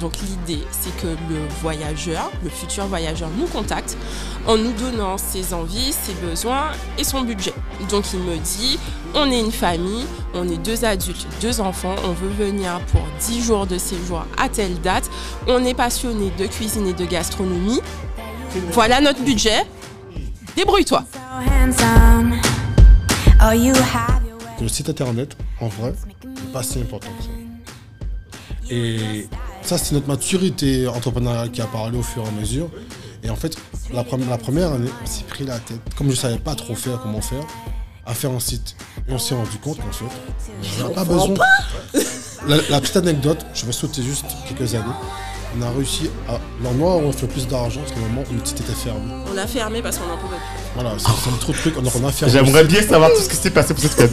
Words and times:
Donc 0.00 0.12
l'idée, 0.18 0.62
c'est 0.70 0.94
que 0.98 1.06
le 1.06 1.48
voyageur, 1.62 2.30
le 2.44 2.50
futur 2.50 2.86
voyageur, 2.86 3.30
nous 3.36 3.46
contacte 3.46 3.96
en 4.46 4.56
nous 4.56 4.72
donnant 4.72 5.16
ses 5.16 5.54
envies, 5.54 5.92
ses 5.92 6.12
besoins 6.14 6.72
et 6.98 7.04
son 7.04 7.22
budget. 7.22 7.54
Donc 7.88 8.04
il 8.12 8.20
me 8.20 8.36
dit, 8.36 8.78
on 9.14 9.30
est 9.30 9.40
une 9.40 9.52
famille, 9.52 10.04
on 10.34 10.48
est 10.48 10.58
deux 10.58 10.84
adultes, 10.84 11.26
deux 11.40 11.60
enfants, 11.60 11.96
on 12.04 12.12
veut 12.12 12.28
venir 12.28 12.78
pour 12.92 13.00
10 13.20 13.42
jours 13.42 13.66
de 13.66 13.78
séjour 13.78 14.24
à 14.38 14.48
telle 14.48 14.78
date, 14.80 15.10
on 15.48 15.64
est 15.64 15.74
passionné 15.74 16.30
de 16.38 16.46
cuisine 16.46 16.86
et 16.86 16.92
de 16.92 17.04
gastronomie. 17.04 17.80
Voilà 18.72 19.00
notre 19.00 19.22
budget. 19.24 19.64
Débrouille-toi. 20.56 21.04
Le 24.60 24.68
site 24.68 24.88
internet, 24.88 25.36
en 25.60 25.68
vrai, 25.68 25.94
n'est 26.24 26.52
pas 26.52 26.62
si 26.62 26.80
important 26.80 27.10
que 27.18 27.24
ça. 27.24 27.35
Et 28.70 29.28
ça, 29.62 29.78
c'est 29.78 29.92
notre 29.94 30.08
maturité 30.08 30.86
entrepreneuriale 30.88 31.50
qui 31.50 31.60
a 31.62 31.66
parlé 31.66 31.98
au 31.98 32.02
fur 32.02 32.24
et 32.24 32.28
à 32.28 32.30
mesure. 32.32 32.68
Et 33.22 33.30
en 33.30 33.36
fait, 33.36 33.56
la, 33.92 34.02
pre- 34.02 34.28
la 34.28 34.38
première 34.38 34.72
année, 34.72 34.90
on 35.02 35.06
s'est 35.06 35.24
pris 35.24 35.44
la 35.44 35.58
tête, 35.58 35.80
comme 35.96 36.06
je 36.08 36.12
ne 36.12 36.16
savais 36.16 36.38
pas 36.38 36.54
trop 36.54 36.74
faire, 36.74 37.00
comment 37.00 37.20
faire, 37.20 37.42
à 38.04 38.14
faire 38.14 38.30
un 38.30 38.40
site. 38.40 38.76
Et 39.08 39.12
on 39.12 39.18
s'est 39.18 39.34
rendu 39.34 39.56
compte 39.58 39.78
qu'en 39.78 39.92
fait, 39.92 40.04
on 40.80 40.88
n'a 40.88 40.94
pas 40.94 41.04
besoin. 41.04 41.34
La, 42.46 42.56
la 42.70 42.80
petite 42.80 42.96
anecdote, 42.96 43.44
je 43.54 43.66
vais 43.66 43.72
sauter 43.72 44.02
juste 44.02 44.26
quelques 44.48 44.74
années. 44.74 44.84
On 45.58 45.62
a 45.62 45.70
réussi 45.70 46.10
à. 46.28 46.38
L'endroit 46.62 46.96
où 46.96 47.00
on 47.00 47.12
fait 47.12 47.26
plus 47.26 47.46
d'argent, 47.48 47.80
c'est 47.86 47.94
le 47.94 48.00
moment 48.02 48.22
où 48.30 48.34
le 48.34 48.44
site 48.44 48.60
était 48.60 48.72
fermé. 48.72 49.00
On 49.32 49.38
a 49.38 49.46
fermé 49.46 49.80
parce 49.80 49.96
qu'on 49.96 50.06
n'en 50.06 50.18
pouvait 50.18 50.36
plus. 50.36 50.64
Voilà, 50.74 50.92
c'est 50.98 51.06
c'est 51.08 51.38
trop 51.40 51.52
de 51.52 51.56
trucs. 51.58 51.82
Donc 51.82 51.92
on 52.00 52.06
a 52.06 52.12
fermé. 52.12 52.32
J'aimerais 52.32 52.64
bien 52.64 52.82
savoir 52.82 53.10
tout 53.10 53.22
ce 53.22 53.28
qui 53.28 53.36
s'est 53.36 53.50
passé 53.50 53.72
pour 53.72 53.82
cette 53.82 53.94
fête. 53.94 54.12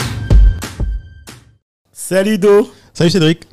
Salut 2.11 2.37
Do. 2.37 2.69
Salut 2.93 3.09
Cédric. 3.09 3.43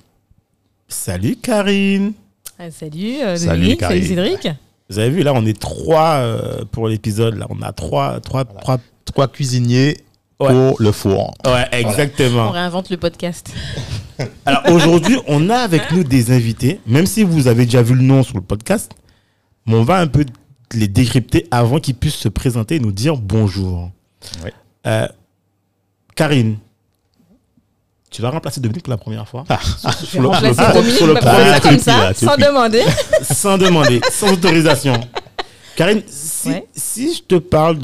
Salut 0.88 1.36
Karine. 1.36 2.12
Ah, 2.58 2.72
salut, 2.72 3.20
euh, 3.22 3.36
Salut, 3.36 3.60
Dominique, 3.60 3.78
Karine. 3.78 4.02
salut 4.02 4.08
Cédric. 4.32 4.48
Vous 4.90 4.98
avez 4.98 5.10
vu, 5.10 5.22
là, 5.22 5.32
on 5.32 5.46
est 5.46 5.56
trois 5.56 6.14
euh, 6.16 6.64
pour 6.72 6.88
l'épisode. 6.88 7.36
Là, 7.36 7.46
on 7.50 7.62
a 7.62 7.70
trois, 7.70 8.18
trois, 8.18 8.44
trois. 8.44 8.78
Trois 9.04 9.28
cuisiniers 9.28 9.98
Ouais. 10.40 10.48
pour 10.48 10.82
le 10.82 10.90
four. 10.90 11.34
Ouais, 11.46 11.66
On 11.72 11.76
exactement. 11.76 12.50
réinvente 12.50 12.90
le 12.90 12.96
podcast. 12.96 13.52
Alors 14.44 14.68
aujourd'hui, 14.72 15.18
on 15.28 15.50
a 15.50 15.58
avec 15.58 15.92
nous 15.92 16.02
des 16.02 16.32
invités, 16.32 16.80
même 16.84 17.06
si 17.06 17.22
vous 17.22 17.46
avez 17.46 17.64
déjà 17.64 17.82
vu 17.82 17.94
le 17.94 18.02
nom 18.02 18.24
sur 18.24 18.34
le 18.34 18.42
podcast, 18.42 18.90
mais 19.66 19.74
on 19.76 19.84
va 19.84 19.98
un 20.00 20.08
peu 20.08 20.24
les 20.74 20.88
décrypter 20.88 21.46
avant 21.52 21.78
qu'ils 21.78 21.94
puissent 21.94 22.16
se 22.16 22.28
présenter 22.28 22.74
et 22.74 22.80
nous 22.80 22.90
dire 22.90 23.18
bonjour. 23.18 23.92
Ouais. 24.42 24.52
Euh, 24.88 25.06
Karine, 26.16 26.58
tu 28.10 28.22
vas 28.22 28.30
remplacer 28.30 28.60
Dominique 28.60 28.84
pour 28.84 28.90
la 28.92 28.96
première 28.96 29.28
fois 29.28 29.44
vais 29.48 30.20
remplacer 30.20 30.54
sur 30.54 30.68
le- 30.68 30.74
Dominique 30.74 30.96
sur 30.96 31.06
le 31.06 31.14
bah, 31.14 31.20
premier 31.20 31.60
comme 31.60 31.78
ça, 31.78 32.14
tout 32.14 32.24
sans 32.26 32.36
demander. 32.36 32.82
sans 33.22 33.58
demander, 33.58 34.00
sans 34.10 34.32
autorisation. 34.32 34.94
Karine, 35.76 36.02
si, 36.06 36.48
Ouais. 36.48 36.66
si 36.74 37.14
je 37.14 37.22
te 37.22 37.36
parle 37.36 37.78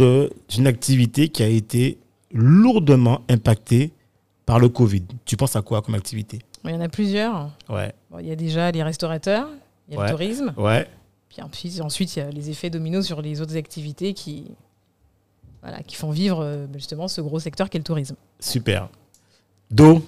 d'une 0.49 0.67
activité 0.67 1.29
qui 1.29 1.43
a 1.43 1.47
été 1.49 1.99
lourdement 2.33 3.21
impactée 3.29 3.93
par 4.47 4.59
le 4.59 4.69
Covid, 4.69 5.03
tu 5.25 5.37
penses 5.37 5.57
à 5.57 5.63
quoi 5.63 5.81
comme 5.83 5.95
activité? 5.95 6.41
Il 6.65 6.71
y 6.71 6.75
en 6.75 6.81
a 6.81 6.89
plusieurs. 6.89 7.51
Ouais, 7.69 7.93
Bon, 8.11 8.19
il 8.19 8.27
y 8.27 8.33
a 8.33 8.37
déjà 8.37 8.71
les 8.71 8.83
restaurateurs, 8.83 9.49
il 9.89 9.95
y 9.95 9.97
a 9.97 10.01
Ouais. 10.01 10.07
le 10.07 10.13
tourisme, 10.13 10.55
ouais. 10.57 10.89
puis 11.29 11.43
ensuite, 11.43 11.81
ensuite 11.81 12.17
il 12.17 12.19
y 12.21 12.23
a 12.23 12.31
les 12.31 12.51
effets 12.51 12.71
dominos 12.71 13.05
sur 13.07 13.21
les 13.23 13.41
autres 13.41 13.57
activités 13.57 14.13
qui, 14.15 14.51
voilà, 15.63 15.83
qui 15.83 15.95
font 15.97 16.11
vivre 16.11 16.41
euh, 16.43 16.67
justement 16.75 17.07
ce 17.09 17.21
gros 17.21 17.39
secteur 17.39 17.69
qu'est 17.71 17.79
le 17.79 17.85
tourisme. 17.85 18.17
Super. 18.41 18.89
Do. 19.71 20.05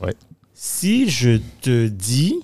Ouais. 0.00 0.14
Si 0.54 1.08
je 1.08 1.40
te 1.60 1.86
dis 1.86 2.34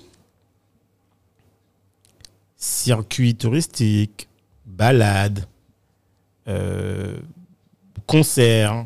circuit 2.57 3.35
touristique, 3.35 4.27
balade, 4.65 5.45
euh, 6.47 7.17
concert, 8.07 8.85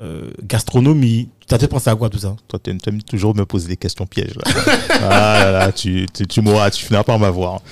euh, 0.00 0.30
gastronomie, 0.42 1.28
tu 1.46 1.54
as 1.54 1.68
pensé 1.68 1.90
à 1.90 1.96
quoi 1.96 2.10
tout 2.10 2.18
ça? 2.18 2.36
Toi, 2.46 2.58
tu 2.62 2.70
aimes 2.70 3.02
toujours 3.02 3.34
me 3.34 3.44
poser 3.44 3.68
des 3.68 3.76
questions 3.76 4.06
pièges. 4.06 4.34
Là. 4.36 4.42
ah 4.90 5.44
là 5.44 5.50
là, 5.50 5.72
tu, 5.72 6.06
tu, 6.12 6.26
tu 6.26 6.40
m'auras, 6.40 6.70
tu 6.70 6.84
finiras 6.84 7.04
par 7.04 7.18
m'avoir. 7.18 7.62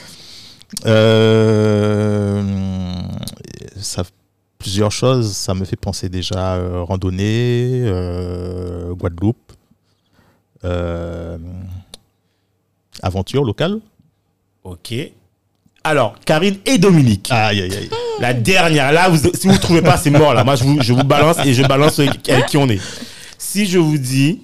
Euh, 0.87 2.43
ça, 3.77 4.05
plusieurs 4.59 4.93
choses. 4.93 5.33
Ça 5.35 5.55
me 5.55 5.65
fait 5.65 5.77
penser 5.77 6.09
déjà 6.09 6.55
euh, 6.57 6.83
randonnée, 6.83 7.83
euh, 7.85 8.93
Guadeloupe, 8.95 9.53
euh, 10.65 11.39
aventure 13.03 13.45
locale. 13.45 13.79
Ok. 14.65 14.95
Alors, 15.85 16.19
Karine 16.25 16.59
et 16.67 16.79
Dominique. 16.79 17.29
Aïe, 17.31 17.63
aïe, 17.63 17.75
aïe. 17.75 17.91
La 18.19 18.33
dernière, 18.35 18.93
là, 18.93 19.09
vous- 19.09 19.31
si 19.35 19.47
vous 19.47 19.53
ne 19.53 19.59
trouvez 19.59 19.83
pas, 19.83 19.97
c'est 19.99 20.11
mort 20.11 20.35
là. 20.35 20.43
Moi, 20.43 20.57
je 20.57 20.65
vous, 20.65 20.81
je 20.83 20.93
vous 20.93 21.05
balance 21.05 21.37
et 21.45 21.53
je 21.55 21.63
balance 21.63 21.99
avec 21.99 22.29
avec 22.29 22.47
qui 22.47 22.57
on 22.57 22.69
est. 22.69 22.81
Si 23.39 23.67
je 23.67 23.79
vous 23.79 23.99
dis, 23.99 24.41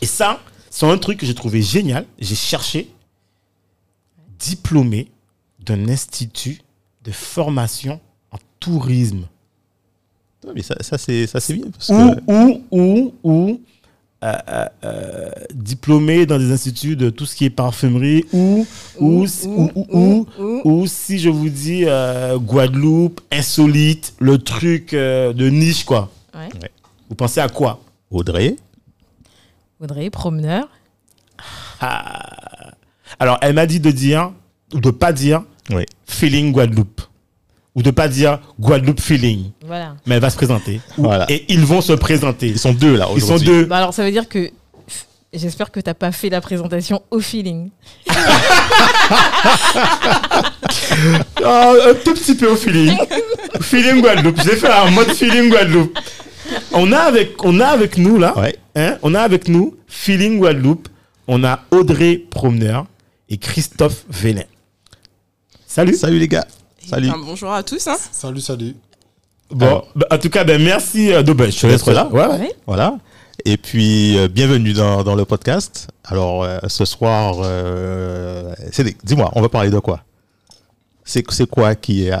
et 0.00 0.06
ça, 0.06 0.38
c'est 0.70 0.86
un 0.86 0.98
truc 0.98 1.18
que 1.18 1.26
j'ai 1.26 1.34
trouvé 1.34 1.62
génial, 1.62 2.04
j'ai 2.18 2.34
cherché, 2.34 2.88
diplômé 4.38 5.10
d'un 5.60 5.88
institut 5.88 6.60
de 7.04 7.10
formation 7.10 8.00
tourisme. 8.62 9.22
Mais 10.54 10.62
ça, 10.62 10.74
ça 10.80 10.98
c'est, 10.98 11.26
ça 11.26 11.38
c'est 11.40 11.54
bien. 11.54 11.66
Parce 11.70 11.88
Ou, 11.90 11.94
que, 11.94 12.20
ou, 12.26 12.62
ou, 12.70 13.14
ou, 13.22 13.60
euh, 14.24 14.32
euh, 14.48 14.66
euh, 14.84 15.30
diplômé 15.54 16.26
dans 16.26 16.38
des 16.38 16.50
instituts 16.52 16.96
de 16.96 17.10
tout 17.10 17.26
ce 17.26 17.34
qui 17.36 17.44
est 17.44 17.50
parfumerie, 17.50 18.24
ou, 18.32 18.66
ou, 18.98 19.24
ou, 19.24 19.70
ou, 19.74 19.86
ou, 19.92 20.26
ou, 20.38 20.60
ou 20.64 20.86
si 20.86 21.18
je 21.18 21.28
vous 21.28 21.48
dis 21.48 21.84
euh, 21.86 22.38
Guadeloupe, 22.38 23.20
insolite, 23.32 24.14
le 24.18 24.38
truc 24.38 24.94
euh, 24.94 25.32
de 25.32 25.48
niche, 25.48 25.84
quoi. 25.84 26.10
Ouais. 26.34 26.48
Vous 27.08 27.14
pensez 27.14 27.40
à 27.40 27.48
quoi? 27.48 27.80
Audrey, 28.10 28.56
Audrey, 29.80 30.10
promeneur. 30.10 30.68
Ah. 31.80 32.72
Alors, 33.18 33.38
elle 33.42 33.54
m'a 33.54 33.66
dit 33.66 33.80
de 33.80 33.90
dire, 33.90 34.32
ou 34.74 34.80
de 34.80 34.90
pas 34.90 35.12
dire, 35.12 35.42
Oui. 35.70 35.84
feeling 36.06 36.52
Guadeloupe. 36.52 37.00
Ou 37.74 37.82
de 37.82 37.90
pas 37.90 38.08
dire 38.08 38.38
Guadeloupe 38.60 39.00
feeling. 39.00 39.50
Voilà. 39.66 39.96
Mais 40.06 40.16
elle 40.16 40.20
va 40.20 40.28
se 40.30 40.36
présenter. 40.36 40.80
Voilà. 40.98 41.24
Et 41.30 41.44
ils 41.48 41.64
vont 41.64 41.80
se 41.80 41.92
présenter. 41.94 42.48
ils 42.48 42.58
sont 42.58 42.72
deux 42.74 42.96
là 42.96 43.08
Ils 43.14 43.22
sont 43.22 43.38
deux. 43.38 43.64
Bah 43.64 43.78
alors 43.78 43.94
ça 43.94 44.04
veut 44.04 44.10
dire 44.10 44.28
que 44.28 44.50
j'espère 45.32 45.70
que 45.70 45.80
t'as 45.80 45.94
pas 45.94 46.12
fait 46.12 46.28
la 46.28 46.42
présentation 46.42 47.02
au 47.10 47.20
feeling. 47.20 47.70
Oh, 51.44 51.74
un 51.90 51.94
tout 52.04 52.12
petit 52.14 52.34
peu 52.34 52.48
au 52.50 52.56
feeling. 52.56 52.96
feeling 53.62 54.00
Guadeloupe. 54.02 54.40
J'ai 54.44 54.56
fait 54.56 54.70
un 54.70 54.90
mode 54.90 55.10
feeling 55.12 55.48
Guadeloupe. 55.50 55.98
On 56.72 56.92
a 56.92 56.98
avec, 56.98 57.42
on 57.44 57.58
a 57.60 57.66
avec 57.66 57.96
nous 57.96 58.18
là, 58.18 58.36
Ouais. 58.38 58.56
hein, 58.76 58.98
on 59.02 59.14
a 59.14 59.20
avec 59.20 59.48
nous 59.48 59.76
feeling 59.86 60.38
Guadeloupe. 60.38 60.88
On 61.28 61.44
a 61.44 61.60
Audrey 61.70 62.16
Promeneur 62.30 62.84
et 63.30 63.38
Christophe 63.38 64.04
Vélin. 64.10 64.42
Salut. 65.66 65.94
Salut 65.94 66.18
les 66.18 66.28
gars. 66.28 66.46
Salut. 66.86 67.08
Enfin, 67.08 67.18
bonjour 67.24 67.52
à 67.52 67.62
tous. 67.62 67.86
hein. 67.88 67.96
Salut, 68.10 68.40
salut. 68.40 68.76
Bon, 69.50 69.66
Alors- 69.66 69.88
bah, 69.94 70.06
en 70.10 70.18
tout 70.18 70.30
cas, 70.30 70.44
ben, 70.44 70.62
merci 70.62 71.12
euh, 71.12 71.22
de 71.22 71.32
ben, 71.32 71.50
je 71.50 71.60
te 71.60 71.66
laisse 71.66 71.84
D'être 71.84 71.92
là. 71.94 72.08
Ouais. 72.08 72.54
Voilà. 72.66 72.98
Et 73.44 73.56
puis, 73.56 74.16
euh, 74.18 74.28
bienvenue 74.28 74.72
dans, 74.72 75.02
dans 75.02 75.14
le 75.14 75.24
podcast. 75.24 75.88
Alors, 76.04 76.42
euh, 76.44 76.58
ce 76.68 76.84
soir, 76.84 77.36
euh, 77.42 78.54
Cédric, 78.70 78.98
dis-moi, 79.04 79.30
on 79.34 79.40
va 79.42 79.48
parler 79.48 79.70
de 79.70 79.78
quoi? 79.78 80.00
C'est 81.04 81.24
c'est 81.32 81.48
quoi 81.48 81.74
qui 81.74 82.06
est... 82.06 82.12
euh, 82.12 82.16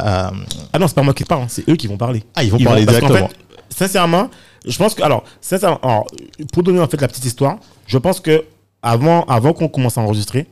Ah 0.72 0.78
non, 0.78 0.88
c'est 0.88 0.94
pas 0.94 1.02
moi 1.02 1.14
qui 1.14 1.24
parle, 1.24 1.44
c'est 1.48 1.68
eux 1.68 1.76
qui 1.76 1.86
vont 1.86 1.96
parler. 1.96 2.24
Ah, 2.34 2.42
ils 2.42 2.50
vont 2.50 2.58
parler 2.58 2.84
parce 2.84 2.98
qu'en 2.98 3.06
directement. 3.06 3.28
fait, 3.68 3.74
sincèrement, 3.76 4.28
je 4.66 4.76
pense 4.76 4.94
que 4.94 5.02
alors, 5.02 5.22
sincèrement, 5.40 5.78
alors, 5.82 6.06
pour 6.52 6.62
donner 6.64 6.80
en 6.80 6.88
fait 6.88 7.00
la 7.00 7.06
petite 7.08 7.24
histoire, 7.24 7.58
je 7.86 7.96
pense 7.98 8.18
que 8.18 8.44
avant, 8.82 9.22
avant 9.24 9.52
qu'on 9.52 9.68
commence 9.68 9.98
à 9.98 10.00
enregistrer, 10.00 10.46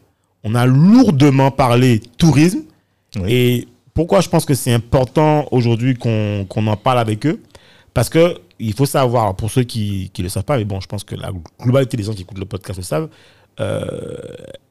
on 0.44 0.54
a 0.54 0.64
lourdement 0.64 1.50
parlé 1.50 2.00
tourisme. 2.18 2.60
Oui. 3.16 3.32
Et 3.32 3.68
pourquoi 4.00 4.22
je 4.22 4.30
pense 4.30 4.46
que 4.46 4.54
c'est 4.54 4.72
important 4.72 5.46
aujourd'hui 5.50 5.94
qu'on 5.94 6.46
en 6.74 6.76
parle 6.76 6.98
avec 7.00 7.26
eux? 7.26 7.38
Parce 7.92 8.08
que 8.08 8.38
il 8.58 8.72
faut 8.72 8.86
savoir, 8.86 9.36
pour 9.36 9.50
ceux 9.50 9.64
qui 9.64 10.10
ne 10.16 10.22
le 10.22 10.30
savent 10.30 10.44
pas, 10.44 10.56
mais 10.56 10.64
bon, 10.64 10.80
je 10.80 10.86
pense 10.86 11.04
que 11.04 11.14
la 11.14 11.30
globalité 11.60 11.98
des 11.98 12.04
gens 12.04 12.14
qui 12.14 12.22
écoutent 12.22 12.38
le 12.38 12.46
podcast 12.46 12.78
le 12.78 12.82
savent, 12.82 13.08
euh, 13.60 13.82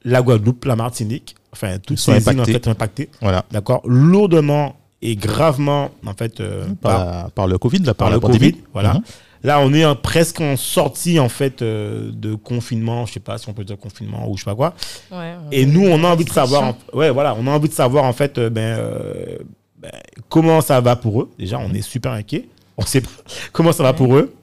la 0.03 0.23
Guadeloupe, 0.23 0.65
la 0.65 0.75
Martinique, 0.75 1.35
enfin, 1.53 1.77
toutes 1.77 1.99
sont 1.99 2.11
ces 2.13 2.17
îles 2.21 2.27
en 2.29 2.31
impactés. 2.41 2.53
fait, 2.53 2.65
sont 2.65 2.71
impactées, 2.71 3.09
Voilà. 3.21 3.45
d'accord, 3.51 3.81
lourdement 3.85 4.75
et 5.03 5.15
gravement, 5.15 5.91
en 6.07 6.13
fait, 6.15 6.39
euh, 6.39 6.65
par, 6.81 7.05
Par, 7.05 7.31
par 7.31 7.47
le 7.47 7.57
Covid, 7.59 7.79
là, 7.79 7.93
par, 7.93 7.95
par 7.95 8.09
la 8.09 8.15
le 8.15 8.19
pandémie. 8.21 8.51
Covid. 8.53 8.63
Voilà. 8.73 8.93
Mhm. 8.95 9.01
Là, 9.43 9.59
on 9.61 9.73
est 9.73 9.85
en- 9.85 9.95
presque 9.95 10.41
en 10.41 10.57
sortie 10.57 11.19
en 11.19 11.29
fait 11.29 11.61
euh, 11.61 12.11
de 12.13 12.35
confinement, 12.35 13.05
je 13.05 13.13
sais 13.13 13.19
pas 13.19 13.37
si 13.37 13.47
on 13.47 13.53
peut 13.53 13.63
dire 13.63 13.77
confinement 13.77 14.29
ou 14.29 14.35
je 14.37 14.43
sais 14.43 14.49
pas 14.49 14.55
quoi. 14.55 14.73
Ouais, 15.11 15.35
Et 15.51 15.65
nous, 15.65 15.85
on 15.87 16.03
a 16.03 16.07
envie 16.09 16.25
de 16.25 16.29
savoir, 16.31 16.63
en- 16.63 16.77
ouais, 16.97 17.09
voilà, 17.09 17.35
on 17.39 17.47
a 17.47 17.51
envie 17.51 17.69
de 17.69 17.73
savoir 17.73 18.03
en 18.03 18.13
fait, 18.13 18.37
euh, 18.37 18.49
ben, 18.49 18.77
euh, 18.79 19.37
ben, 19.77 19.91
comment 20.27 20.59
ça 20.61 20.81
va 20.81 20.95
pour 20.97 21.21
eux. 21.21 21.31
Déjà, 21.39 21.57
on 21.59 21.73
est 21.73 21.81
super 21.81 22.11
inquiet. 22.11 22.49
On 22.77 22.85
sait 22.85 23.01
pas 23.01 23.09
comment 23.53 23.71
ça 23.71 23.83
va 23.83 23.93
pour 23.93 24.15
eux. 24.15 24.33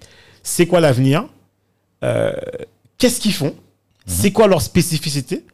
C'est 0.43 0.67
quoi 0.67 0.81
l'avenir? 0.81 1.27
Euh, 2.05 2.33
Qu'est-ce 2.99 3.21
qu'ils 3.21 3.35
font? 3.35 3.55
C'est 4.07 4.31
quoi 4.33 4.47
leur 4.47 4.63
spécificité 4.63 5.45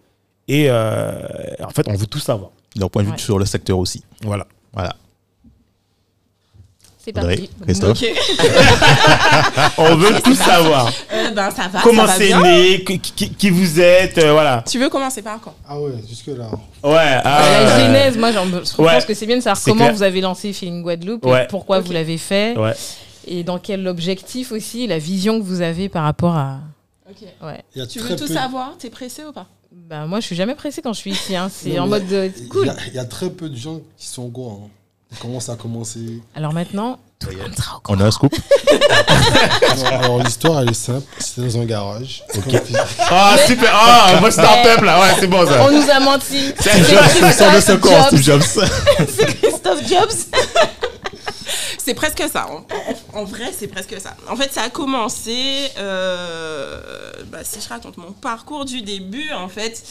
Et 0.47 0.67
euh, 0.69 1.19
en 1.65 1.71
fait, 1.71 1.89
on 1.89 1.95
veut 1.95 2.07
tout 2.07 2.19
savoir. 2.21 2.51
Leur 2.77 2.91
point 2.91 3.03
de 3.03 3.07
vue 3.09 3.13
Ouais. 3.15 3.19
sur 3.19 3.39
le 3.39 3.45
secteur 3.47 3.79
aussi. 3.79 4.05
Voilà. 4.23 4.47
Voilà. 4.73 4.95
C'est 7.05 7.13
parti. 7.13 7.51
Christophe. 7.65 7.99
Ok. 8.01 8.07
On 9.79 9.97
veut 9.97 10.21
tout 10.23 10.35
savoir. 10.35 10.89
Euh, 11.13 11.31
ben, 11.31 11.51
ça 11.51 11.67
va. 11.69 11.81
Comment 11.83 12.07
c'est 12.07 12.33
né 12.43 12.85
qui, 12.85 13.01
qui- 13.01 13.31
qui 13.35 13.51
vous 13.51 13.81
êtes 13.81 14.19
euh, 14.19 14.33
Voilà. 14.33 14.63
Tu 14.71 14.79
veux 14.79 14.89
commencer 14.89 15.21
par 15.23 15.41
quand 15.41 15.55
Ah 15.69 15.81
ouais, 15.81 15.93
jusque-là. 16.09 16.49
Ouais. 16.85 16.91
Euh, 16.91 17.23
La 17.25 17.77
euh, 17.77 17.87
genèse, 17.87 18.17
moi, 18.17 18.31
je 18.31 18.39
ouais. 18.83 18.95
pense 18.95 19.05
que 19.05 19.15
c'est 19.15 19.27
bien 19.27 19.37
de 19.37 19.43
savoir 19.43 19.63
comment 19.65 19.85
clair. 19.87 19.95
vous 19.95 20.03
avez 20.05 20.21
lancé 20.21 20.53
Feeling 20.53 20.83
Guadeloupe, 20.83 21.27
et 21.27 21.29
Ouais. 21.29 21.47
pourquoi 21.51 21.79
Ok. 21.79 21.87
vous 21.87 21.93
l'avez 21.93 22.19
fait, 22.19 22.57
Ouais. 22.57 22.75
et 23.27 23.43
dans 23.43 23.59
quel 23.59 23.87
objectif 23.89 24.53
aussi, 24.53 24.87
la 24.87 24.99
vision 24.99 25.41
que 25.41 25.45
vous 25.45 25.61
avez 25.61 25.89
par 25.89 26.05
rapport 26.05 26.37
à. 26.37 26.61
Ouais. 27.43 27.63
Y 27.75 27.81
a 27.81 27.87
Tu 27.87 27.99
veux 27.99 28.15
tout 28.17 28.27
peu- 28.27 28.33
savoir? 28.35 28.75
T'es 28.79 28.91
pressé 28.91 29.23
ou 29.25 29.33
pas? 29.33 29.47
Bah, 29.73 30.07
moi, 30.07 30.21
je 30.21 30.27
suis 30.27 30.37
jamais 30.37 30.55
pressée 30.55 30.83
quand 30.83 30.93
je 30.93 30.99
suis 31.01 31.11
ici. 31.11 31.35
hein. 31.35 31.51
C'est 31.53 31.79
en 31.79 31.87
mode 31.89 32.07
de- 32.07 32.31
il 32.37 32.45
y 32.45 32.49
cool. 32.49 32.69
a- 32.69 32.77
Il 32.89 32.95
y, 32.95 32.99
a 32.99 33.05
très 33.05 33.29
peu 33.31 33.49
de 33.49 33.57
gens 33.57 33.81
qui 33.99 34.07
sont 34.07 34.23
au 34.23 34.29
courant. 34.29 34.63
hein. 34.67 34.71
Comment 35.21 35.41
ça 35.41 35.53
a 35.53 35.57
commencé 35.57 36.01
Alors 36.35 36.53
maintenant, 36.53 36.99
tout 37.21 37.29
le 37.31 37.37
monde 37.37 37.55
sera 37.57 37.77
au 37.77 37.81
courant. 37.81 37.99
On 37.99 38.01
a 38.03 38.07
un 38.07 38.11
scoop. 38.11 38.35
Alors, 39.71 39.87
alors, 40.03 40.19
l'histoire, 40.23 40.61
elle 40.63 40.71
est 40.71 40.75
simple. 40.75 41.07
C'était 41.19 41.47
dans 41.47 41.59
un 41.61 41.65
garage. 41.65 42.23
Tu- 42.33 42.41
Ah, 43.11 43.37
super. 43.47 43.71
Ah, 43.73 44.15
moi, 44.21 44.31
start-up 44.31 44.81
là. 44.83 45.01
Ouais, 45.01 45.15
c'est 45.21 45.27
bon 45.27 45.47
ça. 45.47 45.63
On 45.65 45.71
nous 45.71 45.89
a 45.91 46.01
menti. 46.01 46.53
C'est- 46.59 46.71
Christophe 46.81 48.23
Jobs. 48.23 48.43
C'est 49.17 49.41
Christophe 49.41 49.89
Jobs. 49.89 50.11
C'est 51.85 51.95
presque 51.95 52.23
ça. 52.33 52.49
En, 52.49 52.65
en 53.21 53.25
vrai, 53.25 53.53
c'est 53.57 53.67
presque 53.67 54.01
ça. 54.01 54.17
En 54.29 54.37
fait, 54.37 54.53
ça 54.53 54.63
a 54.63 54.71
commencé. 54.71 55.69
euh, 55.79 56.81
bah, 57.27 57.43
si 57.43 57.61
je 57.61 57.69
raconte 57.69 57.97
mon 57.97 58.13
parcours 58.13 58.65
du 58.65 58.83
début, 58.83 59.33
en 59.33 59.49
fait, 59.49 59.83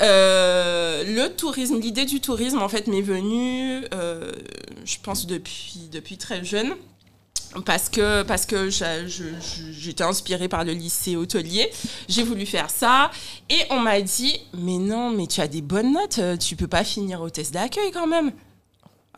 euh, 0.00 1.02
le 1.04 1.34
tourisme, 1.34 1.80
l'idée 1.80 2.04
du 2.04 2.20
tourisme, 2.20 2.62
en 2.62 2.68
fait, 2.68 2.86
m'est 2.86 3.02
venue, 3.02 3.84
euh, 3.94 4.30
je 4.84 4.96
pense, 5.02 5.26
depuis, 5.26 5.88
depuis 5.90 6.18
très 6.18 6.44
jeune. 6.44 6.74
Parce 7.64 7.88
que, 7.88 8.22
parce 8.22 8.44
que 8.46 8.68
j'étais 8.70 10.04
inspirée 10.04 10.48
par 10.48 10.64
le 10.64 10.72
lycée 10.72 11.16
hôtelier. 11.16 11.68
J'ai 12.08 12.22
voulu 12.22 12.46
faire 12.46 12.70
ça. 12.70 13.10
Et 13.48 13.58
on 13.70 13.80
m'a 13.80 14.02
dit 14.02 14.38
Mais 14.52 14.76
non, 14.76 15.10
mais 15.10 15.26
tu 15.26 15.40
as 15.40 15.48
des 15.48 15.62
bonnes 15.62 15.94
notes. 15.94 16.20
Tu 16.38 16.56
peux 16.56 16.68
pas 16.68 16.84
finir 16.84 17.26
test 17.32 17.54
d'accueil 17.54 17.90
quand 17.90 18.06
même. 18.06 18.32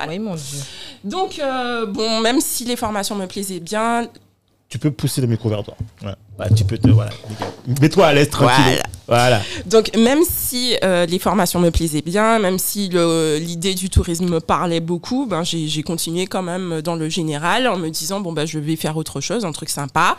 Oui, 0.08 0.18
mon 0.18 0.34
Dieu. 0.34 0.58
Donc, 1.04 1.38
euh, 1.38 1.86
bon, 1.86 2.20
même 2.20 2.40
si 2.40 2.64
les 2.64 2.76
formations 2.76 3.14
me 3.16 3.26
plaisaient 3.26 3.60
bien, 3.60 4.08
Tu 4.68 4.78
peux 4.78 4.90
pousser 4.90 5.20
le 5.20 5.26
micro 5.26 5.48
vers 5.48 5.64
toi. 5.64 5.76
Ouais. 6.02 6.14
Bah, 6.40 6.48
tu 6.56 6.64
peux 6.64 6.78
te. 6.78 6.88
Voilà. 6.88 7.10
Mets-toi 7.82 8.06
à 8.06 8.14
l'aise 8.14 8.30
tranquille. 8.30 8.80
Voilà. 9.06 9.42
donc 9.66 9.90
même 9.96 10.20
si 10.22 10.76
euh, 10.84 11.04
les 11.04 11.18
formations 11.18 11.58
me 11.58 11.70
plaisaient 11.70 12.00
bien, 12.00 12.38
même 12.38 12.60
si 12.60 12.88
le- 12.90 13.38
l'idée 13.38 13.74
du 13.74 13.90
tourisme 13.90 14.26
me 14.26 14.38
parlait 14.38 14.78
beaucoup, 14.78 15.26
ben, 15.26 15.42
j'ai 15.42 15.82
continué 15.82 16.28
quand 16.28 16.42
même 16.42 16.80
dans 16.80 16.94
le 16.94 17.08
général 17.08 17.66
en 17.66 17.76
me 17.76 17.88
disant, 17.88 18.20
bon, 18.20 18.32
ben, 18.32 18.46
je 18.46 18.60
vais 18.60 18.76
faire 18.76 18.96
autre 18.96 19.20
chose, 19.20 19.44
un 19.44 19.50
truc 19.50 19.68
sympa, 19.68 20.16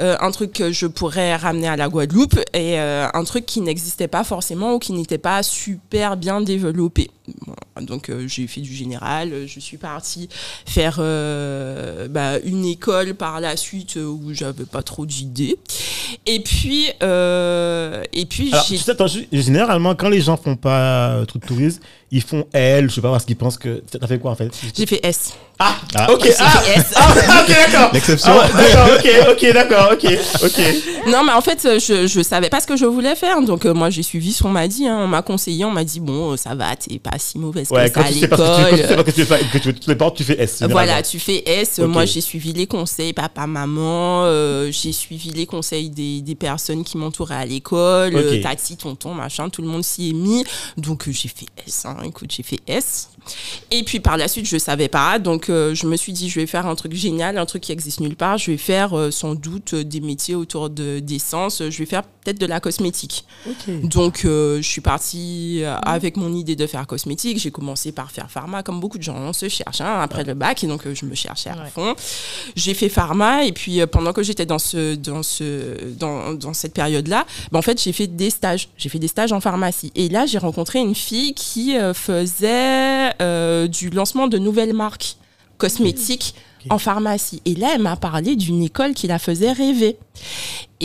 euh, 0.00 0.16
un 0.20 0.32
truc 0.32 0.52
que 0.52 0.72
je 0.72 0.88
pourrais 0.88 1.36
ramener 1.36 1.68
à 1.68 1.76
la 1.76 1.88
Guadeloupe 1.88 2.34
et 2.52 2.80
euh, 2.80 3.06
un 3.14 3.22
truc 3.22 3.46
qui 3.46 3.60
n'existait 3.60 4.08
pas 4.08 4.24
forcément 4.24 4.74
ou 4.74 4.78
qui 4.80 4.92
n'était 4.94 5.16
pas 5.16 5.44
super 5.44 6.16
bien 6.16 6.40
développé. 6.40 7.12
Bon, 7.46 7.54
donc 7.82 8.10
euh, 8.10 8.26
j'ai 8.26 8.48
fait 8.48 8.60
du 8.62 8.74
général, 8.74 9.46
je 9.46 9.60
suis 9.60 9.76
partie 9.78 10.28
faire 10.66 10.96
euh, 10.98 12.08
bah, 12.08 12.40
une 12.44 12.64
école 12.64 13.14
par 13.14 13.40
la 13.40 13.56
suite 13.56 13.94
où 13.94 14.20
j'avais 14.32 14.64
pas 14.64 14.82
trop 14.82 15.06
d'idées. 15.06 15.53
Et 16.26 16.40
puis, 16.40 16.86
euh, 17.02 18.02
et 18.12 18.26
puis 18.26 18.50
Alors, 18.52 18.64
j'ai 18.68 18.76
tu 18.76 18.82
sais, 18.82 18.90
attends, 18.92 19.06
je- 19.06 19.20
généralement, 19.32 19.94
quand 19.94 20.08
les 20.08 20.20
gens 20.20 20.36
font 20.36 20.56
pas 20.56 21.10
euh, 21.16 21.24
truc 21.24 21.42
de 21.42 21.48
tourisme, 21.48 21.80
ils 22.14 22.22
font 22.22 22.46
L, 22.52 22.88
je 22.88 22.94
sais 22.94 23.00
pas 23.00 23.10
parce 23.10 23.24
qu'ils 23.24 23.36
pensent 23.36 23.58
que. 23.58 23.82
T'as 23.90 24.06
fait 24.06 24.18
quoi 24.18 24.30
en 24.30 24.36
fait? 24.36 24.50
J'ai 24.76 24.86
fait 24.86 25.00
S. 25.02 25.32
Ah, 25.58 25.76
Ah. 25.94 26.10
ok. 26.12 26.28
Ah, 26.40 26.62
S. 26.76 26.84
ah, 26.96 27.42
ok, 27.42 27.48
d'accord. 27.48 27.90
L'exception. 27.92 28.32
Ah, 28.40 28.48
d'accord, 28.48 28.88
ok, 28.96 29.10
ok, 29.32 29.52
d'accord, 29.52 29.90
ok, 29.92 30.18
ok. 30.44 30.60
Non, 31.06 31.22
mais 31.22 31.32
en 31.32 31.40
fait, 31.42 31.60
je, 31.78 32.06
je 32.08 32.22
savais 32.22 32.48
pas 32.48 32.60
ce 32.60 32.66
que 32.66 32.76
je 32.76 32.86
voulais 32.86 33.14
faire. 33.14 33.40
Donc, 33.42 33.64
euh, 33.66 33.74
moi, 33.74 33.90
j'ai 33.90 34.02
suivi 34.02 34.32
ce 34.32 34.42
qu'on 34.42 34.48
m'a 34.48 34.66
dit. 34.66 34.88
hein. 34.88 34.98
On 35.02 35.06
m'a 35.06 35.22
conseillé, 35.22 35.64
on 35.64 35.70
m'a 35.70 35.84
dit, 35.84 36.00
bon, 36.00 36.32
euh, 36.32 36.36
ça 36.36 36.54
va, 36.54 36.74
t'es 36.74 36.98
pas 36.98 37.18
si 37.18 37.38
mauvaise 37.38 37.68
Ouais, 37.70 37.88
que 37.90 37.94
quand 37.94 38.00
ça 38.02 38.08
à 38.08 38.12
tu 38.12 38.18
sais 38.18 38.28
pas 38.28 38.36
ce 38.36 38.42
que 38.42 38.46
tu, 38.46 38.70
quand 38.70 38.76
tu 38.76 38.82
sais 38.88 39.04
que 39.04 39.10
tu 39.10 39.22
veux 39.22 39.60
tu 39.60 39.68
veux 39.68 39.74
toutes 39.74 39.86
les 39.86 39.94
portes, 39.96 40.16
tu 40.16 40.24
fais 40.24 40.40
S. 40.42 40.62
Voilà, 40.68 41.02
tu 41.02 41.18
fais 41.20 41.42
S. 41.46 41.78
Moi, 41.78 42.04
j'ai 42.04 42.20
suivi 42.20 42.52
les 42.52 42.66
conseils, 42.66 43.12
papa, 43.12 43.46
maman. 43.46 44.24
euh, 44.24 44.70
j'ai 44.72 44.92
suivi 44.92 45.30
les 45.30 45.46
conseils 45.46 45.88
des, 45.90 46.20
des 46.20 46.34
personnes 46.34 46.82
qui 46.84 46.96
m'entouraient 46.98 47.34
à 47.36 47.44
l'école, 47.46 48.16
euh, 48.16 48.34
Ok. 48.36 48.40
tati, 48.42 48.76
tonton, 48.76 49.14
machin. 49.14 49.48
Tout 49.50 49.62
le 49.62 49.68
monde 49.68 49.84
s'y 49.84 50.10
est 50.10 50.14
mis. 50.14 50.44
Donc, 50.76 51.06
euh, 51.06 51.12
j'ai 51.12 51.28
fait 51.28 51.46
S. 51.66 51.84
hein. 51.84 51.96
Écoute, 52.04 52.30
j'ai 52.36 52.42
fait 52.42 52.60
S. 52.66 53.10
Et 53.70 53.82
puis, 53.84 54.00
par 54.00 54.16
la 54.18 54.28
suite, 54.28 54.46
je 54.46 54.58
savais 54.58 54.88
pas. 54.88 55.18
Donc, 55.18 55.48
euh, 55.48 55.74
je 55.74 55.86
me 55.86 55.96
suis 55.96 56.12
dit, 56.12 56.28
je 56.28 56.38
vais 56.40 56.46
faire 56.46 56.66
un 56.66 56.74
truc 56.74 56.92
génial, 56.92 57.38
un 57.38 57.46
truc 57.46 57.62
qui 57.62 57.72
existe 57.72 58.00
nulle 58.00 58.16
part. 58.16 58.36
Je 58.38 58.50
vais 58.50 58.56
faire 58.58 58.96
euh, 58.96 59.10
sans 59.10 59.34
doute 59.34 59.74
euh, 59.74 59.84
des 59.84 60.00
métiers 60.00 60.34
autour 60.34 60.68
de 60.70 60.98
d'essence. 60.98 61.62
Je 61.70 61.78
vais 61.78 61.86
faire 61.86 62.02
peut-être 62.02 62.38
de 62.38 62.46
la 62.46 62.60
cosmétique. 62.60 63.24
Donc, 63.68 64.24
euh, 64.24 64.58
je 64.60 64.68
suis 64.68 64.80
partie 64.80 65.62
avec 65.82 66.16
mon 66.16 66.34
idée 66.34 66.56
de 66.56 66.66
faire 66.66 66.86
cosmétique. 66.86 67.38
J'ai 67.38 67.50
commencé 67.50 67.92
par 67.92 68.10
faire 68.10 68.30
pharma, 68.30 68.62
comme 68.62 68.80
beaucoup 68.80 68.98
de 68.98 69.02
gens. 69.02 69.16
On 69.16 69.32
se 69.32 69.48
cherche 69.48 69.80
hein, 69.80 70.00
après 70.00 70.24
le 70.24 70.34
bac, 70.34 70.62
et 70.64 70.66
donc 70.66 70.82
je 70.92 71.04
me 71.06 71.14
cherchais 71.14 71.50
à 71.50 71.54
Ouais. 71.54 71.70
fond. 71.72 71.94
J'ai 72.56 72.74
fait 72.74 72.88
pharma, 72.88 73.44
et 73.44 73.52
puis 73.52 73.84
pendant 73.86 74.12
que 74.12 74.22
j'étais 74.22 74.44
dans 74.46 74.58
ce, 74.58 74.94
dans 74.96 75.22
ce, 75.22 75.92
dans, 75.98 76.34
dans 76.34 76.52
cette 76.54 76.74
période-là, 76.74 77.26
ben, 77.52 77.58
en 77.58 77.62
fait, 77.62 77.80
j'ai 77.82 77.92
fait 77.92 78.06
des 78.06 78.30
stages. 78.30 78.68
J'ai 78.76 78.88
fait 78.88 78.98
des 78.98 79.08
stages 79.08 79.32
en 79.32 79.40
pharmacie. 79.40 79.92
Et 79.94 80.08
là, 80.08 80.26
j'ai 80.26 80.38
rencontré 80.38 80.78
une 80.80 80.94
fille 80.94 81.34
qui 81.34 81.76
faisait 81.92 83.12
euh, 83.20 83.66
du 83.66 83.90
lancement 83.90 84.28
de 84.28 84.38
nouvelles 84.38 84.74
marques 84.74 85.16
cosmétiques 85.58 86.34
en 86.70 86.78
pharmacie. 86.78 87.42
Et 87.44 87.54
là, 87.54 87.72
elle 87.74 87.82
m'a 87.82 87.96
parlé 87.96 88.36
d'une 88.36 88.62
école 88.62 88.94
qui 88.94 89.06
la 89.06 89.18
faisait 89.18 89.52
rêver. 89.52 89.96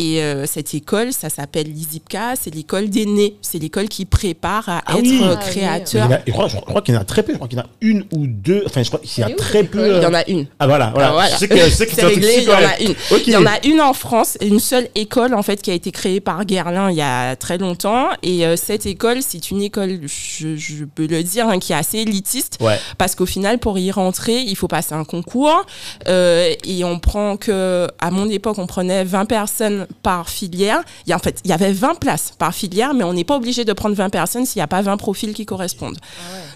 Et 0.01 0.23
euh, 0.23 0.45
cette 0.45 0.73
école, 0.73 1.11
ça 1.11 1.27
s'appelle 1.29 1.67
l'ISIPCA, 1.67 2.35
c'est 2.39 2.55
l'école 2.55 2.89
des 2.89 3.05
nés. 3.05 3.35
C'est 3.41 3.59
l'école 3.59 3.89
qui 3.89 4.05
prépare 4.05 4.69
à 4.69 4.81
Ah 4.85 4.93
être 4.93 5.01
oui. 5.01 5.19
euh, 5.21 5.35
Ah 5.37 5.41
oui. 5.43 5.51
Créateur. 5.51 6.05
il 6.07 6.11
y 6.11 6.13
en 6.13 6.17
a- 6.17 6.21
je 6.25 6.31
crois, 6.31 6.47
je 6.47 6.57
crois 6.57 6.81
qu'il 6.81 6.93
y 6.93 6.97
en 6.97 7.01
a 7.01 7.03
très 7.03 7.21
peu. 7.21 7.33
Je 7.33 7.37
crois 7.37 7.49
qu'il 7.49 7.57
y 7.57 7.61
en 7.61 7.65
a 7.65 7.69
une 7.81 8.05
ou 8.13 8.25
deux. 8.25 8.63
Enfin, 8.65 8.81
je 8.81 8.87
crois 8.87 9.01
qu'il 9.01 9.21
y 9.21 9.23
a 9.25 9.29
très 9.35 9.63
peu. 9.65 9.85
école? 9.85 9.97
Il 9.97 10.03
y 10.03 10.05
en 10.05 10.13
euh, 10.13 10.17
a 10.17 10.29
une. 10.29 10.45
Ah 10.57 10.67
voilà, 10.67 10.91
voilà. 10.93 11.09
Ah, 11.09 11.11
voilà. 11.11 11.29
Je 11.31 11.35
sais 11.39 11.47
que, 11.49 11.57
je 11.57 11.69
sais 11.69 11.85
que 11.85 11.91
C'est 11.95 12.05
réglé, 12.05 12.35
il 12.37 12.43
y 12.43 12.49
en 12.49 12.53
a 12.53 12.79
une. 12.79 12.95
Il 13.27 13.33
y 13.33 13.35
en 13.35 13.45
a 13.45 13.65
une 13.67 13.81
en 13.81 13.93
France, 13.93 14.37
une 14.41 14.59
seule 14.59 14.87
école 14.95 15.33
en 15.33 15.43
fait 15.43 15.61
qui 15.61 15.69
a 15.69 15.73
été 15.73 15.91
créée 15.91 16.21
par 16.21 16.45
Guerlain 16.45 16.89
il 16.91 16.95
y 16.97 17.01
a 17.01 17.35
très 17.35 17.57
longtemps. 17.57 18.07
Et 18.23 18.45
euh, 18.45 18.55
cette 18.55 18.85
école, 18.85 19.17
c'est 19.21 19.51
une 19.51 19.61
école, 19.61 19.99
je, 20.05 20.55
je 20.55 20.85
peux 20.85 21.07
le 21.07 21.23
dire, 21.23 21.49
hein, 21.49 21.59
qui 21.59 21.73
est 21.73 21.75
assez 21.75 21.97
élitiste. 21.99 22.57
Ouais. 22.61 22.77
Parce 22.97 23.15
qu'au 23.15 23.25
final, 23.25 23.59
pour 23.59 23.77
y 23.77 23.91
rentrer, 23.91 24.39
il 24.39 24.55
faut 24.55 24.69
passer 24.69 24.93
un 24.93 25.03
concours. 25.03 25.65
euh, 26.07 26.53
et 26.63 26.83
on 26.85 26.99
prend 26.99 27.35
que, 27.35 27.87
à 27.99 28.11
mon 28.11 28.29
époque, 28.29 28.57
on 28.59 28.67
prenait 28.67 29.03
20 29.03 29.25
personnes 29.25 29.87
par 30.03 30.29
filière. 30.29 30.81
Il 31.05 31.09
y 31.09 31.13
a, 31.13 31.15
en 31.15 31.19
fait, 31.19 31.39
il 31.43 31.49
y 31.49 31.53
avait 31.53 31.71
20 31.71 31.95
places 31.95 32.33
par 32.37 32.53
filière, 32.53 32.93
mais 32.93 33.03
on 33.03 33.13
n'est 33.13 33.23
pas 33.23 33.35
obligé 33.35 33.65
de 33.65 33.73
prendre 33.73 33.95
20 33.95 34.09
personnes 34.09 34.45
s'il 34.45 34.59
n'y 34.59 34.63
a 34.63 34.67
pas 34.67 34.81
20 34.81 34.97
profils 34.97 35.33
qui 35.33 35.45
correspondent. 35.45 35.97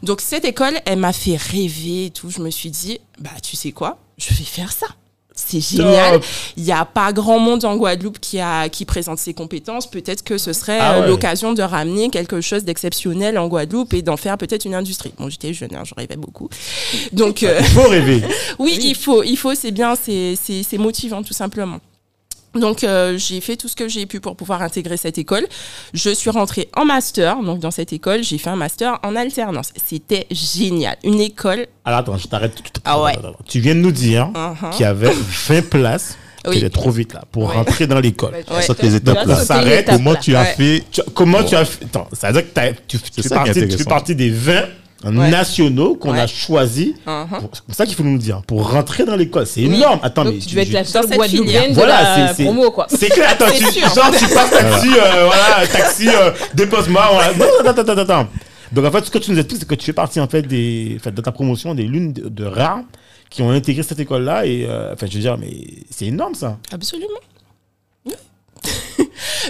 Donc 0.01 0.21
cette 0.21 0.45
école, 0.45 0.79
elle 0.85 0.99
m'a 0.99 1.13
fait 1.13 1.35
rêver 1.37 2.05
et 2.05 2.09
tout. 2.09 2.29
Je 2.29 2.39
me 2.41 2.49
suis 2.49 2.69
dit, 2.69 2.99
bah 3.19 3.31
tu 3.41 3.55
sais 3.55 3.71
quoi, 3.71 3.97
je 4.17 4.29
vais 4.29 4.43
faire 4.43 4.71
ça. 4.71 4.87
C'est 5.35 5.61
génial. 5.61 6.21
Il 6.57 6.63
n'y 6.63 6.71
a 6.71 6.85
pas 6.85 7.11
grand 7.11 7.39
monde 7.39 7.65
en 7.65 7.75
Guadeloupe 7.75 8.19
qui, 8.19 8.39
a, 8.39 8.69
qui 8.69 8.85
présente 8.85 9.17
ses 9.17 9.33
compétences. 9.33 9.89
Peut-être 9.89 10.23
que 10.23 10.37
ce 10.37 10.53
serait 10.53 10.77
Ah 10.79 10.93
euh, 10.93 11.01
ouais. 11.01 11.07
l'occasion 11.07 11.53
de 11.53 11.63
ramener 11.63 12.11
quelque 12.11 12.39
chose 12.39 12.63
d'exceptionnel 12.65 13.39
en 13.39 13.47
Guadeloupe 13.47 13.95
et 13.95 14.03
d'en 14.03 14.15
faire 14.15 14.37
peut-être 14.37 14.65
une 14.65 14.75
industrie. 14.75 15.11
Bon, 15.17 15.29
j'étais 15.29 15.51
jeune, 15.53 15.73
hein, 15.75 15.83
je 15.85 15.95
rêvais 15.95 16.17
beaucoup. 16.17 16.49
Donc, 17.13 17.41
euh, 17.41 17.57
Il 17.59 17.65
faut 17.65 17.87
rêver. 17.89 18.23
oui, 18.59 18.77
il 18.83 18.95
faut, 18.95 19.23
il 19.23 19.35
faut, 19.35 19.55
c'est 19.55 19.71
bien, 19.71 19.95
c'est 19.95 20.77
motivant 20.77 21.23
tout 21.23 21.33
simplement. 21.33 21.79
Donc 22.55 22.83
euh, 22.83 23.17
j'ai 23.17 23.41
fait 23.41 23.55
tout 23.55 23.67
ce 23.67 23.75
que 23.75 23.87
j'ai 23.87 24.05
pu 24.05 24.19
pour 24.19 24.35
pouvoir 24.35 24.61
intégrer 24.61 24.97
cette 24.97 25.17
école. 25.17 25.45
Je 25.93 26.09
suis 26.11 26.29
rentrée 26.29 26.69
en 26.75 26.85
master, 26.85 27.41
donc 27.41 27.59
dans 27.59 27.71
cette 27.71 27.93
école, 27.93 28.23
j'ai 28.23 28.37
fait 28.37 28.49
un 28.49 28.55
master 28.55 28.99
en 29.03 29.15
alternance. 29.15 29.71
C'était 29.85 30.27
génial. 30.31 30.95
Une 31.03 31.19
école. 31.19 31.65
Alors 31.85 31.99
attends, 31.99 32.17
je 32.17 32.27
t'arrête 32.27 32.53
tout 32.55 32.61
de 32.61 32.67
suite. 32.67 32.79
Ah 32.85 33.01
ouais. 33.01 33.13
Tu 33.47 33.59
viens 33.59 33.75
de 33.75 33.79
nous 33.79 33.91
dire 33.91 34.29
Uh-huh. 34.33 34.69
qu'il 34.71 34.81
y 34.81 34.85
avait 34.85 35.11
20 35.47 35.69
places. 35.69 36.17
Oui. 36.45 36.59
Tu 36.59 36.65
es 36.65 36.69
trop 36.69 36.91
vite 36.91 37.13
là 37.13 37.23
pour 37.31 37.43
Ouais. 37.49 37.55
rentrer 37.55 37.87
dans 37.87 37.99
l'école. 38.01 38.33
Ouais. 38.33 38.43
On 38.49 38.61
saute 38.61 38.81
les 38.83 38.95
étapes 38.95 39.15
là, 39.15 39.25
là. 39.25 39.35
ça 39.37 39.45
s'arrête. 39.45 39.83
étape, 39.83 39.95
Comment 39.95 40.15
tu 40.15 40.35
as 40.35 40.41
Ouais. 40.41 40.53
fait? 40.57 40.83
Tu- 40.91 41.01
comment 41.13 41.41
tu 41.43 41.55
as 41.55 41.63
fait? 41.63 41.85
Attends, 41.85 42.07
ça 42.11 42.31
veut 42.31 42.41
dire 42.41 42.53
que 42.53 42.71
tu, 42.87 42.99
tu, 42.99 43.21
fais 43.23 43.29
partie, 43.29 43.67
tu 43.67 43.77
fais 43.77 43.83
partie 43.85 44.13
des 44.15 44.29
20 44.29 44.63
Ouais. 45.11 45.29
nationaux 45.29 45.95
qu'on 45.95 46.13
a 46.13 46.27
choisis. 46.27 46.93
Uh-huh. 47.05 47.25
C'est 47.53 47.63
pour 47.65 47.75
ça 47.75 47.85
qu'il 47.85 47.95
faut 47.95 48.03
nous 48.03 48.13
le 48.13 48.19
dire. 48.19 48.41
Pour 48.47 48.69
rentrer 48.71 49.03
dans 49.05 49.15
l'école, 49.15 49.45
c'est 49.45 49.61
Oui. 49.65 49.75
énorme. 49.75 49.99
Attends, 50.03 50.23
Donc 50.23 50.33
mais 50.35 50.39
tu 50.39 50.45
je- 50.45 50.55
devais 50.55 50.61
être 50.63 50.71
la 50.71 50.83
seule 50.85 51.05
Guadeloupéenne 51.07 51.45
filière. 51.45 51.69
de 51.69 51.73
Voilà, 51.73 52.01
la 52.03 52.27
c'est- 52.29 52.33
c'est- 52.35 52.43
promo, 52.45 52.71
quoi. 52.71 52.87
C'est 52.89 53.09
clair, 53.09 53.29
attends, 53.31 53.45
C'est 53.53 53.71
tu, 53.71 53.79
genre 53.81 54.11
tu 54.17 54.27
passes 54.33 54.49
taxi, 54.51 54.87
euh, 54.89 55.25
voilà, 55.25 55.67
taxi, 55.67 56.07
euh, 56.09 56.31
dépose-moi, 56.53 57.07
voilà. 57.11 57.33
Non, 57.33 57.45
attends, 57.69 57.81
attends, 57.81 57.91
attends, 57.91 58.01
attends. 58.01 58.27
Donc 58.71 58.85
en 58.85 58.91
fait, 58.91 59.05
ce 59.05 59.11
que 59.11 59.17
tu 59.19 59.31
nous 59.31 59.37
expliques, 59.37 59.59
c'est 59.61 59.67
que 59.67 59.75
tu 59.75 59.85
fais 59.85 59.93
partie 59.93 60.19
en 60.19 60.27
fait 60.27 60.41
des, 60.43 60.95
en 60.99 61.03
fait, 61.03 61.11
de 61.11 61.21
ta 61.21 61.31
promotion 61.31 61.75
des 61.75 61.83
l'une 61.83 62.11
de, 62.13 62.27
de 62.29 62.45
rares 62.45 62.81
qui 63.29 63.41
ont 63.41 63.51
intégré 63.51 63.83
cette 63.83 63.99
école-là 63.99 64.45
et, 64.45 64.65
euh, 64.67 64.93
enfin, 64.93 65.05
je 65.07 65.13
veux 65.15 65.19
dire, 65.21 65.37
mais 65.37 65.51
c'est 65.91 66.05
énorme 66.05 66.33
ça. 66.35 66.57
Absolument. 66.71 67.09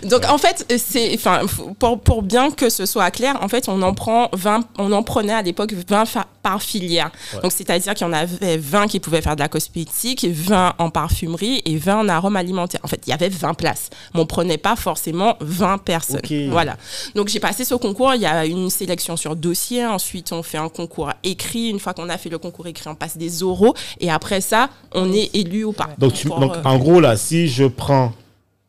Donc 0.04 0.26
en 0.30 0.38
fait, 0.38 0.66
c'est 0.78 1.14
enfin 1.16 1.42
pour, 1.80 2.00
pour 2.00 2.22
bien 2.24 2.52
que 2.52 2.70
ce 2.70 2.86
soit 2.86 3.12
clair, 3.12 3.38
en 3.42 3.48
fait, 3.48 3.68
on 3.70 3.82
en 3.82 3.94
prend 3.94 4.30
20 4.34 4.62
on 4.78 4.92
en 4.92 5.04
prenait 5.04 5.34
à 5.34 5.42
l'époque 5.42 5.74
20 5.88 6.06
fa- 6.06 6.28
par 6.42 6.62
filière. 6.62 7.12
Ouais. 7.34 7.42
Donc 7.42 7.52
c'est-à-dire 7.52 7.94
qu'il 7.94 8.06
y 8.06 8.10
en 8.10 8.14
avait 8.14 8.58
20 8.58 8.88
qui 8.88 9.00
pouvaient 9.00 9.22
faire 9.22 9.36
de 9.36 9.42
la 9.42 9.48
cosmétique, 9.48 10.26
20 10.30 10.74
en 10.78 10.90
parfumerie 10.90 11.62
et 11.66 11.78
20 11.78 12.00
en 12.00 12.10
arômes 12.10 12.36
alimentaires. 12.36 12.82
En 12.84 12.88
fait, 12.88 13.02
il 13.08 13.10
y 13.12 13.14
avait 13.14 13.30
20 13.30 13.54
places. 13.54 13.90
Mais 14.14 14.20
on 14.20 14.26
prenait 14.26 14.58
pas 14.58 14.76
forcément 14.76 15.38
20 15.42 15.78
personnes. 15.80 16.20
Voilà. 16.50 16.78
Donc 17.16 17.28
j'ai 17.30 17.40
passé 17.40 17.64
ce 17.66 17.76
concours, 17.76 18.14
il 18.16 18.22
y 18.22 18.26
a 18.26 18.46
une 18.46 18.70
sélection 18.70 19.16
sur 19.18 19.36
dossier, 19.36 19.86
ensuite 19.86 20.32
on 20.32 20.44
fait 20.44 20.58
un 20.58 20.70
concours 20.70 21.12
écrit, 21.24 21.70
une 21.70 21.80
fois 21.80 21.94
qu'on 21.94 22.10
a 22.10 22.18
fait 22.18 22.30
le 22.30 22.38
concours 22.38 22.68
écrit, 22.68 22.88
on 22.90 22.96
passe 22.96 23.18
des 23.18 23.44
oraux 23.44 23.74
et 24.00 24.10
après 24.12 24.42
ça, 24.42 24.70
on 24.94 25.12
est 25.14 25.30
élu 25.36 25.64
ou 25.64 25.72
pas. 25.74 25.90
Donc, 25.98 26.14
tu, 26.14 26.28
Pour, 26.28 26.40
donc 26.40 26.54
euh, 26.56 26.62
en 26.64 26.78
gros 26.78 27.00
là, 27.00 27.16
si 27.18 27.48
je 27.48 27.66
prends 27.66 28.12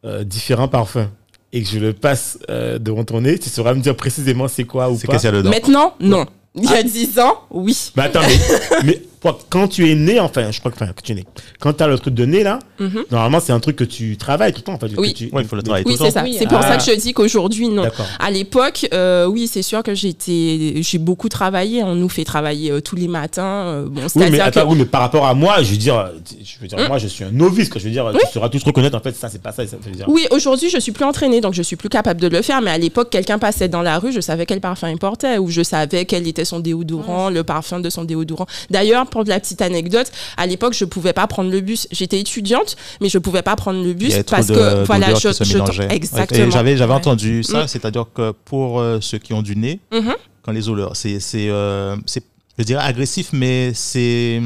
euh, 0.05 0.25
différents 0.25 0.69
parfums 0.69 1.09
et 1.53 1.63
que 1.63 1.69
je 1.69 1.79
le 1.79 1.93
passe 1.93 2.39
euh, 2.51 2.79
devant 2.79 3.05
ton 3.05 3.21
nez, 3.21 3.39
tu 3.39 3.49
sauras 3.49 3.75
me 3.75 3.81
dire 3.81 3.97
précisément 3.97 4.49
c'est 4.49 4.65
quoi 4.65 4.91
ou 4.91 4.97
C'est 4.99 5.07
pas. 5.07 5.13
qu'est-ce 5.15 5.23
qu'il 5.29 5.35
y 5.35 5.35
a 5.35 5.37
dedans 5.39 5.51
Maintenant, 5.51 5.95
non. 6.01 6.27
Il 6.57 6.71
y 6.71 6.75
a 6.75 6.83
10 6.83 7.19
ans, 7.19 7.35
oui. 7.51 7.77
Mais 7.97 8.05
attends, 8.05 8.21
mais, 8.23 8.39
mais 8.85 9.03
quand 9.51 9.69
tu 9.69 9.91
es 9.91 9.95
né, 9.95 10.21
enfin, 10.21 10.51
je 10.51 10.59
crois 10.61 10.71
que, 10.71 10.77
enfin, 10.83 10.93
que 10.93 11.03
tu 11.03 11.13
es 11.13 11.15
né, 11.15 11.25
quand 11.61 11.73
tu 11.73 11.83
as 11.83 11.87
le 11.87 11.99
truc 11.99 12.15
de 12.15 12.25
nez 12.25 12.43
là, 12.43 12.59
Mhm. 12.81 13.05
normalement 13.11 13.41
c'est 13.41 13.53
un 13.53 13.61
truc 13.61 13.77
que 13.77 13.85
tu 13.85 14.17
travailles 14.17 14.53
tout 14.53 14.59
le 14.61 14.65
temps. 14.65 14.75
En 14.75 14.79
fait, 14.79 14.91
Oui. 14.97 15.15
tu- 15.15 15.31
Ouais, 15.33 15.43
il 15.43 15.49
faut 15.49 15.57
le 15.57 15.63
travailler 15.63 15.85
Oui, 15.87 15.97
tout 15.97 16.03
le 16.03 16.09
c'est 16.11 16.15
temps. 16.15 16.21
ça. 16.21 16.25
Oui, 16.27 16.37
c'est 16.39 16.47
pour 16.49 16.59
ah. 16.59 16.63
ça 16.63 16.77
que 16.77 16.83
je 16.97 17.01
dis 17.01 17.13
qu'aujourd'hui, 17.13 17.69
non. 17.69 17.85
À 18.19 18.31
l'époque, 18.31 18.87
euh, 18.93 19.27
oui, 19.27 19.47
c'est 19.49 19.63
sûr 19.63 19.83
que 19.83 19.95
j'étais, 19.95 20.75
j'ai 20.83 20.99
beaucoup 20.99 21.29
travaillé. 21.29 21.83
On 21.83 21.95
nous 21.95 22.09
fait 22.09 22.25
travailler 22.25 22.71
euh, 22.71 22.81
tous 22.81 22.97
les 22.97 23.09
matins. 23.09 23.45
euh, 23.45 23.85
bon, 23.85 23.91
Oui 23.97 24.01
mais, 24.03 24.09
c'est-à-dire 24.09 24.45
attends, 24.45 24.63
que 24.63 24.67
oui, 24.73 24.79
mais 24.79 24.85
par 24.85 25.01
rapport 25.03 25.27
à 25.27 25.35
moi, 25.35 25.63
je 25.63 25.71
veux 25.73 25.77
dire, 25.77 26.11
je 26.43 26.61
veux 26.61 26.67
dire 26.69 26.79
Hum. 26.79 26.89
moi, 26.89 26.99
je 26.99 27.07
suis 27.09 27.25
un 27.25 27.31
novice. 27.31 27.69
Que 27.69 27.79
je 27.79 27.85
veux 27.85 27.91
dire, 27.91 28.11
tu 28.13 28.33
sauras 28.33 28.49
tous 28.49 28.63
reconnaître 28.65 28.97
en 28.97 29.01
fait, 29.01 29.15
ça, 29.17 29.29
c'est 29.29 29.41
pas 29.43 29.53
ça. 29.53 29.67
ça 29.67 29.77
veut 29.81 29.91
dire. 29.93 30.07
oui, 30.09 30.27
aujourd'hui, 30.31 30.69
je 30.71 30.79
suis 30.79 30.93
plus 30.93 31.05
entraînée, 31.05 31.41
donc 31.41 31.55
je 31.55 31.63
suis 31.63 31.77
plus 31.77 31.89
capable 31.89 32.21
de 32.21 32.29
le 32.29 32.43
faire. 32.43 32.61
Mais 32.61 32.71
à 32.71 32.79
l'époque, 32.79 33.11
quelqu'un 33.11 33.39
passait 33.39 33.69
dans 33.69 33.83
la 33.83 33.99
rue, 33.99 34.13
je 34.13 34.21
savais 34.21 34.47
quel 34.47 34.61
parfum 34.61 34.89
il 34.91 34.99
portait, 34.99 35.39
ou 35.39 35.49
je 35.51 35.63
savais 35.63 36.05
quel 36.05 36.27
était 36.29 36.45
son 36.45 36.61
déodorant, 36.61 37.31
le 37.31 37.43
parfum 37.45 37.81
de 37.81 37.91
son 37.91 38.05
déodorant. 38.05 38.47
D'ailleurs, 38.71 39.07
pour 39.15 39.23
de 39.23 39.29
la 39.29 39.39
petite 39.39 39.63
anecdote, 39.63 40.11
à 40.37 40.45
l'époque, 40.47 40.75
je 40.75 40.85
pouvais 40.85 41.13
pas 41.13 41.29
prendre 41.29 41.49
le 41.53 41.61
bus. 41.61 41.87
J'étais 41.93 42.19
étudiante, 42.19 42.75
mais 43.01 43.09
je 43.09 43.19
pouvais 43.19 43.43
pas 43.43 43.55
prendre 43.55 43.81
le 43.85 43.93
bus 43.93 44.13
parce 44.29 44.49
de- 44.49 44.55
que 44.57 44.85
voilà, 44.87 45.15
je, 45.15 45.29
exactement. 45.95 46.51
J'avais 46.51 46.77
j'avais 46.77 46.91
Ouais. 46.93 46.97
entendu 46.99 47.45
ça, 47.45 47.63
Mm. 47.63 47.69
c'est-à-dire 47.69 48.07
que 48.13 48.33
pour 48.45 48.81
euh, 48.81 48.99
ceux 49.01 49.19
qui 49.19 49.33
ont 49.33 49.43
du 49.43 49.55
nez, 49.55 49.79
Mhm. 49.93 50.15
quand 50.43 50.51
les 50.51 50.69
odeurs, 50.69 50.97
c'est, 50.97 51.21
c'est, 51.21 51.49
euh, 51.49 51.95
c'est- 52.07 52.25
je 52.59 52.65
dirais 52.65 52.83
agressif, 52.83 53.29
mais 53.33 53.71
c'est, 53.73 54.41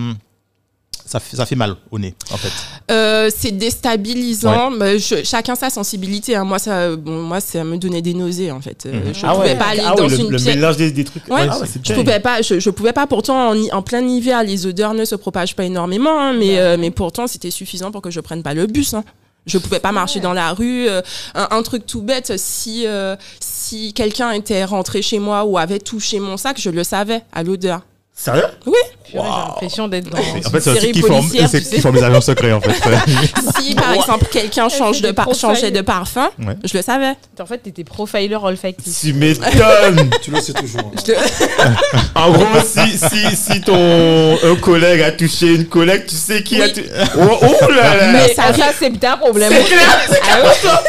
ça 1.09 1.21
fait, 1.21 1.37
ça 1.37 1.47
fait 1.47 1.57
mal 1.57 1.75
au 1.91 1.99
nez, 1.99 2.15
en 2.31 2.37
fait. 2.37 2.53
Euh, 2.91 3.31
c'est 3.35 3.51
déstabilisant. 3.53 4.71
mais 4.71 4.99
je- 4.99 5.25
chacun 5.25 5.55
sa 5.55 5.71
sensibilité. 5.71 6.37
hein. 6.37 6.45
Moi, 6.45 6.59
ça, 6.59 6.95
bon, 6.97 7.23
moi, 7.23 7.41
ça 7.41 7.65
me 7.65 7.77
donnait 7.77 8.03
des 8.03 8.15
nausées 8.15 8.51
en 8.53 8.61
fait. 8.61 8.85
Euh, 8.87 8.93
Mhm. 8.93 9.15
Je 9.15 9.21
Ah 9.27 9.35
pouvais 9.35 9.49
ouais, 9.49 9.57
pas 9.59 9.67
aller 9.67 9.83
ah 9.85 9.95
dans 9.97 10.05
ouais, 10.05 10.09
le, 10.11 10.17
une 10.21 10.31
le 10.31 10.37
pièce. 10.39 10.55
mélange 10.57 10.77
des, 10.77 10.91
des 10.91 11.05
trucs. 11.05 11.27
Ouais. 11.29 11.47
Ah 11.51 11.59
c'est 11.65 11.87
Je 11.87 11.95
pouvais 11.95 12.21
pas, 12.21 12.43
je, 12.43 12.61
je 12.61 12.71
pouvais 12.71 12.93
pas. 12.93 13.07
Pourtant, 13.07 13.53
en, 13.73 13.83
plein 13.83 14.07
hiver, 14.07 14.43
les 14.43 14.67
odeurs 14.67 14.95
ne 14.95 15.05
se 15.05 15.15
propagent 15.15 15.57
pas 15.57 15.65
énormément, 15.65 16.21
hein, 16.21 16.33
mais 16.35 16.59
euh, 16.59 16.77
mais 16.79 16.91
pourtant, 16.91 17.27
c'était 17.27 17.51
suffisant 17.51 17.91
pour 17.91 18.03
que 18.03 18.11
je 18.11 18.21
prenne 18.21 18.43
pas 18.43 18.55
le 18.55 18.67
bus. 18.67 18.95
hein. 18.95 19.05
Je 19.47 19.57
pouvais 19.57 19.81
pas 19.81 19.93
marcher 19.93 20.21
dans 20.21 20.35
la 20.35 20.53
rue. 20.53 20.89
euh, 20.89 21.01
un, 21.35 21.49
un 21.53 21.63
truc 21.63 21.87
tout 21.87 22.03
bête, 22.03 22.35
si 22.37 22.85
euh, 22.87 23.17
si 23.41 23.95
quelqu'un 23.95 24.33
était 24.33 24.65
rentré 24.65 25.01
chez 25.01 25.19
moi 25.19 25.45
ou 25.45 25.57
avait 25.57 25.79
touché 25.79 26.21
mon 26.21 26.37
sac, 26.37 26.61
je 26.61 26.69
le 26.71 26.85
savais 26.85 27.23
à 27.33 27.43
l'odeur. 27.43 27.81
Sérieux? 28.21 28.43
Purée, 28.65 28.77
J'ai 29.13 29.17
l'impression 29.19 29.87
d'être 29.89 30.11
dans. 30.11 30.19
En 30.19 30.51
fait, 30.51 30.61
c'est 30.61 30.91
qui 30.91 31.01
forme, 31.03 31.21
policière, 31.21 31.49
c'est 31.49 31.61
tu 31.63 31.77
qui 31.77 31.81
forme 31.81 31.95
les 31.95 32.03
agents 32.03 32.21
secrets, 32.21 32.53
en 32.53 32.61
fait. 32.61 32.73
Si 33.63 33.75
par 33.77 33.93
exemple 33.93 34.27
quelqu'un 34.31 34.69
change 34.69 35.01
de 35.03 35.13
par- 35.13 35.33
changeait 35.35 35.71
de 35.71 35.81
parfum, 35.83 36.29
Ouais. 36.41 36.57
je 36.65 36.77
le 36.77 36.83
savais. 36.83 37.13
En 37.41 37.47
fait, 37.47 37.59
t'étais 37.59 37.85
profiler 37.85 38.35
olfactif. 38.35 38.93
Tu 39.01 39.13
m'étonnes. 39.13 40.11
Tu 40.23 40.33
le 40.33 40.41
sais 40.41 40.53
toujours. 40.53 40.81
hein. 40.81 41.75
En 42.17 42.33
gros, 42.33 42.45
si, 42.67 42.99
si, 42.99 43.37
si 43.37 43.61
ton 43.61 44.37
un 44.45 44.57
collègue 44.57 45.03
a 45.03 45.13
touché 45.13 45.55
une 45.55 45.67
collègue, 45.67 46.05
tu 46.07 46.17
sais 46.17 46.43
qui 46.43 46.61
a 46.61 46.65
Oui. 46.67 46.73
touché. 46.73 46.89
Oh, 47.19 47.39
oh 47.63 47.71
là 47.73 47.97
là 47.97 48.13
Mais 48.13 48.35
ça 48.35 48.53
ça, 48.53 48.67
c'est 48.77 49.05
un 49.05 49.17
problème. 49.17 49.53
C'est 49.53 49.65
clair, 49.65 50.01
c'est 50.11 50.21
clair. 50.21 50.83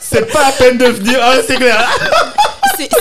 C'est 0.00 0.32
pas 0.32 0.42
la 0.46 0.52
peine 0.52 0.78
de 0.78 0.86
venir. 0.86 1.18
Ah, 1.22 1.34
c'est 1.46 1.56
clair. 1.56 1.86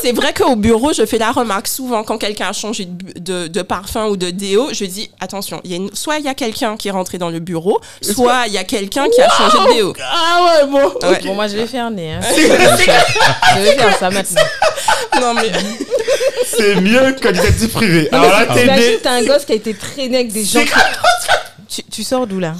C'est- 0.01 0.11
vrai 0.13 0.33
qu'au 0.33 0.55
bureau, 0.55 0.93
je 0.93 1.05
fais 1.05 1.17
la 1.17 1.31
remarque 1.31 1.67
souvent 1.67 2.03
quand 2.03 2.17
quelqu'un 2.17 2.49
a 2.49 2.53
changé 2.53 2.85
de, 2.85 2.91
bu- 2.91 3.13
de, 3.19 3.47
de 3.47 3.61
parfum 3.61 4.05
ou 4.07 4.17
de 4.17 4.29
déo, 4.29 4.69
je 4.73 4.85
dis 4.85 5.09
attention, 5.19 5.61
il 5.63 5.71
y 5.71 5.73
a 5.73 5.77
une- 5.77 5.93
soit 5.95 6.17
il 6.17 6.25
y 6.25 6.27
a 6.27 6.33
quelqu'un 6.33 6.75
qui 6.77 6.87
est 6.89 6.91
rentré 6.91 7.17
dans 7.17 7.29
le 7.29 7.39
bureau, 7.39 7.79
soit 8.01 8.43
il 8.47 8.53
y 8.53 8.57
a 8.57 8.63
quelqu'un 8.63 9.07
qui 9.09 9.21
a 9.21 9.29
changé 9.29 9.57
de 9.69 9.73
déo. 9.73 9.93
Ah 10.01 10.39
ouais, 10.63 10.67
bon. 10.67 11.07
Ouais. 11.07 11.19
Bon, 11.25 11.35
moi, 11.35 11.47
je 11.47 11.55
vais 11.57 11.67
faire 11.67 11.89
nez. 11.91 12.13
Hein. 12.13 12.19
Je 13.55 13.61
vais 13.61 13.75
faire 13.77 13.97
ça 13.97 14.09
maintenant. 14.09 14.41
Non 15.19 15.33
mais 15.33 15.51
C'est 16.45 16.75
mieux 16.75 17.13
que 17.13 17.27
détective 17.29 17.69
privé. 17.69 18.09
Alors 18.11 18.27
là, 18.31 18.45
t'es 18.53 18.99
t'as 19.03 19.11
un 19.11 19.23
gosse 19.23 19.45
qui 19.45 19.51
a 19.53 19.55
été 19.55 19.73
traîné 19.73 20.17
avec 20.19 20.31
des 20.33 20.43
gens. 20.45 20.61
Qui- 20.63 20.71
Tu, 21.69 21.83
tu 21.83 22.03
sors 22.03 22.27
d'où 22.27 22.39
là? 22.39 22.53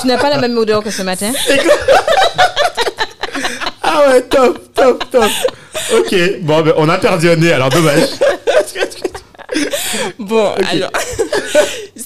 Tu 0.00 0.06
n'as 0.06 0.16
pas 0.18 0.30
la 0.30 0.38
même 0.38 0.56
odeur 0.56 0.82
que 0.82 0.90
ce 0.90 1.02
matin? 1.02 1.32
Ah 3.82 4.08
ouais, 4.08 4.22
top, 4.22 4.58
top, 4.74 5.10
top. 5.10 5.30
Ok, 5.98 6.14
bon, 6.40 6.62
ben, 6.62 6.74
on 6.76 6.88
a 6.88 6.98
perdu 6.98 7.28
un 7.28 7.36
nez, 7.36 7.52
alors 7.52 7.68
dommage. 7.68 8.08
bon, 10.18 10.52
alors 10.72 10.90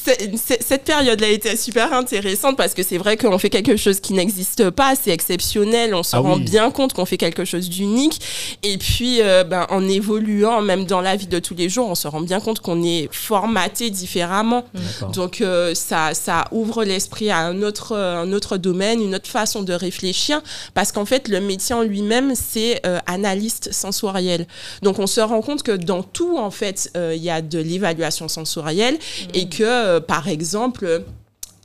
cette 0.05 0.85
période-là 0.85 1.29
était 1.29 1.57
super 1.57 1.93
intéressante 1.93 2.57
parce 2.57 2.75
que 2.75 2.83
c'est 2.83 2.99
vrai 2.99 3.17
qu'on 3.17 3.39
fait 3.39 3.51
quelque 3.51 3.77
chose 3.77 4.01
qui 4.01 4.13
n'existe 4.13 4.71
pas, 4.71 4.95
c'est 5.01 5.11
exceptionnel, 5.11 5.95
on 5.95 6.03
se 6.03 6.17
Ah 6.17 6.21
rend 6.21 6.37
oui. 6.37 6.43
bien 6.43 6.71
compte 6.71 6.93
qu'on 6.93 7.05
fait 7.05 7.17
quelque 7.17 7.45
chose 7.45 7.69
d'unique 7.69 8.21
et 8.63 8.79
puis 8.79 9.21
euh, 9.21 9.45
ben, 9.45 9.67
en 9.71 9.87
évoluant, 9.89 10.61
même 10.63 10.85
dans 10.85 11.01
la 11.01 11.17
vie 11.17 11.27
de 11.27 11.39
tous 11.39 11.55
les 11.55 11.69
jours, 11.69 11.89
on 11.89 11.95
se 11.95 12.09
rend 12.09 12.21
bien 12.21 12.41
compte 12.41 12.61
qu'on 12.61 12.83
est 12.83 13.09
formaté 13.13 13.91
différemment. 13.91 14.65
Donc 15.13 15.41
euh, 15.41 15.75
ça, 15.75 16.15
ça 16.15 16.45
ouvre 16.53 16.85
l'esprit 16.85 17.31
à 17.31 17.39
un 17.39 17.63
autre, 17.63 17.93
euh, 17.97 18.23
un 18.23 18.33
autre 18.33 18.57
domaine, 18.57 19.01
une 19.03 19.15
autre 19.15 19.29
façon 19.29 19.63
de 19.63 19.73
réfléchir, 19.73 20.41
parce 20.75 20.93
qu'en 20.93 21.05
fait 21.05 21.29
le 21.29 21.41
métier 21.41 21.75
en 21.75 21.83
lui-même 21.83 22.35
c'est 22.35 22.81
euh, 22.87 22.99
analyste 23.07 23.73
sensoriel. 23.73 24.47
Donc 24.83 24.99
on 24.99 25.07
se 25.07 25.21
rend 25.21 25.43
compte 25.43 25.63
que 25.63 25.73
dans 25.73 26.03
tout 26.03 26.39
en 26.39 26.51
fait 26.51 26.91
euh, 26.97 27.15
il 27.17 27.23
y 27.23 27.31
a 27.31 27.43
de 27.43 27.59
l'évaluation 27.59 28.29
sensorielle 28.29 28.99
et 29.35 29.49
que 29.49 29.63
euh, 29.65 30.00
par 30.01 30.29
exemple 30.29 31.03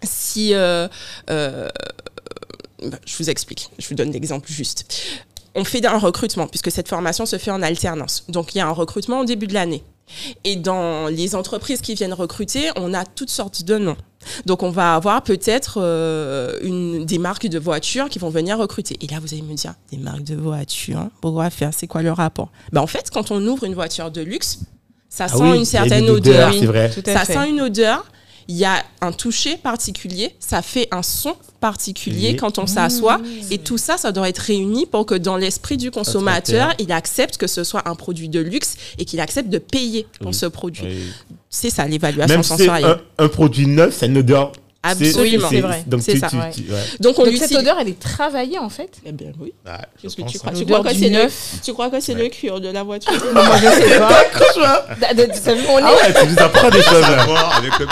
si 0.04 0.54
euh, 0.54 0.88
euh, 1.30 1.70
je 3.06 3.18
vous 3.18 3.30
explique, 3.30 3.70
je 3.80 3.88
vous 3.88 3.96
donne 3.96 4.12
l'exemple 4.12 4.52
juste. 4.52 4.86
On 5.56 5.64
fait 5.64 5.86
un 5.86 5.98
recrutement 5.98 6.48
puisque 6.48 6.72
cette 6.72 6.90
formation 6.90 7.26
se 7.26 7.38
fait 7.38 7.52
en 7.52 7.62
alternance. 7.62 8.26
Donc 8.30 8.54
il 8.54 8.58
y 8.60 8.62
a 8.62 8.68
un 8.68 8.72
recrutement 8.72 9.22
au 9.22 9.26
début 9.26 9.48
de 9.48 9.54
l'année. 9.54 9.84
Et 10.44 10.56
dans 10.56 11.08
les 11.08 11.34
entreprises 11.34 11.82
qui 11.82 11.96
viennent 11.96 12.14
recruter, 12.14 12.70
on 12.76 12.94
a 12.94 13.06
toutes 13.06 13.32
sortes 13.32 13.64
de 13.64 13.78
noms. 13.78 13.98
Donc 14.46 14.62
on 14.64 14.70
va 14.70 14.96
avoir 14.96 15.24
peut-être 15.24 15.80
euh, 15.82 16.60
une 16.62 17.06
des 17.06 17.18
marques 17.18 17.48
de 17.48 17.58
voitures 17.58 18.10
qui 18.10 18.20
vont 18.20 18.30
venir 18.30 18.58
recruter. 18.58 18.98
Et 19.02 19.08
là 19.08 19.20
vous 19.20 19.34
allez 19.34 19.42
me 19.44 19.56
dire 19.56 19.74
des 19.92 19.98
marques 19.98 20.24
de 20.24 20.36
voitures, 20.36 21.08
pourquoi 21.22 21.50
faire 21.50 21.72
C'est 21.74 21.88
quoi 21.88 22.02
le 22.04 22.12
rapport? 22.12 22.50
Ben 22.72 22.82
en 22.82 22.88
fait, 22.88 23.10
quand 23.10 23.32
on 23.32 23.44
ouvre 23.48 23.64
une 23.64 23.74
voiture 23.76 24.12
de 24.12 24.22
luxe, 24.22 24.60
ça 25.10 25.28
sent 25.28 25.36
Ah 25.40 25.52
oui, 25.52 25.58
une 25.58 25.66
certaine 25.66 26.10
odeur. 26.10 26.54
c'est 26.54 26.66
vrai. 26.66 26.90
Tout 26.92 27.04
à 27.06 27.14
Ça 27.14 27.26
fait. 27.26 27.34
sent 27.34 27.50
une 27.50 27.62
odeur. 27.62 28.06
Il 28.48 28.56
y 28.56 28.66
a 28.66 28.84
un 29.02 29.12
toucher 29.12 29.58
particulier, 29.58 30.36
ça 30.40 30.62
fait 30.62 30.88
un 30.92 31.02
son 31.02 31.36
particulier 31.60 32.30
Oui. 32.32 32.36
quand 32.36 32.60
on 32.60 32.68
s'assoit. 32.68 33.20
Et 33.50 33.58
tout 33.58 33.78
ça, 33.80 33.98
ça 33.98 34.12
doit 34.12 34.30
être 34.30 34.38
réuni 34.38 34.86
pour 34.86 35.06
que 35.08 35.16
dans 35.16 35.36
l'esprit 35.36 35.78
du 35.78 35.90
consommateur, 35.90 36.74
il 36.78 36.92
accepte 36.92 37.38
que 37.38 37.48
ce 37.48 37.64
soit 37.64 37.88
un 37.90 37.96
produit 37.96 38.30
de 38.30 38.40
luxe 38.40 38.76
et 39.00 39.06
qu'il 39.06 39.20
accepte 39.20 39.50
de 39.50 39.58
payer 39.58 40.06
pour 40.20 40.28
Oui. 40.28 40.34
ce 40.36 40.46
produit. 40.46 40.84
Oui. 40.86 41.12
C'est 41.50 41.70
ça 41.72 41.88
l'évaluation 41.88 42.36
Même 42.36 42.44
si 42.44 42.50
c'est 42.50 42.58
sensorielle. 42.68 43.00
un, 43.18 43.26
un 43.26 43.28
produit 43.30 43.66
neuf, 43.66 43.96
c'est 43.98 44.06
une 44.06 44.18
odeur 44.20 44.52
Absolument. 44.92 45.48
c'est 45.50 45.62
vrai. 45.62 45.84
Donc, 45.88 46.02
C'est 46.02 46.14
tu- 46.14 46.20
ça, 46.20 46.28
tu- 46.30 46.36
ouais. 46.38 46.52
tu- 46.52 46.62
ouais. 46.62 46.78
Donc 47.00 47.20
on 47.20 47.26
Donc 47.26 47.36
cette 47.38 47.54
odeur, 47.56 47.78
elle 47.80 47.90
est 47.90 48.00
travaillée 48.00 48.60
en 48.60 48.70
fait 48.70 48.92
Eh 49.06 49.12
bien 49.12 49.32
oui. 49.40 49.54
Ouais, 49.66 49.72
je 49.98 50.02
Qu'est-ce 50.04 50.16
que 50.16 50.22
pense, 50.22 50.32
tu 50.32 50.38
hein. 50.38 50.40
crois 50.42 50.52
Tu 50.54 50.60
L'odeur 50.60 50.80
crois 50.80 50.92
que 50.94 50.98
c'est 51.00 51.10
le, 51.10 51.16
neuf. 51.16 51.56
tu 51.64 51.74
crois 51.74 51.90
que 51.90 52.00
c'est 52.00 52.14
le 52.14 52.28
cuir 52.30 52.60
de 52.62 52.70
la 52.70 52.84
voiture 52.90 53.12
Moi 53.34 53.44
je 53.58 53.68
sais 53.70 54.00
pas. 54.00 54.10
On 55.68 55.80
est- 55.80 55.82
Ah 55.84 55.92
ouais, 55.94 56.14
tu 56.22 56.28
nous 56.34 56.40
apprends 56.40 56.70
des 56.70 56.82
choses. 56.82 57.04
avec 57.04 57.80
le- 57.80 57.88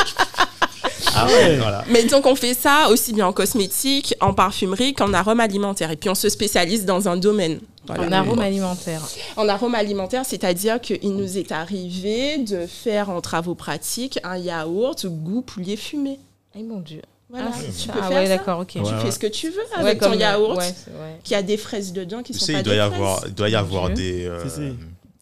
Ah 1.16 1.28
ouais. 1.28 1.58
Voilà. 1.58 1.84
Mais 1.90 2.04
donc 2.06 2.26
on 2.26 2.36
fait 2.36 2.54
ça 2.56 2.88
aussi 2.90 3.14
bien 3.14 3.28
en 3.28 3.34
cosmétique, 3.34 4.16
en 4.20 4.34
parfumerie 4.34 4.94
qu'en 4.94 5.14
arôme 5.14 5.40
alimentaire. 5.40 5.92
Et 5.92 5.96
puis 5.96 6.10
on 6.10 6.16
se 6.16 6.28
spécialise 6.30 6.86
dans 6.86 7.08
un 7.08 7.18
domaine. 7.18 7.60
Voilà. 7.86 8.04
En 8.08 8.12
arôme 8.14 8.40
alimentaire. 8.40 9.02
En 9.36 9.48
arôme 9.50 9.76
alimentaire, 9.76 10.24
c'est-à-dire 10.26 10.80
qu'il 10.82 11.16
nous 11.16 11.38
est 11.38 11.52
arrivé 11.52 12.38
de 12.38 12.66
faire 12.66 13.10
en 13.10 13.20
travaux 13.22 13.56
pratiques 13.56 14.20
un 14.24 14.38
yaourt 14.38 15.06
goût 15.06 15.42
poulet 15.42 15.76
fumé. 15.76 16.18
Eh 16.56 16.64
mon 16.64 16.80
dieu. 16.80 17.02
Voilà, 17.30 17.48
Ah, 17.52 17.58
tu 17.58 17.88
peux 17.88 18.00
Ah 18.00 18.08
faire 18.10 18.18
ouais, 18.18 18.28
ça. 18.28 18.38
d'accord, 18.38 18.60
ok. 18.60 18.68
Tu 18.68 18.80
Ouais, 18.80 18.86
fais 19.00 19.06
ouais. 19.06 19.12
ce 19.12 19.18
que 19.20 19.28
tu 19.28 19.50
veux 19.50 19.56
Ouais, 19.58 19.80
avec 19.90 20.00
ton 20.00 20.12
comme- 20.12 20.20
yaourt, 20.20 20.58
ouais, 20.58 20.66
c'est- 20.68 20.92
ouais. 20.92 21.20
qui 21.24 21.34
a 21.34 21.42
des 21.42 21.58
fraises 21.58 21.92
dedans 21.94 22.22
qui 22.22 22.34
Tu 22.34 22.40
sont 22.40 22.46
sais, 22.46 22.54
pas 22.54 22.60
il 22.60 22.64
doit 22.64 22.74
des 22.74 22.80
y 22.80 22.84
fraises. 22.84 22.94
avoir, 22.94 23.24
il 23.28 23.34
doit 23.34 23.50
y 23.50 23.56
avoir 23.56 23.90
des. 23.90 24.26
euh, 24.28 24.44
Si, 24.44 24.50
si. 24.56 24.60
Non, 24.62 24.74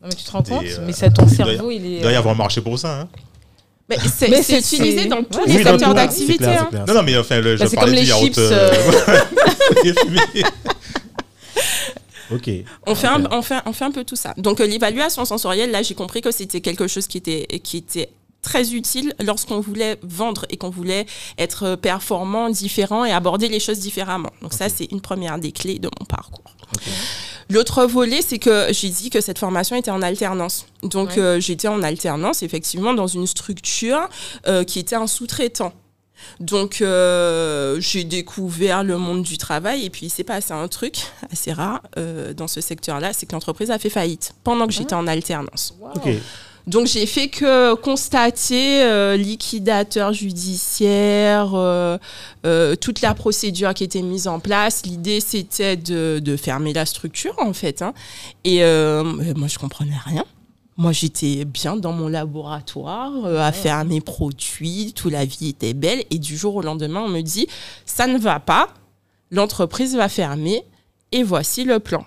mais 0.03 0.09
tu 0.09 0.23
te 0.23 0.31
rends 0.31 0.41
Des, 0.41 0.49
compte 0.51 0.63
euh, 0.65 0.83
Mais 0.85 0.91
ça, 0.93 1.09
ton 1.09 1.27
cerveau, 1.27 1.71
il 1.71 1.85
est. 1.85 1.89
Il 1.97 2.01
doit 2.01 2.11
y 2.11 2.15
euh, 2.15 2.17
avoir 2.17 2.35
marché 2.35 2.59
pour 2.59 2.77
ça. 2.77 3.01
Hein. 3.01 3.09
Mais 3.89 3.97
c'est 4.43 4.57
utilisé 4.59 5.05
dans 5.05 5.23
tous 5.23 5.45
les 5.45 5.55
Oui, 5.57 5.63
secteurs 5.63 5.93
d'activité. 5.93 6.45
hein. 6.45 6.69
Non, 6.87 6.93
non, 6.95 7.03
mais 7.03 7.17
enfin, 7.17 7.39
le, 7.39 7.55
je 7.55 7.63
Bah, 7.63 7.69
parlais 7.75 8.01
du 8.01 8.07
yaourt. 8.07 8.37
euh. 8.37 8.71
Ok. 12.33 12.49
On 12.87 12.95
fait, 12.95 13.07
un, 13.07 13.25
on, 13.29 13.41
fait, 13.41 13.59
on 13.65 13.73
fait 13.73 13.83
un 13.83 13.91
peu 13.91 14.05
tout 14.05 14.15
ça. 14.15 14.33
Donc 14.37 14.61
euh, 14.61 14.65
l'évaluation 14.65 15.25
sensorielle, 15.25 15.69
là 15.71 15.81
j'ai 15.83 15.95
compris 15.95 16.21
que 16.21 16.31
c'était 16.31 16.61
quelque 16.61 16.87
chose 16.87 17.05
qui 17.07 17.17
était, 17.17 17.45
qui 17.61 17.77
était 17.77 18.09
très 18.41 18.73
utile 18.73 19.13
lorsqu'on 19.23 19.59
voulait 19.59 19.97
vendre 20.03 20.45
et 20.49 20.57
qu'on 20.57 20.69
voulait 20.69 21.05
être 21.37 21.75
performant, 21.75 22.49
différent 22.49 23.05
et 23.05 23.11
aborder 23.11 23.47
les 23.47 23.59
choses 23.59 23.79
différemment. 23.79 24.31
Donc 24.41 24.53
ça 24.53 24.67
c'est 24.69 24.85
une 24.91 25.01
première 25.01 25.37
des 25.39 25.51
clés 25.51 25.79
de 25.79 25.89
mon 25.99 26.05
parcours. 26.05 26.43
L'autre 27.49 27.85
volet, 27.85 28.21
c'est 28.21 28.39
que 28.39 28.67
j'ai 28.71 28.89
dit 28.89 29.09
que 29.09 29.19
cette 29.19 29.37
formation 29.37 29.75
était 29.75 29.91
en 29.91 30.01
alternance. 30.01 30.65
Donc 30.83 31.09
Ouais. 31.09 31.19
euh, 31.19 31.39
j'étais 31.39 31.67
en 31.67 31.83
alternance 31.83 32.43
effectivement 32.43 32.93
dans 32.93 33.07
une 33.07 33.27
structure 33.27 34.07
euh, 34.47 34.63
qui 34.63 34.79
était 34.79 34.95
un 34.95 35.07
sous-traitant. 35.07 35.73
Donc 36.39 36.81
euh, 36.81 37.79
j'ai 37.79 38.03
découvert 38.03 38.83
le 38.83 38.97
monde 38.97 39.23
du 39.23 39.37
travail 39.37 39.85
et 39.85 39.89
puis 39.89 40.05
il 40.05 40.09
s'est 40.09 40.23
passé 40.23 40.53
un 40.53 40.67
truc 40.67 40.97
assez 41.31 41.51
rare 41.51 41.81
euh, 41.97 42.31
dans 42.33 42.47
ce 42.47 42.61
secteur-là, 42.61 43.11
c'est 43.11 43.25
que 43.25 43.33
l'entreprise 43.33 43.71
a 43.71 43.79
fait 43.79 43.89
faillite 43.89 44.33
pendant 44.43 44.67
que 44.67 44.73
j'étais 44.73 44.93
en 44.93 45.07
alternance. 45.07 45.75
wow. 45.79 45.89
Donc 46.67 46.85
j'ai 46.87 47.05
fait 47.05 47.27
que 47.27 47.73
constater 47.73 48.83
euh, 48.83 49.17
liquidateur 49.17 50.13
judiciaire, 50.13 51.51
euh, 51.55 51.97
euh, 52.45 52.75
toute 52.75 53.01
la 53.01 53.13
procédure 53.13 53.73
qui 53.73 53.83
était 53.83 54.01
mise 54.01 54.27
en 54.27 54.39
place. 54.39 54.83
L'idée 54.85 55.19
c'était 55.21 55.75
de, 55.75 56.19
de 56.23 56.37
fermer 56.37 56.73
la 56.73 56.85
structure 56.85 57.33
en 57.39 57.53
fait. 57.53 57.81
hein. 57.81 57.93
Et 58.43 58.63
euh, 58.63 59.03
moi 59.35 59.47
je 59.47 59.57
comprenais 59.57 59.97
rien. 60.05 60.23
Moi 60.77 60.91
j'étais 60.91 61.45
bien 61.45 61.75
dans 61.75 61.91
mon 61.93 62.07
laboratoire 62.07 63.11
euh, 63.25 63.39
à 63.39 63.51
faire 63.51 63.83
mes 63.85 64.01
produits, 64.01 64.93
toute 64.95 65.11
la 65.11 65.25
vie 65.25 65.49
était 65.49 65.73
belle. 65.73 66.03
Et 66.11 66.19
du 66.19 66.37
jour 66.37 66.55
au 66.55 66.61
lendemain 66.61 67.01
on 67.01 67.09
me 67.09 67.21
dit 67.21 67.47
ça 67.85 68.07
ne 68.07 68.17
va 68.17 68.39
pas, 68.39 68.67
l'entreprise 69.31 69.95
va 69.95 70.09
fermer 70.09 70.63
et 71.11 71.23
voici 71.23 71.63
le 71.63 71.79
plan. 71.79 72.05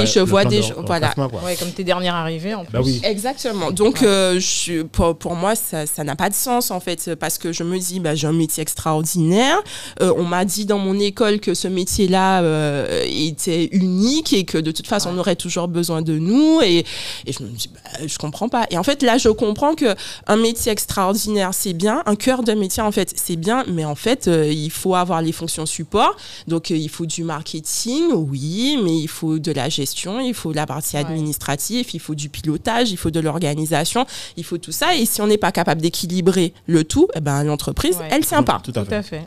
Ouais, 0.00 0.06
je 0.06 0.20
vois 0.20 0.44
des 0.44 0.58
de 0.58 0.62
gens- 0.62 0.74
voilà. 0.86 1.14
Ouais, 1.44 1.56
comme 1.56 1.70
tes 1.70 1.84
dernières 1.84 2.14
arrivées 2.14 2.54
en 2.54 2.64
plus. 2.64 2.72
Bah 2.72 2.80
oui. 2.84 3.00
Exactement. 3.04 3.70
Donc, 3.70 4.00
Ouais. 4.00 4.06
euh, 4.06 4.40
je, 4.40 4.82
pour, 4.82 5.16
pour 5.16 5.34
moi, 5.34 5.54
ça 5.54 5.86
ça 5.86 6.04
n'a 6.04 6.16
pas 6.16 6.28
de 6.28 6.34
sens, 6.34 6.70
en 6.70 6.80
fait, 6.80 7.14
parce 7.14 7.38
que 7.38 7.52
je 7.52 7.62
me 7.62 7.78
dis, 7.78 8.00
bah, 8.00 8.14
j'ai 8.14 8.26
un 8.26 8.32
métier 8.32 8.62
extraordinaire. 8.62 9.58
Euh, 10.00 10.12
on 10.16 10.24
m'a 10.24 10.44
dit 10.44 10.64
dans 10.66 10.78
mon 10.78 10.98
école 10.98 11.40
que 11.40 11.54
ce 11.54 11.68
métier-là 11.68 12.42
euh, 12.42 13.04
était 13.06 13.68
unique 13.72 14.32
et 14.32 14.44
que 14.44 14.58
de 14.58 14.70
toute 14.70 14.86
façon, 14.86 15.10
on 15.14 15.18
aurait 15.18 15.36
toujours 15.36 15.68
besoin 15.68 16.02
de 16.02 16.18
nous. 16.18 16.60
Et, 16.62 16.84
et 17.26 17.32
je 17.32 17.42
me 17.42 17.48
dis, 17.48 17.68
bah, 17.72 18.06
je 18.06 18.18
comprends 18.18 18.48
pas. 18.48 18.66
Et 18.70 18.78
en 18.78 18.82
fait, 18.82 19.02
là, 19.02 19.18
je 19.18 19.28
comprends 19.28 19.74
que 19.74 19.94
un 20.26 20.36
métier 20.36 20.72
extraordinaire, 20.72 21.50
c'est 21.52 21.72
bien. 21.72 22.02
Un 22.06 22.16
cœur 22.16 22.42
de 22.42 22.52
métier, 22.52 22.82
en 22.82 22.92
fait, 22.92 23.12
c'est 23.16 23.36
bien. 23.36 23.64
Mais 23.68 23.84
en 23.84 23.94
fait, 23.94 24.28
euh, 24.28 24.50
il 24.52 24.70
faut 24.70 24.94
avoir 24.94 25.22
les 25.22 25.32
fonctions 25.32 25.66
support. 25.66 26.16
Donc, 26.48 26.70
euh, 26.70 26.76
il 26.76 26.88
faut 26.88 27.06
du 27.06 27.22
marketing, 27.24 28.04
oui, 28.12 28.78
mais 28.82 28.96
il 28.96 29.08
faut 29.08 29.38
de 29.38 29.52
la 29.52 29.68
gestion, 29.68 29.85
il 30.20 30.34
faut 30.34 30.52
la 30.52 30.66
partie 30.66 30.96
Ouais. 30.96 31.02
administrative, 31.02 31.86
il 31.94 32.00
faut 32.00 32.14
du 32.14 32.28
pilotage, 32.28 32.90
il 32.90 32.96
faut 32.96 33.10
de 33.10 33.20
l'organisation, 33.20 34.04
il 34.36 34.44
faut 34.44 34.58
tout 34.58 34.72
ça. 34.72 34.94
Et 34.96 35.06
si 35.06 35.20
on 35.22 35.26
n'est 35.26 35.38
pas 35.38 35.52
capable 35.52 35.80
d'équilibrer 35.80 36.52
le 36.66 36.84
tout, 36.84 37.08
eh 37.14 37.20
ben, 37.20 37.44
l'entreprise, 37.44 37.96
Ouais. 37.98 38.08
elle 38.10 38.24
tient 38.26 38.42
pas. 38.42 38.60
Tout 38.62 38.72
à 38.76 38.84
Tout 38.84 38.92
à 38.94 39.02
fait. 39.02 39.20
fait. 39.20 39.26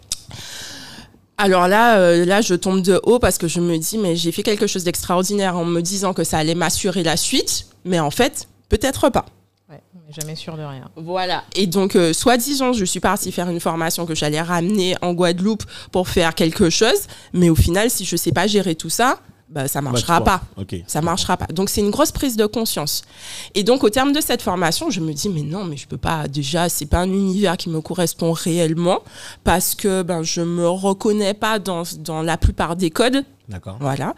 Alors 1.38 1.68
là, 1.70 1.98
euh, 2.00 2.26
là, 2.26 2.42
je 2.42 2.54
tombe 2.54 2.82
de 2.82 3.00
haut 3.04 3.18
parce 3.20 3.38
que 3.38 3.48
je 3.48 3.62
me 3.62 3.78
dis, 3.78 3.98
mais 3.98 4.16
j'ai 4.16 4.32
fait 4.32 4.44
quelque 4.44 4.68
chose 4.68 4.84
d'extraordinaire 4.84 5.56
en 5.58 5.64
me 5.66 5.82
disant 5.82 6.14
que 6.14 6.24
ça 6.26 6.38
allait 6.38 6.56
m'assurer 6.56 7.02
la 7.04 7.16
suite, 7.16 7.68
mais 7.86 8.00
en 8.00 8.12
fait, 8.12 8.50
peut-être 8.68 9.10
pas. 9.10 9.26
Ouais, 9.70 9.80
on 9.96 10.00
n'est 10.06 10.14
jamais 10.20 10.36
sûr 10.36 10.58
de 10.58 10.64
rien. 10.64 10.90
Voilà. 10.98 11.44
Et 11.56 11.66
donc, 11.66 11.96
euh, 11.96 12.12
soi-disant, 12.12 12.74
je 12.74 12.84
suis 12.84 13.00
partie 13.00 13.32
faire 13.32 13.50
une 13.50 13.62
formation 13.62 14.06
que 14.06 14.16
j'allais 14.16 14.42
ramener 14.42 14.96
en 15.02 15.14
Guadeloupe 15.14 15.64
pour 15.94 16.10
faire 16.10 16.36
quelque 16.36 16.70
chose, 16.70 17.08
mais 17.32 17.50
au 17.50 17.56
final, 17.56 17.90
si 17.90 18.04
je 18.04 18.18
sais 18.18 18.34
pas 18.34 18.46
gérer 18.48 18.76
tout 18.76 18.90
ça, 18.90 19.20
bah, 19.50 19.68
ça 19.68 19.82
marchera 19.82 20.20
Bah, 20.20 20.42
pas. 20.56 20.62
Ok. 20.62 20.76
Ça 20.88 21.02
marchera 21.02 21.36
pas. 21.38 21.48
Donc 21.48 21.70
c'est 21.70 21.82
une 21.82 21.90
grosse 21.90 22.12
prise 22.12 22.36
de 22.38 22.46
conscience. 22.46 23.02
Et 23.56 23.64
donc 23.64 23.84
au 23.84 23.90
terme 23.90 24.12
de 24.14 24.22
cette 24.22 24.42
formation, 24.42 24.90
je 24.90 25.00
me 25.00 25.12
dis 25.14 25.28
mais 25.30 25.42
non, 25.42 25.64
mais 25.66 25.76
je 25.78 25.88
peux 25.88 25.98
pas. 25.98 26.28
Déjà, 26.28 26.70
c'est 26.70 26.86
pas 26.86 27.00
un 27.00 27.12
univers 27.12 27.58
qui 27.58 27.70
me 27.70 27.82
correspond 27.82 28.32
réellement 28.32 29.00
parce 29.44 29.76
que 29.76 30.04
ben 30.04 30.22
je 30.24 30.42
me 30.42 30.68
reconnais 30.70 31.34
pas 31.34 31.60
dans 31.60 31.84
dans 31.98 32.22
la 32.22 32.38
plupart 32.38 32.76
des 32.76 32.92
codes. 32.92 33.24
D'accord. 33.48 33.78
Voilà. 33.80 34.14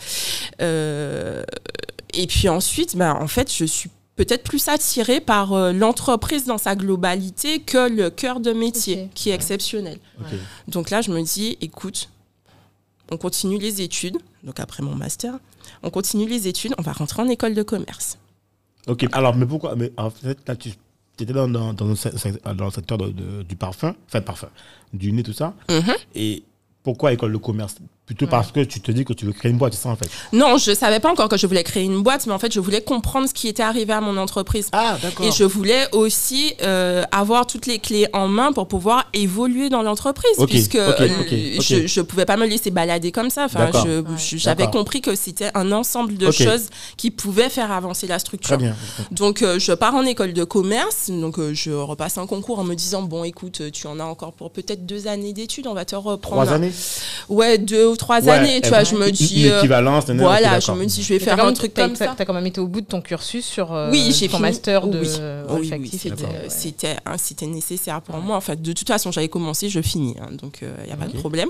Euh, 0.61 1.43
et 2.13 2.27
puis 2.27 2.49
ensuite, 2.49 2.97
ben 2.97 3.13
en 3.19 3.27
fait, 3.27 3.51
je 3.53 3.65
suis 3.65 3.89
peut-être 4.17 4.43
plus 4.43 4.67
attirée 4.67 5.21
par 5.21 5.53
euh, 5.53 5.71
l'entreprise 5.71 6.45
dans 6.45 6.57
sa 6.57 6.75
globalité 6.75 7.59
que 7.59 7.89
le 7.89 8.09
cœur 8.09 8.39
de 8.41 8.51
métier 8.51 9.09
qui 9.15 9.29
est 9.29 9.33
exceptionnel. 9.33 9.97
Donc 10.67 10.89
là, 10.89 11.01
je 11.01 11.11
me 11.11 11.21
dis, 11.23 11.57
écoute, 11.61 12.09
on 13.11 13.17
continue 13.17 13.57
les 13.57 13.81
études, 13.81 14.17
donc 14.43 14.59
après 14.59 14.83
mon 14.83 14.95
master, 14.95 15.37
on 15.83 15.89
continue 15.89 16.27
les 16.27 16.47
études, 16.47 16.73
on 16.77 16.81
va 16.81 16.91
rentrer 16.93 17.21
en 17.21 17.27
école 17.27 17.53
de 17.53 17.63
commerce. 17.63 18.17
Ok. 18.87 19.05
Alors, 19.11 19.35
mais 19.35 19.45
pourquoi 19.45 19.75
Mais 19.75 19.91
en 19.97 20.09
fait, 20.09 20.37
là, 20.47 20.55
tu 20.55 20.71
étais 21.19 21.33
dans, 21.33 21.47
dans, 21.47 21.73
dans, 21.73 21.85
le, 21.85 21.95
sec- 21.95 22.13
dans 22.55 22.65
le 22.65 22.71
secteur 22.71 22.97
de- 22.97 23.09
de- 23.11 23.43
du 23.43 23.55
parfum, 23.55 23.95
enfin, 24.07 24.21
parfum, 24.21 24.49
du 24.93 25.11
nez, 25.11 25.21
tout 25.23 25.33
ça. 25.33 25.53
Mhm. 25.69 25.93
Et 26.15 26.43
pourquoi 26.83 27.13
école 27.13 27.31
de 27.33 27.37
commerce 27.37 27.75
Plutôt 28.11 28.27
parce 28.27 28.51
que 28.51 28.59
tu 28.59 28.81
te 28.81 28.91
dis 28.91 29.05
que 29.05 29.13
tu 29.13 29.23
veux 29.25 29.31
créer 29.31 29.51
une 29.51 29.57
boîte, 29.57 29.73
c'est 29.73 29.83
ça 29.83 29.89
en 29.89 29.95
fait. 29.95 30.09
Non, 30.33 30.57
je 30.57 30.73
savais 30.73 30.99
pas 30.99 31.09
encore 31.09 31.29
que 31.29 31.37
je 31.37 31.47
voulais 31.47 31.63
créer 31.63 31.83
une 31.83 32.03
boîte, 32.03 32.27
mais 32.27 32.33
en 32.33 32.39
fait, 32.39 32.51
je 32.53 32.59
voulais 32.59 32.81
comprendre 32.81 33.29
ce 33.29 33.33
qui 33.33 33.47
était 33.47 33.63
arrivé 33.63 33.93
à 33.93 34.01
mon 34.01 34.17
entreprise. 34.17 34.67
Ah, 34.73 34.97
d'accord. 35.01 35.25
Et 35.25 35.31
je 35.31 35.45
voulais 35.45 35.87
aussi 35.93 36.53
euh, 36.61 37.03
avoir 37.13 37.47
toutes 37.47 37.67
les 37.67 37.79
clés 37.79 38.07
en 38.11 38.27
main 38.27 38.51
pour 38.51 38.67
pouvoir 38.67 39.05
évoluer 39.13 39.69
dans 39.69 39.81
l'entreprise, 39.81 40.33
Ok, 40.39 40.49
puisque 40.49 40.75
ok, 40.75 40.99
euh, 40.99 41.07
ok, 41.21 41.27
ok. 41.57 41.61
je 41.61 41.87
je 41.87 42.01
pouvais 42.01 42.25
pas 42.25 42.35
me 42.35 42.45
laisser 42.45 42.69
balader 42.69 43.13
comme 43.13 43.29
ça. 43.29 43.45
Enfin, 43.45 43.71
Ouais. 43.71 44.01
j'avais 44.17 44.67
compris 44.69 44.99
que 44.99 45.15
c'était 45.15 45.51
un 45.53 45.71
ensemble 45.71 46.17
de 46.17 46.31
choses 46.31 46.67
qui 46.97 47.11
pouvaient 47.11 47.49
faire 47.49 47.71
avancer 47.71 48.07
la 48.07 48.19
structure. 48.19 48.57
Très 48.57 48.65
bien. 48.65 48.75
Donc 49.11 49.41
euh, 49.41 49.57
je 49.57 49.71
pars 49.71 49.95
en 49.95 50.03
école 50.03 50.33
de 50.33 50.43
commerce, 50.43 51.09
donc 51.09 51.39
euh, 51.39 51.53
je 51.53 51.71
repasse 51.71 52.17
un 52.17 52.27
concours 52.27 52.59
en 52.59 52.65
me 52.65 52.75
disant 52.75 53.03
bon 53.03 53.23
écoute 53.23 53.61
tu 53.71 53.87
en 53.87 54.01
as 54.01 54.03
encore 54.03 54.33
pour 54.33 54.51
peut-être 54.51 54.85
deux 54.85 55.07
années 55.07 55.31
d'études, 55.31 55.67
on 55.67 55.73
va 55.73 55.85
te 55.85 55.95
reprendre. 55.95 56.41
Trois 56.43 56.53
années? 56.53 56.73
Ouais 57.29 57.57
deux 57.57 57.87
ou 57.87 57.95
trois 58.01 58.21
Ouais, 58.21 58.31
années, 58.31 58.61
tu 58.61 58.69
vois. 58.69 58.83
Je 58.83 58.95
me 58.95 59.11
dis 59.11 59.43
Une 59.45 59.51
euh, 59.51 59.61
voilà, 60.17 60.59
je 60.59 60.71
me 60.71 60.85
dis 60.85 61.03
je 61.03 61.13
vais 61.13 61.19
faire 61.19 61.43
un 61.43 61.53
truc 61.53 61.73
comme 61.73 61.95
ça. 61.95 62.13
T'as 62.17 62.25
quand 62.25 62.33
même 62.33 62.47
été 62.47 62.59
au 62.59 62.67
bout 62.67 62.81
de 62.81 62.85
ton 62.87 63.01
cursus 63.01 63.45
sur 63.45 63.73
euh, 63.73 63.89
Oui, 63.91 64.11
j'ai 64.17 64.27
ton 64.27 64.37
fini. 64.37 64.49
master 64.49 64.87
de 64.87 64.99
Oui. 64.99 65.07
Oui, 65.71 65.91
c'était, 66.49 66.95
ouais. 67.45 67.47
nécessaire 67.47 68.01
pour 68.01 68.17
moi. 68.17 68.37
Enfin, 68.37 68.55
de 68.55 68.73
toute 68.73 68.87
façon, 68.87 69.11
j'avais 69.11 69.29
commencé, 69.29 69.69
je 69.69 69.81
finis, 69.81 70.15
hein, 70.21 70.29
donc 70.41 70.59
il 70.61 70.85
n'y 70.87 70.91
a 70.91 70.95
pas 70.95 71.05
de 71.07 71.17
problème. 71.17 71.49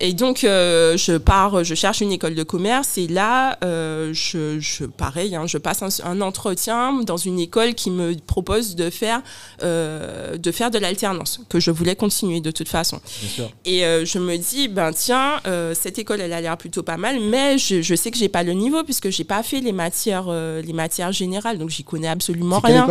Et 0.00 0.12
donc, 0.12 0.44
euh, 0.44 0.96
je 0.96 1.16
pars, 1.16 1.62
je 1.64 1.74
cherche 1.74 2.00
une 2.00 2.12
école 2.12 2.34
de 2.34 2.42
commerce 2.42 2.98
et 2.98 3.06
là, 3.06 3.56
euh, 3.64 4.10
je, 4.12 4.58
je, 4.60 4.84
pareil, 4.84 5.34
hein, 5.36 5.46
je 5.46 5.58
passe 5.58 5.82
un, 5.82 5.88
un 6.04 6.20
entretien 6.20 7.02
dans 7.04 7.16
une 7.16 7.38
école 7.38 7.74
qui 7.74 7.90
me 7.90 8.14
propose 8.26 8.74
de 8.76 8.90
faire, 8.90 9.22
euh, 9.62 10.36
de 10.36 10.50
faire 10.52 10.70
de 10.70 10.78
l'alternance, 10.78 11.40
que 11.48 11.60
je 11.60 11.70
voulais 11.70 11.96
continuer 11.96 12.40
de 12.40 12.50
toute 12.50 12.68
façon. 12.68 13.00
Bien 13.20 13.28
sûr. 13.30 13.50
Et 13.64 13.84
euh, 13.84 14.04
je 14.04 14.18
me 14.18 14.36
dis, 14.36 14.68
ben 14.68 14.92
tiens, 14.92 15.40
euh, 15.46 15.67
cette 15.74 15.98
école, 15.98 16.20
elle 16.20 16.32
a 16.32 16.40
l'air 16.40 16.56
plutôt 16.56 16.82
pas 16.82 16.96
mal, 16.96 17.20
mais 17.20 17.58
je, 17.58 17.82
je 17.82 17.94
sais 17.94 18.10
que 18.10 18.16
j'ai 18.18 18.28
pas 18.28 18.42
le 18.42 18.52
niveau 18.52 18.82
puisque 18.84 19.10
j'ai 19.10 19.24
pas 19.24 19.42
fait 19.42 19.60
les 19.60 19.72
matières, 19.72 20.26
euh, 20.28 20.62
les 20.62 20.72
matières 20.72 21.12
générales, 21.12 21.58
donc 21.58 21.70
j'y 21.70 21.84
connais 21.84 22.08
absolument 22.08 22.60
rien. 22.60 22.86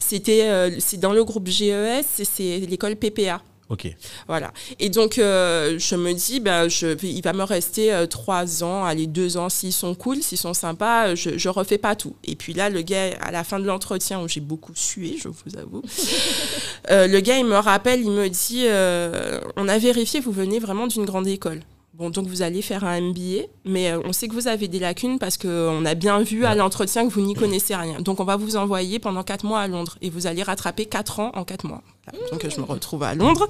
C'était, 0.00 0.42
euh, 0.48 0.70
c'est 0.78 0.98
dans 0.98 1.12
le 1.12 1.24
groupe 1.24 1.48
GES, 1.48 2.04
c'est- 2.24 2.58
l'école 2.68 2.96
PPA. 2.96 3.40
Ok. 3.68 3.86
Voilà. 4.28 4.52
Et 4.80 4.90
donc, 4.90 5.16
euh, 5.18 5.78
je 5.78 5.94
me 5.96 6.12
dis, 6.12 6.40
ben, 6.40 6.68
je, 6.68 6.88
il 7.06 7.22
va 7.22 7.32
me 7.32 7.42
rester 7.42 7.90
euh, 7.90 8.04
trois 8.06 8.62
ans, 8.62 8.84
allez, 8.84 9.06
deux 9.06 9.38
ans, 9.38 9.48
s'ils 9.48 9.72
sont 9.72 9.94
cool, 9.94 10.20
s'ils 10.22 10.36
sont 10.36 10.52
sympas, 10.52 11.08
euh, 11.08 11.16
je, 11.16 11.38
je 11.38 11.48
refais 11.48 11.78
pas 11.78 11.96
tout. 11.96 12.14
Et 12.24 12.36
puis 12.36 12.52
là, 12.52 12.68
le 12.68 12.82
gars, 12.82 13.12
à 13.22 13.30
la 13.30 13.44
fin 13.44 13.58
de 13.58 13.64
l'entretien, 13.64 14.20
où 14.20 14.28
j'ai 14.28 14.40
beaucoup 14.40 14.72
sué, 14.74 15.16
je 15.18 15.28
vous 15.28 15.56
avoue, 15.58 15.80
euh, 16.90 17.06
le 17.06 17.20
gars, 17.20 17.38
il 17.38 17.46
me 17.46 17.56
rappelle, 17.56 18.00
il 18.02 18.10
me 18.10 18.28
dit, 18.28 18.64
euh, 18.66 19.40
on 19.56 19.66
a 19.68 19.78
vérifié, 19.78 20.20
vous 20.20 20.32
venez 20.32 20.58
vraiment 20.58 20.86
d'une 20.86 21.06
grande 21.06 21.26
école. 21.28 21.60
Bon, 21.94 22.08
donc 22.08 22.26
vous 22.26 22.40
allez 22.40 22.62
faire 22.62 22.84
un 22.84 23.00
MBA, 23.00 23.48
mais 23.66 23.90
euh, 23.90 24.00
on 24.06 24.14
sait 24.14 24.26
que 24.26 24.32
vous 24.32 24.48
avez 24.48 24.66
des 24.66 24.78
lacunes 24.78 25.18
parce 25.18 25.36
qu'on 25.36 25.84
a 25.84 25.94
bien 25.94 26.22
vu 26.22 26.46
à 26.46 26.54
l'entretien 26.54 27.06
que 27.06 27.12
vous 27.12 27.20
n'y 27.20 27.34
connaissez 27.34 27.76
rien. 27.76 28.00
Donc 28.00 28.18
on 28.18 28.24
va 28.24 28.36
vous 28.36 28.56
envoyer 28.56 28.98
pendant 28.98 29.22
quatre 29.22 29.44
mois 29.44 29.60
à 29.60 29.68
Londres 29.68 29.98
et 30.00 30.08
vous 30.08 30.26
allez 30.26 30.42
rattraper 30.42 30.86
quatre 30.86 31.20
ans 31.20 31.32
en 31.34 31.44
quatre 31.44 31.66
mois. 31.66 31.82
Donc 32.32 32.46
je 32.48 32.60
me 32.60 32.64
retrouve 32.66 33.04
à 33.04 33.14
Londres. 33.14 33.48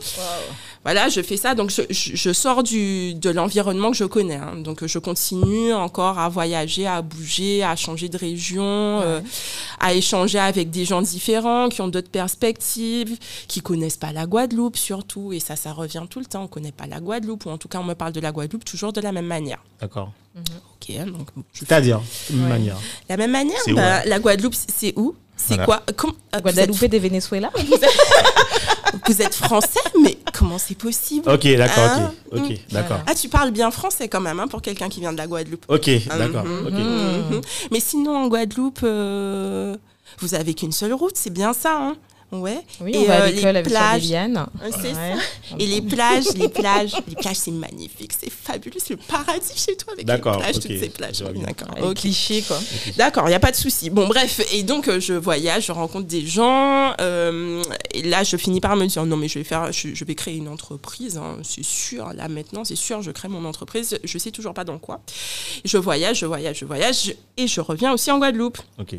Voilà, 0.84 1.08
je 1.08 1.22
fais 1.22 1.36
ça. 1.36 1.54
Donc, 1.54 1.70
je, 1.70 1.82
je- 1.90 2.16
je 2.16 2.32
sors 2.32 2.62
du, 2.62 3.14
de 3.14 3.30
l'environnement 3.30 3.90
que 3.92 3.96
je 3.96 4.04
connais. 4.04 4.34
hein. 4.36 4.56
Donc, 4.56 4.84
je 4.84 4.98
continue 4.98 5.72
encore 5.72 6.18
à 6.18 6.28
voyager, 6.28 6.86
à 6.86 7.00
bouger, 7.02 7.62
à 7.62 7.76
changer 7.76 8.08
de 8.08 8.18
région, 8.18 8.62
euh, 8.64 9.20
à 9.80 9.94
échanger 9.94 10.38
avec 10.38 10.70
des 10.70 10.84
gens 10.84 11.00
différents 11.00 11.68
qui 11.70 11.80
ont 11.80 11.88
d'autres 11.88 12.10
perspectives, 12.10 13.16
qui 13.48 13.62
connaissent 13.62 13.96
pas 13.96 14.12
la 14.12 14.26
Guadeloupe 14.26 14.76
surtout. 14.76 15.32
Et 15.32 15.40
ça, 15.40 15.56
ça 15.56 15.72
revient 15.72 16.02
tout 16.10 16.18
le 16.18 16.26
temps. 16.26 16.42
On 16.42 16.48
connaît 16.48 16.72
pas 16.72 16.86
la 16.86 17.00
Guadeloupe, 17.00 17.46
ou 17.46 17.50
en 17.50 17.58
tout 17.58 17.68
cas, 17.68 17.78
on 17.78 17.84
me 17.84 17.94
parle 17.94 18.12
de 18.12 18.20
la 18.20 18.32
Guadeloupe 18.32 18.64
toujours 18.64 18.92
de 18.92 19.00
la 19.00 19.12
même 19.12 19.26
manière. 19.26 19.62
D'accord. 19.80 20.12
Ok, 20.36 20.90
hein, 20.98 21.06
donc 21.06 21.28
je 21.52 21.60
C'est-à-dire, 21.60 22.00
de 22.30 22.42
Ouais. 22.42 22.48
manière. 22.48 22.76
la 23.08 23.16
même 23.16 23.30
manière. 23.32 23.60
Bah, 23.68 24.04
la 24.04 24.18
Guadeloupe, 24.18 24.54
c'est 24.54 24.92
où? 24.98 25.14
C'est 25.44 25.54
Voilà. 25.56 25.64
quoi 25.66 25.82
Comment- 25.96 26.12
ah, 26.32 26.38
vous, 26.40 26.48
êtes, 26.50 26.54
Guadeloupe 26.70 26.84
de 26.90 26.98
Venezuela 26.98 27.50
vous 29.08 29.22
êtes 29.22 29.34
français, 29.34 29.80
mais 30.02 30.18
comment 30.32 30.58
c'est 30.58 30.76
possible 30.76 31.28
Ok, 31.30 31.46
d'accord, 31.56 31.84
Hein? 31.84 32.12
ok. 32.30 32.40
Ok, 32.44 32.58
d'accord. 32.70 32.98
Ah, 33.06 33.14
tu 33.14 33.28
parles 33.28 33.50
bien 33.50 33.70
français 33.70 34.08
quand 34.08 34.20
même, 34.20 34.38
hein, 34.40 34.48
pour 34.48 34.62
quelqu'un 34.62 34.88
qui 34.88 35.00
vient 35.00 35.12
de 35.12 35.18
la 35.18 35.26
Guadeloupe. 35.26 35.64
Ok, 35.68 35.90
d'accord. 36.06 36.44
Mhm, 36.44 36.66
ok. 36.66 36.72
mhm. 36.72 37.40
Mais 37.72 37.80
sinon, 37.80 38.16
en 38.16 38.28
Guadeloupe, 38.28 38.80
euh, 38.84 39.76
vous 40.20 40.34
avez 40.34 40.54
qu'une 40.54 40.72
seule 40.72 40.92
route, 40.92 41.14
c'est 41.16 41.32
bien 41.32 41.52
ça, 41.52 41.76
hein? 41.76 41.96
Ouais. 42.32 42.58
Oui, 42.80 42.92
Et, 42.94 42.98
on 42.98 43.04
va 43.04 43.14
à 43.14 43.20
euh, 43.22 43.26
l'école 43.26 43.42
les 43.42 43.58
avec 43.58 43.66
plages. 43.66 44.02
C'est 44.80 44.94
ça. 44.94 45.00
Et 45.58 45.66
les 45.66 45.82
plages, 45.82 46.24
les 46.34 46.48
plages, 46.48 46.94
les 47.06 47.14
plages, 47.14 47.36
c'est 47.36 47.50
magnifique, 47.50 48.12
c'est 48.18 48.30
fabuleux, 48.30 48.78
c'est 48.78 48.94
le 48.94 49.00
paradis 49.06 49.52
chez 49.54 49.76
toi 49.76 49.92
avec 49.92 50.08
les 50.08 50.18
plages, 50.18 50.56
ok, 50.56 50.62
toutes 50.62 50.78
ces 50.78 50.88
plages. 50.88 51.18
D'accord. 51.18 51.94
Clichés, 51.94 52.42
quoi. 52.42 52.58
D'accord, 52.96 53.24
il 53.26 53.30
n'y 53.30 53.34
a 53.34 53.40
pas 53.40 53.50
de 53.50 53.56
souci. 53.56 53.90
Bon, 53.90 54.06
bref, 54.06 54.40
et 54.52 54.62
donc 54.62 54.88
euh, 54.88 54.98
je 54.98 55.12
voyage, 55.12 55.66
je 55.66 55.72
rencontre 55.72 56.06
des 56.06 56.26
gens, 56.26 56.94
euh, 57.00 57.62
et 57.92 58.02
là 58.02 58.24
je 58.24 58.36
finis 58.38 58.60
par 58.60 58.76
me 58.76 58.86
dire 58.86 59.04
non 59.04 59.16
mais 59.18 59.28
je 59.28 59.38
vais 59.38 59.44
faire, 59.44 59.70
je, 59.70 59.94
je 59.94 60.04
vais 60.04 60.14
créer 60.14 60.36
une 60.36 60.48
entreprise, 60.48 61.18
hein, 61.18 61.36
c'est 61.42 61.64
sûr. 61.64 62.12
Là 62.14 62.28
maintenant, 62.28 62.64
c'est 62.64 62.76
sûr, 62.76 63.02
je 63.02 63.10
crée 63.10 63.28
mon 63.28 63.44
entreprise. 63.44 63.98
Je 64.04 64.18
sais 64.18 64.30
toujours 64.30 64.54
pas 64.54 64.64
dans 64.64 64.78
quoi. 64.78 65.00
Je 65.64 65.76
voyage, 65.76 66.20
je 66.20 66.26
voyage, 66.26 66.60
je 66.60 66.64
voyage, 66.64 67.14
et 67.36 67.46
je 67.46 67.60
reviens 67.60 67.92
aussi 67.92 68.10
en 68.10 68.18
Guadeloupe. 68.18 68.58
Ok. 68.78 68.96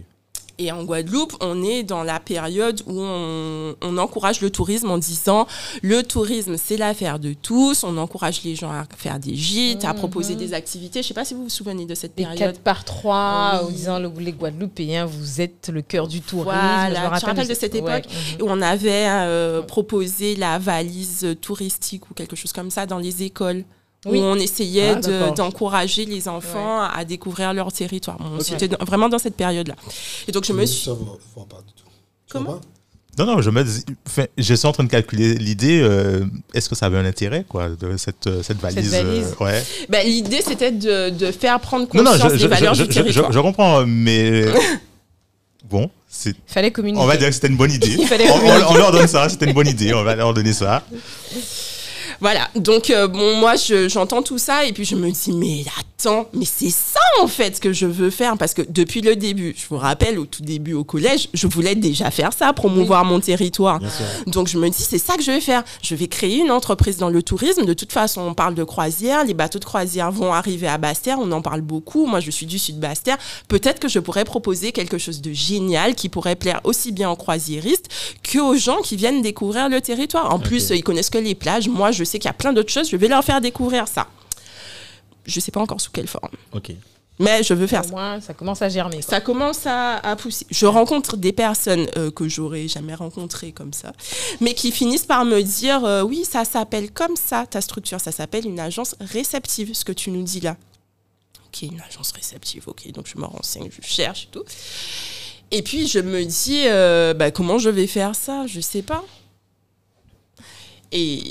Et 0.60 0.72
en 0.72 0.84
Guadeloupe, 0.84 1.36
on 1.42 1.64
est 1.64 1.82
dans 1.82 2.04
la 2.04 2.20
période 2.20 2.82
où 2.86 2.94
on, 3.02 3.76
on 3.82 3.98
encourage 3.98 4.40
le 4.42 4.52
tourisme 4.52 4.92
en 4.92 5.00
disant 5.00 5.48
le 5.82 6.04
tourisme, 6.04 6.58
c'est 6.58 6.78
l'affaire 6.78 7.18
de 7.18 7.34
tous. 7.34 7.84
On 7.84 7.98
encourage 7.98 8.44
les 8.44 8.56
gens 8.56 8.70
à 8.72 8.86
faire 8.96 9.18
des 9.18 9.36
gîtes, 9.36 9.84
à 9.84 9.96
proposer 9.96 10.36
des 10.36 10.54
activités. 10.54 11.02
Je 11.02 11.08
sais 11.08 11.14
pas 11.16 11.26
si 11.26 11.34
vous 11.34 11.44
vous 11.46 11.50
souvenez 11.50 11.86
de 11.88 11.96
cette 11.96 12.14
période. 12.14 12.38
4 12.38 12.60
par 12.60 12.86
3, 12.86 13.62
Oui. 13.64 13.68
en 13.68 13.72
disant 13.72 14.00
le- 14.00 14.12
les 14.20 14.32
Guadeloupéens, 14.32 15.06
vous 15.06 15.42
êtes 15.42 15.70
le 15.74 15.82
cœur 15.82 16.08
du 16.08 16.22
tourisme. 16.22 16.44
Voilà, 16.52 16.90
je 16.94 17.26
me 17.26 17.32
rappelle, 17.32 17.48
de 17.48 17.54
cette 17.56 17.74
Ouais. 17.74 17.80
époque 17.80 18.06
où 18.40 18.46
on 18.48 18.62
avait 18.62 19.08
euh, 19.10 19.64
proposé 19.64 20.36
la 20.36 20.60
valise 20.60 21.36
touristique 21.42 22.12
ou 22.12 22.14
quelque 22.14 22.36
chose 22.36 22.54
comme 22.54 22.70
ça 22.70 22.86
dans 22.86 23.00
les 23.00 23.24
écoles. 23.24 23.64
Oui. 24.06 24.20
Où 24.20 24.22
on 24.24 24.36
essayait 24.36 24.90
Ah, 24.92 24.96
de- 24.96 25.36
d'encourager 25.36 26.06
les 26.06 26.28
enfants 26.28 26.82
à 26.82 27.06
découvrir 27.06 27.54
leur 27.54 27.72
territoire. 27.72 28.18
Bon, 28.18 28.36
Ok. 28.38 28.44
C'était 28.44 28.68
vraiment 28.82 29.08
dans 29.10 29.20
cette 29.20 29.36
période-là. 29.36 29.76
Et 30.28 30.32
donc 30.32 30.44
je 30.46 30.52
me 30.54 30.66
suis. 30.66 30.86
Ça 30.86 30.92
va, 30.92 31.00
va 31.38 31.46
pas 31.50 31.62
du 31.66 31.72
tout. 31.74 31.88
Comment 32.30 32.60
Non, 33.18 33.26
non, 33.26 33.42
je, 33.42 33.50
me, 33.50 33.64
dis- 33.64 33.86
enfin, 34.08 34.26
je 34.38 34.54
suis 34.56 34.68
en 34.68 34.72
train 34.74 34.84
de 34.84 34.90
calculer 34.90 35.36
l'idée. 35.36 35.80
euh, 35.82 36.26
Est-ce 36.54 36.68
que 36.68 36.76
ça 36.76 36.88
avait 36.88 36.98
un 36.98 37.06
intérêt, 37.06 37.46
quoi, 37.48 37.70
de 37.70 37.96
cette, 37.96 38.28
euh, 38.28 38.42
cette 38.44 38.58
valise, 38.60 38.90
valise. 38.92 39.36
euh, 39.40 39.44
ouais. 39.46 39.64
Ben, 39.88 40.06
L'idée, 40.06 40.42
c'était 40.42 40.72
de, 40.72 41.10
de 41.12 41.32
faire 41.32 41.60
prendre 41.62 41.84
Non, 41.94 42.04
conscience 42.04 42.20
non, 42.24 42.30
je, 42.30 42.34
des 42.34 42.40
je, 42.40 42.48
valeurs 42.48 42.74
je, 42.74 42.84
du 42.84 42.90
territoire. 42.94 43.32
je 43.32 43.40
comprends, 43.40 43.86
mais 43.86 44.46
bon, 45.70 45.90
c'est, 46.10 46.36
Fallait 46.48 46.72
communiquer. 46.72 47.02
on 47.04 47.06
va 47.08 47.16
dire 47.18 47.28
que 47.30 47.34
c'était 47.36 47.48
une 47.50 47.58
bonne 47.58 47.72
idée. 47.72 47.96
Il 48.00 48.08
fallait 48.08 48.30
on, 48.32 48.34
communiquer. 48.40 48.64
on- 48.68 48.72
on 48.72 48.78
leur 48.78 48.92
donne 48.92 49.08
ça, 49.08 49.30
c'était 49.30 49.46
une 49.46 49.54
bonne 49.54 49.68
idée. 49.68 49.94
On 49.94 50.04
va 50.04 50.16
leur 50.16 50.34
donner 50.34 50.52
ça. 50.54 50.84
Voilà, 52.20 52.50
donc 52.56 52.90
euh, 52.90 53.08
bon, 53.08 53.36
moi 53.38 53.56
je- 53.56 53.88
j'entends 53.90 54.22
tout 54.22 54.38
ça 54.38 54.66
et 54.66 54.74
puis 54.74 54.86
je 54.86 54.96
me 54.96 55.10
dis 55.12 55.32
mais 55.34 55.64
attends, 55.80 56.28
mais 56.34 56.46
c'est 56.46 56.70
ça 56.70 57.00
en 57.22 57.28
fait 57.28 57.60
que 57.60 57.74
je 57.74 57.86
veux 57.86 58.10
faire 58.10 58.38
parce 58.38 58.54
que 58.54 58.62
depuis 58.68 59.02
le 59.02 59.16
début, 59.16 59.56
je 59.58 59.66
vous 59.70 59.78
rappelle 59.78 60.20
au 60.20 60.26
tout 60.26 60.42
début 60.44 60.74
au 60.74 60.84
collège, 60.84 61.30
je 61.34 61.48
voulais 61.48 61.76
déjà 61.76 62.12
faire 62.12 62.32
ça, 62.34 62.52
promouvoir 62.54 63.06
mon 63.06 63.20
territoire. 63.20 63.80
Donc 64.28 64.48
je 64.48 64.58
me 64.58 64.70
dis 64.70 64.82
c'est 64.82 64.98
ça 64.98 65.16
que 65.16 65.24
je 65.24 65.32
vais 65.32 65.42
faire. 65.42 65.64
Je 65.82 65.96
vais 65.96 66.08
créer 66.08 66.38
une 66.40 66.52
entreprise 66.52 66.98
dans 66.98 67.10
le 67.10 67.22
tourisme. 67.24 67.66
De 67.66 67.74
toute 67.74 67.92
façon, 67.92 68.22
on 68.22 68.34
parle 68.34 68.56
de 68.56 68.64
croisière, 68.64 69.24
les 69.26 69.34
bateaux 69.34 69.60
de 69.60 69.66
croisière 69.66 70.12
vont 70.12 70.34
arriver 70.34 70.68
à 70.68 70.78
Basse-Terre, 70.78 71.18
on 71.20 71.32
en 71.32 71.42
parle 71.42 71.62
beaucoup. 71.62 72.06
Moi 72.06 72.20
je 72.20 72.32
suis 72.32 72.46
du 72.46 72.60
sud 72.60 72.80
Basse-Terre. 72.80 73.18
Peut-être 73.48 73.80
que 73.80 73.88
je 73.88 74.00
pourrais 74.00 74.26
proposer 74.26 74.72
quelque 74.72 74.98
chose 74.98 75.22
de 75.22 75.32
génial 75.34 75.96
qui 75.96 76.10
pourrait 76.10 76.36
plaire 76.36 76.62
aussi 76.64 76.92
bien 76.92 77.10
aux 77.10 77.16
croisiéristes 77.16 77.88
que 78.24 78.40
aux 78.40 78.56
gens 78.56 78.82
qui 78.82 78.96
viennent 78.96 79.22
découvrir 79.22 79.70
le 79.70 79.80
territoire. 79.82 80.34
En 80.34 80.40
plus, 80.40 80.70
ils 80.72 80.84
connaissent 80.84 81.10
que 81.10 81.18
les 81.18 81.36
plages. 81.36 81.68
Moi, 81.68 81.92
je 81.92 82.03
sais 82.06 82.20
qu'il 82.20 82.28
y 82.28 82.30
a 82.30 82.34
plein 82.34 82.54
d'autres 82.54 82.72
choses. 82.72 82.90
Je 82.90 82.98
vais 82.98 83.08
leur 83.08 83.24
faire 83.24 83.42
découvrir 83.42 83.88
ça. 83.88 84.08
Je 85.26 85.40
sais 85.40 85.52
pas 85.52 85.62
encore 85.62 85.80
sous 85.80 85.92
quelle 85.92 86.08
forme, 86.08 86.32
Ok. 86.52 86.72
mais 87.18 87.44
je 87.44 87.54
veux 87.54 87.66
faire 87.68 87.86
Au 87.86 87.96
ça. 87.96 88.20
ça 88.20 88.34
commence 88.34 88.62
à 88.62 88.68
germer. 88.68 88.98
quoi. 88.98 89.10
Ça 89.10 89.22
commence 89.22 89.66
à, 89.66 89.96
à 90.00 90.16
pousser. 90.18 90.46
Je 90.50 90.66
rencontre 90.66 91.16
des 91.16 91.32
personnes 91.32 91.88
euh, 91.96 92.12
que 92.12 92.28
j'aurais 92.28 92.68
jamais 92.68 92.94
rencontrées 92.94 93.54
comme 93.54 93.72
ça, 93.72 93.94
mais 94.42 94.54
qui 94.54 94.72
finissent 94.74 95.06
par 95.06 95.24
me 95.24 95.42
dire 95.42 95.86
euh, 95.86 96.02
oui, 96.02 96.26
ça 96.30 96.44
s'appelle 96.44 96.92
comme 96.92 97.16
ça, 97.16 97.46
ta 97.46 97.62
structure, 97.62 98.02
ça 98.02 98.12
s'appelle 98.12 98.46
une 98.46 98.60
agence 98.60 98.96
réceptive, 99.00 99.74
ce 99.74 99.86
que 99.86 99.94
tu 99.94 100.12
nous 100.12 100.24
dis 100.24 100.42
là. 100.42 100.58
Ok, 101.48 101.62
une 101.62 101.80
agence 101.82 102.12
réceptive, 102.12 102.64
ok, 102.68 102.92
donc 102.92 103.08
je 103.08 103.18
me 103.18 103.26
renseigne, 103.26 103.70
je 103.72 103.88
cherche 103.88 104.24
et 104.26 104.28
tout. 104.32 104.44
Et 105.52 105.62
puis 105.62 105.88
je 105.88 106.00
me 106.00 106.26
dis 106.26 106.64
euh, 106.66 107.14
bah, 107.14 107.32
comment 107.32 107.60
je 107.60 107.70
vais 107.70 107.88
faire 107.88 108.14
ça, 108.14 108.46
je 108.48 108.60
sais 108.60 108.82
pas. 108.82 109.06
Et. 110.92 111.24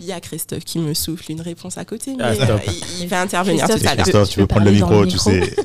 Il 0.00 0.06
y 0.06 0.12
a 0.12 0.20
Christophe 0.20 0.64
qui 0.64 0.78
me 0.78 0.94
souffle 0.94 1.30
une 1.30 1.40
réponse 1.40 1.76
à 1.78 1.84
côté, 1.84 2.12
mais 2.16 2.24
Ah, 2.24 2.30
euh, 2.52 2.58
il, 2.66 3.02
il 3.02 3.08
va 3.08 3.20
intervenir 3.22 3.64
Christophe, 3.64 3.82
tout 3.82 3.88
à 3.88 3.94
l'heure. 3.94 4.04
Christophe, 4.04 4.28
tu 4.30 4.40
veux 4.40 4.46
prendre 4.46 4.66
le 4.66 4.72
micro, 4.72 5.00
le 5.02 5.06
tu 5.08 5.14
micro 5.14 5.30
sais. 5.30 5.56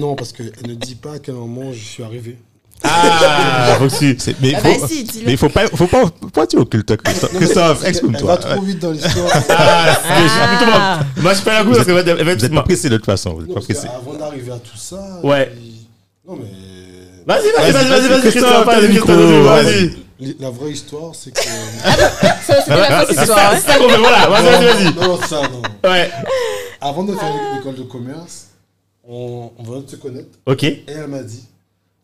Non, 0.00 0.14
parce 0.16 0.32
qu'elle 0.32 0.52
ne 0.66 0.74
dit 0.74 0.94
pas 0.94 1.14
à 1.14 1.18
quel 1.18 1.34
moment 1.34 1.72
je 1.72 1.78
suis 1.78 2.02
arrivé. 2.02 2.38
Ah. 2.84 3.76
C'est- 3.88 4.36
Mais 4.40 4.50
il 4.50 4.54
Ah, 4.56 4.60
faut, 4.60 4.78
vas-y, 4.86 5.02
dis-le. 5.04 5.26
mais 5.26 5.32
il 5.32 5.38
faut 5.38 5.48
pas, 5.48 5.66
faut 5.68 5.86
pas, 5.88 6.06
pourquoi 6.20 6.46
tu 6.46 6.56
occultes 6.56 6.96
Christophe 6.96 7.34
Christophe, 7.34 7.80
elle- 7.82 7.88
exprime-toi. 7.90 8.38
Elle 8.40 8.48
va 8.48 8.54
trop 8.54 8.62
vite 8.64 8.78
dans 8.78 8.90
l'histoire. 8.92 9.30
Ah, 9.50 9.98
Ah. 10.08 11.00
Moi, 11.16 11.34
je 11.34 11.40
fais 11.40 11.50
la 11.50 11.64
goût 11.64 11.72
parce 11.72 11.84
que 11.84 11.90
elle 11.90 12.24
va 12.24 12.34
Vous 12.34 12.44
êtes 12.44 12.54
pas 12.54 12.62
pressé 12.62 12.88
de 12.88 12.96
toute 12.96 13.06
façon, 13.06 13.34
vous 13.34 13.42
êtes 13.42 13.48
Non, 13.48 13.54
pas 13.54 13.60
pressé. 13.60 13.88
qu'avant 13.88 14.14
d'arriver 14.14 14.52
à 14.52 14.58
tout 14.58 14.76
ça. 14.76 15.20
Ouais. 15.22 15.52
il- 15.60 15.86
Non, 16.26 16.36
mais. 16.36 16.44
Vas-y, 17.26 17.50
vas-y, 17.52 17.72
vas-y, 17.72 17.88
vas-y, 17.88 18.08
vas-y, 18.08 18.20
Christophe, 18.20 18.64
vas-y, 18.64 19.96
La 20.40 20.50
vraie 20.50 20.72
histoire, 20.72 21.14
c'est 21.14 21.30
que. 21.30 21.40
C'était 21.40 22.70
la 22.76 23.04
fausse 23.06 23.16
histoire. 23.16 23.38
hein. 23.52 23.56
C'est 23.60 23.72
ça 23.72 23.78
qu'on 23.78 23.88
fait, 23.88 23.98
voilà, 23.98 24.26
vas-y, 24.28 24.44
vas-y, 24.44 24.84
vas-y. 24.84 24.94
Non, 24.94 25.16
ça, 25.20 25.42
non. 25.42 25.62
Ouais. 25.88 26.10
Avant 26.80 27.04
de 27.04 27.14
faire 27.14 27.32
l'école 27.54 27.76
de 27.76 27.82
commerce, 27.84 28.46
on, 29.08 29.52
on 29.58 29.62
venait 29.62 29.82
de 29.82 29.90
se 29.90 29.96
connaître. 29.96 30.38
Ok. 30.46 30.64
Et 30.64 30.84
elle 30.88 31.06
m'a 31.06 31.22
dit 31.22 31.44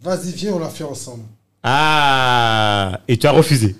Vas-y, 0.00 0.30
viens, 0.32 0.52
on 0.52 0.58
l'a 0.60 0.68
fait 0.68 0.84
ensemble. 0.84 1.24
Ah, 1.62 3.00
et 3.08 3.16
tu 3.16 3.26
as 3.26 3.32
refusé. 3.32 3.74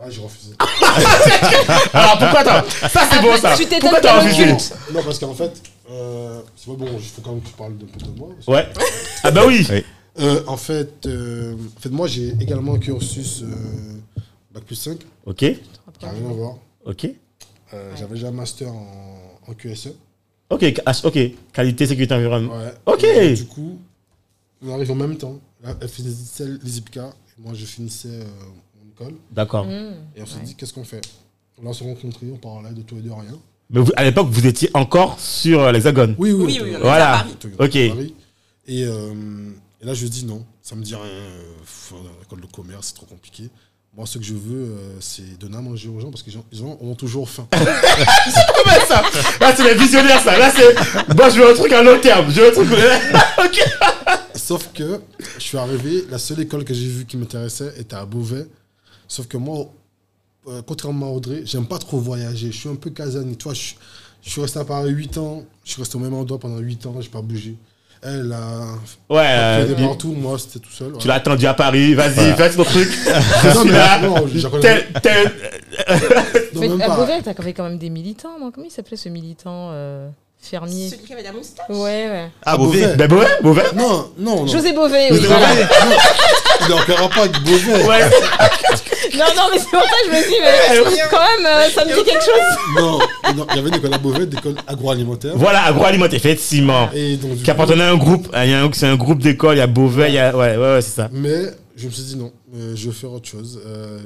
Ah, 0.00 0.06
j'ai 0.10 0.20
refusé. 0.20 0.52
Alors 1.94 2.18
pourquoi 2.18 2.40
attends 2.40 2.68
Ça 2.92 3.00
c'est 3.10 3.20
bon 3.22 3.36
ça. 3.38 3.56
Tu 3.56 3.64
t'étonnes 3.64 3.80
Pourquoi 3.80 4.00
t'as 4.00 4.20
refusé. 4.20 4.46
Non, 4.92 5.02
parce 5.02 5.18
qu'en 5.18 5.34
fait, 5.34 5.52
euh, 5.90 6.40
c'est 6.56 6.66
pas 6.66 6.76
bon, 6.76 6.86
il 6.98 7.04
faut 7.04 7.22
quand 7.22 7.30
même 7.32 7.40
que 7.40 7.48
tu 7.48 7.54
parles 7.54 7.72
un 7.72 7.98
peu 7.98 8.06
de 8.06 8.18
moi. 8.18 8.28
Ouais. 8.46 8.68
Ah 9.26 9.30
bah 9.30 9.42
oui. 9.46 9.66
Oui. 9.70 9.82
Euh, 10.20 10.42
en, 10.46 10.56
fait, 10.56 11.06
euh, 11.06 11.54
en 11.76 11.80
fait, 11.80 11.88
moi, 11.90 12.06
j'ai 12.06 12.28
également 12.40 12.74
un 12.74 12.78
cursus 12.78 13.42
euh, 13.42 13.46
Bac 14.52 14.62
plus 14.64 14.76
5, 14.76 14.98
Ok. 15.26 15.36
qui 15.38 15.56
n'a 16.02 16.10
rien 16.12 16.30
à 16.30 16.32
voir. 16.32 16.56
Ok. 16.84 17.08
Euh, 17.72 17.92
J'avais 17.96 18.14
déjà 18.14 18.28
un 18.28 18.32
master 18.32 18.68
en, 18.72 19.40
en 19.48 19.54
QSE. 19.54 19.88
Ok. 20.50 20.64
Ok. 21.04 21.18
Qualité, 21.52 21.86
sécurité, 21.86 22.14
environnement. 22.14 22.56
Ouais. 22.56 22.74
Ok. 22.86 23.02
Et 23.04 23.34
du 23.34 23.46
coup, 23.46 23.78
on 24.62 24.72
arrive 24.72 24.92
en 24.92 24.94
même 24.96 25.16
temps. 25.16 25.40
Là, 25.62 25.74
Elle 25.80 25.88
finissait 25.88 26.46
les 26.62 26.78
IPCA, 26.78 27.06
et 27.36 27.42
moi, 27.42 27.52
je 27.54 27.64
finissais 27.64 28.08
euh, 28.08 28.24
mon 28.78 28.90
école. 28.92 29.18
D'accord. 29.32 29.66
Et 29.68 30.22
on 30.22 30.26
s'est 30.26 30.40
dit 30.44 30.54
Qu'est-ce 30.54 30.72
qu'on 30.74 30.84
fait? 30.84 31.00
Là, 31.62 31.70
on 31.70 31.72
s'est 31.72 31.84
rencontrés, 31.84 32.26
on 32.32 32.36
parlait 32.36 32.70
de 32.72 32.82
tout 32.82 32.96
et 32.96 33.00
de 33.00 33.10
rien. 33.10 33.36
Mais 33.70 33.80
vous- 33.80 33.92
à 33.96 34.04
l'époque, 34.04 34.28
vous 34.30 34.46
étiez 34.46 34.70
encore 34.74 35.18
sur 35.18 35.72
l'hexagone. 35.72 36.14
Oui, 36.18 36.30
oui, 36.32 36.44
Oui, 36.44 36.60
oui, 36.62 36.76
Voilà. 36.80 37.26
Ok. 37.58 37.74
Et 37.76 38.84
euh, 38.84 39.12
Et 39.84 39.86
là, 39.86 39.92
je 39.92 40.06
dis 40.06 40.24
non, 40.24 40.46
ça 40.62 40.74
me 40.76 40.82
dit 40.82 40.94
rien. 40.94 41.04
euh, 41.04 41.96
l'école 42.20 42.40
de 42.40 42.46
commerce, 42.46 42.86
c'est 42.88 42.94
trop 42.94 43.04
compliqué. 43.04 43.50
Moi, 43.94 44.06
ce 44.06 44.16
que 44.16 44.24
je 44.24 44.32
veux, 44.32 44.70
euh, 44.70 44.96
c'est 44.98 45.38
donner 45.38 45.58
à 45.58 45.60
manger 45.60 45.90
aux 45.90 46.00
gens 46.00 46.10
parce 46.10 46.22
que 46.22 46.28
les 46.30 46.32
gens, 46.32 46.44
les 46.50 46.58
gens 46.58 46.78
ont 46.80 46.94
toujours 46.94 47.28
faim. 47.28 47.46
Comment 47.52 48.86
ça 48.88 49.02
Là, 49.40 49.54
c'est 49.54 49.62
les 49.62 49.78
visionnaires, 49.78 50.22
ça. 50.22 50.38
Là, 50.38 50.50
c'est. 50.50 51.14
Moi, 51.14 51.28
je 51.28 51.38
veux 51.38 51.50
un 51.50 51.54
truc 51.54 51.70
à 51.70 51.82
long 51.82 52.00
terme. 52.00 52.30
Je 52.30 52.40
veux 52.40 52.48
un 52.48 52.52
truc. 52.52 52.68
ok. 53.44 53.60
Sauf 54.34 54.72
que 54.72 55.00
je 55.36 55.42
suis 55.42 55.58
arrivé, 55.58 56.06
la 56.10 56.18
seule 56.18 56.40
école 56.40 56.64
que 56.64 56.72
j'ai 56.72 56.88
vue 56.88 57.04
qui 57.04 57.18
m'intéressait 57.18 57.74
était 57.78 57.94
à 57.94 58.06
Beauvais. 58.06 58.46
Sauf 59.06 59.26
que 59.28 59.36
moi, 59.36 59.70
euh, 60.48 60.62
contrairement 60.66 61.08
à 61.08 61.10
Audrey, 61.10 61.42
j'aime 61.44 61.66
pas 61.66 61.78
trop 61.78 62.00
voyager. 62.00 62.50
Je 62.50 62.56
suis 62.58 62.68
un 62.70 62.74
peu 62.76 62.88
casanier. 62.88 63.36
Tu 63.36 63.44
vois, 63.44 63.54
je, 63.54 63.74
je 64.22 64.30
suis 64.30 64.40
resté 64.40 64.58
à 64.60 64.64
Paris 64.64 64.90
8 64.90 65.18
ans. 65.18 65.44
Je 65.62 65.72
suis 65.72 65.80
resté 65.82 65.96
au 65.96 66.00
même 66.00 66.14
endroit 66.14 66.40
pendant 66.40 66.58
8 66.58 66.86
ans. 66.86 66.96
J'ai 67.00 67.10
pas 67.10 67.20
bougé. 67.22 67.54
Elle 68.04 68.32
a 68.32 68.64
Ouais, 69.08 69.22
fait 69.22 69.72
euh, 69.72 69.74
des 69.74 69.82
partout. 69.82 70.12
Moi, 70.12 70.38
c'était 70.38 70.58
tout 70.58 70.70
seul. 70.70 70.92
tu 70.98 71.08
l'as 71.08 71.14
attendu 71.14 71.46
à 71.46 71.54
Paris. 71.54 71.94
Vas-y, 71.94 72.34
fais 72.36 72.50
ton 72.50 72.64
truc. 72.64 72.88
Non, 73.44 73.60
suis 73.62 73.70
mais 73.70 73.78
là. 73.78 73.98
non, 74.00 74.26
je 74.26 74.46
connais 74.48 74.86
non, 76.68 76.76
à. 76.78 76.96
Beauvais, 76.96 77.22
t'as 77.22 77.34
quand 77.34 77.64
même 77.64 77.78
des 77.78 77.90
militants, 77.90 78.38
non? 78.38 78.50
Comment 78.50 78.66
il 78.66 78.70
s'appelait 78.70 78.96
ce 78.96 79.08
militant 79.08 79.70
euh, 79.72 80.08
fermier 80.44 80.90
Celui 80.90 81.04
qui 81.04 81.12
avait 81.12 81.22
la 81.22 81.32
moustache 81.32 81.68
Ouais, 81.68 81.76
ouais. 82.08 82.30
Ah, 82.44 82.56
Beauvais. 82.56 82.80
Beauvais. 82.82 82.96
Ben, 82.96 83.08
Beauvais, 83.08 83.26
Beauvais. 83.42 83.62
Non, 83.74 84.10
non, 84.18 84.36
non. 84.44 84.46
José 84.46 84.72
Beauvais, 84.72 85.08
oui. 85.10 85.16
José 85.16 85.28
voilà. 85.28 85.48
Beauvais. 85.48 85.66
Non, 86.68 86.76
Il 86.86 86.90
est 86.92 86.94
encore 86.94 87.08
pas 87.10 87.20
avec 87.22 87.42
Beauvais. 87.42 87.84
Ouais. 87.86 88.00
Non, 89.16 89.26
non, 89.36 89.42
mais 89.52 89.58
c'est 89.60 89.70
pour 89.70 89.80
ça 89.82 89.90
que 89.90 90.06
je 90.06 90.10
me 90.10 90.28
dis, 90.28 90.34
mais 90.42 91.00
quand 91.08 91.20
même, 91.20 91.46
euh, 91.46 91.68
ça 91.70 91.84
me 91.84 91.94
dit 91.94 92.02
quelque 92.10 92.24
chose. 92.24 92.74
Non, 92.76 92.98
non, 93.36 93.46
il 93.50 93.56
y 93.56 93.58
avait 93.60 93.68
une 93.68 93.74
école 93.76 93.94
à 93.94 93.98
Beauvais, 93.98 94.26
des 94.26 94.36
écoles 94.36 94.56
agroalimentaires. 94.66 95.36
Voilà, 95.36 95.62
agroalimentaire, 95.66 96.16
effectivement. 96.16 96.90
Et 96.92 97.16
donc, 97.16 97.36
du 97.36 97.42
Qui 97.44 97.50
appartenait 97.50 97.84
à 97.84 97.90
un 97.92 97.96
groupe. 97.96 98.28
Il 98.42 98.50
y 98.50 98.54
a 98.54 98.64
un- 98.64 98.72
C'est 98.72 98.86
un 98.86 98.96
groupe 98.96 99.20
d'école. 99.20 99.54
Il 99.54 99.58
y 99.58 99.62
a 99.62 99.68
Beauvais. 99.68 100.08
Il 100.08 100.14
y 100.14 100.18
a. 100.18 100.34
Ouais, 100.36 100.56
ouais, 100.56 100.74
ouais, 100.74 100.82
c'est 100.82 100.96
ça. 100.96 101.08
Mais 101.12 101.44
je 101.76 101.86
me 101.86 101.92
suis 101.92 102.02
dit 102.02 102.16
non, 102.16 102.32
euh, 102.56 102.72
je 102.74 102.88
vais 102.88 102.94
faire 102.94 103.12
autre 103.12 103.28
chose. 103.28 103.60
Euh, 103.64 104.00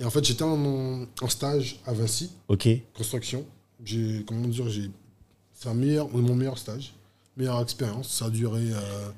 et 0.00 0.04
en 0.04 0.10
fait, 0.10 0.24
j'étais 0.24 0.42
en, 0.42 1.04
en 1.20 1.28
stage 1.28 1.76
à 1.86 1.92
Vinci, 1.92 2.32
Ok. 2.48 2.66
construction. 2.96 3.44
J'ai, 3.84 4.24
comment 4.26 4.48
dire, 4.48 4.64
j'ai, 4.68 4.90
c'est 5.62 5.68
un 5.68 5.74
meilleur, 5.74 6.08
mon 6.12 6.34
meilleur 6.34 6.58
stage, 6.58 6.92
meilleure 7.36 7.60
expérience. 7.60 8.08
Ça 8.08 8.24
a 8.26 8.30
duré 8.30 8.60
euh, 8.60 9.08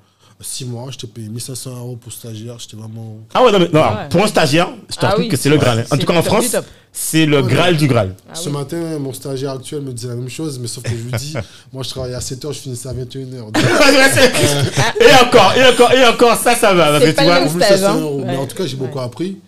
six 0.41 0.65
mois. 0.65 0.91
J'étais 0.91 1.07
payé 1.07 1.29
1500 1.29 1.71
euros 1.79 1.97
pour 1.97 2.13
stagiaire. 2.13 2.59
J'étais 2.59 2.77
vraiment. 2.77 3.17
Ah 3.33 3.43
ouais, 3.45 3.53
non, 3.53 3.59
mais 3.61 3.69
non, 3.73 3.81
Ah 3.83 4.03
ouais. 4.03 4.09
pour 4.11 4.23
un 4.23 4.27
stagiaire, 4.27 4.69
je 4.89 4.95
Ah 4.99 5.01
t'avoue 5.01 5.23
oui. 5.23 5.29
que 5.29 5.37
c'est 5.37 5.49
le 5.49 5.57
Graal. 5.57 5.87
En 5.91 5.97
tout 5.97 6.07
cas, 6.07 6.15
en 6.19 6.23
France, 6.23 6.55
c'est 6.93 7.25
le 7.27 7.41
Ouais, 7.41 7.51
Graal 7.51 7.77
du 7.77 7.87
Graal. 7.89 8.15
Ah 8.31 8.35
Ce 8.35 8.49
oui. 8.49 8.55
matin, 8.55 8.99
mon 8.99 9.13
stagiaire 9.13 9.53
actuel 9.53 9.83
me 9.83 9.93
disait 9.93 10.09
la 10.09 10.17
même 10.17 10.29
chose, 10.29 10.59
mais 10.59 10.67
sauf 10.69 10.85
que 10.85 10.91
je 10.91 10.97
lui 11.03 11.13
dis, 11.13 11.35
moi 11.73 11.83
je 11.83 11.89
travaille 11.91 12.15
à 12.15 12.19
7h, 12.21 12.53
je 12.53 12.59
finissais 12.59 12.89
à 12.89 12.93
21h. 12.95 13.25
et 15.01 15.25
encore, 15.27 15.55
et 15.57 15.65
encore, 15.67 15.93
et 15.93 16.05
encore, 16.07 16.37
ça, 16.37 16.55
ça 16.55 16.75
va. 16.75 16.91
Parce 16.91 17.05
C'est 17.05 17.11
que 17.13 17.17
pas 17.17 17.23
tu 17.23 17.29
le 17.29 17.35
vois, 17.35 17.41
même 17.41 17.49
Pour 17.53 17.63
stage, 17.63 17.81
1500 17.81 17.87
hein. 17.97 18.01
euros. 18.01 18.23
Mais 18.25 18.37
en 18.37 18.47
tout 18.47 18.57
cas, 18.57 18.67
j'ai 18.67 18.77
beaucoup 18.77 18.99
Ouais. 18.99 19.05
appris. 19.05 19.39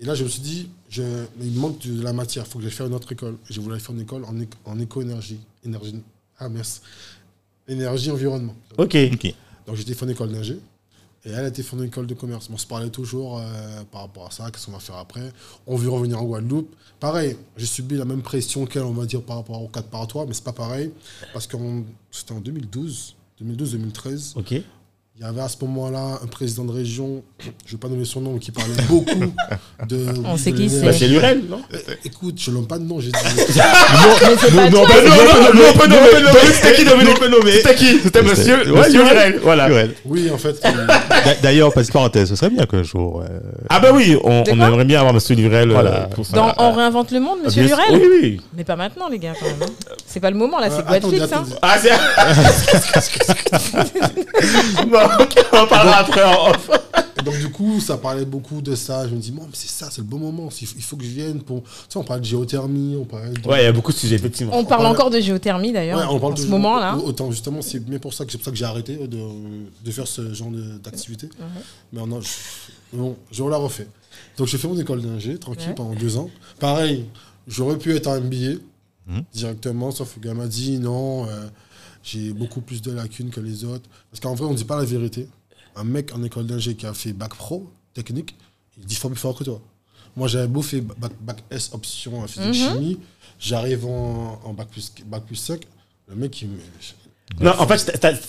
Et 0.00 0.04
là, 0.04 0.14
je 0.14 0.24
me 0.24 0.28
suis 0.28 0.40
dit, 0.42 0.68
je, 0.90 1.02
il 1.40 1.50
me 1.52 1.60
manque 1.60 1.78
de 1.86 2.02
la 2.02 2.12
matière. 2.12 2.44
Il 2.46 2.50
faut 2.50 2.58
que 2.58 2.64
j'aille 2.64 2.72
faire 2.72 2.86
une 2.86 2.94
autre 2.94 3.10
école. 3.10 3.36
Voulu 3.56 3.72
aller 3.74 3.80
faire 3.82 3.94
une 3.94 4.02
école 4.02 4.24
en, 4.24 4.38
éco- 4.38 4.58
en 4.64 4.78
éco-énergie. 4.78 5.38
Énergie. 5.64 6.02
Ah, 6.38 6.48
merci. 6.48 6.80
Énergie, 7.66 8.10
environnement. 8.10 8.54
Ok. 8.76 8.96
Ok. 9.12 9.34
Donc, 9.66 9.76
j'étais 9.76 9.94
fait 9.94 10.04
une 10.04 10.12
école 10.12 10.32
d'ingé. 10.32 10.58
Et 11.26 11.30
elle 11.30 11.44
a 11.46 11.48
été 11.48 11.62
fait 11.62 11.74
une 11.76 11.84
école 11.84 12.06
de 12.06 12.14
commerce. 12.14 12.50
On 12.52 12.58
se 12.58 12.66
parlait 12.66 12.90
toujours 12.90 13.38
euh, 13.38 13.82
par 13.90 14.02
rapport 14.02 14.26
à 14.26 14.30
ça. 14.30 14.50
Qu'est-ce 14.50 14.66
qu'on 14.66 14.72
va 14.72 14.78
faire 14.78 14.96
après 14.96 15.32
On 15.66 15.74
veut 15.74 15.88
revenir 15.88 16.20
en 16.20 16.24
Guadeloupe. 16.24 16.74
Pareil, 17.00 17.36
j'ai 17.56 17.64
subi 17.64 17.96
la 17.96 18.04
même 18.04 18.20
pression 18.20 18.66
qu'elle, 18.66 18.82
on 18.82 18.92
va 18.92 19.06
dire, 19.06 19.22
par 19.22 19.36
rapport 19.36 19.62
au 19.62 19.68
4 19.68 19.88
par 19.88 20.06
3, 20.06 20.26
mais 20.26 20.34
c'est 20.34 20.44
pas 20.44 20.52
pareil. 20.52 20.90
Parce 21.32 21.46
que 21.46 21.56
c'était 22.10 22.32
en 22.32 22.40
2012, 22.40 23.16
2012-2013. 23.42 24.38
Ok. 24.38 24.54
Il 25.16 25.22
y 25.24 25.28
avait 25.28 25.42
à 25.42 25.48
ce 25.48 25.54
moment-là 25.62 26.18
un 26.24 26.26
président 26.26 26.64
de 26.64 26.72
région, 26.72 27.22
je 27.38 27.46
ne 27.46 27.70
vais 27.70 27.76
pas 27.78 27.86
nommer 27.86 28.04
son 28.04 28.20
nom, 28.20 28.36
qui 28.36 28.50
parlait 28.50 28.74
beaucoup 28.88 29.14
de. 29.88 30.06
On 30.24 30.36
sait 30.36 30.50
qui 30.50 30.68
c'est. 30.68 30.84
Bah, 30.84 30.92
c'est 30.92 31.06
Lurel, 31.06 31.42
non 31.48 31.60
Euh, 31.72 31.78
Écoute, 32.04 32.34
je 32.40 32.50
n'aime 32.50 32.66
pas 32.66 32.78
de 32.80 32.82
nom, 32.84 32.98
j'ai 32.98 33.12
dit. 33.12 33.18
Non, 33.54 33.60
bah, 34.58 34.68
non, 34.72 34.82
non, 34.82 35.54
non, 35.54 35.62
on 35.72 35.78
peut 35.78 35.86
nommer. 35.86 36.10
Dominique, 36.10 36.52
C'était 36.52 36.74
qui, 36.74 36.84
Dominique. 36.84 37.16
C'était 37.52 37.74
qui 37.76 37.98
C'était 38.02 38.22
monsieur, 38.22 38.64
Lurel. 38.64 39.38
Voilà. 39.40 39.68
Oui, 40.04 40.28
en 40.32 40.36
fait. 40.36 40.60
euh, 40.64 40.86
D'a- 41.24 41.34
D'ailleurs, 41.44 41.72
petite 41.72 41.92
parenthèse, 41.92 42.28
ce 42.30 42.34
serait 42.34 42.50
bien 42.50 42.66
qu'un 42.66 42.82
jour. 42.82 43.22
euh, 43.22 43.38
Ah 43.70 43.78
bah 43.78 43.90
oui, 43.94 44.16
on, 44.24 44.42
aimerait 44.42 44.84
bien 44.84 44.98
avoir 44.98 45.14
monsieur 45.14 45.36
Lurel 45.36 45.70
euh, 45.70 45.74
Voilà. 45.74 46.08
pour 46.12 46.26
ça. 46.26 46.34
Dans 46.36 46.48
Euh, 46.48 46.52
On 46.58 46.72
réinvente 46.72 47.12
le 47.12 47.20
monde, 47.20 47.38
monsieur. 47.44 47.62
Lurel 47.62 47.84
Oui, 47.92 48.02
oui. 48.20 48.40
Mais 48.56 48.64
pas 48.64 48.74
maintenant, 48.74 49.08
les 49.08 49.20
gars, 49.20 49.34
quand 49.38 49.46
même. 49.46 49.62
hein. 49.62 49.92
C'est 50.06 50.18
pas 50.20 50.30
le 50.30 50.36
moment, 50.36 50.58
là, 50.58 50.70
c'est 50.70 50.78
euh. 50.78 50.84
Hein. 50.88 50.92
attendez. 50.94 51.20
Ah, 51.62 51.76
c'est. 51.80 51.90
ok, 55.20 55.44
on 55.52 55.56
en 55.58 55.66
parlera 55.66 55.96
après 55.98 56.22
en 56.24 56.50
off. 56.50 56.70
Donc, 57.24 57.38
du 57.38 57.48
coup, 57.50 57.80
ça 57.80 57.96
parlait 57.96 58.24
beaucoup 58.26 58.60
de 58.60 58.74
ça. 58.74 59.08
Je 59.08 59.14
me 59.14 59.18
dis, 59.20 59.30
bon, 59.30 59.48
c'est 59.54 59.68
ça, 59.70 59.88
c'est 59.90 60.02
le 60.02 60.06
bon 60.06 60.18
moment. 60.18 60.48
Il 60.60 60.66
faut, 60.66 60.74
il 60.76 60.82
faut 60.82 60.96
que 60.96 61.04
je 61.04 61.08
vienne 61.10 61.40
pour. 61.40 61.62
Tu 61.62 61.68
sais, 61.88 61.96
on 61.98 62.04
parlait 62.04 62.20
de 62.20 62.26
géothermie, 62.26 62.96
on 63.00 63.04
parlait 63.04 63.30
de. 63.30 63.48
Ouais, 63.48 63.62
il 63.62 63.64
y 63.64 63.66
a 63.66 63.72
beaucoup 63.72 63.92
de 63.92 63.96
sujets, 63.96 64.16
effectivement. 64.16 64.52
On 64.54 64.64
parle 64.64 64.82
parle- 64.82 64.94
encore 64.94 65.10
de 65.10 65.20
géothermie, 65.20 65.72
d'ailleurs, 65.72 65.98
Ouais, 66.00 66.04
on 66.10 66.20
parle 66.20 66.32
en 66.34 66.36
ce 66.36 66.42
toujours- 66.42 66.58
moment-là. 66.58 66.96
Autant 66.98 67.30
justement, 67.30 67.62
c'est 67.62 67.78
bien 67.78 67.98
pour 67.98 68.12
ça 68.12 68.24
que 68.26 68.32
c'est 68.32 68.38
pour 68.38 68.44
ça 68.44 68.50
que 68.50 68.56
j'ai 68.58 68.64
arrêté 68.66 68.96
de, 69.08 69.18
de 69.84 69.90
faire 69.90 70.06
ce 70.06 70.34
genre 70.34 70.50
de- 70.50 70.76
d'activité. 70.78 71.30
Mais 71.92 72.04
non, 72.04 72.20
je, 72.20 72.28
bon, 72.92 73.16
je 73.32 73.42
la 73.44 73.56
refait. 73.56 73.86
Donc 74.36 74.48
j'ai 74.48 74.58
fait 74.58 74.68
mon 74.68 74.78
école 74.78 75.00
d'ingé 75.00 75.38
tranquille 75.38 75.68
Ouais. 75.68 75.74
pendant 75.74 75.94
deux 75.94 76.16
ans. 76.18 76.28
Pareil, 76.60 77.06
j'aurais 77.48 77.78
pu 77.78 77.94
être 77.96 78.06
en 78.08 78.16
MBA 78.20 78.58
Mhm. 79.06 79.22
directement, 79.34 79.90
sauf 79.92 80.14
que 80.14 80.20
le 80.20 80.28
gars 80.28 80.34
m'a 80.34 80.46
dit 80.46 80.78
non, 80.78 81.24
euh, 81.26 81.46
j'ai 82.04 82.32
beaucoup 82.32 82.60
plus 82.60 82.80
de 82.82 82.92
lacunes 82.92 83.30
que 83.30 83.40
les 83.40 83.64
autres. 83.64 83.88
Parce 84.10 84.20
qu'en 84.20 84.34
vrai, 84.34 84.46
on 84.46 84.52
ne 84.52 84.56
dit 84.56 84.64
pas 84.64 84.76
la 84.78 84.84
vérité. 84.84 85.26
Un 85.74 85.84
mec 85.84 86.14
en 86.14 86.22
école 86.22 86.46
d'ingé 86.46 86.74
qui 86.76 86.86
a 86.86 86.94
fait 86.94 87.12
bac 87.12 87.34
pro, 87.34 87.68
technique, 87.94 88.36
il 88.76 88.82
est 88.84 88.86
dix 88.86 88.96
fois 88.96 89.10
plus 89.10 89.18
fort 89.18 89.36
que 89.36 89.42
toi. 89.44 89.60
Moi, 90.16 90.28
j'avais 90.28 90.46
beau 90.46 90.62
faire 90.62 90.82
bac, 90.82 91.12
bac 91.20 91.42
S 91.50 91.70
option 91.72 92.20
en 92.20 92.28
physique 92.28 92.48
Mhm. 92.48 92.54
chimie, 92.54 92.98
j'arrive 93.40 93.84
en, 93.86 94.40
en 94.44 94.52
bac, 94.52 94.68
plus, 94.68 94.92
bac 95.06 95.24
plus 95.24 95.34
5, 95.36 95.62
le 96.08 96.14
mec, 96.14 96.40
il 96.42 96.48
me. 96.48 96.58
Non, 97.40 97.52
en 97.58 97.66
fait, 97.66 97.98
t'as- 97.98 98.12
t'as- 98.12 98.20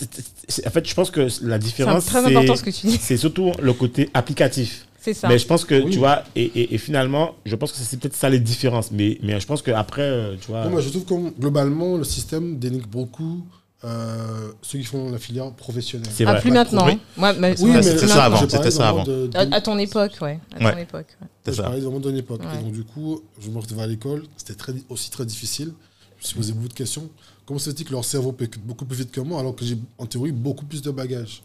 c'est- 0.48 0.66
en 0.66 0.70
fait, 0.70 0.88
je 0.88 0.94
pense 0.94 1.10
que 1.10 1.20
la 1.20 1.28
C'est 1.28 1.58
différence, 1.58 2.06
très 2.06 2.22
c'est 2.22 2.34
important 2.34 2.56
ce 2.56 2.62
que 2.64 2.70
tu 2.70 2.86
dis. 2.88 2.98
c'est 3.00 3.16
surtout 3.18 3.52
le 3.60 3.72
côté 3.74 4.08
applicatif. 4.14 4.88
C'est 5.00 5.14
ça. 5.14 5.28
Mais 5.28 5.38
je 5.38 5.46
pense 5.46 5.64
que, 5.64 5.80
Oui. 5.84 5.92
tu 5.92 5.98
vois, 5.98 6.24
et, 6.34 6.42
et- 6.42 6.74
et 6.74 6.78
finalement, 6.78 7.36
je 7.44 7.54
pense 7.54 7.70
que 7.70 7.78
c'est 7.78 7.98
peut-être 8.00 8.16
ça 8.16 8.28
les 8.28 8.40
différences. 8.40 8.90
Mais, 8.90 9.18
mais 9.22 9.38
je 9.38 9.46
pense 9.46 9.62
qu'après, 9.62 10.02
euh, 10.02 10.36
tu 10.40 10.48
vois. 10.48 10.64
Non, 10.64 10.70
moi, 10.70 10.80
je 10.80 10.88
trouve 10.88 11.04
que 11.04 11.38
globalement, 11.38 11.96
le 11.96 12.02
système 12.02 12.58
dénigre 12.58 12.88
beaucoup 12.88 13.46
euh, 13.86 14.50
ceux 14.62 14.78
qui 14.80 14.84
font 14.84 15.10
la 15.10 15.18
filière 15.18 15.50
professionnelle. 15.52 16.10
C'est 16.12 16.26
Ah, 16.26 16.32
vrai. 16.32 16.40
plus 16.40 16.50
maintenant. 16.50 16.86
pro. 16.86 16.96
Moi, 17.16 17.32
mais- 17.34 17.60
Oui, 17.62 17.70
mais 17.70 17.82
c'était 17.82 18.08
ça 18.08 18.24
avant, 18.24 18.40
c'était 18.40 18.70
ça 18.70 18.92
de- 19.04 19.28
de- 19.28 19.36
À, 19.36 19.56
à 19.56 19.60
ton 19.60 19.78
époque, 19.78 20.12
ouais. 20.20 20.40
À 20.54 20.58
ton 20.58 20.64
Ouais. 20.76 20.82
époque. 20.82 21.16
ouais. 21.22 21.28
C'est 21.44 21.52
je 21.54 21.62
parlais 21.62 21.80
vraiment 21.80 22.00
de 22.00 22.10
l'époque. 22.10 22.40
Ouais. 22.42 22.58
Et 22.60 22.62
donc, 22.62 22.72
du 22.72 22.84
coup, 22.84 23.22
je 23.40 23.48
me 23.50 23.58
retrouvais 23.58 23.82
à 23.82 23.86
l'école. 23.86 24.24
C'était 24.36 24.54
très, 24.54 24.74
aussi 24.88 25.10
très 25.10 25.24
difficile. 25.24 25.72
Je 26.18 26.22
me 26.22 26.26
suis 26.26 26.36
posé 26.36 26.52
beaucoup 26.52 26.68
de 26.68 26.72
questions. 26.74 27.08
Comment 27.44 27.58
se 27.60 27.70
fait-il 27.70 27.84
que 27.86 27.92
leur 27.92 28.04
cerveau 28.04 28.32
peut 28.32 28.48
beaucoup 28.64 28.84
plus 28.86 28.96
vite 28.98 29.12
que 29.12 29.20
moi 29.20 29.38
alors 29.38 29.54
que 29.54 29.64
j'ai, 29.64 29.78
en 29.98 30.06
théorie, 30.06 30.32
beaucoup 30.32 30.64
plus 30.66 30.82
de 30.82 30.90
bagages? 30.90 31.42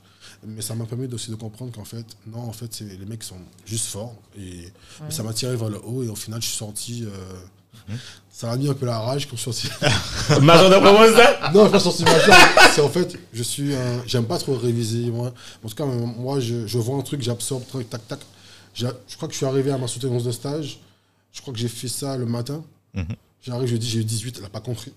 Mais 0.48 0.62
ça 0.62 0.74
m'a 0.74 0.86
permis 0.86 1.08
aussi 1.14 1.30
de 1.30 1.36
comprendre 1.36 1.72
qu'en 1.72 1.84
fait, 1.86 2.06
non, 2.26 2.40
en 2.40 2.52
fait, 2.54 2.80
les 2.82 3.06
mecs 3.06 3.22
sont 3.24 3.36
juste 3.66 3.86
forts. 3.86 4.16
Et 4.40 4.72
mais 5.04 5.12
ça 5.12 5.22
m'a 5.22 5.34
tiré 5.34 5.56
vers 5.56 5.70
le 5.70 5.80
haut. 5.86 6.02
Et 6.04 6.08
au 6.08 6.16
final, 6.16 6.42
je 6.42 6.48
suis 6.48 6.58
sorti. 6.58 7.06
euh, 7.06 7.94
Ça 8.32 8.50
a 8.52 8.56
mis 8.58 8.70
un 8.70 8.74
peu 8.74 8.86
la 8.86 8.98
rage 8.98 9.28
quand 9.28 9.36
je 9.36 9.42
suis 9.52 9.52
sorti. 9.54 10.42
Major 10.42 10.70
de 10.70 10.76
promo, 10.78 11.00
ça 11.16 11.52
Non, 11.54 11.62
je 11.62 11.64
suis 11.66 11.72
pas 11.72 11.80
sorti. 11.80 12.06
C'est 12.74 12.82
en 12.82 12.90
fait, 12.90 13.18
je 13.34 13.44
suis 13.44 13.76
un- 13.76 14.02
J'aime 14.08 14.26
pas 14.26 14.38
trop 14.38 14.56
réviser, 14.56 15.12
moi. 15.12 15.34
En 15.64 15.68
tout 15.70 15.76
cas, 15.76 15.86
moi, 15.86 16.40
je, 16.40 16.66
je 16.66 16.78
vois 16.78 16.96
un 16.98 17.02
truc, 17.02 17.22
j'absorbe, 17.22 17.66
truc, 17.68 17.90
tac, 17.90 18.08
tac. 18.08 18.20
Je 18.74 18.88
crois 19.18 19.28
que 19.28 19.34
je 19.34 19.38
suis 19.38 19.46
arrivé 19.46 19.72
à 19.72 19.78
ma 19.78 19.88
soutenance 19.88 20.24
de 20.24 20.32
stage. 20.32 20.80
Je 21.34 21.42
crois 21.42 21.54
que 21.54 21.60
j'ai 21.60 21.68
fait 21.68 21.88
ça 21.90 22.16
le 22.18 22.26
matin. 22.26 22.64
Mhm. 22.94 23.06
J'arrive, 23.46 23.68
je 23.70 23.76
dis, 23.76 23.90
j'ai 23.90 24.00
eu 24.00 24.04
18, 24.06 24.38
elle 24.40 24.46
a 24.46 24.50
pas 24.50 24.60
compris. 24.62 24.94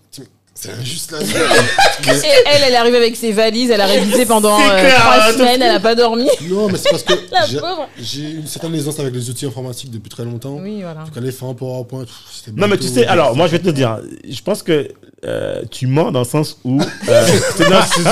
C'est 0.56 0.70
injuste 0.70 1.10
là. 1.12 1.18
Et 1.20 2.28
elle, 2.46 2.62
elle 2.68 2.76
arrive 2.76 2.94
avec 2.94 3.16
ses 3.16 3.32
valises, 3.32 3.70
elle 3.70 3.80
a 3.80 3.86
révisé 3.86 4.24
pendant 4.24 4.58
euh, 4.58 4.80
clair, 4.80 5.00
trois 5.00 5.32
semaines, 5.32 5.60
elle 5.62 5.74
a 5.74 5.80
pas 5.80 5.94
dormi. 5.94 6.28
non, 6.48 6.68
mais 6.68 6.78
c'est 6.78 6.90
parce 6.90 7.02
que 7.02 7.14
j'ai- 8.00 8.30
une 8.30 8.46
certaine 8.46 8.74
aisance 8.74 8.98
avec 9.00 9.12
les 9.14 9.28
outils 9.30 9.46
informatiques 9.46 9.90
depuis 9.90 10.08
très 10.10 10.24
longtemps. 10.24 10.58
Oui, 10.60 10.82
voilà. 10.82 11.04
Faire 11.32 11.48
un 11.48 11.54
PowerPoint, 11.54 12.04
c'était 12.32 12.58
Non, 12.58 12.68
mais 12.68 12.76
tu 12.78 12.86
sais, 12.88 13.06
alors, 13.06 13.34
moi, 13.34 13.46
je 13.48 13.52
vais 13.52 13.58
te 13.58 13.70
dire, 13.70 13.98
je 14.28 14.40
pense 14.42 14.62
que 14.62 14.88
euh, 15.24 15.62
tu 15.70 15.86
mens 15.86 16.12
dans 16.12 16.20
le 16.20 16.24
sens 16.24 16.58
où. 16.64 16.80
Euh, 17.08 17.26
c'est 17.56 17.64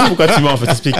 pourquoi 0.08 0.26
tu 0.28 0.40
mens, 0.40 0.52
en 0.52 0.56
fait, 0.56 0.66
t'expliques. 0.66 0.96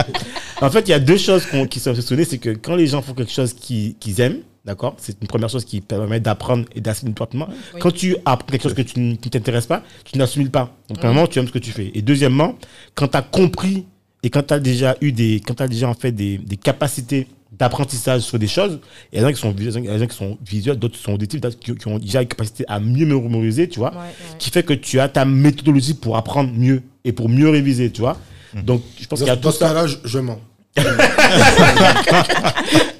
En 0.61 0.69
fait, 0.71 0.81
il 0.87 0.91
y 0.91 0.93
a 0.93 0.99
deux 0.99 1.17
choses 1.17 1.43
qui 1.69 1.79
sont 1.81 1.91
mentionnées 1.93 2.23
c'est 2.25 2.37
que 2.37 2.51
quand 2.51 2.75
les 2.75 2.87
gens 2.87 3.01
font 3.01 3.13
quelque 3.13 3.31
chose 3.33 3.53
qui- 3.53 3.97
qu'ils 3.99 4.21
aiment, 4.21 4.37
d'accord, 4.65 4.95
c'est 4.97 5.15
une 5.21 5.27
première 5.27 5.49
chose 5.49 5.65
qui 5.65 5.81
permet 5.81 6.19
d'apprendre 6.19 6.65
et 6.75 6.81
d'assimiler 6.81 7.15
rapidement. 7.19 7.47
Oui. 7.73 7.79
Quand 7.79 7.91
tu 7.91 8.15
apprends 8.25 8.47
quelque 8.47 8.63
chose 8.63 8.73
que 8.73 8.81
tu, 8.81 8.99
ne 8.99 9.15
t'intéresse 9.15 9.65
pas, 9.67 9.83
tu 10.05 10.17
n'assimiles 10.17 10.51
pas. 10.51 10.75
Donc, 10.89 10.99
premièrement, 10.99 11.27
tu 11.27 11.39
aimes 11.39 11.47
ce 11.47 11.51
que 11.51 11.59
tu 11.59 11.71
fais. 11.71 11.91
Et 11.93 12.01
deuxièmement, 12.01 12.55
quand 12.95 13.07
tu 13.09 13.17
as 13.17 13.21
compris 13.21 13.85
et 14.23 14.29
quand 14.29 14.43
tu 14.47 14.53
as 14.53 14.59
déjà 14.59 14.95
eu 15.01 15.11
des. 15.11 15.41
Quand 15.45 15.55
tu 15.55 15.63
as 15.63 15.67
déjà 15.67 15.89
en 15.89 15.93
fait 15.93 16.11
des, 16.11 16.37
des 16.37 16.55
capacités 16.57 17.27
d'apprentissage 17.51 18.21
sur 18.21 18.39
des 18.39 18.47
choses, 18.47 18.79
il 19.11 19.19
y 19.19 19.23
en 19.23 19.27
a 19.27 19.33
qui 19.33 19.39
sont 19.39 19.51
visuels, 19.51 19.83
il 19.83 19.91
y 19.91 19.95
en 19.95 20.01
a 20.01 20.07
qui 20.07 20.15
sont 20.17 20.37
visuels, 20.43 20.77
d'autres 20.79 20.97
sont 20.97 21.13
auditifs, 21.13 21.39
d'autres 21.39 21.59
qui, 21.59 21.75
qui 21.75 21.87
ont 21.87 21.99
déjà 21.99 22.21
une 22.23 22.27
capacité 22.27 22.65
à 22.67 22.79
mieux 22.79 23.05
mémoriser, 23.05 23.69
tu 23.69 23.77
vois 23.79 23.91
Ouais, 23.91 23.97
ouais. 23.97 24.37
qui 24.39 24.49
fait 24.49 24.63
que 24.63 24.73
tu 24.73 24.99
as 24.99 25.07
ta 25.07 25.23
méthodologie 25.25 25.93
pour 25.93 26.17
apprendre 26.17 26.51
mieux 26.51 26.81
et 27.05 27.11
pour 27.11 27.29
mieux 27.29 27.49
réviser, 27.49 27.91
tu 27.91 28.01
vois. 28.01 28.17
Donc, 28.63 28.81
je 28.99 29.05
pense 29.07 29.19
qu'il 29.19 29.27
y 29.27 29.31
a 29.31 29.35
Dans, 29.35 29.41
tout 29.49 29.51
ce 29.51 29.59
ça. 29.59 29.67
cas-là, 29.67 29.85
je, 29.87 29.97
je 30.03 30.17
mens. 30.19 30.39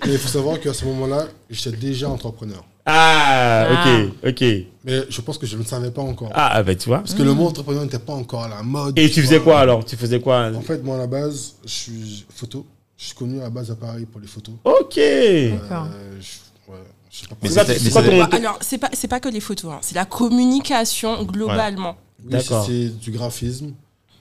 Mais 0.05 0.13
il 0.13 0.17
faut 0.19 0.27
savoir 0.27 0.59
qu'à 0.59 0.73
ce 0.73 0.85
moment-là, 0.85 1.27
j'étais 1.49 1.75
déjà 1.77 2.09
entrepreneur. 2.09 2.63
Ah, 2.85 3.65
Ah. 3.69 3.97
ok, 4.03 4.29
ok. 4.29 4.43
Mais 4.83 5.01
je 5.09 5.21
pense 5.21 5.37
que 5.37 5.45
je 5.45 5.55
ne 5.55 5.61
le 5.61 5.67
savais 5.67 5.91
pas 5.91 6.01
encore. 6.01 6.29
Ah, 6.33 6.61
bah 6.63 6.75
tu 6.75 6.89
vois. 6.89 6.99
Parce 6.99 7.13
que 7.13 7.23
le 7.23 7.33
mot 7.33 7.47
entrepreneur 7.47 7.81
n'était 7.83 7.99
pas 7.99 8.13
encore 8.13 8.43
à 8.43 8.49
la 8.49 8.61
mode. 8.61 8.97
Et 8.99 9.09
tu 9.09 9.21
faisais 9.21 9.37
vois. 9.37 9.53
quoi 9.53 9.59
alors? 9.61 9.85
Tu 9.85 9.95
faisais 9.95 10.19
quoi? 10.19 10.51
En 10.53 10.61
fait, 10.61 10.83
moi, 10.83 10.95
à 10.95 10.99
la 10.99 11.07
base, 11.07 11.53
je 11.63 11.69
suis 11.71 12.25
photo. 12.33 12.65
Je 12.97 13.05
suis 13.05 13.15
connu 13.15 13.39
à 13.39 13.43
la 13.43 13.49
base 13.49 13.71
à 13.71 13.75
Paris 13.75 14.05
pour 14.05 14.19
les 14.19 14.27
photos. 14.27 14.55
Ok. 14.65 14.95
D'accord. 14.95 15.87
Euh, 15.93 16.19
je, 16.19 16.71
ouais, 16.71 16.77
je 17.09 17.19
sais 17.21 17.27
pas 17.27 17.35
Mais 17.41 17.49
C'est 17.49 17.89
quoi- 17.91 18.03
ton- 18.03 18.35
alors, 18.37 18.57
c'est 18.61 18.77
pas, 18.77 18.89
c'est 18.93 19.07
pas 19.07 19.19
que 19.21 19.29
les 19.29 19.39
photos, 19.39 19.71
hein, 19.73 19.79
c'est 19.81 19.95
la 19.95 20.05
communication 20.05 21.23
globalement. 21.23 21.95
Oui, 22.23 22.31
D'accord. 22.31 22.65
c'est 22.65 22.89
du 22.99 23.11
graphisme, 23.11 23.71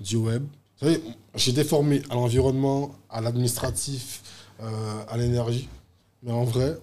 du 0.00 0.16
web. 0.16 0.42
Vous 0.80 0.88
savez, 0.88 1.00
j'étais 1.36 1.64
formé 1.64 2.02
à 2.10 2.14
l'environnement, 2.14 2.92
à 3.10 3.20
l'administratif, 3.20 4.20
à 5.08 5.16
l'énergie. 5.16 5.68
Mais 6.22 6.32
en 6.32 6.44
vrai, 6.44 6.76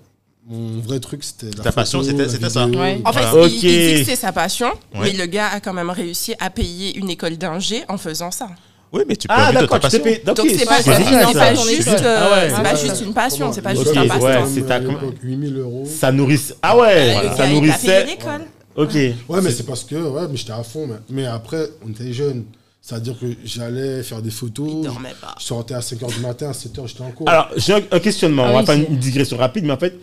mon 0.47 0.79
vrai 0.81 0.99
truc, 0.99 1.23
c'était 1.23 1.55
la 1.57 1.63
Ta 1.63 1.71
passion, 1.71 2.01
c'était- 2.03 2.27
ça. 2.49 2.65
Ouais. 2.67 3.01
En 3.05 3.13
fait, 3.13 3.19
Voilà. 3.31 3.47
il, 3.47 3.55
Ok. 3.57 3.63
il 3.63 3.95
dit 3.95 3.99
que 4.03 4.05
c'est 4.09 4.15
sa 4.15 4.31
passion, 4.31 4.67
Ouais. 4.95 5.01
mais 5.01 5.13
le 5.13 5.25
gars 5.27 5.47
a 5.53 5.59
quand 5.59 5.73
même 5.73 5.89
réussi 5.89 6.33
à 6.39 6.49
payer 6.49 6.97
une 6.97 7.09
école 7.09 7.37
d'ingé 7.37 7.83
en 7.87 7.97
faisant 7.97 8.31
ça. 8.31 8.49
Oui, 8.91 9.03
mais 9.07 9.15
tu 9.15 9.27
peux 9.27 9.33
Ah, 9.37 9.51
vivre 9.51 9.61
de 9.61 9.67
ta 9.67 9.77
d'accord, 9.77 9.79
tu 9.91 9.97
t'es 9.97 9.99
passion. 9.99 10.03
payé. 10.03 10.23
Donc 10.25 10.57
c'est 10.57 10.65
pas, 10.65 10.71
pas 10.71 10.77
juste, 10.81 10.89
Ah 10.89 11.91
ouais. 12.01 12.03
euh, 12.03 12.49
Ah 12.55 12.61
pas 12.61 12.73
ouais. 12.73 12.79
juste 12.81 13.01
une 13.05 13.13
passion, 13.13 13.53
c'est 13.53 13.61
pas 13.61 13.73
Comment- 13.73 13.83
juste 13.83 13.95
Ok, 13.95 13.97
un 14.03 14.07
passe-temps. 14.07 14.25
ouais, 14.25 14.37
Comme, 14.39 14.53
c'est 14.55 14.63
à 14.63 14.67
ta- 14.67 14.79
l'époque, 14.79 15.15
8000 15.21 15.57
euros. 15.59 15.83
Ça 15.85 16.11
nourrissait. 16.11 16.55
Ah 16.63 16.75
ouais, 16.77 17.15
ça 17.37 17.47
nourrissait. 17.47 18.05
l'école. 18.05 18.41
Ok. 18.75 18.93
Ouais, 18.95 19.41
mais 19.43 19.51
c'est 19.51 19.63
parce 19.65 19.83
que 19.83 19.95
ouais, 19.95 20.27
mais 20.31 20.37
j'étais 20.37 20.53
à 20.53 20.63
fond. 20.63 20.87
Mais, 20.87 20.95
mais 21.11 21.25
après, 21.27 21.69
on 21.85 21.91
était 21.91 22.11
jeunes. 22.13 22.45
C'est-à-dire 22.81 23.19
que 23.19 23.25
j'allais 23.43 24.03
faire 24.03 24.21
des 24.21 24.31
photos. 24.31 24.87
Pas. 25.21 25.35
Je 25.39 25.45
sortais 25.45 25.73
à 25.73 25.79
5h 25.79 26.13
du 26.13 26.21
matin, 26.21 26.49
à 26.49 26.53
7h, 26.53 26.87
j'étais 26.87 27.01
en 27.01 27.11
cours. 27.11 27.29
Alors, 27.29 27.49
j'ai 27.57 27.73
un, 27.73 27.81
un 27.91 27.99
questionnement. 27.99 28.43
Ah 28.45 28.49
on 28.49 28.53
va 28.53 28.59
oui, 28.59 28.65
faire 28.65 28.75
une 28.89 28.97
digression 28.97 29.37
rapide, 29.37 29.65
mais 29.65 29.73
en 29.73 29.77
fait, 29.77 29.99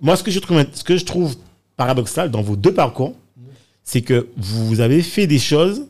moi, 0.00 0.16
ce 0.16 0.22
que 0.22 0.30
je 0.30 0.38
trouve, 0.38 0.64
ce 0.72 0.84
que 0.84 0.96
je 0.96 1.04
trouve 1.04 1.36
paradoxal 1.76 2.30
dans 2.30 2.42
vos 2.42 2.56
deux 2.56 2.74
parcours, 2.74 3.14
c'est 3.82 4.02
que 4.02 4.28
vous 4.36 4.80
avez 4.80 5.02
fait 5.02 5.26
des 5.26 5.38
choses 5.38 5.86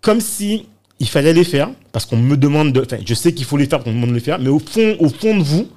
comme 0.00 0.20
si 0.20 0.66
il 1.00 1.08
fallait 1.08 1.32
les 1.32 1.44
faire, 1.44 1.70
parce 1.92 2.06
qu'on 2.06 2.16
me 2.16 2.36
demande 2.36 2.72
de. 2.72 2.82
Enfin, 2.82 2.98
je 3.04 3.14
sais 3.14 3.32
qu'il 3.32 3.46
faut 3.46 3.56
les 3.56 3.66
faire, 3.66 3.82
qu'on 3.82 3.90
me 3.90 3.96
demande 3.96 4.10
de 4.10 4.14
les 4.14 4.20
faire, 4.20 4.38
mais 4.38 4.50
au 4.50 4.58
fond, 4.58 4.96
au 5.00 5.08
fond 5.08 5.36
de 5.36 5.42
vous, 5.42 5.68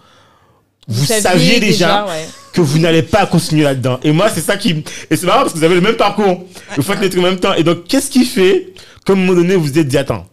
vous, 0.87 1.05
saviez, 1.05 1.59
déjà, 1.59 2.05
ouais. 2.05 2.25
que 2.53 2.61
vous 2.61 2.79
n'allez 2.79 3.03
pas 3.03 3.25
continuer 3.25 3.63
là-dedans. 3.63 3.99
Et 4.03 4.11
moi, 4.11 4.29
c'est 4.29 4.41
ça 4.41 4.57
qui. 4.57 4.83
Et 5.09 5.15
c'est 5.15 5.25
marrant 5.25 5.41
parce 5.41 5.53
que 5.53 5.57
vous 5.57 5.63
avez 5.63 5.75
le 5.75 5.81
même 5.81 5.97
parcours. 5.97 6.43
Vous 6.75 6.81
faites 6.83 7.01
les 7.01 7.09
trucs 7.09 7.21
en 7.21 7.27
même 7.27 7.39
temps. 7.39 7.53
Et 7.53 7.63
donc, 7.63 7.85
qu'est-ce 7.85 8.09
qui 8.09 8.25
fait 8.25 8.73
qu'à 9.07 9.13
un 9.13 9.15
moment 9.15 9.33
donné, 9.33 9.55
vous 9.55 9.63
vous 9.63 9.79
êtes 9.79 9.87
dit, 9.87 9.97
attends. 9.97 10.25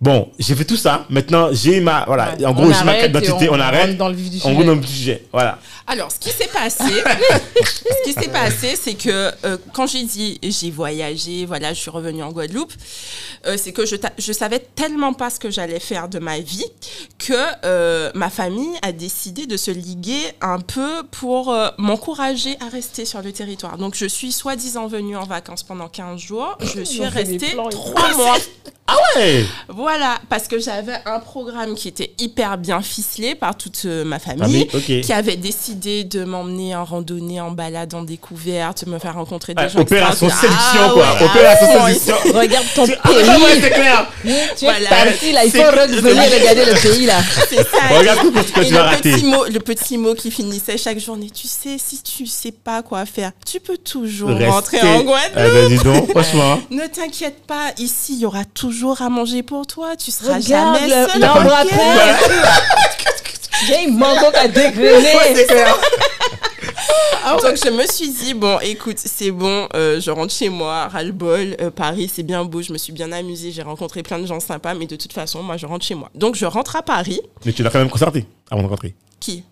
Bon, 0.00 0.30
j'ai 0.38 0.54
fait 0.54 0.64
tout 0.64 0.76
ça. 0.76 1.06
Maintenant, 1.08 1.48
j'ai 1.52 1.80
ma. 1.80 2.04
Voilà. 2.06 2.34
Ouais. 2.34 2.44
En 2.44 2.52
gros, 2.52 2.70
j'ai 2.72 2.84
ma 2.84 2.94
carte 2.94 3.12
d'identité. 3.12 3.48
on 3.48 3.54
On, 3.54 3.60
arrête. 3.60 3.96
dans 3.96 4.08
le 4.08 4.14
vif 4.14 4.30
du 4.30 4.36
On 4.38 4.40
sujet. 4.40 4.54
rentre 4.54 4.66
dans 4.66 4.74
le 4.74 4.82
sujet. 4.86 5.24
Voilà. 5.32 5.58
Alors, 5.86 6.10
ce 6.10 6.18
qui 6.18 6.30
s'est 6.30 6.48
passé, 6.52 6.84
ce 7.64 8.04
qui 8.04 8.12
s'est 8.12 8.28
passé, 8.28 8.76
c'est 8.76 8.94
que 8.94 9.30
euh, 9.44 9.56
quand 9.72 9.86
j'ai 9.86 10.02
dit 10.02 10.38
j'ai 10.42 10.70
voyagé, 10.70 11.46
voilà, 11.46 11.72
je 11.72 11.80
suis 11.80 11.90
revenue 11.90 12.22
en 12.22 12.32
Guadeloupe, 12.32 12.72
euh, 13.46 13.56
c'est 13.56 13.72
que 13.72 13.86
je, 13.86 14.32
savais 14.32 14.58
tellement 14.58 15.12
pas 15.12 15.30
ce 15.30 15.38
que 15.38 15.50
j'allais 15.50 15.78
faire 15.78 16.08
de 16.08 16.18
ma 16.18 16.40
vie 16.40 16.64
que 17.18 17.34
euh, 17.64 18.10
ma 18.14 18.30
famille 18.30 18.76
a 18.82 18.92
décidé 18.92 19.46
de 19.46 19.56
se 19.56 19.70
liguer 19.70 20.32
un 20.40 20.58
peu 20.58 21.04
pour 21.10 21.52
euh, 21.52 21.68
m'encourager 21.78 22.56
à 22.60 22.68
rester 22.68 23.04
sur 23.04 23.22
le 23.22 23.32
territoire. 23.32 23.78
Donc, 23.78 23.94
je 23.94 24.06
suis 24.06 24.32
soi-disant 24.32 24.88
venue 24.88 25.16
en 25.16 25.24
vacances 25.24 25.62
pendant 25.62 25.88
15 25.88 26.20
jours. 26.20 26.58
Je 26.60 26.82
suis 26.82 27.04
restée 27.04 27.52
plans 27.52 27.68
et 27.68 27.72
3 27.72 28.14
mois. 28.16 28.36
Ouais? 29.16 29.44
Voilà, 29.68 29.85
parce 30.28 30.48
que 30.48 30.58
j'avais 30.58 30.96
un 31.06 31.20
programme 31.20 31.74
qui 31.74 31.88
était 31.88 32.12
hyper 32.18 32.58
bien 32.58 32.80
ficelé 32.82 33.34
par 33.34 33.56
toute 33.56 33.82
euh, 33.84 34.04
ma 34.04 34.18
famille 34.18 34.66
Famille, 34.68 35.00
qui 35.02 35.12
avait 35.12 35.36
décidé 35.36 36.04
de 36.04 36.24
m'emmener 36.24 36.74
en 36.74 36.84
randonnée, 36.84 37.40
en 37.40 37.50
balade, 37.52 37.94
en 37.94 38.02
découverte, 38.02 38.84
me 38.86 38.98
faire 38.98 39.14
rencontrer 39.14 39.54
des 39.54 39.62
Ouais, 39.62 39.68
gens. 39.68 39.80
opération 39.80 40.26
extraordinaires. 40.26 40.60
séduction, 40.62 40.86
Ah 40.88 40.92
quoi. 40.92 41.14
ouais, 41.14 41.24
Opération 41.30 41.66
à 41.66 41.72
fond, 41.78 41.86
séduction. 41.86 42.38
Regarde 42.38 42.66
ton 42.74 42.84
Ah, 43.04 43.10
ouais, 43.10 43.22
pays. 43.24 43.60
c'est 43.60 43.70
clair. 43.70 44.10
Tu 44.24 44.28
es 44.30 44.68
Voilà. 44.70 44.88
parti 44.88 45.32
là, 45.32 45.44
il 45.44 45.50
faut 45.52 45.58
revenir 45.62 46.40
regarder 46.40 46.64
le 46.72 46.80
pays 46.92 47.06
là. 47.06 47.18
C'est 47.48 47.56
ça. 47.56 47.98
Regarde 47.98 48.18
tout 48.20 48.32
ce 48.46 48.52
que 48.52 48.60
Et 48.60 48.68
tu 48.68 48.76
as 48.76 48.82
le 48.82 48.88
raté. 48.88 49.12
petit, 49.12 49.24
mot, 49.24 49.44
le 49.44 49.58
petit 49.60 49.98
mot 49.98 50.14
qui 50.14 50.30
finissait 50.30 50.78
chaque 50.78 50.98
journée, 50.98 51.30
tu 51.30 51.46
sais, 51.46 51.76
si 51.78 52.02
tu 52.02 52.26
sais 52.26 52.52
pas 52.52 52.82
quoi 52.82 53.06
faire, 53.06 53.30
tu 53.50 53.60
peux 53.60 53.76
toujours 53.78 54.30
rentrer 54.30 54.80
en 54.80 55.02
Guadeloupe. 55.02 55.32
Eh 55.36 55.50
ben, 55.50 55.68
dis 55.68 55.76
donc, 55.84 56.10
franchement. 56.10 56.58
Ne 56.70 56.86
t'inquiète 56.86 57.44
pas, 57.46 57.70
ici, 57.78 58.14
il 58.14 58.20
y 58.20 58.26
aura 58.26 58.44
toujours 58.44 59.00
à 59.02 59.08
manger 59.08 59.42
pour 59.42 59.66
toi. 59.66 59.75
Tu 59.98 60.10
seras 60.10 60.38
Regarde 60.38 60.76
jamais 60.78 60.86
le- 60.88 61.08
seul. 61.10 61.20
l'arbre 61.20 61.52
à 61.54 61.62
ok 61.62 61.70
pain. 61.70 62.16
J'ai 63.66 63.86
un 63.86 63.90
mango 63.92 64.26
à 64.34 64.48
dégrainer. 64.48 65.06
c'est 65.34 65.46
clair. 65.46 65.74
Donc 67.42 67.56
je 67.64 67.70
me 67.70 67.86
suis 67.86 68.08
dit, 68.10 68.34
bon, 68.34 68.58
écoute, 68.60 68.98
c'est 68.98 69.30
bon, 69.32 69.68
euh, 69.74 70.00
je 70.00 70.10
rentre 70.10 70.32
chez 70.32 70.48
moi, 70.48 70.86
ras-le-bol, 70.88 71.56
euh, 71.60 71.70
Paris, 71.70 72.10
c'est 72.12 72.22
bien 72.22 72.44
beau, 72.44 72.62
je 72.62 72.72
me 72.72 72.78
suis 72.78 72.92
bien 72.92 73.10
amusée, 73.12 73.50
j'ai 73.50 73.62
rencontré 73.62 74.02
plein 74.04 74.18
de 74.20 74.26
gens 74.26 74.38
sympas, 74.38 74.74
mais 74.74 74.86
de 74.86 74.94
toute 74.96 75.12
façon, 75.12 75.42
moi, 75.42 75.56
je 75.56 75.66
rentre 75.66 75.84
chez 75.84 75.94
moi. 75.96 76.08
Donc 76.14 76.36
je 76.36 76.46
rentre 76.46 76.76
à 76.76 76.82
Paris. 76.82 77.20
Mais 77.44 77.52
tu 77.52 77.62
l'as 77.64 77.70
quand 77.70 77.80
même 77.80 77.90
concerté 77.90 78.26
avant 78.50 78.62
de 78.62 78.68
rentrer. 78.68 78.94
Qui? 79.18 79.42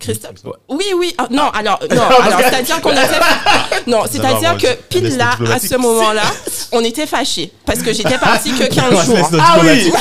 Christophe 0.00 0.44
Ouais. 0.44 0.52
Oui, 0.68 0.84
oui. 0.96 1.14
ah, 1.18 1.26
non, 1.30 1.48
alors, 1.50 1.80
non, 1.90 2.02
alors, 2.22 2.38
c'est-à-dire 2.40 2.80
qu'on 2.80 2.92
était. 2.92 3.02
Non, 3.88 4.02
c'est-à-dire 4.10 4.56
que 4.56 4.74
pile 4.88 5.16
là, 5.16 5.30
à 5.52 5.58
ce 5.58 5.74
moment-là, 5.76 6.22
on 6.72 6.84
était 6.84 7.06
fâchés. 7.06 7.50
Parce 7.66 7.80
que 7.80 7.92
j'étais 7.92 8.18
partie 8.18 8.52
que 8.52 8.64
15 8.64 8.92
Ouais, 8.92 9.04
jours. 9.04 9.30
Ah 9.40 9.56
oui 9.62 9.92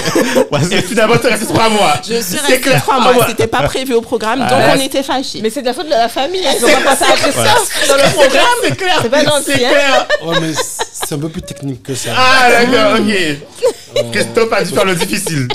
Et 0.71 0.81
finalement, 0.81 1.17
tu 1.17 1.27
es 1.27 1.29
resté 1.31 1.45
trois 1.47 1.69
mois. 1.69 1.93
Je 2.07 2.15
suis 2.15 2.23
C'est 2.23 2.39
restée 2.41 2.59
clair. 2.61 2.81
trois 2.83 2.97
Ah 2.99 3.13
mois. 3.13 3.25
C'était 3.27 3.47
pas 3.47 3.63
prévu 3.63 3.93
au 3.93 4.01
programme, 4.01 4.39
donc 4.39 4.49
Ah, 4.51 4.75
on 4.77 4.81
était 4.81 5.03
fâchés. 5.03 5.39
Mais 5.41 5.49
c'est 5.49 5.61
de 5.61 5.67
la 5.67 5.73
faute 5.73 5.85
de 5.87 5.91
la 5.91 6.09
famille. 6.09 6.41
Ils 6.43 6.65
ont 6.65 6.67
pas 6.83 6.91
pensé 6.95 7.03
à 7.11 7.15
Christophe 7.15 7.87
dans 7.87 7.95
le 7.95 8.13
programme. 8.13 8.43
C'est 8.63 8.77
clair. 8.77 8.99
C'est 9.01 9.09
pas 9.09 9.23
gentil, 9.23 9.43
C'est 9.47 9.57
clair. 9.57 10.07
Ouais, 10.25 10.39
mais 10.41 10.53
c'est 10.93 11.15
un 11.15 11.19
peu 11.19 11.29
plus 11.29 11.41
technique 11.41 11.83
que 11.83 11.95
ça. 11.95 12.09
Ah, 12.15 12.49
d'accord, 12.49 12.99
ok. 12.99 14.11
Christophe 14.11 14.53
a 14.53 14.63
dû 14.63 14.73
faire 14.73 14.85
le 14.85 14.95
difficile. 14.95 15.47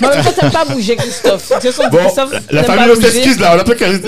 Mais 0.00 0.06
en 0.06 0.10
même 0.10 0.24
temps, 0.24 0.32
t'aimes 0.32 0.50
pas 0.52 0.64
bouger, 0.64 0.96
Christophe. 0.96 1.52
Bon, 1.90 1.98
la 2.50 2.64
famille, 2.64 2.90
on 2.96 3.00
s'excuse 3.00 3.38
là. 3.38 3.54
On 3.56 3.58
a 3.58 3.64
pas 3.64 3.74
qu'à 3.74 3.88
laisse 3.88 4.00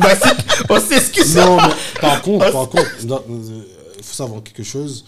basique. 0.00 0.36
On 0.68 0.80
s'excuse. 0.80 1.36
Non, 1.36 1.56
mais 1.56 1.62
par 2.00 2.22
contre, 2.22 2.52
par 2.52 2.68
contre, 2.68 2.90
dans- 3.04 3.16
euh, 3.28 3.62
il 3.98 4.04
faut 4.04 4.14
savoir 4.14 4.42
quelque 4.42 4.62
chose. 4.62 5.04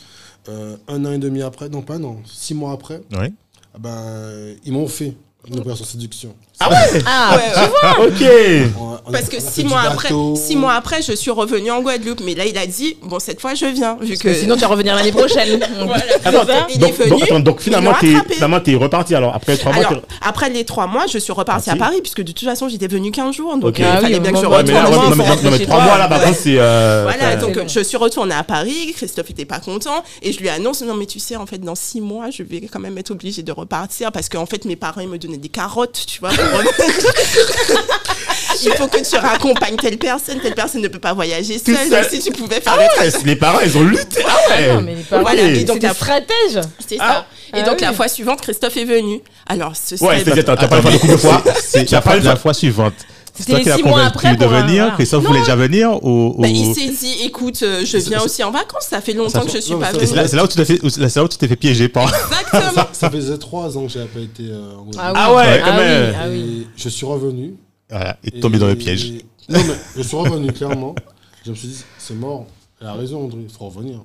Euh, 0.49 0.77
un 0.89 1.05
an 1.07 1.13
et 1.13 1.19
demi 1.19 1.43
après, 1.43 1.69
non 1.71 1.81
pas 1.83 1.99
non, 1.99 2.19
six 2.31 2.55
mois 2.55 2.73
après, 2.73 3.01
Ouais. 3.17 3.33
ah 3.75 3.79
ben, 3.79 4.55
ils 4.65 4.73
m'ont 4.73 4.87
fait 4.89 5.15
une 5.49 5.59
opération 5.59 5.85
séduction. 5.87 6.35
Ah 6.61 6.71
ouais? 6.71 7.03
Ah, 7.07 7.37
Ouais, 7.37 7.43
ouais. 7.43 8.07
Ok. 8.07 8.23
A- 8.23 8.81
on 9.07 9.11
a- 9.11 9.13
Parce 9.13 9.29
que 9.29 9.39
six 9.41 9.65
mois, 9.65 9.83
après, 9.83 10.09
six 10.37 10.57
mois 10.57 10.73
après, 10.75 11.03
je 11.03 11.13
suis 11.13 11.31
revenue 11.31 11.71
en 11.71 11.83
Guadeloupe. 11.83 12.21
Mais 12.25 12.35
là, 12.35 12.47
il 12.47 12.57
a 12.57 12.67
dit, 12.67 12.97
bon, 13.03 13.19
cette 13.19 13.41
fois, 13.41 13.55
je 13.55 13.67
viens. 13.67 13.99
Vu 14.01 14.17
que 14.17 14.23
que 14.23 14.35
sinon, 14.35 14.55
tu 14.55 14.63
vas 14.63 14.69
revenir 14.69 14.95
l'année 14.95 15.13
prochaine. 15.13 15.61
Voilà. 15.85 16.03
Attends, 16.25 16.67
Il 16.73 16.79
donc, 16.79 16.91
est 16.91 16.93
venu, 16.93 17.11
donc, 17.11 17.23
attends, 17.23 17.41
donc 17.41 17.61
finalement, 17.61 17.93
finalement, 17.95 18.61
t'es 18.61 18.75
reparti 18.77 19.15
alors. 19.15 19.35
Après 19.35 19.57
trois 19.57 19.73
mois, 19.73 19.87
Alors, 19.87 20.03
après 20.23 20.49
les 20.49 20.65
trois 20.65 20.87
mois, 20.87 21.05
je 21.13 21.19
suis 21.19 21.33
repartie 21.33 21.71
à. 21.71 21.77
Paris, 21.77 22.01
puisque 22.01 22.23
de 22.23 22.33
toute 22.33 22.49
façon, 22.49 22.69
j'étais 22.69 22.87
venue 22.87 23.11
15 23.11 23.35
jours. 23.35 23.55
Donc, 23.57 23.65
Ok. 23.71 23.81
euh, 23.81 23.85
Ah 23.85 23.89
il 23.95 23.97
oui, 23.97 24.03
fallait 24.05 24.21
bien 24.21 24.33
que 24.33 24.39
je 24.39 24.47
retourne. 24.47 24.73
non, 24.73 25.51
mais, 25.51 25.59
trois 25.59 25.81
mois 25.81 25.87
toi. 25.89 25.99
là, 25.99 26.09
par 26.09 26.23
contre, 26.23 26.39
c'est. 26.39 26.57
euh, 26.59 27.03
Voilà, 27.05 27.37
donc 27.37 27.59
je 27.69 27.81
suis 27.81 27.97
retournée 27.97 28.35
à 28.35 28.45
Paris, 28.45 28.93
Christophe 28.97 29.31
était 29.31 29.45
pas 29.45 29.59
content, 29.59 30.03
et 30.23 30.33
je 30.33 30.39
lui 30.39 30.49
annonce, 30.49 30.83
non 30.83 30.95
mais 30.95 31.07
tu 31.07 31.19
sais, 31.19 31.37
en 31.37 31.47
fait, 31.47 31.59
dans 31.59 31.75
six 31.75 32.01
mois, 32.01 32.31
je 32.31 32.43
vais 32.43 32.63
quand 32.73 32.81
même 32.81 32.97
être 32.97 33.11
obligée 33.11 33.43
de 33.43 33.53
repartir, 33.53 34.13
parce 34.13 34.29
qu'en 34.29 34.47
fait, 34.47 34.65
mes 34.65 34.77
parents, 34.77 35.01
ils 35.03 35.09
me 35.09 35.19
donnaient 35.19 35.37
des 35.37 35.49
carottes, 35.51 36.05
tu 36.07 36.21
vois. 36.21 36.31
Il 38.65 38.73
faut 38.73 38.87
que 38.87 38.99
tu 39.09 39.17
raccompagnes 39.17 39.77
telle 39.77 39.99
personne, 39.99 40.41
telle 40.41 40.55
personne 40.55 40.81
ne 40.81 40.89
peut 40.89 40.99
pas 40.99 41.13
voyager 41.13 41.59
Tout 41.61 41.75
seule, 41.75 41.89
seul. 41.89 42.03
donc 42.03 42.11
si 42.11 42.19
tu 42.21 42.31
pouvais 42.33 42.61
faire 42.61 42.75
Ah 42.77 42.79
ouais, 43.03 43.11
les 43.25 43.37
parents, 43.37 43.61
ils 43.61 43.77
ont 43.77 43.83
lutté. 43.83 44.23
Ah 44.27 44.37
ouais. 44.51 44.75
Non, 44.75 44.81
mais 44.81 44.95
les 44.95 45.03
parents, 45.03 45.23
Voilà, 45.23 45.43
et 45.43 45.65
donc 45.65 45.83
la- 45.83 45.93
stratèges. 45.95 46.61
C'est 46.87 46.97
Ah. 47.01 47.27
ça. 47.53 47.59
Et 47.59 47.61
Ah 47.61 47.65
donc 47.65 47.77
oui. 47.79 47.83
la 47.87 47.93
fois 47.93 48.09
suivante, 48.09 48.41
Christophe 48.41 48.77
est 48.77 48.85
venu. 48.85 49.21
Alors, 49.47 49.73
ce 49.77 49.97
serait... 49.97 50.09
Ouais, 50.09 50.19
c'est-à-dire, 50.25 50.45
t'as 50.45 50.57
t'as 50.57 50.67
pas 50.69 50.77
le 50.77 50.83
de 50.93 50.97
couple 50.99 51.13
de 51.13 51.17
fois. 51.19 51.43
C'est 51.63 51.85
Tu 51.85 51.95
as 51.95 51.99
la, 51.99 52.03
pas 52.03 52.37
fois 52.37 52.55
suivante. 52.55 52.95
C'est 53.37 53.43
C'était 53.43 53.77
six 53.77 53.83
mois 53.83 54.05
après 54.05 54.37
de 54.37 54.45
pour 54.45 54.49
venir. 54.49 54.95
Christophe 54.95 55.25
Non. 55.25 55.31
voulait 55.31 55.41
déjà 55.41 55.57
venir 55.57 56.05
ou, 56.05 56.37
Bah, 56.39 56.47
il 56.47 56.73
s'est 56.73 56.89
dit, 56.91 57.25
écoute, 57.25 57.61
euh, 57.65 57.85
je 57.85 57.99
viens 57.99 58.23
aussi 58.23 58.45
en 58.45 58.53
vacances, 58.53 58.87
ça 58.89 59.01
fait 59.01 59.13
longtemps 59.13 59.41
Ça 59.41 59.41
que 59.41 59.51
je 59.51 59.59
suis 59.59 59.73
non, 59.73 59.81
pas 59.81 59.91
venue. 59.91 60.07
C'est 60.07 60.37
là, 60.37 60.45
où 60.45 60.47
tu 60.47 60.55
t'es 60.55 60.65
fait, 60.65 60.81
c'est 60.89 61.17
là 61.17 61.25
où 61.25 61.29
tu 61.29 61.37
t'es 61.37 61.49
fait 61.49 61.57
piéger 61.57 61.89
par. 61.89 62.05
Exactement. 62.05 62.73
Ça, 62.75 62.89
ça 62.93 63.11
faisait 63.11 63.39
trois 63.39 63.77
ans 63.77 63.87
que 63.87 63.93
j'avais 63.93 64.07
pas 64.07 64.21
été 64.21 64.45
euh, 64.51 64.77
en. 64.77 64.87
Ah 64.97 65.35
ouais, 65.35 65.61
quand 65.65 65.71
ah 65.73 65.77
même. 65.77 66.11
Oui, 66.11 66.17
ah 66.23 66.29
oui. 66.29 66.61
Et 66.61 66.67
je 66.77 66.89
suis 66.89 67.07
revenu. 67.07 67.55
Voilà, 67.91 68.17
et 68.23 68.37
et- 68.37 68.41
tombé 68.41 68.59
dans 68.59 68.69
le 68.69 68.77
piège. 68.77 69.13
Non, 69.49 69.59
mais 69.67 69.75
je 69.97 70.03
suis 70.03 70.17
revenu, 70.17 70.53
clairement. 70.53 70.95
Je 71.45 71.51
me 71.51 71.57
suis 71.57 71.69
dit, 71.69 71.85
c'est 71.99 72.15
mort. 72.15 72.47
Elle 72.81 72.87
a 72.87 72.93
raison, 72.95 73.25
André, 73.25 73.41
il 73.43 73.53
faut 73.53 73.67
revenir. 73.67 74.05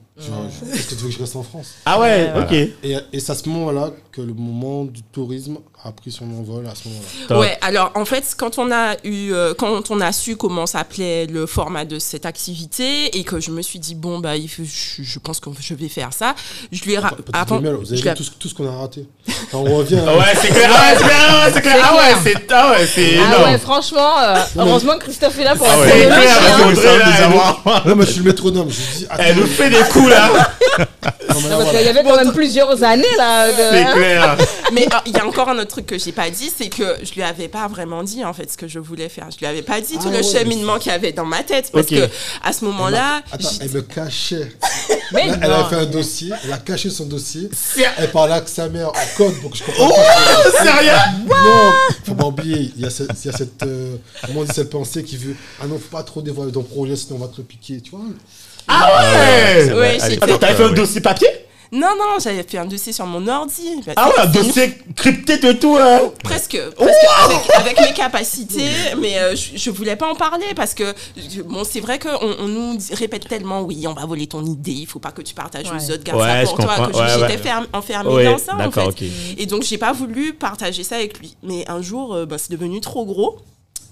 Est-ce 0.74 0.88
que 0.88 0.96
tu 0.96 1.02
veux 1.04 1.10
que 1.10 1.16
je 1.16 1.20
reste 1.20 1.36
en 1.36 1.44
France? 1.44 1.76
Ah 1.86 2.00
ouais, 2.00 2.32
ok. 2.38 2.52
Et, 2.52 2.98
et 3.14 3.20
c'est 3.20 3.32
à 3.32 3.36
ce 3.36 3.48
moment-là 3.50 3.92
que 4.12 4.22
le 4.22 4.34
moment 4.34 4.84
du 4.86 5.02
tourisme 5.04 5.58
a 5.84 5.94
pris 5.94 6.12
son 6.12 6.26
envol 6.26 6.68
à 6.68 6.74
ce 6.76 6.90
moment-là. 6.90 7.40
Ouais, 7.40 7.58
alors 7.62 7.92
en 7.96 8.04
fait, 8.04 8.36
quand 8.38 8.58
on 8.60 8.70
a 8.70 8.96
eu, 9.06 9.32
euh, 9.32 9.54
quand 9.54 9.90
on 9.92 10.02
a 10.02 10.12
su 10.12 10.36
comment 10.36 10.66
s'appelait 10.66 11.26
le 11.26 11.46
format 11.46 11.86
de 11.86 12.00
cette 12.00 12.26
activité 12.26 13.18
et 13.18 13.24
que 13.24 13.40
je 13.40 13.50
me 13.52 13.62
suis 13.62 13.80
dit 13.80 13.96
bon 13.96 14.20
bah 14.20 14.36
il 14.36 14.50
faut- 14.50 14.64
je, 14.66 15.02
je 15.04 15.20
pense 15.20 15.40
que 15.40 15.50
je 15.58 15.74
vais 15.74 15.88
faire 15.88 16.12
ça, 16.12 16.36
je 16.72 16.84
lui 16.84 16.94
ai 16.94 16.98
ra- 17.00 17.14
avant- 17.32 17.60
vous 17.62 17.68
avez 17.94 18.02
vu 18.02 18.14
tout, 18.14 18.24
ce- 18.24 18.32
tout 18.32 18.50
ce 18.50 18.54
qu'on 18.56 18.68
a 18.68 18.76
raté? 18.76 19.06
Quand 19.52 19.60
on 19.60 19.78
revient. 19.78 20.00
Ah 20.06 20.18
Ouais, 20.18 20.26
c'est 20.42 20.50
clair, 20.50 20.70
ah 20.74 20.82
ouais, 20.92 20.98
c'est 20.98 21.04
clair, 21.06 21.16
ah 21.30 21.46
ouais, 21.46 21.52
c'est 21.54 21.62
clair. 21.62 21.76
Ah 21.82 21.96
ouais, 21.96 22.16
c'est 22.24 22.52
ah 22.52 22.72
ouais, 22.72 22.88
c'est 22.88 23.18
Ah 23.20 23.28
énorme. 23.36 23.52
ouais, 23.54 23.58
franchement, 23.58 24.20
euh, 24.20 24.36
heureusement 24.58 24.98
que 24.98 25.04
Christophe 25.06 25.40
est 25.40 25.44
là 25.46 25.56
pour 25.56 25.66
Ah 25.70 25.78
la 25.78 25.82
ouais. 25.82 25.92
C'est 25.92 26.06
clair, 26.08 26.20
hein. 26.20 26.58
c'est 26.58 26.64
Audrey, 26.66 26.98
là, 27.00 27.06
elle 27.24 27.30
nous- 27.30 27.90
Non, 27.90 27.96
mais 27.96 28.06
je 28.06 28.12
suis 28.12 28.20
le 28.20 28.26
métronome. 28.26 28.70
Je 28.70 28.98
dis, 29.00 29.08
Elle 29.18 29.38
nous 29.38 29.46
fait 29.48 29.70
des 29.70 29.78
coups 29.94 30.09
là, 30.10 30.30
non, 31.50 31.58
parce 31.60 31.70
qu'il 31.72 31.82
y 31.86 31.88
avait 31.88 32.04
quand 32.04 32.16
même 32.16 32.34
plusieurs 32.34 32.84
années 32.84 33.04
là. 33.18 33.48
de- 33.52 33.56
c'est 33.58 33.94
clair. 33.94 34.38
Mais 34.74 34.86
euh, 34.86 34.98
il 35.06 35.14
y 35.16 35.20
a 35.20 35.26
encore 35.26 35.50
un 35.50 35.58
autre 35.58 35.68
truc 35.72 35.86
que 35.86 35.98
j'ai 35.98 36.12
pas 36.12 36.30
dit, 36.30 36.52
c'est 36.56 36.70
que 36.70 36.98
je 37.04 37.14
lui 37.14 37.24
avais 37.24 37.48
pas 37.48 37.68
vraiment 37.68 38.04
dit 38.04 38.24
en 38.26 38.34
fait 38.34 38.52
ce 38.52 38.58
que 38.58 38.68
je 38.68 38.80
voulais 38.80 39.10
faire. 39.10 39.28
Je 39.32 39.38
lui 39.40 39.46
avais 39.46 39.62
pas 39.62 39.82
dit 39.82 39.96
Ah 39.98 40.04
tout 40.04 40.10
le 40.10 40.18
ouais, 40.18 40.24
cheminement 40.24 40.78
qu'il 40.80 40.92
y 40.92 40.96
avait 40.96 41.12
dans 41.12 41.26
ma 41.26 41.44
tête 41.44 41.70
parce 41.72 41.86
Ok. 41.86 41.92
que 41.98 42.10
à 42.44 42.54
ce 42.54 42.66
moment-là, 42.66 43.22
Attends, 43.32 43.50
elle 43.62 43.70
me 43.72 43.82
cachait. 43.82 44.52
Mais 45.12 45.28
Là, 45.28 45.38
elle 45.42 45.52
a 45.54 45.66
fait 45.66 45.76
un 45.76 45.86
dossier, 45.86 46.32
elle 46.44 46.54
a 46.54 46.58
caché 46.58 46.90
son 46.92 47.06
dossier. 47.06 47.50
Elle 47.98 48.12
parlait 48.12 48.34
avec 48.36 48.48
sa 48.50 48.70
mère 48.70 48.90
en 48.90 49.18
code 49.18 49.34
pour 49.42 49.50
que 49.52 49.58
je 49.58 49.64
comprenne 49.64 49.88
Oh, 49.90 50.64
sérieux 50.64 50.92
Non, 51.28 51.72
faut 52.06 52.14
pas 52.16 52.26
oublier, 52.26 52.72
il 52.76 52.84
y 52.84 52.86
a 52.86 52.90
cette, 52.92 53.10
il 53.24 53.32
y 53.32 53.34
a 53.34 53.38
cette, 53.38 53.64
euh, 53.64 53.96
comment 54.26 54.42
on 54.42 54.44
dit, 54.44 54.52
cette 54.54 54.70
pensée 54.70 55.04
qui 55.04 55.18
veut 55.18 55.36
Ah 55.62 55.66
non, 55.68 55.80
faut 55.80 55.96
pas 55.98 56.04
trop 56.04 56.22
dévoiler 56.22 56.52
ton 56.52 56.62
projet, 56.64 56.96
sinon 56.96 57.16
on 57.16 57.26
va 57.26 57.28
te 57.28 57.38
le 57.38 57.44
piquer, 57.44 57.82
tu 57.82 57.92
vois. 57.92 58.02
Ah 58.70 59.02
ouais. 59.02 59.74
Ouais, 59.74 59.98
Allez, 60.02 60.14
j'étais- 60.16 60.24
Attends, 60.24 60.38
t'avais 60.38 60.56
fait 60.56 60.64
un 60.64 60.72
dossier 60.74 61.02
papier 61.02 61.28
non 61.72 61.90
non, 62.00 62.18
j'avais 62.20 62.42
fait 62.42 62.58
un 62.58 62.66
dossier 62.66 62.92
sur 62.92 63.06
mon 63.06 63.28
ordi. 63.28 63.62
Bah, 63.86 63.94
Ah 63.96 64.08
ouais, 64.10 64.20
un 64.22 64.26
dossier 64.26 64.74
crypté 64.96 65.38
de 65.38 65.52
tout 65.52 65.78
là. 65.78 66.02
Presque, 66.24 66.58
presque 66.76 67.06
avec, 67.26 67.50
avec 67.76 67.80
mes 67.82 67.94
capacités, 67.94 68.72
mais 69.00 69.20
euh, 69.20 69.36
je, 69.36 69.56
je 69.56 69.70
voulais 69.70 69.96
pas 69.96 70.10
en 70.12 70.16
parler 70.16 70.48
parce 70.56 70.74
que 70.74 70.96
je- 71.16 71.44
bon, 71.44 71.64
c'est 71.64 71.80
vrai 71.80 72.00
qu'on 72.00 72.10
on 72.40 72.48
nous 72.48 72.76
répète 72.94 73.28
tellement, 73.28 73.62
oui, 73.62 73.86
on 73.88 73.94
va 73.94 74.04
voler 74.08 74.26
ton 74.26 74.44
idée, 74.44 74.72
il 74.72 74.88
faut 74.88 74.98
pas 74.98 75.12
que 75.12 75.22
tu 75.22 75.36
partages 75.36 75.68
Ouais. 75.70 75.78
aux 75.78 75.92
autres, 75.92 76.04
garde 76.04 76.20
Ouais, 76.20 76.44
ça 76.44 76.50
pour 76.56 76.56
toi, 76.66 76.74
comprends. 76.76 76.88
que 76.88 76.98
Ouais, 77.22 77.28
j'étais 77.30 77.50
ouais. 77.50 77.56
enfermée 77.74 78.10
Ouais, 78.16 78.24
dans 78.26 78.40
ça 78.40 78.56
en 78.56 78.72
fait. 78.72 79.06
Et 79.38 79.46
donc 79.46 79.62
j'ai 79.62 79.78
pas 79.78 79.92
voulu 79.94 80.34
partager 80.34 80.84
ça 80.84 80.96
avec 80.96 81.20
lui. 81.20 81.36
Mais 81.44 81.70
un 81.70 81.84
jour, 81.84 82.16
euh, 82.16 82.26
bah, 82.26 82.38
c'est 82.40 82.52
devenu 82.52 82.82
trop 82.82 83.06
gros. 83.06 83.38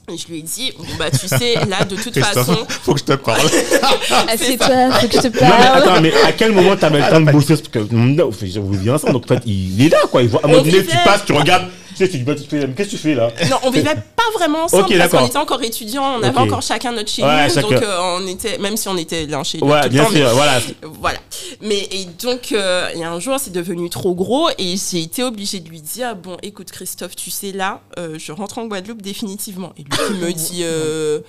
Et 0.09 0.15
je 0.17 0.25
lui 0.29 0.39
ai 0.39 0.41
dit, 0.41 0.71
bon, 0.77 0.85
bah 0.97 1.11
tu 1.11 1.27
sais, 1.27 1.55
là 1.67 1.83
de 1.83 1.97
toute 1.97 2.17
façon, 2.23 2.65
faut 2.69 2.93
que 2.93 2.99
je 2.99 3.03
te 3.03 3.11
parle. 3.11 3.41
Assieds-toi, 4.29 4.91
faut 5.01 5.07
que 5.09 5.13
je 5.15 5.19
te 5.19 5.27
Non 5.27 5.33
mais 5.33 5.49
parle. 5.49 5.77
attends, 5.83 6.01
mais 6.01 6.13
à 6.25 6.31
quel 6.31 6.53
moment 6.53 6.77
t'avais 6.77 6.99
le 6.99 7.09
temps 7.09 7.19
de 7.19 7.29
bosser? 7.29 7.57
Parce 7.57 7.67
que 7.67 7.93
non, 7.93 8.29
vous 8.29 8.71
vivez 8.71 8.91
ensemble, 8.91 9.11
donc 9.11 9.25
en 9.29 9.35
fait 9.35 9.41
il 9.45 9.85
est 9.85 9.89
là 9.89 9.97
quoi. 10.09 10.21
Il 10.23 10.29
voit, 10.29 10.39
à 10.43 10.45
un 10.47 10.49
moment 10.49 10.63
donné, 10.63 10.81
tu 10.85 10.95
passes, 11.03 11.25
tu 11.25 11.33
regardes, 11.33 11.67
sais, 11.97 12.09
tu 12.09 12.17
dis, 12.17 12.23
bah, 12.23 12.33
qu'est-ce 12.35 12.73
que 12.73 12.83
tu 12.89 12.97
fais 12.97 13.15
là 13.15 13.29
non, 13.49 13.57
on 13.63 13.69
vivait 13.71 13.93
pas 14.15 14.23
vraiment 14.35 14.63
ensemble 14.65 14.83
Ok, 14.85 14.97
parce 14.97 15.11
qu'on 15.11 15.25
était 15.27 15.37
encore 15.37 15.61
étudiants, 15.63 16.15
on 16.19 16.23
avait 16.23 16.37
encore 16.39 16.61
chacun 16.61 16.91
notre 16.91 17.09
chez 17.11 17.23
Ouais, 17.23 17.47
nous, 17.47 17.53
chacun. 17.53 17.69
donc 17.69 17.81
euh, 17.83 17.97
on 18.19 18.27
était, 18.27 18.57
même 18.57 18.77
si 18.77 18.87
on 18.89 18.97
était 18.97 19.25
l'un 19.25 19.43
chez 19.43 19.57
l'autre 19.59 19.71
Ouais, 19.73 19.81
tout 19.83 19.89
bien 19.89 20.03
temps, 20.03 20.09
mais- 20.11 20.19
sûr, 20.19 20.29
voilà. 20.33 20.59
Voilà. 20.99 21.19
Mais 21.61 21.87
et 21.91 22.05
donc, 22.21 22.51
euh, 22.51 22.89
il 22.93 22.99
y 22.99 23.03
a 23.03 23.11
un 23.11 23.19
jour, 23.19 23.35
c'est 23.39 23.51
devenu 23.53 23.89
trop 23.89 24.13
gros 24.15 24.49
et 24.57 24.75
j'ai 24.77 25.01
été 25.01 25.23
obligée 25.23 25.59
de 25.59 25.69
lui 25.69 25.81
dire 25.81 26.15
Bon, 26.15 26.37
écoute, 26.43 26.71
Christophe, 26.71 27.15
tu 27.15 27.29
sais, 27.31 27.51
là, 27.51 27.81
euh, 27.97 28.15
je 28.17 28.31
rentre 28.31 28.57
en 28.57 28.65
Guadeloupe 28.67 29.01
définitivement. 29.01 29.73
Et 29.77 29.81
lui, 29.83 29.89
il 30.11 30.15
me 30.17 30.31
dit 30.33 30.61
euh, 30.63 31.19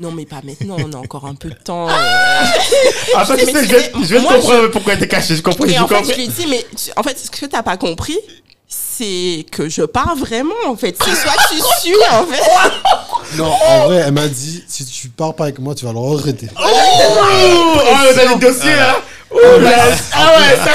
Non, 0.00 0.10
mais 0.12 0.24
pas 0.26 0.40
maintenant, 0.44 0.76
on 0.78 0.92
a 0.92 0.96
encore 0.96 1.26
un 1.26 1.34
peu 1.34 1.48
de 1.50 1.54
temps. 1.54 1.88
euh. 1.88 1.92
Ah, 3.14 3.24
ça, 3.24 3.36
tu 3.36 3.44
sais, 3.44 3.52
je 3.52 3.74
vais, 3.74 3.92
je 4.04 4.16
Moi, 4.16 4.34
comprendre 4.34 4.68
pourquoi 4.70 4.96
t'es 4.96 5.08
caché. 5.08 5.34
Je 5.36 5.42
comprends, 5.42 5.64
Et 5.64 5.70
je 5.70 5.80
en 5.80 5.86
fait, 5.88 5.96
comprends. 5.96 6.10
je 6.12 6.16
lui 6.16 6.24
ai 6.24 6.28
dit 6.28 6.46
Mais 6.48 6.64
tu- 6.76 6.90
en 6.96 7.02
fait, 7.02 7.18
ce 7.18 7.30
que 7.30 7.46
t'as 7.46 7.62
pas 7.62 7.76
compris, 7.76 8.18
c'est 9.00 9.46
que 9.50 9.68
je 9.68 9.82
pars 9.82 10.14
vraiment, 10.14 10.54
en 10.66 10.76
fait. 10.76 10.94
C'est 11.02 11.14
soit 11.14 11.32
tu 11.50 11.56
suis, 11.80 11.94
en 12.10 12.26
fait. 12.26 13.36
Non, 13.36 13.50
en 13.50 13.86
vrai, 13.86 14.02
elle 14.06 14.12
m'a 14.12 14.28
dit 14.28 14.62
si 14.68 14.84
tu 14.84 15.08
pars 15.08 15.34
pas 15.34 15.44
avec 15.44 15.58
moi, 15.58 15.74
tu 15.74 15.86
vas 15.86 15.92
le 15.92 15.98
regretter. 15.98 16.48
Oh, 16.56 16.62
là. 18.66 18.96
Oh 18.96 19.02
là, 19.32 19.70
ah 20.12 20.32
ouais, 20.38 20.56
ça, 20.56 20.70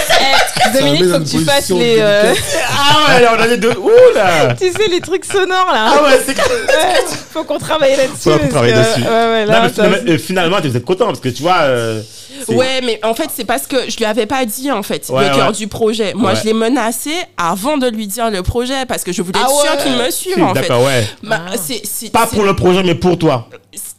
Eh, 0.67 0.77
Dominique, 0.77 1.01
met 1.01 1.07
dans 1.07 1.13
faut 1.19 1.23
que 1.25 1.29
tu 1.29 1.39
fasses 1.45 1.69
les. 1.69 1.97
euh, 1.99 2.33
ah 2.71 3.13
ouais, 3.15 3.21
là, 3.21 3.35
on 3.37 3.41
a 3.41 3.47
des 3.47 3.57
dossiers. 3.57 3.79
Ouh 3.79 4.15
là. 4.15 4.53
Tu 4.55 4.71
sais, 4.71 4.87
les 4.89 5.01
trucs 5.01 5.25
sonores 5.25 5.69
là. 5.73 5.91
Ah 5.97 6.03
ouais, 6.03 6.19
c'est 6.25 6.35
Ouais, 6.37 7.17
faut 7.33 7.43
qu'on 7.43 7.59
travaille 7.59 7.95
là-dessus. 7.95 8.15
Faut 8.23 8.31
qu'on 8.31 8.37
parce 8.39 8.49
travaille 8.51 8.73
que- 8.73 8.77
dessus. 8.79 9.01
Ouais, 9.01 9.07
ouais, 9.07 9.45
Non, 9.45 9.51
là, 9.51 9.61
mais 9.63 9.67
ça- 9.67 9.73
finalement, 9.83 9.97
euh, 10.11 10.17
finalement, 10.17 10.57
vous 10.63 10.77
êtes 10.77 10.85
content 10.85 11.05
parce 11.07 11.19
que 11.19 11.29
tu 11.29 11.41
vois. 11.43 11.57
euh, 11.61 12.01
c'est- 12.45 12.53
Ouais, 12.55 12.81
mais 12.83 12.99
en 13.03 13.13
fait, 13.13 13.29
c'est 13.35 13.43
parce 13.45 13.67
que 13.67 13.89
je 13.89 13.97
lui 13.97 14.05
avais 14.05 14.25
pas 14.25 14.45
dit, 14.45 14.71
en 14.71 14.81
fait, 14.83 15.05
Ouais, 15.09 15.29
le 15.29 15.35
cœur 15.35 15.47
ouais. 15.47 15.53
du 15.53 15.67
projet. 15.67 16.13
Moi, 16.15 16.31
Ouais. 16.31 16.37
je 16.39 16.45
l'ai 16.45 16.53
menacé 16.53 17.11
avant 17.37 17.77
de 17.77 17.87
lui 17.87 18.07
dire 18.07 18.31
le 18.31 18.41
projet 18.41 18.85
parce 18.87 19.03
que 19.03 19.11
je 19.11 19.21
voulais 19.21 19.39
être 19.39 19.47
Ah 19.49 19.63
sûre 19.63 19.71
ouais. 19.77 19.83
qu'il 19.83 19.91
me 19.97 20.09
suive, 20.09 20.43
en 20.43 20.53
fait. 20.53 20.61
D'accord, 20.61 20.83
ouais. 20.83 21.05
Bah, 21.23 21.41
Ah. 21.47 21.51
c'est, 21.61 21.81
c'est- 21.83 22.11
Pas 22.11 22.25
c'est- 22.29 22.35
pour 22.35 22.45
le 22.45 22.55
projet, 22.55 22.81
mais 22.83 22.95
pour 22.95 23.17
toi. 23.19 23.47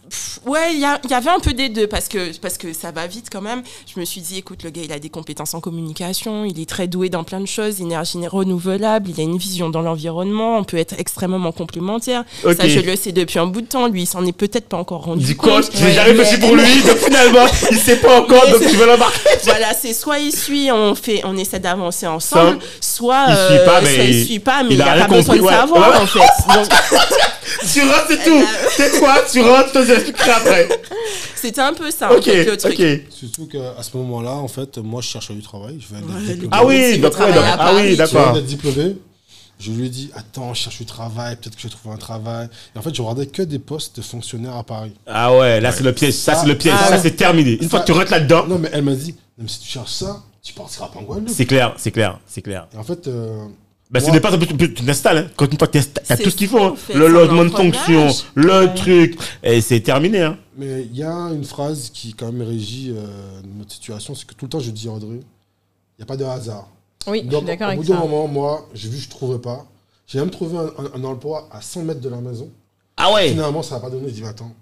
Pff, 0.08 0.38
Ouais, 0.46 0.72
il 0.74 0.78
y, 0.78 0.84
a- 0.84 1.00
il 1.02 1.10
y 1.10 1.14
avait 1.14 1.30
un 1.30 1.40
peu 1.40 1.52
des 1.52 1.68
deux 1.68 1.88
parce 1.88 2.06
que, 2.06 2.36
parce 2.38 2.56
que 2.56 2.72
ça 2.72 2.92
va 2.92 3.08
vite 3.08 3.26
quand 3.32 3.40
même. 3.40 3.62
Je 3.92 3.98
me 3.98 4.04
suis 4.04 4.20
dit, 4.20 4.38
écoute, 4.38 4.62
le 4.62 4.70
gars, 4.70 4.82
il 4.84 4.92
a 4.92 5.00
des 5.00 5.08
compétences 5.08 5.54
en 5.54 5.60
communication, 5.60 6.44
il 6.44 6.60
est 6.60 6.68
très 6.68 6.86
doué 6.86 7.08
dans 7.08 7.24
plein 7.24 7.40
de 7.40 7.46
choses, 7.46 7.80
énergie 7.80 8.24
renouvelable, 8.28 9.10
il 9.10 9.18
a 9.18 9.24
une 9.24 9.36
vision 9.38 9.68
dans 9.70 9.82
l'environnement, 9.82 10.58
on 10.58 10.62
peut 10.64 10.76
être 10.76 10.94
extrêmement 10.98 11.50
complémentaires. 11.50 12.24
Ok. 12.44 12.54
Ça, 12.60 12.68
je 12.68 12.78
le 12.78 12.94
sais 12.94 13.10
depuis 13.10 13.40
un 13.40 13.46
bout 13.46 13.62
de 13.62 13.66
temps. 13.66 13.88
Lui, 13.88 14.02
il 14.02 14.06
s'en 14.06 14.24
est 14.24 14.32
peut-être 14.32 14.68
pas 14.68 14.76
encore 14.76 15.02
rendu 15.04 15.24
Du 15.24 15.36
coup, 15.36 15.48
compte. 15.48 15.68
j'ai 15.74 15.84
Ouais, 15.86 15.92
jamais 15.92 16.14
mais- 16.14 16.24
fait 16.24 16.38
pour 16.38 16.54
lui, 16.54 16.82
donc 16.86 16.96
finalement, 16.98 17.46
il 17.72 17.78
sait 17.78 17.96
pas 17.96 18.20
encore, 18.20 18.42
Mais 18.46 18.52
donc 18.52 18.60
tu 18.70 18.76
veux 18.76 18.86
l'embarquer. 18.86 19.18
voilà, 19.44 19.74
c'est 19.74 19.92
soit 19.94 20.20
il 20.20 20.30
suit, 20.32 20.70
on 20.70 20.94
fait, 20.94 21.22
on 21.24 21.36
essaie 21.36 21.58
d'avancer 21.58 22.06
ensemble, 22.06 22.58
soit 22.80 23.24
il 23.28 23.32
euh, 23.34 23.48
suit 23.58 23.66
pas, 23.66 23.80
mais 23.80 23.94
il 24.08 24.14
il- 24.14 24.26
suit 24.26 24.38
pas, 24.38 24.62
mais 24.62 24.70
il 24.70 24.74
il 24.76 24.82
a 24.82 24.84
n'a 24.84 24.92
rien 24.92 25.06
pas 25.08 25.16
besoin 25.16 25.34
compris, 25.34 25.38
de 25.40 25.44
ouais. 25.44 25.52
savoir 25.52 25.90
Ouais. 25.90 25.96
en 25.96 26.06
fait. 26.06 26.20
Donc, 26.54 26.68
Tu 27.72 27.80
rentres, 27.82 28.06
c'est 28.08 28.24
tout. 28.24 28.44
C'est 28.76 28.98
quoi 29.00 29.14
Tu 29.30 29.40
rentres, 29.40 29.72
après. 30.34 30.68
c'était 31.34 31.60
un 31.60 31.72
peu 31.72 31.90
ça, 31.90 32.10
en 32.12 32.16
Ok, 32.16 32.24
fait, 32.24 32.44
le 32.44 32.56
truc. 32.56 33.06
Surtout 33.10 33.46
qu'à 33.46 33.82
ce 33.82 33.96
moment-là, 33.96 34.32
en 34.32 34.48
fait, 34.48 34.78
moi, 34.78 35.00
je 35.00 35.08
cherchais 35.08 35.34
du 35.34 35.42
travail. 35.42 35.78
Je 35.80 35.88
venais 35.94 36.00
d'être 36.06 36.14
Ouais, 36.14 36.34
diplômé. 36.34 36.48
Ah 36.52 36.64
oui, 36.64 36.74
à 36.74 37.56
ah 37.58 37.74
oui, 37.74 37.80
Je 37.80 37.84
venais 37.84 37.96
d'accord. 37.96 38.32
d'être 38.32 38.46
diplômé. 38.46 38.96
Je 39.58 39.70
lui 39.70 39.86
ai 39.86 39.88
dit, 39.88 40.10
attends, 40.14 40.52
je 40.52 40.60
cherche 40.64 40.76
du 40.78 40.84
travail, 40.84 41.34
peut-être 41.36 41.54
que 41.56 41.62
je 41.62 41.66
vais 41.68 41.72
trouver 41.72 41.94
un 41.94 41.98
travail. 41.98 42.48
Et 42.74 42.78
en 42.78 42.82
fait, 42.82 42.94
je 42.94 43.00
regardais 43.00 43.26
que 43.26 43.40
des 43.40 43.58
postes 43.58 43.96
de 43.96 44.02
fonctionnaires 44.02 44.54
à 44.56 44.62
Paris. 44.64 44.92
Ah 45.06 45.34
ouais, 45.34 45.62
là 45.62 45.72
c'est 45.72 45.82
le 45.82 45.94
piège, 45.94 46.12
ça 46.12 46.34
c'est 46.34 46.46
le 46.46 46.58
piège, 46.58 46.74
Ah. 46.78 46.88
ça 46.88 46.98
c'est 46.98 47.12
terminé. 47.16 47.52
Une 47.62 47.68
fois 47.70 47.80
que 47.80 47.86
tu 47.86 47.92
rentres 47.92 48.10
là-dedans, 48.10 48.46
Non, 48.46 48.58
mais 48.58 48.68
elle 48.72 48.82
m'a 48.82 48.94
dit, 48.94 49.14
mais 49.38 49.48
si 49.48 49.60
tu 49.60 49.68
cherches 49.68 49.92
ça, 49.92 50.22
tu 50.42 50.52
partiras 50.52 50.88
pas 50.88 50.98
en 50.98 51.04
Guadeloupe. 51.04 51.30
c'est 51.34 51.46
clair, 51.46 51.72
c'est 51.78 51.90
clair, 51.90 52.20
c'est 52.26 52.42
clair. 52.42 52.68
Et 52.74 52.76
en 52.76 52.82
fait, 52.84 53.06
euh, 53.08 53.46
Bah, 53.90 54.00
c'est 54.00 54.06
Moi- 54.06 54.16
des 54.16 54.20
pas 54.20 54.36
tu, 54.36 54.74
tu 54.74 54.84
t'installes, 54.84 55.18
hein. 55.18 55.30
Quand 55.36 55.50
une 55.50 55.58
fois 55.58 55.68
que 55.68 55.78
t'as 55.78 56.00
C'est 56.16 56.22
tout 56.22 56.30
ce 56.30 56.36
qu'il 56.36 56.48
faut, 56.48 56.58
hein. 56.60 56.74
ça, 56.76 56.92
fait, 56.92 56.94
le 56.98 57.06
c'est 57.06 57.12
logement 57.12 57.44
de 57.44 57.50
fonction, 57.50 58.08
le 58.34 58.60
Ouais. 58.66 58.74
truc, 58.74 59.16
et 59.44 59.60
c'est 59.60 59.78
terminé, 59.80 60.22
hein. 60.22 60.38
mais 60.56 60.82
il 60.82 60.96
y 60.96 61.04
a 61.04 61.12
une 61.32 61.44
phrase 61.44 61.90
qui 61.94 62.12
quand 62.14 62.32
même 62.32 62.42
régit 62.46 62.92
euh, 62.96 63.06
notre 63.56 63.72
situation, 63.72 64.14
c'est 64.16 64.26
que 64.26 64.34
tout 64.34 64.46
le 64.46 64.50
temps 64.50 64.58
je 64.58 64.72
dis 64.72 64.88
à 64.88 64.90
André, 64.92 65.08
il 65.18 65.98
n'y 65.98 66.02
a 66.02 66.06
pas 66.06 66.16
de 66.16 66.24
hasard. 66.24 66.68
Oui, 67.06 67.22
je 67.30 67.36
suis 67.36 67.44
d'accord 67.46 67.68
au 67.68 67.70
avec 67.70 67.80
bout 67.80 67.86
d'un 67.86 67.94
ça. 67.94 68.00
moment, 68.00 68.26
moi, 68.26 68.68
j'ai 68.74 68.88
vu 68.88 68.96
que 68.96 69.02
je 69.02 69.06
ne 69.06 69.10
trouvais 69.12 69.38
pas. 69.38 69.64
J'ai 70.08 70.18
même 70.18 70.30
trouvé 70.30 70.58
un, 70.58 70.64
un- 70.66 71.00
un 71.00 71.04
emploi 71.04 71.48
à 71.52 71.60
100 71.60 71.82
mètres 71.82 72.00
de 72.00 72.08
la 72.08 72.20
maison. 72.20 72.50
Ah 72.96 73.12
ouais. 73.12 73.28
Finalement, 73.30 73.62
ça 73.62 73.76
n'a 73.76 73.80
pas 73.82 73.90
donné. 73.90 74.08
Je 74.08 74.14
dis, 74.14 74.22
mais 74.22 74.28
attends, 74.28 74.52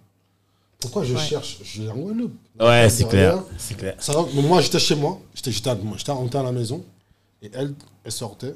pourquoi 0.80 1.02
je 1.04 1.14
Ouais. 1.14 1.20
cherche? 1.20 1.58
Je 1.64 1.82
vais 1.82 1.88
en 1.90 1.96
Guadeloupe. 1.96 2.34
Ouais, 2.60 2.88
c'est 2.90 3.08
clair, 3.08 3.38
c'est 3.56 3.74
clair. 3.76 3.94
Ça 3.98 4.12
moi, 4.34 4.60
j'étais 4.60 4.78
chez 4.78 4.94
moi, 4.96 5.18
j'étais 5.34 5.50
j'étais 5.50 5.70
à, 5.70 5.74
moi, 5.76 5.94
j'étais 5.96 6.12
rentré 6.12 6.38
à 6.38 6.42
la 6.42 6.52
maison, 6.52 6.84
et 7.42 7.50
elle, 7.54 7.72
elle 8.04 8.12
sortait 8.12 8.54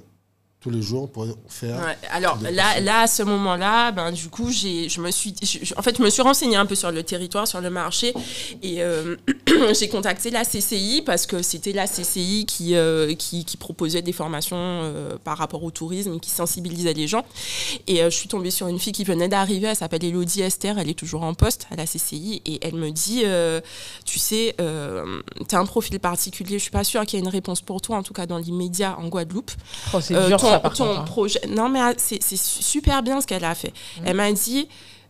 tous 0.60 0.70
les 0.70 0.82
jours 0.82 1.08
pour 1.08 1.24
faire. 1.48 1.76
Ouais, 1.78 1.96
alors 2.10 2.36
là, 2.42 2.80
là, 2.80 3.00
à 3.02 3.06
ce 3.06 3.22
moment-là, 3.22 3.92
ben, 3.92 4.10
du 4.10 4.28
coup, 4.28 4.50
j'ai, 4.50 4.88
je 4.88 5.00
me 5.00 5.12
suis, 5.12 5.32
je- 5.40 5.72
en 5.76 5.82
fait, 5.82 5.96
je 5.96 6.02
me 6.02 6.10
suis 6.10 6.20
renseignée 6.20 6.56
un 6.56 6.66
peu 6.66 6.74
sur 6.74 6.90
le 6.90 7.04
territoire, 7.04 7.46
sur 7.46 7.60
le 7.60 7.70
marché, 7.70 8.12
et 8.62 8.82
euh, 8.82 9.14
j'ai 9.78 9.88
contacté 9.88 10.30
la 10.30 10.44
CCI 10.44 11.02
parce 11.06 11.26
que 11.26 11.42
c'était 11.42 11.72
la 11.72 11.86
CCI 11.86 12.44
qui, 12.44 12.74
euh, 12.74 13.14
qui, 13.14 13.44
qui 13.44 13.56
proposait 13.56 14.02
des 14.02 14.12
formations 14.12 14.56
euh, 14.58 15.16
par 15.22 15.38
rapport 15.38 15.62
au 15.62 15.70
tourisme 15.70 16.14
et 16.14 16.18
qui 16.18 16.30
sensibilisait 16.30 16.92
les 16.92 17.06
gens. 17.06 17.24
Et 17.86 18.02
euh, 18.02 18.10
je 18.10 18.16
suis 18.16 18.28
tombée 18.28 18.50
sur 18.50 18.66
une 18.66 18.80
fille 18.80 18.92
qui 18.92 19.04
venait 19.04 19.28
d'arriver, 19.28 19.68
elle 19.68 19.76
s'appelle 19.76 20.04
Elodie 20.04 20.42
Esther, 20.42 20.76
elle 20.80 20.88
est 20.90 20.98
toujours 20.98 21.22
en 21.22 21.34
poste 21.34 21.68
à 21.70 21.76
la 21.76 21.84
CCI, 21.84 22.42
et 22.46 22.58
elle 22.66 22.74
me 22.74 22.90
dit, 22.90 23.22
euh, 23.24 23.60
tu 24.04 24.18
sais, 24.18 24.56
euh, 24.60 25.20
tu 25.48 25.54
as 25.54 25.58
un 25.60 25.66
profil 25.66 26.00
particulier, 26.00 26.58
je 26.58 26.62
suis 26.62 26.72
pas 26.72 26.82
sûre 26.82 27.06
qu'il 27.06 27.20
y 27.20 27.22
ait 27.22 27.24
une 27.24 27.30
réponse 27.30 27.60
pour 27.60 27.80
toi, 27.80 27.96
en 27.96 28.02
tout 28.02 28.12
cas 28.12 28.26
dans 28.26 28.38
l'immédiat 28.38 28.96
en 28.98 29.06
Guadeloupe. 29.06 29.52
Oh, 29.94 30.00
c'est 30.00 30.16
Euh, 30.16 30.26
dur 30.26 30.38
ton, 30.40 30.47
ça 30.52 30.60
par 30.60 30.74
ton 30.74 30.86
contre. 30.86 31.00
hein. 31.00 31.04
projet. 31.04 31.40
Non, 31.48 31.68
mais 31.68 31.80
ah, 31.80 31.92
c'est 31.96 32.22
c'est 32.22 32.36
super 32.38 33.02
bien 33.02 33.20
ce 33.20 33.26
qu'elle 33.26 33.44
a 33.44 33.54
fait. 33.54 33.72
Elle 34.04 34.16
m'a 34.16 34.30
dit. 34.32 34.68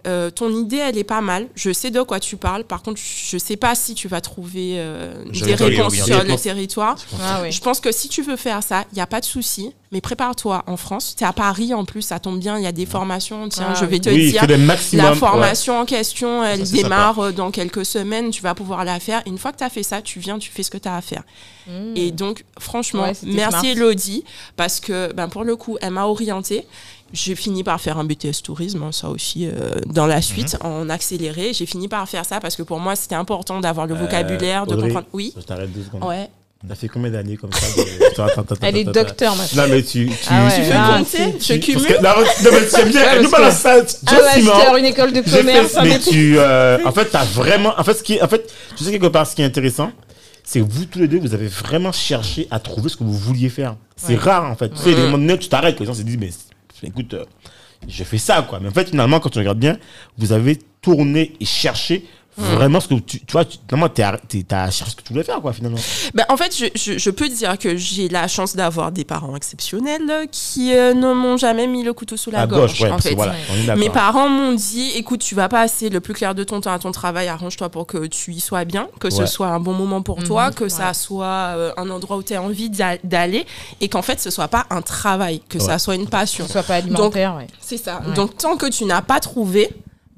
Euh, 0.08 0.30
ton 0.30 0.50
idée, 0.50 0.78
elle 0.78 0.96
est 0.98 1.04
pas 1.04 1.20
mal. 1.20 1.46
Je 1.54 1.72
sais 1.72 1.90
de 1.90 2.00
quoi 2.02 2.18
tu 2.18 2.36
parles. 2.36 2.64
Par 2.64 2.82
contre, 2.82 3.00
je 3.00 3.38
sais 3.38 3.56
pas 3.56 3.74
si 3.74 3.94
tu 3.94 4.08
vas 4.08 4.20
trouver 4.20 4.74
euh, 4.78 5.24
des 5.32 5.54
réponses 5.54 5.94
sur 5.94 6.24
le 6.24 6.36
territoire. 6.36 6.96
Ah. 7.22 7.48
Je 7.50 7.60
pense 7.60 7.80
que 7.80 7.92
si 7.92 8.08
tu 8.08 8.22
veux 8.22 8.36
faire 8.36 8.62
ça, 8.62 8.84
il 8.92 8.96
n'y 8.96 9.00
a 9.02 9.06
pas 9.06 9.20
de 9.20 9.24
souci. 9.26 9.72
Mais 9.90 10.02
prépare-toi 10.02 10.64
en 10.66 10.76
France. 10.76 11.14
Tu 11.16 11.24
es 11.24 11.26
à 11.26 11.32
Paris 11.32 11.72
en 11.72 11.86
plus, 11.86 12.02
ça 12.02 12.18
tombe 12.18 12.38
bien. 12.38 12.58
Il 12.58 12.64
y 12.64 12.66
a 12.66 12.72
des 12.72 12.84
formations. 12.84 13.48
Tiens, 13.48 13.68
Ah 13.70 13.74
je 13.74 13.86
vais 13.86 13.94
oui. 13.96 14.00
te 14.02 14.10
Oui, 14.10 14.30
dire. 14.32 14.58
maximum. 14.58 15.04
La 15.06 15.12
ouais. 15.12 15.16
formation 15.16 15.78
en 15.78 15.86
question, 15.86 16.44
elle 16.44 16.66
Ça, 16.66 16.76
démarre 16.76 17.18
euh, 17.18 17.32
dans 17.32 17.50
quelques 17.50 17.86
semaines. 17.86 18.30
Tu 18.30 18.42
vas 18.42 18.54
pouvoir 18.54 18.84
la 18.84 19.00
faire. 19.00 19.22
Une 19.26 19.38
fois 19.38 19.50
que 19.52 19.58
tu 19.58 19.64
as 19.64 19.70
fait 19.70 19.82
ça, 19.82 20.02
tu 20.02 20.18
viens, 20.20 20.38
tu 20.38 20.50
fais 20.50 20.62
ce 20.62 20.70
que 20.70 20.76
tu 20.76 20.88
as 20.88 20.96
à 20.96 21.00
faire. 21.00 21.22
Mmh. 21.66 21.96
Et 21.96 22.10
donc, 22.10 22.44
franchement, 22.58 23.02
Ouais, 23.04 23.12
merci 23.24 23.50
smart. 23.60 23.64
Elodie, 23.64 24.24
parce 24.56 24.78
que 24.80 25.10
ben, 25.14 25.28
pour 25.28 25.44
le 25.44 25.56
coup, 25.56 25.78
elle 25.80 25.92
m'a 25.92 26.04
orientée. 26.04 26.66
J'ai 27.12 27.34
fini 27.34 27.64
par 27.64 27.80
faire 27.80 27.96
un 27.98 28.04
BTS 28.04 28.42
tourisme, 28.44 28.82
hein, 28.82 28.92
ça 28.92 29.08
aussi, 29.08 29.46
euh, 29.46 29.70
dans 29.86 30.06
la 30.06 30.20
suite, 30.20 30.58
en 30.62 30.90
accéléré. 30.90 31.52
J'ai 31.54 31.64
fini 31.66 31.88
par 31.88 32.06
faire 32.08 32.24
ça 32.26 32.38
parce 32.40 32.54
que 32.54 32.62
pour 32.62 32.80
moi, 32.80 32.96
c'était 32.96 33.14
important 33.14 33.60
d'avoir 33.60 33.86
le 33.86 33.94
Euh, 33.94 33.98
vocabulaire, 33.98 34.66
de 34.66 34.74
Audrey, 34.74 34.88
comprendre. 34.88 35.06
Oui, 35.14 35.32
Je 35.36 35.42
t'arrête 35.42 35.72
deux 35.72 35.84
secondes. 35.84 36.04
ouais. 36.04 36.28
T'as 36.68 36.74
fait 36.74 36.88
combien 36.88 37.10
d'années 37.10 37.36
comme 37.36 37.52
ça 37.52 37.66
de- 37.76 38.04
Attends, 38.06 38.24
attends, 38.26 38.40
attends, 38.42 38.56
Elle 38.66 38.76
est 38.78 38.84
docteur 38.84 39.36
maintenant. 39.36 39.62
Non, 39.62 39.68
mais 39.70 39.80
tu. 39.82 40.06
tu 40.08 40.12
Ah 40.28 40.44
ouais, 40.46 40.50
tu 40.56 41.06
fais 41.06 41.32
si. 41.32 41.38
Tu- 41.38 41.54
Je 41.54 41.58
cumule. 41.60 41.86
que- 41.86 42.02
non, 42.02 42.10
non, 42.18 42.50
mais 42.52 42.68
tu 42.68 42.80
aimes 42.80 42.88
bien. 42.90 43.02
Ouais, 43.04 43.22
nous 43.22 43.30
balance 43.30 43.54
ça. 43.54 43.74
Un 43.76 44.76
une 44.76 44.84
école 44.84 45.12
de 45.12 45.20
commerce, 45.20 45.72
fait- 45.74 45.82
mais 45.84 45.98
tu, 46.00 46.34
euh, 46.36 46.78
en 46.84 46.90
fait, 46.92 47.04
t'as 47.06 47.24
vraiment, 47.24 47.72
en 47.78 47.84
fait, 47.84 47.94
ce 47.94 48.02
qui, 48.02 48.20
en 48.20 48.26
fait, 48.26 48.52
tu 48.76 48.82
sais 48.82 48.90
quelque 48.90 49.06
part, 49.06 49.24
ce 49.28 49.36
qui 49.36 49.42
est 49.42 49.44
intéressant, 49.44 49.92
c'est 50.42 50.58
que 50.60 50.64
vous 50.68 50.84
tous 50.86 50.98
les 50.98 51.06
deux, 51.06 51.20
vous 51.20 51.32
avez 51.32 51.46
vraiment 51.46 51.92
cherché 51.92 52.48
à 52.50 52.58
trouver 52.58 52.88
ce 52.88 52.96
que 52.96 53.04
vous 53.04 53.16
vouliez 53.16 53.50
faire. 53.50 53.76
C'est 53.96 54.14
Ouais. 54.14 54.18
rare, 54.18 54.50
en 54.50 54.56
fait. 54.56 54.70
Tu 54.70 54.78
sais, 54.78 54.90
les 54.90 54.96
moments 55.02 55.18
donné, 55.18 55.38
tu 55.38 55.48
t'arrêtes, 55.48 55.78
les 55.78 55.86
gens 55.86 55.94
se 55.94 56.02
disent, 56.02 56.18
mais 56.18 56.30
écoute, 56.82 57.14
euh, 57.14 57.24
je 57.86 58.04
fais 58.04 58.18
ça, 58.18 58.42
quoi. 58.42 58.60
Mais 58.60 58.68
en 58.68 58.72
fait, 58.72 58.90
finalement, 58.90 59.20
quand 59.20 59.30
tu 59.30 59.38
regardes 59.38 59.58
bien, 59.58 59.78
vous 60.16 60.32
avez 60.32 60.58
tourné 60.80 61.32
et 61.40 61.44
cherché 61.44 62.06
vraiment 62.38 62.80
ce 62.80 62.88
que 62.88 62.94
tu, 62.94 63.20
tu 63.20 63.32
vois, 63.32 63.44
tu, 63.44 63.58
finalement, 63.68 63.88
t'es- 63.88 64.42
t'as 64.46 64.70
cherché 64.70 64.92
ce 64.92 64.96
que 64.96 65.02
tu 65.02 65.12
voulais 65.12 65.24
faire, 65.24 65.40
quoi, 65.40 65.52
finalement. 65.52 65.78
Ben, 66.14 66.24
en 66.28 66.36
fait, 66.36 66.56
je, 66.56 66.66
je- 66.74 66.98
je 66.98 67.10
peux 67.10 67.28
dire 67.28 67.58
que 67.58 67.76
j'ai 67.76 68.08
la 68.08 68.28
chance 68.28 68.54
d'avoir 68.56 68.92
des 68.92 69.04
parents 69.04 69.34
exceptionnels 69.36 70.28
qui 70.30 70.74
euh, 70.74 70.94
ne 70.94 71.12
m'ont 71.12 71.36
jamais 71.36 71.66
mis 71.66 71.82
le 71.82 71.92
couteau 71.92 72.16
sous 72.16 72.30
la 72.30 72.42
à 72.42 72.46
gorge. 72.46 72.70
gauche, 72.72 72.80
ouais, 72.80 72.88
en 72.88 72.90
parce 72.92 73.02
que 73.04 73.08
fait. 73.10 73.14
voilà. 73.14 73.76
Mes 73.76 73.90
parents 73.90 74.28
m'ont 74.28 74.52
dit, 74.52 74.90
écoute, 74.96 75.20
tu 75.20 75.34
vas 75.34 75.48
passer 75.48 75.88
le 75.90 76.00
plus 76.00 76.14
clair 76.14 76.34
de 76.34 76.44
ton 76.44 76.60
temps 76.60 76.72
à 76.72 76.78
ton 76.78 76.92
travail, 76.92 77.28
arrange-toi 77.28 77.68
pour 77.68 77.86
que 77.86 78.06
tu 78.06 78.32
y 78.32 78.40
sois 78.40 78.64
bien, 78.64 78.88
que 79.00 79.10
ce 79.10 79.26
soit 79.26 79.48
un 79.48 79.60
bon 79.60 79.72
moment 79.72 80.02
pour 80.02 80.18
Mhm, 80.20 80.24
toi, 80.26 80.50
que 80.50 80.64
ouais. 80.64 80.70
ça 80.70 80.94
soit 80.94 81.26
euh, 81.26 81.72
un 81.76 81.90
endroit 81.90 82.16
où 82.16 82.22
tu 82.22 82.34
as 82.34 82.42
envie 82.42 82.70
d'a- 82.70 82.98
d'aller, 83.04 83.46
et 83.80 83.88
qu'en 83.88 84.02
fait, 84.02 84.20
ce 84.20 84.30
soit 84.30 84.48
pas 84.48 84.66
un 84.70 84.82
travail, 84.82 85.40
que 85.48 85.58
ça 85.58 85.78
soit 85.78 85.94
une 85.96 86.08
passion. 86.08 86.44
Que 86.44 86.48
ce 86.48 86.52
soit 86.52 86.62
pas 86.62 86.76
alimentaire, 86.76 87.34
ouais. 87.36 87.46
C'est 87.60 87.76
ça. 87.78 88.00
Ouais. 88.06 88.14
Donc, 88.14 88.36
tant 88.36 88.56
que 88.56 88.66
tu 88.66 88.84
n'as 88.84 89.02
pas 89.02 89.20
trouvé, 89.20 89.68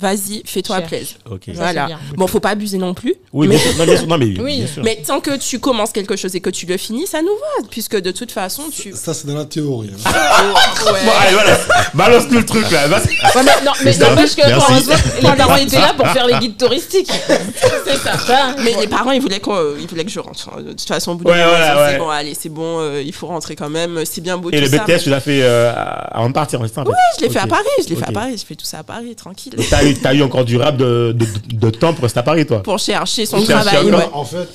vas-y, 0.00 0.42
fais-toi 0.44 0.80
plaisir. 0.82 1.16
Ok. 1.30 1.42
Ça, 1.46 1.52
Voilà. 1.54 1.88
c'est. 2.10 2.16
Bon, 2.16 2.26
faut 2.26 2.40
pas 2.40 2.50
abuser 2.50 2.78
non 2.78 2.94
plus. 2.94 3.14
Oui, 3.32 3.46
mais- 3.48 3.56
bien 3.56 3.64
sûr, 3.64 3.78
non, 3.78 3.84
bien 3.84 3.96
sûr, 3.96 4.06
non, 4.06 4.18
mais 4.18 4.26
Oui. 4.40 4.58
bien 4.58 4.66
sûr. 4.66 4.82
Mais 4.84 5.02
tant 5.06 5.20
que 5.20 5.36
tu 5.36 5.58
commences 5.58 5.92
quelque 5.92 6.16
chose 6.16 6.34
et 6.34 6.40
que 6.40 6.50
tu 6.50 6.66
le 6.66 6.76
finis, 6.76 7.06
ça 7.06 7.20
nous 7.22 7.28
va, 7.28 7.66
puisque 7.70 7.96
de 8.00 8.10
toute 8.10 8.32
façon, 8.32 8.64
tu. 8.70 8.92
Ça, 8.94 9.14
c'est 9.14 9.26
dans 9.26 9.34
la 9.34 9.44
théorie. 9.44 9.90
hein. 9.94 10.10
Ouais. 10.80 10.92
Bon, 11.04 11.12
allez, 11.20 11.34
voilà. 11.34 11.58
Balance-nous 11.94 12.38
le 12.38 12.46
truc, 12.46 12.70
là. 12.70 12.88
Ouais, 12.88 12.96
mais 13.36 13.42
non, 13.64 13.72
mais 13.84 13.96
n'empêche 13.98 14.34
que 14.34 14.48
l'instant, 14.48 14.94
les 15.22 15.36
parents 15.36 15.56
étaient 15.56 15.78
là 15.78 15.92
pour 15.94 16.06
faire 16.08 16.26
les 16.26 16.38
guides 16.38 16.56
touristiques. 16.56 17.10
C'est 17.86 17.96
ça. 17.98 18.18
Ça, 18.18 18.54
Mais 18.64 18.74
les 18.80 18.86
parents, 18.86 19.10
ils 19.10 19.20
voulaient, 19.20 19.40
ils 19.80 19.86
voulaient 19.86 20.04
que 20.04 20.10
je 20.10 20.20
rentre. 20.20 20.48
Enfin, 20.48 20.62
De 20.62 20.70
toute 20.70 20.80
façon, 20.88 21.12
au 21.12 21.14
bout 21.16 21.24
Ouais, 21.28 21.34
ouais. 21.34 21.98
bon, 21.98 22.08
allez, 22.08 22.34
c'est 22.38 22.48
bon, 22.48 22.80
euh, 22.80 23.02
il 23.04 23.12
faut 23.12 23.26
rentrer 23.26 23.56
quand 23.56 23.68
même. 23.68 24.00
C'est 24.04 24.20
bien 24.20 24.36
beau 24.38 24.50
Et 24.50 24.56
tout 24.62 24.70
le. 24.70 24.78
BTS, 24.78 25.02
tu 25.04 25.10
l'as 25.10 25.20
fait 25.20 25.40
euh, 25.42 25.72
avant 26.10 26.28
de 26.28 26.34
partir, 26.34 26.60
c'est 26.66 26.78
en 26.78 26.84
fait 26.84 26.90
Je 27.18 27.24
l'ai 27.24 27.30
fait 27.30 27.38
à. 27.38 27.46
Paris, 27.46 27.64
je 27.84 27.88
l'ai 27.88 27.96
fait 27.96 28.08
à. 28.08 28.12
Paris, 28.12 28.36
je 28.38 28.44
fais 28.46 28.54
tout 28.54 28.64
ça 28.64 28.78
à 28.78 28.82
Paris, 28.82 29.14
tranquille. 29.14 29.54
Eu, 29.90 29.94
t'as 29.94 30.14
eu 30.14 30.22
encore 30.22 30.44
du 30.44 30.56
rap 30.56 30.76
de, 30.76 31.12
de, 31.12 31.26
de 31.56 31.70
temps 31.70 31.92
pour 31.92 32.04
rester 32.04 32.20
à 32.20 32.22
Paris, 32.22 32.46
toi 32.46 32.62
Pour 32.62 32.78
chercher 32.78 33.26
son 33.26 33.42
travail, 33.42 33.90
ouais. 33.90 34.08
En 34.12 34.24
fait, 34.24 34.48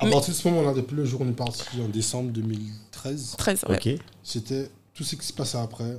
à 0.00 0.04
Mais- 0.04 0.10
partir 0.10 0.32
de 0.34 0.38
ce 0.38 0.48
moment-là, 0.48 0.72
depuis 0.74 0.96
le 0.96 1.04
jour 1.04 1.20
où 1.20 1.24
on 1.24 1.28
est 1.28 1.32
parti 1.32 1.62
en 1.84 1.88
décembre 1.88 2.30
2013, 2.32 3.34
13, 3.38 3.64
ouais. 3.68 3.76
Ok. 3.76 4.00
c'était 4.22 4.70
tout 4.94 5.04
ce 5.04 5.16
qui 5.16 5.26
se 5.26 5.32
passait 5.32 5.58
après. 5.58 5.98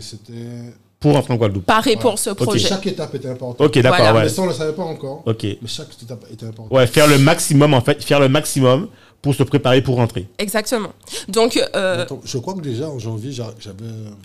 C'était. 0.00 0.72
Pour 1.00 1.12
rentrer 1.12 1.34
en 1.34 1.36
Guadeloupe. 1.36 1.66
Pareil 1.66 1.96
Ouais. 1.96 2.00
pour 2.00 2.18
ce 2.18 2.30
projet. 2.30 2.66
Chaque 2.66 2.86
étape 2.86 3.14
était 3.14 3.28
importante. 3.28 3.60
Ok, 3.66 3.78
d'accord, 3.78 3.98
Voilà. 3.98 4.14
ouais. 4.14 4.22
Mais 4.24 4.28
ça, 4.30 4.40
on 4.42 4.46
ne 4.46 4.50
le 4.50 4.56
savait 4.56 4.72
pas 4.72 4.82
encore. 4.84 5.22
Ok. 5.26 5.42
Mais 5.44 5.58
chaque 5.66 5.88
étape 6.02 6.24
était 6.32 6.46
importante. 6.46 6.72
Ouais, 6.72 6.86
faire 6.86 7.06
le 7.06 7.18
maximum, 7.18 7.74
en 7.74 7.80
fait. 7.82 8.02
Faire 8.02 8.20
le 8.20 8.28
maximum 8.28 8.88
pour 9.24 9.34
se 9.34 9.42
préparer 9.42 9.80
pour 9.82 9.96
rentrer. 9.96 10.28
Exactement. 10.38 10.90
Donc, 11.28 11.58
euh, 11.74 12.02
Attends, 12.02 12.20
je 12.24 12.38
crois 12.38 12.52
que 12.54 12.60
déjà 12.60 12.88
en 12.88 12.98
janvier, 12.98 13.32
j'a- 13.32 13.54
j'avais. 13.58 13.76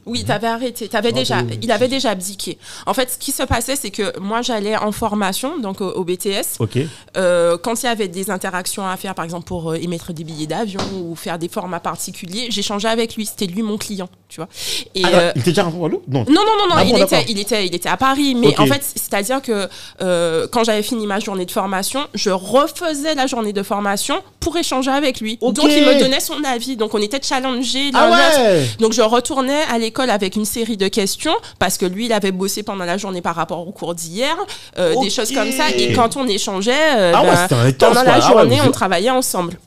Oui, 0.05 0.25
t'avais 0.25 0.47
arrêté. 0.47 0.89
T'avais 0.89 1.11
Non, 1.11 1.17
déjà, 1.17 1.37
il 1.61 1.71
avait 1.71 1.87
déjà 1.87 2.09
abdiqué. 2.11 2.57
En 2.85 2.93
fait, 2.93 3.09
ce 3.09 3.17
qui 3.17 3.31
se 3.31 3.43
passait, 3.43 3.77
c'est 3.77 3.91
que 3.91 4.19
moi, 4.19 4.41
j'allais 4.41 4.75
en 4.77 4.91
formation, 4.91 5.57
donc 5.57 5.79
au, 5.79 5.87
au 5.89 6.03
BTS. 6.03 6.57
Ok. 6.59 6.77
Euh, 7.15 7.57
quand 7.57 7.81
il 7.81 7.85
y 7.85 7.89
avait 7.89 8.09
des 8.09 8.29
interactions 8.29 8.85
à 8.85 8.95
faire, 8.97 9.15
par 9.15 9.23
exemple 9.25 9.45
pour 9.45 9.71
euh, 9.71 9.75
émettre 9.75 10.11
des 10.11 10.25
billets 10.25 10.47
d'avion 10.47 10.81
ou 11.01 11.15
faire 11.15 11.39
des 11.39 11.47
formats 11.47 11.79
particuliers, 11.79 12.47
j'échangeais 12.49 12.89
avec 12.89 13.15
lui. 13.15 13.25
C'était 13.25 13.45
lui 13.47 13.61
mon 13.61 13.77
client, 13.77 14.09
tu 14.27 14.41
vois. 14.41 14.49
Et 14.95 15.03
Ah, 15.05 15.09
euh, 15.13 15.31
il 15.35 15.41
était 15.41 15.51
déjà 15.51 15.65
en 15.65 15.69
Guadeloupe 15.71 16.03
Non. 16.09 16.25
non, 16.27 16.33
non, 16.33 16.41
non, 16.59 16.67
non, 16.69 16.75
Ah 16.75 16.83
il, 16.83 16.91
bon, 16.91 17.03
était, 17.03 17.23
il, 17.29 17.39
était, 17.39 17.65
il 17.65 17.73
était 17.73 17.87
à 17.89 17.95
Paris. 17.97 18.35
Mais 18.35 18.59
en 18.59 18.65
fait, 18.65 18.83
c'est-à-dire 18.83 19.41
que 19.41 19.69
euh, 20.01 20.45
quand 20.51 20.65
j'avais 20.65 20.83
fini 20.83 21.07
ma 21.07 21.19
journée 21.21 21.45
de 21.45 21.51
formation, 21.51 22.01
je 22.13 22.29
refaisais 22.31 23.15
la 23.15 23.25
journée 23.27 23.53
de 23.53 23.63
formation 23.63 24.21
pour 24.41 24.57
échanger 24.57 24.88
avec 24.91 25.19
lui. 25.21 25.37
Donc, 25.41 25.65
il 25.69 25.83
me 25.85 25.99
donnait 25.99 26.19
son 26.19 26.43
avis. 26.43 26.75
Donc, 26.77 26.93
on 26.93 27.01
était 27.01 27.19
challengés. 27.21 27.91
Ah 27.93 28.09
ouais 28.09 28.67
Donc 28.79 28.93
je 28.93 29.01
retournais 29.01 29.61
à 29.71 29.77
l'école 29.77 30.09
avec 30.09 30.35
une 30.35 30.45
série 30.45 30.77
de 30.77 30.87
questions 30.87 31.35
parce 31.59 31.77
que 31.77 31.85
lui 31.85 32.05
il 32.05 32.13
avait 32.13 32.31
bossé 32.31 32.63
pendant 32.63 32.85
la 32.85 32.97
journée 32.97 33.21
par 33.21 33.35
rapport 33.35 33.67
au 33.67 33.71
cours 33.71 33.95
d'hier, 33.95 34.35
euh, 34.77 34.95
des 35.01 35.09
choses 35.09 35.31
comme 35.33 35.51
ça. 35.51 35.69
Et 35.75 35.93
quand 35.93 36.15
on 36.17 36.27
échangeait, 36.27 36.71
euh, 36.97 37.11
Ah 37.15 37.21
ouais, 37.23 37.29
ben, 37.49 37.59
intense, 37.67 37.89
pendant 37.89 38.03
la. 38.03 38.13
Ah 38.13 38.15
ouais, 38.15 38.21
journée, 38.21 38.59
vous- 38.61 38.67
on 38.69 38.71
travaillait 38.71 39.09
ensemble. 39.09 39.59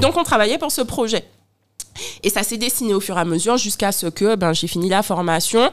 Donc 0.00 0.16
on 0.16 0.22
travaillait 0.24 0.58
pour 0.58 0.70
ce 0.72 0.82
projet. 0.82 1.24
Et 2.22 2.30
ça 2.30 2.42
s'est 2.42 2.56
dessiné 2.56 2.92
au 2.94 3.00
fur 3.00 3.16
et 3.16 3.20
à 3.20 3.24
mesure 3.24 3.56
jusqu'à 3.56 3.92
ce 3.92 4.06
que 4.06 4.34
ben, 4.34 4.52
j'ai 4.52 4.66
fini 4.66 4.88
la 4.88 5.02
formation 5.02 5.70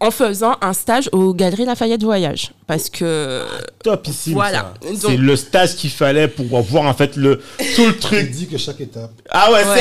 en 0.00 0.10
faisant 0.10 0.56
un 0.60 0.72
stage 0.72 1.08
aux 1.12 1.32
Galeries 1.34 1.64
Lafayette 1.66 2.02
Voyage. 2.02 2.50
Parce 2.66 2.88
que 2.88 3.42
Topissime. 3.82 4.34
Voilà. 4.34 4.72
ça. 4.82 4.90
Donc- 4.90 4.98
C'est 5.12 5.16
le 5.16 5.36
stage 5.36 5.74
qu'il 5.76 5.90
fallait 5.90 6.28
pour 6.28 6.46
voir, 6.62 6.84
en 6.84 6.94
fait, 6.94 7.16
le, 7.16 7.42
tout 7.76 7.86
le 7.86 7.88
Il 7.92 7.98
truc. 7.98 8.30
dit 8.30 8.46
que 8.48 8.58
chaque 8.58 8.80
étape. 8.80 9.10
Ah 9.30 9.50
ouais, 9.52 9.64
Ouais. 9.64 9.80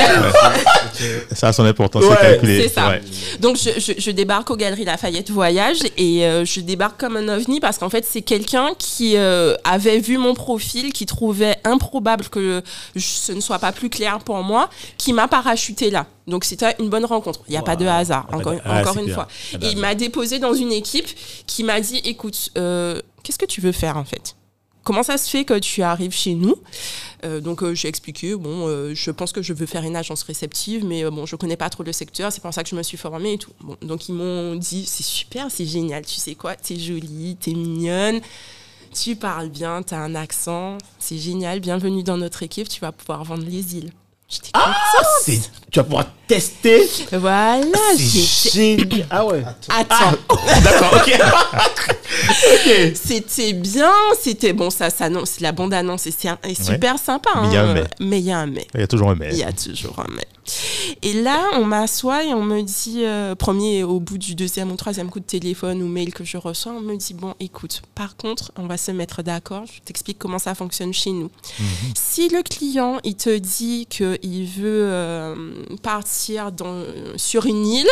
c'est. 0.94 1.36
Ça 1.36 1.50
a 1.50 1.54
son 1.54 1.66
importance, 1.66 2.04
Ouais, 2.04 2.16
c'est 2.20 2.28
calculé. 2.32 2.62
c'est 2.64 2.74
ça. 2.74 2.90
Ouais. 2.90 3.02
Donc 3.40 3.58
je, 3.58 3.80
je- 3.80 4.00
je 4.00 4.12
débarque 4.12 4.50
aux 4.50 4.56
Galeries 4.56 4.86
Lafayette 4.86 5.30
Voyage 5.30 5.78
et 5.98 6.26
euh, 6.26 6.44
je 6.46 6.60
débarque 6.62 7.00
comme 7.00 7.16
un 7.16 7.28
ovni 7.30 7.60
parce 7.60 7.78
qu'en 7.78 7.90
fait 7.90 8.06
c'est 8.10 8.22
quelqu'un 8.22 8.70
qui 8.78 9.16
euh, 9.16 9.56
avait 9.64 10.00
vu 10.00 10.18
mon 10.18 10.34
profil, 10.34 10.92
qui 10.92 11.06
trouvait 11.06 11.58
improbable 11.64 12.26
que 12.30 12.62
je- 12.96 13.02
ce 13.06 13.32
ne 13.32 13.40
soit 13.40 13.60
pas 13.60 13.72
plus 13.72 13.90
clair 13.90 14.20
pour 14.20 14.38
moi, 14.44 14.70
qui 14.98 15.14
m'a 15.14 15.28
parachuté 15.28 15.79
là. 15.90 16.06
Donc 16.28 16.44
c'était 16.44 16.76
une 16.80 16.90
bonne 16.90 17.06
rencontre. 17.06 17.42
Il 17.48 17.52
n'y 17.52 17.58
a 17.58 17.62
pas 17.62 17.76
de 17.76 17.86
hasard, 17.86 18.28
Ah, 18.32 18.38
encore, 18.38 18.56
ah, 18.66 18.82
encore 18.82 18.94
c'est 18.94 19.04
une 19.04 19.14
fois. 19.14 19.28
Ah, 19.54 19.58
Et 19.62 19.70
il 19.72 19.78
m'a 19.78 19.96
déposé 19.96 20.40
dans 20.40 20.54
une 20.54 20.72
équipe 20.72 21.08
qui 21.48 21.64
m'a 21.64 21.80
dit, 21.80 22.02
écoute, 22.04 22.50
euh, 22.58 23.02
qu'est-ce 23.24 23.40
que 23.40 23.46
tu 23.46 23.62
veux 23.62 23.72
faire 23.72 23.98
en 23.98 24.04
fait? 24.04 24.36
Comment 24.84 25.04
ça 25.04 25.18
se 25.18 25.30
fait 25.30 25.46
que 25.46 25.58
tu 25.60 25.82
arrives 25.82 26.14
chez 26.14 26.34
nous? 26.34 26.56
Euh, 27.24 27.42
donc 27.42 27.64
euh, 27.64 27.74
j'ai 27.76 27.88
expliqué, 27.88 28.36
bon, 28.36 28.94
je 28.94 29.12
pense 29.12 29.32
que 29.32 29.42
je 29.42 29.54
veux 29.54 29.66
faire 29.66 29.84
une 29.84 29.96
agence 29.96 30.24
réceptive, 30.24 30.84
mais 30.86 31.04
bon, 31.10 31.26
je 31.26 31.36
connais 31.36 31.58
pas 31.58 31.70
trop 31.70 31.84
le 31.84 31.92
secteur, 31.94 32.32
c'est 32.32 32.42
pour 32.42 32.54
ça 32.54 32.64
que 32.64 32.70
je 32.70 32.76
me 32.76 32.84
suis 32.84 32.98
formée 32.98 33.34
et 33.34 33.38
tout. 33.38 33.52
Bon, 33.62 33.78
donc 33.82 34.10
ils 34.10 34.16
m'ont 34.16 34.56
dit, 34.56 34.86
c'est 34.86 35.04
super, 35.04 35.48
c'est 35.50 35.66
génial, 35.66 36.06
tu 36.06 36.16
sais 36.16 36.36
quoi, 36.36 36.56
t'es 36.56 36.78
jolie, 36.80 37.38
t'es 37.40 37.52
mignonne, 37.52 38.20
tu 38.94 39.16
parles 39.16 39.50
bien, 39.50 39.84
t'as 39.84 40.00
un 40.00 40.16
accent, 40.16 40.78
c'est 40.98 41.18
génial, 41.18 41.60
bienvenue 41.60 42.02
dans 42.04 42.18
notre 42.18 42.42
équipe, 42.44 42.68
tu 42.70 42.80
vas 42.80 42.92
pouvoir 42.92 43.24
vendre 43.24 43.46
les 43.46 43.76
îles. 43.78 43.92
C'est- 44.30 45.50
Tu 45.72 45.78
vas 45.80 45.84
pouvoir 45.84 46.06
tester. 46.28 46.88
Voilà, 47.12 47.62
génial. 47.98 49.06
Ah 49.10 49.26
ouais. 49.26 49.44
Attends, 49.70 50.18
D'accord, 50.64 50.94
ok. 50.96 51.20
ok. 52.54 52.92
C'était 52.96 53.54
bien, 53.54 53.92
c'était 54.20 54.54
bon, 54.54 54.70
ça 54.70 54.90
s'annonce, 54.90 55.40
la 55.42 55.52
bande 55.52 55.74
annonce 55.74 56.08
et 56.08 56.56
super 56.56 56.98
sympa. 56.98 57.30
Mais 57.42 57.48
il 57.50 57.54
y 57.54 57.58
a 57.58 57.62
hein, 57.64 57.70
un 57.70 57.74
mais. 57.74 57.84
Mais 58.00 58.20
il 58.20 58.26
y 58.26 58.32
a 58.32 58.40
un 58.40 58.48
mais. 58.48 58.68
Il 58.74 58.80
y 58.80 58.84
a 58.84 58.88
toujours 58.88 59.12
un 59.12 59.16
mais. 59.16 59.30
Il 59.32 59.38
y 59.38 59.44
a 59.44 59.52
toujours 59.52 60.00
un 60.00 60.08
mais. 60.16 60.28
Et 61.02 61.14
là, 61.14 61.50
on 61.56 61.66
m'assoit 61.66 62.24
et 62.24 62.34
on 62.34 62.44
me 62.44 62.62
dit, 62.62 63.04
euh, 63.06 63.36
premier, 63.36 63.84
au 63.84 64.00
bout 64.00 64.18
du 64.18 64.36
deuxième 64.36 64.72
ou 64.72 64.76
troisième 64.76 65.10
coup 65.10 65.20
de 65.20 65.26
téléphone 65.26 65.82
ou 65.82 65.88
mail 65.88 66.14
que 66.14 66.24
je 66.24 66.38
reçois, 66.38 66.72
on 66.74 66.82
me 66.82 66.96
dit, 66.96 67.14
bon, 67.14 67.34
écoute, 67.40 67.82
par 67.96 68.16
contre, 68.16 68.52
on 68.58 68.66
va 68.68 68.78
se 68.78 68.92
mettre 68.92 69.24
d'accord, 69.24 69.64
je 69.66 69.80
t'explique 69.82 70.18
comment 70.20 70.40
ça 70.40 70.56
fonctionne 70.56 70.94
chez 70.94 71.12
nous. 71.12 71.30
Si 71.96 72.30
le 72.30 72.42
client, 72.44 73.00
il 73.04 73.16
te 73.16 73.38
dit 73.38 73.88
qu'il 73.90 74.46
veut 74.46 74.84
euh, 74.86 75.36
partir 75.82 76.52
dans, 76.52 76.84
sur 77.16 77.46
une 77.46 77.66
île, 77.66 77.88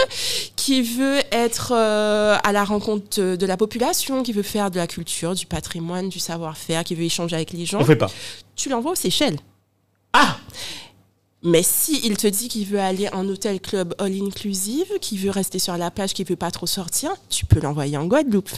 qu'il 0.55 0.83
veut 0.83 1.19
être 1.31 1.73
euh, 1.75 2.37
à 2.43 2.51
la 2.51 2.63
rencontre 2.63 3.19
de, 3.21 3.35
de 3.35 3.45
la 3.45 3.57
population, 3.57 4.23
qu'il 4.23 4.35
veut 4.35 4.43
faire 4.43 4.71
de 4.71 4.77
la 4.77 4.87
culture, 4.87 5.35
du 5.35 5.45
patrimoine, 5.45 6.09
du 6.09 6.19
savoir-faire, 6.19 6.83
qu'il 6.83 6.97
veut 6.97 7.03
échanger 7.03 7.35
avec 7.35 7.51
les 7.51 7.65
gens, 7.65 7.79
On 7.81 7.85
fait 7.85 7.95
pas. 7.95 8.11
tu 8.55 8.69
l'envoies 8.69 8.91
aux 8.91 8.95
Seychelles. 8.95 9.37
Ah 10.13 10.37
Mais 11.43 11.61
si 11.63 12.01
il 12.03 12.17
te 12.17 12.27
dit 12.27 12.47
qu'il 12.47 12.65
veut 12.65 12.79
aller 12.79 13.09
en 13.13 13.27
hôtel 13.29 13.59
club 13.59 13.93
all 13.99 14.13
inclusive, 14.21 14.87
qu'il 15.01 15.19
veut 15.19 15.29
rester 15.29 15.59
sur 15.59 15.77
la 15.77 15.91
plage, 15.91 16.13
qu'il 16.13 16.25
veut 16.25 16.35
pas 16.35 16.51
trop 16.51 16.65
sortir, 16.67 17.11
tu 17.29 17.45
peux 17.45 17.59
l'envoyer 17.59 17.95
en 17.97 18.05
Guadeloupe. 18.07 18.49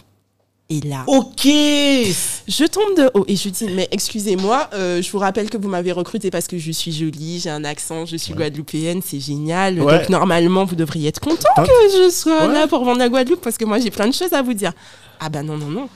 Et 0.72 0.82
là, 0.82 1.04
Ok 1.08 1.46
je 1.48 2.66
tombe 2.68 2.96
de 2.96 3.10
haut 3.16 3.26
et 3.28 3.36
je 3.36 3.50
dis 3.50 3.66
mais 3.74 3.88
excusez-moi, 3.92 4.70
euh, 4.74 5.02
je 5.02 5.12
vous 5.12 5.18
rappelle 5.18 5.50
que 5.50 5.58
vous 5.58 5.68
m'avez 5.68 5.92
recruté 5.92 6.30
parce 6.30 6.48
que 6.48 6.60
je 6.60 6.72
suis 6.72 6.92
jolie, 6.92 7.40
j'ai 7.40 7.50
un 7.50 7.64
accent, 7.64 8.06
je 8.06 8.16
suis 8.18 8.34
guadeloupéenne, 8.34 9.02
c'est 9.04 9.20
génial. 9.20 9.80
Ouais. 9.82 9.98
Donc 10.00 10.10
normalement 10.10 10.66
vous 10.66 10.76
devriez 10.76 11.10
être 11.10 11.20
content 11.20 11.50
que 11.58 11.64
je 11.64 12.10
sois 12.12 12.48
Ouais. 12.48 12.54
là 12.54 12.68
pour 12.68 12.86
vendre 12.86 13.00
la 13.00 13.10
Guadeloupe 13.10 13.42
parce 13.42 13.58
que 13.58 13.66
moi 13.66 13.80
j'ai 13.80 13.90
plein 13.92 14.08
de 14.08 14.14
choses 14.14 14.32
à 14.34 14.42
vous 14.44 14.54
dire. 14.54 14.74
Ah 15.20 15.30
bah 15.30 15.42
non 15.42 15.58
non 15.58 15.68
non. 15.68 15.90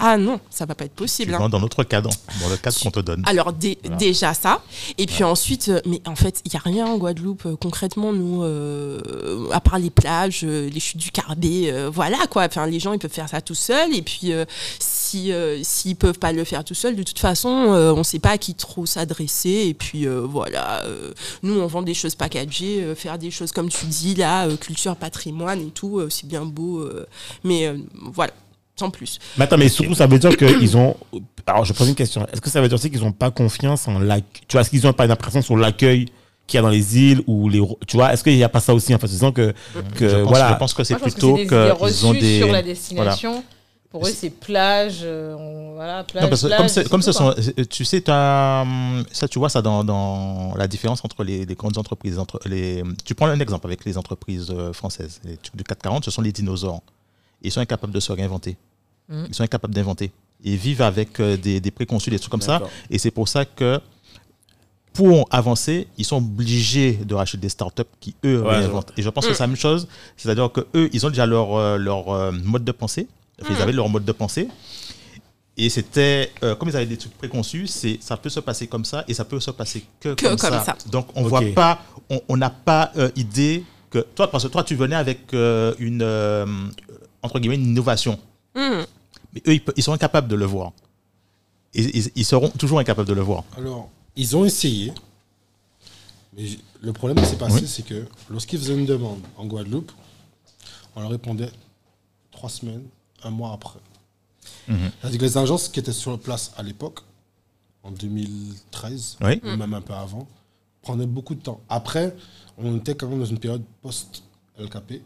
Ah 0.00 0.16
non, 0.16 0.40
ça 0.50 0.66
va 0.66 0.74
pas 0.74 0.84
être 0.84 0.94
Tu 0.94 1.02
possible. 1.02 1.34
hein. 1.34 1.48
dans 1.48 1.60
notre 1.60 1.84
cadre, 1.84 2.10
dans 2.40 2.48
le 2.48 2.56
cadre 2.56 2.78
qu'on 2.78 2.90
te 2.90 3.00
donne. 3.00 3.22
Alors 3.26 3.52
dé- 3.52 3.78
déjà 3.98 4.34
ça, 4.34 4.62
et 4.98 5.06
puis 5.06 5.24
ensuite, 5.24 5.68
euh, 5.68 5.80
mais 5.86 6.00
en 6.06 6.16
fait, 6.16 6.40
il 6.44 6.52
y 6.52 6.56
a 6.56 6.60
rien 6.60 6.86
en 6.86 6.96
Guadeloupe 6.98 7.46
euh, 7.46 7.56
concrètement 7.56 8.12
nous, 8.12 8.42
euh, 8.42 9.48
à 9.52 9.60
part 9.60 9.78
les 9.78 9.90
plages, 9.90 10.42
les 10.42 10.80
chutes 10.80 10.98
du 11.00 11.10
Carbet, 11.10 11.70
euh, 11.72 11.90
voilà 11.92 12.18
quoi. 12.30 12.44
Enfin, 12.44 12.66
les 12.66 12.80
gens 12.80 12.92
ils 12.92 12.98
peuvent 12.98 13.10
faire 13.12 13.28
ça 13.28 13.40
tout 13.40 13.54
seuls, 13.54 13.94
et 13.94 14.02
puis 14.02 14.32
euh, 14.32 14.44
si 14.78 15.32
s'ils 15.62 15.96
peuvent 15.96 16.18
pas 16.18 16.32
le 16.32 16.44
faire 16.44 16.64
tout 16.64 16.74
seuls, 16.74 16.96
de 16.96 17.02
toute 17.02 17.18
façon, 17.18 17.48
on 17.48 18.02
sait 18.04 18.18
pas 18.18 18.30
à 18.30 18.38
qui 18.38 18.54
trop 18.54 18.86
s'adresser, 18.86 19.66
et 19.68 19.74
puis 19.74 20.06
voilà. 20.06 20.82
nous, 21.42 21.58
on 21.58 21.66
vend 21.66 21.82
des 21.82 21.94
choses 21.94 22.14
packagées, 22.14 22.94
faire 22.94 23.18
des 23.18 23.30
choses 23.30 23.52
comme 23.52 23.68
tu 23.68 23.86
dis 23.86 24.14
là, 24.14 24.48
culture, 24.56 24.96
patrimoine 24.96 25.60
et 25.60 25.70
tout, 25.70 26.00
c'est 26.10 26.26
bien 26.26 26.44
beau, 26.44 26.86
mais 27.44 27.72
voilà, 27.94 28.32
sans 28.78 28.90
plus. 28.90 29.18
Mais 29.38 29.44
attends, 29.44 29.56
mais 29.58 29.68
surtout, 29.68 29.94
ça 29.94 30.06
veut 30.06 30.18
dire 30.18 30.36
qu'ils 30.36 30.76
ont. 30.76 30.96
Alors, 31.46 31.64
je 31.64 31.72
pose 31.72 31.88
une 31.88 31.94
question. 31.94 32.26
Est-ce 32.32 32.40
que 32.40 32.50
ça 32.50 32.60
veut 32.60 32.68
dire 32.68 32.76
aussi 32.76 32.90
qu'ils 32.90 33.00
n'ont 33.00 33.12
pas 33.12 33.30
confiance 33.30 33.88
en 33.88 33.98
l'accueil 33.98 34.42
Tu 34.48 34.52
vois, 34.52 34.60
est-ce 34.60 34.70
qu'ils 34.70 34.82
n'ont 34.84 34.92
pas 34.92 35.04
une 35.06 35.10
impression 35.10 35.40
sur 35.42 35.56
l'accueil 35.56 36.06
qu'il 36.46 36.58
y 36.58 36.60
a 36.60 36.62
dans 36.62 36.68
les 36.68 36.98
îles 36.98 37.22
ou 37.26 37.48
les. 37.48 37.60
Tu 37.86 37.96
vois, 37.96 38.12
est-ce 38.12 38.22
qu'il 38.22 38.36
n'y 38.36 38.44
a 38.44 38.48
pas 38.48 38.60
ça 38.60 38.74
aussi 38.74 38.94
en 38.94 38.98
fait? 38.98 39.06
Disant 39.06 39.32
que, 39.32 39.52
que 39.96 40.08
je, 40.08 40.16
pense, 40.16 40.28
voilà. 40.28 40.52
je 40.52 40.58
pense 40.58 40.74
que 40.74 40.84
c'est 40.84 40.96
plutôt 40.96 41.36
que 41.36 41.74
qu'ils 41.86 42.06
ont 42.06 42.12
des. 42.12 42.38
sur 42.38 42.52
la 42.52 42.62
destination. 42.62 43.42
Pour 43.88 44.04
eux, 44.06 44.10
c'est 44.12 44.30
plage, 44.30 44.98
euh, 45.04 45.34
on- 45.38 45.74
voilà, 45.76 46.02
plage, 46.04 46.24
Non, 46.24 46.28
parce 46.28 46.44
plage, 46.44 46.74
comme, 46.74 46.84
comme 46.88 47.02
tout, 47.02 47.12
ce 47.12 47.16
quoi. 47.18 47.34
sont, 47.34 47.64
tu 47.70 47.84
sais, 47.84 48.02
ça, 48.06 49.28
tu 49.30 49.38
vois 49.38 49.48
ça 49.48 49.62
dans, 49.62 49.84
dans 49.84 50.54
la 50.56 50.66
différence 50.66 51.02
entre 51.04 51.22
les, 51.24 51.46
les 51.46 51.54
grandes 51.54 51.78
entreprises. 51.78 52.18
Entre 52.18 52.38
les, 52.46 52.82
tu 53.04 53.14
prends 53.14 53.28
un 53.28 53.38
exemple 53.40 53.66
avec 53.66 53.84
les 53.84 53.96
entreprises 53.96 54.50
euh, 54.50 54.72
françaises. 54.72 55.20
Les 55.24 55.36
trucs 55.36 55.56
du 55.56 55.64
440, 55.64 56.04
ce 56.04 56.10
sont 56.10 56.20
les 56.20 56.32
dinosaures. 56.32 56.82
Ils 57.42 57.52
sont 57.52 57.60
incapables 57.60 57.92
de 57.92 58.00
se 58.00 58.12
réinventer. 58.12 58.56
Mhm. 59.08 59.26
Ils 59.28 59.34
sont 59.34 59.42
incapables 59.44 59.74
d'inventer. 59.74 60.10
Ils 60.44 60.56
vivent 60.56 60.82
avec 60.82 61.18
euh, 61.20 61.36
des, 61.36 61.60
des 61.60 61.70
préconçus, 61.70 62.10
des 62.10 62.18
trucs 62.18 62.30
comme 62.30 62.40
ça. 62.42 62.60
Et 62.90 62.98
c'est 62.98 63.10
pour 63.10 63.28
ça 63.28 63.44
que 63.44 63.80
pour 64.92 65.26
avancer, 65.30 65.88
ils 65.98 66.04
sont 66.04 66.16
obligés 66.16 66.92
de 66.92 67.14
racheter 67.14 67.36
des 67.36 67.50
startups 67.50 67.82
qui, 68.00 68.14
eux, 68.24 68.40
Ouais, 68.42 68.56
réinventent. 68.58 68.92
Et 68.96 69.02
je 69.02 69.10
pense 69.10 69.26
que 69.26 69.34
c'est 69.34 69.42
la 69.42 69.46
même 69.46 69.56
chose. 69.56 69.86
C'est-à-dire 70.16 70.50
que 70.50 70.66
eux, 70.74 70.88
ils 70.92 71.04
ont 71.04 71.10
déjà 71.10 71.26
leur, 71.26 71.54
euh, 71.54 71.76
leur 71.76 72.08
euh, 72.10 72.32
mode 72.32 72.64
de 72.64 72.72
pensée. 72.72 73.06
Enfin, 73.42 73.52
Ils 73.54 73.60
avaient 73.62 73.72
leur 73.72 73.88
mode 73.90 74.04
de 74.06 74.12
pensée. 74.12 74.48
Et 75.58 75.68
c'était, 75.70 76.32
euh, 76.42 76.54
comme 76.54 76.68
ils 76.70 76.76
avaient 76.76 76.86
des 76.86 76.96
trucs 76.96 77.16
préconçus, 77.16 77.66
c'est, 77.66 77.98
ça 78.00 78.16
peut 78.16 78.28
se 78.30 78.40
passer 78.40 78.66
comme 78.66 78.84
ça 78.84 79.04
et 79.08 79.14
ça 79.14 79.24
peut 79.24 79.40
se 79.40 79.50
passer 79.50 79.84
que, 80.00 80.10
Que 80.14 80.26
comme, 80.26 80.36
comme 80.36 80.50
ça. 80.50 80.64
ça. 80.64 80.76
Donc 80.90 81.08
on 81.14 81.22
voit 81.24 81.42
pas, 81.54 81.80
on- 82.28 82.36
n'a 82.36 82.50
pas 82.50 82.92
euh, 82.96 83.10
idée 83.16 83.64
que 83.90 83.98
toi, 84.14 84.30
parce 84.30 84.44
que 84.44 84.48
toi, 84.48 84.64
tu 84.64 84.74
venais 84.74 84.96
avec 84.96 85.32
euh, 85.32 85.74
une 85.78 86.02
euh, 86.02 86.44
entre 87.22 87.38
guillemets 87.38 87.54
une 87.56 87.66
innovation, 87.66 88.18
Hum. 88.54 88.84
Mais 89.36 89.52
eux, 89.54 89.60
ils, 89.76 89.82
sont 89.82 89.92
incapables 89.92 90.28
de 90.28 90.36
le 90.36 90.44
voir. 90.46 90.72
Ils, 91.74 92.10
ils 92.14 92.24
seront 92.24 92.48
toujours 92.50 92.78
incapables 92.78 93.08
de 93.08 93.12
le 93.14 93.20
voir. 93.22 93.44
Alors, 93.56 93.88
ils 94.16 94.36
ont 94.36 94.44
essayé. 94.44 94.92
Mais 96.36 96.44
le 96.80 96.92
problème 96.92 97.22
qui 97.22 97.28
s'est 97.30 97.36
passé, 97.36 97.60
Oui. 97.62 97.66
c'est 97.68 97.84
que 97.84 98.06
lorsqu'ils 98.30 98.58
faisaient 98.58 98.74
une 98.74 98.86
demande 98.86 99.20
en 99.36 99.46
Guadeloupe, 99.46 99.92
on 100.94 101.00
leur 101.00 101.10
répondait 101.10 101.50
trois 102.30 102.50
semaines, 102.50 102.84
un 103.22 103.30
mois 103.30 103.52
après. 103.52 103.78
C'est-à-dire 104.66 105.18
que 105.20 105.24
les 105.24 105.38
agences 105.38 105.68
qui 105.68 105.80
étaient 105.80 105.92
sur 105.92 106.18
place 106.18 106.52
à 106.56 106.62
l'époque, 106.62 107.00
en 107.82 107.90
2013, 107.90 109.18
Oui. 109.22 109.40
ou 109.44 109.56
même 109.56 109.74
un 109.74 109.80
peu 109.80 109.94
avant, 109.94 110.26
prenaient 110.82 111.06
beaucoup 111.06 111.34
de 111.34 111.40
temps. 111.40 111.60
Après, 111.68 112.14
on 112.58 112.76
était 112.76 112.94
quand 112.94 113.08
même 113.08 113.18
dans 113.20 113.24
une 113.26 113.38
période 113.38 113.62
post-LKP, 113.82 115.02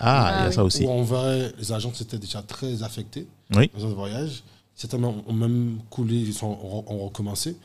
Ah, 0.00 0.26
Ah 0.26 0.32
il 0.32 0.40
y 0.40 0.44
a 0.44 0.48
oui. 0.48 0.54
ça 0.54 0.64
aussi. 0.64 0.84
où 0.84 0.88
on 0.90 1.02
verrait 1.04 1.52
les 1.58 1.72
agences 1.72 2.00
étaient 2.00 2.18
déjà 2.18 2.42
très 2.42 2.82
affectées 2.82 3.26
Oui. 3.54 3.70
dans 3.76 3.86
un 3.86 3.92
voyage. 3.94 4.42
Certains 4.74 5.02
ont 5.02 5.32
même 5.32 5.78
coulé, 5.90 6.16
ils 6.16 6.34
sont, 6.34 6.46
ont, 6.62 6.84
ont 6.86 7.04
recommencé. 7.04 7.56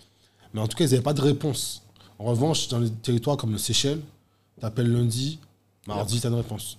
Mais 0.53 0.59
en 0.61 0.67
tout 0.67 0.78
cas, 0.78 0.86
ils 0.86 0.91
n'avaient 0.91 1.01
pas 1.03 1.13
de 1.13 1.21
réponse. 1.21 1.84
En 2.19 2.25
revanche, 2.25 2.67
dans 2.67 2.80
les 2.80 2.89
territoires 2.89 3.38
comme 3.38 3.51
le 3.51 3.57
Seychelles, 3.57 4.01
tu 4.59 4.65
appelles 4.65 4.91
lundi, 4.91 5.39
mardi, 5.88 6.19
tu 6.19 6.28
as 6.28 6.30
une 6.30 6.36
réponse. 6.36 6.78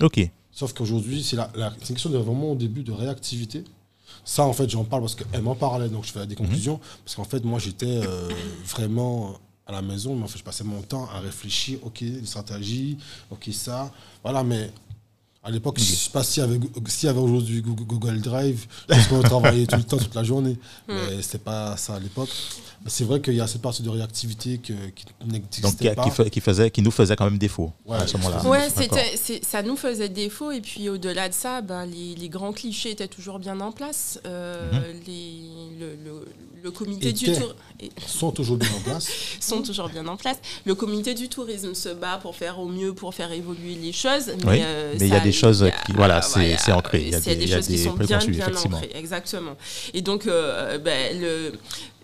Ok. 0.00 0.20
Sauf 0.52 0.72
qu'aujourd'hui, 0.72 1.22
c'est 1.22 1.36
la, 1.36 1.50
la- 1.54 1.68
une 1.70 1.76
question 1.86 2.10
de 2.10 2.16
vraiment 2.18 2.52
au 2.52 2.56
début 2.56 2.82
de 2.82 2.92
réactivité. 2.92 3.64
Ça, 4.24 4.44
en 4.44 4.52
fait, 4.52 4.68
j'en 4.70 4.84
parle 4.84 5.02
parce 5.02 5.14
qu'elle 5.14 5.42
m'en 5.42 5.54
parlait, 5.54 5.88
donc 5.88 6.04
je 6.04 6.12
fais 6.12 6.26
des 6.26 6.34
conclusions. 6.34 6.80
Parce 7.04 7.14
qu'en 7.14 7.24
fait, 7.24 7.44
moi, 7.44 7.58
j'étais 7.58 8.00
euh, 8.06 8.28
vraiment 8.64 9.34
à 9.68 9.72
la 9.72 9.82
maison, 9.82 10.16
mais 10.16 10.26
fait, 10.26 10.38
je 10.38 10.44
passais 10.44 10.64
mon 10.64 10.80
temps 10.80 11.08
à 11.14 11.20
réfléchir, 11.20 11.78
ok, 11.82 12.00
les 12.00 12.24
stratégies, 12.24 12.96
ok, 13.30 13.50
ça. 13.52 13.92
Voilà, 14.22 14.42
mais 14.42 14.72
à 15.48 15.50
l'époque, 15.50 15.78
je 15.78 15.90
ne 15.90 15.96
sais 15.96 16.10
pas 16.10 16.22
s'il 16.22 16.42
y 16.42 16.46
avait, 16.46 16.60
s'il 16.88 17.06
y 17.06 17.10
avait 17.10 17.20
aujourd'hui 17.20 17.62
Google, 17.62 17.84
Google 17.84 18.20
Drive, 18.20 18.66
parce 18.86 19.06
qu'on 19.06 19.22
travaillait 19.22 19.66
tout 19.66 19.76
le 19.76 19.82
temps, 19.82 19.96
toute 19.96 20.14
la 20.14 20.22
journée. 20.22 20.56
Mais 20.86 21.22
c'était 21.22 21.38
pas 21.38 21.74
ça 21.78 21.94
à 21.94 21.98
l'époque. 22.00 22.28
C'est 22.86 23.04
vrai 23.04 23.20
qu'il 23.20 23.34
y 23.34 23.40
a 23.40 23.46
cette 23.48 23.60
partie 23.62 23.82
de 23.82 23.88
réactivité 23.90 24.58
que, 24.58 24.72
qui 24.94 25.04
n'existait 25.26 25.94
pas. 25.94 26.04
qui 26.24 26.30
qui 26.30 26.40
faisait, 26.40 26.70
qui 26.70 26.80
nous 26.82 26.92
faisait 26.92 27.16
quand 27.16 27.24
même 27.24 27.38
défaut 27.38 27.72
Ouais, 27.86 27.96
à 27.96 28.06
ce 28.06 28.16
moment-là. 28.18 28.46
Ouais, 28.46 28.68
ça 29.42 29.62
nous 29.62 29.76
faisait 29.76 30.08
défaut. 30.08 30.52
Et 30.52 30.60
puis 30.60 30.88
au-delà 30.88 31.28
de 31.28 31.34
ça, 31.34 31.60
ben, 31.60 31.86
les, 31.86 32.14
les 32.14 32.28
grands 32.28 32.52
clichés 32.52 32.90
étaient 32.90 33.08
toujours 33.08 33.38
bien 33.40 33.58
en 33.60 33.72
place. 33.72 34.20
Euh, 34.26 34.70
les, 35.06 35.40
le, 35.80 35.96
le- 36.04 36.24
le 36.60 36.72
comité 36.72 37.12
du 37.12 37.30
Étaient. 37.30 37.40
tour 37.40 37.54
et- 37.78 37.90
sont 38.04 38.32
toujours 38.32 38.56
bien 38.56 38.68
en 38.76 38.80
place. 38.80 39.06
sont 39.40 39.62
toujours 39.62 39.88
bien 39.88 40.04
en 40.08 40.16
place. 40.16 40.38
Le 40.64 40.74
comité 40.74 41.14
du 41.14 41.28
tourisme 41.28 41.72
se 41.72 41.88
bat 41.90 42.18
pour 42.20 42.34
faire 42.34 42.58
au 42.58 42.66
mieux, 42.66 42.92
pour 42.94 43.14
faire 43.14 43.30
évoluer 43.30 43.76
les 43.80 43.92
choses. 43.92 44.26
Mais, 44.44 44.50
Oui, 44.50 44.58
euh, 44.62 44.94
mais 44.98 45.06
il 45.06 45.10
y 45.10 45.14
a 45.14 45.18
ça- 45.18 45.24
des 45.24 45.32
choses 45.38 45.60
il 45.60 45.66
y 45.66 45.68
a- 45.70 45.84
qui- 45.84 45.92
voilà, 45.92 46.22
c'est- 46.22 46.56
c'est 46.58 46.72
ancré. 46.72 47.00
Il 47.02 47.10
y 47.10 47.14
a 47.14 47.20
des- 47.20 47.52
a 47.52 47.56
choses 47.56 47.66
qui 47.66 47.72
des 47.72 47.84
sont 47.84 47.94
bien, 47.94 48.18
bien 48.18 48.46
ancrées. 48.48 48.90
Exactement. 48.94 49.56
Et 49.94 50.02
donc, 50.02 50.26
euh, 50.26 50.78
ben, 50.78 51.18
le 51.20 51.52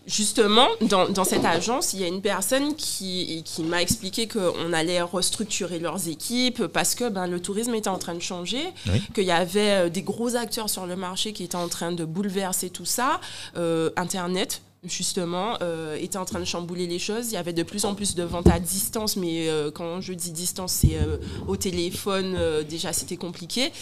Justement, 0.07 0.69
dans, 0.83 1.09
dans 1.09 1.25
cette 1.25 1.47
agence, 1.47 1.95
il 1.95 2.01
y 2.03 2.05
a 2.05 2.09
une 2.09 2.21
personne 2.21 2.77
qui, 2.77 3.43
qui 3.47 3.63
m'a 3.63 3.81
expliqué 3.81 4.29
qu'on 4.29 4.75
allait 4.75 5.01
restructurer 5.01 5.79
leurs 5.79 6.09
équipes 6.09 6.67
parce 6.67 6.95
que 6.95 7.09
ben, 7.09 7.27
le 7.27 7.41
tourisme 7.41 7.75
était 7.75 7.89
en 7.89 7.97
train 7.97 8.15
de 8.15 8.21
changer, 8.21 8.63
Oui. 8.87 9.01
qu'il 9.15 9.25
y 9.25 9.31
avait 9.31 9.87
euh, 9.87 9.89
des 9.89 10.03
gros 10.03 10.37
acteurs 10.37 10.69
sur 10.69 10.85
le 10.85 10.95
marché 10.95 11.33
qui 11.33 11.43
étaient 11.45 11.57
en 11.57 11.69
train 11.69 11.91
de 11.91 12.05
bouleverser 12.05 12.69
tout 12.69 12.85
ça. 12.85 13.19
Euh, 13.57 13.89
Internet, 13.97 14.61
justement, 14.85 15.57
euh, 15.63 15.97
était 15.97 16.19
en 16.19 16.25
train 16.25 16.41
de 16.41 16.45
chambouler 16.45 16.87
les 16.87 16.99
choses. 16.99 17.29
Il 17.29 17.35
y 17.35 17.37
avait 17.37 17.53
de 17.53 17.63
plus 17.63 17.85
en 17.85 17.95
plus 17.95 18.15
de 18.15 18.23
ventes 18.23 18.49
à 18.49 18.61
distance, 18.61 19.17
mais 19.17 19.49
euh, 19.49 19.71
quand 19.71 20.01
je 20.01 20.13
dis 20.13 20.33
distance, 20.33 20.73
c'est 20.73 20.97
euh, 20.97 21.19
au 21.49 21.57
téléphone, 21.57 22.37
déjà 22.69 22.93
c'était 22.93 23.17
compliqué. 23.17 23.73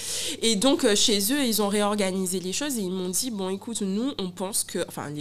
Et 0.42 0.56
donc, 0.56 0.86
chez 0.94 1.32
eux, 1.32 1.44
ils 1.44 1.62
ont 1.62 1.68
réorganisé 1.68 2.40
les 2.40 2.52
choses 2.52 2.78
et 2.78 2.82
ils 2.82 2.90
m'ont 2.90 3.08
dit, 3.08 3.30
bon, 3.30 3.50
écoute, 3.50 3.82
nous, 3.82 4.12
on 4.18 4.30
pense 4.30 4.64
que... 4.64 4.84
Enfin, 4.88 5.12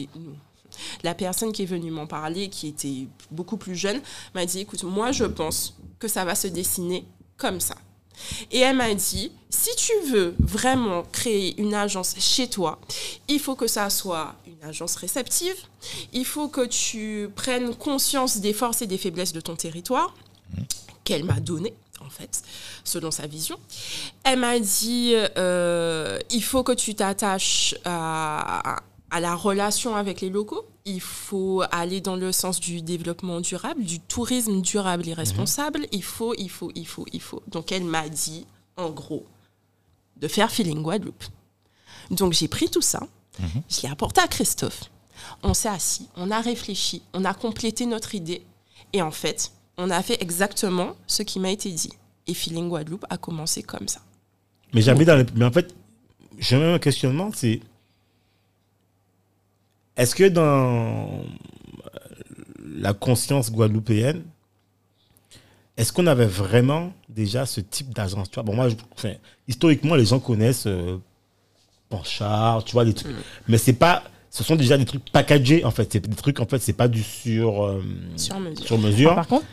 la 1.04 1.14
personne 1.14 1.52
qui 1.52 1.64
est 1.64 1.66
venue 1.66 1.92
m'en 1.92 2.08
parler, 2.08 2.48
qui 2.50 2.68
était 2.68 3.08
beaucoup 3.30 3.58
plus 3.58 3.76
jeune, 3.76 4.02
m'a 4.34 4.46
dit, 4.46 4.60
écoute, 4.60 4.84
moi, 4.84 5.12
je 5.12 5.26
pense 5.26 5.78
que 6.00 6.08
ça 6.08 6.26
va 6.26 6.36
se 6.36 6.48
dessiner 6.48 7.06
comme 7.38 7.60
ça. 7.60 7.76
Et 8.52 8.60
elle 8.60 8.76
m'a 8.76 8.94
dit, 8.94 9.32
si 9.50 9.76
tu 9.76 9.94
veux 10.12 10.36
vraiment 10.40 11.04
créer 11.12 11.60
une 11.60 11.74
agence 11.74 12.16
chez 12.20 12.48
toi, 12.48 12.80
il 13.28 13.40
faut 13.40 13.56
que 13.56 13.68
ça 13.68 13.90
soit 13.90 14.36
une 14.62 14.70
agence 14.70 14.96
réceptive, 14.96 15.56
il 16.14 16.26
faut 16.26 16.48
que 16.48 16.66
tu 16.66 17.30
prennes 17.36 17.76
conscience 17.76 18.38
des 18.38 18.54
forces 18.54 18.82
et 18.82 18.88
des 18.88 18.98
faiblesses 18.98 19.34
de 19.34 19.42
ton 19.42 19.56
territoire, 19.56 20.14
qu'elle 21.04 21.24
m'a 21.24 21.40
donné 21.40 21.74
en 22.00 22.10
fait, 22.10 22.44
selon 22.84 23.12
sa 23.12 23.28
vision. 23.28 23.58
Elle 24.24 24.40
m'a 24.40 24.60
dit, 24.60 25.14
euh, 25.38 26.20
il 26.30 26.44
faut 26.44 26.64
que 26.64 26.72
tu 26.72 26.96
t'attaches 26.96 27.76
à, 27.86 28.78
à 29.12 29.20
la 29.20 29.36
relation 29.36 29.96
avec 29.96 30.22
les 30.22 30.30
locaux. 30.30 30.66
Il 30.86 31.02
faut 31.02 31.64
aller 31.72 32.02
dans 32.02 32.16
le 32.16 32.32
sens 32.32 32.60
du 32.60 32.82
développement 32.82 33.40
durable, 33.40 33.84
du 33.84 34.00
tourisme 34.00 34.62
durable 34.62 35.08
et 35.08 35.14
responsable. 35.14 35.86
Il 35.92 36.04
faut, 36.04 36.34
il 36.38 36.50
faut, 36.50 36.72
il 36.74 36.88
faut, 36.88 37.06
il 37.14 37.22
faut. 37.22 37.44
Donc 37.48 37.72
elle 37.72 37.84
m'a 37.84 38.10
dit, 38.10 38.48
en 38.78 38.90
gros, 38.90 39.26
de 40.18 40.28
faire 40.28 40.52
Feeling 40.52 40.82
Guadeloupe. 40.82 41.24
Donc 42.10 42.34
j'ai 42.34 42.48
pris 42.48 42.70
tout 42.70 42.82
ça, 42.82 43.02
je 43.70 43.82
l'ai 43.82 43.90
apporté 43.90 44.22
à 44.22 44.28
Christophe. 44.28 44.84
On 45.44 45.54
s'est 45.54 45.70
assis, 45.70 46.08
on 46.16 46.32
a 46.32 46.42
réfléchi, 46.42 47.04
on 47.14 47.26
a 47.26 47.34
complété 47.34 47.86
notre 47.86 48.16
idée. 48.16 48.44
Et 48.94 49.02
en 49.02 49.12
fait, 49.12 49.52
on 49.78 49.90
a 49.90 50.02
fait 50.02 50.22
exactement 50.22 50.96
ce 51.08 51.24
qui 51.24 51.40
m'a 51.40 51.50
été 51.52 51.72
dit. 51.72 51.94
Et 52.28 52.34
Feeling 52.34 52.70
Guadeloupe 52.70 53.06
a 53.10 53.18
commencé 53.18 53.64
comme 53.64 53.88
ça. 53.88 54.02
Mais 54.74 54.82
jamais 54.82 55.06
dans 55.06 55.16
les... 55.16 55.26
Mais 55.36 55.46
en 55.46 55.52
fait, 55.52 55.74
j'ai 56.40 56.58
même 56.58 56.74
un 56.76 56.80
questionnement, 56.80 57.32
c'est... 57.34 57.62
Est-ce 59.98 60.16
que 60.16 60.28
dans 60.30 60.42
euh, 60.44 61.24
la 62.66 62.94
conscience 62.94 63.52
guadeloupéenne, 63.52 64.24
est-ce 65.78 65.92
qu'on 65.94 66.08
avait 66.08 66.26
vraiment 66.26 66.94
déjà 67.10 67.46
ce 67.46 67.60
type 67.62 67.94
d'agence 67.94 68.30
tu 68.30 68.36
vois? 68.36 68.44
Bon, 68.44 68.56
moi, 68.56 68.70
je- 68.70 68.76
enfin, 68.94 69.14
Historiquement, 69.48 69.96
les 69.96 70.06
gens 70.06 70.20
connaissent 70.20 70.68
euh, 70.68 70.98
Panchard, 71.92 72.64
tu 72.64 72.72
vois, 72.74 72.86
des 72.86 72.94
trucs. 72.96 73.14
Mais 73.48 73.58
c'est 73.60 73.74
pas. 73.74 74.04
Ce 74.32 74.44
sont 74.44 74.56
déjà 74.56 74.78
des 74.78 74.86
trucs 74.86 75.12
packagés, 75.12 75.64
en 75.66 75.72
fait. 75.72 75.92
C'est 75.92 76.08
des 76.08 76.16
trucs, 76.16 76.40
en 76.40 76.46
fait, 76.46 76.60
c'est 76.60 76.72
pas 76.74 76.88
du 76.88 77.04
sur, 77.04 77.66
euh, 77.66 77.84
Sur 78.16 78.40
mesure. 78.40 78.66
sur 78.66 78.78
mesure. 78.80 79.12
Ah, 79.12 79.16
par 79.16 79.28
contre, 79.28 79.46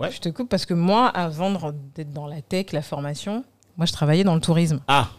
Ouais. 0.00 0.10
je 0.10 0.18
te 0.18 0.28
coupe 0.30 0.48
parce 0.48 0.64
que 0.64 0.74
moi, 0.74 1.08
avant 1.08 1.52
d'être 1.94 2.12
dans 2.12 2.26
la 2.26 2.40
tech, 2.40 2.72
la 2.72 2.82
formation, 2.82 3.44
moi, 3.76 3.84
je 3.86 3.92
travaillais 3.92 4.24
dans 4.24 4.34
le 4.34 4.40
tourisme. 4.40 4.80
Ah, 4.88 5.10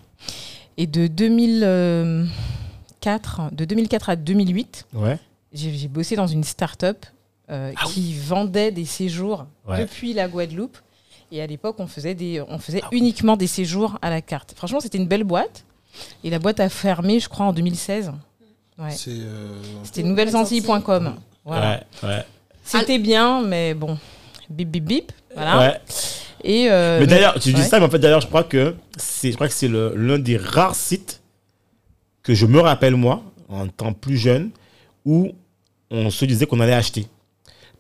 Et 0.78 0.88
de 0.88 1.08
2004, 1.08 3.52
de 3.54 3.66
2004 3.66 4.10
à 4.10 4.16
2008, 4.16 4.88
ouais. 4.94 5.18
j'ai 5.54 5.74
j'ai 5.74 5.88
bossé 5.88 6.16
dans 6.16 6.28
une 6.28 6.44
start-up 6.44 7.06
euh, 7.52 7.74
qui 7.88 8.14
vendait 8.14 8.72
des 8.72 8.86
séjours 8.86 9.46
Ouais. 9.68 9.80
depuis 9.82 10.14
la 10.14 10.28
Guadeloupe. 10.28 10.78
Et 11.32 11.42
à 11.44 11.48
l'époque, 11.48 11.76
on 11.80 11.86
faisait, 11.88 12.16
des, 12.16 12.42
on 12.48 12.58
faisait 12.58 12.82
uniquement 12.92 13.38
des 13.38 13.46
séjours 13.48 14.00
à 14.02 14.10
la 14.10 14.20
carte. 14.22 14.54
Franchement, 14.56 14.80
c'était 14.80 14.98
une 14.98 15.08
belle 15.08 15.24
boîte. 15.24 15.64
Et 16.24 16.30
la 16.30 16.40
boîte 16.40 16.60
a 16.60 16.70
fermé, 16.70 17.20
je 17.20 17.28
crois, 17.30 17.48
en 17.48 17.54
2016. 17.54 18.12
Ouais. 18.78 18.92
C'est. 18.92 19.10
euh, 19.12 19.60
C'était 19.84 20.04
nouvellesantilles.com. 20.04 21.16
Voilà. 21.46 21.84
Ouais, 22.04 22.10
ouais. 22.10 22.24
C'était 22.64 23.00
bien, 23.00 23.42
mais 23.42 23.74
bon, 23.74 23.98
bip 24.50 24.70
bip 24.70 24.84
bip. 24.86 25.12
Voilà. 25.34 25.60
Ouais. 25.60 25.82
Et 26.44 26.72
euh, 26.72 27.00
Mais 27.02 27.08
d'ailleurs, 27.08 27.40
tu 27.40 27.52
dis 27.52 27.62
ouais. 27.62 27.68
ça, 27.68 27.80
mais 27.80 27.86
en 27.86 27.90
fait, 27.90 28.00
d'ailleurs, 28.00 28.22
je 28.22 28.28
crois 28.28 28.44
que 28.44 28.76
c'est, 28.98 29.32
je 29.32 29.36
crois 29.36 29.48
que 29.48 29.54
c'est 29.54 29.68
le- 29.68 29.94
l'un 29.96 30.20
des 30.20 30.38
rares 30.38 30.76
sites 30.76 31.22
que 32.24 32.34
je 32.34 32.46
me 32.46 32.60
rappelle, 32.60 32.96
moi, 32.96 33.24
en 33.50 33.68
temps 33.68 33.92
plus 33.94 34.18
jeune, 34.18 34.52
où 35.06 35.32
on 35.92 36.10
se 36.12 36.24
disait 36.26 36.46
qu'on 36.46 36.60
allait 36.60 36.74
acheter. 36.74 37.08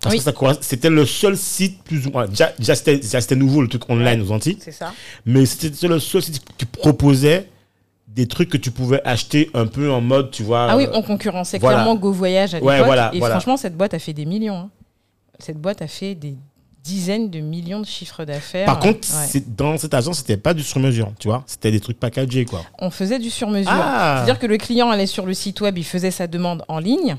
Parce 0.01 0.15
Oui. 0.15 0.23
que 0.23 0.57
c'était 0.61 0.89
le 0.89 1.05
seul 1.05 1.37
site 1.37 1.83
plus 1.83 2.07
ou 2.07 2.11
moins. 2.11 2.27
Déjà, 2.27 2.51
déjà, 2.57 2.73
c'était, 2.75 2.97
déjà, 2.97 3.21
c'était 3.21 3.35
nouveau, 3.35 3.61
le 3.61 3.67
truc 3.67 3.87
online 3.89 4.21
aux 4.21 4.31
Antilles. 4.31 4.57
c'est 4.61 4.71
ça. 4.71 4.93
Mais 5.25 5.45
c'était 5.45 5.87
le 5.87 5.99
seul 5.99 6.21
site 6.23 6.41
qui 6.57 6.65
proposait 6.65 7.47
des 8.19 8.27
trucs 8.27 8.49
que 8.49 8.57
tu 8.57 8.69
pouvais 8.71 9.01
acheter 9.05 9.49
un 9.53 9.65
peu 9.65 9.89
en 9.91 10.01
mode, 10.01 10.29
tu 10.31 10.43
vois. 10.43 10.67
Ah 10.69 10.75
oui, 10.77 10.85
euh, 10.85 10.91
on 10.93 11.01
concurrençait 11.01 11.57
voilà. 11.57 11.77
clairement 11.77 11.95
Go 11.95 12.11
Voyage 12.11 12.53
à 12.53 12.59
Ouais, 12.59 12.83
voilà, 12.83 13.11
et 13.13 13.19
voilà. 13.19 13.35
franchement, 13.35 13.55
cette 13.55 13.77
boîte 13.77 13.93
a 13.93 13.99
fait 13.99 14.11
des 14.13 14.25
millions. 14.25 14.57
hein. 14.57 14.69
Cette 15.39 15.57
boîte 15.57 15.81
a 15.81 15.87
fait 15.87 16.15
des 16.15 16.35
dizaines 16.83 17.29
de 17.29 17.39
millions 17.39 17.79
de 17.79 17.85
chiffres 17.85 18.25
d'affaires. 18.25 18.65
Par 18.65 18.79
contre, 18.79 19.07
Ouais. 19.33 19.43
dans 19.47 19.77
cette 19.77 19.93
agence, 19.93 20.17
c'était 20.17 20.35
pas 20.37 20.53
du 20.53 20.63
sur-mesure, 20.63 21.11
tu 21.17 21.29
vois. 21.29 21.43
C'était 21.45 21.71
des 21.71 21.79
trucs 21.79 21.99
packagés, 21.99 22.43
quoi. 22.45 22.61
on 22.79 22.89
faisait 22.89 23.19
du 23.19 23.29
sur-mesure. 23.29 23.71
Ah. 23.73 24.15
C'est-à-dire 24.17 24.39
que 24.39 24.47
le 24.47 24.57
client 24.57 24.89
allait 24.89 25.05
sur 25.05 25.25
le 25.25 25.33
site 25.33 25.61
web, 25.61 25.77
il 25.77 25.85
faisait 25.85 26.11
sa 26.11 26.27
demande 26.27 26.63
en 26.67 26.79
ligne. 26.79 27.15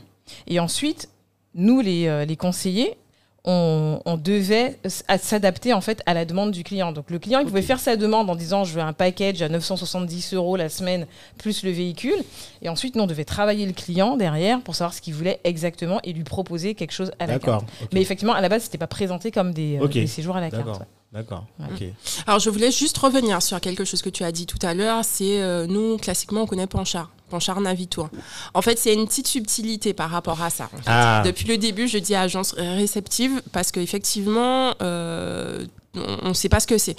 Et 0.46 0.60
ensuite, 0.60 1.08
nous, 1.54 1.80
les, 1.80 2.06
euh, 2.08 2.24
les 2.26 2.36
conseillers, 2.36 2.96
on, 3.44 4.00
on 4.04 4.16
devait 4.16 4.78
s'adapter 4.86 5.72
en 5.72 5.80
fait 5.80 6.02
à 6.06 6.14
la 6.14 6.24
demande 6.24 6.50
du 6.50 6.62
client. 6.62 6.92
Donc 6.92 7.10
le 7.10 7.18
client, 7.18 7.40
il 7.40 7.46
pouvait 7.46 7.62
faire 7.62 7.80
sa 7.80 7.96
demande 7.96 8.28
en 8.28 8.36
disant 8.36 8.64
je 8.64 8.74
veux 8.74 8.82
un 8.82 8.92
package 8.92 9.40
à 9.42 9.48
970 9.48 10.34
euros 10.34 10.56
la 10.56 10.68
semaine 10.68 11.06
plus 11.38 11.62
le 11.62 11.70
véhicule. 11.70 12.22
Et 12.62 12.68
ensuite, 12.68 12.96
nous, 12.96 13.04
on 13.04 13.06
devait 13.06 13.24
travailler 13.24 13.66
le 13.66 13.72
client 13.72 14.16
derrière 14.16 14.60
pour 14.60 14.74
savoir 14.74 14.92
ce 14.92 15.00
qu'il 15.00 15.14
voulait 15.14 15.40
exactement 15.44 16.00
et 16.04 16.12
lui 16.12 16.24
proposer 16.24 16.74
quelque 16.74 16.92
chose 16.92 17.12
à 17.18 17.26
la 17.26 17.38
carte. 17.38 17.64
Mais 17.92 18.00
effectivement, 18.00 18.34
à 18.34 18.40
la 18.40 18.48
base, 18.48 18.64
c'était 18.64 18.78
pas 18.78 18.86
présenté 18.86 19.30
comme 19.30 19.52
des, 19.52 19.78
euh, 19.80 19.86
des 19.88 20.06
séjours 20.06 20.36
à 20.36 20.40
la 20.40 20.50
carte. 20.50 20.66
D'accord. 20.66 20.80
ouais. 20.80 20.86
D'accord. 21.12 21.46
Ouais. 21.58 21.66
Ok. 21.88 21.94
Alors, 22.26 22.38
je 22.38 22.50
voulais 22.50 22.70
juste 22.70 22.96
revenir 22.98 23.42
sur 23.42 23.60
quelque 23.60 23.84
chose 23.84 24.00
que 24.02 24.10
tu 24.10 24.22
as 24.22 24.30
dit 24.30 24.46
tout 24.46 24.64
à 24.64 24.74
l'heure. 24.74 25.04
C'est 25.04 25.40
euh, 25.42 25.66
nous, 25.66 25.96
classiquement, 25.96 26.42
on 26.42 26.46
connaît 26.46 26.68
Panchard. 26.68 27.10
Panchard 27.30 27.60
Navitour. 27.60 28.10
En 28.52 28.60
fait, 28.62 28.78
c'est 28.78 28.92
une 28.92 29.06
petite 29.06 29.28
subtilité 29.28 29.94
par 29.94 30.10
rapport 30.10 30.42
à 30.42 30.50
ça. 30.50 30.64
en 30.64 30.76
fait. 30.76 30.84
Ah. 30.86 31.22
Depuis 31.24 31.46
le 31.46 31.56
début, 31.56 31.88
je 31.88 31.98
dis 31.98 32.14
agence 32.14 32.52
réceptive 32.58 33.40
parce 33.52 33.72
qu'effectivement, 33.72 34.74
euh, 34.82 35.64
on 35.94 36.28
ne 36.28 36.34
sait 36.34 36.48
pas 36.48 36.60
ce 36.60 36.66
que 36.66 36.78
c'est. 36.78 36.96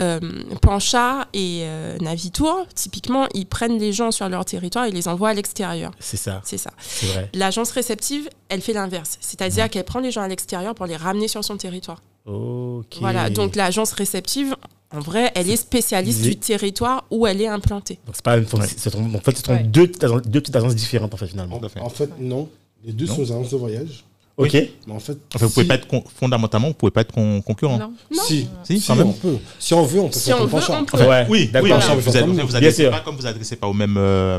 Euh, 0.00 0.20
Panchard 0.62 1.26
et 1.32 1.62
euh, 1.62 1.98
Navitour, 1.98 2.66
typiquement, 2.74 3.26
ils 3.34 3.46
prennent 3.46 3.78
les 3.78 3.92
gens 3.92 4.10
sur 4.10 4.28
leur 4.28 4.44
territoire 4.44 4.84
et 4.84 4.90
les 4.90 5.08
envoient 5.08 5.30
à 5.30 5.34
l'extérieur. 5.34 5.90
C'est 5.98 6.16
ça. 6.16 6.40
C'est 6.44 6.58
ça. 6.58 6.70
C'est 6.78 7.06
vrai. 7.06 7.30
L'agence 7.34 7.70
réceptive, 7.72 8.28
elle 8.48 8.60
fait 8.60 8.72
l'inverse. 8.72 9.18
C'est-à-dire 9.20 9.68
qu'elle 9.68 9.84
prend 9.84 10.00
les 10.00 10.10
gens 10.10 10.22
à 10.22 10.28
l'extérieur 10.28 10.74
pour 10.74 10.86
les 10.86 10.96
ramener 10.96 11.28
sur 11.28 11.44
son 11.44 11.56
territoire. 11.56 12.02
Ok. 12.26 12.98
Voilà, 13.00 13.30
donc 13.30 13.56
l'agence 13.56 13.92
réceptive, 13.92 14.54
en 14.92 15.00
vrai, 15.00 15.30
elle 15.34 15.48
est 15.50 15.56
spécialiste 15.56 16.22
du 16.22 16.36
territoire 16.36 17.04
où 17.10 17.26
elle 17.26 17.40
est 17.40 17.46
implantée. 17.48 17.98
Donc 18.06 18.16
c'est 18.16 18.24
pas 18.24 18.36
une- 18.38 18.46
c'est- 18.46 18.56
en 18.96 19.20
fait, 19.20 19.36
ce 19.36 19.42
sont 19.44 19.52
Ouais. 19.52 19.62
deux, 19.62 19.86
petites 19.86 20.04
agences- 20.04 20.22
deux 20.22 20.40
petites 20.40 20.56
agences 20.56 20.74
différentes 20.74 21.14
en 21.14 21.16
fait 21.16 21.26
finalement. 21.28 21.60
Fait. 21.68 21.80
En 21.80 21.88
fait, 21.90 22.10
non. 22.20 22.48
Les 22.84 22.92
deux 22.92 23.06
Non. 23.06 23.14
sont 23.16 23.22
des 23.22 23.32
agences 23.32 23.50
de 23.50 23.56
voyage. 23.56 24.04
Ok. 24.36 24.54
Mais 24.54 24.92
en 24.94 24.98
fait, 25.00 25.18
Enfin, 25.34 25.44
vous 25.46 25.52
pouvez 25.52 25.64
si- 25.64 25.68
pas 25.68 25.74
être 25.74 25.86
con- 25.86 26.02
fondamentalement, 26.18 26.68
vous 26.68 26.74
pouvez 26.74 26.90
pas 26.90 27.02
être 27.02 27.12
con- 27.12 27.42
concurrent. 27.42 27.76
Non. 27.78 27.92
Non. 28.10 28.22
Si, 28.22 28.48
Si, 28.64 28.80
si, 28.80 28.90
on 28.90 29.12
peut. 29.12 29.36
Si 29.58 29.74
on 29.74 29.82
veut, 29.84 30.00
on 30.00 30.08
peut 30.08 30.18
Si 30.18 30.30
faire 30.30 30.36
on 30.40 30.46
veut, 30.46 30.54
on 30.56 30.84
peut. 30.84 30.96
Enfin, 30.96 31.06
ouais. 31.08 31.26
Oui, 31.28 31.48
D'accord. 31.52 31.68
oui, 31.68 32.00
vous 32.00 32.16
ad- 32.16 32.24
comme 32.24 32.32
vous 32.40 32.56
adressez 32.56 32.82
Bien 32.84 32.90
pas 32.90 32.96
sûr. 32.96 33.04
comme 33.04 33.16
vous 33.16 33.26
adressez 33.26 33.56
pas 33.56 33.66
au 33.66 33.74
même, 33.74 33.96
euh, 33.98 34.38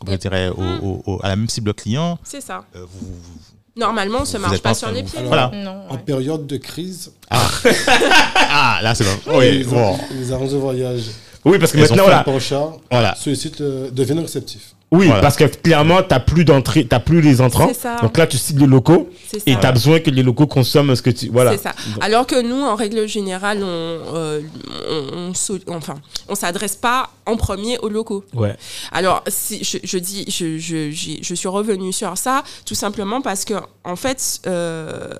comment 0.00 0.12
je 0.12 0.16
dirais, 0.16 0.48
au- 0.48 0.54
au- 0.84 1.02
au- 1.06 1.20
à 1.22 1.28
la 1.28 1.36
même 1.36 1.48
cible 1.48 1.72
client. 1.74 2.18
C'est 2.24 2.40
ça. 2.40 2.64
euh, 2.74 2.80
vous- 2.80 3.06
vous- 3.06 3.55
Normalement, 3.76 4.20
on 4.22 4.24
se 4.24 4.38
marche 4.38 4.58
pas 4.62 4.70
pas 4.70 4.74
sur 4.74 4.90
les 4.90 5.02
pieds. 5.02 5.20
de- 5.20 5.26
Voilà. 5.26 5.50
Non, 5.54 5.82
En 5.90 5.96
période 5.98 6.46
de 6.46 6.56
crise, 6.56 7.12
Ah, 7.30 8.80
là, 8.82 8.94
c'est 8.94 9.04
bon. 9.04 9.40
les, 9.40 9.58
Oui, 9.58 9.64
bon. 9.64 9.98
les 10.18 10.32
agences 10.32 10.52
de 10.52 10.56
voyage 10.56 11.02
Oui, 11.46 11.58
parce 11.58 11.72
que 11.72 11.78
Elles 11.78 11.84
ont 11.92 11.96
maintenant, 11.96 12.04
fait 12.38 12.54
voilà. 12.90 13.14
Sollicitent, 13.14 13.60
euh, 13.60 13.90
deviennent 13.90 14.18
réceptifs. 14.20 14.72
Oui, 14.92 15.06
Voilà. 15.06 15.20
parce 15.20 15.34
que 15.36 15.44
clairement, 15.44 16.00
t'as 16.02 16.20
plus 16.20 16.44
d'entrée, 16.44 16.86
t'as 16.86 17.00
plus 17.00 17.20
les 17.20 17.40
entrants. 17.40 17.66
C'est 17.68 17.74
ça. 17.80 17.96
Donc 18.02 18.16
là, 18.16 18.26
tu 18.28 18.36
cibles 18.38 18.60
les 18.60 18.66
locaux 18.68 19.08
C'est 19.26 19.38
ça. 19.40 19.44
et 19.46 19.56
t'as 19.58 19.72
besoin 19.72 19.98
que 19.98 20.10
les 20.10 20.22
locaux 20.22 20.46
consomment 20.46 20.94
ce 20.94 21.02
que 21.02 21.10
tu. 21.10 21.28
Voilà. 21.28 21.50
C'est 21.52 21.62
ça. 21.64 21.72
Alors 22.00 22.24
que 22.24 22.40
nous, 22.40 22.60
en 22.62 22.76
règle 22.76 23.08
générale, 23.08 23.58
on, 23.62 23.66
euh, 23.66 24.40
on, 24.88 25.18
on 25.30 25.34
so- 25.34 25.58
enfin, 25.68 25.96
on 26.28 26.36
s'adresse 26.36 26.76
pas 26.76 27.10
en 27.26 27.36
premier 27.36 27.78
aux 27.78 27.88
locaux. 27.88 28.24
Ouais. 28.32 28.54
Alors, 28.92 29.24
si 29.26 29.64
je, 29.64 29.78
je 29.82 29.98
dis, 29.98 30.24
je, 30.28 30.56
je, 30.58 30.90
je 31.20 31.34
suis 31.34 31.48
revenue 31.48 31.92
sur 31.92 32.16
ça 32.16 32.44
tout 32.64 32.76
simplement 32.76 33.20
parce 33.20 33.44
que, 33.44 33.54
en 33.82 33.96
fait, 33.96 34.40
euh, 34.46 35.10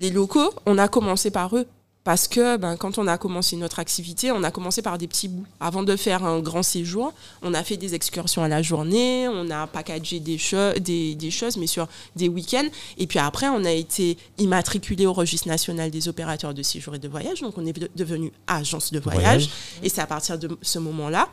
les 0.00 0.10
locaux, 0.10 0.52
on 0.64 0.78
a 0.78 0.88
commencé 0.88 1.30
par 1.30 1.54
eux. 1.56 1.66
Parce 2.04 2.28
que 2.28 2.58
ben, 2.58 2.76
quand 2.76 2.98
on 2.98 3.06
a 3.06 3.16
commencé 3.16 3.56
notre 3.56 3.78
activité, 3.78 4.30
on 4.30 4.42
a 4.44 4.50
commencé 4.50 4.82
par 4.82 4.98
des 4.98 5.08
petits 5.08 5.26
bouts. 5.28 5.46
Avant 5.58 5.82
de 5.82 5.96
faire 5.96 6.22
un 6.22 6.40
grand 6.40 6.62
séjour, 6.62 7.14
on 7.40 7.54
a 7.54 7.64
fait 7.64 7.78
des 7.78 7.94
excursions 7.94 8.42
à 8.42 8.48
la 8.48 8.60
journée, 8.60 9.26
on 9.26 9.48
a 9.50 9.66
packagé 9.66 10.20
des, 10.20 10.36
cho- 10.36 10.74
des, 10.78 11.14
des 11.14 11.30
choses, 11.30 11.56
mais 11.56 11.66
sur 11.66 11.88
des 12.14 12.28
week-ends. 12.28 12.68
Et 12.98 13.06
puis 13.06 13.18
après, 13.18 13.48
on 13.48 13.64
a 13.64 13.70
été 13.72 14.18
immatriculé 14.36 15.06
au 15.06 15.14
registre 15.14 15.48
national 15.48 15.90
des 15.90 16.06
opérateurs 16.08 16.52
de 16.52 16.62
séjour 16.62 16.94
et 16.94 16.98
de 16.98 17.08
voyage. 17.08 17.40
Donc, 17.40 17.56
on 17.56 17.64
est 17.64 17.72
de- 17.72 17.90
devenu 17.96 18.32
agence 18.46 18.92
de 18.92 19.00
voyage. 19.00 19.22
Voyage. 19.22 19.48
Et 19.82 19.88
c'est 19.88 20.02
à 20.02 20.06
partir 20.06 20.38
de 20.38 20.58
ce 20.60 20.78
moment-là 20.78 21.30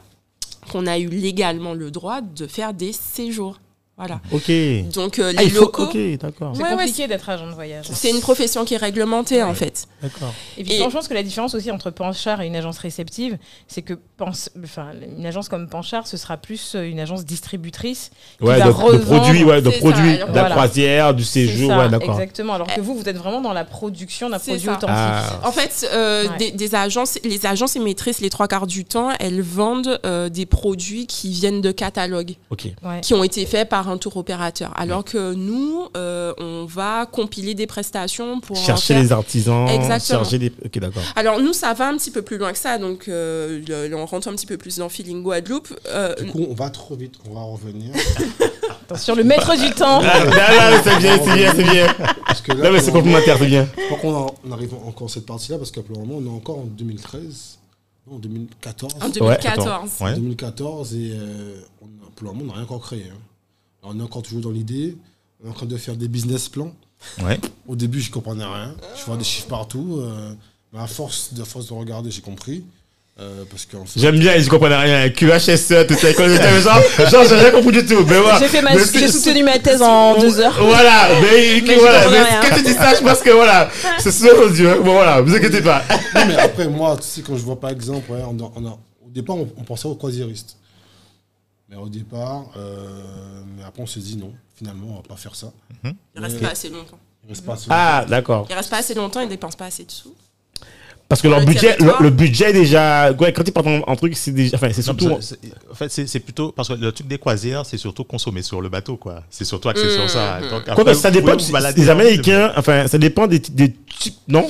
qu'on 0.72 0.88
a 0.88 0.98
eu 1.00 1.08
légalement 1.10 1.74
le 1.74 1.92
droit 1.92 2.22
de 2.22 2.48
faire 2.48 2.74
des 2.74 2.94
séjours. 2.94 3.60
Voilà. 4.06 4.20
Ok. 4.32 4.52
Donc, 4.94 5.20
euh, 5.20 5.32
les 5.32 5.38
Ah, 5.38 5.50
faut. 5.50 5.62
locaux, 5.62 5.84
Ok, 5.84 5.98
d'accord. 6.20 6.54
C'est 6.56 6.64
Ouais, 6.64 6.70
ouais, 6.70 6.76
compliqué 6.78 7.08
d'être 7.08 7.30
agent 7.30 7.46
de 7.48 7.52
voyage. 7.54 7.86
c'est 7.94 8.10
une 8.10 8.20
profession 8.20 8.66
qui 8.66 8.74
est 8.74 8.78
réglementée, 8.78 9.44
en 9.44 9.54
fait. 9.54 9.86
D'accord. 10.02 10.34
Et 10.58 10.64
puis 10.64 10.74
Et- 10.74 10.78
je 10.80 10.84
pense 10.90 11.08
que 11.08 11.14
la 11.14 11.22
différence 11.24 11.54
aussi 11.54 11.70
entre 11.70 11.92
Panchard 11.92 12.42
et 12.42 12.48
une 12.48 12.56
agence 12.56 12.80
réceptive, 12.80 13.38
c'est 13.68 13.84
que 13.84 13.94
pense, 14.18 14.50
enfin, 14.64 14.88
une 15.18 15.26
agence 15.26 15.50
comme 15.50 15.70
Panchard, 15.70 16.08
ce 16.08 16.18
sera 16.18 16.38
plus 16.38 16.74
euh, 16.76 16.90
une 16.90 17.00
agence 17.00 17.26
distributrice 17.26 18.10
qui 18.40 18.46
Ouais, 18.46 18.58
va 18.58 18.66
de, 18.66 18.70
de 18.72 18.74
revendre. 18.76 19.06
produits, 19.22 19.44
ouais, 19.44 19.62
de 19.62 19.70
C'est 19.70 19.76
ça, 19.80 19.82
produits, 19.92 20.14
de 20.14 20.20
la 20.20 20.26
voilà. 20.26 20.50
croisière, 20.52 21.14
du 21.14 21.24
séjour, 21.24 21.70
ça, 21.70 21.78
ouais, 21.80 21.90
d'accord. 21.90 22.20
Exactement. 22.20 22.54
Alors 22.54 22.68
que 22.68 22.82
vous, 22.82 22.96
vous 22.96 23.08
êtes 23.08 23.18
vraiment 23.18 23.42
dans 23.42 23.54
la 23.54 23.66
production 23.66 24.30
d'un 24.30 24.40
produit 24.40 24.60
ça. 24.66 24.72
authentique. 24.74 24.88
Ah. 24.98 25.42
En 25.48 25.52
fait, 25.52 25.88
euh, 25.94 26.28
Ouais. 26.28 26.38
des, 26.38 26.52
des 26.52 26.76
agences, 26.76 27.20
les 27.24 27.46
agences 27.46 27.76
émettrices, 27.76 28.20
les 28.22 28.30
trois 28.30 28.48
quarts 28.48 28.68
du 28.68 28.84
temps, 28.86 29.10
elles 29.20 29.42
vendent 29.42 30.00
euh, 30.06 30.30
des 30.30 30.46
produits 30.46 31.06
qui 31.08 31.30
viennent 31.32 31.62
de 31.62 31.72
catalogues, 31.72 32.36
qui 33.02 33.14
ont 33.14 33.24
été 33.24 33.46
faits 33.46 33.70
par 33.70 33.91
un 33.92 33.98
tour 33.98 34.18
opérateur. 34.18 34.72
Alors 34.76 35.04
que 35.04 35.34
nous, 35.34 35.88
euh, 35.98 36.34
on 36.40 36.66
va 36.66 37.06
compiler 37.06 37.54
des 37.54 37.68
prestations 37.68 38.40
pour 38.40 38.56
Chercher 38.58 38.94
faire- 38.96 39.04
les 39.04 39.12
artisans, 39.12 39.68
Exactement. 39.68 40.20
chercher 40.24 40.40
des. 40.40 40.52
Ok, 40.66 40.80
d'accord. 40.80 41.04
Alors 41.16 41.40
nous, 41.40 41.54
ça 41.54 41.74
va 41.74 41.88
un 41.90 41.98
petit 41.98 42.12
peu 42.12 42.22
plus 42.22 42.38
loin 42.38 42.52
que 42.52 42.58
ça, 42.58 42.78
donc 42.78 43.08
euh, 43.08 43.62
le- 43.68 43.96
on 43.96 44.06
rentre 44.06 44.28
un 44.28 44.32
petit 44.34 44.46
peu 44.46 44.58
plus 44.58 44.78
dans 44.78 44.90
feeling 44.90 45.22
Guadeloupe. 45.24 45.74
Euh, 45.88 46.16
Du 46.16 46.32
coup, 46.32 46.46
on 46.50 46.54
va 46.54 46.70
trop 46.70 46.96
vite, 46.96 47.16
on 47.30 47.34
va 47.34 47.42
revenir. 47.42 47.92
Attention, 48.84 49.16
le 49.16 49.24
maître 49.24 49.56
du 49.58 49.72
temps. 49.74 50.02
Ah, 50.04 50.26
là, 50.26 50.72
là, 50.72 50.82
c'est 50.84 50.98
bien, 50.98 51.18
c'est 51.24 51.34
bien, 51.36 51.54
c'est 51.56 51.64
bien. 51.64 51.88
Parce 52.28 52.42
que 52.42 52.52
là, 52.52 52.64
Là, 52.66 52.72
mais 52.72 52.80
c'est 52.80 52.88
le 52.88 52.92
complémentaire, 52.94 53.38
c'est 53.40 53.46
bien. 53.46 53.68
faut 53.90 53.96
qu'on 53.96 54.52
arrive 54.52 54.74
encore 54.86 55.08
à 55.08 55.10
cette 55.10 55.26
partie-là, 55.26 55.58
parce 55.58 55.72
que 55.72 55.80
pour 55.80 55.96
le 55.98 56.06
moment, 56.06 56.20
on 56.22 56.26
est 56.26 56.36
encore 56.38 56.60
en 56.60 56.66
2013, 56.66 57.60
non, 58.08 58.16
en 58.16 58.20
2014. 58.20 58.96
en 59.02 59.10
2014. 59.10 59.90
Ouais. 60.02 60.14
2014 60.16 60.94
et 60.96 61.12
euh, 61.14 61.62
on 61.82 61.88
pour 62.16 62.28
le 62.28 62.34
moment, 62.34 62.42
on 62.44 62.48
n'a 62.48 62.54
rien 62.56 62.64
encore 62.64 62.82
créé. 62.82 63.06
hein. 63.10 63.18
On 63.84 64.00
est 64.00 64.04
encore 64.04 64.22
toujours 64.22 64.42
dans 64.42 64.52
l'idée, 64.52 64.96
on 65.44 65.48
est 65.48 65.50
en 65.50 65.54
train 65.54 65.66
de 65.66 65.78
faire 65.78 65.96
des 65.96 66.08
business 66.08 66.50
plans. 66.50 66.72
Ouais. 67.24 67.40
Au 67.68 67.76
début, 67.76 68.00
je 68.00 68.12
comprenais 68.12 68.44
rien. 68.46 68.76
Je 69.00 69.06
vois 69.06 69.18
des 69.18 69.24
chiffres 69.24 69.48
partout. 69.48 70.00
euh, 70.02 70.34
mais 70.72 70.80
à 70.80 70.88
force 70.88 71.34
de, 71.34 71.42
à 71.42 71.46
force 71.46 71.68
de 71.68 71.74
regarder, 71.74 72.12
j'ai 72.12 72.22
compris. 72.22 72.64
Euh, 73.20 73.44
parce 73.50 73.66
qu'en 73.66 73.84
fait, 73.86 74.00
J'aime 74.00 74.18
bien, 74.20 74.40
je 74.40 74.50
comprenais 74.50 74.78
rien. 74.78 75.10
QHSE, 75.10 75.86
tout 75.88 75.96
ça, 75.96 76.12
genre, 76.14 77.10
genre, 77.10 77.26
j'ai 77.28 77.36
rien 77.36 77.52
compris 77.52 77.72
du 77.74 77.86
tout. 77.86 78.06
Mais 78.08 78.20
voilà. 78.20 78.40
J'ai 78.40 78.48
fait 78.48 78.62
ma, 78.62 78.74
Mais 78.76 78.80
j'ai 78.94 79.08
c'est- 79.08 79.20
soutenu 79.20 79.44
ma 79.44 79.60
thèse 79.60 79.82
en 79.82 80.18
deux 80.20 80.40
heures. 80.40 80.58
Voilà, 80.64 81.10
mais, 81.22 81.62
Mais 81.62 81.76
voilà, 81.76 82.04
je 82.04 82.10
mais 82.50 82.56
tu 82.58 82.64
dis 82.64 82.74
ça, 82.74 82.96
je 82.96 83.02
pense 83.02 83.20
que 83.20 83.32
voilà, 83.32 83.70
c'est 84.00 84.12
sur 84.12 84.34
nos 84.36 84.48
yeux. 84.50 84.76
Bon, 84.84 84.94
voilà, 84.94 85.22
vous 85.22 85.36
inquiétez 85.36 85.62
pas. 85.62 85.84
Non, 86.16 86.22
mais 86.28 86.36
après, 86.36 86.68
moi, 86.70 86.96
tu 86.98 87.04
sais, 87.08 87.22
quand 87.22 87.36
je 87.36 87.42
vois 87.44 87.60
par 87.60 87.72
exemple, 87.72 88.10
ouais, 88.12 88.22
on 88.28 88.40
a- 88.46 88.52
on 88.56 88.66
a- 88.66 88.80
au 89.06 89.10
départ, 89.10 89.36
on, 89.36 89.48
on 89.58 89.64
pensait 89.64 89.88
aux 89.88 89.96
croisiéristes. 89.96 90.56
Mais 91.72 91.78
au 91.78 91.88
départ, 91.88 92.52
euh, 92.58 92.90
mais 93.58 93.64
après 93.64 93.82
on 93.82 93.88
s'est 93.88 94.02
dit 94.02 94.18
non, 94.18 94.34
finalement 94.56 94.88
on 94.90 94.96
va 94.98 95.02
pas 95.04 95.16
faire 95.16 95.36
ça. 95.36 95.52
Il 95.86 96.22
reste 96.22 96.36
Ouais. 96.36 96.42
pas 96.42 96.50
assez 96.52 96.70
longtemps. 96.70 97.00
Il 97.26 97.30
reste 97.30 97.46
pas 97.46 97.54
assez 97.54 97.68
Ah, 97.70 98.06
d'accord. 98.10 98.46
Il 98.50 98.56
reste 98.56 98.70
pas 98.70 98.78
assez 98.80 98.94
longtemps, 98.94 99.22
il 99.22 99.30
dépense 99.30 99.56
pas 99.56 99.66
assez 99.66 99.86
de 99.86 99.92
sous. 99.92 100.14
Parce 101.08 101.22
que 101.22 101.28
leur 101.28 101.40
Le 101.42 101.46
budget, 101.46 101.76
le, 101.78 102.10
budget 102.10 102.54
déjà, 102.54 103.12
ouais, 103.12 103.34
quand 103.34 103.44
ils 103.46 103.52
partent 103.52 103.68
en, 103.68 103.82
en 103.86 103.96
truc, 103.98 104.16
c'est 104.16 104.32
déjà, 104.32 104.56
enfin, 104.56 104.70
c'est 104.74 104.82
surtout. 104.82 105.12
en 105.12 105.76
fait, 105.76 105.90
c'est 105.90 106.08
c'est 106.08 106.22
plutôt 106.22 106.54
parce 106.54 106.70
que 106.70 106.74
le 106.74 106.90
truc 106.94 107.08
des 107.08 107.18
croisières, 107.18 107.66
c'est 107.66 107.78
surtout 107.78 108.06
consommer 108.06 108.42
sur 108.42 108.62
le 108.62 108.70
bateau, 108.70 108.96
quoi. 108.96 109.22
C'est 109.30 109.44
surtout 109.44 109.68
axé 109.68 109.90
sur 109.90 110.10
ça. 110.10 110.40
Mhm. 110.40 110.50
Donc, 110.50 110.64
Quoi 110.64 110.74
après, 110.74 110.84
que 110.86 110.94
ça 110.94 111.10
vous 111.10 111.16
dépend 111.16 111.36
vous 111.36 111.74
des 111.74 111.86
dans- 111.86 111.92
Américains, 111.92 112.54
enfin, 112.56 112.88
ça 112.88 112.98
dépend 112.98 113.28
des, 113.28 113.40
des 113.40 113.74
types, 114.00 114.16
non? 114.30 114.50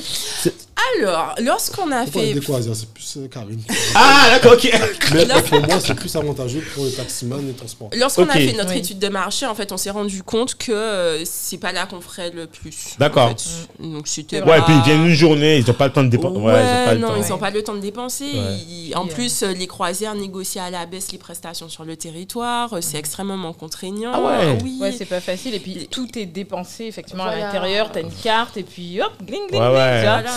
Alors, 1.00 1.34
lorsqu'on 1.40 1.90
a 1.92 2.02
Pourquoi 2.04 2.22
fait. 2.22 2.34
des 2.34 2.40
croisières 2.40 2.74
C'est 2.76 2.88
plus 2.92 3.16
euh, 3.18 3.28
Karine. 3.28 3.60
Ah, 3.94 4.28
d'accord, 4.30 4.52
ok. 4.54 4.70
Mais 5.14 5.26
pour 5.26 5.60
moi, 5.60 5.80
c'est 5.80 5.94
plus 5.94 6.14
avantageux 6.16 6.62
pour 6.74 6.84
les 6.84 6.92
taximans 6.92 7.38
et 7.38 7.42
les 7.42 7.52
transports. 7.52 7.90
Lorsqu'on 7.94 8.22
Ok. 8.24 8.30
a 8.30 8.34
fait 8.34 8.52
notre 8.52 8.70
Oui. 8.70 8.78
étude 8.78 8.98
de 8.98 9.08
marché, 9.08 9.46
en 9.46 9.54
fait, 9.54 9.70
on 9.72 9.76
s'est 9.76 9.90
rendu 9.90 10.22
compte 10.22 10.54
que 10.56 10.72
euh, 10.72 11.24
c'est 11.24 11.58
pas 11.58 11.72
là 11.72 11.86
qu'on 11.86 12.00
ferait 12.00 12.30
le 12.30 12.46
plus. 12.46 12.94
D'accord. 12.98 13.26
en 13.26 13.36
fait. 13.36 13.44
Donc 13.80 14.06
c'était. 14.08 14.42
Ouais, 14.42 14.58
et 14.58 14.62
puis 14.62 14.74
ils 14.74 14.82
viennent 14.82 15.06
une 15.06 15.14
journée, 15.14 15.58
ils 15.58 15.66
n'ont 15.66 15.74
pas 15.74 15.86
le 15.86 15.92
temps 15.92 16.02
de 16.02 16.08
dépenser. 16.08 16.38
Ouais, 16.40 16.52
Ouais, 16.52 16.60
ils 16.62 16.64
ont 16.82 16.84
pas 16.86 16.94
le 16.94 17.00
non, 17.00 17.08
temps. 17.08 17.14
ils 17.24 17.28
n'ont 17.30 17.38
pas 17.38 17.50
le 17.50 17.62
temps 17.62 17.74
de 17.74 17.80
dépenser. 17.80 18.24
Ouais. 18.24 18.56
Ils- 18.68 18.92
en 18.96 19.06
euh, 19.06 19.08
plus, 19.08 19.42
euh, 19.42 19.52
les 19.52 19.66
croisières 19.66 20.14
négocient 20.14 20.64
à 20.64 20.70
la 20.70 20.86
baisse 20.86 21.12
les 21.12 21.18
prestations 21.18 21.68
sur 21.68 21.84
le 21.84 21.96
territoire. 21.96 22.72
Euh, 22.74 22.78
C'est 22.80 22.98
extrêmement 22.98 23.52
contraignant. 23.52 24.12
Ah 24.14 24.20
ouais. 24.20 24.58
Oui. 24.62 24.78
Ouais, 24.80 24.92
c'est 24.92 25.04
pas 25.06 25.20
facile. 25.20 25.54
Et 25.54 25.60
puis 25.60 25.86
tout 25.90 26.08
est 26.18 26.26
dépensé 26.26 26.84
effectivement 26.84 27.24
Voilà. 27.24 27.42
à 27.42 27.46
l'intérieur. 27.46 27.90
T'as 27.92 28.00
une 28.00 28.10
carte 28.12 28.56
et 28.56 28.62
puis 28.62 29.00
hop, 29.00 29.12
gling, 29.22 29.48
gling, 29.48 29.60
Ouais, 29.60 29.66
gling, 29.68 29.76
ouais. 29.76 29.98
tu 30.00 30.06
vois. 30.06 30.12
Voilà. 30.22 30.30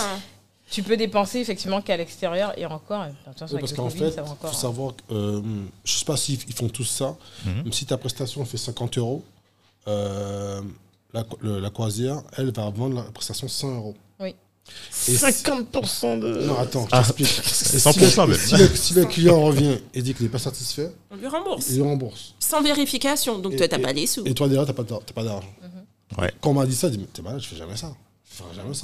Tu 0.69 0.81
peux 0.81 0.97
dépenser 0.97 1.39
effectivement 1.39 1.81
qu'à 1.81 1.95
l'extérieur 1.95 2.57
et 2.57 2.65
encore. 2.65 3.03
euh, 3.03 3.09
Oui, 3.51 3.59
parce 3.59 3.73
qu'en 3.73 3.89
fait, 3.89 4.07
il 4.09 4.23
faut 4.47 4.51
savoir, 4.53 4.95
que, 4.95 5.13
euh, 5.13 5.41
je 5.83 5.91
sais 5.93 6.05
pas 6.05 6.17
s'ils 6.17 6.39
ils 6.47 6.53
font 6.55 6.69
tous 6.69 6.85
ça, 6.85 7.15
Mhm. 7.45 7.53
même 7.63 7.73
si 7.73 7.85
ta 7.85 7.97
prestation 7.97 8.43
fait 8.45 8.57
50 8.57 8.97
euros, 8.97 9.23
euh, 9.87 10.61
la, 11.13 11.23
le- 11.41 11.59
la 11.59 11.69
croisière, 11.69 12.21
elle 12.35 12.51
va 12.51 12.69
vendre 12.71 12.95
la 12.95 13.03
prestation 13.03 13.47
100 13.47 13.75
euros. 13.75 13.95
Et 15.07 15.15
50% 15.15 16.17
de. 16.19 16.41
Non, 16.47 16.57
attends, 16.57 16.85
je 16.85 16.89
Ah. 16.91 17.03
t'explique. 17.03 17.27
Et 17.75 17.77
100% 17.79 18.09
si, 18.09 18.17
le, 18.19 18.27
même. 18.27 18.37
si, 18.39 18.55
le, 18.57 18.67
si 18.75 18.93
le 18.95 19.05
client 19.05 19.39
revient 19.39 19.77
et 19.93 20.01
dit 20.01 20.15
qu'il 20.15 20.25
n'est 20.25 20.31
pas 20.31 20.39
satisfait, 20.39 20.91
On 21.11 21.15
lui 21.17 21.27
rembourse. 21.27 21.67
il 21.69 21.83
rembourse. 21.83 22.33
Sans 22.39 22.63
vérification. 22.63 23.37
Donc 23.37 23.53
Et- 23.53 23.57
toi, 23.57 23.67
t'as 23.67 23.77
et- 23.77 23.81
pas 23.83 23.93
les 23.93 24.07
sous. 24.07 24.25
Et 24.25 24.33
toi, 24.33 24.47
derrière, 24.47 24.65
tu 24.65 24.71
n'as 24.71 24.75
pas 24.75 24.81
d'ar- 24.83 25.01
t'as 25.05 25.13
pas 25.13 25.23
d'argent. 25.23 25.47
Ouais. 26.17 26.33
Quand 26.41 26.49
on 26.49 26.53
m'a 26.55 26.65
dit 26.65 26.73
ça, 26.73 26.87
je 26.87 26.93
dis, 26.93 26.97
mais 26.97 27.05
t'es 27.13 27.21
malade, 27.21 27.41
je 27.41 27.47
fais 27.47 27.55
jamais 27.57 27.75
ça. 27.77 27.93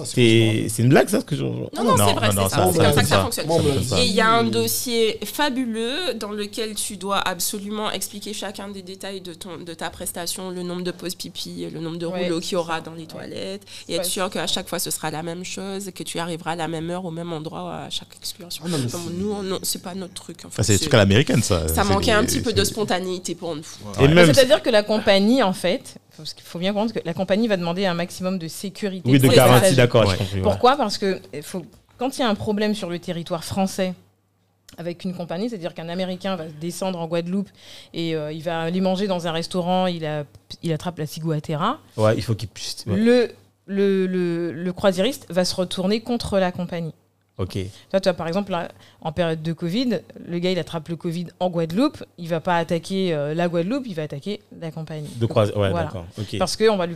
C'est 0.05 0.79
une 0.83 0.89
blague, 0.89 1.09
ça, 1.09 1.19
ce 1.19 1.25
que 1.25 1.35
je. 1.35 1.43
Non, 1.43 1.69
non, 1.75 1.95
Non, 1.97 2.07
c'est 2.07 2.13
vrai, 2.13 2.31
ça, 2.31 2.49
ça. 2.49 2.69
C'est 2.71 2.77
ça, 2.77 2.83
comme 2.83 2.93
ça 2.93 3.01
que 3.01 3.07
ça. 3.07 3.15
ça 3.15 3.21
fonctionne. 3.21 3.99
Et 3.99 4.05
il 4.05 4.13
y 4.13 4.21
a 4.21 4.29
un 4.29 4.43
dossier 4.43 5.19
fabuleux 5.23 6.13
dans 6.15 6.31
lequel 6.31 6.75
tu 6.75 6.97
dois 6.97 7.17
absolument 7.19 7.91
expliquer 7.91 8.33
chacun 8.33 8.69
des 8.69 8.81
détails 8.81 9.21
de, 9.21 9.33
ton, 9.33 9.57
de 9.57 9.73
ta 9.73 9.89
prestation, 9.89 10.49
le 10.51 10.63
nombre 10.63 10.83
de 10.83 10.91
pauses 10.91 11.15
pipi, 11.15 11.65
le 11.73 11.79
nombre 11.79 11.97
de 11.97 12.05
Ouais, 12.05 12.23
rouleaux 12.23 12.39
qu'il 12.39 12.53
y 12.53 12.55
aura 12.55 12.81
dans 12.81 12.93
les 12.93 13.05
toilettes, 13.05 13.63
et 13.87 13.93
être 13.95 13.99
Ouais. 14.03 14.09
sûr 14.09 14.29
qu'à 14.29 14.47
chaque 14.47 14.67
fois 14.67 14.79
ce 14.79 14.91
sera 14.91 15.11
la 15.11 15.23
même 15.23 15.43
chose, 15.45 15.89
que 15.93 16.03
tu 16.03 16.19
arriveras 16.19 16.51
à 16.51 16.55
la 16.55 16.67
même 16.67 16.89
heure, 16.89 17.05
au 17.05 17.11
même 17.11 17.31
endroit 17.33 17.73
à 17.85 17.89
chaque 17.89 18.15
excursion. 18.17 18.63
Ah 18.67 18.69
Enfin, 18.85 18.99
nous, 19.13 19.31
on- 19.31 19.43
non, 19.43 19.59
c'est 19.63 19.81
pas 19.81 19.93
notre 19.95 20.13
truc. 20.13 20.39
en 20.39 20.41
fait. 20.43 20.47
Enfin, 20.47 20.63
c'est 20.63 20.73
des 20.73 20.79
trucs 20.79 20.93
à 20.93 20.97
l'américaine, 20.97 21.41
ça. 21.43 21.67
ça 21.67 21.83
manquait 21.83 22.11
un 22.11 22.23
petit 22.25 22.41
peu 22.41 22.53
de 22.53 22.63
spontanéité 22.63 23.35
pour 23.35 23.55
nous. 23.55 23.63
Et. 23.99 24.07
C'est-à-dire 24.33 24.61
que 24.61 24.69
la 24.69 24.83
compagnie, 24.83 25.43
en 25.43 25.53
fait, 25.53 25.95
parce 26.17 26.33
qu'il 26.33 26.43
faut 26.43 26.59
bien 26.59 26.71
comprendre 26.73 26.93
que 26.93 26.99
la 27.05 27.13
compagnie 27.13 27.47
va 27.47 27.57
demander 27.57 27.85
un 27.85 27.93
maximum 27.93 28.37
de 28.37 28.47
sécurité. 28.47 29.09
Oui, 29.09 29.19
de 29.19 29.27
garantie, 29.27 29.75
d'accord, 29.75 30.07
Ouais. 30.07 30.41
Pourquoi? 30.41 30.75
Parce 30.77 30.97
que 30.97 31.19
faut, 31.41 31.65
quand 31.97 32.17
il 32.17 32.21
y 32.21 32.23
a 32.23 32.29
un 32.29 32.35
problème 32.35 32.75
sur 32.75 32.89
le 32.89 32.99
territoire 32.99 33.43
français 33.43 33.93
avec 34.77 35.03
une 35.03 35.13
compagnie, 35.13 35.49
c'est-à-dire 35.49 35.73
qu'un 35.73 35.89
Américain 35.89 36.35
va 36.35 36.45
descendre 36.45 36.99
en 36.99 37.07
Guadeloupe 37.07 37.49
et 37.93 38.15
euh, 38.15 38.31
il 38.31 38.41
va 38.41 38.61
aller 38.61 38.79
manger 38.81 39.07
dans 39.07 39.27
un 39.27 39.31
restaurant, 39.31 39.87
il, 39.87 40.05
a, 40.05 40.23
il 40.63 40.71
attrape 40.71 40.97
la 40.99 41.05
ciguatera, 41.05 41.79
Ouais, 41.97 42.15
il 42.15 42.23
faut 42.23 42.35
qu'il 42.35 42.47
puisse. 42.49 42.85
ouais. 42.87 42.95
le, 42.95 43.31
le, 43.67 44.05
le, 44.07 44.51
le 44.53 44.73
croisiériste 44.73 45.25
va 45.29 45.43
se 45.45 45.53
retourner 45.55 45.99
contre 46.01 46.39
la 46.39 46.51
compagnie. 46.51 46.93
Ok. 47.41 47.57
Toi, 47.89 47.99
tu 47.99 48.09
vois, 48.09 48.13
par 48.13 48.27
exemple, 48.27 48.51
là, 48.51 48.69
en 49.01 49.11
période 49.11 49.41
de 49.41 49.53
Covid, 49.53 49.99
le 50.27 50.39
gars, 50.39 50.51
il 50.51 50.59
attrape 50.59 50.87
le 50.89 50.95
Covid 50.95 51.27
en 51.39 51.49
Guadeloupe, 51.49 52.03
il 52.17 52.27
va 52.27 52.39
pas 52.39 52.57
attaquer 52.57 53.13
euh, 53.13 53.33
la 53.33 53.47
Guadeloupe, 53.47 53.83
il 53.87 53.95
va 53.95 54.03
attaquer 54.03 54.41
la 54.59 54.71
compagnie. 54.71 55.09
De 55.19 55.25
croisière. 55.25 55.57
Ouais, 55.57 55.69
Voilà. 55.71 55.85
d'accord. 55.85 56.05
Parce 56.39 56.55
que 56.55 56.69
on 56.69 56.77
va 56.77 56.85
lui 56.85 56.95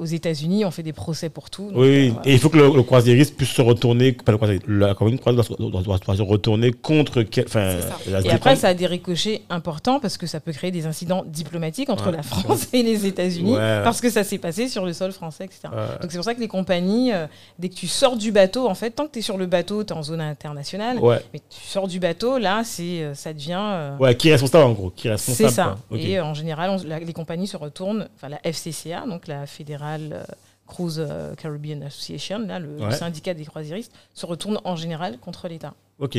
aux 0.00 0.04
États-Unis, 0.04 0.64
on 0.64 0.70
fait 0.70 0.82
des 0.82 0.92
procès 0.92 1.28
pour 1.28 1.50
tout. 1.50 1.68
donc, 1.70 1.76
Oui, 1.76 2.08
euh, 2.08 2.12
voilà. 2.12 2.28
et 2.28 2.32
il 2.34 2.38
faut 2.38 2.48
que 2.48 2.56
le, 2.56 2.74
le 2.74 2.82
croisiériste 2.82 3.36
puisse 3.36 3.50
se 3.50 3.62
retourner, 3.62 4.12
pas 4.12 4.32
le 4.32 4.38
croisiériste, 4.38 4.66
la 4.68 4.94
compagnie 4.94 5.16
de 5.16 5.20
croisière 5.20 5.44
doit, 5.44 5.56
se- 5.56 5.62
doit- 5.62 5.82
doit- 5.82 5.98
doit 5.98 6.16
se 6.16 6.22
retourner 6.22 6.72
contre. 6.72 7.22
quel- 7.22 7.44
la- 7.54 8.20
Et 8.22 8.30
après, 8.30 8.56
ça 8.56 8.68
a 8.68 8.74
des 8.74 8.86
ricochets 8.86 9.42
importants 9.50 10.00
parce 10.00 10.16
que 10.16 10.26
ça 10.26 10.40
peut 10.40 10.52
créer 10.52 10.70
des 10.70 10.86
incidents 10.86 11.24
diplomatiques 11.26 11.90
entre 11.90 12.06
Ouais. 12.10 12.16
la 12.16 12.22
France 12.22 12.68
et 12.72 12.82
les 12.82 13.06
États-Unis 13.06 13.52
Ouais. 13.54 13.80
parce 13.84 14.00
que 14.00 14.10
ça 14.10 14.24
s'est 14.24 14.38
passé 14.38 14.68
sur 14.68 14.84
le 14.86 14.92
sol 14.92 15.12
français, 15.12 15.44
etc. 15.44 15.60
Donc 16.00 16.10
c'est 16.10 16.16
pour 16.18 16.24
ça 16.24 16.34
que 16.34 16.40
les 16.40 16.48
compagnies, 16.48 17.12
euh, 17.12 17.26
dès 17.58 17.68
que 17.68 17.74
tu 17.74 17.86
sors 17.88 18.16
du 18.16 18.32
bateau, 18.32 18.68
en 18.68 18.74
fait, 18.74 18.90
tant 18.90 19.06
que 19.06 19.12
tu 19.12 19.18
es 19.18 19.22
sur 19.22 19.36
le 19.36 19.46
bateau, 19.46 19.65
tu 19.66 19.80
es 19.80 19.92
en 19.92 20.02
zone 20.02 20.20
internationale, 20.20 20.98
Ouais. 20.98 21.20
mais 21.32 21.40
tu 21.40 21.60
sors 21.66 21.88
du 21.88 21.98
bateau, 22.00 22.38
là, 22.38 22.62
c'est, 22.64 23.02
euh, 23.02 23.14
ça 23.14 23.32
devient... 23.32 23.58
euh, 23.60 23.96
Ouais, 23.98 24.14
qui 24.16 24.28
est 24.28 24.32
responsable 24.32 24.64
en 24.64 24.72
gros 24.72 24.90
Qui 24.90 25.08
est 25.08 25.12
responsable 25.12 25.48
c'est 25.48 25.54
ça. 25.54 25.76
Et 25.92 26.18
euh, 26.18 26.24
en 26.24 26.34
général, 26.34 26.70
on- 26.70 26.86
la- 26.88 26.98
les 27.00 27.12
compagnies 27.12 27.46
se 27.48 27.56
retournent, 27.56 28.08
enfin 28.16 28.28
la 28.28 28.38
FCCA, 28.44 29.04
donc 29.06 29.26
la 29.26 29.46
Fédérale 29.46 30.10
euh, 30.12 30.24
Cruise 30.68 31.06
Caribbean 31.40 31.82
Association, 31.84 32.40
là, 32.40 32.58
le, 32.58 32.90
syndicat 32.90 33.34
des 33.34 33.44
croisiéristes, 33.44 33.92
se 34.14 34.26
retourne 34.26 34.58
en 34.64 34.74
général 34.76 35.18
contre 35.18 35.46
l'État. 35.48 35.74
Ok, 36.00 36.18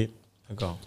d'accord. 0.49 0.77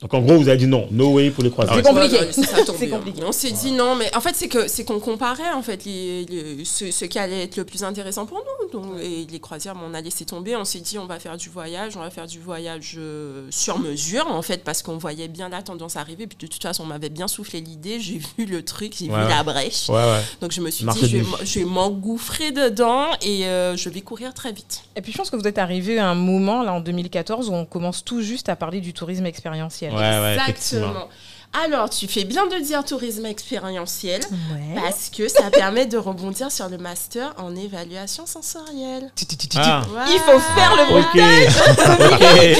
Donc 0.00 0.14
en 0.14 0.20
gros, 0.20 0.36
vous 0.36 0.48
avez 0.48 0.58
dit 0.58 0.68
non, 0.68 0.86
no 0.92 1.14
way 1.14 1.30
pour 1.32 1.42
les 1.42 1.50
croisières. 1.50 1.74
C'est 1.74 1.82
compliqué. 1.82 2.18
C'est 2.30 2.88
compliqué. 2.90 3.20
On 3.26 3.32
s'est 3.32 3.50
dit 3.50 3.72
non, 3.72 3.96
mais 3.96 4.14
en 4.14 4.20
fait, 4.20 4.36
c'est 4.36 4.46
que 4.46 4.68
c'est 4.68 4.84
qu'on 4.84 5.00
comparait 5.00 5.50
en 5.52 5.62
fait 5.62 5.84
les, 5.84 6.24
les- 6.26 6.64
ce, 6.64 6.92
ce 6.92 7.04
qui 7.06 7.18
allait 7.18 7.42
être 7.42 7.56
le 7.56 7.64
plus 7.64 7.82
intéressant 7.82 8.24
pour 8.24 8.38
nous. 8.38 8.57
Donc, 8.72 8.84
et 9.00 9.26
les 9.30 9.40
croisières, 9.40 9.74
on 9.82 9.94
a 9.94 10.00
laissé 10.00 10.24
tomber. 10.24 10.56
On 10.56 10.64
s'est 10.64 10.80
dit 10.80 10.98
on 10.98 11.06
va 11.06 11.18
faire 11.18 11.36
du 11.36 11.48
voyage, 11.48 11.96
on 11.96 12.00
va 12.00 12.10
faire 12.10 12.26
du 12.26 12.38
voyage 12.38 12.94
euh, 12.98 13.46
sur 13.50 13.78
mesure 13.78 14.26
en 14.28 14.42
fait, 14.42 14.64
parce 14.64 14.82
qu'on 14.82 14.98
voyait 14.98 15.28
bien 15.28 15.48
la 15.48 15.62
tendance 15.62 15.96
arriver. 15.96 16.26
Puis 16.26 16.38
de 16.38 16.46
toute 16.46 16.62
façon, 16.62 16.84
on 16.84 16.86
m'avait 16.86 17.08
bien 17.08 17.28
soufflé 17.28 17.60
l'idée. 17.60 18.00
J'ai 18.00 18.20
vu 18.36 18.46
le 18.46 18.64
truc, 18.64 18.94
j'ai 18.98 19.08
Ouais. 19.10 19.22
vu 19.22 19.28
la 19.28 19.42
brèche. 19.42 19.88
Ouais, 19.88 19.96
ouais. 19.96 20.22
Donc 20.40 20.52
je 20.52 20.60
me 20.60 20.70
suis 20.70 20.84
Marché 20.84 21.06
dit 21.06 21.22
je 21.44 21.58
vais, 21.60 21.64
m'engouffrer 21.64 22.52
dedans 22.52 23.06
et 23.22 23.46
euh, 23.46 23.76
je 23.76 23.88
vais 23.88 24.00
courir 24.00 24.34
très 24.34 24.52
vite. 24.52 24.82
Et 24.96 25.00
puis 25.02 25.12
je 25.12 25.18
pense 25.18 25.30
que 25.30 25.36
vous 25.36 25.46
êtes 25.46 25.58
arrivé 25.58 25.98
à 25.98 26.08
un 26.08 26.14
moment, 26.14 26.62
là, 26.62 26.72
en 26.72 26.80
2014, 26.80 27.48
où 27.48 27.54
on 27.54 27.64
commence 27.64 28.04
tout 28.04 28.20
juste 28.22 28.48
à 28.48 28.56
parler 28.56 28.80
du 28.80 28.92
tourisme 28.92 29.26
expérientiel. 29.26 29.92
Ouais, 29.92 29.98
ouais, 29.98 30.36
effectivement. 30.36 30.86
Exactement. 30.86 31.08
Alors, 31.52 31.88
tu 31.88 32.06
fais 32.06 32.24
bien 32.24 32.46
de 32.46 32.58
dire 32.58 32.84
tourisme 32.84 33.26
expérientiel. 33.26 34.20
Ouais. 34.52 34.74
Parce 34.74 35.08
que 35.10 35.28
ça 35.28 35.50
permet 35.50 35.86
de 35.86 35.96
rebondir 35.96 36.52
sur 36.52 36.68
le 36.68 36.78
master 36.78 37.34
en 37.38 37.56
évaluation 37.56 38.26
sensorielle. 38.26 39.10
Ah. 39.56 39.82
Voilà. 39.88 40.06
Il 40.10 40.18
faut 40.20 40.38
faire 40.38 40.76
le 40.76 40.88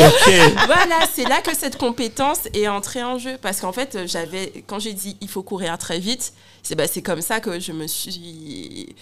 ok. 0.09 0.57
Voilà, 0.67 0.97
c'est 1.13 1.29
là 1.29 1.41
que 1.43 1.55
cette 1.55 1.77
compétence 1.77 2.41
est 2.55 2.69
entrée 2.69 3.03
en 3.03 3.19
jeu. 3.19 3.39
Parce 3.41 3.61
qu'en 3.61 3.73
fait, 3.73 4.07
j'avais, 4.07 4.65
quand 4.67 4.79
j'ai 4.79 4.95
dit 4.95 5.17
il 5.21 5.29
faut 5.29 5.43
courir 5.43 5.77
très 5.79 5.99
vite, 5.99 6.33
c'est 6.63 6.75
bah, 6.75 6.87
c'est 6.87 7.03
comme 7.03 7.21
ça 7.23 7.41
que 7.41 7.61
je 7.61 7.73
me 7.73 7.87
suis 7.87 8.95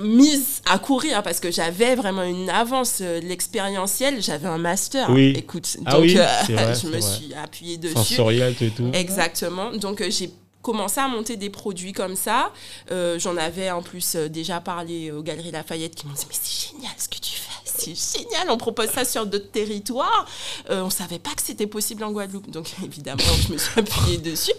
mise 0.00 0.60
à 0.70 0.78
courir 0.78 1.22
parce 1.22 1.40
que 1.40 1.50
j'avais 1.50 1.94
vraiment 1.94 2.22
une 2.22 2.50
avance 2.50 2.98
euh, 3.00 3.20
l'expérientiel 3.20 4.22
j'avais 4.22 4.48
un 4.48 4.58
master 4.58 5.08
Oui. 5.10 5.32
écoute 5.36 5.76
Ah 5.86 5.92
donc 5.92 6.02
oui, 6.02 6.18
euh, 6.18 6.24
vrai, 6.54 6.74
je 6.82 6.86
me 6.86 6.92
vrai. 6.92 7.00
suis 7.00 7.34
appuyée 7.34 7.76
dessus 7.78 7.94
Sensoriel, 7.94 8.54
et 8.60 8.70
tout. 8.70 8.90
Exactement. 8.92 9.70
Donc 9.72 10.00
euh, 10.00 10.10
j'ai 10.10 10.30
commencé 10.62 10.98
à 11.00 11.06
monter 11.08 11.36
des 11.36 11.48
produits 11.50 11.92
comme 11.92 12.16
ça. 12.16 12.52
Euh, 12.90 13.18
J'en 13.18 13.36
avais 13.36 13.70
en 13.70 13.82
plus 13.82 14.16
déjà 14.16 14.60
parlé 14.60 15.12
aux 15.12 15.22
Galeries 15.22 15.52
Lafayette 15.52 15.94
qui 15.94 16.06
m'ont 16.06 16.12
dit 16.14 16.24
mais 16.28 16.34
c'est 16.40 16.70
génial 16.72 16.92
ce 16.98 17.08
que 17.08 17.18
tu 17.20 17.32
fais. 17.36 17.55
C'est 17.76 18.18
génial, 18.18 18.50
on 18.50 18.56
propose 18.56 18.90
ça 18.90 19.04
sur 19.04 19.26
d'autres 19.26 19.50
territoires. 19.50 20.26
Euh, 20.70 20.82
on 20.82 20.90
savait 20.90 21.18
pas 21.18 21.30
que 21.34 21.42
c'était 21.42 21.66
possible 21.66 22.04
en 22.04 22.12
Guadeloupe, 22.12 22.50
donc 22.50 22.68
évidemment 22.84 23.22
je 23.46 23.52
me 23.52 23.58
suis 23.58 23.78
appuyée 23.78 24.18
dessus. 24.18 24.52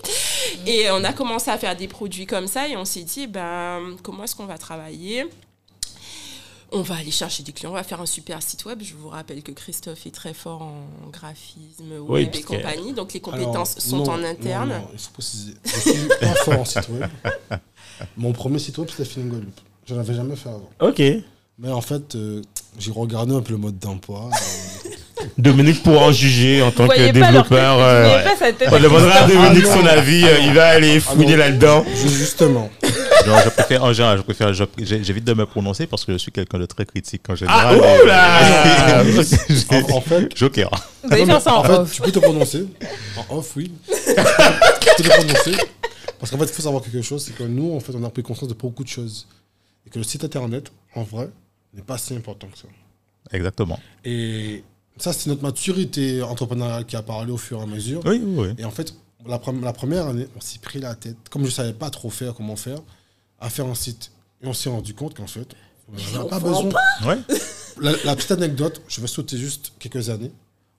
Et 0.65 0.89
on 0.91 1.03
a 1.03 1.13
commencé 1.13 1.49
à 1.51 1.57
faire 1.57 1.76
des 1.76 1.88
produits 1.88 2.26
comme 2.26 2.47
ça 2.47 2.68
et 2.68 2.78
on 2.78 2.86
s'est 2.86 3.03
dit 3.03 3.28
ben 3.28 3.95
comment 4.03 4.24
est-ce 4.24 4.36
qu'on 4.36 4.45
va 4.45 4.57
travailler? 4.57 5.28
On 6.74 6.82
va 6.82 6.95
aller 6.95 7.11
chercher 7.11 7.43
des 7.43 7.53
clients, 7.53 7.72
on 7.72 7.76
va 7.76 7.84
faire 7.84 8.01
un 8.01 8.05
super 8.05 8.41
site 8.43 8.65
web. 8.65 8.82
Je 8.84 8.93
vous 8.93 9.07
rappelle 9.07 9.41
que 9.41 9.53
Christophe 9.53 10.05
est 10.05 10.13
très 10.13 10.34
fort 10.34 10.63
en 10.63 11.09
graphisme 11.11 11.93
Oui, 12.01 12.26
web 12.26 12.36
et 12.36 12.41
compagnie, 12.41 12.91
donc 12.91 13.13
les 13.13 13.22
Alors, 13.26 13.39
compétences 13.39 13.80
sont 13.80 14.03
non, 14.03 14.09
en 14.09 14.24
interne. 14.24 14.70
Non, 14.70 14.80
non, 14.80 14.89
il 14.91 14.99
faut 14.99 15.11
préciser. 15.13 15.53
Je 15.63 15.80
suis 15.80 16.07
pas 16.20 16.36
fort 16.36 16.59
en 16.59 16.65
site 16.65 16.89
web. 16.89 17.09
Mon 18.18 18.34
premier 18.34 18.59
site 18.59 18.78
web, 18.80 18.89
c'était 18.89 19.05
Feeling 19.05 19.30
Guadeloupe. 19.30 19.61
Je 19.86 19.93
n'en 19.93 20.01
avais 20.01 20.13
jamais 20.13 20.36
fait 20.36 20.49
avant. 20.49 20.70
Ok. 20.82 21.01
Mais 21.60 21.72
en 21.72 21.82
fait, 21.82 22.16
euh, 22.16 22.41
j'ai 22.78 22.91
regardé 22.91 23.34
un 23.34 23.41
peu 23.41 23.53
le 23.53 23.58
mode 23.58 23.80
d'emploi. 23.80 24.30
euh, 24.32 24.89
Dominique 25.38 25.82
pourra 25.82 26.05
en 26.05 26.12
juger 26.12 26.62
en 26.62 26.72
tant 26.72 26.88
que 26.88 27.12
développeur. 27.12 27.80
euh, 27.80 28.24
On 28.72 28.80
demandera 28.80 29.12
à. 29.16 29.28
Dominique 29.28 29.66
Ah 29.68 29.74
son 29.74 29.86
avis, 29.88 30.24
il 30.43 30.53
va 30.53 30.68
aller 30.68 30.99
fouiller 30.99 31.32
non. 31.32 31.38
là-dedans. 31.38 31.84
ju- 31.95 32.10
justement. 32.10 32.70
Non, 33.26 33.34
je 33.43 33.49
préfère, 33.49 33.84
en 33.84 33.91
général, 33.91 34.18
je 34.20 34.22
préfère, 34.24 34.53
j'évite 34.53 35.24
de 35.26 35.34
me 35.34 35.45
prononcer 35.45 35.88
parce 35.88 36.05
que 36.05 36.14
je 36.14 36.18
suis 36.20 36.32
quelqu'un 36.32 36.60
de 36.60 36.66
très 36.68 36.86
critique 36.86 37.24
en 37.28 37.34
Ah, 37.34 37.36
général. 37.36 37.82
oh 37.82 38.05
là 38.05 39.03
En, 39.72 39.97
en 39.97 40.01
fait, 40.01 40.38
Joker. 40.38 40.70
Vous 41.03 41.12
allez 41.14 41.26
faire 41.26 41.41
ça 41.41 41.53
en 41.55 41.60
en 41.60 41.64
fait, 41.64 41.74
off. 41.74 41.91
tu 41.95 42.01
peux 42.03 42.12
te 42.12 42.20
prononcer. 42.20 42.66
En 43.30 43.38
off, 43.38 43.53
oui. 43.58 43.72
tu 43.89 43.93
peux 44.14 45.03
te 45.03 45.10
prononcer. 45.10 45.51
Parce 46.20 46.32
qu'en 46.32 46.38
fait, 46.38 46.45
il 46.45 46.53
faut 46.53 46.62
savoir 46.62 46.84
quelque 46.84 47.01
chose, 47.01 47.24
c'est 47.26 47.36
que 47.36 47.43
nous, 47.43 47.76
en 47.76 47.80
fait, 47.80 47.93
on 47.95 48.03
a 48.03 48.10
pris 48.10 48.22
conscience 48.24 48.47
de 48.49 48.53
beaucoup 48.53 48.84
de 48.84 48.89
choses. 48.89 49.28
Et 49.86 49.89
que 49.89 49.97
le 49.97 50.03
site 50.05 50.24
internet, 50.24 50.72
en 50.95 51.03
vrai, 51.03 51.30
n'est 51.74 51.82
pas 51.82 51.97
si 51.97 52.15
important 52.15 52.47
que 52.47 52.57
ça. 52.57 52.68
Exactement. 53.32 53.80
Et 54.05 54.63
ça, 54.97 55.13
c'est 55.13 55.30
notre 55.30 55.43
maturité 55.43 56.22
entrepreneuriale 56.22 56.86
qui 56.86 56.95
a 56.95 57.01
parlé 57.01 57.32
au 57.32 57.38
fur 57.38 57.59
et 57.59 57.63
à 57.63 57.65
mesure. 57.65 58.01
Oui, 58.05 58.22
oui, 58.24 58.47
oui. 58.47 58.55
Et 58.57 58.65
en 58.65 58.72
fait, 58.72 58.93
la, 59.26 59.38
pre- 59.38 59.61
la 59.61 59.74
première 59.74 60.07
année, 60.07 60.28
on 60.36 60.41
s'est 60.41 60.59
pris 60.59 60.80
la 60.80 60.95
tête, 60.95 61.18
comme 61.30 61.41
je 61.43 61.47
ne 61.47 61.51
savais 61.51 61.74
pas 61.74 61.89
trop 61.89 62.09
faire, 62.09 62.34
comment 62.34 62.55
faire, 62.55 62.80
à 63.39 63.49
faire 63.49 63.65
un 63.65 63.76
site. 63.76 64.11
Et 64.41 64.47
on 64.47 64.53
s'est 64.53 64.70
rendu 64.70 64.93
compte 64.93 65.15
qu'en 65.15 65.28
fait, 65.28 65.47
on 65.91 66.18
n'avait 66.18 66.30
pas 66.30 66.39
besoin. 66.39 66.70
Ouais. 67.05 67.18
La, 67.80 67.91
la 68.05 68.15
petite 68.15 68.32
anecdote, 68.32 68.82
je 68.88 68.99
vais 69.01 69.05
sauter 69.05 69.38
juste 69.38 69.72
quelques 69.78 70.09
années. 70.09 70.32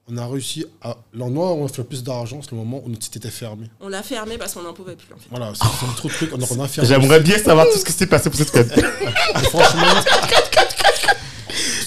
On 0.09 0.17
a 0.17 0.27
réussi 0.27 0.67
à. 0.83 0.97
L'endroit 1.13 1.53
où 1.53 1.59
on 1.59 1.67
a 1.67 1.69
fait 1.69 1.79
le 1.79 1.85
plus 1.85 2.03
d'argent, 2.03 2.41
c'est 2.43 2.51
le 2.51 2.57
moment 2.57 2.83
où 2.85 2.89
notre 2.89 3.05
site 3.05 3.15
était 3.19 3.31
fermé. 3.31 3.69
On 3.81 3.87
l'a 3.89 4.03
fermé 4.03 4.37
parce 4.37 4.55
qu'on 4.55 4.63
n'en 4.63 4.73
pouvait 4.73 4.97
plus 4.97 5.15
en 5.15 5.17
fait. 5.17 5.29
Voilà, 5.31 5.53
c'est 5.55 5.63
c'est 5.79 5.95
trop 5.97 6.09
de 6.09 6.13
trucs. 6.15 6.33
On 6.35 6.61
a 6.61 6.67
fermé. 6.67 6.89
J'aimerais 6.89 7.21
bien 7.21 7.39
savoir 7.39 7.67
tout 7.73 7.79
ce 7.79 7.85
qui 7.85 7.93
s'est 7.93 8.09
passé 8.09 8.31
pour 8.31 8.41
cette. 8.41 8.57
Et 8.79 9.45
franchement, 9.45 9.83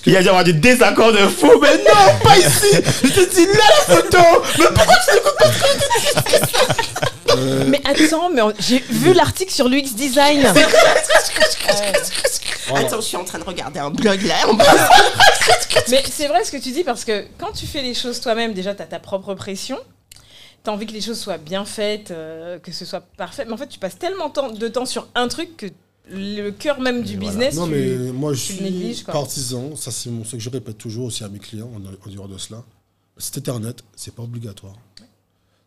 Il 0.06 0.14
y 0.14 0.18
a 0.18 0.22
dû 0.24 0.30
avoir 0.30 0.44
des 0.44 0.54
désaccords 0.54 1.12
de 1.14 1.28
fou, 1.28 1.52
mais 1.62 1.78
non, 1.78 2.20
pas 2.24 2.38
ici. 2.40 2.76
Je 3.04 3.10
te 3.10 3.30
dis 3.36 3.46
là 3.46 3.54
la 3.54 3.96
photo. 3.96 4.18
Mais 4.58 4.66
pourquoi 4.74 4.96
tu 5.06 5.12
euh, 7.38 7.64
Mais 7.68 7.82
attends, 7.86 8.30
mais 8.30 8.42
on- 8.42 8.54
j'ai 8.60 8.80
vu 8.90 9.14
l'article 9.14 9.52
sur 9.54 9.70
l'UX 9.70 9.94
Design. 9.96 10.46
Attends, 12.76 12.98
je 12.98 13.02
suis 13.06 13.18
en 13.18 13.24
train 13.26 13.40
de 13.40 13.44
regarder 13.44 13.80
un 13.80 13.90
blog 13.90 14.22
là. 14.24 14.36
on- 14.48 14.58
Mais 15.90 16.04
c'est 16.10 16.28
vrai 16.28 16.44
ce 16.44 16.52
que 16.52 16.58
tu 16.58 16.72
dis 16.72 16.84
parce 16.84 17.06
que 17.06 17.26
quand 17.38 17.52
tu 17.52 17.66
fais 17.68 17.82
les 17.82 17.94
choses 17.94 18.20
toi-même, 18.22 18.54
déjà, 18.54 18.74
tu 18.74 18.82
as 18.82 18.86
ta 18.86 19.00
propre 19.00 19.34
pression. 19.34 19.78
Tu 20.64 20.70
as 20.70 20.74
envie 20.74 20.86
que 20.86 20.94
les 20.94 21.02
choses 21.02 21.20
soient 21.20 21.38
bien 21.40 21.66
faites, 21.66 22.12
euh, 22.12 22.60
que 22.60 22.72
ce 22.72 22.86
soit 22.86 23.04
parfait. 23.18 23.46
Mais 23.46 23.54
en 23.54 23.58
fait, 23.58 23.68
tu 23.68 23.80
passes 23.80 23.98
tellement 23.98 24.30
temps, 24.30 24.50
de 24.50 24.68
temps 24.68 24.86
sur 24.86 25.08
un 25.16 25.28
truc 25.28 25.58
que 25.58 25.66
le 26.10 26.50
cœur 26.52 26.80
même 26.80 27.04
du 27.04 27.18
business, 27.18 27.56
Non, 27.56 27.66
tu- 27.68 27.72
mais 27.72 28.12
moi, 28.12 28.34
je 28.34 28.40
suis 28.40 29.04
partisan. 29.06 29.76
Ça, 29.76 29.92
c'est 29.92 30.10
mon- 30.10 30.24
ce 30.26 30.32
que 30.36 30.40
je 30.40 30.50
répète 30.50 30.78
toujours 30.78 31.06
aussi 31.06 31.24
à 31.24 31.30
mes 31.30 31.40
clients 31.40 31.70
en, 31.74 31.78
en 31.78 32.12
dehors 32.14 32.28
de 32.28 32.38
cela. 32.38 32.64
Le 33.16 33.22
site 33.22 33.38
internet, 33.38 33.84
c'est 33.96 34.14
pas 34.16 34.24
obligatoire. 34.24 34.74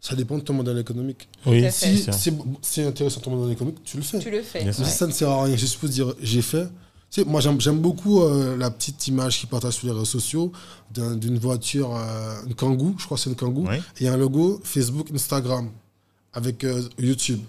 Ça 0.01 0.15
dépend 0.15 0.37
de 0.37 0.43
ton 0.43 0.53
modèle 0.53 0.77
économique. 0.79 1.29
Oui, 1.47 1.65
Si 1.73 2.05
c'est 2.13 2.35
c'est 2.61 2.85
intéressant 2.85 3.21
ton 3.21 3.37
modèle 3.37 3.53
économique, 3.55 3.83
tu 3.85 3.97
le 3.97 4.03
fais. 4.03 4.19
tu 4.19 4.31
le 4.31 4.43
fais. 4.43 4.63
Mais 4.65 4.73
si 4.73 4.85
ça 4.85 5.07
ne 5.07 5.13
sert 5.13 5.31
à 5.31 5.45
rien, 5.45 5.57
juste 5.57 5.79
pour 5.79 5.89
dire 5.89 6.15
j'ai 6.21 6.43
fait. 6.43 6.67
Tu 7.11 7.23
sais, 7.23 7.25
moi 7.25 7.41
j'aime 7.41 7.59
j'aime 7.61 7.79
beaucoup 7.81 8.21
euh, 8.23 8.55
la 8.57 8.71
petite 8.71 9.07
image 9.07 9.39
qui 9.41 9.47
partage 9.47 9.75
sur 9.75 9.87
les 9.87 9.93
réseaux 9.93 10.05
sociaux 10.05 10.53
d'un- 10.93 11.17
d'une 11.17 11.39
voiture, 11.39 11.95
euh, 11.97 12.35
une 12.47 12.55
Kangoo, 12.55 12.97
je 12.99 13.05
crois 13.07 13.17
que 13.17 13.23
c'est 13.23 13.31
une 13.31 13.37
Kangoo, 13.37 13.67
Oui. 13.69 13.77
et 13.77 13.81
il 14.01 14.05
y 14.05 14.09
a 14.09 14.13
un 14.13 14.17
logo 14.19 14.61
Facebook, 14.65 15.07
Instagram, 15.15 15.71
avec 16.35 16.65
euh, 16.65 16.83
YouTube. 16.99 17.41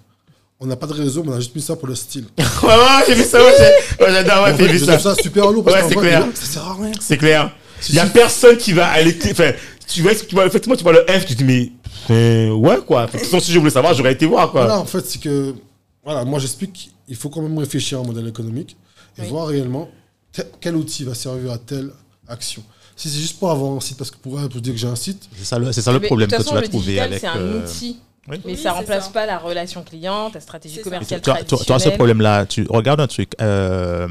On 0.59 0.67
n'a 0.67 0.75
pas 0.75 0.87
de 0.87 0.93
réseau, 0.93 1.23
mais 1.23 1.31
on 1.31 1.35
a 1.35 1.39
juste 1.39 1.55
mis 1.55 1.61
ça 1.61 1.75
pour 1.75 1.87
le 1.87 1.95
style. 1.95 2.25
Ouais, 2.63 2.69
ouais, 2.69 3.03
j'ai 3.07 3.13
vu 3.15 3.23
ça, 3.23 3.43
ouais, 3.43 3.51
j'adore, 3.99 4.43
ouais, 4.45 4.55
j'ai 4.57 4.67
vu 4.67 4.79
ça. 4.79 4.97
ça 4.97 5.13
super 5.15 5.51
lourd 5.51 5.63
parce 5.63 5.75
Ouais, 5.77 5.89
c'est 5.89 5.95
vrai, 5.95 6.07
clair. 6.07 6.25
ça 6.33 6.45
sert 6.45 6.63
à 6.65 6.73
rien. 6.75 6.91
C'est 6.99 7.17
clair. 7.17 7.51
Il 7.89 7.95
y 7.95 7.99
a 7.99 8.05
personne 8.05 8.57
qui 8.57 8.71
va 8.73 8.87
aller. 8.87 9.15
Enfin, 9.31 9.51
tu 9.87 10.01
vois, 10.01 10.15
tu 10.15 10.33
vois, 10.33 10.45
effectivement, 10.45 10.75
tu 10.77 10.83
vois 10.83 10.93
le 10.93 11.05
F, 11.07 11.25
tu 11.25 11.35
te 11.35 11.43
dis, 11.43 11.71
mais. 12.09 12.49
ouais, 12.49 12.77
quoi. 12.87 13.05
De 13.05 13.11
toute 13.11 13.19
façon, 13.21 13.39
si 13.39 13.51
je 13.51 13.59
voulais 13.59 13.71
savoir, 13.71 13.93
j'aurais 13.93 14.13
été 14.13 14.25
voir, 14.25 14.49
quoi. 14.51 14.61
Voilà, 14.61 14.79
en 14.79 14.85
fait, 14.85 15.05
c'est 15.05 15.19
que. 15.19 15.53
Voilà, 16.03 16.23
moi 16.23 16.39
j'explique 16.39 16.91
qu'il 17.07 17.15
faut 17.15 17.29
quand 17.29 17.41
même 17.41 17.57
réfléchir 17.57 17.97
à 17.97 18.01
un 18.01 18.05
modèle 18.05 18.27
économique 18.27 18.77
et 19.17 19.21
Oui. 19.21 19.27
voir 19.27 19.47
réellement 19.47 19.89
quel 20.61 20.75
outil 20.75 21.03
va 21.03 21.15
servir 21.15 21.51
à 21.51 21.57
telle 21.57 21.89
action. 22.27 22.63
Si 22.95 23.09
c'est 23.09 23.19
juste 23.19 23.39
pour 23.39 23.49
avoir 23.51 23.71
un 23.75 23.79
site, 23.81 23.97
parce 23.97 24.11
que 24.11 24.17
pour, 24.17 24.39
pour 24.49 24.61
dire 24.61 24.73
que 24.73 24.79
j'ai 24.79 24.87
un 24.87 24.95
site, 24.95 25.27
C'est 25.37 25.45
ça 25.45 25.57
le, 25.59 25.71
c'est 25.73 25.81
ça 25.81 25.91
le 25.91 25.99
problème 25.99 26.29
que 26.29 26.35
tu 26.41 26.53
vas 26.53 26.61
trouver 26.61 26.99
avec. 26.99 27.19
c'est 27.19 27.27
un 27.27 27.37
euh, 27.37 27.63
outil. 27.63 27.97
Oui. 28.29 28.41
Mais 28.45 28.51
Oui, 28.51 28.55
ça 28.57 28.63
c'est 28.63 28.69
remplace 28.69 29.05
ça. 29.05 29.11
pas 29.11 29.25
la 29.25 29.37
relation 29.37 29.83
client, 29.83 30.29
ta 30.31 30.39
stratégie 30.39 30.75
C'est 30.75 30.81
commerciale 30.83 31.21
Tu 31.21 31.55
tu 31.57 31.65
vois 31.67 31.79
ce 31.79 31.89
problème-là, 31.89 32.45
tu 32.45 32.65
regardes 32.69 33.01
un 33.01 33.07
truc, 33.07 33.33
euh, 33.41 34.07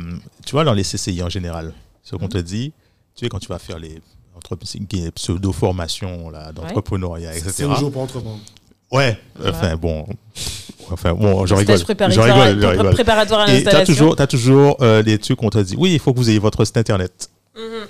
tu 0.46 0.52
vois, 0.52 0.64
dans 0.64 0.74
les 0.74 0.82
CCI 0.84 1.22
en 1.22 1.28
général, 1.28 1.72
ce 2.02 2.16
qu'on 2.16 2.28
te 2.28 2.38
dit, 2.38 2.72
tu 3.16 3.24
sais, 3.24 3.28
quand 3.28 3.38
tu 3.38 3.48
vas 3.48 3.58
faire 3.58 3.78
les 3.78 4.00
entre- 4.36 4.56
pseudo-formations 5.14 6.30
là, 6.30 6.52
d'entrepreneuriat, 6.52 7.32
c'est 7.32 7.38
etc. 7.40 7.64
un 7.70 7.74
jour 7.76 7.90
pour 7.92 8.02
entreprendre. 8.02 8.38
Ouais, 8.92 9.18
enfin 9.44 9.76
bon. 9.76 10.06
Enfin 10.90 11.14
bon, 11.14 11.46
je 11.46 11.54
rigole. 11.54 11.78
Je 11.78 11.84
rigole, 12.20 12.60
je 12.60 12.66
rigole. 12.66 12.90
préparatoire 12.94 13.40
à 13.40 13.44
Et 13.44 13.46
tu 13.46 13.52
as 13.52 13.64
l'installation. 13.72 13.84
toujours, 13.94 14.16
t'as 14.16 14.26
toujours 14.26 14.76
euh, 14.82 15.02
des 15.02 15.18
trucs 15.18 15.38
qu'on 15.38 15.48
te 15.50 15.58
dit, 15.58 15.74
oui, 15.78 15.94
il 15.94 15.98
faut 15.98 16.12
que 16.12 16.18
vous 16.18 16.28
ayez 16.30 16.38
votre 16.38 16.64
site 16.64 16.76
internet. 16.76 17.30
Mhm. 17.56 17.62
Mais 17.62 17.86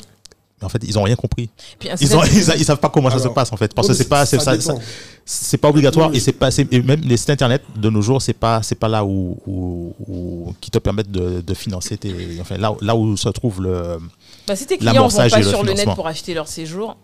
en 0.62 0.68
fait, 0.68 0.82
ils 0.86 0.98
ont 0.98 1.02
rien 1.02 1.16
compris. 1.16 1.50
Puis 1.78 1.88
Ils, 2.00 2.16
ont, 2.16 2.20
internet- 2.22 2.54
ils, 2.56 2.60
ils 2.60 2.64
savent 2.64 2.78
pas 2.80 2.88
comment 2.88 3.10
ça 3.10 3.18
se 3.18 3.28
passe 3.28 3.52
en 3.52 3.56
fait. 3.56 3.74
Parce 3.74 3.88
que 3.88 3.94
c'est 3.94 4.08
pas, 4.08 4.24
c'est 4.24 4.38
ça, 4.40 4.56
dépend. 4.56 4.76
ça- 4.76 4.82
c'est 5.26 5.58
pas 5.58 5.68
obligatoire 5.68 6.10
Oui. 6.10 6.16
et 6.16 6.20
c'est 6.20 6.32
pas, 6.32 6.50
c'est- 6.50 6.72
et 6.72 6.80
même 6.82 7.00
les 7.02 7.16
sites 7.16 7.30
internet 7.30 7.62
de 7.76 7.90
nos 7.90 8.00
jours, 8.02 8.22
c'est 8.22 8.32
pas, 8.34 8.62
c'est 8.62 8.74
pas 8.74 8.88
là 8.88 9.04
où, 9.04 9.36
où- 9.46 9.94
où- 10.08 10.54
qui 10.60 10.70
te 10.70 10.78
permettent 10.78 11.10
de, 11.10 11.40
de 11.40 11.54
financer 11.54 11.96
tes, 11.98 12.14
enfin 12.40 12.56
là, 12.56 12.72
où- 12.72 12.78
là 12.80 12.96
où 12.96 13.16
se 13.16 13.28
trouve 13.30 13.62
le. 13.62 13.98
Bah, 14.46 14.56
si 14.56 14.66
tes 14.66 14.78
clients 14.78 15.08
vont 15.08 15.16
pas 15.16 15.28
le 15.38 15.42
sur 15.44 15.62
le 15.64 15.72
net 15.74 15.86
pour 15.94 16.06
acheter 16.06 16.34
leur 16.34 16.48
séjour, 16.48 16.96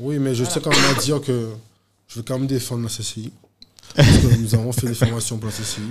Oui, 0.00 0.18
mais 0.18 0.34
je 0.34 0.42
sais 0.44 0.60
quand 0.60 0.70
même 0.70 0.96
à 0.96 1.00
dire 1.00 1.20
que 1.20 1.50
je 2.08 2.16
veux 2.16 2.22
quand 2.22 2.38
même 2.38 2.48
défendre 2.48 2.82
la 2.82 2.88
CCI. 2.88 3.30
Parce 3.94 4.08
que 4.08 4.36
nous 4.36 4.54
avons 4.56 4.72
fait 4.72 4.88
des 4.88 4.94
formations 4.94 5.36
pour 5.38 5.46
la 5.50 5.52
CCI. 5.54 5.82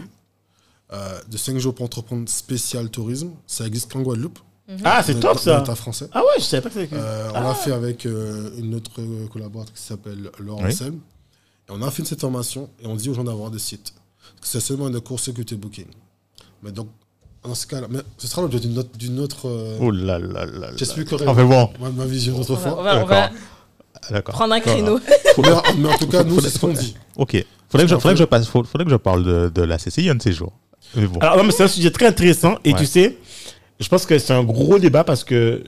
Euh, 0.91 1.19
de 1.29 1.37
5 1.37 1.57
jours 1.57 1.73
pour 1.73 1.85
entreprendre 1.85 2.27
spécial 2.27 2.89
tourisme. 2.89 3.29
Ça 3.47 3.65
existe 3.65 3.91
qu'en 3.91 4.01
Guadeloupe. 4.01 4.39
Ah, 4.83 5.01
c'est 5.03 5.19
top, 5.19 5.37
ça. 5.39 5.63
français. 5.75 6.07
Ah 6.13 6.19
ouais, 6.21 6.25
je 6.39 6.43
savais 6.43 6.61
pas 6.61 6.69
que 6.69 6.75
c'était. 6.81 6.95
Euh, 6.95 7.29
on 7.35 7.41
l'a 7.41 7.53
fait 7.53 7.71
avec 7.71 8.05
euh, 8.05 8.49
une 8.57 8.75
autre 8.75 8.91
euh, 8.99 9.27
collaboratrice 9.27 9.79
qui 9.79 9.85
s'appelle 9.87 10.31
Laure 10.39 10.61
Oui. 10.63 10.71
Et 10.71 11.71
on 11.71 11.81
a 11.81 11.89
fait 11.91 12.05
cette 12.05 12.21
formation 12.21 12.69
et 12.83 12.87
on 12.87 12.95
dit 12.95 13.09
aux 13.09 13.13
gens 13.13 13.23
d'avoir 13.23 13.49
des 13.51 13.59
sites. 13.59 13.93
C'est 14.41 14.59
seulement 14.59 14.89
de 14.89 14.99
court 14.99 15.19
sécurité 15.19 15.55
booking. 15.55 15.85
Mais 16.61 16.71
donc, 16.71 16.87
dans 17.43 17.55
ce 17.55 17.65
cas-là, 17.67 17.87
mais 17.89 17.99
ce 18.17 18.27
sera 18.27 18.41
l'objet 18.41 18.59
d'une 18.59 18.77
autre. 18.77 18.97
D'une 18.97 19.19
autre 19.19 19.47
euh, 19.47 19.77
Oh 19.81 19.91
là 19.91 20.19
là 20.19 20.45
là. 20.45 20.45
là. 20.45 20.67
J'expliquerai 20.75 21.27
Enfin 21.27 21.45
bon, 21.45 21.69
ma, 21.79 21.89
ma 21.89 22.05
vision 22.05 22.35
on 22.35 22.39
d'autre 22.39 22.55
va, 22.55 22.77
on 22.77 22.83
va- 22.83 23.03
on 23.03 23.05
va 23.05 23.29
d'accord. 24.11 24.35
prendre 24.35 24.53
un 24.53 24.59
créneau. 24.59 24.99
mais, 25.37 25.49
mais 25.77 25.89
en 25.93 25.97
tout 25.97 26.07
cas, 26.07 26.23
nous, 26.23 26.39
c'est 26.41 26.49
ce 26.49 26.59
qu'on 26.59 26.73
dit. 26.73 26.95
Ok. 27.17 27.45
Faudrait 27.69 27.85
que 27.85 27.91
je, 27.91 27.95
faudrait 27.95 28.13
que 28.13 28.19
je 28.19 28.25
passe, 28.25 28.47
faudrait 28.47 28.85
que 28.85 28.91
je 28.91 28.95
parle 28.97 29.23
de, 29.23 29.49
de 29.53 29.61
la 29.61 29.77
CCI 29.77 30.09
un 30.09 30.15
de 30.15 30.21
ces 30.21 30.31
jours. 30.33 30.53
Mais 30.95 31.07
bon. 31.07 31.19
Alors, 31.21 31.37
non, 31.37 31.43
mais 31.43 31.51
c'est 31.51 31.63
un 31.63 31.67
sujet 31.67 31.89
très 31.91 32.05
intéressant. 32.07 32.55
Et 32.65 32.73
Ouais. 32.73 32.79
tu 32.79 32.85
sais, 32.85 33.17
je 33.79 33.87
pense 33.89 34.05
que 34.05 34.17
c'est 34.17 34.33
un 34.33 34.43
gros 34.43 34.79
débat 34.79 35.03
parce 35.03 35.23
que 35.23 35.63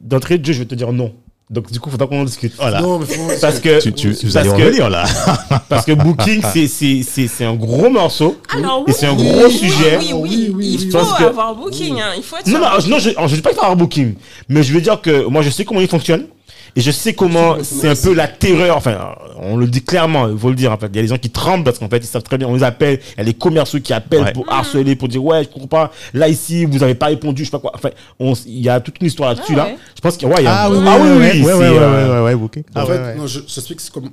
d'entrée 0.00 0.38
de 0.38 0.44
jeu, 0.44 0.52
je 0.52 0.58
vais 0.60 0.64
te 0.64 0.74
dire 0.74 0.92
non. 0.92 1.12
Donc, 1.50 1.70
du 1.70 1.78
coup, 1.80 1.90
il 1.90 1.92
faudra 1.92 2.06
qu'on 2.06 2.20
en 2.22 2.24
discute. 2.24 2.54
Voilà. 2.56 2.80
Non, 2.80 2.98
mais 2.98 3.04
faut- 3.04 3.28
Parce 3.42 3.60
que, 3.60 3.78
tu, 3.82 3.92
tu, 3.92 4.12
vous 4.12 4.32
parce 4.32 4.48
que- 4.48 4.62
venir 4.62 4.88
là. 4.88 5.04
parce 5.68 5.84
que 5.84 5.92
Booking, 5.92 6.40
c'est- 6.50 6.66
c'est 6.66 7.02
c'est- 7.02 7.28
c'est 7.28 7.44
un 7.44 7.54
gros 7.54 7.90
morceau. 7.90 8.38
Alors, 8.56 8.84
Et 8.88 8.92
c'est 8.92 9.04
un 9.06 9.14
oui, 9.14 9.22
gros 9.28 9.44
oui, 9.48 9.52
sujet. 9.52 9.98
Oui, 9.98 10.12
oui, 10.14 10.14
Oui, 10.14 10.52
oui, 10.54 10.66
il 10.80 10.80
oui. 10.86 10.90
faut 10.90 10.98
Parce 10.98 11.18
que- 11.18 11.24
avoir 11.24 11.54
booking. 11.54 12.00
hein, 12.00 12.12
Il 12.16 12.22
faut 12.22 12.36
être 12.38 12.46
Non, 12.46 12.58
non, 12.58 12.68
non, 12.88 12.98
je 12.98 13.10
ne 13.10 13.26
dis 13.36 13.42
pas 13.42 13.50
qu'il 13.50 13.58
faut 13.58 13.64
avoir 13.64 13.76
Booking. 13.76 14.14
Mais 14.48 14.62
je 14.62 14.72
veux 14.72 14.80
dire 14.80 14.98
que 15.02 15.26
moi, 15.26 15.42
je 15.42 15.50
sais 15.50 15.66
comment 15.66 15.80
il 15.82 15.88
fonctionne. 15.88 16.26
Et 16.74 16.80
je 16.80 16.90
sais 16.90 17.12
comment 17.12 17.62
c'est 17.62 17.88
un 17.88 17.94
peu 17.94 18.14
la 18.14 18.26
terreur. 18.28 18.76
Enfin, 18.78 19.14
on 19.36 19.56
le 19.58 19.66
dit 19.66 19.82
clairement, 19.84 20.28
il 20.28 20.38
faut 20.38 20.48
le 20.48 20.54
dire. 20.56 20.72
En 20.72 20.78
fait, 20.78 20.86
il 20.86 20.96
y 20.96 20.98
a 21.00 21.02
des 21.02 21.08
gens 21.08 21.18
qui 21.18 21.28
tremblent 21.30 21.64
parce 21.64 21.78
qu'en 21.78 21.88
fait, 21.88 21.98
ils 21.98 22.06
savent 22.06 22.22
très 22.22 22.38
bien. 22.38 22.48
On 22.48 22.54
les 22.54 22.62
appelle. 22.62 22.98
Il 23.12 23.18
y 23.18 23.20
a 23.20 23.24
les 23.24 23.34
commerciaux 23.34 23.80
qui 23.80 23.92
appellent 23.92 24.22
Ouais. 24.22 24.32
pour 24.32 24.50
harceler, 24.50 24.96
pour 24.96 25.08
dire 25.08 25.22
ouais, 25.22 25.44
je 25.44 25.48
comprends 25.50 25.66
pas. 25.68 25.92
Là 26.14 26.28
ici, 26.28 26.64
vous 26.64 26.82
avez 26.82 26.94
pas 26.94 27.06
répondu, 27.06 27.42
je 27.44 27.48
sais 27.50 27.52
pas 27.52 27.58
quoi. 27.58 27.72
Enfin, 27.74 27.90
on- 28.18 28.32
il 28.46 28.60
y 28.60 28.68
a 28.70 28.80
toute 28.80 29.00
une 29.00 29.06
histoire 29.08 29.30
là-dessus 29.34 29.52
Ah 29.54 29.56
là. 29.56 29.70
Je 29.94 30.00
pense 30.00 30.16
qu'il 30.16 30.28
y 30.28 30.30
a. 30.32 30.34
ouais, 30.34 30.40
il 30.42 30.44
y 30.44 30.48
a- 30.48 30.62
Ah 30.62 30.70
oui, 30.70 30.78
oui, 30.78 30.84
ah 30.86 30.98
oui, 30.98 31.42
oui, 31.44 31.68
oui, 31.68 32.20
oui, 32.24 32.34
booking. 32.36 32.62
En 32.74 32.80
Ah 32.80 32.86
fait, 32.86 33.14
non, 33.16 33.26
je, 33.26 33.40
je 33.40 33.54
t'explique 33.54 33.80
c'est 33.80 33.92
comme. 33.92 34.10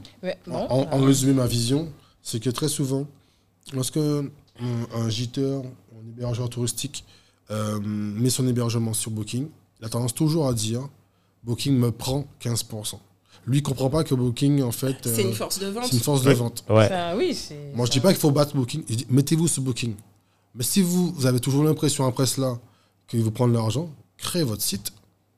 En, 0.51 0.87
en 0.91 0.97
résumé, 1.01 1.33
ma 1.33 1.45
vision, 1.47 1.87
c'est 2.21 2.41
que 2.43 2.49
très 2.49 2.67
souvent, 2.67 3.05
lorsque 3.73 3.97
un, 3.97 4.25
un 4.95 5.09
giteur, 5.09 5.61
un 5.63 6.17
hébergeur 6.17 6.49
touristique 6.49 7.05
euh, 7.51 7.79
met 7.81 8.29
son 8.29 8.47
hébergement 8.47 8.93
sur 8.93 9.11
Booking, 9.11 9.47
il 9.79 9.85
a 9.85 9.89
tendance 9.89 10.13
toujours 10.13 10.47
à 10.47 10.53
dire 10.53 10.81
Booking 11.43 11.75
me 11.77 11.91
prend 11.91 12.25
15%. 12.41 12.95
Lui, 13.47 13.59
il 13.59 13.63
comprend 13.63 13.89
pas 13.89 14.03
que 14.03 14.13
Booking, 14.13 14.61
en 14.61 14.71
fait, 14.71 14.95
C'est 15.03 15.23
euh, 15.25 15.29
une 15.29 15.33
force 15.33 15.59
de 15.59 15.67
vente. 15.67 15.85
c'est 15.85 15.93
une 15.93 15.99
force 16.03 16.21
de 16.23 16.31
vente. 16.33 16.63
Ouais. 16.69 16.87
ça, 16.87 17.15
oui, 17.17 17.33
c'est. 17.33 17.71
Moi, 17.73 17.85
je 17.85 17.91
dis 17.91 17.99
pas 17.99 18.09
qu'il 18.11 18.19
faut 18.19 18.31
battre 18.31 18.55
Booking. 18.55 18.83
Je 18.89 18.95
dis, 18.95 19.07
mettez-vous 19.09 19.47
sur 19.47 19.63
Booking. 19.63 19.95
Mais 20.55 20.63
si 20.63 20.81
vous, 20.81 21.11
vous 21.13 21.25
avez 21.25 21.39
toujours 21.39 21.63
l'impression 21.63 22.05
après 22.05 22.25
cela 22.25 22.59
qu'ils 23.07 23.21
vous 23.23 23.31
prennent 23.31 23.53
l'argent, 23.53 23.89
créez 24.17 24.43
votre 24.43 24.61
site 24.61 24.91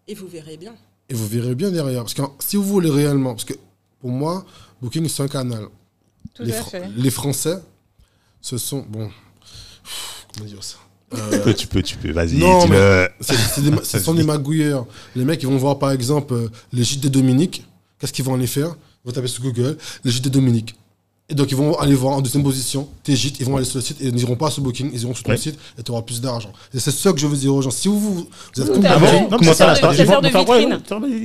Et 0.07 0.15
vous 0.15 0.27
verrez 0.27 0.57
bien. 0.57 0.73
et 1.09 1.13
vous 1.13 1.27
verrez 1.27 1.53
bien 1.55 1.69
derrière. 1.71 2.01
Parce 2.01 2.13
que 2.15 2.21
si 2.39 2.55
vous 2.57 2.63
voulez 2.63 2.89
réellement, 2.89 3.31
parce 3.33 3.45
que 3.45 3.53
pour 3.99 4.09
moi, 4.09 4.45
Booking, 4.81 5.07
c'est 5.07 5.23
un 5.23 5.27
canal. 5.27 5.67
Tout 6.33 6.43
les, 6.43 6.53
à 6.53 6.63
fait. 6.63 6.89
les 6.95 7.11
Français, 7.11 7.57
ce 8.41 8.57
sont. 8.57 8.85
Bon. 8.89 9.09
Comment 10.33 10.47
dire 10.47 10.63
ça? 10.63 10.77
Tu 11.11 11.39
peux, 11.39 11.53
tu 11.53 11.67
peux, 11.67 11.81
tu 11.83 11.97
peux, 11.97 12.11
vas-y. 12.11 12.37
Non, 12.37 12.65
dis-le. 12.65 13.07
c'est- 13.19 13.35
c'est 13.35 13.61
des 13.61 13.71
ma- 13.71 13.83
Ce 13.83 13.99
sont 13.99 14.13
des 14.13 14.23
magouilleurs. 14.23 14.85
Les 15.15 15.25
mecs, 15.25 15.41
ils 15.43 15.47
vont 15.49 15.57
voir 15.57 15.77
par 15.79 15.91
exemple 15.91 16.33
euh, 16.33 16.47
les 16.71 16.83
gîtes 16.83 17.01
de 17.03 17.09
Dominique. 17.09 17.65
Qu'est-ce 17.99 18.13
qu'ils 18.13 18.23
vont 18.25 18.33
aller 18.35 18.47
faire? 18.47 18.75
Ils 19.03 19.07
vont 19.07 19.11
taper 19.13 19.27
sur 19.27 19.43
Google 19.43 19.77
les 20.03 20.11
gîtes 20.11 20.23
de 20.23 20.29
Dominique. 20.29 20.75
Et 21.31 21.33
donc, 21.33 21.49
ils 21.49 21.55
vont 21.57 21.79
aller 21.79 21.95
voir 21.95 22.17
en 22.17 22.21
deuxième 22.21 22.43
position 22.43 22.87
tes 23.03 23.15
gîtes, 23.15 23.39
ils 23.39 23.45
vont 23.45 23.55
aller 23.55 23.65
sur 23.65 23.77
le 23.77 23.81
site 23.83 24.01
et 24.01 24.07
ils 24.07 24.13
n'iront 24.13 24.35
pas 24.35 24.51
sur 24.51 24.61
Booking, 24.61 24.91
ils 24.93 25.01
iront 25.03 25.13
sur 25.15 25.23
ton 25.23 25.31
Ouais. 25.31 25.37
site 25.37 25.57
et 25.79 25.81
tu 25.83 25.91
auras 25.91 26.01
plus 26.01 26.19
d'argent. 26.21 26.51
Et 26.73 26.79
c'est 26.79 26.91
ça 26.91 27.13
que 27.13 27.19
je 27.19 27.25
veux 27.25 27.37
dire 27.37 27.55
aux 27.55 27.61
gens. 27.61 27.71
Si 27.71 27.87
vous, 27.87 27.99
vous, 27.99 28.13
vous 28.55 28.61
êtes 28.61 28.69
Ah. 28.85 28.97
Booking, 28.99 29.29
Non, 29.31 29.37
Comment 29.37 29.53
ça 29.53 29.73
vont- 29.73 30.21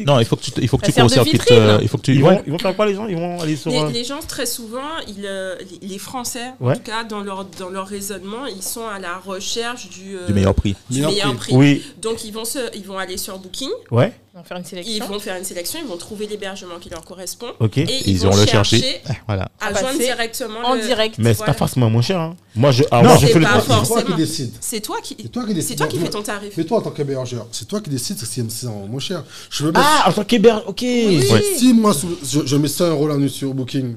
Non, 0.06 0.18
il 0.20 0.24
faut 0.24 0.36
que 0.36 0.42
tu, 0.42 0.52
il 0.62 0.68
faut 0.68 0.78
que 0.78 0.86
tu 0.86 0.92
vitrine. 0.92 1.58
euh, 1.58 1.78
il 1.82 1.88
faut 1.88 1.98
que 1.98 2.02
tu. 2.02 2.14
Ils 2.14 2.22
vont, 2.22 2.40
ils 2.46 2.52
vont 2.52 2.58
faire 2.58 2.74
quoi 2.76 2.86
les 2.86 2.94
gens 2.94 3.06
Ils 3.06 3.16
vont 3.16 3.40
aller 3.40 3.56
sur. 3.56 3.70
Les, 3.70 3.78
euh, 3.78 3.90
les 3.90 4.04
gens, 4.04 4.20
très 4.26 4.46
souvent, 4.46 4.78
ils, 5.08 5.24
euh, 5.26 5.56
les, 5.82 5.88
les 5.88 5.98
Français, 5.98 6.52
Ouais. 6.60 6.72
en 6.72 6.76
tout 6.76 6.82
cas, 6.82 7.04
dans 7.04 7.20
leur, 7.22 7.44
dans 7.58 7.70
leur 7.70 7.86
raisonnement, 7.86 8.46
ils 8.46 8.62
sont 8.62 8.86
à 8.86 8.98
la 8.98 9.16
recherche 9.18 9.88
du, 9.90 10.16
euh, 10.16 10.26
Du 10.28 10.34
meilleur 10.34 10.54
prix. 10.54 10.74
du 10.90 10.96
Meilleur 10.98 11.10
meilleur 11.10 11.34
prix. 11.34 11.52
prix. 11.52 11.56
Oui, 11.56 11.82
Donc, 12.00 12.24
ils 12.24 12.32
vont, 12.32 12.44
se, 12.44 12.58
ils 12.76 12.84
vont 12.86 12.98
aller 12.98 13.16
sur 13.16 13.38
Booking, 13.38 13.70
ouais, 13.90 14.12
Faire 14.44 14.56
une 14.58 14.62
ils 14.64 14.68
sélection. 14.68 15.06
vont 15.08 15.18
faire 15.18 15.36
une 15.36 15.44
sélection, 15.44 15.78
ils 15.82 15.88
vont 15.88 15.96
trouver 15.96 16.26
l'hébergement 16.26 16.78
qui 16.78 16.88
leur 16.90 17.04
correspond. 17.04 17.48
ok. 17.58 17.78
Et 17.78 17.82
ils, 18.06 18.08
Ils 18.16 18.18
vont 18.20 18.36
le 18.36 18.44
chercher, 18.46 18.80
chercher. 18.80 19.00
Voilà. 19.26 19.48
à 19.60 19.72
joindre 19.72 19.98
directement 19.98 20.60
En 20.64 20.74
le- 20.74 20.82
direct. 20.82 21.14
Mais 21.18 21.30
c'est 21.30 21.38
Voilà. 21.38 21.52
pas 21.54 21.58
forcément 21.58 21.88
moins 21.90 22.02
cher. 22.02 22.18
Hein. 22.20 22.36
Moi, 22.54 22.70
je, 22.70 22.82
alors, 22.90 23.02
Non, 23.04 23.08
moi, 23.10 23.18
je 23.18 23.26
c'est 23.26 23.32
fais 23.32 23.38
le 23.38 23.46
c'est 23.46 23.86
toi 23.86 24.02
qui 24.02 24.14
décides. 24.14 24.52
C'est 24.60 24.80
toi 24.80 24.96
qui, 25.02 25.16
C'est 25.20 25.28
toi 25.30 25.44
qui 25.46 25.54
décides. 25.54 25.68
c'est 25.70 25.76
toi 25.76 25.86
qui 25.86 25.96
Non, 25.98 26.04
fais 26.04 26.10
ton 26.10 26.22
tarif. 26.22 26.52
Mais 26.56 26.64
toi, 26.64 26.78
en 26.78 26.82
tant 26.82 26.90
qu'hébergeur, 26.90 27.46
c'est 27.52 27.66
toi 27.66 27.80
qui 27.80 27.90
décides 27.90 28.18
si 28.18 28.26
c'est 28.50 28.66
moins 28.66 29.00
cher. 29.00 29.24
Je 29.50 29.64
veux 29.64 29.72
Ah, 29.74 30.04
en 30.08 30.12
tant 30.12 30.24
qu'hébergeur, 30.24 30.68
ok. 30.68 30.82
Ouais. 30.82 31.42
Si 31.56 31.72
moi, 31.72 31.92
je, 32.22 32.40
je 32.44 32.56
mets 32.56 32.68
100 32.68 32.88
euros 32.90 33.08
la 33.08 33.16
nuit 33.16 33.30
sur 33.30 33.54
Booking 33.54 33.96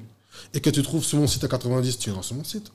et 0.54 0.60
que 0.62 0.70
tu 0.70 0.82
trouves 0.84 1.04
sur 1.04 1.18
mon 1.18 1.28
site 1.28 1.44
à 1.44 1.48
90, 1.48 1.98
tu 2.00 2.10
iras 2.12 2.22
sur 2.24 2.36
mon 2.36 2.44
site. 2.44 2.72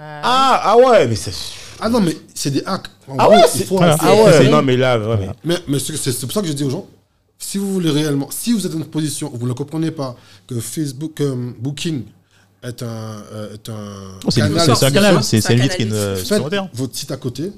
Ah, 0.00 0.60
ah 0.62 0.76
ouais, 0.76 1.08
mais 1.08 1.16
c'est. 1.16 1.32
Ah 1.80 1.88
non, 1.88 2.00
mais 2.00 2.16
c'est 2.34 2.50
des 2.50 2.62
hacks. 2.64 2.86
En 3.08 3.16
Ah 3.18 3.24
gros, 3.24 3.34
ouais, 3.34 3.42
c'est. 3.48 3.66
Ah 4.00 4.14
ouais, 4.14 4.48
non, 4.48 4.62
mais 4.62 4.76
là, 4.76 4.96
ouais, 4.98 5.28
mais- 5.44 5.56
Mais, 5.66 5.78
c'est 5.80 6.20
pour 6.20 6.32
ça 6.32 6.40
que 6.40 6.46
je 6.46 6.52
dis 6.52 6.62
aux 6.64 6.70
gens, 6.70 6.86
si 7.38 7.58
vous 7.58 7.72
voulez 7.72 7.90
réellement, 7.90 8.28
si 8.30 8.52
vous 8.52 8.66
êtes 8.66 8.72
dans 8.72 8.78
une 8.78 8.84
position 8.84 9.32
où 9.34 9.38
vous 9.38 9.46
ne 9.48 9.52
comprenez 9.52 9.90
pas 9.90 10.16
que 10.46 10.58
Facebook, 10.60 11.14
que 11.14 11.52
Booking 11.60 12.02
est 12.62 12.82
un, 12.82 12.86
euh, 13.32 13.54
est 13.54 13.68
un 13.68 14.18
Oh, 14.24 14.30
C'est 14.30 14.40
canal 14.40 14.60
c'est- 14.66 14.74
c'est 14.74 14.86
un 14.86 14.90
canal, 14.90 15.22
c'est 15.24 15.40
c'est 15.40 15.54
une 15.54 15.60
vitrine 15.62 15.92
euh, 15.92 16.16
supplémentaire. 16.16 16.68
votre 16.74 16.96
site 16.96 17.10
à 17.12 17.16
côté. 17.16 17.52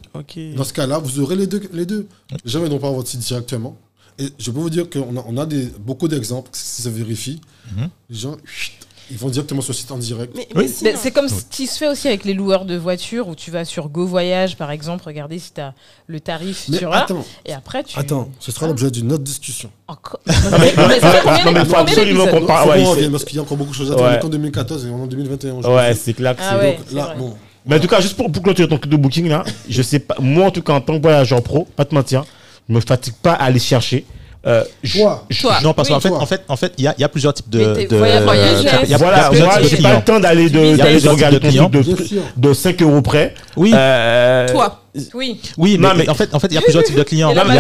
Dans 0.57 0.65
ce 0.65 0.73
cas-là, 0.75 0.99
vous 0.99 1.21
aurez 1.21 1.37
les 1.37 1.47
deux. 1.47 1.63
Les 1.73 1.87
deux. 1.87 2.07
N'ont 2.55 2.79
pas 2.79 2.91
votre 2.91 3.09
site 3.09 3.21
directement. 3.21 3.77
Et 4.19 4.29
je 4.39 4.51
peux 4.51 4.61
vous 4.61 4.69
dire 4.69 4.91
qu'on 4.91 5.17
a, 5.17 5.25
on 5.27 5.39
a 5.39 5.47
des, 5.47 5.71
beaucoup 5.81 6.07
d'exemples, 6.07 6.51
si 6.53 6.83
ça 6.83 6.91
vérifie. 6.91 7.41
Mhm. 7.75 7.89
Les 8.11 8.17
gens, 8.19 8.37
chut, 8.45 8.75
ils 9.11 9.17
vont 9.19 9.29
directement 9.29 9.61
sur 9.61 9.73
le 9.73 9.77
site 9.77 9.91
en 9.91 9.99
direct. 9.99 10.33
Mais, 10.37 10.49
Oui. 10.55 10.69
C'est 10.97 11.11
comme 11.11 11.29
ce 11.29 11.43
qui 11.51 11.67
se 11.67 11.79
fait 11.79 11.89
aussi 11.89 12.09
avec 12.09 12.25
les 12.25 12.35
loueurs 12.35 12.65
de 12.65 12.77
voitures 12.77 13.29
où 13.29 13.35
tu 13.35 13.51
vas 13.51 13.65
sur 13.65 13.89
Go 13.89 14.07
Voyage 14.07 14.57
par 14.57 14.71
exemple, 14.71 15.05
regarder 15.07 15.39
si 15.39 15.53
tu 15.53 15.61
as 15.61 15.75
le 16.07 16.21
tarif 16.21 16.67
Mais 16.69 16.79
sur 16.79 16.93
attends, 16.93 17.25
Et 17.45 17.53
après 17.53 17.83
tu. 17.85 17.99
attends, 17.99 18.31
ce 18.39 18.53
sera 18.53 18.67
l'objet 18.67 18.91
d'une 18.91 19.13
autre 19.13 19.25
discussion. 19.25 19.71
Encore. 19.89 20.21
mais- 20.27 20.35
non, 20.35 20.59
mais- 20.59 20.77
non, 20.77 21.53
mais 21.53 21.61
il 21.61 21.67
faut 21.67 21.77
absolument 21.77 22.27
qu'on 22.27 22.47
parle. 22.47 22.69
Ouais, 22.71 23.09
parce 23.11 23.25
qu'il 23.25 23.37
y 23.37 23.39
a 23.39 23.43
encore 23.43 23.57
beaucoup 23.57 23.71
de 23.71 23.77
choses 23.77 23.93
à 23.93 23.95
dire. 23.97 24.05
Ouais. 24.05 24.11
On 24.13 24.17
est 24.17 24.21
qu'en 24.21 24.29
2014 24.29 24.87
et 24.87 24.91
on 24.91 24.99
est 24.99 25.03
en 25.03 25.07
2021. 25.07 25.55
Ouais, 25.63 25.95
c'est 25.95 26.13
clair 26.15 26.37
que 26.37 26.43
c'est. 26.43 26.55
ouais. 26.57 26.77
Donc 26.77 26.87
c'est 26.89 26.95
là, 26.95 27.15
bon. 27.19 27.35
Mais 27.67 27.77
en 27.77 27.81
tout 27.81 27.89
cas, 27.89 28.01
juste 28.01 28.17
pour, 28.17 28.33
pour 28.33 28.43
clôturer 28.43 28.69
ton 28.69 28.79
truc 28.79 28.91
de 28.91 28.97
booking 28.97 29.29
là, 29.29 29.45
je 29.69 29.83
sais 29.83 29.99
pas, 29.99 30.17
moi 30.19 30.47
en 30.47 30.51
tout 30.51 30.63
cas 30.63 30.73
en 30.73 30.81
tant 30.81 30.97
que 30.97 31.03
voyageur 31.03 31.43
pro, 31.43 31.65
pas 31.77 31.85
te 31.85 31.95
mentir, 31.95 32.25
je 32.69 32.75
me 32.75 32.81
fatigue 32.81 33.15
pas 33.23 33.33
à 33.35 33.45
aller 33.45 33.59
chercher. 33.59 34.07
Euh, 34.47 34.65
je- 34.83 34.99
Toi, 34.99 35.27
je- 35.29 35.41
Toi. 35.43 35.59
Non, 35.63 35.75
parce 35.75 35.89
Oui, 35.89 35.95
qu'en 35.95 36.01
fait, 36.01 36.09
toi. 36.09 36.19
en 36.23 36.27
fait, 36.27 36.43
en 36.49 36.57
fait, 36.57 36.73
il 36.79 36.85
y 36.85 36.89
a, 36.89 36.95
y 36.99 37.05
a 37.05 37.09
plusieurs 37.11 37.35
types 37.35 37.51
de. 37.51 37.59
Il 37.59 37.63
y 37.65 37.67
a- 37.67 38.83
il 38.85 38.91
y 38.91 38.95
a 38.95 38.97
Voilà, 38.97 39.29
plusieurs 39.29 39.49
moi 39.49 39.57
types 39.59 39.65
de 39.65 39.69
j'ai 39.69 39.77
pas 39.77 39.83
le 39.83 39.89
clients. 39.89 40.01
temps 40.01 40.21
d'aller 40.21 40.49
de, 40.49 40.59
Il 40.59 40.65
y 40.71 40.73
a 40.73 40.77
d'aller 40.79 40.91
plusieurs 40.93 41.15
regarder 41.15 41.39
de 41.41 41.83
de, 41.83 42.23
de 42.49 42.53
5 42.55 42.81
euros 42.83 43.03
près. 43.03 43.35
Oui, 43.57 43.73
Euh, 43.75 44.49
Toi, 44.51 44.81
Oui. 45.15 45.41
oui, 45.59 45.77
Non, 45.79 45.91
mais, 45.91 46.05
mais- 46.05 46.09
en 46.09 46.15
fait, 46.15 46.35
en 46.35 46.41
fait, 46.41 46.47
il 46.51 46.55
y 46.55 46.59
a 46.59 46.63
plusieurs 46.63 46.85
types 46.85 46.97
de 46.97 47.03
clients. 47.03 47.29
Il 47.31 47.37
y 47.37 47.37
y 47.37 47.55
y 47.55 47.59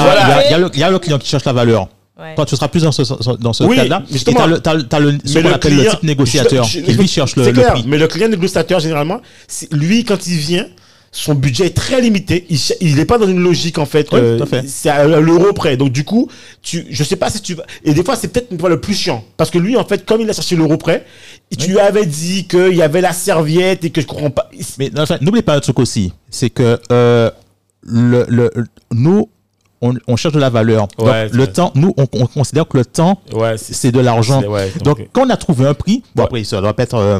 a 0.54 0.58
le, 0.58 0.70
il 0.72 0.80
y 0.80 0.82
a 0.84 0.90
le 0.90 0.98
client 0.98 1.18
qui 1.18 1.28
cherche 1.28 1.44
la 1.44 1.52
valeur. 1.52 1.88
Ouais. 2.18 2.34
Toi, 2.34 2.44
tu 2.46 2.54
seras 2.56 2.68
plus 2.68 2.82
dans 2.82 2.92
ce, 2.92 3.02
dans 3.36 3.52
ce 3.54 3.64
Oui, 3.64 3.76
cas-là. 3.76 4.00
mais 4.00 4.10
Et 4.10 4.12
justement- 4.14 4.40
t'as 4.40 4.46
le, 4.46 4.58
t'as, 4.60 4.74
le- 4.74 4.82
t'as 4.82 4.98
le, 4.98 5.12
ce 5.24 5.34
Mais 5.38 5.42
qu'on 5.42 5.48
le 5.50 5.58
client- 5.58 5.90
type 5.92 6.02
négociateur, 6.02 6.64
je- 6.64 6.80
je- 6.80 6.84
qui 6.84 6.92
lui 6.92 7.08
cherche 7.08 7.34
le, 7.36 7.44
c'est 7.44 7.52
le 7.52 7.54
clair, 7.62 7.72
prix. 7.72 7.84
Mais 7.86 7.96
le 7.96 8.06
client 8.08 8.28
négociateur, 8.28 8.78
généralement, 8.80 9.20
lui, 9.72 10.04
quand 10.04 10.26
il 10.26 10.36
vient, 10.36 10.66
son 11.12 11.34
budget 11.34 11.66
est 11.66 11.76
très 11.76 12.00
limité. 12.00 12.46
Il 12.80 12.94
n'est 12.96 13.04
pas 13.04 13.18
dans 13.18 13.26
une 13.26 13.40
logique, 13.40 13.78
en 13.78 13.84
fait. 13.86 14.06
Oui, 14.12 14.18
euh, 14.20 14.46
fait. 14.46 14.68
C'est 14.68 14.88
à 14.90 15.04
l'euro 15.06 15.52
près. 15.52 15.76
Donc, 15.76 15.90
du 15.90 16.04
coup, 16.04 16.28
tu, 16.62 16.86
je 16.88 17.02
sais 17.02 17.16
pas 17.16 17.30
si 17.30 17.40
tu 17.42 17.54
vas. 17.54 17.64
Et 17.84 17.94
des 17.94 18.04
fois, 18.04 18.14
c'est 18.14 18.28
peut-être 18.28 18.52
une 18.52 18.58
fois 18.60 18.68
le 18.68 18.80
plus 18.80 18.94
chiant. 18.94 19.24
Parce 19.36 19.50
que 19.50 19.58
lui, 19.58 19.76
en 19.76 19.84
fait, 19.84 20.04
comme 20.06 20.20
il 20.20 20.30
a 20.30 20.32
cherché 20.32 20.54
l'euro 20.54 20.76
près, 20.76 21.04
tu 21.58 21.68
lui 21.70 21.80
avais 21.80 22.06
dit 22.06 22.46
qu'il 22.46 22.74
y 22.76 22.82
avait 22.82 23.00
la 23.00 23.12
serviette 23.12 23.84
et 23.84 23.90
que 23.90 24.00
je 24.00 24.06
comprends 24.06 24.30
pas. 24.30 24.48
Mais 24.78 24.90
enfin, 24.98 25.18
n'oubliez 25.20 25.42
pas 25.42 25.54
un 25.56 25.60
truc 25.60 25.80
aussi, 25.80 26.12
c'est 26.30 26.50
que 26.50 26.78
euh, 26.92 27.30
le, 27.82 28.24
le, 28.28 28.50
nous, 28.92 29.28
on, 29.82 29.94
on 30.06 30.14
cherche 30.16 30.34
de 30.34 30.38
la 30.40 30.50
valeur. 30.50 30.86
Ouais, 30.98 31.28
le 31.30 31.44
vrai. 31.44 31.52
temps, 31.52 31.72
nous, 31.74 31.92
on, 31.96 32.06
on 32.12 32.26
considère 32.26 32.68
que 32.68 32.76
le 32.78 32.84
temps, 32.84 33.20
Ouais, 33.32 33.56
c'est 33.58 33.90
de 33.90 33.98
l'argent. 34.00 34.42
ouais, 34.44 34.70
Donc, 34.84 35.08
quand 35.12 35.26
on 35.26 35.30
a 35.30 35.36
trouvé 35.36 35.66
un 35.66 35.74
prix, 35.74 36.04
bon, 36.14 36.22
Ouais. 36.22 36.26
après, 36.28 36.44
ça 36.44 36.60
doit 36.60 36.74
pas 36.74 36.84
être 36.84 36.94
euh. 36.94 37.18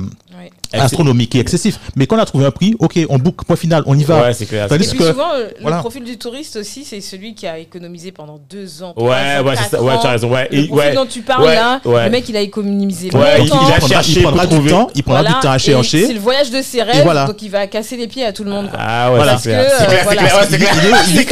Astronomique 0.73 1.35
et 1.35 1.41
excessif, 1.41 1.79
mais 1.97 2.07
quand 2.07 2.17
on 2.17 2.21
a 2.21 2.25
trouvé 2.27 2.47
un 2.47 2.51
prix, 2.51 2.75
ok, 2.79 2.99
on 3.09 3.19
book, 3.19 3.45
point 3.45 3.57
final, 3.57 3.83
on 3.87 3.99
y 3.99 4.05
va. 4.05 4.23
Ouais, 4.23 4.33
c'est 4.33 4.47
clair. 4.47 4.69
Tandis 4.69 4.85
Et 4.85 4.89
puis 4.91 4.99
que- 4.99 5.07
souvent, 5.09 5.33
euh, 5.35 5.49
voilà. 5.61 5.77
le 5.77 5.81
profil 5.83 6.05
du 6.05 6.19
touriste 6.19 6.57
aussi, 6.57 6.85
c'est 6.85 7.01
celui 7.01 7.35
qui 7.35 7.47
a 7.47 7.59
économisé 7.59 8.13
pendant 8.13 8.39
deux 8.51 8.83
ans. 8.83 8.95
Ouais, 8.97 9.09
ouais, 9.45 9.57
c'est 9.57 9.65
ça. 9.65 9.69
quatre 9.71 9.83
Ouais, 9.85 9.95
tu 10.01 10.07
as 10.07 10.11
raison. 10.11 10.31
Ouais, 10.33 10.49
Le 10.51 10.59
et- 10.59 10.67
profil 10.69 10.89
ouais. 10.89 10.95
dont 10.95 11.07
tu 11.07 11.21
parles 11.23 11.43
Ouais, 11.45 11.55
là, 11.55 11.81
ouais. 11.85 12.05
le 12.05 12.11
mec 12.11 12.29
il 12.29 12.37
a 12.37 12.41
économisé 12.41 13.11
Ouais, 13.13 13.21
il- 13.39 13.49
longtemps. 13.49 13.61
il 13.67 13.73
a 13.73 13.77
prendra, 13.79 13.89
cherché 13.89 14.13
il 14.21 14.23
prendra 14.23 14.47
pour 14.47 14.59
du 14.61 14.69
temps, 14.69 14.91
il 14.95 15.03
prendra 15.03 15.23
Voilà, 15.23 15.37
du 15.37 15.41
temps 15.43 15.53
à 15.53 15.59
chercher. 15.59 16.07
C'est 16.07 16.13
le 16.13 16.21
voyage 16.21 16.51
de 16.51 16.63
ses 16.63 16.83
rêves, 16.83 17.03
voilà. 17.05 17.27
donc 17.27 17.41
il 17.43 17.51
va 17.51 17.67
casser 17.67 17.97
les 17.97 18.07
pieds 18.07 18.25
à 18.25 18.33
tout 18.33 18.45
le 18.45 18.51
monde. 18.51 18.71
quoi. 18.71 18.79
Ah 18.81 19.11
ouais, 19.11 19.17
Voilà. 19.17 19.39
c'est 19.39 19.51
clair. 19.51 19.65
C'est 19.79 19.85
euh, 19.85 19.87
c'est 19.89 20.17
clair. 20.59 20.73
Il 20.83 21.19
est- 21.19 21.25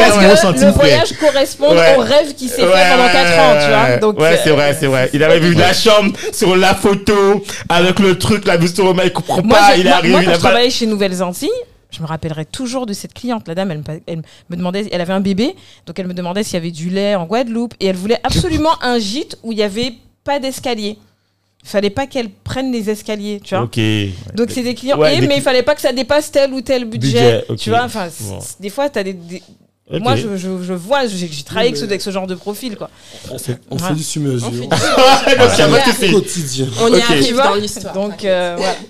il 0.59 0.65
le 0.65 0.71
voyage 0.73 1.13
correspond 1.21 1.67
au 1.67 2.01
rêve 2.01 2.35
qui 2.37 2.49
s'est 2.49 2.57
fait 2.57 2.63
pendant 2.63 3.09
4 3.13 3.39
ans, 3.39 3.55
tu 3.61 3.69
vois. 3.69 4.25
ouais. 4.25 4.31
Ouais, 4.31 4.41
c'est 4.43 4.51
euh, 4.51 4.55
vrai, 4.55 4.77
c'est 4.79 4.87
vrai. 4.87 5.11
Il 5.13 5.23
avait 5.23 5.41
vu 5.41 5.55
la 5.55 5.73
chambre 5.73 6.13
sur 6.33 6.57
la 6.57 6.75
photo 6.75 7.43
avec 7.69 7.99
le 7.99 8.19
truc, 8.19 8.45
la 8.47 8.57
vue 8.57 8.69
sur 8.69 8.95
le 9.29 9.35
il 9.35 9.43
comprend 9.43 9.49
Moi, 9.49 9.59
pas, 9.59 9.77
il 9.77 9.85
moi- 9.85 9.93
arrive, 9.95 10.11
moi, 10.13 10.21
il 10.23 10.25
quand 10.27 10.31
a 10.31 10.35
je 10.35 10.41
pas. 10.41 10.49
travaillais 10.49 10.71
chez 10.71 10.87
Nouvelles 10.87 11.23
Antilles, 11.23 11.51
je 11.91 12.03
me 12.03 12.07
rappellerai 12.07 12.45
toujours 12.45 12.85
de 12.87 12.93
cette 12.93 13.15
cliente. 13.15 13.47
La 13.49 13.55
dame, 13.55 13.71
elle, 13.71 13.79
me- 13.79 14.01
elle 14.07 14.23
me 14.51 14.57
demandait, 14.57 14.87
elle 14.93 15.01
avait 15.01 15.13
un 15.13 15.21
bébé, 15.21 15.55
donc 15.87 15.99
elle 15.99 16.07
me 16.07 16.15
demandait 16.15 16.43
s'il 16.43 16.55
y 16.55 16.57
avait 16.57 16.71
du 16.71 16.91
lait 16.91 17.15
en 17.15 17.25
Guadeloupe, 17.27 17.75
et 17.81 17.87
elle 17.87 17.97
voulait 17.97 18.21
absolument 18.25 18.81
un 18.83 18.99
gîte 18.99 19.39
où 19.43 19.53
il 19.53 19.59
y 19.59 19.63
avait 19.63 19.95
pas 20.25 20.39
d'escalier. 20.39 20.99
Il 21.65 21.69
fallait 21.69 21.91
pas 21.91 22.07
qu'elle 22.07 22.31
prenne 22.31 22.71
les 22.71 22.89
escaliers, 22.89 23.41
tu 23.43 23.55
vois. 23.55 23.65
Ok. 23.65 23.81
Donc 24.35 24.51
c'est 24.51 24.63
des 24.63 24.75
clients, 24.75 24.97
Ouais, 24.99 25.17
et, 25.17 25.21
des 25.21 25.27
mais 25.27 25.35
cli- 25.35 25.39
il 25.39 25.43
fallait 25.43 25.63
pas 25.65 25.75
que 25.75 25.81
ça 25.81 25.93
dépasse 25.93 26.31
tel 26.31 26.53
ou 26.53 26.61
tel 26.61 26.85
budget, 26.85 27.13
Budget, 27.41 27.45
ok. 27.49 27.57
tu 27.59 27.71
vois. 27.71 27.83
Enfin, 27.83 28.09
c- 28.11 28.25
Bon. 28.29 28.41
c- 28.41 28.55
des 28.61 28.71
fois, 28.71 28.89
t'as 28.89 29.03
des, 29.03 29.13
des- 29.15 29.43
Moi 29.91 30.17
je, 30.17 30.37
je, 30.37 30.63
je 30.63 30.73
vois, 30.75 31.07
j'ai 31.07 31.29
travaillé 31.45 31.69
avec, 31.69 31.75
Oui, 31.77 31.81
mais- 31.83 31.89
avec 31.89 32.03
ce 32.03 32.11
genre 32.11 32.27
de 32.27 32.35
profil, 32.35 32.77
quoi. 32.77 32.91
On 33.31 33.39
fait, 33.39 33.59
on 33.71 33.77
Ouais. 33.77 33.89
fait 33.89 33.95
du 33.95 34.03
sur-mesure. 34.13 34.49
on 34.53 34.69
Donc, 34.69 36.13
quotidien. 36.13 36.69
on 36.81 36.93
y 36.95 37.01
arrive 37.01 37.37
dans 37.37 37.55
l'histoire. 37.55 37.95
Donc 37.95 38.25
euh, 38.25 38.55
voilà. 38.59 38.75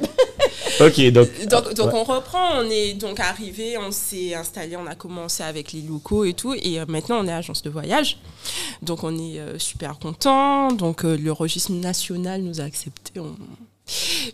Ok, 0.81 1.01
donc. 1.11 1.29
Donc, 1.49 1.75
donc 1.75 1.93
Ouais. 1.93 1.99
on 2.01 2.05
reprend, 2.05 2.61
on 2.61 2.71
est 2.71 2.93
donc 2.95 3.19
arrivé, 3.19 3.77
on 3.79 3.91
s'est 3.91 4.35
installé, 4.35 4.77
on 4.77 4.87
a 4.87 4.95
commencé 4.95 5.43
avec 5.43 5.73
les 5.73 5.81
locaux 5.83 6.25
et 6.25 6.35
tout, 6.35 6.55
et 6.55 6.79
euh, 6.79 6.85
maintenant 6.87 7.19
on 7.21 7.27
est 7.27 7.33
agence 7.33 7.63
de 7.63 7.71
voyage. 7.71 8.19
Donc 8.83 9.03
on 9.03 9.13
est 9.19 9.41
euh, 9.41 9.59
super 9.59 9.99
content. 9.99 10.71
Donc 10.71 11.05
euh, 11.05 11.17
le 11.17 11.33
registre 11.33 11.73
national 11.73 12.43
nous 12.43 12.61
a 12.61 12.65
accepté. 12.65 13.19
on- 13.19 13.35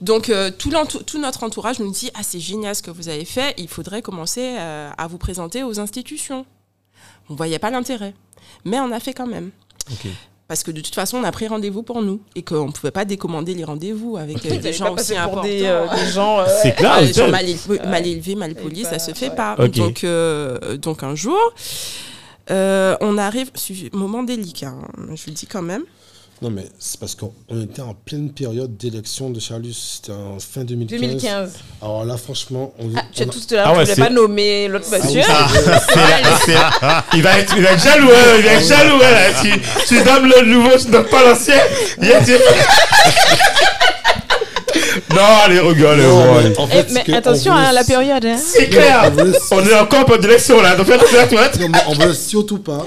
Donc 0.00 0.28
euh, 0.30 0.50
tout, 0.50 0.70
notre 1.18 1.44
entourage 1.44 1.78
nous 1.78 1.90
dit 1.90 2.11
ah 2.14 2.22
c'est 2.22 2.40
génial 2.40 2.74
ce 2.74 2.82
que 2.82 2.90
vous 2.90 3.09
avez 3.09 3.24
fait, 3.24 3.55
il 3.59 3.68
faudrait 3.68 4.02
commencer 4.02 4.57
euh, 4.59 4.90
à 4.96 5.07
vous 5.07 5.18
présenter 5.18 5.62
aux 5.62 5.78
institutions. 5.80 6.44
On 7.28 7.34
voyait 7.34 7.59
pas 7.59 7.70
l'intérêt, 7.70 8.14
mais 8.64 8.80
on 8.80 8.90
a 8.92 9.00
fait 9.00 9.14
quand 9.14 9.26
même. 9.26 9.50
Parce 10.46 10.62
que 10.62 10.70
de 10.70 10.82
toute 10.82 10.94
façon, 10.94 11.16
on 11.16 11.24
a 11.24 11.32
pris 11.32 11.48
rendez-vous 11.48 11.82
pour 11.82 12.02
nous 12.02 12.20
et 12.36 12.42
qu'on 12.42 12.66
ne 12.66 12.72
pouvait 12.72 12.90
pas 12.90 13.07
décommander 13.07 13.55
les 13.55 13.64
rendez-vous 13.64 14.18
avec 14.18 14.44
euh, 14.44 14.59
des 14.59 14.72
gens 14.74 14.94
pas 14.94 15.00
aussi 15.00 15.16
importants. 15.16 15.42
des, 15.42 15.62
euh, 15.64 15.86
des 15.88 16.11
gens. 16.12 16.44
C'est 16.62 16.74
clair, 16.76 17.00
les 17.00 17.07
c'est- 17.14 17.20
gens 17.24 17.30
mal 17.30 17.48
élevés, 17.48 17.78
mal, 17.86 18.07
élevés, 18.07 18.34
mal 18.34 18.50
Et 18.50 18.55
polis, 18.55 18.82
pas- 18.82 18.90
ça 18.90 18.98
se 18.98 19.12
fait 19.14 19.30
ouais. 19.30 19.34
pas. 19.36 19.57
Donc, 19.68 20.05
euh, 20.05 20.76
donc 20.76 21.02
un 21.02 21.14
jour, 21.14 21.38
euh, 22.50 22.94
on 23.00 23.16
arrive, 23.16 23.50
moment 23.92 24.22
délicat, 24.22 24.68
hein, 24.68 24.86
je 25.14 25.22
vous 25.24 25.28
le 25.28 25.32
dis 25.32 25.46
quand 25.46 25.62
même. 25.62 25.84
Non, 26.45 26.51
mais 26.51 26.66
c'est 26.78 27.01
parce 27.01 27.14
qu'on 27.14 27.32
on 27.49 27.62
était 27.62 27.80
en 27.80 27.95
pleine 27.95 28.30
période 28.30 28.76
d'élection 28.76 29.30
de 29.30 29.40
Charlus. 29.40 29.72
C'était 29.72 30.12
en 30.12 30.38
fin 30.38 30.62
2015. 30.62 31.01
2015. 31.01 31.53
Alors 31.80 32.05
là, 32.05 32.18
franchement, 32.18 32.74
on, 32.78 32.90
Ah, 32.95 33.01
tu 33.14 33.22
as 33.22 33.26
on 33.26 33.28
tous 33.30 33.47
de 33.47 33.57
là, 33.57 33.62
Ah 33.64 33.70
tu 33.70 33.78
ouais, 33.78 33.84
voulais 33.84 33.95
c'est- 33.95 34.01
pas 34.03 34.11
nommer 34.11 34.68
l'autre 34.68 34.84
Ah 34.92 34.97
oui, 35.01 35.07
monsieur. 35.07 35.22
c'est- 36.45 36.53
il, 37.16 37.22
va 37.22 37.38
être, 37.38 37.55
il 37.57 37.62
va 37.62 37.70
être 37.72 37.82
jaloux, 37.82 38.11
hein, 38.11 38.34
il 38.36 38.45
va 38.45 38.53
être 38.53 38.66
jaloux. 38.68 39.01
hein, 39.03 39.11
là. 39.11 39.40
Tu, 39.42 39.61
tu 39.88 40.03
donnes 40.05 40.28
le 40.28 40.45
nouveau, 40.45 40.76
tu 40.78 40.90
donnes 40.90 41.07
pas 41.09 41.24
l'ancien. 41.30 41.57
Il 42.03 42.09
y 42.09 42.12
a- 42.12 42.22
tu- 42.22 42.32
non, 45.14 45.22
allez, 45.45 45.61
rigole. 45.61 45.99
Non, 46.03 46.34
mais 46.42 46.59
en 46.59 46.66
Eh, 46.68 46.82
fait, 46.82 46.90
mais 47.09 47.14
attention 47.14 47.55
à 47.55 47.72
la 47.72 47.84
période. 47.84 48.26
Hein. 48.26 48.36
C'est 48.38 48.68
clair. 48.68 49.11
On 49.51 49.64
est 49.66 49.74
encore 49.78 50.01
en 50.01 50.05
période 50.05 50.20
d'élection 50.22 50.61
là. 50.61 50.76
Donc, 50.76 50.90
attention, 50.90 51.18
tu 51.28 51.36
vois. 51.36 51.49
Non, 51.59 51.68
mais 51.70 51.78
on 51.88 51.95
veut 51.95 52.12
surtout 52.12 52.59
pas 52.59 52.84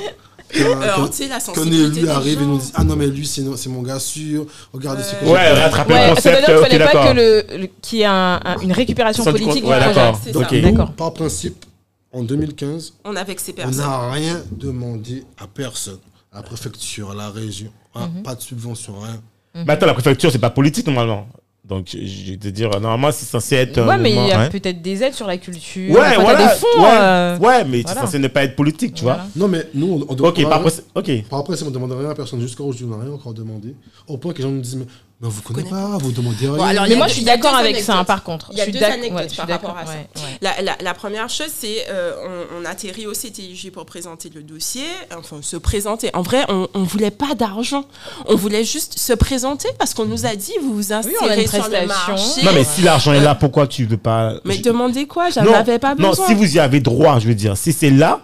Alors, 0.55 0.95
qu'un- 0.95 1.07
tu 1.07 1.13
sais, 1.13 1.27
la 1.27 1.35
qu'un 1.35 1.39
sensibilité. 1.39 1.83
élu 1.99 2.01
des 2.01 2.09
arrive 2.09 2.41
et 2.41 2.45
nous 2.45 2.57
dise 2.57 2.71
Ah 2.75 2.83
non, 2.83 2.95
mais 2.95 3.07
lui, 3.07 3.25
c'est 3.27 3.43
mon 3.69 3.81
gars 3.81 3.99
sûr. 3.99 4.45
Regardez 4.73 5.03
ce 5.03 5.11
que 5.11 5.25
Ouais, 5.25 5.25
j'ai 5.25 5.31
Ouais, 5.33 5.53
rattraper 5.63 5.93
le 5.93 5.99
Ouais, 5.99 6.05
ça 6.05 6.07
veut 6.09 6.15
concept. 6.15 6.37
dire 6.37 6.45
qu'il 6.45 6.55
ok, 6.55 6.61
fallait 6.61 6.79
pas 6.79 7.71
qu'il 7.81 7.99
y 7.99 8.01
ait 8.01 8.05
un- 8.05 8.39
un- 8.45 8.59
une 8.59 8.71
récupération 8.71 9.23
politique 9.25 9.55
du 9.55 9.61
projet. 9.61 10.61
Nous, 10.61 10.71
D'accord. 10.71 10.91
par 10.93 11.13
principe, 11.13 11.65
en 12.13 12.23
2015, 12.23 12.93
On 13.03 13.13
n'a 13.13 14.11
rien 14.11 14.41
demandé 14.51 15.23
à 15.37 15.47
personne. 15.47 15.99
À 16.31 16.37
la 16.37 16.43
préfecture, 16.43 17.11
à 17.11 17.15
la 17.15 17.29
région. 17.29 17.69
hein, 17.95 18.09
Mhm. 18.15 18.23
Pas 18.23 18.35
de 18.35 18.41
subvention, 18.41 18.93
rien. 19.01 19.19
Mais 19.65 19.73
attends, 19.73 19.85
la 19.87 19.93
préfecture, 19.95 20.31
c'est 20.31 20.37
pas 20.39 20.49
politique 20.51 20.85
normalement. 20.85 21.27
Donc, 21.67 21.87
je 21.91 22.31
vais 22.31 22.37
te 22.37 22.47
dire, 22.47 22.69
normalement, 22.79 23.11
c'est 23.11 23.25
censé 23.25 23.55
être. 23.55 23.79
un 23.79 23.87
Ouais, 23.87 23.97
mais 23.97 24.11
il 24.11 24.25
y 24.27 24.31
a 24.31 24.47
peut-être 24.49 24.81
des 24.81 25.03
aides 25.03 25.13
sur 25.13 25.27
la 25.27 25.37
culture. 25.37 25.93
Ouais, 25.93 25.99
Enfin, 25.99 26.21
voilà. 26.21 26.37
des 26.47 26.55
fonds. 26.55 26.81
ouais, 26.81 26.97
euh, 26.97 27.37
ouais, 27.39 27.63
mais 27.65 27.81
voilà. 27.81 27.99
c'est 28.01 28.05
censé 28.05 28.19
ne 28.19 28.27
pas 28.29 28.43
être 28.45 28.55
politique, 28.55 28.93
tu 28.93 29.03
Voilà. 29.03 29.23
vois. 29.35 29.47
Non, 29.47 29.47
mais 29.49 29.67
nous, 29.73 30.05
on, 30.07 30.11
on 30.11 30.15
doit 30.15 30.29
Ok, 30.29 30.41
par 30.43 30.53
après, 30.53 30.69
c'est- 30.69 30.83
ok. 30.95 31.23
Par 31.29 31.39
après, 31.39 31.57
si 31.57 31.63
on 31.63 31.67
ne 31.67 31.71
demande 31.73 31.91
rien 31.91 32.09
à 32.09 32.15
personne, 32.15 32.39
jusqu'à 32.39 32.63
aujourd'hui, 32.63 32.85
on 32.89 32.95
n'a 32.97 33.03
rien 33.03 33.13
encore 33.13 33.33
demandé. 33.33 33.75
Au 34.07 34.17
point 34.17 34.31
que 34.31 34.37
les 34.37 34.43
gens 34.43 34.51
nous 34.51 34.61
disent, 34.61 34.77
mais, 34.77 34.85
mais 35.19 35.27
on 35.27 35.31
vous 35.31 35.41
connaît 35.41 35.63
pas, 35.67 35.97
vous 35.99 36.11
demandez 36.11 36.47
rien. 36.47 36.63
alors, 36.63 36.85
il 36.85 36.89
y 36.89 36.91
Mais 36.91 36.95
moi, 36.97 37.05
deux- 37.07 37.09
je 37.11 37.15
suis 37.17 37.25
d'accord 37.25 37.55
avec 37.55 37.79
ça, 37.79 37.97
hein, 37.97 38.03
par 38.03 38.21
contre. 38.23 38.49
Il 38.51 38.57
y 38.57 38.61
a 38.61 38.65
Je 38.65 38.69
suis 38.71 38.79
deux 38.79 38.85
anecdotes 38.85 39.19
ouais, 39.31 39.35
par 39.35 39.47
d'accord, 39.47 39.69
rapport 39.73 39.83
à 39.83 39.85
ça. 39.87 39.97
ouais, 39.97 40.07
ouais. 40.15 40.37
La, 40.41 40.61
la- 40.61 40.77
la 40.79 40.93
première 40.93 41.27
chose, 41.29 41.47
c'est 41.57 41.85
euh, 41.89 42.45
on, 42.53 42.61
on 42.61 42.65
atterrit 42.65 43.07
au 43.07 43.13
CTIG 43.13 43.71
pour 43.71 43.85
présenter 43.87 44.29
le 44.33 44.43
dossier, 44.43 44.85
enfin 45.17 45.37
se 45.41 45.57
présenter. 45.57 46.11
En 46.13 46.21
vrai, 46.21 46.45
on 46.49 46.67
ne 46.75 46.85
voulait 46.85 47.09
pas 47.09 47.33
d'argent. 47.35 47.85
On 48.27 48.35
voulait 48.35 48.63
juste 48.63 48.99
se 48.99 49.13
présenter 49.13 49.69
parce 49.79 49.95
qu'on 49.95 50.05
nous 50.05 50.27
a 50.27 50.35
dit 50.35 50.53
vous 50.61 50.75
vous 50.75 50.93
insérez 50.93 51.41
une 51.41 51.47
sur 51.47 51.57
le 51.63 51.63
prestation. 51.63 51.87
marché. 51.87 52.43
Non, 52.43 52.51
mais 52.53 52.63
si 52.63 52.81
l'argent 52.83 53.13
est 53.13 53.21
là, 53.21 53.33
pourquoi 53.33 53.65
tu 53.65 53.85
veux 53.85 53.97
pas. 53.97 54.35
Mais 54.45 54.57
je- 54.57 54.61
demandez 54.61 55.07
quoi 55.07 55.31
J'en 55.31 55.43
non, 55.43 55.53
avais 55.55 55.79
pas 55.79 55.95
non, 55.95 56.09
besoin. 56.09 56.27
si 56.27 56.35
vous 56.35 56.55
y 56.55 56.59
avez 56.59 56.79
droit, 56.79 57.17
je 57.19 57.27
veux 57.27 57.35
dire, 57.35 57.57
si 57.57 57.73
c'est 57.73 57.89
là, 57.89 58.21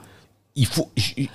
il 0.56 0.68
faut, 0.68 0.88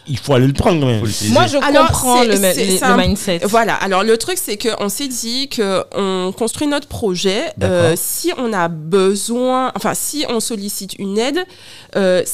il 0.07 0.17
faut 0.17 0.33
aller 0.35 0.47
le 0.47 0.53
prendre 0.53 0.87
même. 0.87 1.01
Moi, 1.31 1.47
je 1.49 1.57
Alors, 1.57 1.89
comprends 1.89 2.23
c'est- 2.23 2.27
le, 2.29 2.35
le 2.77 2.85
un- 2.85 2.97
mindset. 2.97 3.41
Voilà, 3.43 3.75
alors 3.75 4.05
le 4.05 4.17
truc 4.17 4.39
c'est 4.41 4.57
qu'on 4.57 4.89
s'est 4.89 5.09
dit 5.09 5.49
qu'on 5.49 6.33
construit 6.39 6.69
notre 6.69 6.87
projet, 6.87 7.43
euh, 7.65 7.95
si 7.97 8.33
on 8.39 8.53
a 8.53 8.69
besoin, 8.69 9.73
enfin 9.75 9.95
si 9.95 10.25
on 10.29 10.39
sollicite 10.39 10.95
une 11.01 11.19
aide, 11.19 11.45
il 11.97 12.25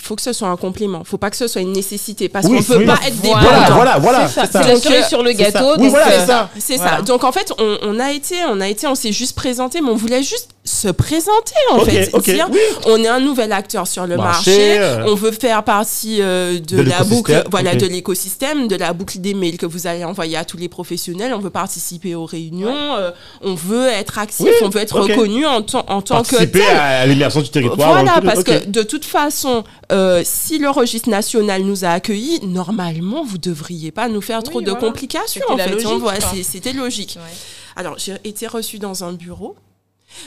faut 0.00 0.16
que 0.16 0.22
ce 0.22 0.32
soit 0.32 0.48
un 0.48 0.56
complément, 0.56 1.04
faut 1.04 1.18
pas 1.18 1.28
que 1.28 1.36
ce 1.36 1.46
soit 1.46 1.60
une 1.60 1.72
nécessité, 1.72 2.30
parce 2.30 2.46
Oui, 2.46 2.56
qu'on 2.56 2.62
peut 2.64 2.78
oui, 2.78 2.86
pas 2.86 2.98
être 3.06 3.16
Voilà, 3.16 3.40
dépendant. 3.42 3.74
voilà, 3.74 3.98
voilà, 3.98 4.28
C'est 4.28 4.34
ça, 4.34 4.46
c'est 4.50 4.58
la 4.66 4.74
Donc, 4.74 4.82
cerise 4.82 5.04
euh, 5.04 5.08
sur 5.08 5.22
le 5.22 5.32
C'est 5.32 5.44
ça. 5.44 5.50
gâteau. 5.50 5.72
Oui, 5.76 5.82
donc, 5.82 5.90
voilà, 5.90 6.08
euh, 6.08 6.20
c'est 6.20 6.26
ça. 6.26 6.50
C'est 6.58 6.76
Voilà. 6.76 6.96
ça. 6.96 7.02
Donc 7.02 7.24
en 7.24 7.32
fait, 7.32 7.52
on, 7.58 7.76
on 7.82 8.00
a 8.00 8.12
été, 8.12 8.36
on 8.48 8.62
a 8.62 8.68
été, 8.68 8.86
on 8.86 8.94
s'est 8.94 9.12
juste 9.12 9.36
présenté, 9.36 9.82
mais 9.82 9.90
on 9.90 9.96
voulait 9.96 10.22
juste 10.22 10.48
se 10.66 10.88
présenter 10.88 11.52
en 11.72 11.80
fait, 11.80 12.10
dire 12.22 12.48
oui. 12.50 12.58
on 12.86 13.02
est 13.04 13.08
un 13.08 13.20
nouvel 13.20 13.52
acteur 13.52 13.86
sur 13.86 14.06
le 14.06 14.16
Marché, 14.16 14.50
marché, 14.50 14.78
euh, 14.78 15.04
on 15.08 15.14
veut 15.14 15.30
faire 15.30 15.62
partie 15.62 16.22
euh, 16.22 16.58
de, 16.58 16.76
de 16.78 16.82
la 16.82 17.04
boucle, 17.04 17.44
voilà, 17.50 17.74
de 17.74 17.84
l'écosystème, 17.86 18.66
de 18.66 18.74
la 18.76 18.94
boucle 18.94 19.18
des 19.20 19.34
mails 19.34 19.58
que 19.58 19.66
vous 19.66 19.86
allez 19.86 20.04
envoyer 20.04 20.38
à 20.38 20.44
tous 20.46 20.56
les 20.56 20.70
professionnels. 20.70 21.34
On 21.34 21.38
veut 21.38 21.50
participer 21.50 22.14
aux 22.14 22.24
réunions, 22.24 22.94
euh, 22.96 23.10
on 23.42 23.54
veut 23.54 23.88
être 23.88 24.18
actif, 24.18 24.46
Oui, 24.46 24.52
on 24.62 24.70
veut 24.70 24.80
être 24.80 24.98
reconnu 24.98 25.44
en, 25.44 25.60
tant- 25.60 25.84
en 25.88 26.00
tant 26.00 26.22
que 26.22 26.30
Participer 26.30 26.60
tel. 26.60 26.76
à, 26.76 27.00
à 27.00 27.06
l'émergence 27.06 27.44
du 27.44 27.50
territoire. 27.50 27.92
Voilà, 27.92 28.22
parce 28.22 28.42
que 28.42 28.64
de 28.66 28.82
toute 28.82 29.04
façon, 29.04 29.64
euh, 29.92 30.22
si 30.24 30.58
le 30.58 30.70
registre 30.70 31.10
national 31.10 31.62
nous 31.62 31.84
a 31.84 31.88
accueillis, 31.90 32.40
normalement, 32.42 33.22
vous 33.22 33.36
devriez 33.38 33.90
pas 33.90 34.08
nous 34.08 34.22
faire 34.22 34.42
trop 34.42 34.62
de 34.62 34.72
complications. 34.72 35.42
C'était 35.46 35.52
En 35.52 35.58
fait, 35.58 35.70
logique, 35.72 35.88
On 35.90 35.98
voit, 35.98 36.16
quoi. 36.16 36.30
c'est- 36.34 36.42
c'était 36.42 36.72
logique. 36.72 37.18
Ouais. 37.18 37.36
Alors, 37.76 37.96
j'ai 37.98 38.14
été 38.24 38.46
reçue 38.46 38.78
dans 38.78 39.04
un 39.04 39.12
bureau 39.12 39.56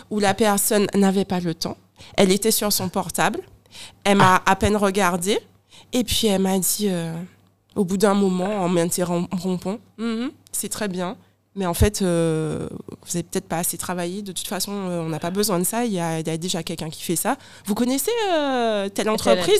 où 0.10 0.20
la 0.20 0.34
personne 0.34 0.88
n'avait 0.96 1.26
pas 1.26 1.40
le 1.40 1.54
temps. 1.54 1.78
Elle 2.16 2.32
était 2.32 2.52
sur 2.52 2.72
son 2.72 2.90
portable. 2.90 3.40
Elle 4.04 4.18
m'a 4.18 4.42
à 4.46 4.56
peine 4.56 4.76
regardé. 4.76 5.40
Et 5.94 6.04
puis, 6.04 6.28
elle 6.28 6.42
m'a 6.42 6.58
dit, 6.60 6.88
euh, 6.90 7.14
au 7.76 7.86
bout 7.86 7.98
d'un 7.98 8.14
moment, 8.14 8.64
en 8.64 8.70
m'interrompant, 8.70 9.78
Mhm, 9.98 10.32
c'est 10.52 10.70
très 10.70 10.88
bien. 10.88 11.16
Mais 11.56 11.66
en 11.66 11.74
fait, 11.74 12.02
euh, 12.02 12.68
vous 12.72 13.08
n'avez 13.16 13.24
peut-être 13.24 13.48
pas 13.48 13.58
assez 13.58 13.78
travaillé. 13.78 14.22
De 14.22 14.32
toute 14.32 14.48
façon, 14.48 14.72
euh, 14.74 15.02
on 15.02 15.10
n'a 15.10 15.20
pas 15.20 15.32
besoin 15.32 15.58
de 15.60 15.64
ça. 15.64 15.86
Il 15.86 15.92
y 15.94 16.00
a, 16.00 16.20
il 16.20 16.28
y 16.28 16.30
a 16.30 16.38
déjà 16.38 16.62
quelqu'un 16.62 16.90
qui 16.90 17.02
fait 17.02 17.16
ça. 17.16 17.36
Vous 17.66 17.74
connaissez 17.74 18.12
telle 18.94 19.10
entreprise? 19.10 19.60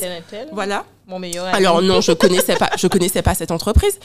Voilà. 0.52 0.86
Mon 1.10 1.20
meilleur 1.20 1.46
ami. 1.46 1.56
Alors 1.56 1.82
non, 1.82 2.02
je 2.02 2.12
connaissais 2.12 2.56
pas, 2.58 2.70
je 2.78 2.86
connaissais 2.88 3.22
pas 3.22 3.34
cette 3.34 3.52
entreprise. 3.52 3.98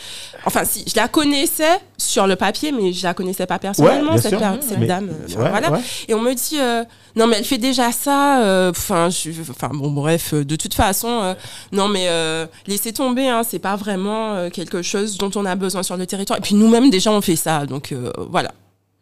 Enfin, 0.47 0.65
si, 0.65 0.85
je 0.87 0.95
la 0.95 1.09
connaissais 1.09 1.81
sur 1.99 2.29
le 2.29 2.37
papier, 2.37 2.71
mais 2.71 2.93
je 2.93 3.03
la 3.03 3.13
connaissais 3.13 3.45
pas 3.47 3.59
personnellement 3.59 4.17
cette, 4.19 4.33
Mais- 4.79 4.87
dame. 4.87 5.09
euh, 5.11 5.27
enfin, 5.29 5.43
Ouais, 5.43 5.51
voilà. 5.51 5.73
ouais. 5.73 5.81
Et 6.07 6.15
on 6.15 6.21
me 6.21 6.33
dit, 6.33 6.61
euh, 6.61 6.85
non 7.17 7.27
mais 7.27 7.39
elle 7.39 7.45
fait 7.45 7.59
déjà 7.59 7.91
ça. 7.91 8.43
euh, 8.45 8.71
Enfin, 8.71 9.09
je- 9.11 9.31
enfin 9.51 9.71
bon, 9.73 9.91
bref, 9.91 10.33
euh, 10.33 10.45
de 10.45 10.55
toute 10.55 10.75
façon, 10.75 11.09
euh, 11.09 11.35
non 11.73 11.89
mais 11.89 12.07
euh, 12.09 12.47
laissez 12.69 12.93
tomber. 12.93 13.29
Hein, 13.29 13.43
c'est 13.49 13.59
pas 13.59 13.75
vraiment 13.75 14.35
euh, 14.35 14.49
quelque 14.51 14.83
chose 14.83 15.19
dont 15.19 15.31
on 15.35 15.45
a 15.45 15.57
besoin 15.57 15.83
sur 15.83 15.97
le 15.97 16.07
territoire. 16.07 16.39
Et 16.39 16.43
puis 16.43 16.55
nous-mêmes 16.55 16.89
déjà 16.89 17.11
on 17.11 17.21
fait 17.21 17.35
ça, 17.37 17.67
donc 17.67 17.91
euh, 17.91 18.13
voilà. 18.31 18.53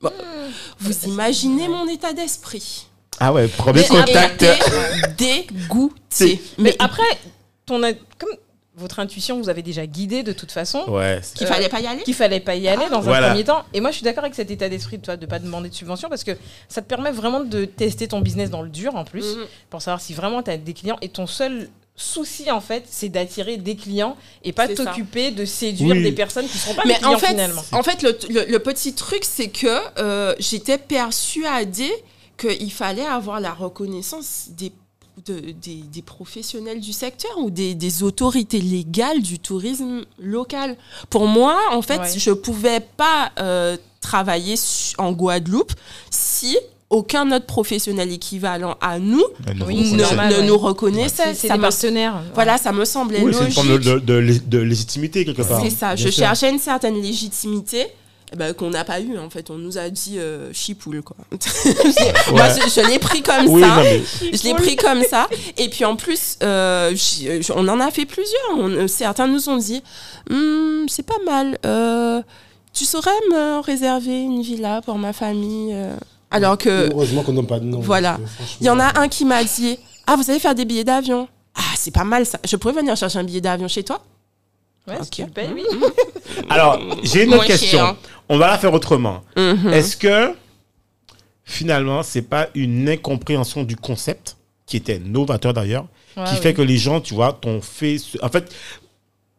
Bon. 0.01 0.11
Vous 0.79 0.95
imaginez 1.07 1.69
mon 1.69 1.87
état 1.87 2.15
d'esprit 2.15 2.87
Ah 3.19 3.31
ouais, 3.35 3.47
premier 3.47 3.85
contact. 3.85 4.43
été 4.43 4.59
dégoûtée. 5.19 6.41
Mais 6.59 6.75
après, 6.79 7.03
ton, 7.79 7.95
comme 8.19 8.31
votre 8.77 8.99
intuition 9.01 9.39
vous 9.39 9.49
avez 9.49 9.63
déjà 9.63 9.85
guidé 9.87 10.23
de 10.23 10.33
toute 10.33 10.53
façon, 10.53 10.85
Ouais, 10.89 11.19
c'est- 11.23 11.37
Qu'il 11.37 11.47
Euh, 11.47 11.51
fallait 11.51 11.69
pas 11.69 11.81
y 11.81 11.87
aller. 11.87 12.03
qu'il 12.03 12.15
fallait 12.15 12.41
pas 12.41 12.55
y 12.55 12.67
aller 12.69 12.89
dans 12.91 13.01
Voilà. 13.01 13.27
un 13.27 13.31
premier 13.31 13.45
temps. 13.45 13.63
Et 13.75 13.81
moi, 13.81 13.91
je 13.91 13.97
suis 13.97 14.05
d'accord 14.05 14.25
avec 14.25 14.35
cet 14.35 14.51
état 14.51 14.69
d'esprit 14.69 14.97
de 14.99 15.03
toi 15.05 15.17
de 15.17 15.27
pas 15.27 15.39
demander 15.39 15.69
de 15.69 15.75
subvention 15.75 16.09
parce 16.09 16.25
que 16.25 16.33
ça 16.69 16.81
te 16.81 16.87
permet 16.87 17.11
vraiment 17.11 17.41
de 17.41 17.65
tester 17.65 18.09
ton 18.09 18.21
business 18.21 18.49
dans 18.49 18.63
le 18.63 18.71
dur 18.71 18.95
en 18.95 19.05
plus 19.05 19.37
Mhm. 19.37 19.45
pour 19.71 19.83
savoir 19.83 20.01
si 20.01 20.15
vraiment 20.15 20.43
tu 20.43 20.51
as 20.51 20.57
des 20.57 20.73
clients 20.73 20.99
et 21.03 21.09
ton 21.09 21.27
seul 21.27 21.69
souci 21.97 22.51
en 22.51 22.63
fait 22.63 22.85
c'est 22.89 23.11
d'attirer 23.11 23.59
des 23.59 23.77
clients 23.77 24.17
et 24.43 24.53
pas 24.53 24.69
t'occuper 24.69 25.33
de 25.33 25.45
séduire 25.45 25.97
Oui. 25.97 26.03
des 26.03 26.13
personnes 26.13 26.47
qui 26.49 26.57
seront 26.57 26.73
pas 26.75 26.83
Mais 26.87 26.95
des 26.95 27.01
clients 27.01 27.15
en 27.15 27.19
fait, 27.19 27.27
finalement. 27.27 27.63
en 27.73 27.83
fait 27.83 28.03
le, 28.03 28.17
le- 28.31 28.47
le 28.51 28.59
petit 28.61 28.95
truc, 28.95 29.23
c'est 29.25 29.49
que 29.49 29.67
euh, 29.99 30.35
j'étais 30.39 30.79
persuadée 30.79 31.93
qu'il 32.39 32.73
fallait 32.73 33.05
avoir 33.05 33.41
la 33.41 33.53
reconnaissance 33.53 34.47
des, 34.51 34.73
de- 35.27 35.53
des, 35.53 35.83
des 35.93 36.03
professionnels 36.03 36.81
du 36.81 36.93
secteur 36.93 37.31
ou 37.39 37.51
des, 37.51 37.75
des 37.75 38.03
autorités 38.03 38.61
légales 38.61 39.23
du 39.23 39.39
tourisme 39.39 40.05
local. 40.19 40.77
Pour 41.09 41.27
moi, 41.27 41.59
en 41.73 41.83
fait, 41.83 41.99
Ouais. 41.99 42.19
je 42.19 42.31
ne 42.31 42.35
pouvais 42.35 42.81
pas 42.97 43.31
euh, 43.39 43.77
travailler 44.01 44.55
en 44.99 45.13
Guadeloupe 45.13 45.73
si 46.11 46.57
aucun 46.89 47.31
autre 47.31 47.47
professionnel 47.47 48.11
équivalent 48.11 48.77
à 48.81 48.99
nous 48.99 49.23
Oui, 49.65 49.93
ne, 49.93 49.99
concept. 49.99 50.01
normal, 50.01 50.33
ne 50.33 50.39
ouais. 50.41 50.47
nous 50.47 50.59
reconnaissait. 50.59 51.35
C'est 51.35 51.49
des 51.49 51.55
me- 51.57 51.61
partenaires. 51.63 52.21
voilà, 52.35 52.59
ça 52.59 52.73
me 52.73 52.85
semblait 52.85 53.21
Oui, 53.23 53.33
c'est 53.33 53.39
une 53.39 53.45
logique. 53.45 53.55
forme 53.55 53.69
de, 53.69 53.79
de, 53.79 53.99
de 54.01 54.15
lé- 54.15 54.41
de 54.41 54.59
légitimité 54.59 55.25
quelque 55.25 55.43
part. 55.43 55.63
C'est 55.63 55.71
ça, 55.71 55.95
Bien 55.95 56.05
je 56.07 56.11
sûr. 56.11 56.25
cherchais 56.25 56.51
une 56.51 56.59
certaine 56.59 57.01
légitimité. 57.01 57.87
Ben, 58.37 58.55
qu'on 58.55 58.71
n'a 58.71 58.85
pas 58.85 59.01
eu 59.01 59.19
en 59.19 59.29
fait. 59.31 59.51
On 59.51 59.59
nous 59.59 59.79
a 59.79 59.91
dit 59.91 60.19
euh, 60.19 60.53
chipoule 60.53 61.03
quoi. 61.03 61.17
Moi 62.33 62.49
je, 62.49 62.69
je 62.81 62.87
l'ai 62.89 62.99
pris 62.99 63.23
comme 63.23 63.47
Oui, 63.49 63.63
ça. 63.63 63.77
mais 63.83 64.03
je 64.33 64.43
l'ai 64.45 64.55
pris 64.55 64.77
comme 64.77 65.03
ça. 65.03 65.29
Et 65.57 65.69
puis 65.69 65.85
en 65.85 65.97
plus 65.97 66.37
euh, 66.43 66.95
on 67.55 67.69
en 67.69 67.81
a 67.81 67.91
fait 67.91 68.07
plusieurs. 68.07 68.51
On- 68.57 68.69
euh, 68.71 68.87
certains 68.89 69.27
nous 69.27 69.49
ont 69.49 69.57
dit 69.57 69.83
Hum, 70.31 70.87
c'est 70.89 71.05
pas 71.07 71.19
mal. 71.27 71.59
Euh, 71.67 72.23
tu 72.73 72.85
saurais 72.85 73.11
me 73.31 73.61
réserver 73.61 74.23
une 74.23 74.43
villa 74.43 74.81
pour 74.83 74.97
ma 74.99 75.13
famille 75.13 75.75
alors 76.31 76.57
que 76.57 76.89
Heureusement 76.93 77.23
qu'on 77.25 77.33
n'a 77.33 77.43
pas 77.43 77.59
de 77.59 77.65
nom. 77.65 77.81
Voilà. 77.81 78.19
il 78.61 78.67
y 78.67 78.71
en 78.71 78.79
a 78.79 79.01
un 79.01 79.09
qui 79.09 79.25
m'a 79.25 79.43
dit 79.43 79.79
Ah, 80.07 80.15
vous 80.17 80.31
allez 80.31 80.39
faire 80.39 80.55
des 80.55 80.65
billets 80.65 80.85
d'avion? 80.85 81.27
Ah, 81.57 81.63
c'est 81.77 81.91
pas 81.91 82.05
mal 82.05 82.25
ça. 82.27 82.39
Je 82.45 82.55
pourrais 82.57 82.75
venir 82.75 82.97
chercher 82.97 83.19
un 83.19 83.25
billet 83.25 83.41
d'avion 83.41 83.67
chez 83.67 83.83
toi? 83.83 84.01
Ouais, 84.89 84.95
si 84.97 85.01
Ok. 85.03 85.11
tu 85.11 85.23
le 85.23 85.29
payes, 85.31 85.51
oui. 85.55 85.63
alors, 86.49 86.81
j'ai 87.03 87.23
une 87.25 87.29
autre 87.31 87.37
Moins 87.39 87.47
question. 87.47 87.79
cher. 87.79 87.97
On 88.29 88.39
va 88.39 88.49
la 88.49 88.59
faire 88.59 88.73
autrement. 88.73 89.23
Mhm. 89.37 89.69
Est-ce 89.73 89.97
que 89.97 90.33
finalement, 91.45 92.03
c'est 92.03 92.23
pas 92.23 92.49
une 92.55 92.89
incompréhension 92.89 93.63
du 93.65 93.77
concept 93.77 94.37
qui 94.67 94.77
était 94.77 94.99
novateur 94.99 95.53
d'ailleurs, 95.53 95.87
Ouais, 96.17 96.25
qui 96.25 96.37
fait 96.37 96.55
que 96.55 96.63
les 96.63 96.77
gens, 96.77 97.01
tu 97.01 97.15
vois, 97.15 97.33
t'ont 97.41 97.61
fait. 97.61 97.99
ce- 97.99 98.19
En 98.23 98.29
fait, 98.29 98.53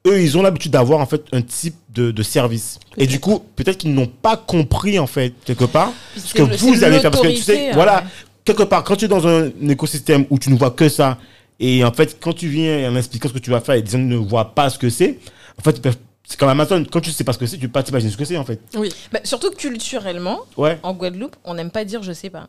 eux, 0.07 0.21
ils 0.21 0.37
ont 0.37 0.41
l'habitude 0.41 0.71
d'avoir 0.71 0.99
en 0.99 1.05
fait 1.05 1.23
un 1.33 1.41
type 1.41 1.75
de, 1.89 2.11
de 2.11 2.23
service. 2.23 2.79
Et 2.97 3.07
du 3.07 3.19
coup, 3.19 3.43
peut-être 3.55 3.77
qu'ils 3.79 3.93
n'ont 3.93 4.07
pas 4.07 4.37
compris 4.37 4.97
en 4.99 5.07
fait 5.07 5.33
quelque 5.45 5.65
part 5.65 5.91
ce 6.17 6.33
que 6.33 6.43
le- 6.43 6.55
vous 6.55 6.83
allez 6.83 6.99
faire. 6.99 7.11
Parce 7.11 7.23
que 7.23 7.29
tu 7.29 7.41
sais, 7.41 7.71
voilà, 7.73 7.99
hein, 7.99 8.07
quelque 8.45 8.63
part, 8.63 8.83
quand 8.83 8.95
tu 8.95 9.05
es 9.05 9.07
dans 9.09 9.27
un 9.27 9.49
écosystème 9.67 10.25
où 10.29 10.39
tu 10.39 10.49
ne 10.49 10.57
vois 10.57 10.71
que 10.71 10.87
ça, 10.89 11.17
et 11.61 11.85
en 11.85 11.93
fait, 11.93 12.17
quand 12.19 12.33
tu 12.33 12.47
viens 12.49 12.91
en 12.91 12.95
expliquant 12.97 13.29
ce 13.29 13.33
que 13.33 13.39
tu 13.39 13.51
vas 13.51 13.61
faire 13.61 13.75
et 13.75 13.81
les 13.81 13.89
gens 13.89 13.97
ne 13.99 14.17
voient 14.17 14.53
pas 14.53 14.69
ce 14.69 14.77
que 14.77 14.89
c'est, 14.89 15.19
en 15.57 15.61
fait, 15.61 15.79
c'est 16.27 16.37
comme 16.39 16.49
Amazon. 16.49 16.83
Quand 16.91 16.99
tu 17.01 17.11
sais 17.11 17.23
pas 17.23 17.33
ce 17.33 17.37
que 17.37 17.45
c'est, 17.45 17.57
tu 17.57 17.67
peux 17.67 17.71
pas 17.73 17.83
t'imaginer 17.83 18.11
ce 18.11 18.17
que 18.17 18.25
c'est 18.25 18.37
en 18.37 18.43
fait. 18.45 18.59
Oui. 18.75 18.91
Bah, 19.11 19.19
surtout 19.23 19.49
que 19.51 19.55
culturellement, 19.55 20.39
Ouais. 20.57 20.79
en 20.83 20.93
Guadeloupe, 20.93 21.35
on 21.45 21.53
n'aime 21.53 21.71
pas 21.71 21.85
dire 21.85 22.03
je 22.03 22.11
sais 22.13 22.29
pas. 22.29 22.47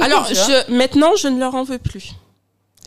Alors, 0.00 0.24
vois 0.32 0.34
je, 0.34 0.72
maintenant, 0.72 1.12
je 1.16 1.28
ne 1.28 1.38
leur 1.40 1.54
en 1.54 1.62
veux 1.64 1.78
plus. 1.78 2.12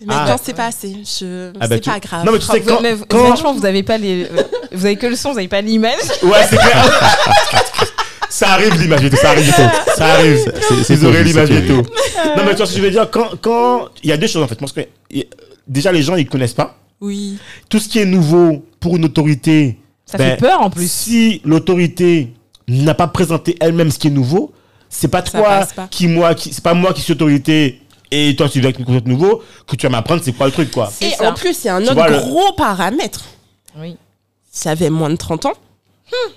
Maintenant, 0.05 0.35
Ah. 0.35 0.41
c'est 0.43 0.53
pas 0.55 0.65
assez. 0.65 0.97
Je... 1.05 1.51
Ah 1.61 1.68
bah, 1.68 1.76
c'est 1.76 1.81
tu- 1.81 1.89
pas 1.89 1.99
grave. 1.99 2.26
Non, 2.26 2.31
mais 2.34 2.39
tu 2.39 2.45
sais, 2.45 2.60
Vous- 2.60 3.05
quand. 3.07 3.18
franchement, 3.26 3.53
vous 3.53 3.65
avez 3.65 3.84
pas 3.84 3.97
les, 3.97 4.26
euh, 4.26 4.43
vous 4.73 4.85
avez 4.85 4.97
que 4.97 5.05
le 5.07 5.15
son, 5.15 5.31
vous 5.31 5.38
avez 5.38 5.47
pas 5.47 5.61
l'image. 5.61 5.93
Ouais, 6.23 6.45
c'est 6.49 6.57
clair. 6.57 7.11
ça 8.35 8.49
arrive 8.53 8.81
l'image 8.81 9.03
et 9.05 9.10
tout, 9.10 9.15
ça 9.18 9.30
arrive 9.30 9.47
et 9.47 9.51
tout. 9.51 9.69
Ça 9.97 10.05
arrive. 10.15 10.39
aurez 10.47 10.84
terrible, 10.85 11.23
l'image 11.23 11.49
tout. 11.68 11.84
Non, 12.35 12.43
mais 12.45 12.51
tu 12.51 12.57
vois 12.57 12.65
ce 12.65 12.72
que 12.73 12.77
je 12.80 12.84
veux 12.84 12.91
dire, 12.91 13.10
quand, 13.11 13.30
quand, 13.41 13.89
il 14.01 14.10
y 14.10 14.11
a 14.11 14.18
deux 14.18 14.26
choses 14.27 14.41
en 14.43 14.47
fait. 14.47 14.55
Parce 14.55 14.72
que, 14.72 14.81
y- 15.11 15.27
déjà, 15.68 15.91
les 15.91 16.01
gens, 16.01 16.15
ils 16.15 16.27
connaissent 16.27 16.53
pas. 16.53 16.77
Oui. 16.99 17.38
Tout 17.69 17.80
ce 17.80 17.88
qui 17.88 17.99
est 17.99 18.05
nouveau 18.05 18.65
pour 18.80 18.95
une 18.97 19.05
autorité, 19.05 19.77
Ça 20.05 20.18
Ben, 20.18 20.31
fait 20.31 20.38
peur 20.47 20.61
en 20.61 20.69
plus. 20.72 20.89
si 20.91 21.41
l'autorité 21.45 22.34
n'a 22.68 22.93
pas 22.95 23.07
présenté 23.07 23.55
elle-même 23.60 23.91
ce 23.91 23.99
qui 23.99 24.07
est 24.07 24.11
nouveau, 24.11 24.51
c'est 24.89 25.07
pas 25.10 25.23
Ça 25.23 25.38
toi 25.39 25.65
pas. 25.76 25.88
qui, 25.91 26.07
moi, 26.07 26.34
qui, 26.34 26.51
c'est 26.53 26.64
pas 26.64 26.73
moi 26.73 26.91
qui 26.93 27.01
suis 27.01 27.14
autorité 27.14 27.81
et 28.10 28.35
toi 28.35 28.47
tu 28.49 28.60
viens 28.60 28.69
avec 28.69 28.80
une 28.80 28.85
concept 28.85 29.07
nouveau 29.07 29.41
que 29.68 29.76
tu 29.76 29.85
vas 29.85 29.91
m'apprendre 29.91 30.22
c'est 30.23 30.34
quoi 30.34 30.45
le 30.47 30.51
truc, 30.51 30.72
quoi. 30.72 30.91
Et 31.01 31.10
ça. 31.11 31.30
en 31.30 31.34
plus, 31.34 31.64
il 31.64 31.68
y 31.68 31.69
a 31.69 31.76
un 31.76 31.81
Tu 31.81 31.85
autre 31.88 31.93
vois, 31.95 32.10
le- 32.10 32.18
gros 32.18 32.53
paramètre. 32.53 33.26
Oui. 33.77 33.95
Si 34.51 34.64
j'avais 34.64 34.89
moins 34.89 35.10
de 35.10 35.15
30 35.18 35.45
ans, 35.45 35.53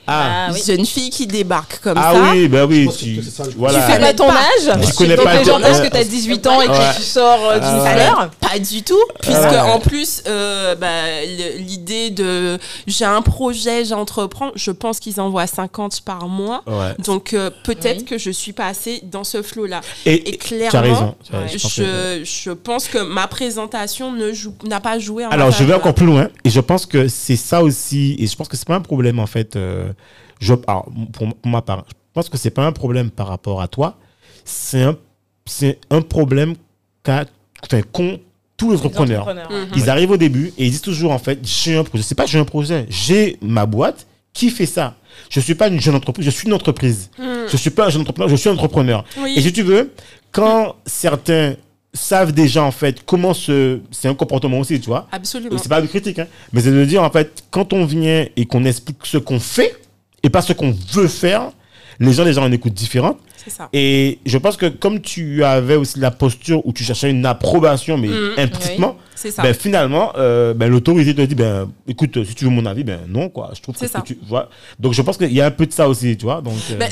Ah, 0.07 0.47
Ah 0.49 0.51
oui. 0.55 0.63
Jeune 0.67 0.87
fille 0.87 1.11
qui 1.11 1.27
débarque 1.27 1.81
comme 1.81 1.99
ah 1.99 2.13
ça. 2.15 2.31
oui, 2.33 2.49
bah 2.49 2.65
oui. 2.67 2.89
Tu, 2.99 3.23
ça 3.23 3.45
voilà. 3.57 3.81
Tu 3.85 3.93
fais 3.93 3.99
pas 4.01 4.15
ton 4.15 4.31
âge 4.31 4.81
Je 4.89 4.95
connais 4.97 5.17
pas 5.17 5.35
les 5.35 5.39
le- 5.41 5.45
gens 5.45 5.61
pensent 5.61 5.81
que 5.81 5.89
t'as 5.89 6.05
18 6.05 6.47
ans 6.47 6.63
et 6.63 6.69
Ouais. 6.69 6.75
que 6.77 6.97
tu 6.97 7.03
sors 7.03 7.51
euh, 7.51 7.55
d'une 7.59 7.83
Ah 7.85 7.95
fleur. 7.95 8.31
Pas 8.41 8.59
du 8.59 8.83
tout, 8.83 8.95
puisque 9.21 9.41
ouais. 9.43 9.59
en 9.59 9.79
plus, 9.81 10.23
euh, 10.27 10.75
bah, 10.77 10.87
l'idée 11.59 12.11
de 12.11 12.59
j'ai 12.87 13.05
un 13.05 13.21
projet, 13.23 13.85
j'entreprends, 13.85 14.51
je 14.55 14.71
pense 14.71 14.99
qu'ils 15.01 15.21
envoient 15.21 15.47
50 15.47 16.01
par 16.03 16.29
mois. 16.29 16.63
Ouais. 16.67 16.95
Donc 17.05 17.35
euh, 17.35 17.51
peut-être 17.65 17.99
Oui. 17.99 18.05
que 18.05 18.19
je 18.19 18.31
suis 18.31 18.53
pas 18.53 18.67
assez 18.69 19.01
dans 19.03 19.25
ce 19.25 19.43
flot-là. 19.43 19.81
Et, 20.07 20.37
clairement, 20.39 20.71
tu 20.71 20.77
as 20.77 20.81
raison. 20.81 21.15
tu 21.25 21.59
je 21.59 21.63
pense 21.63 21.75
que- 21.75 21.83
je, 22.25 22.25
je 22.25 22.51
pense 22.53 22.87
que 22.89 22.99
ma 22.99 23.27
présentation 23.27 24.13
ne 24.13 24.33
joue- 24.33 24.55
n'a 24.65 24.81
pas 24.81 24.99
joué 24.99 25.27
en 25.27 25.31
Alors, 25.31 25.51
je 25.51 25.65
vais 25.65 25.75
encore 25.75 25.95
plus 25.95 26.07
loin. 26.07 26.29
Et 26.45 26.51
je 26.51 26.61
pense 26.61 26.87
que 26.87 27.09
c'est 27.09 27.37
ça 27.37 27.63
aussi. 27.63 28.17
Et 28.19 28.27
je 28.27 28.37
pense 28.37 28.49
que 28.49 28.57
c'est 28.57 28.67
pas 28.67 28.77
un 28.77 28.81
problème, 28.81 29.19
en 29.19 29.27
fait. 29.27 29.56
Euh, 29.57 29.93
je, 30.41 30.55
alors, 30.67 30.89
pour, 31.13 31.35
pour 31.35 31.51
ma 31.51 31.63
part, 31.63 31.85
je 31.89 31.95
pense 32.13 32.29
que 32.29 32.39
c'est 32.39 32.51
pas 32.51 32.67
un 32.67 32.73
problème 32.73 33.11
par 33.11 33.29
rapport 33.29 33.61
à 33.61 33.69
toi. 33.69 33.99
C'est 34.45 34.83
un, 34.83 34.97
c'est 35.45 35.79
un 35.91 36.03
problème 36.03 36.55
qu'a, 37.03 37.25
enfin, 37.65 37.83
qu'ont 37.93 38.21
tous 38.57 38.71
les 38.71 38.79
entrepreneurs. 38.79 39.29
Entrepreneurs. 39.29 39.69
Ils 39.77 39.91
arrivent 39.91 40.13
au 40.13 40.17
début 40.17 40.53
et 40.57 40.67
ils 40.67 40.71
disent 40.71 40.83
toujours, 40.83 41.13
en 41.13 41.19
fait, 41.19 41.41
j'ai 41.43 41.77
un 41.77 41.85
projet. 41.85 42.03
C'est 42.03 42.15
pas 42.15 42.27
j'ai 42.27 42.39
un 42.39 42.45
projet. 42.45 42.87
J'ai 42.89 43.39
ma 43.43 43.67
boîte 43.67 44.07
qui 44.33 44.51
fait 44.51 44.67
ça. 44.67 44.95
Je 45.31 45.41
suis 45.41 45.55
pas 45.55 45.69
une 45.69 45.81
jeune 45.81 45.95
entreprise, 45.95 46.27
je 46.27 46.31
suis 46.31 46.47
une 46.47 46.53
entreprise. 46.53 47.11
Mhm. 47.19 47.47
Je 47.51 47.57
suis 47.57 47.71
pas 47.71 47.87
un 47.87 47.91
jeune 47.91 48.03
entrepreneur, 48.03 48.29
je 48.29 48.37
suis 48.37 48.51
un 48.51 48.53
entrepreneur. 48.53 49.05
Oui. 49.19 49.35
Et 49.37 49.41
si 49.41 49.53
tu 49.53 49.63
veux, 49.63 49.93
quand 50.31 50.77
certains 50.85 51.57
savent 51.97 52.33
déjà 52.33 52.63
en 52.63 52.71
fait 52.71 53.05
comment 53.05 53.35
se 53.35 53.81
c'est 53.91 54.09
un 54.09 54.15
comportement 54.15 54.59
aussi 54.61 54.81
tu 54.81 54.87
vois. 54.87 55.09
Absolument. 55.13 55.59
c'est 55.59 55.69
pas 55.69 55.81
de 55.81 55.87
critique 55.87 56.19
hein, 56.19 56.27
mais 56.53 56.61
c'est 56.61 56.71
de 56.71 56.85
dire 56.85 57.03
en 57.03 57.11
fait 57.11 57.45
quand 57.51 57.73
on 57.73 57.85
vient 57.85 58.27
et 58.37 58.47
qu'on 58.47 58.65
explique 58.65 58.99
ce 59.05 59.19
qu'on 59.19 59.41
fait 59.41 59.77
et 60.23 60.31
pas 60.31 60.43
ce 60.43 60.53
qu'on 60.53 60.75
veut 60.93 61.09
faire 61.09 61.51
les 61.99 62.13
gens 62.13 62.25
déjà 62.25 62.41
ont 62.43 62.47
une 62.47 62.55
écoute 62.55 62.75
différente 62.75 63.19
ça. 63.51 63.69
et 63.73 64.19
je 64.27 64.39
pense 64.39 64.57
que 64.57 64.67
comme 64.67 65.01
tu 65.01 65.43
avais 65.45 65.77
aussi 65.77 65.99
la 65.99 66.11
posture 66.11 66.67
où 66.67 66.73
tu 66.73 66.85
cherchais 66.85 67.11
une 67.11 67.25
approbation 67.27 67.97
mais 67.99 68.09
Mhm. 68.09 68.33
implicitement 68.39 68.97
ben, 69.39 69.55
finalement 69.55 70.13
euh, 70.17 70.53
ben, 70.55 70.69
l'autorité 70.71 71.15
te 71.15 71.23
dit 71.23 71.35
ben 71.35 71.71
écoute 71.89 72.23
si 72.25 72.35
tu 72.35 72.45
veux 72.45 72.51
mon 72.51 72.67
avis 72.67 72.85
ben 72.85 73.01
non 73.09 73.29
quoi 73.31 73.51
je 73.55 73.61
trouve 73.63 73.77
que 73.77 73.87
ça. 73.89 74.01
que 74.01 74.07
tu 74.09 74.19
vois 74.29 74.49
donc 74.79 74.93
je 74.93 75.03
pense 75.03 75.17
qu'il 75.17 75.33
y 75.33 75.41
a 75.41 75.47
un 75.47 75.51
peu 75.51 75.67
de 75.67 75.73
ça 75.73 75.89
aussi 75.89 76.17
tu 76.17 76.25
vois 76.27 76.41
donc 76.43 76.55
euh, 76.71 76.77
Ben, 76.77 76.91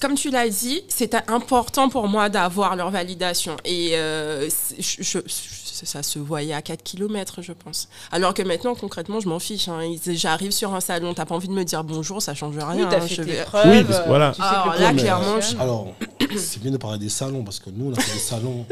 comme 0.00 0.14
tu 0.14 0.30
l'as 0.30 0.48
dit, 0.48 0.82
c'est 0.88 1.14
important 1.28 1.88
pour 1.88 2.08
moi 2.08 2.28
d'avoir 2.28 2.76
leur 2.76 2.90
validation. 2.90 3.56
Et 3.64 3.90
euh, 3.94 4.46
c'est- 4.48 4.80
je- 4.80 5.02
je- 5.02 5.18
je- 5.26 5.65
ça 5.84 6.02
se 6.02 6.18
voyait 6.18 6.54
à 6.54 6.62
4 6.62 6.82
km, 6.82 7.42
je 7.42 7.52
pense. 7.52 7.88
Alors 8.12 8.32
que 8.32 8.42
maintenant, 8.42 8.74
concrètement, 8.74 9.20
je 9.20 9.28
m'en 9.28 9.38
fiche. 9.38 9.68
hein. 9.68 9.80
J'arrive 10.06 10.52
sur 10.52 10.72
un 10.74 10.80
salon, 10.80 11.12
t'as 11.12 11.26
pas 11.26 11.34
envie 11.34 11.48
de 11.48 11.52
me 11.52 11.64
dire 11.64 11.84
bonjour, 11.84 12.22
ça 12.22 12.34
change 12.34 12.56
rien. 12.56 12.76
Oui, 12.76 12.86
t'as 12.88 12.98
hein, 12.98 13.00
fait 13.02 13.14
je 13.16 13.22
tes 13.22 13.30
vais- 13.32 13.42
preuves. 13.44 13.68
Oui, 13.68 13.84
parce 13.84 14.00
que 14.02 14.06
voilà. 14.08 14.30
Tu 14.30 14.36
sais 14.36 14.42
Alors 14.48 14.74
que 14.76 14.80
là, 14.80 14.92
mais, 14.92 15.02
clairement, 15.02 15.24
fonctionne. 15.34 15.60
Alors, 15.60 15.88
c'est 16.36 16.62
bien 16.62 16.70
de 16.70 16.76
parler 16.78 16.98
des 16.98 17.08
salons 17.10 17.42
parce 17.44 17.58
que 17.58 17.68
nous, 17.70 17.90
on 17.90 17.92
a 17.94 18.00
fait 18.00 18.12
des 18.14 18.18
salons, 18.18 18.64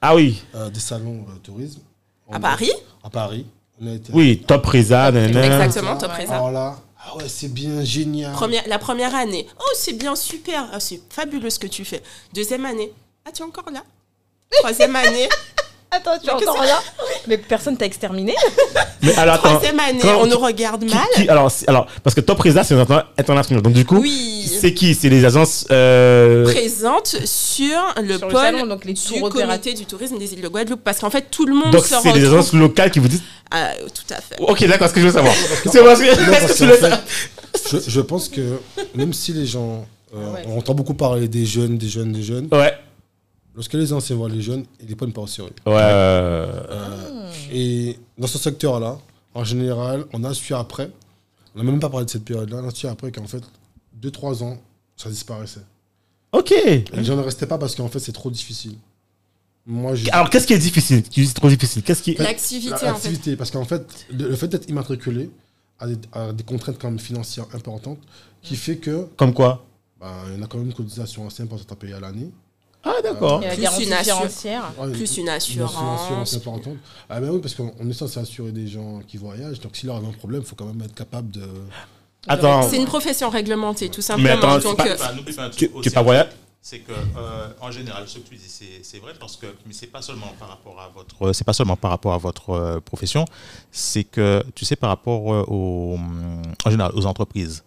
ah 0.00 0.14
oui 0.14 0.42
euh, 0.54 0.70
des 0.70 0.80
salons 0.80 1.24
euh, 1.30 1.38
tourisme. 1.42 1.80
On 2.28 2.34
À 2.34 2.36
a- 2.36 2.40
Paris? 2.40 2.70
À 3.02 3.10
Paris. 3.10 3.46
On 3.80 3.86
a 3.88 3.92
été 3.94 4.12
oui 4.12 4.38
top 4.46 4.64
Reza. 4.66 5.08
Exactement, 5.10 5.96
top 5.96 6.12
Ouais. 6.12 6.22
Reza. 6.22 6.34
Alors 6.34 6.52
là, 6.52 6.76
ah 7.06 7.16
ouais, 7.16 7.24
c'est 7.28 7.52
bien 7.52 7.82
génial. 7.84 8.32
Première, 8.32 8.62
la 8.68 8.78
première 8.78 9.14
année, 9.14 9.46
oh 9.58 9.72
c'est 9.74 9.94
bien, 9.94 10.14
super, 10.14 10.68
Ah, 10.72 10.80
c'est 10.80 11.00
fabuleux 11.10 11.50
ce 11.50 11.58
que 11.58 11.66
tu 11.66 11.84
fais. 11.84 12.02
Deuxième 12.32 12.64
année, 12.64 12.92
ah 13.26 13.30
tu 13.32 13.42
es 13.42 13.44
encore 13.44 13.70
là? 13.72 13.82
Troisième 14.60 14.94
année, 14.94 15.28
Attends, 15.96 16.18
tu 16.18 16.26
ça- 16.26 16.66
là 16.66 16.80
Mais 17.26 17.38
personne 17.38 17.76
t'a 17.76 17.84
exterminé 17.86 18.34
mais 19.02 19.14
alors 19.16 19.34
attends 19.34 19.48
troisième 19.56 19.78
année, 19.80 19.98
quand- 20.00 20.22
on 20.22 20.26
nous 20.26 20.38
regarde 20.38 20.84
Qui- 20.86 20.94
mal. 20.94 21.04
qui- 21.14 21.28
alors, 21.28 21.50
c'est- 21.50 21.68
alors, 21.68 21.86
parce 22.02 22.14
que 22.14 22.20
Top 22.22 22.40
Reza, 22.40 22.64
c'est 22.64 22.74
inter- 22.74 23.00
international. 23.18 23.62
Donc, 23.62 23.74
du 23.74 23.84
coup, 23.84 23.98
Oui. 24.00 24.50
c'est 24.60 24.72
qui? 24.72 24.94
C'est 24.94 25.08
les 25.10 25.24
agences. 25.24 25.66
euh, 25.70 26.44
présente 26.44 27.08
sur 27.26 27.76
le 28.00 28.16
Sur 28.16 28.26
le 28.26 28.32
pôle 28.32 28.40
salon, 28.40 28.66
donc 28.66 28.84
les 28.86 28.94
du 28.94 29.00
tours 29.02 29.22
opérateurs. 29.24 29.48
comité 29.60 29.74
du 29.74 29.84
tourisme 29.86 30.18
des 30.18 30.32
îles 30.32 30.40
de 30.40 30.48
Guadeloupe. 30.48 30.80
Parce 30.82 30.98
qu'en 31.00 31.10
fait, 31.10 31.26
tout 31.30 31.44
le 31.46 31.54
monde 31.54 31.70
donc, 31.70 31.82
se 31.84 31.88
c'est 31.88 32.02
les 32.04 32.10
retrouve. 32.12 32.24
agences 32.38 32.52
locales 32.54 32.90
qui 32.90 32.98
vous 32.98 33.08
disent. 33.08 33.22
Ah, 33.50 33.72
tout 33.94 34.14
à 34.14 34.20
fait. 34.20 34.36
Ok, 34.40 34.66
d'accord, 34.66 34.88
ce 34.88 34.94
que 34.94 35.00
je 35.00 35.06
veux 35.06 35.12
savoir. 35.12 35.34
C'est 35.34 35.82
parce 35.84 36.00
que. 36.00 36.06
Non, 36.06 36.30
est-ce 36.30 36.40
parce 36.40 36.52
que 36.52 36.52
tu 36.56 36.64
qu'en 36.64 36.66
le 36.66 36.76
fait, 36.76 37.80
je, 37.86 37.90
je 37.90 38.00
pense 38.00 38.28
que 38.30 38.40
même 38.94 39.12
si 39.12 39.32
les 39.32 39.46
gens. 39.46 39.84
euh, 40.16 40.32
Ouais. 40.32 40.44
On 40.48 40.58
entend 40.58 40.74
beaucoup 40.74 40.94
parler 40.94 41.28
des 41.28 41.44
jeunes, 41.44 41.76
des 41.76 41.88
jeunes, 41.88 42.12
des 42.12 42.22
jeunes. 42.22 42.48
Ouais. 42.52 42.72
Lorsque 43.54 43.74
les 43.74 43.92
anciens 43.92 44.16
voient 44.16 44.28
les 44.28 44.42
jeunes, 44.42 44.64
ils 44.80 44.88
les 44.88 44.96
prennent 44.96 45.12
pas 45.12 45.20
au 45.22 45.26
sérieux. 45.26 45.52
Ouais. 45.66 45.74
euh, 45.76 47.30
Et 47.52 47.98
dans 48.18 48.26
ce 48.26 48.38
secteur-là, 48.38 48.98
en 49.34 49.44
général, 49.44 50.04
on 50.12 50.24
a 50.24 50.34
su 50.34 50.54
après, 50.54 50.90
on 51.54 51.58
n'a 51.62 51.64
même 51.70 51.80
pas 51.80 51.88
parlé 51.88 52.06
de 52.06 52.10
cette 52.10 52.24
période-là, 52.24 52.60
on 52.62 52.68
a 52.68 52.70
su 52.74 52.86
après 52.86 53.12
qu'en 53.12 53.26
fait, 53.26 53.42
2-3 54.02 54.42
ans, 54.42 54.58
ça 54.96 55.08
disparaissait. 55.08 55.60
Ok. 56.32 56.50
Et 56.52 56.84
les 56.94 57.04
gens 57.04 57.16
ne 57.16 57.22
restaient 57.22 57.46
pas 57.46 57.58
parce 57.58 57.74
qu'en 57.76 57.88
fait, 57.88 58.00
c'est 58.00 58.12
trop 58.12 58.30
difficile. 58.30 58.76
Moi. 59.66 59.94
Alors, 60.12 60.30
qu'est-ce 60.30 60.46
qui 60.46 60.52
est 60.52 60.58
difficile? 60.58 61.02
Tu 61.08 61.24
dis 61.24 61.32
trop 61.32 61.48
difficile? 61.48 61.82
Qu'est-ce 61.82 62.02
qui. 62.02 62.14
L'activité, 62.16 62.74
en 62.74 62.78
fait. 62.78 62.86
L'activité, 62.86 63.36
parce 63.36 63.50
qu'en 63.50 63.64
fait, 63.64 64.06
le, 64.10 64.28
le 64.30 64.36
fait 64.36 64.48
d'être 64.48 64.68
immatriculé 64.68 65.30
a 65.78 65.86
des, 65.86 65.96
a 66.12 66.32
des 66.32 66.42
contraintes 66.44 66.76
quand 66.78 66.90
même 66.90 66.98
financières 66.98 67.46
importantes 67.54 67.98
qui 68.42 68.56
fait 68.56 68.76
que 68.76 69.06
Comme 69.16 69.32
quoi? 69.32 69.64
Bah, 70.00 70.12
il 70.28 70.34
y 70.36 70.40
en 70.40 70.42
a 70.42 70.46
quand 70.48 70.58
même 70.58 70.66
une 70.66 70.74
cotisation 70.74 71.26
assez 71.26 71.42
importante 71.42 71.70
à 71.72 71.76
payer 71.76 71.94
à 71.94 72.00
l'année. 72.00 72.30
Ah, 72.84 73.00
d'accord. 73.02 73.40
La 73.40 73.48
Plus 73.54 73.56
une. 73.58 73.64
Ouais, 73.64 74.92
Plus 74.92 75.16
une 75.16 75.22
une 75.24 75.28
assurance 75.30 75.72
assurance. 75.74 76.22
assez 76.22 76.36
importante. 76.36 76.76
Ah 77.08 77.20
ben 77.20 77.30
oui, 77.30 77.40
parce 77.40 77.54
qu'on 77.54 77.72
on 77.80 77.88
est 77.88 77.92
censé 77.94 78.20
assurer 78.20 78.52
des 78.52 78.66
gens 78.68 79.00
qui 79.06 79.16
voyagent, 79.16 79.60
donc 79.60 79.74
s'il 79.76 79.86
leur 79.86 79.96
arrive 79.96 80.08
un 80.08 80.12
problème, 80.12 80.42
il 80.42 80.46
faut 80.46 80.56
quand 80.56 80.66
même 80.66 80.82
être 80.82 80.94
capable 80.94 81.30
de... 81.30 81.42
Attends. 82.26 82.62
C'est 82.62 82.76
une 82.76 82.86
profession 82.86 83.30
réglementée, 83.30 83.88
tout 83.88 83.98
Mais 83.98 84.02
simplement. 84.02 84.32
attends, 84.34 84.60
c'est 84.60 84.64
Donc, 84.68 84.76
pas- 84.76 84.86
euh, 84.86 85.50
Tu, 85.56 85.70
truc 85.70 85.82
tu 85.82 85.90
pas 85.90 86.02
voyage 86.02 86.28
c'est 86.66 86.78
que 86.78 86.92
euh, 86.92 87.48
en 87.60 87.70
général 87.70 88.04
ce 88.08 88.16
que 88.20 88.26
tu 88.26 88.36
dis 88.36 88.80
c'est, 88.82 88.98
vrai 88.98 89.12
parce 89.20 89.36
que 89.36 89.44
mais 89.66 89.74
c'est 89.74 89.86
pas 89.86 90.00
seulement 90.00 90.32
par 90.38 90.48
rapport 90.48 90.80
à 90.80 90.88
votre 90.94 91.26
euh, 91.26 91.32
c'est 91.34 91.44
pas 91.44 91.52
seulement 91.52 91.76
par 91.76 91.90
rapport 91.90 92.14
à 92.14 92.16
votre 92.16 92.50
euh, 92.54 92.80
profession 92.80 93.26
c'est 93.70 94.02
que 94.04 94.42
tu 94.54 94.64
sais 94.64 94.74
par 94.74 94.88
rapport 94.88 95.30
euh, 95.34 95.44
aux 95.46 95.98
en 96.64 96.70
général 96.70 96.92
aux 96.94 97.04
entreprises 97.04 97.64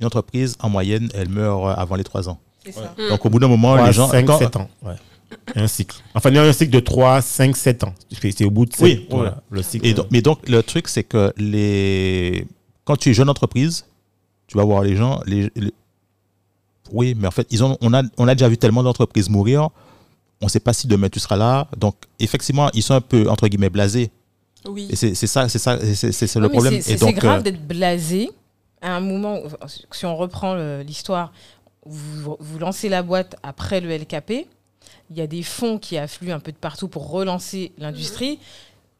une 0.00 0.06
entreprise 0.06 0.56
en 0.58 0.68
moyenne 0.70 1.08
elle 1.14 1.28
meurt 1.28 1.64
euh, 1.66 1.74
avant 1.80 1.94
les 1.94 2.02
trois 2.02 2.28
ans 2.28 2.40
C'est 2.64 2.72
ça. 2.72 2.94
Donc 3.10 3.24
au 3.26 3.30
bout 3.30 3.38
d'un 3.38 3.48
moment 3.48 3.76
les 3.84 3.92
gens 3.92 4.08
5, 4.08 4.24
quand- 4.26 4.38
7 4.38 4.56
ans. 4.56 4.68
Ouais. 4.82 4.94
Un 5.56 5.66
cycle. 5.66 5.96
Enfin, 6.14 6.28
il 6.28 6.36
y 6.36 6.38
a 6.38 6.42
un 6.42 6.52
cycle 6.52 6.70
de 6.70 6.80
3, 6.80 7.22
5, 7.22 7.56
7 7.56 7.84
ans. 7.84 7.94
C'est 8.20 8.30
c'est 8.32 8.44
au 8.44 8.50
bout 8.50 8.66
de 8.66 8.72
7 8.74 8.82
Oui, 8.84 9.06
voilà, 9.10 9.38
le 9.50 9.62
cycle. 9.62 9.86
Et 9.86 9.94
donc, 9.94 10.06
mais 10.10 10.20
donc, 10.20 10.46
le 10.46 10.62
truc, 10.62 10.88
c'est 10.88 11.04
que 11.04 11.32
les... 11.38 12.46
quand 12.84 12.96
tu 12.96 13.08
es 13.10 13.14
jeune 13.14 13.30
entreprise, 13.30 13.86
tu 14.46 14.58
vas 14.58 14.64
voir 14.64 14.82
les 14.82 14.94
gens. 14.94 15.20
Les, 15.24 15.50
les- 15.56 15.72
Oui, 16.92 17.14
mais 17.18 17.26
en 17.28 17.30
fait, 17.30 17.46
ils 17.50 17.64
ont, 17.64 17.78
on, 17.80 17.94
a, 17.94 18.02
on 18.18 18.28
a 18.28 18.34
déjà 18.34 18.46
vu 18.48 18.58
tellement 18.58 18.82
d'entreprises 18.82 19.30
mourir. 19.30 19.70
On 20.42 20.46
ne 20.46 20.50
sait 20.50 20.60
pas 20.60 20.74
si 20.74 20.86
demain 20.86 21.08
tu 21.08 21.18
seras 21.18 21.36
là. 21.36 21.66
Donc, 21.78 21.94
effectivement, 22.20 22.68
ils 22.74 22.82
sont 22.82 22.94
un 22.94 23.00
peu, 23.00 23.30
entre 23.30 23.48
guillemets, 23.48 23.70
blasés. 23.70 24.10
oui. 24.66 24.88
Et 24.90 24.96
c'est 24.96 25.14
c'est 25.14 25.26
ça, 25.26 25.48
c'est 25.48 25.58
ça, 25.58 25.78
c'est 25.80 26.36
le 26.36 26.48
problème. 26.50 26.80
c'est- 26.82 27.12
grave 27.14 27.38
euh, 27.38 27.42
d'être 27.42 27.66
blasé 27.66 28.30
à 28.82 28.96
un 28.96 29.00
moment, 29.00 29.38
où- 29.40 29.66
si 29.92 30.04
on 30.04 30.14
reprend 30.16 30.54
l'histoire, 30.86 31.32
vous, 31.86 32.36
vous 32.38 32.58
lancez 32.58 32.88
la 32.88 33.02
boîte 33.02 33.36
après 33.42 33.80
le 33.80 33.94
LKP, 33.96 34.46
il 35.10 35.16
y 35.16 35.20
a 35.20 35.26
des 35.26 35.42
fonds 35.42 35.78
qui 35.78 35.98
affluent 35.98 36.32
un 36.32 36.40
peu 36.40 36.52
de 36.52 36.56
partout 36.56 36.88
pour 36.88 37.10
relancer 37.10 37.72
l'industrie. 37.78 38.38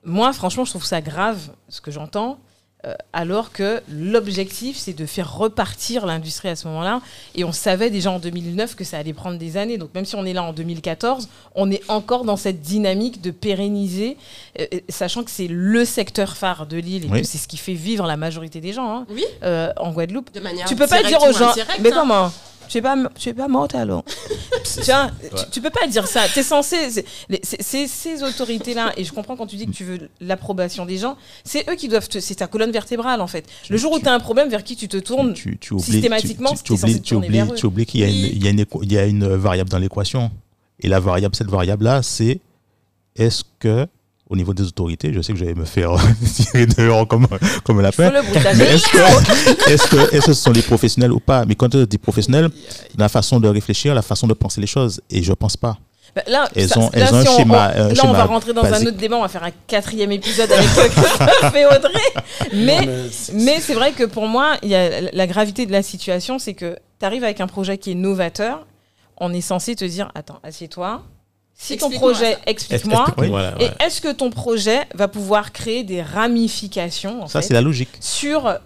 Moi, 0.04 0.32
franchement, 0.32 0.64
je 0.64 0.70
trouve 0.70 0.84
ça 0.84 1.00
grave, 1.00 1.50
ce 1.68 1.80
que 1.80 1.90
j'entends, 1.90 2.38
euh, 2.84 2.94
alors 3.12 3.52
que 3.52 3.80
l'objectif, 3.88 4.76
c'est 4.76 4.92
de 4.92 5.06
faire 5.06 5.32
repartir 5.36 6.04
l'industrie 6.04 6.48
à 6.48 6.56
ce 6.56 6.66
moment-là. 6.66 7.00
Et 7.36 7.44
on 7.44 7.52
savait 7.52 7.90
déjà 7.90 8.10
en 8.10 8.18
2009 8.18 8.74
que 8.74 8.82
ça 8.82 8.98
allait 8.98 9.12
prendre 9.12 9.38
des 9.38 9.56
années. 9.56 9.78
Donc 9.78 9.94
même 9.94 10.04
si 10.04 10.16
on 10.16 10.24
est 10.24 10.32
là 10.32 10.42
en 10.42 10.52
2014, 10.52 11.28
on 11.54 11.70
est 11.70 11.88
encore 11.88 12.24
dans 12.24 12.36
cette 12.36 12.60
dynamique 12.60 13.20
de 13.22 13.30
pérenniser, 13.30 14.16
euh, 14.58 14.66
euh, 14.74 14.80
sachant 14.88 15.22
que 15.22 15.30
c'est 15.30 15.46
le 15.48 15.84
secteur 15.84 16.36
phare 16.36 16.66
de 16.66 16.76
l'île 16.76 17.04
et 17.06 17.08
Oui. 17.08 17.20
que 17.20 17.26
c'est 17.26 17.38
ce 17.38 17.46
qui 17.46 17.56
fait 17.56 17.74
vivre 17.74 18.04
la 18.08 18.16
majorité 18.16 18.60
des 18.60 18.72
gens 18.72 18.90
hein, 18.98 19.06
Oui, 19.10 19.24
euh, 19.44 19.72
en 19.76 19.92
Guadeloupe. 19.92 20.32
de 20.34 20.40
manière 20.40 20.66
Tu 20.66 20.74
peux 20.74 20.88
pas 20.88 21.04
dire 21.04 21.22
aux 21.22 21.32
gens, 21.32 21.52
mais 21.80 21.92
hein. 21.92 21.96
comment 21.96 22.32
tu 22.72 22.78
es 22.78 22.82
pas, 22.82 22.96
tu 23.18 23.28
es 23.28 23.34
pas 23.34 23.48
morte 23.48 23.74
alors. 23.74 24.02
tu, 24.64 24.80
vois, 24.82 25.10
tu, 25.36 25.50
tu 25.52 25.60
peux 25.60 25.70
pas 25.70 25.86
dire 25.86 26.06
ça. 26.06 26.22
Tu 26.32 26.38
es 26.38 26.42
censé. 26.42 26.76
c'est- 26.90 27.86
ces 27.86 28.22
autorités-là, 28.22 28.92
et 28.96 29.04
je 29.04 29.12
comprends 29.12 29.36
quand 29.36 29.46
tu 29.46 29.56
dis 29.56 29.66
que 29.66 29.72
tu 29.72 29.84
veux 29.84 30.08
l'approbation 30.20 30.86
des 30.86 30.96
gens, 30.96 31.16
c'est 31.44 31.68
eux 31.70 31.74
qui 31.74 31.88
doivent 31.88 32.08
te. 32.08 32.18
C'est 32.20 32.36
ta 32.36 32.46
colonne 32.46 32.70
vertébrale 32.72 33.20
en 33.20 33.26
fait. 33.26 33.44
Le 33.68 33.76
jour 33.76 33.92
où 33.92 33.98
tu 33.98 34.06
as 34.08 34.14
un 34.14 34.20
problème, 34.20 34.48
vers 34.48 34.64
qui 34.64 34.74
tu 34.76 34.88
te 34.88 34.96
tournes, 34.96 35.34
tu, 35.34 35.58
tu 35.58 35.74
oublies, 35.74 35.84
systématiquement, 35.84 36.54
tu, 36.54 36.72
oublies, 36.72 37.00
tu 37.02 37.14
oublies, 37.66 37.84
qu'il 37.86 38.00
y 38.00 38.04
a, 38.04 38.06
Oui. 38.06 38.12
une, 38.30 38.36
il 38.36 38.44
y, 38.44 38.46
a 38.46 38.50
une, 38.50 38.60
équ- 38.62 38.80
il 38.82 38.92
y 38.92 38.98
a 38.98 39.04
une 39.04 39.26
variable 39.36 39.68
dans 39.70 39.78
l'équation. 39.78 40.30
Et 40.80 40.88
la 40.88 40.98
variable, 41.00 41.36
cette 41.36 41.48
variable-là, 41.50 42.02
c'est 42.02 42.40
est-ce 43.16 43.44
que, 43.58 43.86
au 44.32 44.36
niveau 44.36 44.54
des 44.54 44.62
autorités, 44.64 45.12
je 45.12 45.20
sais 45.20 45.32
que 45.34 45.38
je 45.38 45.44
vais 45.44 45.54
me 45.54 45.64
faire 45.66 45.92
tirer 46.34 46.66
dehors 46.66 47.06
comme, 47.06 47.26
comme 47.64 47.76
bruitage. 47.82 48.12
mais 48.56 48.64
est-ce 48.64 48.88
que, 48.88 49.70
est-ce 49.70 49.86
que, 49.88 50.10
que 50.10 50.20
ce 50.20 50.32
sont 50.32 50.50
des 50.52 50.62
professionnels 50.62 51.12
ou 51.12 51.20
pas? 51.20 51.44
Mais 51.44 51.54
quand 51.54 51.68
tu 51.68 51.86
dis 51.86 51.98
professionnels, 51.98 52.48
la 52.96 53.08
façon 53.08 53.38
de 53.40 53.48
réfléchir, 53.48 53.94
la 53.94 54.02
façon 54.02 54.26
de 54.26 54.34
penser 54.34 54.60
les 54.60 54.66
choses, 54.66 55.00
et 55.10 55.22
je 55.22 55.32
pense 55.34 55.56
pas. 55.56 55.76
Bah, 56.16 56.22
là, 56.26 56.48
Elles 56.54 56.68
ça- 56.68 56.78
ont- 56.78 56.90
là, 56.92 57.06
elles 57.08 57.14
ont 57.14 57.22
si 57.22 57.28
un 57.28 57.32
on- 57.32 57.36
schéma- 57.38 57.72
on- 57.74 57.80
un 57.80 57.88
là, 57.94 58.02
on 58.04 58.12
va 58.12 58.24
rentrer 58.24 58.52
dans 58.52 58.64
un 58.64 58.82
autre 58.86 58.96
débat. 58.98 59.16
On 59.16 59.22
va 59.22 59.28
faire 59.28 59.44
un 59.44 59.50
quatrième 59.66 60.12
épisode 60.12 60.50
avec 60.52 60.68
euh, 60.78 60.88
Christophe 60.94 61.54
et 61.56 61.64
Audrey. 61.64 62.12
Mais, 62.52 62.80
Non, 62.80 62.86
mais 62.86 63.10
c'est- 63.10 63.32
mais 63.34 63.60
c'est 63.60 63.74
vrai 63.74 63.92
que 63.92 64.04
pour 64.04 64.26
moi, 64.26 64.56
il 64.62 64.68
y 64.68 64.74
a 64.74 65.10
la 65.12 65.26
gravité 65.26 65.64
de 65.64 65.72
la 65.72 65.82
situation, 65.82 66.38
c'est 66.38 66.52
que 66.54 66.76
tu 67.00 67.06
arrives 67.06 67.24
avec 67.24 67.40
un 67.40 67.46
projet 67.46 67.78
qui 67.78 67.92
est 67.92 67.94
novateur. 67.94 68.66
On 69.18 69.32
est 69.32 69.40
censé 69.40 69.74
te 69.76 69.84
dire 69.86 70.10
Attends, 70.14 70.38
assieds-toi. 70.42 71.02
Si 71.64 71.76
ton 71.78 71.90
projet, 71.90 72.38
explique-moi. 72.46 73.06
Oui. 73.18 73.28
Voilà, 73.28 73.54
Et 73.60 73.64
ouais. 73.66 73.70
est-ce 73.84 74.00
que 74.00 74.10
ton 74.12 74.30
projet 74.30 74.80
va 74.94 75.06
pouvoir 75.08 75.52
créer 75.52 75.84
des 75.84 76.02
ramifications 76.02 77.22
en 77.22 77.26
Ça, 77.28 77.40
c'est 77.40 77.54
la 77.54 77.60
logique. 77.60 77.88
sur, 78.00 78.58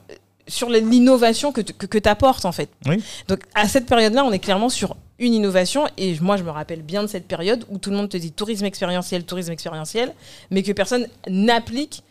sur 0.48 0.70
l'innovation 0.70 1.52
que, 1.52 1.60
tu 1.60 1.72
que, 1.74 2.08
apportes 2.08 2.44
en 2.46 2.52
fait 2.52 2.70
Oui. 2.86 3.02
Donc 3.28 3.40
à 3.54 3.68
cette 3.68 3.86
période-là, 3.86 4.24
on 4.24 4.32
est 4.32 4.38
clairement 4.38 4.68
sur 4.70 4.96
une 5.18 5.34
innovation 5.34 5.86
et 5.98 6.18
moi 6.20 6.36
je 6.36 6.42
me 6.42 6.50
rappelle 6.50 6.82
bien 6.82 7.02
de 7.02 7.06
cette 7.06 7.26
période 7.26 7.64
où 7.70 7.78
tout 7.78 7.90
le 7.90 7.96
monde 7.96 8.08
te 8.08 8.16
dit 8.16 8.32
tourisme 8.32 8.64
expérientiel, 8.64 9.24
tourisme 9.24 9.52
expérientiel, 9.52 10.14
mais 10.50 10.62
que 10.62 10.72
personne 10.72 11.06
n'applique 11.28 12.02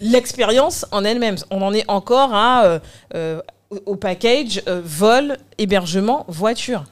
l'expérience 0.00 0.86
en 0.92 1.04
elle-même. 1.04 1.36
On 1.50 1.62
en 1.62 1.72
est 1.74 1.84
encore 1.88 2.34
à 2.34 2.64
euh, 2.64 2.78
euh, 3.14 3.40
au- 3.70 3.80
au 3.92 3.96
package 3.96 4.62
euh, 4.68 4.80
vol, 4.84 5.36
hébergement, 5.58 6.24
voiture. 6.28 6.84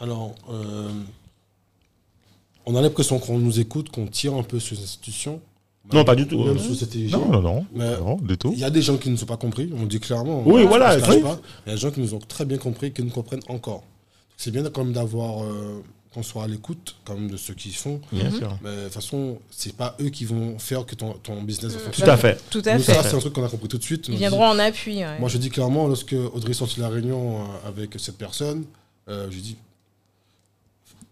Alors, 0.00 0.34
euh, 0.50 0.88
on 2.66 2.74
a 2.76 2.80
l'impression 2.82 3.18
qu'on 3.18 3.38
nous 3.38 3.60
écoute, 3.60 3.90
qu'on 3.90 4.06
tire 4.06 4.34
un 4.34 4.42
peu 4.42 4.58
sur 4.60 4.76
les 4.76 4.82
institutions. 4.82 5.40
Non, 5.92 6.04
pas 6.04 6.16
du 6.16 6.26
tout. 6.26 6.42
Même 6.42 6.58
CTG. 6.58 7.10
Non, 7.12 7.28
non, 7.30 7.40
non. 7.40 7.66
Mais 7.72 7.96
Non, 7.98 8.16
du 8.20 8.36
tout. 8.36 8.50
il 8.52 8.58
y 8.58 8.64
a 8.64 8.70
des 8.70 8.82
gens 8.82 8.96
qui 8.96 9.08
ne 9.08 9.16
sont 9.16 9.24
pas 9.26 9.36
compris, 9.36 9.70
on 9.78 9.86
dit 9.86 10.00
clairement. 10.00 10.42
Oui, 10.44 10.62
on- 10.64 10.68
voilà, 10.68 10.96
oui. 10.96 11.22
Il 11.66 11.70
y 11.70 11.72
a 11.72 11.74
des 11.74 11.80
gens 11.80 11.90
qui 11.92 12.00
nous 12.00 12.12
ont 12.14 12.18
très 12.18 12.44
bien 12.44 12.58
compris, 12.58 12.92
qui 12.92 13.02
nous 13.04 13.10
comprennent 13.10 13.42
encore. 13.48 13.84
C'est 14.36 14.50
bien 14.50 14.64
quand 14.64 14.82
même 14.82 14.92
d'avoir, 14.92 15.44
euh, 15.44 15.80
qu'on 16.12 16.24
soit 16.24 16.42
à 16.44 16.48
l'écoute 16.48 16.96
quand 17.04 17.14
même 17.14 17.30
de 17.30 17.36
ceux 17.36 17.54
qui 17.54 17.70
font. 17.70 18.00
Bien 18.10 18.30
Mhm. 18.30 18.36
sûr. 18.38 18.58
Mais 18.64 18.74
de 18.76 18.82
toute 18.84 18.94
façon, 18.94 19.38
c'est 19.50 19.76
pas 19.76 19.96
eux 20.00 20.08
qui 20.08 20.24
vont 20.24 20.58
faire 20.58 20.84
que 20.86 20.96
ton, 20.96 21.12
ton 21.22 21.40
business 21.44 21.72
va 21.74 21.78
Tout 21.78 21.84
fonctionner. 21.84 22.10
à 22.10 22.16
fait. 22.16 22.40
Tout 22.50 22.62
à 22.66 22.74
Nous, 22.78 22.82
fait. 22.82 22.92
ça, 22.94 23.02
c'est 23.04 23.14
un 23.14 23.18
truc 23.20 23.32
qu'on 23.34 23.44
a 23.44 23.48
compris 23.48 23.68
tout 23.68 23.78
de 23.78 23.82
suite. 23.84 24.08
Ils 24.08 24.14
On 24.14 24.18
viendront 24.18 24.44
en 24.46 24.58
appui. 24.58 24.96
ouais. 25.04 25.20
Moi, 25.20 25.28
je 25.28 25.38
dis 25.38 25.50
clairement, 25.50 25.86
lorsque 25.86 26.14
Audrey 26.34 26.50
est 26.50 26.54
sorti 26.54 26.76
de 26.78 26.82
la 26.82 26.88
réunion 26.88 27.42
euh, 27.42 27.68
avec 27.68 27.94
cette 27.98 28.18
personne, 28.18 28.64
euh, 29.08 29.28
je 29.30 29.38
dis, 29.38 29.56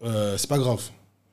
euh, 0.03 0.37
c'est 0.37 0.49
pas 0.49 0.57
grave. 0.57 0.81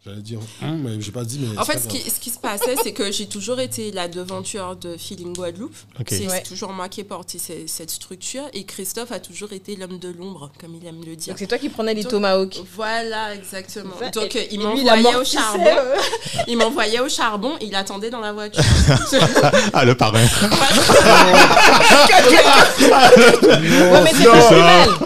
J'allais 0.04 0.20
dire, 0.20 0.40
hum, 0.62 0.80
mais 0.82 1.00
j'ai 1.00 1.12
pas 1.12 1.22
dit, 1.22 1.38
mais. 1.40 1.56
En 1.56 1.64
fait, 1.64 1.78
ce 1.78 1.86
qui, 1.86 1.98
grave. 2.00 2.12
ce 2.12 2.18
qui 2.18 2.30
se 2.30 2.38
passait, 2.40 2.74
c'est 2.82 2.90
que 2.92 3.12
j'ai 3.12 3.26
toujours 3.26 3.60
été 3.60 3.92
la 3.92 4.08
devanture 4.08 4.74
de 4.74 4.96
Feeling 4.96 5.32
Guadeloupe. 5.32 5.76
C'est 6.08 6.26
Ouais. 6.28 6.42
toujours 6.42 6.72
moi 6.72 6.88
qui 6.88 7.02
ai 7.02 7.04
porté 7.04 7.38
ce- 7.38 7.68
cette 7.68 7.90
structure. 7.90 8.42
Et 8.52 8.64
Christophe 8.64 9.12
a 9.12 9.20
toujours 9.20 9.52
été 9.52 9.76
l'homme 9.76 10.00
de 10.00 10.08
l'ombre, 10.18 10.50
comme 10.60 10.74
il 10.74 10.84
aime 10.88 11.04
le 11.06 11.14
dire. 11.14 11.28
Donc 11.34 11.38
c'est 11.38 11.46
toi 11.46 11.56
qui 11.56 11.68
prenais 11.68 11.94
les 11.94 12.02
tomahawks. 12.02 12.58
Voilà, 12.74 13.32
exactement. 13.36 13.94
Ça, 14.00 14.10
Donc, 14.10 14.34
et- 14.34 14.48
il 14.50 14.58
m'envoyait 14.58 15.14
au 15.14 15.24
charbon. 15.24 15.64
euh. 15.68 15.94
Il 16.48 16.56
m'envoyait 16.58 16.98
au 16.98 17.08
charbon. 17.08 17.52
Il 17.60 17.72
attendait 17.76 18.10
dans 18.10 18.18
la 18.20 18.32
voiture. 18.32 18.60
Ah, 19.72 19.84
le 19.84 19.94
parrain. 19.94 20.18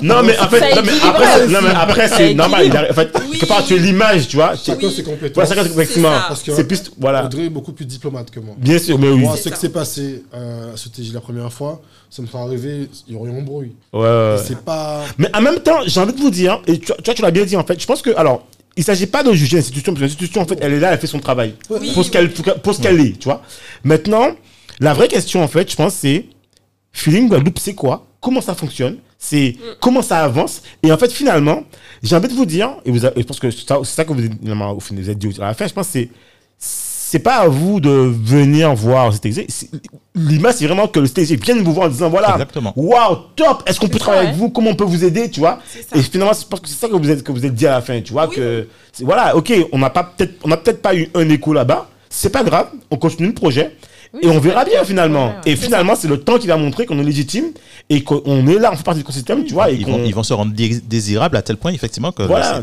Non. 0.03 0.23
mais 0.23 0.39
en 0.39 0.49
fait, 0.49 0.75
non, 0.75 0.83
mais 0.83 0.93
après, 1.03 1.47
non, 1.47 1.59
mais 1.63 1.71
après 1.75 2.09
Ça 2.09 2.17
c'est 2.17 2.35
normal. 2.35 2.89
En 2.91 2.95
fait, 2.95 3.13
quelque 3.13 3.47
part, 3.47 3.65
tu 3.65 3.75
es 3.75 3.79
l'image, 3.79 4.29
tu 4.29 4.37
vois. 4.37 4.55
Chacun 4.91 4.97
ses 4.97 5.03
compétences. 5.03 5.47
Voilà, 5.47 5.65
chacun. 5.65 6.25
Parce 6.29 6.43
que 6.43 6.55
C'est 6.55 6.65
plus, 6.65 6.91
voilà. 6.99 7.25
Audrey 7.25 7.45
est 7.47 7.51
beaucoup 7.51 7.73
plus 7.73 7.85
diplomate 7.87 8.31
que 8.31 8.41
moi. 8.41 8.55
Bien 8.59 8.79
sûr, 8.79 8.99
mais 8.99 9.09
oui. 9.09 9.21
Moi, 9.21 9.37
ce 9.37 9.49
qui 9.49 9.59
s'est 9.59 9.69
passé 9.69 10.25
euh, 10.35 10.75
à 10.75 10.77
ce 10.77 10.89
TJ 10.89 11.13
la 11.13 11.21
première 11.21 11.53
fois, 11.53 11.83
ça 12.11 12.23
me 12.23 12.27
fait 12.27 12.39
arriver, 12.39 12.89
il 13.09 13.15
y 13.15 13.17
aurait 13.17 13.31
eu 13.31 13.39
un 13.39 13.43
bruit. 13.43 13.75
Ouais. 13.93 14.37
C'est 14.45 14.61
pas. 14.61 15.05
Mais 15.19 15.29
en 15.35 15.41
même 15.41 15.61
temps, 15.61 15.81
j'ai 15.87 16.01
envie 16.01 16.13
de 16.13 16.21
vous 16.21 16.31
dire, 16.31 16.61
et 16.67 16.79
tu, 16.79 16.87
tu 16.87 16.93
vois, 17.05 17.15
tu 17.15 17.23
l'as 17.23 17.31
bien 17.31 17.45
dit 17.45 17.57
en 17.57 17.65
fait, 17.65 17.81
je 17.81 17.87
pense 17.87 18.03
que, 18.03 18.11
alors, 18.17 18.47
il 18.77 18.81
ne 18.81 18.85
s'agit 18.85 19.07
pas 19.07 19.23
de 19.23 19.33
juger 19.33 19.57
l'institution, 19.57 19.93
parce 19.93 20.01
que 20.01 20.05
l'institution, 20.05 20.43
en 20.43 20.47
fait, 20.47 20.59
elle 20.61 20.75
est 20.75 20.81
là, 20.81 20.93
elle 20.93 20.99
fait 20.99 21.07
son 21.07 21.19
travail. 21.19 21.55
Oui, 21.71 21.93
pour 21.95 22.05
ce 22.05 22.11
qu'elle 22.11 22.31
pour 22.31 22.75
ce 22.75 22.81
qu'elle 22.81 23.01
est, 23.01 23.19
tu 23.19 23.25
vois. 23.25 23.43
Maintenant, 23.85 24.29
la 24.81 24.93
vraie 24.93 25.09
question, 25.09 25.43
en 25.43 25.49
fait, 25.49 25.71
je 25.71 25.77
pense, 25.77 25.95
c'est 25.95 26.27
Feeling 26.93 27.29
Guadeloupe, 27.29 27.59
c'est 27.59 27.75
quoi? 27.75 28.07
Comment 28.21 28.41
ça 28.41 28.55
fonctionne? 28.55 28.99
C'est 29.19 29.57
comment 29.81 30.03
ça 30.03 30.21
avance 30.23 30.63
Et 30.83 30.93
en 30.93 30.99
fait, 30.99 31.11
finalement, 31.11 31.63
j'ai 32.03 32.15
envie 32.17 32.29
de 32.29 32.35
vous 32.35 32.47
dire, 32.47 32.71
et, 32.85 32.91
vous 32.91 33.05
et 33.05 33.11
je 33.17 33.23
pense 33.23 33.41
que 33.41 33.51
c'est 33.51 33.67
ça, 33.67 33.79
c'est 33.83 33.95
ça 33.95 34.05
que 34.05 34.13
vous, 34.13 34.21
finalement, 34.41 34.73
au 34.73 34.81
final, 34.81 35.03
vous 35.05 35.11
êtes 35.11 35.19
dit 35.19 35.35
à 35.41 35.47
la 35.47 35.55
fin, 35.55 35.67
je 35.67 35.73
pense 35.73 35.87
que 35.87 35.93
c'est 35.93 36.09
c'est 36.59 37.21
pas 37.21 37.37
à 37.37 37.49
vous 37.49 37.79
de 37.79 37.89
venir 37.91 38.75
voir 38.75 39.07
le 39.07 39.13
CTG. 39.13 39.47
C'est- 39.49 39.69
L'image, 40.17 40.55
c'est 40.55 40.67
vraiment 40.67 40.89
que 40.89 40.99
le 40.99 41.07
CTG 41.07 41.37
vienne 41.37 41.63
vous 41.63 41.73
voir 41.73 41.87
en 41.87 41.91
disant 41.91 42.09
voilà, 42.11 42.37
waouh, 42.75 43.17
top, 43.37 43.63
est-ce 43.67 43.79
qu'on 43.79 43.87
peut 43.87 43.99
ça, 43.99 44.05
travailler 44.07 44.23
ouais. 44.25 44.29
avec 44.31 44.41
vous? 44.41 44.51
Comment 44.51 44.71
on 44.71 44.75
peut 44.75 44.85
vous 44.85 45.05
aider, 45.05 45.31
tu 45.31 45.39
vois? 45.41 45.61
Et 45.95 46.03
finalement, 46.03 46.33
je 46.33 46.45
pense 46.47 46.59
que 46.61 46.69
c'est 46.69 46.75
ça 46.75 46.89
que 46.89 46.97
vous 46.97 47.09
êtes, 47.11 47.23
que 47.23 47.31
vous 47.31 47.47
êtes 47.47 47.55
dit 47.55 47.67
à 47.67 47.73
la 47.73 47.81
fin, 47.81 48.01
tu 48.01 48.13
vois, 48.13 48.29
Oui. 48.29 48.35
que 48.35 48.67
voilà, 49.03 49.37
ok, 49.37 49.53
on 49.73 49.79
n'a 49.79 49.91
pas 49.91 50.03
peut-être, 50.03 50.35
on 50.43 50.49
n'a 50.49 50.57
peut-être 50.57 50.83
pas 50.83 50.97
eu 50.97 51.09
un 51.15 51.29
écho 51.29 51.53
là-bas, 51.53 51.89
c'est 52.11 52.31
pas 52.31 52.43
grave, 52.43 52.71
on 52.91 52.97
continue 52.97 53.29
le 53.29 53.35
projet. 53.35 53.77
Oui, 54.17 54.21
et 54.23 54.29
on 54.31 54.41
verra 54.41 54.65
bien 54.65 54.83
finalement. 54.85 55.27
ouais, 55.29 55.33
ouais. 55.47 55.53
Et 55.53 55.57
finalement, 55.57 55.95
c'est 55.95 56.09
le 56.09 56.19
temps 56.21 56.39
qui 56.39 56.47
va 56.47 56.57
montrer 56.57 56.87
qu'on 56.87 56.99
est 56.99 57.05
légitime 57.05 57.47
et 57.91 58.03
qu'on 58.03 58.47
est 58.49 58.59
là, 58.59 58.71
on 58.73 58.77
fait 58.77 58.83
partie 58.83 58.99
du 59.01 59.03
écosystème, 59.05 59.45
tu 59.45 59.53
vois. 59.55 59.71
Et 59.71 59.75
Ils 59.75 59.87
vont, 59.87 60.03
ils 60.05 60.15
vont 60.15 60.23
se 60.23 60.33
rendre 60.33 60.53
dé- 60.53 60.81
désirables 60.81 61.37
à 61.37 61.43
tel 61.43 61.57
point, 61.57 61.73
effectivement, 61.73 62.13
que 62.13 62.23
Voilà, 62.23 62.53
va, 62.55 62.63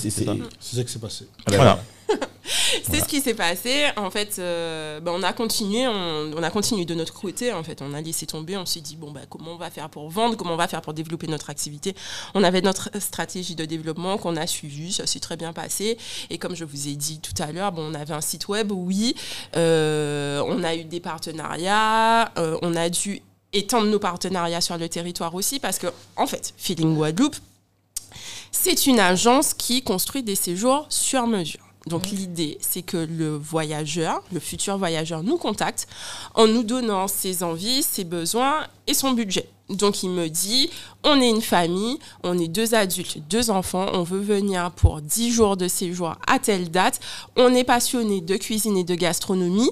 c'est- 0.00 0.76
ça 0.76 0.82
qui 0.84 0.92
s'est 0.92 0.98
passé. 0.98 1.24
Voilà. 1.48 1.82
C'est 2.84 3.00
ce 3.00 3.06
qui 3.06 3.20
s'est 3.20 3.34
passé. 3.34 3.86
En 3.96 4.10
fait, 4.10 4.36
euh, 4.38 5.00
ben, 5.00 5.12
on 5.14 5.22
a 5.22 5.32
continué, 5.32 5.86
on, 5.86 6.42
a 6.42 6.50
continué 6.50 6.84
de 6.84 6.94
notre 6.94 7.14
côté. 7.14 7.52
En 7.52 7.62
fait, 7.62 7.82
on 7.82 7.94
a 7.94 8.00
laissé 8.00 8.26
tomber. 8.26 8.56
On 8.56 8.66
s'est 8.66 8.80
dit 8.80 8.96
bon, 8.96 9.10
bah, 9.10 9.20
comment 9.28 9.52
on 9.52 9.56
va 9.56 9.70
faire 9.70 9.88
pour 9.88 10.08
vendre? 10.08 10.36
Comment 10.36 10.54
on 10.54 10.56
va 10.56 10.68
faire 10.68 10.82
pour 10.82 10.94
développer 10.94 11.26
notre 11.26 11.50
activité? 11.50 11.94
On 12.34 12.42
avait 12.42 12.60
notre 12.60 12.90
stratégie 13.00 13.54
de 13.54 13.64
développement 13.64 14.18
qu'on 14.18 14.36
a 14.36 14.46
suivie. 14.46 14.92
Ça 14.92 15.06
s'est 15.06 15.20
très 15.20 15.36
bien 15.36 15.52
passé. 15.52 15.96
Et 16.30 16.38
comme 16.38 16.56
je 16.56 16.64
vous 16.64 16.88
ai 16.88 16.96
dit 16.96 17.20
tout 17.20 17.40
à 17.42 17.52
l'heure, 17.52 17.72
on 17.76 17.94
avait 17.94 18.14
un 18.14 18.20
site 18.20 18.48
web, 18.48 18.72
oui. 18.72 19.14
Euh, 19.56 20.42
on 20.46 20.62
a 20.62 20.74
eu 20.74 20.84
des 20.84 21.00
partenariats. 21.00 22.32
euh, 22.38 22.58
on 22.62 22.74
a 22.74 22.88
dû 22.88 23.22
étendre 23.52 23.86
nos 23.86 23.98
partenariats 23.98 24.60
sur 24.60 24.78
le 24.78 24.88
territoire 24.88 25.34
aussi 25.34 25.60
parce 25.60 25.78
que, 25.78 25.88
en 26.16 26.26
fait, 26.26 26.54
Feeling 26.56 26.96
Guadeloupe, 26.96 27.36
c'est 28.50 28.86
une 28.86 29.00
agence 29.00 29.54
qui 29.54 29.82
construit 29.82 30.22
des 30.22 30.34
séjours 30.34 30.86
sur 30.88 31.26
mesure. 31.26 31.71
Donc 31.86 32.10
l'idée, 32.10 32.58
c'est 32.60 32.82
que 32.82 32.96
le 32.96 33.36
voyageur, 33.36 34.22
le 34.32 34.40
futur 34.40 34.78
voyageur, 34.78 35.22
nous 35.22 35.36
contacte 35.36 35.88
en 36.34 36.46
nous 36.46 36.62
donnant 36.62 37.08
ses 37.08 37.42
envies, 37.42 37.82
ses 37.82 38.04
besoins 38.04 38.66
et 38.86 38.94
son 38.94 39.12
budget. 39.12 39.48
Donc 39.68 40.02
il 40.02 40.10
me 40.10 40.28
dit, 40.28 40.70
on 41.02 41.20
est 41.20 41.28
une 41.28 41.42
famille, 41.42 41.98
on 42.22 42.38
est 42.38 42.48
deux 42.48 42.74
adultes, 42.74 43.18
deux 43.28 43.50
enfants, 43.50 43.86
on 43.94 44.02
veut 44.02 44.20
venir 44.20 44.70
pour 44.72 45.00
10 45.00 45.32
jours 45.32 45.56
de 45.56 45.66
séjour 45.66 46.14
à 46.26 46.38
telle 46.38 46.70
date, 46.70 47.00
on 47.36 47.54
est 47.54 47.64
passionné 47.64 48.20
de 48.20 48.36
cuisine 48.36 48.76
et 48.76 48.84
de 48.84 48.94
gastronomie, 48.94 49.70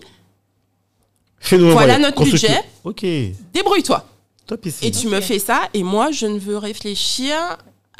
Fais-nous 1.41 1.69
un 1.69 1.73
Voilà 1.73 1.99
notre 1.99 2.23
budget. 2.23 2.63
Ok. 2.85 3.05
débrouille-toi. 3.53 4.07
Top 4.47 4.67
ici. 4.67 4.87
Et 4.87 4.91
tu 4.91 5.09
me 5.09 5.21
fais 5.21 5.39
ça, 5.39 5.69
et 5.75 5.83
moi, 5.83 6.11
je 6.11 6.27
ne 6.27 6.39
veux 6.39 6.59
réfléchir 6.59 7.37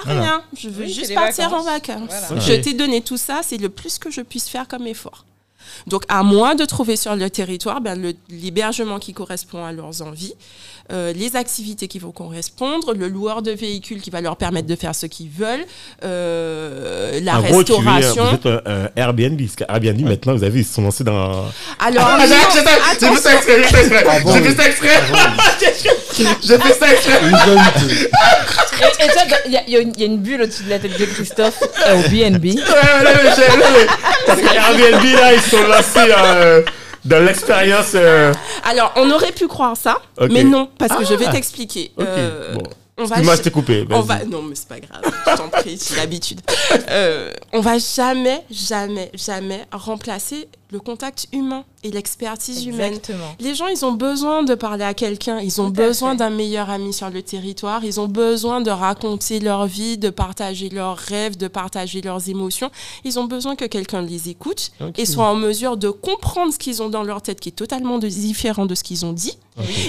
à 0.03 0.05
Voilà. 0.05 0.21
rien. 0.21 0.43
Je 0.57 0.69
veux 0.69 0.85
Oui, 0.85 0.93
juste 0.93 1.15
partir 1.15 1.51
vacances. 1.51 1.67
en 1.67 1.71
vacances. 1.71 2.11
Voilà. 2.29 2.43
Ok. 2.43 2.49
Je 2.49 2.53
t'ai 2.61 2.73
donné 2.75 3.01
tout 3.01 3.17
ça, 3.17 3.41
c'est 3.43 3.57
le 3.59 3.69
plus 3.69 3.99
que 3.99 4.11
je 4.11 4.21
puisse 4.21 4.49
faire 4.49 4.67
comme 4.69 4.87
effort. 4.87 5.25
Donc, 5.87 6.03
à 6.09 6.23
moi 6.25 6.55
de 6.57 6.65
trouver 6.65 6.97
sur 6.97 7.15
le 7.15 7.31
territoire 7.31 7.81
ben, 7.81 7.95
le- 8.01 8.15
l'hébergement 8.29 8.99
qui 8.99 9.13
correspond 9.15 9.65
à 9.65 9.73
leurs 9.73 10.03
envies, 10.03 10.35
euh, 10.93 11.13
les 11.13 11.37
activités 11.37 11.87
qui 11.87 11.99
vont 12.01 12.11
correspondre, 12.11 12.93
le 12.93 13.09
loueur 13.09 13.41
de 13.41 13.53
véhicules 13.53 14.01
qui 14.01 14.11
va 14.11 14.21
leur 14.21 14.37
permettre 14.37 14.67
de 14.67 14.75
faire 14.75 14.95
ce 14.95 15.07
qu'ils 15.07 15.31
veulent, 15.31 15.65
euh, 16.03 17.21
la 17.23 17.39
En 17.39 17.43
gros, 17.43 17.63
tu 17.63 17.73
es- 17.73 17.77
restauration. 17.77 18.25
vous 18.25 18.35
êtes 18.35 18.47
un, 18.47 18.61
un 18.67 18.91
Airbnb. 18.97 19.41
Parce 19.41 19.57
qu'Airbnb, 19.57 20.01
maintenant, 20.09 20.35
vous 20.35 20.45
avez, 20.45 20.61
ils 20.61 20.65
se 20.67 20.75
sont 20.75 20.83
lancés 20.83 21.05
dans. 21.05 21.45
Alors, 21.79 22.05
Ah, 22.05 22.27
j'ai- 22.27 22.35
fait 22.35 23.17
ça 23.17 23.35
exprès, 23.35 23.63
j'ai 23.63 24.43
fait 24.43 24.57
ça 24.57 24.67
exprès. 24.69 24.91
Ah 26.27 26.37
J'ai 26.43 26.59
fait 26.59 26.73
ça 26.75 26.93
exprès. 26.93 27.21
Et, 29.03 29.09
toi, 29.09 29.23
il 29.47 29.53
y, 29.53 29.57
a- 29.57 29.63
il 29.67 29.73
y 29.73 29.77
a 29.77 29.81
une- 29.81 29.93
il 29.95 30.01
y 30.01 30.03
a 30.05 30.07
une 30.07 30.19
bulle 30.19 30.43
au-dessus 30.43 30.63
de 30.65 30.71
la 30.71 30.79
tête 30.79 30.99
de 30.99 31.05
Christophe 31.05 31.63
Airbnb. 31.85 32.45
Ouais, 32.45 32.55
ouais, 32.55 33.05
là, 33.05 33.11
mais 33.23 33.31
j'ai- 33.37 33.59
là, 33.59 33.67
mais- 33.73 33.87
Parce 34.27 34.41
que 34.41 34.55
Airbnb, 34.55 35.05
là, 35.19 35.35
ils 35.35 35.41
sont 35.41 35.63
lancés 35.67 36.13
euh, 36.17 36.63
dans 37.05 37.25
l'expérience. 37.25 37.93
euh, 37.95 38.33
Alors, 38.65 38.93
on 38.97 39.11
aurait 39.11 39.33
pu 39.33 39.47
croire 39.49 39.77
ça, 39.77 39.99
Ok. 40.19 40.29
mais 40.31 40.45
non, 40.45 40.69
parce 40.79 40.97
que 40.97 41.05
je 41.05 41.15
vais 41.15 41.27
Ah. 41.29 41.33
t'expliquer. 41.33 41.93
Ok. 41.97 42.07
Euh, 42.07 42.55
bon. 42.55 42.63
On 43.01 43.07
va 43.07 43.17
Excuse-moi, 43.17 43.35
ch- 43.35 43.39
je 43.39 43.43
t'ai 43.43 43.51
coupé. 43.51 43.87
On 43.91 44.01
vas-y. 44.01 44.19
va... 44.21 44.25
Non, 44.27 44.43
mais 44.43 44.55
c'est 44.55 44.69
pas 44.69 44.81
grave. 44.81 45.03
Je 45.27 45.37
t'en 45.37 45.49
prie, 45.49 45.79
j'ai 45.89 45.97
l'habitude. 45.97 46.41
Euh, 46.89 47.33
on 47.53 47.61
va 47.61 47.79
jamais, 47.79 48.43
jamais, 48.51 49.11
jamais 49.15 49.67
remplacer 49.73 50.49
le 50.73 50.79
contact 50.79 51.27
humain 51.33 51.65
et 51.83 51.91
l'expertise 51.91 52.65
humaine. 52.65 52.93
Exactement. 52.95 53.35
Les 53.41 53.57
gens, 53.57 53.67
ils 53.67 53.85
ont 53.85 53.91
besoin 53.93 54.45
de 54.45 54.55
parler 54.55 54.85
à 54.85 54.95
quelqu'un, 54.95 55.41
ils 55.41 55.61
ont 55.61 55.67
Tout 55.67 55.73
besoin 55.73 56.15
d'un 56.15 56.31
meilleur 56.31 56.71
ami 56.71 56.93
sur 56.93 57.11
le 57.11 57.23
territoire, 57.23 57.85
ils 57.85 57.99
ont 57.99 58.07
besoin 58.07 58.61
de 58.61 58.71
raconter 58.71 59.41
leur 59.41 59.67
vie, 59.67 59.99
de 59.99 60.11
partager 60.11 60.69
leurs 60.69 60.97
rêves, 60.97 61.37
de 61.37 61.49
partager 61.49 62.03
leurs 62.03 62.29
émotions. 62.29 62.71
Ils 63.03 63.19
ont 63.19 63.25
besoin 63.25 63.57
que 63.57 63.65
quelqu'un 63.65 64.03
les 64.03 64.29
écoute 64.29 64.71
et 64.97 65.07
soit 65.07 65.27
en 65.27 65.35
mesure 65.35 65.77
de 65.77 65.91
comprendre 65.91 66.53
ce 66.53 66.59
qu'ils 66.59 66.83
ont 66.83 66.89
dans 66.89 67.03
leur 67.03 67.21
tête 67.21 67.41
qui 67.41 67.49
est 67.49 67.53
totalement 67.53 67.99
différent 67.99 68.67
de 68.67 68.77
ce 68.77 68.85
qu'ils 68.85 69.05
ont 69.05 69.13
dit 69.13 69.37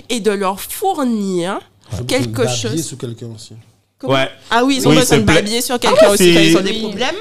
et 0.10 0.20
de 0.20 0.32
leur 0.32 0.60
fournir 0.62 1.60
Quelque 2.07 2.47
chose. 2.47 2.85
sur 2.85 2.97
quelqu'un 2.97 3.27
aussi. 3.27 3.53
Comment 4.02 4.14
Ouais. 4.15 4.30
Ah 4.49 4.64
oui, 4.65 4.78
ils 4.80 4.88
ont 4.88 4.90
Oui, 4.90 4.98
besoin 4.98 5.18
se 5.18 5.22
de 5.22 5.26
babiller 5.26 5.61
sur 5.61 5.80
quelqu'un 5.80 5.98
Ah, 6.07 6.10
aussi 6.11 6.34
quand 6.34 6.40
ils 6.40 6.57
ont 6.57 6.61
des 6.61 6.72
Oui. 6.72 6.80
problèmes. 6.82 7.15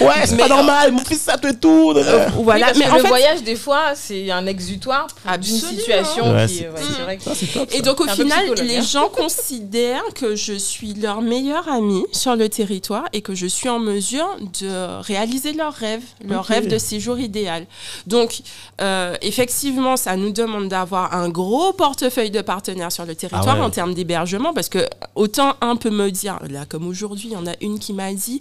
Vrai. 0.00 0.06
Ouais, 0.06 0.14
c'est 0.26 0.36
pas 0.38 0.48
normal, 0.48 0.90
mon 0.92 1.04
fils, 1.04 1.20
ça 1.20 1.36
te 1.36 1.52
tout. 1.52 1.92
Euh, 1.94 2.26
voilà, 2.36 2.66
Oui, 2.68 2.72
parce 2.72 2.78
mais 2.78 2.84
que 2.86 2.90
en 2.90 2.94
le 2.96 3.02
fait, 3.02 3.08
voyage, 3.08 3.42
des 3.42 3.56
fois, 3.56 3.82
c'est 3.94 4.30
un 4.30 4.46
exutoire 4.46 5.06
pour- 5.08 5.30
d'une 5.38 5.54
Absolument. 5.56 5.68
situation 5.78 6.32
Ouais, 6.34 6.46
qui. 6.46 6.54
c'est- 6.54 6.68
ouais, 6.68 6.80
c'est 6.96 7.02
vrai 7.02 7.16
que- 7.18 7.22
Ça, 7.24 7.32
c'est 7.34 7.46
top. 7.46 7.68
Et 7.74 7.82
donc 7.82 8.00
au 8.00 8.08
final, 8.08 8.54
les 8.62 8.78
hein. 8.78 8.82
gens 8.82 9.08
considèrent 9.08 10.02
que 10.14 10.34
je 10.34 10.54
suis 10.54 10.94
leur 10.94 11.20
meilleure 11.20 11.68
amie 11.68 12.04
sur 12.12 12.34
le 12.36 12.48
territoire 12.48 13.04
et 13.12 13.20
que 13.20 13.34
je 13.34 13.46
suis 13.46 13.68
en 13.68 13.78
mesure 13.78 14.26
de 14.60 15.00
réaliser 15.02 15.52
leur 15.52 15.74
rêve, 15.74 16.02
leur 16.26 16.40
Ok. 16.40 16.46
rêve 16.48 16.68
de 16.68 16.78
séjour 16.78 17.18
idéal. 17.18 17.66
Donc 18.06 18.38
euh, 18.80 19.14
effectivement, 19.22 19.96
ça 19.96 20.16
nous 20.16 20.30
demande 20.32 20.68
d'avoir 20.68 21.14
un 21.14 21.28
gros 21.28 21.72
portefeuille 21.72 22.30
de 22.30 22.40
partenaires 22.40 22.90
sur 22.92 23.04
le 23.04 23.14
territoire 23.14 23.44
Ah 23.56 23.60
ouais. 23.60 23.64
en 23.66 23.70
termes 23.70 23.94
d'hébergement 23.94 24.52
parce 24.54 24.68
que 24.68 24.86
autant 25.14 25.54
un 25.60 25.76
peut 25.76 25.90
me 25.90 26.10
dire, 26.14 26.38
là 26.48 26.64
comme 26.64 26.86
aujourd'hui, 26.86 27.28
il 27.28 27.32
y 27.32 27.36
en 27.36 27.46
a 27.46 27.54
une 27.60 27.78
qui 27.78 27.92
m'a 27.92 28.12
dit, 28.14 28.40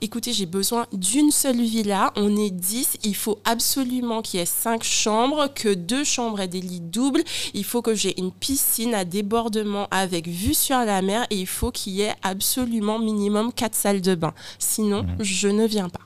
écoutez, 0.00 0.32
j'ai 0.32 0.46
besoin 0.46 0.86
d'une 0.92 1.30
seule 1.30 1.60
villa, 1.60 2.12
on 2.16 2.36
est 2.36 2.50
10, 2.50 2.98
il 3.04 3.16
faut 3.16 3.38
absolument 3.44 4.22
qu'il 4.22 4.38
y 4.40 4.42
ait 4.42 4.46
5 4.46 4.82
chambres, 4.84 5.48
que 5.54 5.74
deux 5.74 6.04
chambres 6.04 6.40
aient 6.40 6.48
des 6.48 6.60
lits 6.60 6.80
doubles, 6.80 7.24
il 7.54 7.64
faut 7.64 7.82
que 7.82 7.94
j'ai 7.94 8.18
une 8.20 8.32
piscine 8.32 8.94
à 8.94 9.04
débordement 9.04 9.88
avec 9.90 10.28
vue 10.28 10.54
sur 10.54 10.78
la 10.78 11.02
mer 11.02 11.26
et 11.30 11.36
il 11.36 11.46
faut 11.46 11.70
qu'il 11.70 11.94
y 11.94 12.02
ait 12.02 12.14
absolument 12.22 12.98
minimum 12.98 13.52
4 13.52 13.74
salles 13.74 14.00
de 14.00 14.14
bain. 14.14 14.34
Sinon, 14.58 15.06
je 15.20 15.48
ne 15.48 15.66
viens 15.66 15.88
pas. 15.88 16.00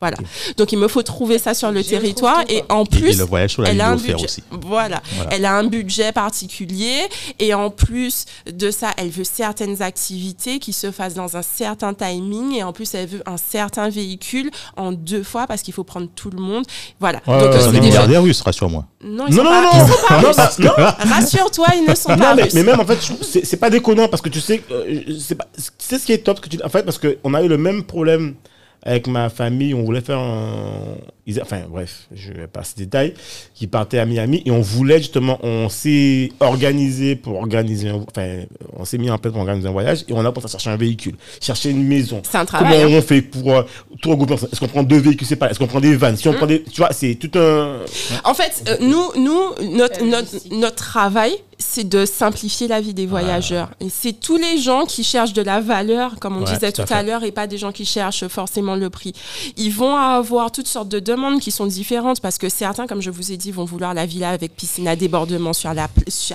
Voilà. 0.00 0.16
Donc 0.56 0.70
il 0.70 0.78
me 0.78 0.86
faut 0.86 1.02
trouver 1.02 1.38
ça 1.38 1.54
sur 1.54 1.72
le 1.72 1.82
territoire 1.82 2.42
et 2.48 2.62
en 2.68 2.86
plus 2.86 3.14
et 3.14 3.16
le 3.16 3.24
voyage 3.24 3.52
sur 3.54 3.62
la 3.62 3.70
elle 3.70 3.80
a 3.80 3.88
un 3.88 3.96
budget. 3.96 4.14
aussi. 4.14 4.44
Voilà. 4.52 5.02
Voilà. 5.16 5.30
Elle 5.32 5.44
a 5.44 5.56
un 5.56 5.64
budget 5.64 6.12
particulier 6.12 7.00
et 7.40 7.52
en 7.52 7.70
plus 7.70 8.24
de 8.48 8.70
ça, 8.70 8.90
elle 8.96 9.10
veut 9.10 9.24
certaines 9.24 9.82
activités 9.82 10.60
qui 10.60 10.72
se 10.72 10.92
fassent 10.92 11.14
dans 11.14 11.36
un 11.36 11.42
certain 11.42 11.94
timing 11.94 12.54
et 12.54 12.62
en 12.62 12.72
plus 12.72 12.94
elle 12.94 13.08
veut 13.08 13.22
un 13.26 13.36
certain 13.36 13.88
véhicule 13.88 14.50
en 14.76 14.92
deux 14.92 15.24
fois 15.24 15.48
parce 15.48 15.62
qu'il 15.62 15.74
faut 15.74 15.82
prendre 15.84 16.06
tout 16.14 16.30
le 16.30 16.38
monde. 16.40 16.64
Voilà. 17.00 17.20
Ouais, 17.26 17.40
Donc 17.40 17.52
ouais, 17.54 17.60
euh, 17.66 17.72
des 17.72 17.80
milliardaires 17.80 18.22
russes, 18.22 18.40
rassure-moi. 18.40 18.84
Non, 19.02 19.24
ils 19.28 19.34
Non, 19.34 19.42
sont 19.42 19.44
non, 19.44 19.50
pas- 19.50 19.62
non, 19.62 19.68
ils 19.72 19.78
non. 19.78 19.86
sont 19.86 20.06
pas 20.08 20.22
Non, 20.22 20.28
russes. 20.28 20.58
non. 20.58 21.12
Rassure-toi, 21.12 21.66
ils 21.76 21.90
ne 21.90 21.94
sont 21.96 22.10
Non, 22.10 22.18
pas 22.18 22.34
mais, 22.36 22.42
russes. 22.44 22.54
mais 22.54 22.62
même 22.62 22.78
en 22.80 22.86
fait, 22.86 22.98
c'est 23.22 23.44
c'est 23.44 23.56
pas 23.56 23.70
déconnant 23.70 24.06
parce 24.08 24.22
que 24.22 24.28
tu 24.28 24.40
sais, 24.40 24.62
euh, 24.70 25.02
c'est 25.18 25.34
pas, 25.34 25.46
c'est 25.76 25.98
ce 25.98 26.06
qui 26.06 26.12
est 26.12 26.18
top. 26.18 26.40
Que 26.40 26.48
tu, 26.48 26.62
en 26.62 26.68
fait, 26.68 26.84
parce 26.84 26.98
qu'on 26.98 27.34
a 27.34 27.42
eu 27.42 27.48
le 27.48 27.58
même 27.58 27.82
problème 27.82 28.34
avec 28.82 29.06
ma 29.06 29.28
famille. 29.28 29.74
On 29.74 29.84
voulait 29.84 30.00
faire 30.00 30.18
un. 30.18 30.96
Enfin, 31.42 31.60
bref, 31.68 32.06
je 32.14 32.32
vais 32.32 32.46
pas 32.46 32.64
ce 32.64 32.74
détail. 32.74 33.12
Qui 33.54 33.66
partait 33.66 33.98
à 33.98 34.06
Miami 34.06 34.42
et 34.46 34.50
on 34.50 34.60
voulait 34.62 34.98
justement, 34.98 35.38
on 35.42 35.68
s'est 35.68 36.30
organisé 36.40 37.16
pour 37.16 37.36
organiser, 37.36 37.90
un- 37.90 38.04
enfin, 38.08 38.44
on 38.74 38.84
s'est 38.86 38.96
mis 38.96 39.10
en 39.10 39.18
place 39.18 39.32
pour 39.32 39.40
organiser 39.42 39.68
un 39.68 39.72
voyage 39.72 40.04
et 40.08 40.12
on 40.14 40.24
a 40.24 40.32
pensé 40.32 40.46
à 40.46 40.48
chercher 40.48 40.70
un 40.70 40.76
véhicule, 40.78 41.16
chercher 41.40 41.70
une 41.70 41.84
maison. 41.86 42.22
C'est 42.24 42.38
un 42.38 42.46
Comment 42.46 42.70
travail. 42.70 42.82
hein. 42.94 42.96
on 42.98 43.02
fait 43.02 43.20
pour 43.20 43.52
euh, 43.52 43.62
tout 44.00 44.10
regrouper 44.10 44.34
Est-ce 44.34 44.58
qu'on 44.60 44.68
prend 44.68 44.82
deux 44.82 44.98
véhicules 45.00 45.26
séparés? 45.26 45.50
Est-ce 45.50 45.58
qu'on 45.58 45.66
prend 45.66 45.80
des 45.80 45.94
vannes? 45.96 46.16
Si 46.16 46.28
on 46.28 46.32
prend 46.32 46.46
des. 46.46 46.62
Tu 46.62 46.80
vois, 46.80 46.92
c'est 46.92 47.14
tout 47.16 47.38
un. 47.38 47.80
En 48.24 48.32
fait, 48.32 48.64
euh, 48.68 48.76
nous, 48.80 49.22
nous 49.22 49.76
notre, 49.76 50.00
La 50.00 50.06
notre, 50.22 50.54
notre 50.54 50.76
travail, 50.76 51.32
c'est 51.58 51.88
de 51.88 52.06
simplifier 52.06 52.68
la 52.68 52.80
vie 52.80 52.94
des 52.94 53.06
voyageurs. 53.06 53.70
Et 53.80 53.88
c'est 53.90 54.12
tous 54.12 54.36
les 54.36 54.58
gens 54.58 54.84
qui 54.84 55.02
cherchent 55.02 55.32
de 55.32 55.42
la 55.42 55.60
valeur, 55.60 56.16
comme 56.20 56.36
on 56.36 56.44
Ouais, 56.44 56.54
disait 56.54 56.72
tout 56.72 56.82
tout 56.82 56.94
à 56.94 57.02
l'heure, 57.02 57.24
et 57.24 57.32
pas 57.32 57.46
des 57.46 57.58
gens 57.58 57.72
qui 57.72 57.84
cherchent 57.84 58.26
forcément 58.28 58.76
le 58.76 58.90
prix. 58.90 59.12
Ils 59.56 59.72
vont 59.72 59.96
avoir 59.96 60.52
toutes 60.52 60.68
sortes 60.68 60.88
de 60.88 61.00
demandes 61.00 61.40
qui 61.40 61.50
sont 61.50 61.66
différentes 61.66 62.20
parce 62.20 62.38
que 62.38 62.48
certains, 62.48 62.86
comme 62.86 63.02
je 63.02 63.10
vous 63.10 63.32
ai 63.32 63.36
dit, 63.36 63.50
vont 63.50 63.64
vouloir 63.64 63.92
la 63.94 64.06
villa 64.06 64.30
avec 64.30 64.54
piscine 64.54 64.86
à 64.86 64.94
débordement 64.96 65.52
sur 65.52 65.74
la, 65.74 65.88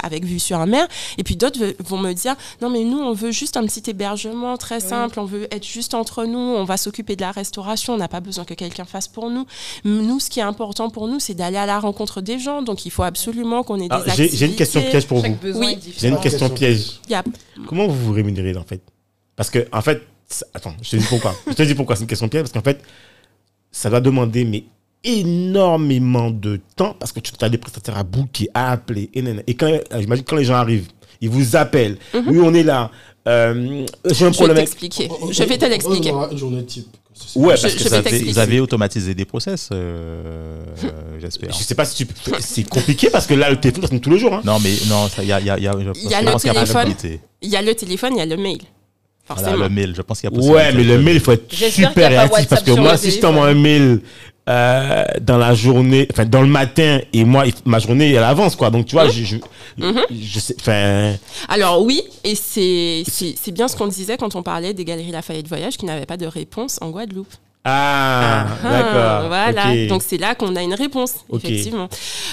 avec 0.03 0.25
vue 0.25 0.39
sur 0.39 0.59
la 0.59 0.65
mer. 0.65 0.87
Et 1.17 1.23
puis 1.23 1.35
d'autres 1.35 1.59
vont 1.79 1.97
me 1.97 2.13
dire, 2.13 2.35
non 2.61 2.69
mais 2.69 2.83
nous, 2.83 2.99
on 2.99 3.13
veut 3.13 3.31
juste 3.31 3.55
un 3.57 3.65
petit 3.65 3.89
hébergement 3.89 4.57
très 4.57 4.79
simple, 4.79 5.19
on 5.19 5.25
veut 5.25 5.47
être 5.51 5.65
juste 5.65 5.93
entre 5.93 6.25
nous, 6.25 6.37
on 6.37 6.65
va 6.65 6.77
s'occuper 6.77 7.15
de 7.15 7.21
la 7.21 7.31
restauration, 7.31 7.93
on 7.93 7.97
n'a 7.97 8.07
pas 8.07 8.19
besoin 8.19 8.43
que 8.43 8.53
quelqu'un 8.53 8.85
fasse 8.85 9.07
pour 9.07 9.29
nous. 9.29 9.45
Nous, 9.85 10.19
ce 10.19 10.29
qui 10.29 10.39
est 10.39 10.43
important 10.43 10.89
pour 10.89 11.07
nous, 11.07 11.19
c'est 11.19 11.33
d'aller 11.33 11.57
à 11.57 11.65
la 11.65 11.79
rencontre 11.79 12.21
des 12.21 12.39
gens. 12.39 12.61
Donc, 12.61 12.85
il 12.85 12.91
faut 12.91 13.03
absolument 13.03 13.63
qu'on 13.63 13.79
ait 13.79 13.87
des 13.87 14.29
J'ai 14.33 14.45
une 14.45 14.55
question 14.55 14.81
piège 14.81 15.07
pour 15.07 15.12
Chaque 15.21 15.37
Oui. 15.55 15.73
est 15.73 15.99
J'ai 15.99 16.07
une 16.09 16.19
question 16.19 16.49
piège. 16.49 16.99
Comment 17.67 17.87
vous 17.87 18.05
vous 18.07 18.11
rémunérez 18.13 18.55
en 18.57 18.63
fait? 18.63 18.81
Parce 19.35 19.49
que 19.49 19.67
en 19.71 19.81
fait, 19.81 20.01
ça- 20.27 20.45
attends, 20.53 20.75
je 20.81 20.91
te 20.91 20.95
dis 20.97 21.05
pourquoi. 21.09 21.35
je 21.47 21.53
te 21.53 21.63
dis 21.63 21.75
pourquoi 21.75 21.95
c'est 21.95 22.01
une 22.03 22.07
question 22.07 22.27
piège 22.29 22.43
parce 22.43 22.51
qu'en 22.53 22.61
fait, 22.61 22.81
ça 23.71 23.89
va 23.89 23.99
demander 23.99 24.45
mais 24.45 24.63
énormément 25.03 26.29
de 26.31 26.59
temps 26.75 26.95
parce 26.99 27.11
que 27.11 27.19
tu 27.19 27.33
as 27.41 27.49
des 27.49 27.57
prestataires 27.57 27.97
à 27.97 28.03
booker, 28.03 28.47
à 28.53 28.71
appeler 28.71 29.09
et, 29.13 29.23
et 29.47 29.53
quand 29.55 29.67
euh, 29.67 29.79
j'imagine 29.99 30.23
quand 30.25 30.35
les 30.37 30.45
gens 30.45 30.55
arrivent, 30.55 30.87
ils 31.21 31.29
vous 31.29 31.55
appellent. 31.55 31.97
Oui, 32.13 32.39
on 32.41 32.53
est 32.53 32.63
là. 32.63 32.89
Euh, 33.27 33.85
J'ai 34.05 34.11
un 34.11 34.13
Je 34.13 34.23
vais 34.25 34.31
problème. 34.31 34.57
avec- 34.57 34.65
t'expliquer. 34.69 35.09
Je 35.31 35.43
vais 35.43 35.57
te 35.57 35.65
l'expliquer. 35.65 36.11
Une 36.31 36.37
journée 36.37 36.63
type. 36.65 36.87
Ouais, 37.35 37.49
parce 37.55 37.61
je 37.69 37.77
que 37.77 37.83
ça 37.83 37.83
Vous 37.83 37.89
fait- 37.89 37.95
avez, 37.95 38.03
t'expliquer. 38.03 38.31
vous 38.33 38.39
avez 38.39 38.59
automatisé 38.59 39.13
des 39.15 39.23
process, 39.25 39.69
euh, 39.71 40.63
euh, 40.83 40.89
j'espère. 41.21 41.51
Je 41.53 41.63
sais 41.63 41.75
pas 41.75 41.85
si 41.85 41.95
tu 41.95 42.05
peux- 42.07 42.31
c'est 42.39 42.63
compliqué 42.67 43.09
parce 43.09 43.27
que 43.27 43.33
là 43.35 43.49
le 43.49 43.59
téléphone 43.59 43.83
ça 43.83 43.89
sonne 43.89 44.01
tous 44.01 44.09
les 44.09 44.17
jours. 44.19 44.33
Hein. 44.33 44.41
Non, 44.43 44.59
mais 44.59 44.73
non, 44.89 45.07
il 45.19 45.27
y 45.27 45.31
a, 45.31 45.39
y 45.39 45.49
a, 45.49 45.57
y 45.59 45.67
a, 45.67 45.71
je 45.73 45.89
Il 46.03 46.09
y 46.09 46.13
a 46.15 46.21
le 46.21 46.37
téléphone. 46.39 46.93
Il 47.41 47.49
y 47.49 47.55
a 47.55 47.61
le 47.61 47.75
téléphone, 47.75 48.13
il 48.15 48.19
y 48.19 48.21
a 48.21 48.25
le 48.25 48.35
mail. 48.37 48.57
Voilà, 49.27 49.41
Forcément. 49.41 49.63
le 49.63 49.69
mail, 49.69 49.93
je 49.95 50.01
pense 50.01 50.19
qu'il 50.19 50.29
y 50.29 50.33
a 50.33 50.35
possibilité. 50.35 50.65
Ouais, 50.65 50.73
mais 50.73 50.83
le 50.83 51.01
mail, 51.01 51.15
il 51.15 51.21
faut 51.21 51.31
être 51.31 51.53
super 51.53 52.09
réactif 52.09 52.47
parce 52.49 52.63
que 52.63 52.71
moi, 52.71 52.97
si 52.97 53.11
je 53.11 53.19
t'envoie 53.19 53.47
un 53.47 53.53
mail 53.53 54.01
euh, 54.49 55.03
dans 55.21 55.37
la 55.37 55.53
journée, 55.55 56.07
enfin 56.11 56.25
dans 56.25 56.41
le 56.41 56.47
matin, 56.47 56.99
et 57.13 57.23
moi, 57.23 57.45
ma 57.65 57.79
journée, 57.79 58.11
elle 58.11 58.23
avance, 58.23 58.55
quoi. 58.55 58.69
Donc, 58.69 58.85
tu 58.87 58.95
vois, 58.95 59.07
je, 59.07 59.23
je, 59.23 59.37
je 60.11 60.39
sais, 60.39 60.55
enfin, 60.59 61.13
Alors 61.47 61.81
oui, 61.81 62.01
et 62.23 62.35
c'est 62.35 63.03
c'est 63.07 63.35
c'est 63.41 63.51
bien 63.51 63.67
ce 63.67 63.75
qu'on 63.77 63.87
disait 63.87 64.17
quand 64.17 64.35
on 64.35 64.43
parlait 64.43 64.73
des 64.73 64.83
galeries 64.83 65.11
Lafayette 65.11 65.47
Voyage 65.47 65.77
qui 65.77 65.85
n'avaient 65.85 66.05
pas 66.05 66.17
de 66.17 66.25
réponse 66.25 66.77
en 66.81 66.89
Guadeloupe. 66.89 67.33
Ah, 67.65 68.45
Ah, 68.63 68.69
d'accord. 68.69 69.27
Voilà, 69.27 69.87
donc 69.87 70.03
c'est 70.05 70.17
là 70.17 70.35
qu'on 70.35 70.55
a 70.55 70.61
une 70.61 70.73
réponse, 70.73 71.15
Ok. 71.29 71.43
effectivement. 71.45 71.87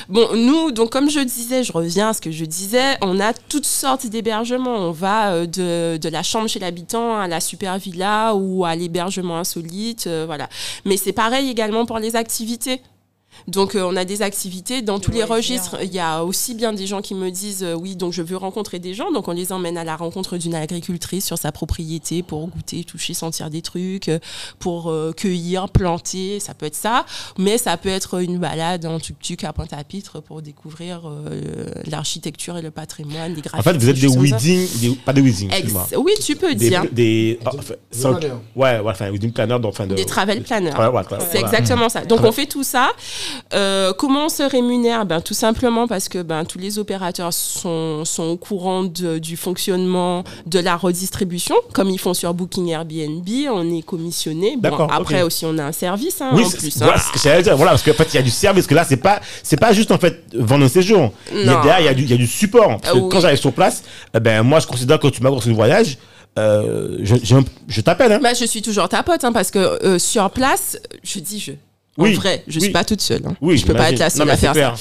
Bon, 0.08 0.28
nous, 0.34 0.72
donc 0.72 0.90
comme 0.90 1.08
je 1.08 1.20
disais, 1.20 1.62
je 1.62 1.72
reviens 1.72 2.08
à 2.10 2.12
ce 2.12 2.20
que 2.20 2.30
je 2.32 2.44
disais, 2.44 2.96
on 3.00 3.20
a 3.20 3.32
toutes 3.32 3.66
sortes 3.66 4.06
d'hébergements. 4.06 4.76
On 4.76 4.90
va 4.90 5.32
euh, 5.32 5.46
de, 5.46 5.98
de 5.98 6.08
la 6.08 6.22
chambre 6.22 6.48
chez 6.48 6.58
l'habitant 6.58 7.16
à 7.18 7.28
la 7.28 7.40
super 7.40 7.78
villa 7.78 8.34
ou 8.34 8.64
à 8.64 8.74
l'hébergement 8.74 9.38
insolite, 9.38 10.06
euh, 10.08 10.24
voilà. 10.26 10.48
Mais 10.84 10.96
c'est 10.96 11.12
pareil 11.12 11.48
également 11.48 11.86
pour 11.86 11.98
les 11.98 12.16
activités. 12.16 12.82
Donc 13.48 13.74
euh, 13.74 13.82
on 13.82 13.96
a 13.96 14.04
des 14.04 14.22
activités 14.22 14.82
dans 14.82 14.98
tous 15.00 15.10
les 15.12 15.24
registres. 15.24 15.76
Il 15.82 15.92
y 15.94 15.98
a 15.98 16.22
aussi 16.24 16.54
bien 16.54 16.72
des 16.72 16.86
gens 16.86 17.00
qui 17.00 17.14
me 17.14 17.30
disent 17.30 17.62
euh, 17.62 17.74
oui, 17.74 17.96
donc 17.96 18.12
je 18.12 18.22
veux 18.22 18.36
rencontrer 18.36 18.78
des 18.78 18.92
gens, 18.92 19.10
donc 19.12 19.28
on 19.28 19.32
les 19.32 19.52
emmène 19.52 19.76
à 19.78 19.84
la 19.84 19.96
rencontre 19.96 20.36
d'une 20.36 20.54
agricultrice 20.54 21.24
sur 21.26 21.38
sa 21.38 21.50
propriété 21.52 22.22
pour 22.22 22.46
goûter, 22.48 22.84
toucher, 22.84 23.14
sentir 23.14 23.48
des 23.48 23.62
trucs, 23.62 24.08
euh, 24.08 24.18
pour 24.58 24.90
euh, 24.90 25.12
cueillir, 25.16 25.68
planter, 25.70 26.38
ça 26.38 26.54
peut 26.54 26.66
être 26.66 26.74
ça, 26.74 27.06
mais 27.38 27.56
ça 27.56 27.76
peut 27.76 27.88
être 27.88 28.20
une 28.20 28.38
balade 28.38 28.84
en 28.84 28.98
tuk-tuk 28.98 29.44
à 29.44 29.52
Pointe-à-Pitre 29.52 30.20
pour 30.20 30.42
découvrir 30.42 31.02
euh, 31.06 31.66
l'architecture 31.86 32.56
et 32.58 32.62
le 32.62 32.70
patrimoine, 32.70 33.32
des 33.34 33.40
En 33.40 33.42
graphiques. 33.42 33.64
fait, 33.72 33.78
vous 33.78 33.88
êtes 33.88 34.00
des 34.00 34.08
wedding, 34.08 34.68
des- 34.80 34.90
pas 34.96 35.12
des 35.12 35.22
wedding. 35.22 35.50
Oui, 35.96 36.12
tu 36.22 36.36
peux 36.36 36.54
Des, 36.54 36.68
dire. 36.68 36.84
des, 36.92 37.38
ah, 37.44 37.50
enfin, 37.58 37.74
sans- 37.90 38.14
planner. 38.14 38.34
ouais, 38.56 38.80
ouais, 38.80 38.90
enfin, 38.90 39.10
wedding 39.10 39.32
planner, 39.32 39.58
donc, 39.58 39.72
enfin, 39.72 39.86
de, 39.86 39.94
Des 39.94 40.04
travel 40.04 40.42
planners. 40.42 40.72
Ouais, 40.72 40.86
ouais, 40.88 40.92
ouais, 41.10 41.18
C'est 41.30 41.40
exactement 41.40 41.88
ça. 41.88 42.04
Donc 42.04 42.20
Ouais. 42.20 42.28
on 42.28 42.32
fait 42.32 42.46
tout 42.46 42.64
ça. 42.64 42.90
Euh, 43.54 43.92
comment 43.92 44.26
on 44.26 44.28
se 44.28 44.42
rémunère 44.42 45.04
ben, 45.06 45.20
Tout 45.20 45.34
simplement 45.34 45.86
parce 45.86 46.08
que 46.08 46.22
ben, 46.22 46.44
tous 46.44 46.58
les 46.58 46.78
opérateurs 46.78 47.32
sont, 47.32 48.04
sont 48.04 48.24
au 48.24 48.36
courant 48.36 48.84
de- 48.84 49.18
du 49.18 49.36
fonctionnement 49.36 50.24
de 50.46 50.58
la 50.58 50.76
redistribution. 50.76 51.54
Comme 51.72 51.88
ils 51.90 51.98
font 51.98 52.14
sur 52.14 52.32
Booking 52.34 52.68
Airbnb, 52.68 53.28
on 53.52 53.76
est 53.76 53.82
commissionné. 53.82 54.56
Bon, 54.58 54.86
après 54.88 55.22
aussi, 55.22 55.44
on 55.46 55.56
a 55.58 55.64
un 55.64 55.72
service 55.72 56.20
hein, 56.20 56.30
Oui, 56.34 56.44
en 56.44 56.50
plus. 56.50 56.76
voilà 56.78 56.94
hein. 56.96 56.98
ce 56.98 57.12
que 57.12 57.42
dire. 57.42 57.56
Voilà, 57.56 57.72
parce 57.72 57.82
qu'en 57.82 57.92
fait, 57.94 58.08
il 58.12 58.16
y 58.16 58.18
a 58.18 58.22
du 58.22 58.30
service. 58.30 58.66
Que 58.66 58.74
là, 58.74 58.84
c'est 58.88 58.96
pas, 58.96 59.20
c'est 59.42 59.58
pas 59.58 59.72
juste 59.72 59.90
en 59.90 59.98
fait 59.98 60.22
vendre 60.34 60.64
un 60.64 60.68
séjour. 60.68 61.12
Il 61.32 61.38
y 61.46 61.48
a, 61.48 61.60
derrière, 61.62 61.80
il 61.80 61.84
y 61.84 61.88
a 61.88 61.94
du, 61.94 62.02
il 62.04 62.10
y 62.10 62.14
a 62.14 62.16
du 62.16 62.26
support. 62.26 62.78
Parce 62.80 62.92
que 62.94 62.98
Ah 62.98 63.02
oui. 63.02 63.08
quand 63.10 63.20
j'arrive 63.20 63.38
sur 63.40 63.52
place, 63.52 63.82
eh 64.14 64.20
ben 64.20 64.42
moi, 64.42 64.60
je 64.60 64.66
considère 64.66 64.98
que 64.98 65.08
tu 65.08 65.22
m'as 65.22 65.30
sur 65.40 65.48
le 65.48 65.54
voyage, 65.54 65.98
euh, 66.38 66.98
je, 67.02 67.34
un- 67.34 67.44
je 67.68 67.80
t'appelle. 67.80 68.12
Hein. 68.12 68.20
Bah, 68.22 68.34
je 68.34 68.44
suis 68.44 68.62
toujours 68.62 68.88
ta 68.88 69.02
pote 69.02 69.24
hein, 69.24 69.32
parce 69.32 69.50
que 69.50 69.58
euh, 69.58 69.98
sur 69.98 70.30
place, 70.30 70.78
je 71.02 71.18
dis 71.20 71.40
je. 71.40 71.52
En 71.98 72.04
Oui, 72.04 72.14
vrai, 72.14 72.44
je 72.46 72.54
oui. 72.54 72.62
suis 72.62 72.72
pas 72.72 72.84
toute 72.84 73.00
seule. 73.00 73.22
hein. 73.26 73.34
Oui, 73.40 73.58
je 73.58 73.66
peux 73.66 73.74
pas 73.74 73.90
être 73.90 73.98
la 73.98 74.10
seule 74.10 74.30
à 74.30 74.36
faire 74.36 74.54
ça. 74.54 74.74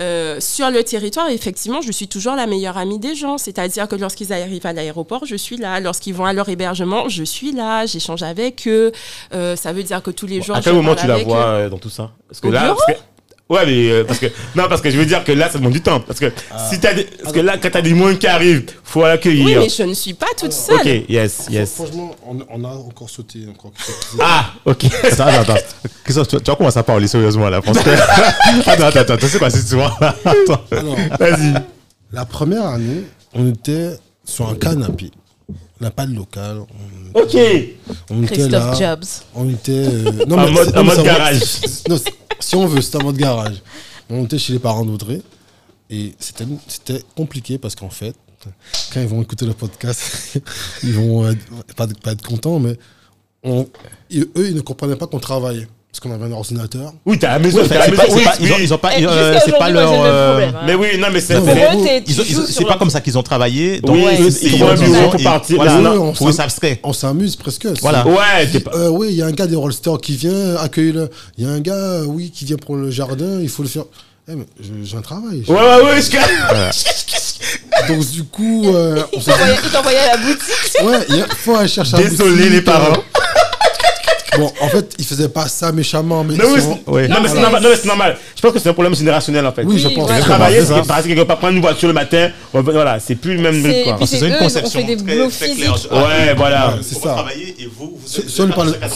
Euh, 0.00 0.38
sur 0.40 0.70
le 0.70 0.82
territoire, 0.84 1.28
effectivement, 1.28 1.82
je 1.82 1.90
suis 1.92 2.06
toujours 2.08 2.34
la 2.34 2.46
meilleure 2.46 2.78
amie 2.78 2.98
des 3.00 3.14
gens. 3.16 3.36
C'est-à-dire 3.36 3.88
que 3.88 3.96
lorsqu'ils 3.96 4.32
arrivent 4.32 4.64
à 4.64 4.72
l'aéroport, 4.72 5.26
je 5.26 5.36
suis 5.36 5.56
là. 5.56 5.80
Lorsqu'ils 5.80 6.14
vont 6.14 6.24
à 6.24 6.32
leur 6.32 6.48
hébergement, 6.48 7.08
je 7.08 7.24
suis 7.24 7.52
là. 7.52 7.84
J'échange 7.84 8.22
avec 8.22 8.66
eux. 8.68 8.92
Euh, 9.34 9.56
ça 9.56 9.72
veut 9.72 9.82
dire 9.82 10.02
que 10.02 10.10
tous 10.12 10.26
les 10.26 10.40
jours, 10.40 10.56
à 10.56 10.60
je 10.60 10.64
quel 10.64 10.74
moment 10.74 10.94
tu 10.94 11.06
la 11.08 11.18
vois 11.18 11.36
eux. 11.46 11.64
euh, 11.64 11.68
dans 11.68 11.78
tout 11.78 11.90
ça? 11.90 12.12
Parce 12.28 12.40
que 12.40 12.46
Au 12.46 12.52
là, 12.52 12.62
bureau 12.62 12.76
parce 12.86 12.98
que- 12.98 13.04
Ouais, 13.52 13.66
mais 13.66 13.90
euh, 13.90 14.04
parce 14.04 14.18
que 14.18 14.26
non, 14.56 14.64
parce 14.68 14.80
que 14.80 14.90
je 14.90 14.96
veux 14.96 15.04
dire 15.04 15.22
que 15.24 15.32
là, 15.32 15.50
ça 15.50 15.58
demande 15.58 15.72
du 15.74 15.80
temps. 15.82 16.00
Parce 16.00 16.18
que 16.18 16.32
si 16.70 16.80
t'as 16.80 16.94
des... 16.94 17.04
parce 17.04 17.32
que 17.34 17.40
là, 17.40 17.56
quand 17.60 17.68
t'as 17.70 17.82
des 17.82 17.92
moins 17.92 18.14
qui 18.14 18.26
arrivent, 18.26 18.64
faut 18.82 19.00
Oui, 19.00 19.06
l'accueillir. 19.08 19.60
mais 19.60 19.68
je 19.68 19.82
ne 19.82 19.94
suis 19.94 20.14
pas 20.14 20.26
toute 20.38 20.52
seule. 20.52 20.76
ok, 20.76 21.04
yes, 21.08 21.46
yes. 21.50 21.74
Franchement, 21.74 22.14
on, 22.26 22.38
on 22.50 22.64
a 22.64 22.68
encore 22.68 23.10
sauté. 23.10 23.40
Encore. 23.50 23.72
Ah, 24.20 24.52
ok. 24.64 24.84
Attends, 25.04 25.26
attends, 25.26 25.52
attends. 25.54 25.60
Christophe, 26.04 26.28
tu, 26.28 26.36
tu 26.36 26.50
vas 26.50 26.56
commencer 26.56 26.78
à 26.78 26.82
parler 26.82 27.06
sérieusement 27.06 27.48
là. 27.50 27.60
Parce 27.60 27.78
que... 27.78 27.90
attends, 28.70 28.84
attends, 28.86 29.00
attends, 29.14 29.26
c'est 29.28 29.38
quoi 29.38 29.50
cette 29.50 29.64
histoire 29.64 29.96
Attends. 30.24 30.60
Alors, 30.70 30.96
Vas-y. 31.18 31.54
la 32.12 32.24
première 32.24 32.66
année, 32.66 33.02
on 33.34 33.50
était 33.50 33.90
sur 34.24 34.48
un 34.48 34.54
canapé. 34.54 35.10
On 35.82 35.84
n'a 35.86 35.90
pas 35.90 36.06
de 36.06 36.14
local. 36.14 36.58
On, 37.14 37.20
Ok. 37.20 37.36
on 38.08 38.22
était 38.22 38.48
là. 38.48 38.60
Christophe 38.72 38.78
Jobs. 38.78 39.04
On 39.34 39.48
était. 39.50 39.72
euh, 39.72 40.12
non, 40.28 40.38
En 40.38 40.44
mais 40.46 40.52
mode- 40.52 40.68
c'est- 40.70 40.78
en 40.78 40.84
mode 40.84 41.02
garage. 41.02 41.40
non, 41.88 41.98
si 42.38 42.54
on 42.54 42.66
veut, 42.68 42.80
c'était 42.80 42.98
en 42.98 43.02
mode 43.02 43.16
garage. 43.16 43.60
On 44.08 44.22
était 44.24 44.38
chez 44.38 44.52
les 44.52 44.58
parents 44.60 44.84
d'Audrey. 44.84 45.20
Et 45.90 46.14
c'était 46.20 46.44
c'était 46.68 47.02
compliqué 47.16 47.58
parce 47.58 47.74
qu'en 47.74 47.90
fait, 47.90 48.14
quand 48.94 49.00
ils 49.00 49.08
vont 49.08 49.20
écouter 49.22 49.44
le 49.44 49.54
podcast, 49.54 50.38
ils 50.84 50.92
vont 50.92 51.24
euh, 51.24 51.32
pas, 51.76 51.88
pas 51.88 52.12
être 52.12 52.22
contents, 52.24 52.60
mais 52.60 52.78
on- 53.42 53.66
et 54.08 54.20
eux, 54.20 54.48
ils 54.50 54.54
ne 54.54 54.60
comprenaient 54.60 54.94
pas 54.96 55.08
qu'on 55.08 55.18
travaillait. 55.18 55.66
Parce 55.92 56.00
qu'on 56.00 56.10
avait 56.10 56.24
un 56.24 56.32
ordinateur. 56.32 56.94
Oui, 57.04 57.18
t'es 57.18 57.26
à 57.26 57.32
la 57.34 57.38
maison. 57.38 57.58
La 57.58 57.64
c'est 57.68 57.74
pas- 57.78 57.86
maison. 57.90 58.16
Oui, 58.16 58.24
ils 58.40 58.50
ont- 58.52 58.56
ils 58.60 58.72
ont 58.72 58.78
pas. 58.78 58.92
Euh, 58.98 59.38
C'est 59.44 59.58
pas 59.58 59.68
leur. 59.68 59.92
euh, 59.92 60.30
problème, 60.30 60.54
hein. 60.56 60.62
Mais 60.66 60.74
oui, 60.74 60.86
non, 60.98 61.08
mais 61.12 61.20
c'est. 61.20 61.34
Pour 61.34 61.44
c'est- 61.44 61.52
eux, 61.52 61.84
t'es- 61.84 62.02
tu 62.02 62.12
ils 62.12 62.20
ont- 62.20 62.24
joues 62.24 62.30
ils 62.30 62.38
ont- 62.40 62.44
sur 62.46 62.54
C'est 62.54 62.62
pas 62.62 62.68
leur- 62.70 62.78
comme 62.78 62.88
ça 62.88 63.02
qu'ils 63.02 63.18
ont 63.18 63.22
travaillé. 63.22 63.78
Donc, 63.82 63.96
Oui, 63.96 64.04
ils 64.40 64.58
font 64.58 64.68
un 64.68 64.74
ils 64.74 64.80
bureau 64.80 64.94
ont- 64.94 65.10
pour 65.10 65.22
partir. 65.22 65.56
Voilà, 65.56 65.76
Mais 65.78 65.88
on 65.90 66.12
pour. 66.14 66.30
On 66.82 66.92
s'amuse 66.94 67.36
presque. 67.36 67.66
Voilà. 67.82 68.06
Ouais, 68.08 68.46
t'es 68.50 68.60
pas. 68.60 68.70
Euh, 68.74 68.88
oui, 68.88 69.08
il 69.10 69.16
y 69.16 69.22
a 69.22 69.26
un 69.26 69.32
gars 69.32 69.46
des 69.46 69.54
Rollsters 69.54 69.98
qui 70.00 70.16
vient 70.16 70.56
accueillir 70.56 70.94
le. 70.94 71.10
Il 71.36 71.44
y 71.44 71.46
a 71.46 71.50
un 71.50 71.60
gars, 71.60 71.74
euh, 71.74 72.04
oui, 72.06 72.30
qui 72.34 72.46
vient 72.46 72.56
pour 72.56 72.76
le 72.76 72.90
jardin, 72.90 73.38
il 73.42 73.50
faut 73.50 73.62
le 73.62 73.68
faire. 73.68 73.84
Eh, 74.30 74.34
mais 74.34 74.46
je- 74.60 74.88
j'ai 74.88 74.96
un 74.96 75.02
travail. 75.02 75.44
Ouais, 75.46 75.54
ouais, 75.54 75.82
ouais, 75.84 76.00
je 76.00 76.10
Donc, 77.88 78.08
du 78.10 78.22
coup, 78.24 78.62
euh, 78.74 79.02
on 79.12 79.18
Il 79.18 79.22
s'est 79.22 79.32
dit, 79.32 79.42
à 79.42 79.46
la 79.46 80.16
boutique. 80.16 80.84
ouais, 80.84 81.06
il 81.08 81.16
y 81.16 81.20
a- 81.20 81.26
faut 81.28 81.56
aller 81.56 81.68
chercher 81.68 81.96
un 81.96 82.00
Désolé, 82.00 82.30
boutique, 82.30 82.50
les 82.52 82.62
parents. 82.62 82.92
Bon, 84.38 84.50
en 84.60 84.68
fait, 84.68 84.94
il 84.98 85.04
faisait 85.04 85.28
pas 85.28 85.46
ça 85.48 85.72
méchamment, 85.72 86.24
mais. 86.24 86.34
Non, 86.36 86.44
oui, 86.54 86.60
sont- 86.62 86.78
non, 86.86 87.16
mais 87.22 87.28
c'est 87.28 87.40
normal. 87.40 87.62
Non, 87.62 87.68
mais 87.68 87.76
c'est 87.76 87.88
normal. 87.88 88.18
Je 88.34 88.40
pense 88.40 88.52
que 88.52 88.58
c'est 88.58 88.68
un 88.68 88.72
problème 88.72 88.94
générationnel 88.94 89.46
en 89.46 89.52
fait. 89.52 89.62
Oui, 89.64 89.78
je 89.78 89.88
pense. 89.88 90.06
voilà. 90.06 90.20
Travailler, 90.20 90.64
c'est 90.64 90.86
parce 90.86 91.06
que 91.06 91.22
part 91.22 91.38
prendre 91.38 91.54
une 91.54 91.60
voiture 91.60 91.88
le 91.88 91.94
matin, 91.94 92.30
voilà, 92.52 92.98
c'est 93.00 93.14
plus 93.14 93.34
le 93.36 93.42
même 93.42 93.62
truc 93.62 93.74
C'est- 93.74 93.84
quoi. 93.84 93.98
C'est 94.06 94.20
une 94.26 94.34
eux, 94.34 94.38
conception 94.38 94.80
on 94.80 94.86
fait 94.86 94.96
des 94.96 95.02
très- 95.04 95.28
très 95.28 95.54
claire. 95.54 95.74
Ouais, 95.92 96.34
voilà. 96.34 96.78
C'est 96.82 96.94
ça. 96.94 97.08
va 97.08 97.14
travailler 97.14 97.54
et 97.58 97.66
vous, 97.66 97.98
vous 98.00 98.00
Si 98.06 98.20
êtes- 98.20 98.28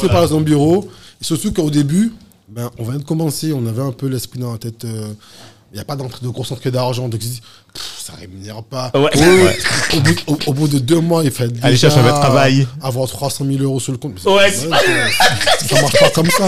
par 0.09 0.29
son 0.29 0.41
bureau, 0.41 0.89
surtout 1.21 1.53
qu'au 1.53 1.71
début, 1.71 2.13
ben, 2.49 2.71
on 2.79 2.85
vient 2.85 2.99
de 2.99 3.05
commencer, 3.05 3.53
on 3.53 3.67
avait 3.67 3.83
un 3.83 3.93
peu 3.93 4.07
l'esprit 4.07 4.39
dans 4.41 4.53
la 4.53 4.59
tête. 4.59 4.85
euh, 4.85 5.09
Il 5.73 5.75
n'y 5.75 5.81
a 5.83 5.85
pas 5.85 5.97
d'entrée 5.97 6.21
de 6.23 6.29
grosse 6.29 6.51
entrée 6.53 6.71
d'argent, 6.71 7.09
donc 7.09 7.21
Pff, 7.77 8.05
ça 8.07 8.12
rémunère 8.19 8.62
pas. 8.62 8.90
Ouais. 8.94 9.11
Au, 9.94 10.01
bout, 10.01 10.16
au- 10.27 10.39
au 10.51 10.53
bout 10.55 10.69
de 10.69 10.78
deux 10.78 11.01
mois, 11.01 11.23
il 11.24 11.31
fait 11.31 11.48
Aller 11.62 11.77
chercher 11.77 11.98
un 11.98 12.03
vrai 12.03 12.12
travail. 12.12 12.66
Avoir 12.82 13.07
300 13.09 13.44
000 13.51 13.62
euros 13.62 13.81
sur 13.81 13.93
le 13.93 13.98
compte. 13.98 14.19
Ouais, 14.24 14.51
c'est- 14.51 14.69
ça, 14.69 15.74
ça 15.74 15.81
marche 15.82 15.98
pas 15.98 16.11
comme 16.11 16.31
ça. 16.31 16.44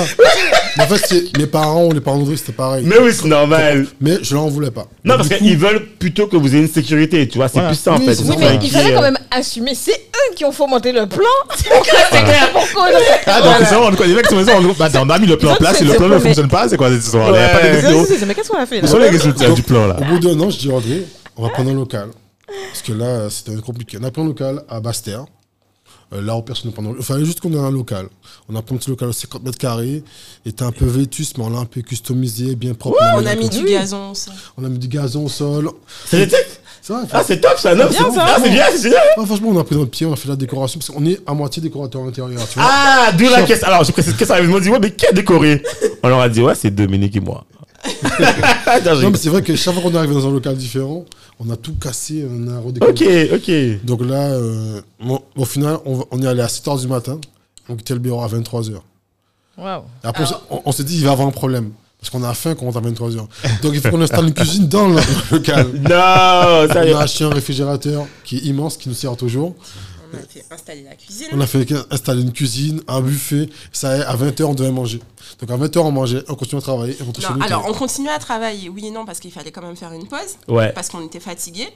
Mais 0.77 0.85
en 0.85 0.87
fait, 0.87 1.05
c'est- 1.07 1.37
mes 1.39 1.47
parents, 1.47 1.89
les 1.93 2.01
parents 2.01 2.19
d'Audrey, 2.19 2.37
c'était 2.37 2.53
pareil. 2.53 2.85
Mais 2.87 2.97
oui, 2.99 3.11
c'est 3.13 3.27
normal. 3.29 3.87
Mais 4.01 4.19
je 4.23 4.35
leur 4.35 4.45
en 4.45 4.49
voulais 4.49 4.71
pas. 4.71 4.87
Non, 5.05 5.17
Donc, 5.19 5.29
parce 5.29 5.41
qu'ils 5.41 5.59
veulent 5.59 5.87
plutôt 5.99 6.27
que 6.29 6.37
vous 6.37 6.49
ayez 6.55 6.63
une 6.63 6.73
sécurité, 6.73 7.27
tu 7.29 7.39
vois. 7.39 7.49
C'est 7.49 7.55
Voilà. 7.55 7.69
plus 7.69 7.77
ça 7.79 7.93
en 7.93 7.99
Oui, 7.99 8.07
fait. 8.07 8.23
Oui, 8.23 8.35
mais 8.39 8.59
il 8.63 8.71
fallait 8.71 8.93
euh, 8.93 8.95
quand 8.97 9.03
même 9.03 9.19
assumer. 9.31 9.75
C'est 9.75 9.93
eux 9.93 10.35
qui 10.35 10.45
ont 10.45 10.53
fomenté 10.53 10.93
le 10.93 11.07
plan. 11.07 11.19
Là, 11.49 11.55
c'est 12.11 12.23
clair. 12.25 12.51
Pourquoi 12.53 12.89
Ah, 13.27 13.43
donc 13.43 13.55
c'est 13.59 13.75
vraiment, 13.75 13.91
les 13.91 14.15
mecs 14.15 14.27
sont 14.27 14.37
on, 14.37 14.73
bah, 14.75 14.89
on 14.95 15.11
a 15.11 15.19
mis 15.19 15.27
le 15.27 15.37
plan 15.37 15.53
en 15.53 15.57
place 15.57 15.81
et 15.81 15.85
le 15.85 15.95
plan 15.95 16.09
ne 16.09 16.19
fonctionne 16.19 16.49
pas, 16.49 16.69
c'est 16.69 16.77
quoi 16.77 16.91
cette 16.91 17.05
histoire? 17.05 17.29
Il 17.29 17.33
n'y 17.33 17.39
a 17.39 17.49
pas 17.49 17.61
de 17.61 18.25
Mais 18.27 18.35
qu'est-ce 18.35 18.49
qu'on 18.49 18.59
a 18.59 18.67
fait 18.67 18.83
Où 18.83 18.87
sont 18.87 18.99
les 18.99 19.09
résultats 19.11 19.51
du 19.51 19.63
plan 19.63 19.87
là? 19.87 19.97
Au 20.01 20.05
bout 20.05 20.19
d'un 20.21 20.39
an, 20.41 20.51
je 20.51 20.59
dis 20.59 20.71
André, 20.71 21.05
on 21.39 21.43
va 21.43 21.49
prendre 21.51 21.71
un 21.71 21.75
local. 21.75 22.11
Parce 22.47 22.83
que 22.83 22.93
là, 22.93 23.31
c'était 23.31 23.55
compliqué. 23.61 23.99
On 24.01 24.05
a 24.05 24.11
pris 24.11 24.23
un 24.23 24.27
local 24.27 24.63
à 24.69 24.81
Basse-Terre. 24.81 25.25
Euh, 26.15 26.23
là 26.23 26.35
où 26.37 26.41
personne 26.43 26.71
ne 26.71 26.75
prend. 26.75 26.83
Il 26.99 27.05
fallait 27.05 27.25
juste 27.27 27.41
qu'on 27.41 27.53
ait 27.53 27.59
un 27.59 27.71
local. 27.71 28.09
On 28.49 28.57
a 28.57 28.63
pris 28.63 28.75
un 28.75 28.79
petit 28.79 28.89
local 28.89 29.09
de 29.09 29.13
50 29.13 29.43
mètres 29.45 29.59
carrés. 29.59 30.03
Il 30.45 30.51
était 30.51 30.63
un 30.65 30.73
peu 30.73 30.87
vétus, 30.87 31.37
mais 31.37 31.45
on 31.45 31.51
l'a 31.51 31.59
un 31.59 31.67
peu 31.67 31.83
customisé, 31.83 32.55
bien 32.57 32.73
propre. 32.73 32.97
On 33.17 33.27
a 33.27 33.35
mis 33.35 33.49
du 33.51 33.63
gazon 33.65 34.13
aussi. 34.13 34.31
on 34.57 34.65
a 34.65 34.69
mis 34.71 34.79
du 34.79 34.89
gazon 34.89 35.27
au 35.27 35.29
sol. 35.29 35.71
C'est 36.07 36.29
C'est 36.81 36.95
vrai, 36.95 37.03
Ah, 37.13 37.23
c'est 37.27 37.39
top 37.41 37.59
ça, 37.59 37.75
non 37.75 37.87
bien, 37.91 37.99
c'est- 38.11 38.19
ah, 38.19 38.37
C'est 38.43 38.49
bien, 38.51 38.65
c'est 38.73 38.83
génial. 38.85 39.03
Ah, 39.19 39.27
franchement, 39.27 39.49
on 39.51 39.59
a 39.59 39.65
pris 39.65 39.77
notre 39.77 39.91
pied, 39.91 40.07
on 40.07 40.13
a 40.15 40.17
fait 40.17 40.29
la 40.29 40.37
décoration. 40.37 40.79
Parce 40.81 40.89
qu'on 40.91 41.05
est 41.05 41.21
à 41.27 41.35
moitié 41.35 41.61
décorateur 41.61 42.03
intérieur. 42.05 42.41
Tu 42.49 42.59
vois 42.59 42.67
Ah, 42.67 43.13
d'où 43.13 43.25
la 43.29 43.43
question. 43.43 43.69
Alors, 43.69 43.85
je 43.85 43.93
précise 43.93 44.15
que 44.15 44.25
ça. 44.25 44.41
Ils 44.41 44.49
m'ont 44.49 44.61
dit, 44.61 44.71
ouais, 44.71 44.79
mais 44.81 44.95
qui 44.95 45.05
a 45.07 45.13
décoré? 45.13 45.63
On 46.03 46.09
leur 46.09 46.21
a 46.21 46.29
dit, 46.31 46.41
ouais, 46.41 46.55
c'est 46.55 46.71
Dominique 46.71 47.15
et 47.17 47.21
moi. 47.21 47.45
Non, 49.03 49.11
mais 49.11 49.19
c'est 49.19 49.29
vrai 49.31 49.43
que 49.43 49.55
chaque 49.57 49.75
fois 49.75 49.83
qu'on 49.83 49.93
est 49.93 49.97
arrivé 49.99 50.15
dans 50.15 50.27
un 50.27 50.31
local 50.33 50.57
différent, 50.57 51.05
on 51.41 51.49
a 51.51 51.57
tout 51.57 51.75
cassé, 51.75 52.27
on 52.31 52.49
a 52.49 52.59
redécoré. 52.61 53.31
Ok, 53.33 53.41
ok. 53.41 53.85
Donc 53.85 54.01
là, 54.05 54.31
euh, 54.33 54.81
bon, 55.01 55.21
au 55.37 55.45
final, 55.45 55.79
on, 55.85 56.23
est 56.23 56.27
allé 56.27 56.43
à 56.43 56.47
7h 56.47 56.81
du 56.81 56.89
matin. 56.89 57.19
On 57.69 57.77
quittait 57.77 57.95
le 57.95 58.01
bureau 58.01 58.23
à 58.23 58.29
23h. 58.29 58.81
Waouh. 59.57 59.83
Après, 60.03 60.23
on 60.25 60.27
s'est- 60.27 60.35
on, 60.51 60.63
on 60.65 60.73
s'est 60.73 60.85
dit, 60.85 60.97
il 60.99 61.05
va 61.05 61.11
y 61.11 61.13
avoir 61.13 61.29
un 61.29 61.33
problème. 61.33 61.71
Parce 62.01 62.11
qu'on 62.11 62.23
a 62.23 62.33
faim 62.33 62.55
quand 62.55 62.63
on 62.65 62.71
rentre 62.71 62.79
à 62.79 62.91
23h. 62.91 63.27
Donc 63.61 63.73
il 63.75 63.81
faut 63.81 63.91
qu'on 63.91 64.01
installe 64.01 64.27
une 64.29 64.35
cuisine 64.35 64.69
dans 64.69 64.87
le 64.89 65.01
local. 65.33 65.67
Non, 65.75 66.73
ça 66.73 66.85
y 66.85 66.91
est. 66.91 66.95
On 66.95 66.99
a 66.99 67.03
acheté 67.03 67.25
un 67.25 67.31
réfrigérateur 67.31 68.07
qui 68.25 68.37
est 68.37 68.41
immense, 68.43 68.77
qui 68.77 68.89
nous 68.89 68.95
sert 68.95 69.17
toujours. 69.17 69.57
On 70.13 70.17
a 70.17 70.21
fait 70.29 70.45
installer 70.51 70.83
la 70.83 70.95
cuisine. 70.97 71.27
On 71.33 71.41
a 71.41 71.47
fait 71.47 71.73
installer 71.91 72.23
une 72.23 72.33
cuisine, 72.33 72.83
un 72.89 73.01
buffet. 73.01 73.49
Ça 73.73 73.97
y 73.97 74.01
est, 74.01 74.05
à 74.05 74.17
20h, 74.17 74.43
on 74.45 74.55
devait 74.55 74.71
manger. 74.71 75.01
Donc 75.41 75.51
à 75.51 75.57
20h, 75.57 75.79
on 75.79 75.91
mangeait, 75.91 76.23
on 76.29 76.35
continuait 76.35 76.61
à 76.61 76.63
travailler 76.63 76.95
et 76.95 77.03
on 77.03 77.35
Non, 77.35 77.41
alors 77.43 77.67
on 77.69 77.73
continuait 77.73 78.13
à 78.13 78.19
travailler, 78.19 78.69
oui 78.69 78.87
et 78.87 78.91
non, 78.91 79.05
parce 79.05 79.21
qu'il 79.21 79.33
fallait 79.33 79.51
quand 79.51 79.63
même 79.63 79.77
faire 79.77 79.93
une 79.93 80.07
pause, 80.07 80.37
Ouais. 80.49 80.73
parce 80.73 80.89
qu'on 80.89 81.05
était 81.05 81.21
fatigué. 81.21 81.69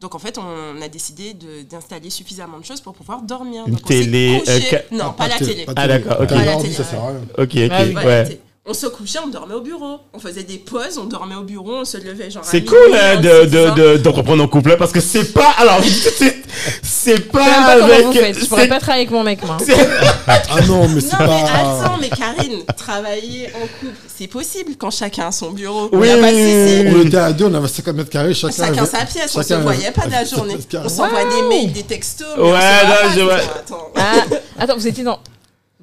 Donc 0.00 0.16
en 0.16 0.18
fait, 0.18 0.36
on 0.36 0.82
a 0.82 0.88
décidé 0.88 1.34
d'installer 1.70 2.10
suffisamment 2.10 2.58
de 2.58 2.64
choses 2.64 2.80
pour 2.80 2.92
pouvoir 2.92 3.22
dormir. 3.22 3.64
Une 3.68 3.74
Donc, 3.74 3.84
télé, 3.84 4.42
euh, 4.48 4.60
Non, 4.90 5.12
pas, 5.12 5.28
la 5.28 5.38
de 5.38 5.44
télé. 5.44 5.64
Ah, 5.76 5.86
d'accord, 5.86 6.16
ok. 6.20 6.28
Pas 6.28 6.44
la 6.44 6.56
télé, 6.56 6.74
ça 6.74 6.82
sert 6.84 7.00
à 7.00 7.08
rien. 7.08 7.20
Ok. 7.38 7.56
Ah 7.70 8.04
Ouais. 8.04 8.40
On 8.64 8.74
se 8.74 8.86
couchait, 8.86 9.18
on 9.18 9.26
dormait 9.26 9.54
au 9.54 9.60
bureau. 9.60 9.98
On 10.14 10.20
faisait 10.20 10.44
des 10.44 10.58
pauses, 10.58 10.96
on 10.96 11.04
dormait 11.06 11.34
au 11.34 11.42
bureau, 11.42 11.78
on 11.80 11.84
se 11.84 11.96
levait 11.96 12.30
genre. 12.30 12.44
C'est 12.44 12.64
cool 12.64 12.78
hein, 12.94 13.16
de, 13.16 13.46
de, 13.46 13.64
ça. 13.66 13.70
de, 13.72 13.96
d'entreprendre 13.96 14.44
en 14.44 14.46
couple 14.46 14.70
hein, 14.70 14.76
parce 14.78 14.92
que 14.92 15.00
c'est 15.00 15.32
pas. 15.32 15.50
Alors, 15.58 15.80
c'est, 16.16 16.42
c'est 16.80 17.18
pas. 17.32 17.42
Je 17.42 17.50
pas 17.50 17.74
comment 17.80 17.84
avec- 17.92 18.06
vous 18.06 18.12
faites. 18.12 18.38
Je 18.38 18.46
pourrais 18.46 18.68
pas 18.68 18.78
travailler 18.78 19.02
avec 19.02 19.10
mon 19.10 19.24
mec, 19.24 19.44
moi. 19.44 19.56
Ah 20.28 20.60
non, 20.68 20.86
mais 20.88 21.00
c'est 21.00 21.18
Non 21.18 21.26
mais 21.26 21.42
pas. 21.42 21.80
attends, 21.82 21.98
mais 22.00 22.08
Karine, 22.08 22.62
travailler 22.76 23.48
en 23.56 23.66
couple, 23.66 23.96
c'est 24.06 24.28
possible 24.28 24.76
quand 24.78 24.92
chacun 24.92 25.26
a 25.26 25.32
son 25.32 25.50
bureau. 25.50 25.88
Oui, 25.92 26.06
y 26.06 26.10
a 26.12 26.18
pas 26.18 26.30
de. 26.30 26.96
On 26.96 27.04
était 27.04 27.16
à 27.16 27.32
deux, 27.32 27.46
on 27.46 27.54
avait 27.54 27.66
50 27.66 27.96
mètres 27.96 28.10
carrés, 28.10 28.32
chacun. 28.32 28.54
Chacun 28.54 28.82
avait- 28.82 28.86
sa 28.98 29.04
pièce, 29.04 29.34
on 29.36 29.42
se 29.42 29.48
chacun 29.48 29.60
voyait 29.62 29.90
pas 29.90 30.06
de 30.06 30.12
la 30.12 30.18
avait- 30.18 30.30
journée. 30.30 30.56
On 30.84 30.88
s'envoie 30.88 31.24
des 31.24 31.42
mails, 31.48 31.72
des 31.72 31.82
textos. 31.82 32.28
mais 32.36 32.42
Ouais, 32.44 32.48
on 32.52 32.52
non, 32.88 32.94
pas, 32.94 33.14
je 33.16 33.20
vois. 33.22 33.34
attends. 33.34 33.88
Ah, 33.96 34.12
attends, 34.60 34.76
vous 34.76 34.86
étiez 34.86 35.02
dans. 35.02 35.18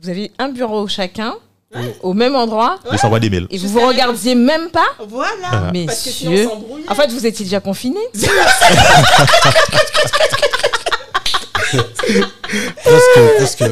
Vous 0.02 0.08
avez 0.10 0.32
un 0.40 0.48
bureau 0.48 0.88
chacun, 0.88 1.36
au 2.02 2.14
même 2.14 2.36
endroit, 2.36 2.80
Ils 2.92 2.98
s'envoient 2.98 3.20
des 3.20 3.30
mails. 3.30 3.48
et 3.52 3.58
vous 3.58 3.68
vous 3.70 3.86
regardiez 3.88 4.34
même 4.36 4.70
pas 4.70 4.88
Voilà. 5.08 5.70
Mais 5.74 5.86
Parce 5.86 6.04
que 6.04 6.10
sinon 6.10 6.64
on. 6.88 6.92
En 6.92 6.96
fait, 6.96 7.12
vous 7.12 7.26
étiez 7.26 7.46
déjà 7.46 7.60
confinés 7.60 8.00
Presque, 12.84 13.36
presque. 13.38 13.64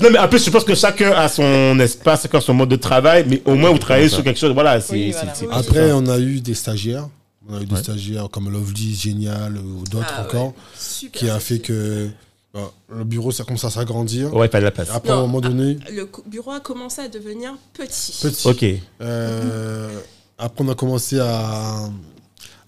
Non, 0.00 0.08
mais 0.10 0.18
en 0.18 0.28
plus, 0.28 0.44
je 0.44 0.50
pense 0.50 0.64
que 0.64 0.74
chacun 0.74 1.12
a 1.12 1.28
son 1.28 1.78
espace, 1.80 2.22
chacun 2.22 2.38
a 2.38 2.40
son 2.40 2.54
mode 2.54 2.68
de 2.70 2.76
travail, 2.76 3.24
mais 3.28 3.42
au 3.44 3.54
moins 3.54 3.70
vous 3.70 3.78
travaillez 3.78 4.08
sur 4.08 4.22
quelque 4.24 4.38
chose. 4.40 4.52
Voilà, 4.52 4.80
c'est. 4.80 4.92
Oui, 4.94 5.12
c'est- 5.12 5.18
voilà. 5.20 5.34
c'est- 5.34 5.50
Après, 5.68 5.92
on 5.92 6.06
a 6.06 6.18
eu 6.18 6.40
des 6.40 6.54
stagiaires. 6.54 7.08
On 7.48 7.56
a 7.56 7.60
eu 7.60 7.66
des 7.66 7.76
stagiaires 7.76 8.28
comme 8.30 8.50
Lovely, 8.50 8.94
Génial 8.94 9.56
ou 9.58 9.84
d'autres 9.90 10.06
Ah 10.16 10.20
ouais. 10.22 10.26
encore, 10.28 10.52
Super 10.78 11.18
qui 11.18 11.28
a 11.30 11.40
fait 11.40 11.58
que 11.58 12.08
bah, 12.52 12.72
le 12.88 13.04
bureau, 13.04 13.30
ça 13.30 13.44
commence 13.44 13.64
à 13.64 13.70
s'agrandir. 13.70 14.34
Ouais, 14.34 14.48
pas 14.48 14.58
de 14.58 14.64
la 14.64 14.70
place. 14.70 14.90
Après, 14.90 15.10
à 15.12 15.16
un 15.16 15.20
moment 15.22 15.40
donné, 15.40 15.78
Le 15.92 16.06
co- 16.06 16.22
bureau 16.26 16.50
a 16.52 16.60
commencé 16.60 17.00
à 17.02 17.08
devenir 17.08 17.54
petit. 17.72 18.18
petit. 18.22 18.48
Ok. 18.48 18.64
Euh, 19.00 20.00
après, 20.38 20.64
on 20.64 20.68
a 20.68 20.74
commencé 20.74 21.18
à, 21.20 21.88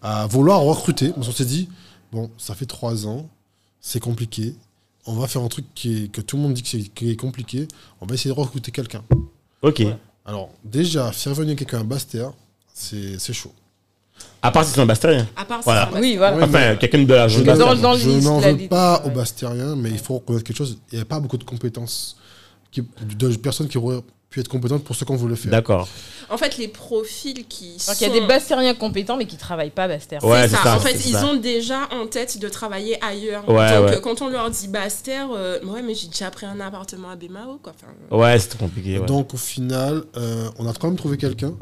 à 0.02 0.26
vouloir 0.26 0.60
recruter. 0.60 1.12
On 1.16 1.22
s'est 1.22 1.44
dit, 1.44 1.68
bon, 2.12 2.30
ça 2.38 2.54
fait 2.54 2.66
trois 2.66 3.06
ans, 3.06 3.28
c'est 3.80 4.00
compliqué. 4.00 4.54
On 5.06 5.14
va 5.14 5.26
faire 5.26 5.42
un 5.42 5.48
truc 5.48 5.64
qui 5.74 6.04
est- 6.04 6.09
que 6.12 6.20
tout 6.20 6.36
le 6.36 6.42
monde 6.42 6.54
dit 6.54 6.62
que 6.62 6.68
c'est 6.68 6.78
qui 6.82 7.10
est 7.10 7.16
compliqué. 7.16 7.66
On 8.00 8.06
va 8.06 8.14
essayer 8.14 8.32
de 8.34 8.38
recruter 8.38 8.70
quelqu'un. 8.70 9.02
Ok. 9.62 9.82
Alors, 10.24 10.50
déjà, 10.64 11.10
faire 11.10 11.34
venir 11.34 11.56
quelqu'un 11.56 11.80
à 11.80 11.84
c'est 12.72 13.18
c'est 13.18 13.32
chaud. 13.32 13.52
À 14.44 14.51
part 14.51 14.64
si 14.64 14.73
c'est 14.73 14.81
un 14.81 14.86
bastérien. 14.86 15.27
À 15.36 15.44
part 15.44 15.60
Voilà. 15.62 15.89
ça, 15.93 16.01
Oui, 16.01 16.16
voilà. 16.16 16.44
Enfin, 16.44 16.74
quelqu'un 16.77 17.02
de 17.05 17.14
la 17.14 17.28
Je 17.28 17.36
jeune 17.39 17.47
Dans- 17.47 17.56
n'en- 17.56 17.74
dans 17.77 17.94
je 17.94 18.10
n'en 18.10 18.39
veux 18.40 18.69
pas 18.69 19.02
aux 19.06 19.10
Bastériens, 19.10 19.77
mais 19.77 19.90
il 19.90 19.98
faut 19.98 20.14
reconnaître 20.14 20.44
quelque 20.44 20.56
chose. 20.56 20.78
Il 20.90 20.94
n'y 20.97 20.98
avait 21.01 21.09
pas 21.09 21.20
beaucoup 21.20 21.36
de 21.39 21.44
compétences, 21.44 22.16
qui, 22.73 22.82
de 22.82 23.36
personnes 23.36 23.69
qui 23.69 23.78
auraient 23.78 24.01
pu 24.31 24.40
être 24.40 24.48
compétentes 24.48 24.82
pour 24.82 24.97
ce 24.97 25.05
qu'on 25.05 25.14
voulait 25.14 25.36
faire. 25.36 25.51
D'accord. 25.52 25.86
En 26.31 26.39
fait, 26.39 26.56
les 26.56 26.66
profils 26.66 27.47
qui 27.47 27.78
sont. 27.78 27.93
Il 28.01 28.06
y 28.09 28.10
a 28.10 28.12
des 28.12 28.27
Bastériens 28.27 28.74
compétents, 28.74 29.16
mais 29.16 29.27
qui 29.27 29.36
travaillent 29.36 29.70
pas 29.70 29.86
Bastère. 29.86 30.24
Ouais, 30.24 30.43
c'est 30.44 30.48
c'est 30.48 30.56
ça. 30.56 30.62
ça, 30.64 30.77
En 30.77 30.81
fait, 30.81 30.97
c'est 30.97 31.10
ils 31.10 31.14
ça. 31.14 31.27
ont 31.27 31.36
déjà 31.36 31.81
en 31.93 32.06
tête 32.06 32.39
de 32.40 32.48
travailler 32.48 32.98
ailleurs. 33.05 33.48
Ouais, 33.48 33.77
Donc, 33.77 33.86
ouais. 33.90 33.97
euh, 33.97 34.01
quand 34.01 34.23
on 34.23 34.28
leur 34.28 34.51
dit 34.51 34.66
Basse-Terre, 34.69 35.28
euh, 35.36 35.60
ouais, 35.66 35.82
mais 35.82 35.94
j'ai 35.94 36.09
déjà 36.09 36.31
pris 36.32 36.47
un 36.47 36.59
appartement 36.60 37.10
à 37.10 37.16
Bémao, 37.16 37.60
quoi. 37.62 37.74
Enfin, 37.77 38.16
Ouais, 38.16 38.39
c'était 38.40 38.56
compliqué. 38.59 38.98
ouais. 38.98 39.06
Donc, 39.06 39.35
au 39.35 39.36
final, 39.36 40.02
euh, 40.16 40.48
on 40.59 40.66
a 40.66 40.73
quand 40.73 40.89
même 40.89 40.97
trouvé 40.97 41.16
quelqu'un. 41.16 41.52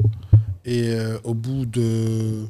Et 0.65 0.89
euh, 0.93 1.17
au 1.25 1.33
bout 1.33 1.65
de 1.65 2.45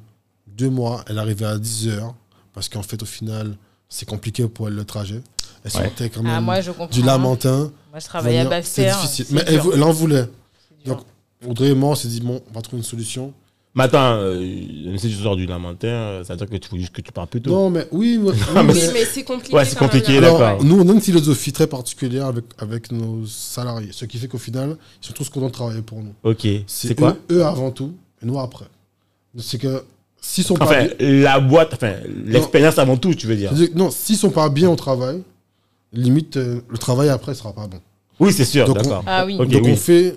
deux 0.61 0.69
mois, 0.69 1.03
elle 1.07 1.17
arrivait 1.19 1.45
à 1.45 1.57
10 1.57 1.89
heures. 1.89 2.13
Parce 2.53 2.69
qu'en 2.69 2.83
fait, 2.83 3.01
au 3.01 3.05
final, 3.05 3.55
c'est 3.89 4.07
compliqué 4.07 4.47
pour 4.47 4.67
elle 4.67 4.75
le 4.75 4.85
trajet. 4.85 5.21
Elle 5.63 5.71
Ouais. 5.71 5.87
sortait 5.87 6.09
quand 6.09 6.21
même 6.23 6.33
Ah, 6.35 6.41
moi, 6.41 6.61
je 6.61 6.71
comprends. 6.71 6.87
du 6.87 7.01
Lamentin. 7.01 7.71
Moi, 7.91 7.99
je 7.99 8.05
travaillais 8.05 8.39
à 8.39 8.43
venir, 8.45 8.57
C'est 8.63 8.83
Bastère. 8.85 9.01
difficile. 9.01 9.25
Mais 9.31 9.43
elle, 9.47 9.83
en 9.83 9.91
voulait. 9.91 10.27
Donc, 10.85 10.99
Audrey 11.47 11.69
et 11.69 11.73
moi, 11.75 11.91
on 11.91 11.95
s'est 11.95 12.07
dit, 12.07 12.21
bon, 12.21 12.41
on 12.49 12.53
va 12.53 12.61
trouver 12.61 12.77
une 12.79 12.83
solution. 12.83 13.33
Mais 13.73 13.85
attends, 13.85 14.15
euh, 14.15 14.97
si 14.97 15.07
tu 15.07 15.15
sors 15.15 15.37
du 15.37 15.45
lamentin, 15.45 15.87
euh, 15.87 16.23
ça 16.25 16.33
veut 16.33 16.37
dire 16.37 16.49
que 16.49 16.57
tu 16.57 16.77
juste 16.77 16.91
que 16.91 17.01
tu 17.01 17.11
parles 17.13 17.27
plus 17.27 17.41
tôt. 17.41 17.51
Non, 17.51 17.69
mais 17.69 17.87
oui, 17.91 18.19
oui, 18.21 18.33
mais 18.53 18.63
mais- 18.63 18.73
Oui, 18.73 18.79
mais 18.93 19.05
c'est 19.05 19.23
compliqué. 19.23 19.55
Ouais, 19.55 19.63
c'est 19.63 19.79
même, 19.79 19.89
compliqué, 19.89 20.19
d'accord. 20.19 20.61
nous, 20.63 20.81
on 20.81 20.89
a 20.89 20.91
une 20.91 20.99
philosophie 21.01 21.53
très 21.53 21.67
particulière 21.67 22.25
avec, 22.27 22.43
avec 22.57 22.91
nos 22.91 23.25
salariés. 23.25 23.89
Ce 23.93 24.03
qui 24.05 24.17
fait 24.17 24.27
qu'au 24.27 24.37
final, 24.37 24.75
ils 25.01 25.07
sont 25.07 25.13
tous 25.13 25.29
contents 25.29 25.47
de 25.47 25.51
travailler 25.53 25.81
pour 25.81 25.99
nous. 25.99 26.13
Ok, 26.23 26.41
c'est 26.67 26.89
C'est 26.89 26.95
quoi 26.95 27.15
eux, 27.31 27.37
eux 27.37 27.45
avant 27.45 27.71
tout 27.71 27.93
et 28.21 28.25
nous 28.25 28.37
après. 28.39 28.65
C'est 29.37 29.57
que 29.57 29.83
s'ils 30.21 30.43
sont 30.43 30.53
pas 30.53 30.65
Enfin, 30.65 30.85
bien. 30.85 31.21
la 31.21 31.39
boîte, 31.39 31.73
enfin, 31.73 31.93
l'expérience 32.25 32.77
avant 32.79 32.95
tout, 32.95 33.13
tu 33.15 33.27
veux 33.27 33.35
dire. 33.35 33.51
Non, 33.75 33.89
s'ils 33.91 34.15
sont 34.17 34.29
pas 34.29 34.47
bien 34.49 34.69
au 34.69 34.75
travail, 34.75 35.21
limite, 35.91 36.37
euh, 36.37 36.61
le 36.69 36.77
travail 36.77 37.09
après 37.09 37.33
sera 37.33 37.51
pas 37.53 37.67
bon. 37.67 37.79
Oui, 38.19 38.31
c'est 38.31 38.45
sûr, 38.45 38.65
Donc, 38.67 38.77
on- 38.77 38.81
d'accord. 38.81 39.03
Ah 39.07 39.25
oui. 39.25 39.35
Donc 39.37 39.49
oui. 39.51 39.61
on 39.71 39.75
fait. 39.75 40.15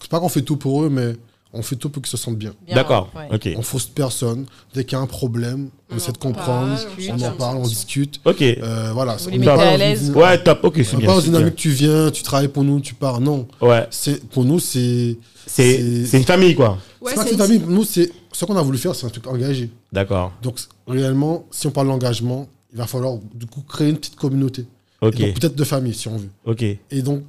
C'est 0.00 0.10
pas 0.10 0.20
qu'on 0.20 0.28
fait 0.28 0.42
tout 0.42 0.56
pour 0.56 0.84
eux, 0.84 0.90
mais 0.90 1.14
on 1.52 1.62
fait 1.62 1.76
tout 1.76 1.90
pour 1.90 2.02
qu'ils 2.02 2.10
se 2.10 2.16
sentent 2.16 2.36
bien. 2.38 2.52
Bien, 2.66 2.76
D'accord, 2.76 3.10
ouais. 3.16 3.34
ok. 3.34 3.54
On 3.58 3.62
fausse 3.62 3.86
personne. 3.86 4.46
Dès 4.74 4.84
qu'il 4.84 4.96
y 4.96 5.00
a 5.00 5.02
un 5.02 5.06
problème, 5.06 5.70
on, 5.90 5.94
On 5.94 5.96
essaie 5.96 6.12
de 6.12 6.18
parle, 6.18 6.34
comprendre, 6.34 6.78
on 7.10 7.20
en 7.22 7.32
parle, 7.32 7.56
on 7.58 7.62
discute. 7.66 8.20
Ok. 8.24 8.40
Euh, 8.42 8.90
voilà. 8.92 9.16
Vous 9.16 9.26
on 9.26 9.30
les 9.30 9.36
est 9.36 9.38
mettez 9.40 9.50
pas 9.56 9.68
à 9.70 9.76
l'aise. 9.76 10.10
Ouais, 10.12 10.42
top, 10.42 10.60
ok, 10.64 10.74
c'est 10.76 10.94
est 10.94 10.96
bien. 10.98 11.06
pas 11.08 11.14
dans 11.14 11.20
c'est 11.20 11.26
une 11.26 11.30
bien. 11.32 11.38
dynamique, 11.40 11.56
tu 11.56 11.70
viens, 11.70 12.10
tu 12.10 12.22
travailles 12.22 12.48
pour 12.48 12.62
nous, 12.64 12.80
tu 12.80 12.94
pars. 12.94 13.20
Non. 13.20 13.48
Ouais, 13.60 13.86
C'est, 13.90 14.24
pour 14.28 14.44
nous, 14.44 14.58
c'est. 14.60 15.16
c'est 15.46 16.12
une 16.12 16.24
famille, 16.24 16.54
quoi. 16.54 16.78
Ouais, 17.00 17.12
c'est 17.16 17.24
pas 17.24 17.30
une 17.30 17.38
famille, 17.38 17.58
pour 17.58 17.70
nous, 17.70 17.84
c'est. 17.84 18.10
Ce 18.32 18.44
qu'on 18.44 18.56
a 18.56 18.62
voulu 18.62 18.78
faire, 18.78 18.94
c'est 18.94 19.06
un 19.06 19.10
truc 19.10 19.26
engagé. 19.26 19.70
D'accord, 19.92 20.32
Donc, 20.42 20.60
réellement, 20.86 21.44
si 21.50 21.66
on 21.66 21.70
parle 21.72 21.88
d'engagement, 21.88 22.46
il 22.72 22.78
va 22.78 22.86
falloir, 22.86 23.18
du 23.34 23.46
coup, 23.46 23.60
créer 23.62 23.88
une 23.90 23.96
petite 23.96 24.14
communauté. 24.14 24.66
ok, 25.00 25.16
peut-être 25.16 25.56
de 25.56 25.64
famille, 25.64 25.94
si 25.94 26.06
on 26.06 26.16
veut. 26.16 26.28
ok, 26.44 26.62
Et 26.62 27.02
donc, 27.02 27.24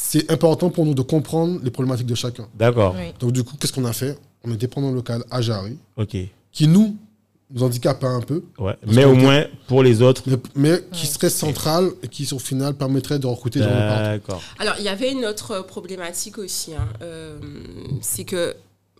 c'est 0.00 0.30
important 0.30 0.70
pour 0.70 0.84
nous 0.86 0.94
de 0.94 1.02
comprendre 1.02 1.60
les 1.62 1.70
problématiques 1.70 2.06
de 2.06 2.14
chacun. 2.14 2.48
d'accord, 2.54 2.94
Oui. 2.96 3.12
Donc, 3.20 3.32
du 3.32 3.44
coup, 3.44 3.56
qu'est-ce 3.58 3.72
qu'on 3.72 3.84
a 3.84 3.92
fait? 3.92 4.18
On 4.44 4.52
était 4.52 4.68
pendant 4.68 4.88
le 4.90 4.94
local 4.96 5.22
à 5.30 5.40
Jarry, 5.40 5.76
ok. 5.96 6.16
qui 6.52 6.68
nous, 6.68 6.96
nous 7.50 7.62
handicape 7.62 8.02
un 8.04 8.20
peu, 8.20 8.42
Ouais. 8.58 8.76
Mais 8.86 9.04
au 9.04 9.12
était- 9.14 9.22
moins, 9.22 9.44
pour 9.66 9.82
les 9.82 10.00
autres. 10.02 10.22
mais, 10.26 10.36
mais 10.54 10.82
qui 10.92 11.06
serait 11.06 11.30
central 11.30 11.90
et 12.02 12.08
qui, 12.08 12.28
au 12.32 12.38
final, 12.38 12.74
permettrait 12.74 13.18
de 13.18 13.26
recruter 13.26 13.58
des 13.58 13.64
gens. 13.64 13.70
D'accord. 13.74 14.40
Alors, 14.58 14.74
il 14.78 14.84
y 14.84 14.88
avait 14.88 15.10
une 15.12 15.24
autre 15.24 15.62
problématique 15.66 16.38
aussi. 16.38 16.74
hein. 16.74 16.88
Euh, 17.02 17.38
c'est 18.00 18.24
que 18.24 18.54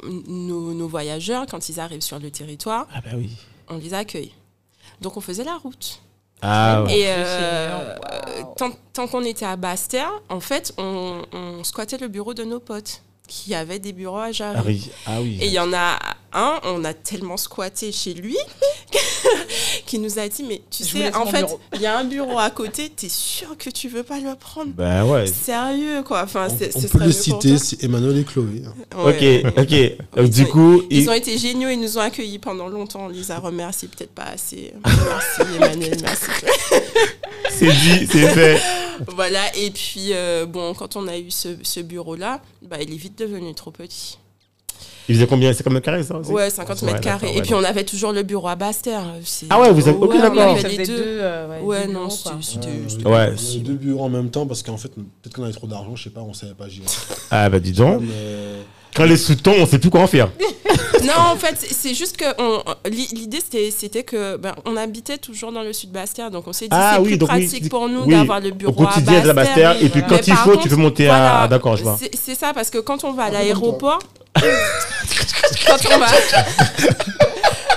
nos, 0.07 0.73
nos 0.75 0.89
voyageurs, 0.89 1.47
quand 1.47 1.69
ils 1.69 1.79
arrivent 1.81 2.01
sur 2.03 2.19
le 2.19 2.31
territoire, 2.31 2.87
Ah 2.95 3.01
bah 3.05 3.11
oui. 3.17 3.31
on 3.69 3.79
les 3.79 3.95
accueille. 3.95 4.33
Donc, 5.01 5.17
on 5.17 5.21
faisait 5.21 5.45
la 5.45 5.57
route. 5.57 6.01
Ah 6.43 6.83
ouais. 6.85 6.93
Et 6.99 7.03
c'est 7.03 7.11
euh, 7.11 7.69
génial. 7.69 8.01
Waouh. 8.43 8.55
tant, 8.57 8.71
tant 8.93 9.07
qu'on 9.09 9.25
était 9.25 9.47
à 9.47 9.57
Basse-Terre, 9.57 10.13
en 10.29 10.41
fait, 10.41 10.73
on, 10.79 11.23
on 11.33 11.65
squattait 11.65 11.99
le 11.99 12.09
bureau 12.09 12.35
de 12.35 12.45
nos 12.45 12.61
potes 12.61 13.03
qui 13.27 13.55
avaient 13.55 13.79
des 13.79 13.93
bureaux 13.93 14.19
à 14.19 14.33
Jarry. 14.33 14.59
Ah 14.59 14.63
oui. 14.67 14.91
Ah 15.07 15.21
oui. 15.21 15.39
Et 15.41 15.47
il 15.47 15.53
y 15.53 15.59
en 15.59 15.73
a 15.73 15.99
un, 16.33 16.61
on 16.65 16.85
a 16.85 16.93
tellement 16.95 17.37
squatté 17.37 17.91
chez 17.93 18.15
lui 18.15 18.37
qui 19.87 19.99
nous 19.99 20.19
a 20.19 20.29
dit 20.29 20.43
Mais 20.45 20.61
tu 20.71 20.85
Je 20.85 20.89
sais, 20.89 21.15
en 21.15 21.27
fait, 21.27 21.43
bureau. 21.43 21.61
il 21.75 21.81
y 21.81 21.87
a 21.87 21.99
un 21.99 22.05
bureau 22.05 22.39
à 22.39 22.51
côté, 22.51 22.91
t'es 22.91 23.09
sûr 23.09 23.57
que 23.59 23.71
tu 23.71 23.89
veux 23.89 24.03
pas 24.03 24.19
le 24.21 24.35
prendre? 24.37 24.71
Bah 24.73 25.05
ouais. 25.05 25.27
Sérieux, 25.27 26.03
quoi. 26.03 26.23
Enfin, 26.25 26.49
On, 26.51 26.55
on 26.55 26.59
ce 26.59 26.65
peut 26.87 26.89
serait 26.89 27.07
les 27.07 27.13
citer, 27.13 27.59
c'est 27.59 27.83
Emmanuel 27.85 28.19
et 28.19 28.25
Chloé. 28.25 28.63
Ouais. 28.97 29.45
Ok, 29.45 29.53
ok. 29.59 30.17
Donc, 30.17 30.27
Ils 30.27 30.31
du 30.31 30.43
ont- 30.43 30.47
coup, 30.47 30.83
Ils 30.91 31.03
il- 31.03 31.11
ont 31.11 31.15
été 31.15 31.37
géniaux, 31.39 31.69
ils 31.71 31.81
nous 31.81 31.99
ont 31.99 32.03
accueillis 32.03 32.39
pendant 32.39 32.69
longtemps. 32.69 33.07
On 33.07 33.09
les 33.09 33.31
a 33.31 33.39
remerciés, 33.39 33.89
peut-être 33.89 34.13
pas 34.15 34.25
assez. 34.35 34.73
Merci 34.85 35.55
Emmanuel, 35.57 35.99
merci. 36.03 36.25
c'est 37.51 37.67
dit, 37.67 38.07
c'est 38.11 38.29
fait. 38.35 38.61
Voilà, 39.15 39.55
et 39.57 39.71
puis, 39.71 40.13
euh, 40.13 40.45
bon, 40.47 40.75
quand 40.75 40.97
on 40.97 41.07
a 41.09 41.17
eu 41.19 41.31
ce, 41.31 41.49
ce 41.63 41.81
bureau-là, 41.81 42.41
bah, 42.63 42.77
il 42.81 42.93
est 42.93 42.97
vite 42.97 43.17
devenu 43.19 43.55
trop 43.55 43.71
petit. 43.71 44.19
Il 45.09 45.15
faisait 45.15 45.27
combien? 45.27 45.53
C'est 45.55 45.63
comme 45.65 45.75
le 45.75 45.81
carré, 45.81 46.03
ça 46.03 46.17
aussi? 46.17 46.31
Ouais, 46.31 46.51
50 46.51 46.83
Ouais, 46.83 46.93
mètres 46.93 47.01
carrés. 47.01 47.31
et 47.33 47.37
ouais, 47.37 47.43
puis, 47.43 47.55
on 47.55 47.65
avait 47.65 47.85
toujours 47.85 48.13
le 48.13 48.23
bureau 48.23 48.49
à 48.49 48.57
Basse-Terre. 48.57 49.05
C'est- 49.25 49.47
Ah 49.49 49.59
ouais, 49.61 49.73
vous 49.73 49.89
avez- 49.89 49.97
ok, 49.97 50.21
d'accord. 50.21 50.57
les 50.69 50.87
deux. 50.87 50.95
euh, 50.99 51.61
Ouais, 51.63 51.87
non, 51.87 52.09
bureaux, 52.11 52.11
c'était 52.43 52.69
Euh, 52.69 53.11
Ouais, 53.11 53.35
deux 53.61 53.75
bureaux 53.75 54.05
en 54.05 54.09
même 54.11 54.29
temps 54.31 54.47
parce 54.47 54.63
qu'en 54.63 54.77
fait, 54.77 54.89
peut-être 54.95 55.35
qu'on 55.35 55.45
avait 55.45 55.53
trop 55.53 55.67
d'argent, 55.67 55.97
je 55.97 56.05
sais 56.05 56.11
pas, 56.11 56.21
on 56.21 56.35
savait 56.35 56.53
pas 56.55 56.69
gérer. 56.69 56.87
Ah 57.31 57.49
bah 57.49 57.59
dis 57.59 57.73
donc. 57.73 58.03
Quand 58.99 59.05
les 59.05 59.17
sous 59.17 59.37
tombent, 59.37 59.61
on 59.61 59.67
sait 59.67 59.79
plus 59.79 59.91
quoi 59.91 60.01
en 60.03 60.07
faire. 60.07 60.29
Non, 61.05 61.33
en 61.33 61.37
fait, 61.37 61.57
c'est- 61.59 61.95
juste 61.95 62.17
que 62.17 62.25
l'idée 62.91 63.39
c'était 63.41 63.71
c'était 63.71 64.03
que 64.03 64.37
ben, 64.37 64.55
on 64.67 64.77
habitait 64.77 65.17
toujours 65.17 65.53
dans 65.53 65.63
le 65.63 65.73
sud 65.73 65.91
Bastia, 65.91 66.29
donc 66.29 66.47
on 66.49 66.53
s'est 66.53 66.67
dit 66.67 66.71
Ah 66.73 66.95
c'est 66.97 67.01
oui, 67.03 67.09
plus 67.11 67.19
donc 67.19 67.29
pratique 67.29 67.69
pour 67.71 67.89
nous 67.89 68.03
oui, 68.03 68.15
d'avoir 68.15 68.41
le 68.41 68.51
Au 68.51 68.55
bureau 68.55 68.83
à 68.83 68.87
quotidien 68.87 69.21
de 69.23 69.29
la. 69.29 69.33
Bastère. 69.33 69.77
Et 69.81 69.89
puis 69.89 70.01
voilà. 70.01 70.09
quand 70.09 70.15
Mais 70.17 70.23
il 70.27 70.35
faut, 70.35 70.51
contre, 70.51 70.63
tu 70.65 70.69
peux 70.69 70.77
monter 70.77 71.07
voilà, 71.07 71.39
à. 71.39 71.43
Ah, 71.45 71.49
d'accord, 71.49 71.77
je 71.77 71.85
vois. 71.85 71.97
C'est 71.99 72.11
c'est 72.15 72.35
ça 72.35 72.53
parce 72.53 72.69
que 72.69 72.79
quand 72.79 73.05
on 73.05 73.13
va 73.13 73.25
à 73.25 73.27
comme 73.27 73.35
l'aéroport, 73.35 74.01
quand 74.37 75.77
on 75.95 75.99
va 75.99 76.07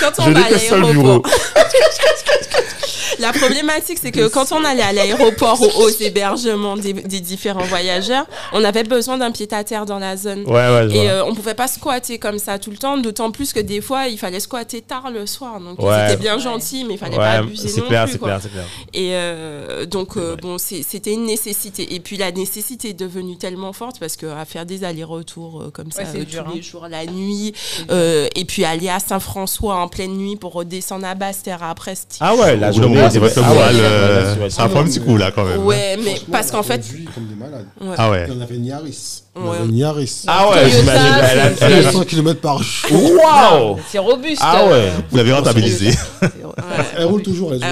quand 0.00 0.12
on 0.18 0.24
Je 0.26 0.30
va 0.32 0.44
à 0.46 0.50
l'aéroport, 0.50 1.22
la 3.18 3.32
problématique 3.32 3.98
c'est 4.00 4.10
que 4.12 4.28
quand 4.28 4.52
on 4.52 4.62
allait 4.64 4.82
à 4.82 4.92
l'aéroport 4.92 5.60
ou 5.60 5.82
aux 5.82 5.88
hébergements 5.88 6.76
des, 6.76 6.92
des 6.92 7.20
différents 7.20 7.64
voyageurs, 7.64 8.26
on 8.52 8.62
avait 8.64 8.82
besoin 8.84 9.16
d'un 9.18 9.30
pied 9.30 9.48
à 9.52 9.64
terre 9.64 9.86
dans 9.86 9.98
la 9.98 10.16
zone. 10.16 10.44
Ouais, 10.46 10.52
ouais, 10.52 10.88
je 10.90 10.94
Et 10.96 11.10
euh, 11.10 11.24
on 11.24 11.34
pouvait 11.34 11.54
pas 11.54 11.68
squatter 11.68 12.18
comme 12.18 12.38
ça 12.38 12.58
tout 12.58 12.70
le 12.70 12.76
temps, 12.76 12.98
d'autant 12.98 13.30
plus 13.30 13.52
que 13.52 13.60
des 13.60 13.80
fois 13.80 14.08
il 14.08 14.18
fallait 14.18 14.40
squatter 14.40 14.82
tard 14.82 15.10
le 15.10 15.26
soir. 15.26 15.60
Donc 15.60 15.80
Ouais. 15.80 16.08
c'était 16.08 16.20
bien 16.20 16.38
gentil, 16.38 16.84
mais 16.84 16.94
il 16.94 16.98
fallait 16.98 17.16
pas 17.16 17.32
abuser 17.32 17.68
c'est 17.68 17.80
non 17.80 17.86
clair, 17.86 18.04
plus. 18.06 18.18
quoi. 18.18 18.28
clair, 18.28 18.40
c'est 18.42 18.50
clair. 18.50 18.64
Et 18.92 19.10
euh, 19.14 19.86
donc 19.86 20.16
euh, 20.16 20.36
bon, 20.36 20.58
c'était 20.58 21.12
une 21.12 21.24
nécessité. 21.26 21.94
Et 21.94 22.00
puis 22.00 22.16
la 22.16 22.32
nécessité 22.32 22.90
est 22.90 22.94
devenue 22.94 23.36
tellement 23.38 23.72
forte 23.72 23.98
parce 23.98 24.16
que 24.16 24.26
à 24.26 24.44
faire 24.44 24.66
des 24.66 24.84
allers-retours 24.84 25.62
euh, 25.62 25.70
comme 25.70 25.90
ça 25.90 26.02
euh, 26.02 26.24
dur, 26.24 26.44
tous 26.44 26.50
hein. 26.50 26.52
les 26.54 26.62
jours, 26.62 26.86
la 26.88 27.06
nuit, 27.06 27.54
euh, 27.90 28.28
et 28.34 28.44
puis 28.44 28.64
aller 28.64 28.88
à 28.88 28.98
Saint-François 29.00 29.76
en 29.76 29.85
pleine 29.88 30.12
nuit 30.16 30.36
pour 30.36 30.52
redescendre 30.52 31.06
à 31.06 31.14
Basse-Terre 31.14 31.62
après. 31.62 31.94
c'était- 31.94 32.16
Ah 32.20 32.34
ouais, 32.34 32.56
journée, 32.72 32.96
moment, 32.96 33.10
c'est 33.10 33.18
ah 33.44 33.52
ouais, 33.52 33.58
euh, 33.72 34.36
ouais, 34.36 34.50
ça 34.50 34.68
prend 34.68 34.80
un 34.80 34.84
petit 34.84 35.00
coup 35.00 35.16
là 35.16 35.30
quand 35.34 35.44
même. 35.44 35.64
Ouais, 35.64 35.96
mais 36.02 36.14
parce 36.30 36.50
qu'en 36.50 36.62
fait, 36.62 36.80
conduit 36.86 37.08
comme 37.14 37.26
des 37.26 37.34
malades. 37.34 37.66
ouais. 37.80 37.94
Ah 37.98 38.10
ouais. 38.10 38.26
On 38.36 38.40
avait 38.40 38.56
une 38.56 38.66
Yaris. 38.66 39.22
On 39.34 39.50
Ouais. 39.50 39.56
avait 39.58 39.66
une 39.66 39.76
Yaris. 39.76 40.22
Ah 40.26 40.50
ouais, 40.50 40.70
j'imagine. 40.70 41.06
Elle 41.18 41.40
a- 41.40 41.54
c'est- 41.56 41.64
elle 41.64 41.72
a- 41.72 41.76
Elle 41.78 41.86
a 41.86 41.92
100 41.92 42.04
km 42.04 42.40
par 42.40 42.62
jour. 42.62 43.12
Waouh 43.24 43.78
C'est 43.90 43.98
robuste. 43.98 44.42
Ah 44.44 44.62
euh, 44.62 44.70
ouais. 44.70 44.92
Vous 45.10 45.16
l'avez 45.16 45.32
rentabilisé. 45.32 45.90
Elle 46.96 47.04
roule 47.04 47.22
toujours, 47.22 47.52
elle 47.52 47.60
là. 47.60 47.68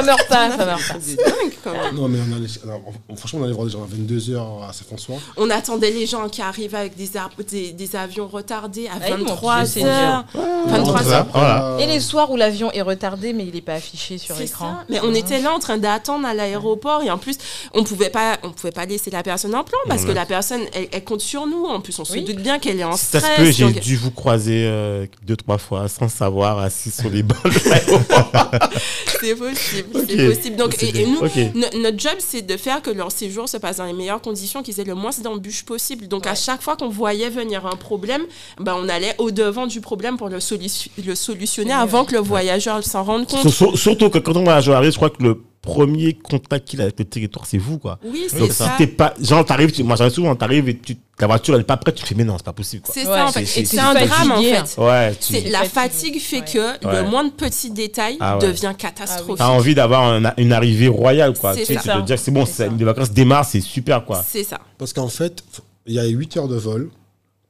Ça 0.00 0.06
meurt 0.06 0.28
pas, 0.28 0.50
ça 0.56 0.64
meurt 0.66 0.88
pas. 0.88 0.94
C'est 1.00 1.16
dingue 1.16 1.52
quand 1.62 1.72
même. 1.72 1.94
Non, 1.94 2.08
mais 2.08 2.18
on 2.20 2.36
allait, 2.36 2.46
alors, 2.64 2.80
on- 3.08 3.16
franchement, 3.16 3.40
on 3.40 3.44
allait 3.44 3.52
voir 3.52 3.66
des 3.66 3.72
gens 3.72 3.82
à 3.82 3.86
22h 3.86 4.68
à 4.68 4.72
Saint-François. 4.72 5.16
On 5.36 5.50
attendait 5.50 5.90
les 5.90 6.06
gens 6.06 6.28
qui 6.28 6.42
arrivaient 6.42 6.78
avec 6.78 6.96
des, 6.96 7.16
ar- 7.16 7.30
des, 7.50 7.72
des 7.72 7.96
avions 7.96 8.26
retardés 8.28 8.86
à 8.88 8.92
Ah, 9.02 9.08
ils 9.10 9.16
m'ont 9.16 9.24
23 9.26 9.56
piqué, 9.58 9.66
c'est 9.80 9.84
heures. 9.84 10.24
23 10.66 11.02
Voilà. 11.02 11.18
heures. 11.18 11.26
Voilà. 11.32 11.76
Et 11.80 11.86
les 11.86 12.00
soirs 12.00 12.30
où 12.30 12.36
l'avion 12.36 12.70
est 12.72 12.82
retardé, 12.82 13.32
mais 13.32 13.44
il 13.44 13.54
n'est 13.54 13.60
pas 13.60 13.74
affiché 13.74 14.18
sur 14.18 14.34
C'est 14.36 14.42
l'écran. 14.44 14.72
ça. 14.78 14.84
Mais 14.88 15.00
on 15.02 15.14
était 15.14 15.40
là 15.40 15.52
en 15.52 15.58
train 15.58 15.78
d'attendre 15.78 16.26
à 16.26 16.34
l'aéroport 16.34 17.02
et 17.02 17.10
en 17.10 17.18
plus 17.18 17.36
on 17.74 17.84
pouvait 17.84 18.10
pas 18.10 18.38
on 18.42 18.50
pouvait 18.50 18.72
pas 18.72 18.86
laisser 18.86 19.10
la 19.10 19.22
personne 19.22 19.54
en 19.54 19.64
plan 19.64 19.78
parce 19.88 20.04
que 20.04 20.12
la 20.12 20.26
personne 20.26 20.60
elle, 20.74 20.88
elle 20.92 21.04
compte 21.04 21.20
sur 21.20 21.46
nous. 21.46 21.64
En 21.66 21.80
plus 21.80 21.98
on 21.98 22.04
se 22.04 22.14
Oui. 22.14 22.24
doute 22.24 22.36
bien 22.36 22.58
qu'elle 22.58 22.80
est 22.80 22.84
en 22.84 22.96
ça 22.96 23.18
stress. 23.20 23.24
se 23.36 23.36
peut, 23.42 23.50
j'ai 23.50 23.64
donc- 23.64 23.80
dû 23.80 23.96
vous 23.96 24.10
croiser 24.10 24.64
euh, 24.66 25.06
deux, 25.24 25.36
trois 25.36 25.58
fois 25.58 25.88
sans 25.88 26.08
savoir 26.08 26.58
assis 26.58 26.90
sur 26.90 27.10
les 27.10 27.22
bancs 27.24 27.42
de 27.44 27.68
l'aéroport. 27.70 28.50
C'est 29.20 29.34
possible, 29.34 29.88
C'est 30.08 30.28
possible. 30.34 30.56
Donc 30.56 30.74
C'est 30.78 30.86
et, 30.86 30.88
et 30.88 31.04
bien. 31.04 31.06
nous 31.06 31.18
Ok. 31.26 31.36
no- 31.54 31.80
notre 31.82 31.98
job 31.98 32.14
c'est 32.18 32.42
de 32.42 32.56
faire 32.56 32.82
que 32.82 32.90
leur 32.90 33.10
séjour 33.12 33.48
se 33.48 33.56
passe 33.56 33.76
dans 33.78 33.84
les 33.84 33.92
meilleures 33.92 34.20
conditions, 34.20 34.62
qu'ils 34.62 34.78
aient 34.80 34.84
le 34.84 34.94
moins 34.94 35.10
d'embûches 35.22 35.64
possible. 35.64 36.08
Donc 36.08 36.26
à 36.26 36.34
chaque 36.34 36.62
fois 36.62 36.76
qu'on 36.76 36.88
voyait 36.88 37.30
venir 37.30 37.66
un 37.66 37.76
problème, 37.76 38.22
ben 38.58 38.74
on 38.78 38.88
allait 38.88 39.14
au 39.18 39.30
devant 39.30 39.66
du 39.66 39.80
problème 39.80 40.16
pour 40.16 40.28
le, 40.28 40.38
solu- 40.38 40.88
le 41.04 41.14
solutionner 41.14 41.72
avant 41.72 42.04
que 42.04 42.12
le 42.12 42.20
voyageur 42.20 42.82
s'en 42.84 43.02
rende 43.04 43.26
compte. 43.26 43.40
Sur- 43.42 43.52
sur- 43.52 43.78
Surtout 43.78 44.10
que 44.10 44.18
quand 44.18 44.36
on 44.36 44.44
va 44.44 44.56
à 44.56 44.60
Joaris, 44.60 44.92
je 44.92 44.96
crois 44.96 45.10
que 45.10 45.22
le 45.22 45.40
premier 45.62 46.14
contact 46.14 46.66
qu'il 46.68 46.80
a 46.80 46.84
avec 46.84 46.98
le 46.98 47.04
territoire, 47.04 47.44
c'est 47.46 47.58
vous, 47.58 47.78
quoi. 47.78 47.98
Oui, 48.04 48.26
c'est 48.30 48.38
Donc, 48.38 48.52
ça. 48.52 48.70
si 48.70 48.76
t'es 48.78 48.86
pas. 48.86 49.12
Genre, 49.20 49.44
t'arrives, 49.44 49.72
tu- 49.72 49.82
moi, 49.82 49.94
j'arrive 49.96 50.14
souvent, 50.14 50.34
t'arrives 50.34 50.68
et 50.70 50.78
tu, 50.78 50.96
la 51.20 51.26
voiture, 51.26 51.54
elle 51.54 51.60
est 51.60 51.64
pas 51.64 51.76
prête, 51.76 51.94
tu 51.96 52.02
te 52.02 52.08
fais, 52.08 52.14
mais 52.14 52.24
non, 52.24 52.36
c'est 52.38 52.44
pas 52.46 52.52
possible, 52.54 52.82
quoi. 52.82 52.94
C'est 52.94 53.06
Ouais, 53.06 53.14
ça 53.14 53.26
en 53.26 53.32
c'est- 53.32 53.40
fait. 53.40 53.46
c'est- 53.46 53.60
Et 53.60 53.64
c'est 53.66 53.76
c'est 53.76 53.82
un 53.82 53.92
drame 53.92 54.32
en 54.32 54.42
fait. 54.42 54.78
Ouais, 54.78 55.14
tu 55.14 55.34
C'est 55.34 55.50
la 55.50 55.64
fatigue 55.64 56.18
fait 56.18 56.40
que 56.40 56.86
Ouais. 56.86 57.02
le 57.02 57.08
moindre 57.10 57.32
petit 57.32 57.70
détail 57.70 58.16
Ah 58.20 58.38
ouais. 58.38 58.46
devient 58.46 58.72
catastrophique. 58.76 59.40
as 59.40 59.50
envie 59.50 59.74
d'avoir 59.74 60.04
un- 60.04 60.32
une 60.38 60.52
arrivée 60.52 60.88
royale, 60.88 61.34
quoi. 61.38 61.52
C'est 61.54 61.60
Tu 61.60 61.66
sais, 61.66 61.74
ça. 61.74 61.80
tu 61.80 62.00
te 62.00 62.06
dire 62.06 62.16
que 62.16 62.22
c'est 62.22 62.30
bon, 62.30 62.46
C'est 62.46 62.52
ça- 62.52 62.66
ça. 62.68 62.72
les 62.78 62.84
vacances 62.84 63.10
démarrent, 63.10 63.44
c'est 63.44 63.60
super, 63.60 64.04
quoi. 64.04 64.24
C'est 64.26 64.44
ça. 64.44 64.60
Parce 64.78 64.94
qu'en 64.94 65.08
fait, 65.08 65.42
il 65.86 65.94
y 65.94 65.98
a 65.98 66.06
8 66.06 66.36
heures 66.38 66.48
de 66.48 66.56
vol 66.56 66.90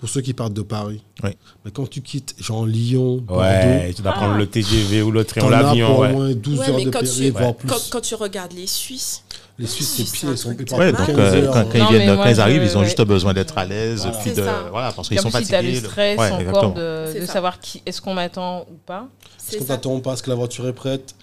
pour 0.01 0.09
ceux 0.09 0.23
qui 0.23 0.33
partent 0.33 0.55
de 0.55 0.63
Paris. 0.63 1.03
Oui. 1.23 1.31
Mais 1.65 1.71
quand 1.71 1.89
tu 1.89 2.01
quittes, 2.01 2.35
genre 2.41 2.65
Lyon, 2.67 3.19
Bordeaux, 3.19 3.43
Ouais, 3.45 3.93
tu 3.95 4.01
dois 4.03 4.13
Ah. 4.15 4.19
prendre 4.19 4.37
le 4.39 4.47
TGV 4.47 5.03
ou 5.03 5.11
le 5.11 5.25
train 5.25 5.43
ou 5.43 5.47
as 5.49 5.51
l'avion, 5.63 5.87
pour 5.89 5.99
au 5.99 6.03
ouais. 6.03 6.13
moins 6.13 6.31
12 6.33 6.59
Ouais, 6.59 6.69
heures 6.71 6.77
mais 6.79 6.85
de 6.87 6.91
quand 6.91 7.01
péril, 7.01 7.33
tu- 7.33 7.39
voire 7.39 7.55
plus. 7.55 7.69
Quand, 7.69 7.77
quand 7.91 8.01
tu 8.01 8.15
regardes 8.15 8.53
les 8.55 8.67
Suisses, 8.67 9.23
Les 9.59 9.67
Suisses, 9.67 9.93
Suisse, 9.95 10.11
c'est 10.15 10.19
pire, 10.21 10.31
ils 10.33 10.39
sont 10.39 10.53
de 10.55 10.75
Ouais, 10.75 10.91
donc 10.91 11.07
15 11.07 11.19
euh, 11.19 11.47
quand, 11.53 11.53
quand 11.71 11.79
Non, 11.79 11.87
ils 11.91 11.97
viennent, 11.99 12.17
quand 12.17 12.25
ils 12.31 12.41
arrivent, 12.41 12.63
ils 12.63 12.77
ont 12.79 12.81
ouais. 12.81 12.87
juste 12.87 13.03
besoin 13.03 13.35
d'être 13.35 13.59
à 13.59 13.67
l'aise, 13.67 14.01
Voilà. 14.07 14.17
puis 14.19 14.33
de 14.33 14.43
voilà, 14.71 14.93
parce 14.93 15.07
qu'ils 15.09 15.21
sont 15.21 15.31
plus, 15.31 15.45
si 15.45 15.51
t'as 15.51 15.57
fatigués. 15.59 15.75
le 15.77 15.81
le- 15.83 15.87
stress 15.87 16.19
Ouais, 16.19 16.47
encore 16.49 16.73
de, 16.73 17.05
C'est 17.13 17.21
de 17.21 17.27
savoir 17.27 17.61
qui 17.61 17.83
est-ce 17.85 18.01
qu'on 18.01 18.15
m'attend 18.15 18.61
ou 18.63 18.77
pas. 18.87 19.07
Est-ce 19.53 19.59
qu'on 19.59 19.65
t'attend 19.67 20.01
pas? 20.01 20.15
Est-ce 20.15 20.23
que 20.23 20.31
la 20.31 20.37
voiture 20.37 20.67
est 20.67 20.73
prête? 20.73 21.15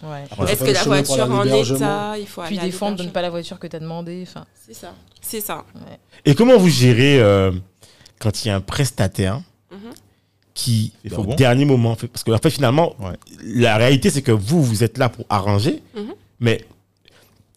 Est-ce 0.47 0.59
que 0.59 0.65
le 0.67 0.73
la 0.73 0.83
voiture 0.83 1.23
à 1.23 1.27
en 1.29 1.43
état? 1.45 2.17
Il 2.19 2.27
faut 2.27 2.41
Puis 2.43 2.59
défendre 2.59 2.97
de 2.97 3.03
ne 3.03 3.09
pas 3.09 3.23
la 3.23 3.31
voiture 3.31 3.57
que 3.57 3.65
t'as 3.65 3.79
demandé. 3.79 4.23
Enfin, 4.27 4.45
C'est 4.67 4.75
ça. 4.75 4.93
C'est 5.19 5.41
ça. 5.41 5.63
Et 6.23 6.35
comment 6.35 6.57
vous 6.57 6.69
gérez 6.69 7.19
euh, 7.19 7.51
quand 8.19 8.43
il 8.43 8.47
y 8.49 8.51
a 8.51 8.55
un 8.55 8.61
prestataire 8.61 9.41
Mhm. 9.71 9.77
qui, 10.53 10.93
au 11.15 11.23
bon. 11.23 11.35
dernier 11.35 11.65
moment, 11.65 11.95
fait, 11.95 12.07
parce 12.07 12.23
que 12.23 12.31
en 12.31 12.37
fait, 12.37 12.49
finalement, 12.49 12.95
Ouais. 12.99 13.13
la 13.43 13.77
réalité, 13.77 14.09
c'est 14.09 14.21
que 14.21 14.31
vous, 14.31 14.63
vous 14.63 14.83
êtes 14.83 14.97
là 14.97 15.09
pour 15.09 15.25
arranger, 15.29 15.81
Mhm. 15.95 16.13
mais 16.39 16.65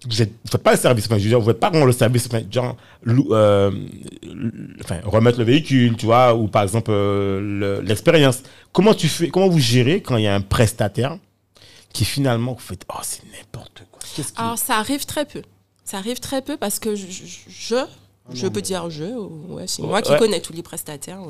vous 0.05 0.09
ne 0.11 0.15
faites 0.51 0.63
pas 0.63 0.73
le 0.73 0.79
service. 0.79 1.05
Enfin, 1.07 1.19
je 1.19 1.23
veux 1.25 1.29
dire, 1.29 1.39
vous 1.41 1.47
ne 1.47 1.53
faites 1.53 1.61
pas 1.61 1.71
vraiment 1.71 1.87
le 1.87 1.93
service, 1.93 2.27
enfin, 2.27 2.41
genre, 2.51 2.77
lou- 3.03 3.29
euh, 3.33 3.71
enfin, 4.83 5.01
remettre 5.05 5.39
le 5.39 5.45
véhicule, 5.45 5.97
tu 5.97 6.07
vois, 6.07 6.35
ou 6.35 6.47
par 6.49 6.63
exemple, 6.63 6.91
euh, 6.93 7.41
le- 7.41 7.81
l'expérience. 7.83 8.43
comment 8.73 8.95
tu 8.95 9.09
fais, 9.09 9.29
comment 9.29 9.49
vous 9.49 9.59
gérez 9.59 10.01
quand 10.03 10.17
il 10.17 10.25
y 10.25 10.29
a 10.29 10.35
un 10.35 10.41
prestataire 10.41 11.19
qui 11.93 12.05
finalement, 12.05 12.53
vous 12.53 12.61
faites, 12.61 12.85
oh, 12.89 12.99
c'est 13.03 13.23
n'importe 13.37 13.83
quoi. 13.91 14.01
Qui- 14.15 14.23
Alors, 14.37 14.59
ça 14.59 14.77
arrive 14.77 15.05
très 15.07 15.25
peu. 15.25 15.43
Ça 15.85 15.99
arrive 15.99 16.21
très 16.21 16.41
peu 16.41 16.57
parce 16.57 16.79
que 16.79 16.95
je, 16.95 17.07
je, 17.11 17.75
je 18.33 18.47
peux 18.49 18.61
dire 18.63 18.89
je, 18.91 19.05
ou- 19.05 19.55
ouais, 19.55 19.65
c'est 19.67 19.83
moi 19.83 20.03
qui 20.03 20.11
Ouais. 20.13 20.19
connais 20.19 20.41
tous 20.41 20.53
les 20.53 20.63
prestataires. 20.63 21.21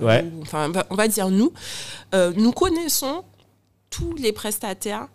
enfin, 0.42 0.70
on 0.90 0.94
va- 0.94 1.08
dire 1.08 1.28
nous. 1.30 1.52
Euh, 2.14 2.32
nous 2.36 2.52
connaissons 2.52 3.24
tous 3.90 4.14
les 4.16 4.32
prestataires 4.32 5.08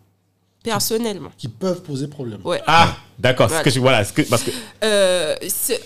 personnellement. 0.64 1.30
Qui 1.38 1.48
peuvent 1.48 1.82
poser 1.84 2.08
problème. 2.08 2.42
Ouais. 2.44 2.62
Ah, 2.68 2.96
d'accord. 3.20 3.48
ce 3.48 3.54
Voilà. 3.54 3.64
que 3.64 3.70
je- 3.70 3.80
Voilà, 3.80 4.04
ce 4.04 4.14
que, 4.14 4.22
parce 4.24 4.44
que 4.44 4.52
Euh, 4.84 5.36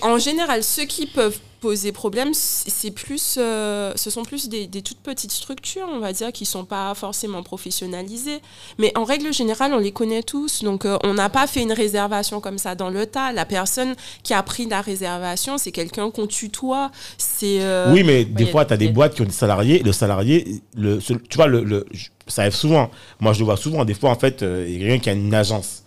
en 0.02 0.18
général, 0.18 0.64
ceux 0.64 0.86
qui 0.86 1.06
peuvent 1.06 1.40
poser 1.60 1.92
problème, 1.92 2.30
c'est 2.34 2.92
plus, 2.92 3.36
euh, 3.38 3.92
ce 3.96 4.10
sont 4.10 4.24
plus 4.24 4.48
des, 4.50 4.66
des 4.68 4.82
toutes 4.82 5.00
petites 5.00 5.32
structures, 5.32 5.88
on 5.92 6.00
va 6.00 6.14
dire, 6.14 6.32
qui 6.32 6.46
sont 6.46 6.66
pas 6.66 6.94
forcément 6.96 7.44
professionnalisées. 7.44 8.40
Mais 8.78 8.92
en 8.98 9.04
règle 9.04 9.34
générale, 9.34 9.74
on 9.74 9.78
les 9.80 9.92
connaît 9.92 10.24
tous. 10.24 10.64
Donc, 10.64 10.86
euh, 10.86 10.98
on 11.04 11.14
n'a 11.14 11.30
pas 11.30 11.48
fait 11.48 11.62
une 11.62 11.74
réservation 11.74 12.40
comme 12.42 12.58
ça 12.58 12.76
dans 12.76 12.90
le 12.90 13.06
tas. 13.06 13.32
La 13.34 13.46
personne 13.46 13.96
qui 14.24 14.34
a 14.34 14.42
pris 14.44 14.66
la 14.68 14.82
réservation, 14.82 15.58
c'est 15.58 15.72
quelqu'un 15.72 16.10
qu'on 16.12 16.28
tutoie. 16.28 16.92
C'est 17.18 17.60
euh, 17.62 17.92
Oui, 17.94 18.04
mais 18.04 18.26
des 18.26 18.46
fois, 18.48 18.66
tu 18.66 18.74
as 18.74 18.78
des 18.78 18.88
boîtes 18.90 19.16
qui 19.16 19.22
ont 19.22 19.26
des 19.26 19.32
salariés. 19.32 19.80
Le 19.84 19.92
salarié, 19.92 20.62
le, 20.76 21.00
ce- 21.00 21.14
tu 21.14 21.36
vois, 21.38 21.48
le, 21.48 21.64
le- 21.64 21.86
ça 22.28 22.44
arrive 22.44 22.56
souvent. 22.56 22.90
Moi, 23.20 23.34
je 23.34 23.40
le 23.40 23.46
vois 23.46 23.58
souvent. 23.58 23.86
Des 23.86 23.94
fois, 23.94 24.10
en 24.12 24.16
fait, 24.16 24.44
euh, 24.44 24.66
il 24.68 24.74
y 24.74 24.76
a 24.78 24.88
quelqu'un 24.88 25.00
qui 25.04 25.10
a 25.10 25.14
une 25.14 25.34
agence. 25.34 25.84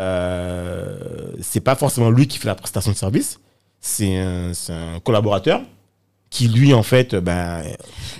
Euh, 0.00 0.98
c'est 1.40 1.60
pas 1.60 1.74
forcément 1.76 2.10
lui 2.10 2.26
qui 2.26 2.38
fait 2.38 2.48
la 2.48 2.54
prestation 2.54 2.92
de 2.92 2.96
service. 2.96 3.38
C'est 3.86 4.16
un, 4.16 4.98
collaborateur 5.04 5.60
qui, 6.30 6.48
lui, 6.48 6.72
en 6.72 6.82
fait, 6.82 7.12
euh, 7.14 7.20
ben. 7.20 7.62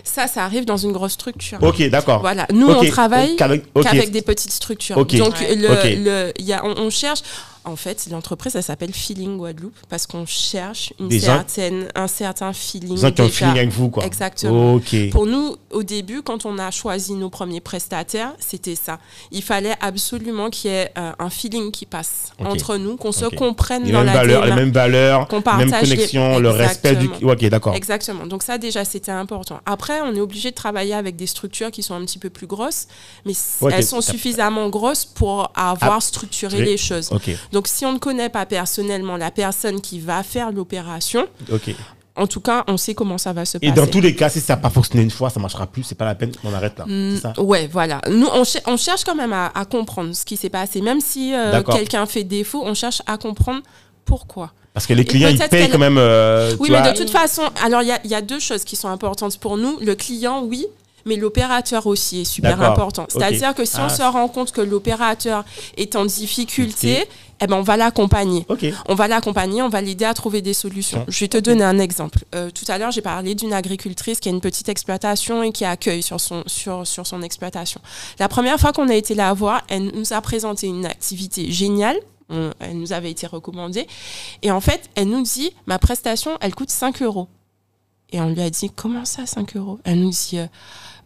ça, 0.04 0.28
ça 0.28 0.44
arrive 0.44 0.66
dans 0.66 0.76
une 0.76 0.92
grosse 0.92 1.12
structure. 1.12 1.58
Ok, 1.62 1.82
d'accord. 1.88 2.20
Voilà. 2.20 2.46
Nous, 2.52 2.68
Ok, 2.68 2.76
on 2.82 2.88
travaille 2.90 3.34
qu'avec- 3.34 4.10
des 4.10 4.20
petites 4.22 4.52
structures. 4.52 4.94
Donc, 4.94 5.12
le, 5.40 6.04
le- 6.04 6.32
y 6.40 6.52
a, 6.52 6.64
on, 6.66 6.76
on 6.78 6.90
cherche. 6.90 7.20
En 7.64 7.76
fait, 7.76 8.06
l'entreprise, 8.10 8.54
elle 8.56 8.62
s'appelle 8.62 8.92
Feeling 8.92 9.38
Guadeloupe 9.38 9.74
parce 9.88 10.06
qu'on 10.06 10.26
cherche 10.26 10.92
une 11.00 11.08
Des 11.08 11.18
gens- 11.18 11.26
certaine, 11.26 11.88
un 11.94 12.06
certain 12.06 12.52
feeling. 12.52 12.94
Des 12.96 13.00
gens 13.00 13.10
qui 13.10 13.22
ont 13.22 13.28
feeling 13.28 13.56
avec 13.58 13.70
vous, 13.70 13.88
quoi. 13.88 14.04
Exactement. 14.04 14.78
Pour 15.10 15.26
nous, 15.26 15.56
au 15.70 15.82
début, 15.82 16.22
quand 16.22 16.44
on 16.44 16.58
a 16.58 16.70
choisi 16.70 17.14
nos 17.14 17.30
premiers 17.30 17.60
prestataires, 17.60 18.32
c'était 18.38 18.74
ça. 18.74 18.98
Il 19.32 19.42
fallait 19.42 19.74
absolument 19.80 20.50
qu'il 20.50 20.70
y 20.70 20.74
ait 20.74 20.90
euh, 20.98 21.12
un 21.18 21.30
feeling 21.30 21.70
qui 21.70 21.86
passe 21.86 22.32
entre 22.38 22.76
nous, 22.76 22.96
qu'on 22.96 23.12
se 23.12 23.26
comprenne 23.26 23.84
Les 23.84 23.92
dans 23.92 24.02
la 24.02 24.12
valeurs, 24.12 24.44
les 24.44 24.52
mêmes 24.52 24.70
valeurs, 24.72 25.26
Qu'on 25.28 25.36
même 25.36 25.42
partage 25.70 25.88
les- 25.88 25.96
connexion, 25.96 26.38
le 26.38 26.50
respect 26.50 26.96
du. 26.96 27.08
Ok, 27.22 27.44
d'accord. 27.46 27.74
Exactement. 27.74 28.26
Donc 28.26 28.42
ça 28.42 28.58
déjà 28.58 28.84
c'était 28.84 29.10
important. 29.12 29.60
Après 29.66 30.00
on 30.02 30.14
est 30.14 30.20
obligé 30.20 30.50
de 30.50 30.54
travailler 30.54 30.94
avec 30.94 31.16
des 31.16 31.26
structures 31.26 31.70
qui 31.70 31.82
sont 31.82 31.94
un 31.94 32.04
petit 32.04 32.18
peu 32.18 32.30
plus 32.30 32.46
grosses, 32.46 32.86
mais 33.24 33.32
elles 33.72 33.84
sont 33.84 34.00
suffisamment 34.00 34.68
grosses 34.68 35.04
pour 35.04 35.50
avoir 35.54 36.02
structuré 36.02 36.58
oui. 36.58 36.64
les 36.64 36.76
choses. 36.76 37.10
Donc 37.54 37.68
si 37.68 37.86
on 37.86 37.92
ne 37.92 37.98
connaît 37.98 38.28
pas 38.28 38.44
personnellement 38.46 39.16
la 39.16 39.30
personne 39.30 39.80
qui 39.80 40.00
va 40.00 40.22
faire 40.24 40.50
l'opération, 40.50 41.26
en 42.16 42.26
tout 42.26 42.40
cas 42.40 42.64
on 42.68 42.76
sait 42.76 42.94
comment 42.94 43.16
ça 43.16 43.32
va 43.32 43.44
se 43.44 43.56
Et 43.58 43.60
passer. 43.60 43.72
dans 43.80 43.86
tous 43.86 44.00
les 44.00 44.14
cas, 44.16 44.28
si 44.28 44.40
ça 44.40 44.54
n'a 44.54 44.60
pas 44.60 44.70
fonctionné 44.70 45.04
une 45.04 45.10
fois, 45.10 45.30
ça 45.30 45.38
marchera 45.40 45.66
plus, 45.68 45.84
c'est 45.84 45.94
pas 45.94 46.04
la 46.04 46.16
peine, 46.16 46.32
on 46.42 46.52
arrête 46.52 46.76
là. 46.78 46.84
Mm, 46.86 47.16
ça 47.18 47.32
ouais, 47.40 47.68
voilà. 47.72 48.00
Nous, 48.10 48.26
on, 48.26 48.42
on 48.66 48.76
cherche 48.76 49.04
quand 49.04 49.14
même 49.14 49.32
à, 49.32 49.52
à 49.54 49.64
comprendre 49.64 50.12
ce 50.14 50.24
qui 50.24 50.36
s'est 50.36 50.50
passé. 50.50 50.80
Même 50.80 51.00
si 51.00 51.32
euh, 51.34 51.62
quelqu'un 51.62 52.06
fait 52.06 52.24
défaut, 52.24 52.62
on 52.64 52.74
cherche 52.74 53.00
à 53.06 53.16
comprendre 53.18 53.62
pourquoi. 54.04 54.52
Parce 54.72 54.86
que 54.88 54.94
les 54.94 55.04
clients, 55.04 55.28
ils 55.28 55.38
payent 55.48 55.70
quand 55.70 55.78
même. 55.78 55.96
euh, 55.98 56.56
Oui, 56.58 56.70
mais 56.70 56.80
vois, 56.80 56.90
de 56.92 56.96
toute 56.98 57.10
façon, 57.10 57.42
alors 57.64 57.82
il 57.82 57.88
y 57.88 57.92
a, 57.92 58.00
il 58.04 58.10
y 58.10 58.14
a 58.16 58.20
deux 58.20 58.40
choses 58.40 58.64
qui 58.64 58.74
sont 58.74 58.88
importantes 58.88 59.38
pour 59.38 59.56
nous. 59.56 59.78
Le 59.80 59.94
client, 59.94 60.42
oui, 60.42 60.66
mais 61.04 61.16
l'opérateur 61.16 61.86
aussi 61.86 62.20
est 62.22 62.24
super 62.24 62.60
important. 62.62 63.06
C'est-à-dire 63.08 63.54
que 63.54 63.64
si 63.64 63.76
Ah. 63.78 63.86
on 63.86 63.88
se 63.94 64.02
rend 64.02 64.28
compte 64.28 64.52
que 64.52 64.60
l'opérateur 64.60 65.44
est 65.76 65.96
en 65.96 66.04
difficulté, 66.04 67.04
eh 67.40 67.46
ben, 67.46 67.56
on 67.56 67.62
va 67.62 67.76
l'accompagner. 67.76 68.46
Ok. 68.48 68.64
On 68.88 68.94
va 68.94 69.08
l'accompagner, 69.08 69.60
on 69.62 69.68
va 69.68 69.80
l'aider 69.80 70.04
à 70.04 70.14
trouver 70.14 70.40
des 70.40 70.54
solutions. 70.54 71.04
Je 71.08 71.20
vais 71.20 71.28
te 71.28 71.36
donner 71.38 71.64
un 71.64 71.78
exemple. 71.78 72.20
Euh, 72.34 72.50
tout 72.50 72.64
à 72.68 72.78
l'heure, 72.78 72.90
j'ai 72.92 73.02
parlé 73.02 73.34
d'une 73.34 73.52
agricultrice 73.52 74.20
qui 74.20 74.28
a 74.28 74.32
une 74.32 74.40
petite 74.40 74.68
exploitation 74.68 75.42
et 75.42 75.52
qui 75.52 75.64
accueille 75.64 76.02
sur 76.02 76.20
son, 76.20 76.42
sur, 76.46 76.86
sur 76.86 77.06
son 77.06 77.22
exploitation. 77.22 77.80
La 78.18 78.28
première 78.28 78.58
fois 78.58 78.72
qu'on 78.72 78.88
a 78.88 78.94
été 78.94 79.14
la 79.14 79.32
voir, 79.34 79.62
elle 79.68 79.90
nous 79.94 80.12
a 80.12 80.20
présenté 80.20 80.68
une 80.68 80.86
activité 80.86 81.50
géniale. 81.50 81.96
On- 82.30 82.50
elle 82.60 82.78
nous 82.78 82.92
avait 82.94 83.10
été 83.10 83.26
recommandée. 83.26 83.86
Et 84.42 84.50
en 84.50 84.60
fait, 84.60 84.88
elle 84.94 85.08
nous 85.08 85.22
dit, 85.22 85.52
ma 85.66 85.78
prestation, 85.78 86.38
elle 86.40 86.54
coûte 86.54 86.70
5 86.70 87.02
euros. 87.02 87.28
Et 88.10 88.20
on 88.20 88.28
lui 88.28 88.40
a 88.42 88.50
dit, 88.50 88.70
comment 88.70 89.04
ça, 89.04 89.26
5 89.26 89.56
euros? 89.56 89.80
Elle 89.84 90.00
nous 90.00 90.10
dit, 90.10 90.38
euh, 90.38 90.46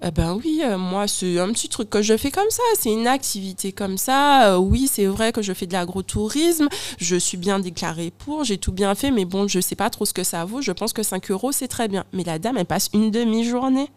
Eh 0.02 0.10
ben 0.10 0.34
oui, 0.34 0.60
euh, 0.62 0.76
moi, 0.76 1.08
c'est 1.08 1.38
un 1.38 1.50
petit 1.52 1.68
truc 1.68 1.88
que 1.88 2.02
je 2.02 2.16
fais 2.16 2.30
comme 2.30 2.50
ça. 2.50 2.62
C'est 2.78 2.92
une 2.92 3.06
activité 3.06 3.72
comme 3.72 3.96
ça. 3.96 4.52
Euh, 4.52 4.56
oui, 4.58 4.88
c'est 4.92 5.06
vrai 5.06 5.32
que 5.32 5.40
je 5.40 5.52
fais 5.52 5.66
de 5.66 5.72
l'agrotourisme. 5.72 6.68
Je 6.98 7.16
suis 7.16 7.38
bien 7.38 7.60
déclarée 7.60 8.12
pour. 8.16 8.44
J'ai 8.44 8.58
tout 8.58 8.72
bien 8.72 8.94
fait. 8.94 9.10
Mais 9.10 9.24
bon, 9.24 9.48
je 9.48 9.60
sais 9.60 9.76
pas 9.76 9.90
trop 9.90 10.04
ce 10.04 10.12
que 10.12 10.24
ça 10.24 10.44
vaut. 10.44 10.60
Je 10.60 10.72
pense 10.72 10.92
que 10.92 11.02
5 11.02 11.30
euros, 11.30 11.52
c'est 11.52 11.68
très 11.68 11.88
bien. 11.88 12.04
Mais 12.12 12.24
la 12.24 12.38
dame, 12.38 12.58
elle 12.58 12.66
passe 12.66 12.90
une 12.92 13.10
demi-journée. 13.10 13.88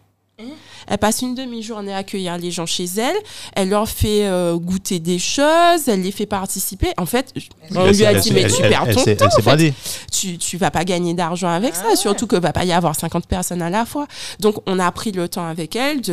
Elle 0.88 0.98
passe 0.98 1.22
une 1.22 1.34
demi-journée 1.34 1.92
à 1.94 1.98
accueillir 1.98 2.36
les 2.38 2.50
gens 2.50 2.66
chez 2.66 2.86
elle. 2.98 3.14
Elle 3.54 3.68
leur 3.68 3.88
fait 3.88 4.26
euh, 4.26 4.56
goûter 4.56 4.98
des 4.98 5.18
choses. 5.18 5.86
Elle 5.86 6.02
les 6.02 6.10
fait 6.12 6.26
participer. 6.26 6.92
En 6.96 7.06
fait, 7.06 7.32
on 7.74 7.86
lui 7.90 8.04
a 8.04 8.14
dit, 8.14 8.28
elle 8.30 8.34
mais 8.34 8.46
tu 8.50 8.62
elle- 8.62 8.70
perds 8.70 8.84
elle 8.88 8.94
ton 8.96 9.04
temps. 9.04 9.10
Elle 9.10 9.16
s'est 9.18 9.24
en 9.24 9.30
fait 9.30 9.42
bradée. 9.42 9.74
tu, 10.10 10.38
tu 10.38 10.56
vas 10.56 10.70
pas 10.70 10.84
gagner 10.84 11.14
d'argent 11.14 11.48
avec 11.48 11.72
Ah 11.76 11.82
ça, 11.82 11.88
ouais. 11.90 11.96
surtout 11.96 12.26
que 12.26 12.36
va 12.36 12.52
pas 12.52 12.64
y 12.64 12.72
avoir 12.72 12.96
50 12.96 13.26
personnes 13.26 13.62
à 13.62 13.70
la 13.70 13.84
fois. 13.86 14.06
Donc 14.40 14.56
on 14.66 14.78
a 14.78 14.90
pris 14.90 15.12
le 15.12 15.28
temps 15.28 15.46
avec 15.46 15.76
elle 15.76 16.00
De 16.00 16.12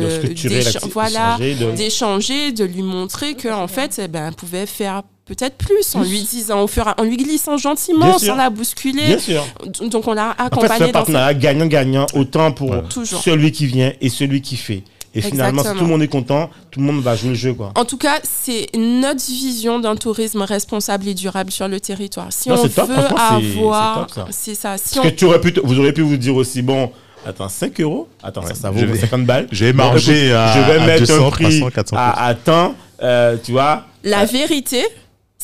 voilà, 0.92 1.36
d'échanger, 1.76 2.52
de- 2.52 2.64
lui 2.64 2.82
montrer 2.82 3.34
que 3.34 3.48
en 3.48 3.66
fait, 3.68 4.00
eh 4.02 4.08
ben, 4.08 4.28
elle 4.28 4.34
pouvait 4.34 4.66
faire 4.66 5.02
peut-être 5.26 5.56
plus 5.56 5.94
en 5.94 6.02
lui 6.02 6.22
disant, 6.22 6.62
au 6.62 6.66
fur 6.66 6.86
et 6.86 6.90
à- 6.90 6.94
en 7.00 7.04
lui 7.04 7.16
glissant 7.16 7.56
gentiment, 7.56 8.18
sans 8.18 8.34
la 8.36 8.50
bousculer. 8.50 9.06
Bien 9.06 9.18
sûr. 9.18 9.46
Donc 9.88 10.06
on 10.08 10.12
l'a 10.14 10.34
En 10.52 10.60
fait, 10.60 10.68
c'est 10.78 10.82
un 10.84 10.88
partenariat 10.88 11.34
gagnant-gagnant, 11.34 12.06
autant 12.14 12.52
pour 12.52 12.70
Ouais. 12.70 12.82
Celui 13.04 13.52
qui 13.52 13.66
vient 13.66 13.92
et 14.00 14.08
celui 14.08 14.40
qui 14.42 14.56
fait. 14.56 14.82
Et 15.12 15.20
finalement, 15.22 15.64
si 15.64 15.70
tout 15.70 15.80
le 15.80 15.86
monde 15.86 16.02
est 16.02 16.08
content, 16.08 16.50
tout 16.70 16.78
le 16.78 16.86
monde 16.86 17.02
va 17.02 17.16
jouer 17.16 17.30
le 17.30 17.34
jeu. 17.34 17.52
Quoi. 17.52 17.72
En 17.74 17.84
tout 17.84 17.96
cas, 17.96 18.20
c'est 18.22 18.68
notre 18.76 19.24
vision 19.26 19.80
d'un 19.80 19.96
tourisme 19.96 20.42
responsable 20.42 21.08
et 21.08 21.14
durable 21.14 21.50
sur 21.50 21.66
le 21.66 21.80
territoire. 21.80 22.28
Si 22.30 22.48
Non, 22.48 22.54
on 22.62 22.68
top, 22.68 22.88
veut 22.88 22.94
c'est- 22.94 23.58
avoir, 23.58 24.06
c'est 24.08 24.14
top, 24.14 24.26
ça. 24.26 24.26
c'est 24.30 24.54
ça. 24.54 24.76
Si 24.78 24.94
Parce 24.94 25.06
on 25.06 25.10
que 25.10 25.14
tu 25.16 25.24
aurais 25.24 25.40
pu, 25.40 25.52
vous 25.64 25.78
auriez 25.80 25.92
pu 25.92 26.02
vous 26.02 26.16
dire 26.16 26.36
aussi, 26.36 26.62
bon, 26.62 26.92
attends, 27.26 27.48
5 27.48 27.80
euros? 27.80 28.06
Attends, 28.22 28.42
ça, 28.46 28.54
ça 28.54 28.70
vaut 28.70 28.78
vais- 28.86 28.98
50 29.00 29.24
balles. 29.26 29.48
je 29.50 29.64
vais 29.64 29.72
marger 29.72 30.32
à- 30.32 30.54
Je 30.54 30.60
vais 30.72 30.78
à 30.80 30.86
mettre 30.86 31.00
200, 31.06 31.26
un 31.26 31.30
prix 31.30 31.58
300, 31.58 31.70
400 31.74 31.96
à, 31.98 32.26
à 32.26 32.34
temps, 32.34 32.76
euh, 33.02 33.36
tu 33.42 33.50
vois. 33.50 33.86
La 34.04 34.26
vérité, 34.26 34.84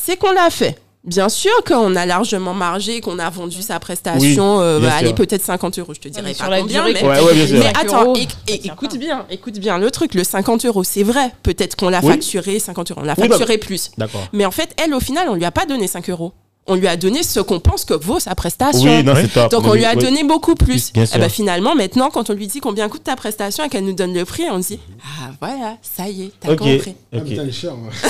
c'est 0.07 0.17
qu'on 0.17 0.33
l'a 0.33 0.51
fait. 0.51 0.79
Bien 1.05 1.29
sûr 1.29 1.53
qu'on 1.65 1.95
a 1.95 2.05
largement 2.05 2.53
margé, 2.53 3.01
qu'on 3.01 3.19
a 3.21 3.31
vendu 3.31 3.63
sa 3.63 3.79
prestation, 3.79 4.57
Oui, 4.59 4.63
euh, 4.65 4.81
bah, 4.81 4.95
allez 4.97 5.15
peut-être 5.15 5.43
50 5.45 5.79
euros, 5.79 5.95
je 5.95 6.01
te 6.01 6.09
dirais 6.09 6.25
mais 6.25 6.35
pas 6.35 6.59
combien, 6.59 6.85
mais, 6.85 7.01
Ouais, 7.05 7.21
ouais, 7.21 7.35
bien 7.35 7.47
sûr. 7.47 7.59
mais 7.59 7.63
5 7.73 7.79
attends, 7.85 8.13
et- 8.49 8.67
écoute 8.67 8.97
bien, 8.97 9.25
écoute 9.31 9.59
bien 9.61 9.79
le 9.79 9.89
truc, 9.93 10.15
le 10.15 10.25
50 10.25 10.65
euros, 10.65 10.83
c'est 10.83 11.05
vrai, 11.05 11.31
peut-être 11.45 11.77
qu'on 11.77 11.91
l'a 11.91 12.01
Oui. 12.03 12.11
facturé 12.11 12.59
50 12.59 12.91
euros, 12.91 13.01
on 13.03 13.07
l'a 13.07 13.15
Oui, 13.19 13.29
bah- 13.29 13.37
facturé 13.37 13.59
plus. 13.59 13.93
D'accord. 13.99 14.27
Mais 14.33 14.45
en 14.47 14.51
fait, 14.51 14.71
elle, 14.85 14.95
au 14.95 15.01
final, 15.01 15.29
on 15.29 15.35
lui 15.35 15.45
a 15.45 15.53
pas 15.53 15.65
donné 15.65 15.87
5 15.87 16.11
euros. 16.11 16.33
On 16.69 16.75
lui 16.75 16.89
a 16.89 16.97
donné 16.97 17.23
ce 17.23 17.39
qu'on 17.41 17.61
pense 17.61 17.85
que 17.85 17.95
vaut 17.95 18.19
sa 18.19 18.35
prestation. 18.35 18.97
Oui, 18.97 19.05
non, 19.05 19.15
c'est 19.15 19.29
top. 19.33 19.51
Donc 19.53 19.63
Oui, 19.65 19.71
on 19.71 19.75
lui 19.75 19.85
a 19.85 19.93
oui. 19.95 20.03
donné 20.03 20.25
beaucoup 20.25 20.57
plus. 20.57 20.93
Bien 20.93 21.05
Et 21.05 21.07
sûr. 21.07 21.19
ben 21.19 21.29
finalement, 21.29 21.77
maintenant, 21.77 22.11
quand 22.11 22.29
on 22.29 22.33
lui 22.33 22.49
dit 22.49 22.59
combien 22.61 22.89
coûte 22.89 23.05
ta 23.05 23.15
prestation 23.15 23.65
et 23.65 23.69
qu'elle 23.69 23.85
nous 23.85 23.93
donne 23.93 24.13
le 24.13 24.25
prix, 24.25 24.45
on 24.51 24.59
dit 24.59 24.81
ah 25.05 25.31
voilà, 25.41 25.77
ça 25.81 26.09
y 26.09 26.25
est, 26.25 26.33
t'as 26.41 26.57
compris. 26.57 26.97
Ah, 27.13 27.19
ok. 27.19 27.25
putain, 27.25 27.43
elle 27.43 27.49
est 27.49 27.53
chère, 27.53 27.75
moi. 27.77 27.93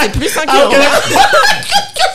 C'est 0.00 0.12
plus 0.12 0.28
5 0.28 0.44
Ah, 0.48 0.62
euros. 0.64 0.74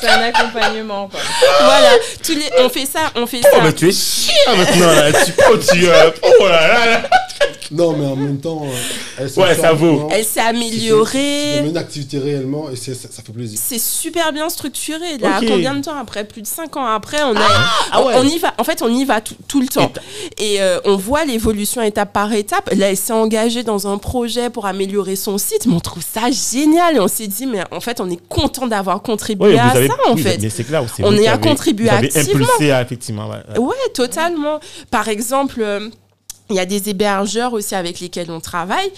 C'est 0.02 0.10
un 0.10 0.22
accompagnement, 0.22 1.08
quoi. 1.10 1.20
voilà, 1.64 1.90
les, 2.30 2.50
on 2.64 2.70
fait 2.70 2.86
ça, 2.88 3.12
on 3.16 3.28
fait 3.28 3.42
Oh, 3.46 3.58
ça. 3.58 3.64
mais 3.64 3.74
tu 3.74 3.90
es 3.90 3.92
chiant 3.92 4.56
maintenant, 4.58 4.92
là. 4.94 5.12
Tu, 5.12 5.32
oh, 5.52 5.58
tu, 5.58 5.88
euh, 5.88 6.10
oh 6.24 6.48
là 6.48 6.68
là 6.68 6.86
là. 6.86 7.10
Non, 7.72 7.94
mais 7.96 8.06
en 8.06 8.18
même 8.18 8.38
temps, 8.40 8.64
euh, 8.66 8.70
elle 9.18 9.30
s'est 9.30 9.40
Ouais, 9.42 9.56
ça 9.56 9.72
vaut. 9.72 10.10
Elle 10.12 10.26
s'est 10.26 10.32
C'est 10.34 10.40
améliorée. 10.42 11.60
une 11.66 11.78
activité 11.78 12.18
réellement 12.20 12.70
et 12.70 12.76
ça, 12.76 12.94
ça 12.94 13.24
fait 13.24 13.32
plaisir. 13.32 13.58
C'est 13.62 13.80
super 13.80 14.34
bien 14.34 14.50
structuré. 14.50 15.18
Là, 15.20 15.40
combien 15.40 15.74
de 15.76 15.82
temps 15.82 15.96
après? 15.98 16.26
Plus 16.26 16.42
de 16.42 16.48
5 16.48 16.76
ans 16.76 16.86
après, 16.86 17.24
on, 17.24 17.34
a, 17.36 17.40
ah 17.94 18.04
ouais. 18.04 18.14
on, 18.18 18.24
y 18.28 18.38
va. 18.40 18.54
En 18.58 18.64
fait, 18.66 18.82
on 18.82 18.90
y 18.94 19.06
va 19.06 19.22
tout, 19.22 19.36
tout 19.48 19.62
le 19.62 19.68
temps. 19.68 19.92
Et 20.38 20.62
euh, 20.62 20.80
on 20.86 20.98
voit 20.98 21.24
l'évolution 21.24 21.82
étape 21.82 22.12
par 22.12 22.34
étape. 22.34 22.70
Là, 22.76 22.90
elle 22.90 22.98
s'est 22.98 23.14
engagée 23.14 23.64
dans 23.64 23.88
un 23.88 23.98
projet 23.98 24.50
pour 24.50 24.66
améliorer 24.66 25.16
son 25.16 25.38
site. 25.38 25.66
Mais 25.66 25.74
on 25.74 25.80
trouve 25.80 26.04
ça 26.04 26.30
génial. 26.30 26.98
Et 26.98 27.00
on 27.00 27.08
s'est 27.08 27.28
dit, 27.28 27.46
mais 27.46 27.62
en 27.72 27.80
fait, 27.80 28.02
on 28.02 28.10
est 28.10 28.20
content 28.28 28.68
d'avoir 28.68 29.02
contribué 29.02 29.58
à 29.58 29.68
avez, 29.70 29.88
ça, 29.88 29.94
en 30.10 30.16
oui, 30.16 30.22
fait. 30.22 30.40
Mais 30.42 30.50
c'est 30.50 30.66
clair, 30.66 30.84
c'est 30.96 31.04
On 31.06 31.12
vous 31.12 31.16
y 31.18 31.22
qui 31.22 31.28
a 31.28 31.34
avez- 31.34 31.48
contribué 31.48 31.88
vous 31.90 31.96
avez 31.96 32.08
activement. 32.18 32.46
impulsé, 32.46 32.72
à, 32.72 32.82
effectivement. 32.82 33.30
ouais, 33.30 33.38
ouais. 33.54 33.60
Ouais, 33.60 33.90
totalement. 33.94 34.60
Par 34.90 35.08
exemple, 35.08 35.62
euh, 35.62 35.90
il 36.52 36.56
y 36.56 36.60
a 36.60 36.66
des 36.66 36.90
hébergeurs 36.90 37.54
aussi 37.54 37.76
avec 37.76 38.00
lesquels 38.00 38.30
on 38.32 38.40
travaille. 38.40 38.92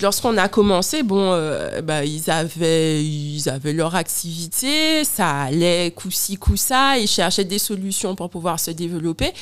Lorsqu'on 0.00 0.36
a 0.38 0.48
commencé, 0.48 1.04
bon, 1.04 1.30
euh, 1.32 1.80
bah, 1.80 2.04
ils, 2.04 2.28
avaient, 2.28 3.04
ils 3.04 3.48
avaient 3.48 3.72
leur 3.72 3.94
activité, 3.94 5.04
ça 5.04 5.42
allait 5.42 5.92
coup-ci, 5.92 6.36
coup-ça, 6.36 6.98
ils 6.98 7.06
cherchaient 7.06 7.44
des 7.44 7.60
solutions 7.60 8.16
pour 8.16 8.28
pouvoir 8.28 8.58
se 8.58 8.72
développer. 8.72 9.32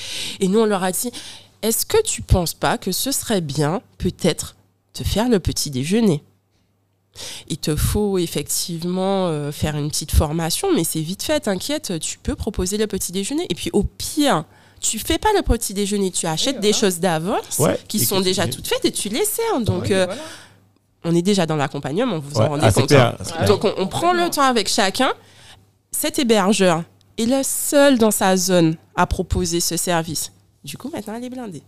Et 0.40 0.48
nous, 0.48 0.60
on 0.60 0.66
leur 0.66 0.82
a 0.82 0.92
dit, 0.92 1.10
est-ce 1.62 1.86
que 1.86 2.02
tu 2.02 2.20
penses 2.20 2.52
pas 2.52 2.76
que 2.76 2.92
ce 2.92 3.12
serait 3.12 3.40
bien, 3.40 3.80
peut-être, 3.96 4.56
de 4.98 5.04
faire 5.04 5.30
le 5.30 5.40
petit 5.40 5.70
déjeuner? 5.70 6.22
Il 7.48 7.56
te 7.56 7.74
faut 7.74 8.18
effectivement 8.18 9.28
euh, 9.28 9.52
faire 9.52 9.76
une 9.76 9.88
petite 9.88 10.12
formation, 10.12 10.68
mais 10.74 10.84
c'est 10.84 11.00
vite 11.00 11.22
fait, 11.22 11.40
t'inquiète, 11.40 11.98
tu 11.98 12.18
peux 12.18 12.34
proposer 12.34 12.76
le 12.76 12.86
petit 12.86 13.12
déjeuner. 13.12 13.46
Et 13.48 13.54
puis 13.54 13.70
au 13.72 13.84
pire, 13.84 14.44
tu 14.82 14.98
fais 14.98 15.18
pas 15.18 15.28
le 15.36 15.42
petit 15.42 15.72
déjeuner, 15.74 16.10
tu 16.10 16.26
achètes 16.26 16.60
des 16.60 16.72
choses 16.72 16.98
d'avance 17.00 17.58
Ouais, 17.58 17.78
qui 17.88 18.00
sont 18.04 18.20
déjà 18.20 18.46
toutes 18.46 18.66
faites 18.66 18.84
et 18.84 18.92
tu 18.92 19.08
les 19.08 19.24
sers. 19.24 19.60
Donc 19.60 19.90
euh, 19.90 20.06
on 21.04 21.14
est 21.14 21.22
déjà 21.22 21.46
dans 21.46 21.56
l'accompagnement, 21.56 22.18
vous 22.18 22.28
vous 22.30 22.38
Ouais, 22.40 22.46
en 22.46 22.48
rendez 22.50 22.62
ah, 22.66 22.70
c'est 22.70 22.80
compte. 22.80 22.88
clair, 22.90 23.16
hein. 23.38 23.44
Donc 23.46 23.64
on, 23.64 23.72
on 23.78 23.86
prend 23.86 24.12
le 24.12 24.28
temps 24.30 24.42
avec 24.42 24.68
chacun. 24.68 25.12
Cet 25.90 26.18
hébergeur 26.18 26.82
est 27.18 27.26
le 27.26 27.42
seul 27.42 27.98
dans 27.98 28.10
sa 28.10 28.36
zone 28.36 28.76
à 28.96 29.06
proposer 29.06 29.60
ce 29.60 29.76
service. 29.76 30.32
Du 30.64 30.76
coup, 30.78 30.90
maintenant, 30.92 31.14
elle 31.16 31.24
est 31.24 31.30
blindée. 31.30 31.62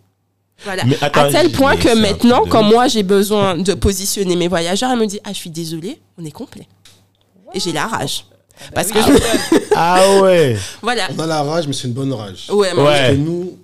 Voilà. 0.65 0.85
Mais 0.85 0.97
attends, 1.03 1.23
à 1.23 1.31
tel 1.33 1.51
point 1.51 1.77
que 1.77 1.95
maintenant, 1.97 2.45
quand 2.49 2.63
moi 2.63 2.87
j'ai 2.87 3.03
besoin 3.03 3.57
de 3.57 3.75
positionner 3.75 4.37
mes 4.37 4.47
voyageurs, 4.49 4.93
elle 4.93 4.99
me 5.01 5.07
dit 5.07 5.19
Ah, 5.25 5.31
je 5.33 5.39
suis 5.39 5.51
désolée, 5.51 6.01
on 6.17 6.25
est 6.25 6.31
complet. 6.31 6.69
Et 7.55 7.61
j'ai 7.61 7.73
la 7.73 7.87
rage. 7.87 8.25
Parce 8.75 8.91
que 8.91 8.99
je- 9.01 9.59
Ah 9.77 10.21
ouais. 10.23 10.57
voilà. 10.83 11.09
On 11.17 11.19
a 11.21 11.27
la 11.27 11.43
rage, 11.43 11.67
mais 11.67 11.73
c'est 11.73 11.89
une 11.89 11.95
bonne 11.95 12.13
rage. 12.13 12.49
Ouais, 12.51 12.73
mais 12.75 12.81
Ouais. 12.83 12.85
Parce 12.87 13.11
que 13.11 13.15
nous, 13.17 13.59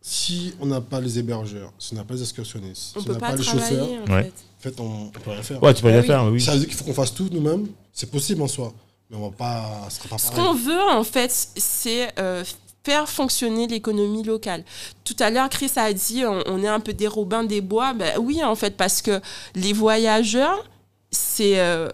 si 0.00 0.54
on 0.60 0.66
n'a 0.66 0.80
pas 0.80 1.00
les 1.00 1.18
hébergeurs, 1.18 1.72
si 1.78 1.92
on 1.94 1.96
n'a 1.96 2.04
pas 2.04 2.14
les 2.14 2.22
excursionnistes, 2.22 2.94
on 2.96 3.00
si 3.00 3.08
on 3.08 3.12
n'a 3.12 3.18
pas, 3.18 3.30
pas, 3.30 3.36
les 3.36 3.42
chauffeurs. 3.42 3.86
En 4.08 4.12
Ouais. 4.12 4.22
fait. 4.22 4.28
en 4.28 4.62
fait, 4.76 4.80
on 4.80 5.04
ne 5.06 5.10
peut 5.10 5.30
rien 5.30 5.42
faire. 5.42 5.62
Ouais, 5.62 5.74
tu 5.74 5.82
peux 5.82 5.88
Ah 5.88 5.92
rien 5.92 6.00
oui. 6.00 6.06
faire, 6.06 6.24
oui. 6.26 6.40
Ça 6.40 6.52
veut 6.52 6.58
dire 6.58 6.68
qu'il 6.68 6.76
faut 6.76 6.84
qu'on 6.84 6.94
fasse 6.94 7.14
tout 7.14 7.28
nous-mêmes. 7.30 7.66
C'est 7.92 8.10
possible 8.10 8.42
en 8.42 8.48
soi, 8.48 8.72
mais 9.10 9.16
on 9.16 9.28
va 9.28 9.36
pas. 9.36 9.86
Ce 9.90 9.96
sera 9.98 10.08
pas 10.08 10.18
Ce 10.18 10.30
qu'on 10.32 10.54
veut, 10.54 10.80
en 10.90 11.04
fait, 11.04 11.30
c'est 11.56 12.08
euh, 12.18 12.42
faire 12.84 13.08
fonctionner 13.08 13.66
l'économie 13.68 14.22
locale. 14.24 14.64
Tout 15.04 15.16
à 15.20 15.30
l'heure, 15.30 15.48
Chris 15.50 15.70
a 15.76 15.92
dit 15.92 16.24
on, 16.26 16.42
on 16.46 16.62
est 16.62 16.68
un 16.68 16.80
peu 16.80 16.92
des 16.94 17.06
Robins 17.06 17.44
des 17.44 17.60
Bois. 17.60 17.92
Ben, 17.92 18.18
oui, 18.18 18.42
en 18.42 18.54
fait, 18.56 18.76
parce 18.76 19.02
que 19.02 19.20
les 19.54 19.72
voyageurs, 19.72 20.64
c'est. 21.10 21.60
euh, 21.60 21.88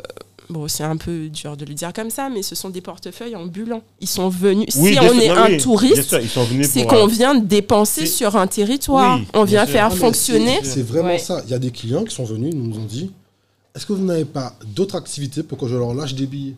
Bon, 0.51 0.67
c'est 0.67 0.83
un 0.85 0.97
peu 0.97 1.29
dur 1.29 1.57
de 1.59 1.65
le 1.67 1.75
dire 1.75 1.93
comme 1.93 2.09
ça, 2.11 2.31
mais 2.31 2.43
ce 2.43 2.55
sont 2.55 2.71
des 2.71 2.81
portefeuilles 2.81 3.37
ambulants. 3.37 3.83
Ils 4.01 4.09
sont 4.09 4.31
venus. 4.31 4.69
Oui, 4.77 4.95
si 4.95 4.99
on 4.99 5.13
sûr, 5.13 5.21
est 5.23 5.29
non, 5.29 5.35
un 5.37 5.47
oui, 5.51 5.57
touriste, 5.59 6.17
c'est 6.63 6.83
pour, 6.85 6.93
euh, 6.95 7.01
qu'on 7.03 7.07
vient 7.07 7.35
dépenser 7.35 8.03
c'est- 8.03 8.07
sur 8.07 8.35
un 8.37 8.47
territoire. 8.47 9.19
Oui, 9.19 9.27
on 9.35 9.45
vient 9.45 9.65
sûr. 9.67 9.73
faire 9.75 9.89
Ah, 9.93 9.95
fonctionner. 9.95 10.59
c'est- 10.63 10.71
C'est 10.77 10.83
vraiment 10.83 11.09
Ouais. 11.09 11.19
ça. 11.19 11.43
Il 11.45 11.51
y 11.51 11.55
a 11.55 11.59
des 11.59 11.71
clients 11.71 12.03
qui 12.05 12.15
sont 12.15 12.25
venus, 12.25 12.51
ils 12.55 12.61
nous 12.63 12.79
ont 12.79 12.85
dit 12.85 13.13
est-ce 13.75 13.85
que 13.85 13.93
vous 13.93 14.05
n'avez 14.05 14.25
pas 14.25 14.55
d'autres 14.75 14.97
activités 14.97 15.43
pour 15.43 15.59
que 15.59 15.69
je 15.69 15.77
leur 15.77 15.93
lâche 15.95 16.15
des 16.15 16.27
billets? 16.27 16.57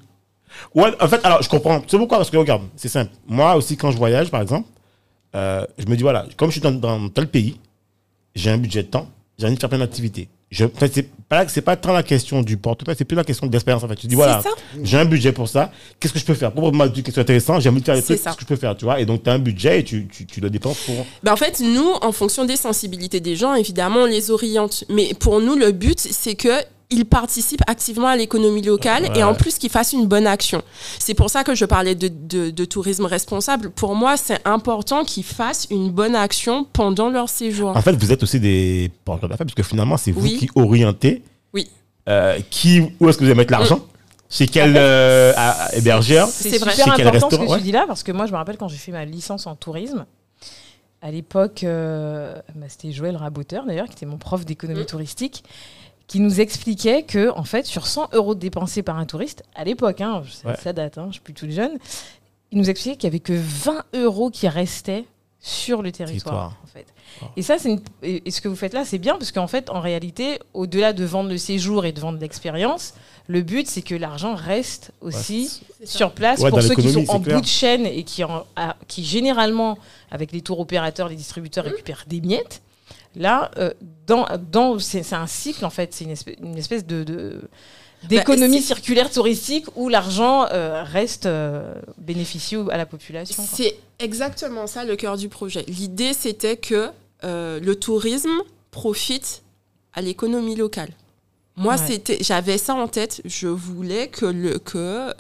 Ouais, 0.75 0.91
en 1.01 1.09
fait, 1.09 1.21
alors 1.25 1.43
je 1.43 1.49
comprends. 1.49 1.81
Tu 1.81 1.89
sais 1.91 1.99
pourquoi? 1.99 2.19
Parce 2.19 2.31
que 2.31 2.37
regarde, 2.37 2.63
c'est 2.77 2.89
simple. 2.89 3.11
Moi 3.27 3.55
aussi, 3.57 3.77
quand 3.77 3.91
je 3.91 3.97
voyage, 3.99 4.31
par 4.31 4.41
exemple, 4.41 4.69
euh, 5.35 5.65
je 5.79 5.87
me 5.87 5.97
dis 5.97 6.03
voilà, 6.03 6.27
comme 6.37 6.49
je 6.51 6.53
suis 6.53 6.61
dans, 6.61 6.71
dans 6.73 7.09
tel 7.09 7.27
pays, 7.29 7.59
j'ai 8.37 8.51
un 8.51 8.59
budget 8.59 8.85
de 8.85 8.89
temps, 8.89 9.09
j'ai 9.37 9.47
envie 9.47 9.57
de 9.57 9.61
faire 9.61 9.69
plein 9.69 9.79
d'activités. 9.79 10.29
Je, 10.51 10.65
en 10.65 10.69
fait, 10.69 10.93
c'est 10.93 11.09
pas, 11.29 11.47
c'est 11.47 11.63
pas 11.63 11.77
tant 11.77 11.93
la 11.93 12.03
question 12.03 12.43
du 12.43 12.57
portefeuille, 12.57 12.97
c'est 12.99 13.05
plus 13.05 13.15
la 13.15 13.23
question 13.23 13.47
de 13.47 13.53
l'expérience 13.53 13.85
en 13.85 13.89
fait. 13.89 13.95
Tu 13.95 14.09
dis 14.09 14.17
voilà, 14.17 14.43
j'ai 14.83 14.99
un 14.99 15.05
budget 15.05 15.31
pour 15.31 15.49
ça, 15.49 15.71
qu'est-ce 16.01 16.13
que 16.13 16.19
je 16.19 16.25
peux 16.25 16.35
faire? 16.35 16.51
Pour 16.51 16.73
moi, 16.73 16.89
du 16.89 17.05
question 17.05 17.23
intéressant, 17.23 17.61
j'ai 17.61 17.69
envie 17.69 17.81
de 17.81 17.85
faire 17.85 17.95
des 17.95 18.03
trucs, 18.03 18.21
qu'est-ce 18.21 18.35
que 18.37 18.43
je 18.43 18.47
peux 18.47 18.57
faire, 18.57 18.77
tu 18.77 18.85
vois 18.85 19.01
Et 19.01 19.07
donc, 19.07 19.23
tu 19.23 19.31
as 19.31 19.35
un 19.35 19.39
budget 19.39 19.81
et 19.81 19.85
tu, 19.85 20.09
tu, 20.09 20.27
tu 20.27 20.41
le 20.41 20.51
dépenses 20.51 20.81
pour. 20.81 21.07
Ben, 21.23 21.33
en 21.33 21.37
fait, 21.37 21.61
nous, 21.61 21.93
en 22.03 22.11
fonction 22.11 22.45
des 22.45 22.57
sensibilités 22.57 23.21
des 23.21 23.37
gens, 23.37 23.55
évidemment, 23.55 24.01
on 24.01 24.07
les 24.07 24.33
oriente. 24.33 24.83
Mais 24.89 25.15
pour 25.15 25.41
nous, 25.41 25.55
le 25.55 25.71
but, 25.71 26.01
c'est 26.01 26.35
que 26.35 26.49
ils 26.91 27.05
participent 27.05 27.63
activement 27.69 28.09
à 28.09 28.17
l'économie 28.17 28.63
locale 28.63 29.05
Ouais. 29.05 29.19
et 29.21 29.23
en 29.23 29.35
plus 29.35 29.59
qu'ils 29.59 29.71
fassent 29.71 29.93
une 29.93 30.07
bonne 30.07 30.27
action. 30.27 30.63
C'est 30.99 31.15
pour 31.15 31.31
ça 31.31 31.45
que 31.45 31.55
je 31.55 31.65
parlais 31.65 31.95
de, 31.95 32.09
de- 32.09 32.51
de 32.51 32.65
tourisme 32.65 33.05
responsable. 33.05 33.71
Pour 33.71 33.95
moi, 33.95 34.17
c'est 34.17 34.41
important 34.47 35.05
qu'ils 35.05 35.25
fassent 35.25 35.67
une 35.71 35.91
bonne 35.91 36.17
action 36.17 36.65
pendant 36.73 37.09
leur 37.09 37.29
séjour. 37.29 37.77
En 37.77 37.83
fait, 37.83 37.93
vous 37.93 38.11
êtes 38.13 38.23
aussi 38.23 38.41
des 38.41 38.91
porteurs 39.05 39.29
d'affaires, 39.29 39.47
parce 39.47 39.55
que 39.55 39.63
finalement, 39.63 39.97
c'est 39.97 40.11
vous 40.11 40.23
Oui. 40.23 40.37
qui 40.39 40.49
orientez 40.57 41.23
Oui. 41.55 41.69
euh, 42.09 42.39
qui, 42.51 42.81
où 42.99 43.09
est-ce 43.09 43.19
que 43.19 43.25
vous 43.25 43.31
allez 43.31 43.39
mettre 43.39 43.53
l'argent? 43.53 43.81
Chez 44.29 44.47
quel 44.47 44.75
euh, 44.77 45.33
hébergeur? 45.73 46.29
C'est 46.29 46.51
super 46.59 46.73
Chez 46.73 46.83
quel 46.97 47.07
important 47.09 47.31
ce 47.31 47.35
que 47.37 47.41
restaurant, 47.41 47.57
tu 47.59 47.63
dis 47.65 47.73
là, 47.73 47.85
parce 47.87 48.03
que 48.03 48.13
moi, 48.13 48.27
je 48.27 48.33
me 48.33 48.37
rappelle 48.37 48.57
quand 48.59 48.69
j'ai 48.69 48.77
fait 48.77 48.93
ma 48.93 49.05
licence 49.05 49.47
en 49.47 49.55
tourisme, 49.57 50.07
à 51.03 51.11
l'époque, 51.11 51.65
euh, 51.65 52.35
bah, 52.55 52.67
c'était 52.69 52.93
Joël 52.93 53.17
Raboteur, 53.17 53.65
d'ailleurs, 53.67 53.87
qui 53.87 53.93
était 53.95 54.07
mon 54.07 54.19
prof 54.19 54.45
d'économie 54.45 54.83
Mm. 54.83 54.87
touristique, 54.87 55.45
qui 56.11 56.19
nous 56.19 56.41
expliquait 56.41 57.05
que, 57.05 57.31
en 57.37 57.45
fait, 57.45 57.67
sur 57.67 57.87
100 57.87 58.09
euros 58.15 58.35
dépensés 58.35 58.83
par 58.83 58.99
un 58.99 59.07
touriste, 59.07 59.45
à 59.55 59.63
l'époque, 59.63 60.01
hein, 60.01 60.25
ça, 60.29 60.49
Ouais. 60.49 60.57
ça 60.61 60.73
date, 60.73 60.99
hein, 60.99 61.05
je 61.11 61.13
suis 61.13 61.21
plus 61.21 61.35
toute 61.35 61.51
jeune, 61.53 61.79
il 62.51 62.59
nous 62.59 62.69
expliquait 62.69 62.97
qu'il 62.97 63.09
n'y 63.09 63.13
avait 63.13 63.21
que 63.21 63.33
20 63.33 63.85
euros 63.95 64.29
qui 64.29 64.49
restaient 64.49 65.05
sur 65.39 65.83
le 65.83 65.93
territoire. 65.93 66.51
Territoire. 66.57 66.57
En 66.65 66.67
fait. 66.67 66.87
Oh. 67.23 67.27
Et 67.37 67.43
ça, 67.43 67.59
c'est 67.59 67.71
une- 67.71 67.81
et 68.03 68.29
ce 68.33 68.41
que 68.41 68.49
vous 68.49 68.57
faites 68.57 68.75
là, 68.75 68.85
c'est 68.85 68.99
bien 68.99 69.15
parce 69.19 69.31
qu'en 69.31 69.47
fait, 69.47 69.71
en 69.71 69.79
réalité, 69.79 70.41
au-delà 70.53 70.93
de 70.93 71.05
vendre 71.05 71.31
le 71.31 71.39
séjour 71.39 71.85
et 71.85 71.93
de 71.93 72.01
vendre 72.01 72.19
l'expérience, 72.19 72.95
le 73.29 73.43
but, 73.43 73.69
c'est 73.69 73.83
que 73.83 73.95
l'argent 73.95 74.35
reste 74.35 74.91
aussi 75.01 75.63
sur 75.85 76.11
place 76.11 76.41
Ouais, 76.41 76.51
pour 76.51 76.61
ceux 76.61 76.75
qui 76.75 76.91
sont 76.93 77.09
en 77.09 77.21
clair. 77.21 77.37
bout 77.37 77.43
de 77.43 77.47
chaîne 77.47 77.87
et 77.87 78.03
qui, 78.03 78.25
en- 78.25 78.45
à- 78.57 78.75
qui 78.89 79.05
généralement, 79.05 79.79
avec 80.11 80.33
les 80.33 80.41
tours 80.41 80.59
opérateurs, 80.59 81.09
les 81.09 81.15
distributeurs, 81.17 81.65
récupèrent 81.67 82.05
des 82.09 82.21
miettes. 82.21 82.61
Là, 83.17 83.51
euh, 83.59 83.73
dans, 84.07 84.27
dans, 84.51 84.79
c'est 84.79 85.13
un 85.13 85.27
cycle, 85.27 85.65
en 85.65 85.71
fait, 85.71 85.93
c'est 85.93 86.05
une 86.05 86.11
espèce, 86.11 86.37
une 86.41 86.57
espèce 86.57 86.87
de... 86.87 87.03
de- 87.05 87.41
d'économie 88.09 88.55
Bah, 88.57 88.61
c'est- 88.61 88.67
circulaire 88.69 89.11
touristique 89.11 89.67
où 89.77 89.89
l'argent 89.91 90.47
euh, 90.53 90.83
reste 90.85 91.27
euh, 91.27 91.75
bénéficieux 91.99 92.65
à 92.71 92.79
la 92.79 92.87
population. 92.87 93.45
C'est 93.47 93.77
exactement 93.99 94.67
ça 94.67 94.85
le 94.85 94.97
cœur 94.97 95.19
du 95.19 95.29
projet. 95.29 95.65
L'idée, 95.69 96.15
c'était 96.15 96.57
que 96.57 96.89
euh, 97.25 97.61
le 97.61 97.75
tourisme 97.77 98.31
profite 98.71 99.43
à 99.93 100.01
l'économie 100.01 100.57
locale. 100.57 100.91
Moi, 101.57 101.75
Ouais. 101.75 101.87
c'était, 101.87 102.19
j'avais 102.23 102.57
ça 102.57 102.75
en 102.75 102.89
tête. 102.89 103.21
Je 103.27 103.49
voulais 103.49 104.09
que, 104.09 104.25
le, 104.25 104.59
que 104.59 105.13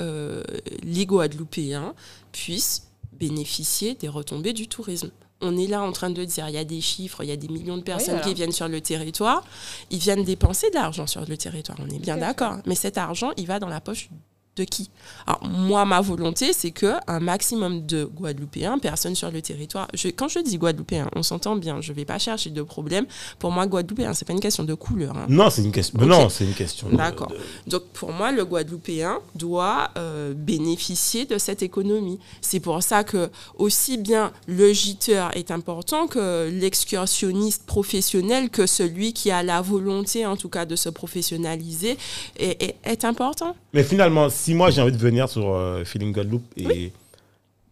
les 0.83 1.05
Guadeloupéens 1.05 1.93
puissent 2.33 2.85
bénéficier 3.13 3.95
des 3.95 4.09
retombées 4.09 4.55
du 4.55 4.69
tourisme. 4.69 5.11
On 5.41 5.57
est 5.57 5.67
là 5.67 5.83
en 5.83 5.93
train 5.93 6.11
de 6.11 6.25
dire, 6.25 6.49
il 6.49 6.55
y 6.55 6.59
a 6.59 6.65
des 6.65 6.81
chiffres, 6.81 7.23
il 7.23 7.29
y 7.29 7.33
a 7.33 7.37
des 7.37 7.49
millions 7.49 7.77
de 7.77 7.83
personnes 7.83 8.21
qui 8.21 8.35
viennent 8.35 8.53
sur 8.53 8.69
le 8.69 8.81
territoire. 8.81 9.43
Ils 9.91 9.99
viennent 9.99 10.25
dépenser 10.25 10.71
de 10.71 10.75
l'argent 10.75 11.07
sur 11.07 11.25
le 11.27 11.37
territoire, 11.37 11.79
on 11.81 11.89
est 11.89 11.99
bien 11.99 12.17
d'accord. 12.17 12.57
Mais 12.67 12.75
cet 12.75 12.99
argent, 12.99 13.31
il 13.37 13.47
va 13.47 13.59
dans 13.59 13.69
la 13.69 13.81
poche 13.81 14.09
de 14.57 14.65
qui? 14.65 14.91
Alors, 15.27 15.41
moi, 15.49 15.85
ma 15.85 16.01
volonté, 16.01 16.53
c'est 16.53 16.71
que 16.73 16.93
un 17.07 17.21
maximum 17.21 17.87
de 17.87 18.05
Guadeloupéens, 18.05 18.79
personnes 18.79 19.15
sur 19.15 19.31
le 19.31 19.41
territoire. 19.41 19.89
Je, 19.95 20.09
quand 20.09 20.29
je 20.29 20.41
dis 20.41 20.59
Guadeloupéens, 20.59 21.09
on 21.15 21.23
s'entend 21.23 21.57
bien. 21.57 21.81
Je 21.81 21.93
vais 21.93 22.05
pas 22.05 22.19
chercher 22.19 22.51
de 22.51 22.63
problème. 22.63 23.07
Pour 23.39 23.53
moi, 23.53 23.67
Guadeloupéen, 23.67 24.13
c'est 24.13 24.25
pas 24.27 24.33
une 24.33 24.41
question 24.41 24.65
de 24.65 24.75
couleur. 24.75 25.17
hein. 25.17 25.27
Non, 25.29 25.51
c'est 25.51 25.63
une 25.63 25.73
question. 25.73 25.99
mais 25.99 26.05
Ok. 26.07 26.11
Non, 26.11 26.29
c'est 26.29 26.45
une 26.45 26.55
question. 26.55 26.89
D'accord. 26.91 27.29
de- 27.29 27.37
Donc 27.71 27.85
pour 27.93 28.13
moi, 28.13 28.33
le 28.33 28.45
Guadeloupéen 28.45 29.21
doit 29.35 29.91
euh, 29.97 30.35
bénéficier 30.35 31.25
de 31.27 31.39
cette 31.39 31.63
économie. 31.63 32.19
C'est 32.41 32.61
pour 32.61 32.83
ça 32.83 33.05
que 33.05 33.31
aussi 33.57 33.99
bien 33.99 34.33
le 34.47 34.73
giteur 34.73 35.35
est 35.37 35.51
important 35.51 36.07
que 36.09 36.51
l'excursionniste 36.53 37.65
professionnel, 37.67 38.51
que 38.51 38.67
celui 38.67 39.13
qui 39.13 39.31
a 39.31 39.43
la 39.43 39.61
volonté 39.63 40.27
en 40.27 40.37
tout 40.37 40.49
cas 40.49 40.67
de 40.67 40.77
se 40.77 40.89
professionnaliser 40.89 41.97
est, 42.37 42.63
est- 42.63 42.77
est 42.85 43.05
important. 43.05 43.55
Mais 43.73 43.85
finalement, 43.85 44.29
si 44.41 44.55
moi 44.55 44.71
j'ai 44.71 44.81
envie 44.81 44.93
de 44.93 44.97
venir 44.97 45.29
sur 45.29 45.53
euh, 45.53 45.85
Feeling 45.85 46.13
Guadeloupe, 46.13 46.47
et 46.57 46.93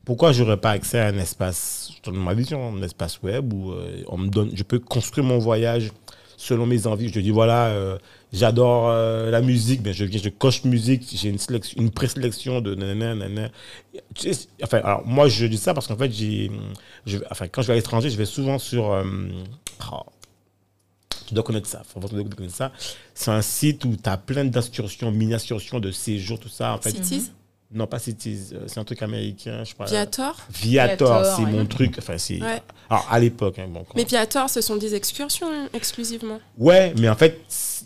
pourquoi 0.05 0.32
j'aurais 0.32 0.59
pas 0.59 0.70
accès 0.70 1.01
à 1.01 1.07
un 1.07 1.19
espace, 1.19 1.90
je 1.97 2.11
donne 2.11 2.23
ma 2.23 2.35
vision, 2.35 2.77
un 2.77 2.82
espace 2.82 3.23
web 3.23 3.53
où 3.53 3.73
euh, 3.73 4.03
on 4.09 4.19
me 4.19 4.28
donne, 4.28 4.51
je 4.55 4.62
peux 4.62 4.78
construire 4.78 5.27
mon 5.27 5.39
voyage 5.39 5.90
selon 6.36 6.66
mes 6.66 6.86
envies. 6.86 7.11
Je 7.12 7.20
dis 7.20 7.31
voilà, 7.31 7.69
euh, 7.69 7.99
j'adore 8.32 8.90
la 8.90 9.40
musique, 9.40 9.82
ben 9.82 9.95
je 9.95 10.05
viens, 10.05 10.20
je 10.23 10.28
coche 10.28 10.65
musique, 10.65 11.09
j'ai 11.11 11.31
une 11.31 11.39
sélection, 11.39 11.81
une 11.81 11.90
présélection 11.90 12.61
de 12.61 12.74
nanana, 12.74 13.15
nanana. 13.15 13.49
Tu 14.15 14.35
sais, 14.35 14.49
Enfin, 14.62 14.78
alors 14.85 15.07
moi 15.07 15.28
je 15.28 15.47
dis 15.47 15.57
ça 15.57 15.73
parce 15.73 15.86
qu'en 15.86 15.97
fait 15.97 16.12
j'ai, 16.12 16.51
enfin 17.31 17.49
quand 17.49 17.62
je 17.62 17.69
vais 17.69 17.73
à 17.73 17.77
l'étranger, 17.77 18.11
je 18.11 18.19
vais 18.19 18.27
souvent 18.27 18.59
sur, 18.59 18.85
oh, 19.90 20.03
Tu 21.29 21.35
dois 21.35 21.45
connaître 21.45 21.69
ça. 21.69 21.83
Faut 21.87 22.01
vraiment 22.01 22.25
connaître 22.25 22.55
ça. 22.55 22.73
C'est 23.13 23.31
un 23.31 23.43
site 23.43 23.85
où 23.85 23.95
tu 24.03 24.09
as 24.09 24.17
plein 24.17 24.47
d'excursions, 24.47 25.11
mini-excursions, 25.11 25.79
de 25.79 25.91
séjours, 25.91 26.41
tout 26.41 26.49
ça. 26.49 26.73
En 26.73 26.79
fait, 26.79 26.91
Cities 26.91 27.31
non, 27.71 27.87
pas 27.87 27.99
Cities. 27.99 28.45
euh, 28.55 28.61
C'est 28.67 28.81
un 28.81 28.85
truc 28.85 29.03
américain, 29.03 29.63
je 29.63 29.75
crois. 29.75 29.85
Viator 29.85 30.35
Viator, 30.51 31.09
Viator, 31.21 31.37
c'est 31.37 31.43
ouais. 31.45 31.51
mon 31.53 31.67
truc. 31.67 31.97
Enfin, 31.99 32.17
c'est. 32.17 32.41
Ouais. 32.41 32.63
Alors, 32.89 33.07
à 33.11 33.19
l'époque, 33.21 33.59
hein, 33.59 33.67
bon. 33.69 33.81
quand- 33.85 33.93
Mais 33.95 34.05
Viator, 34.05 34.49
ce 34.49 34.63
sont 34.63 34.77
des 34.77 34.95
excursions 34.95 35.49
hein, 35.53 35.69
exclusivement. 35.75 36.41
Ouais, 36.57 36.95
mais 36.99 37.11
en 37.11 37.15
fait, 37.15 37.39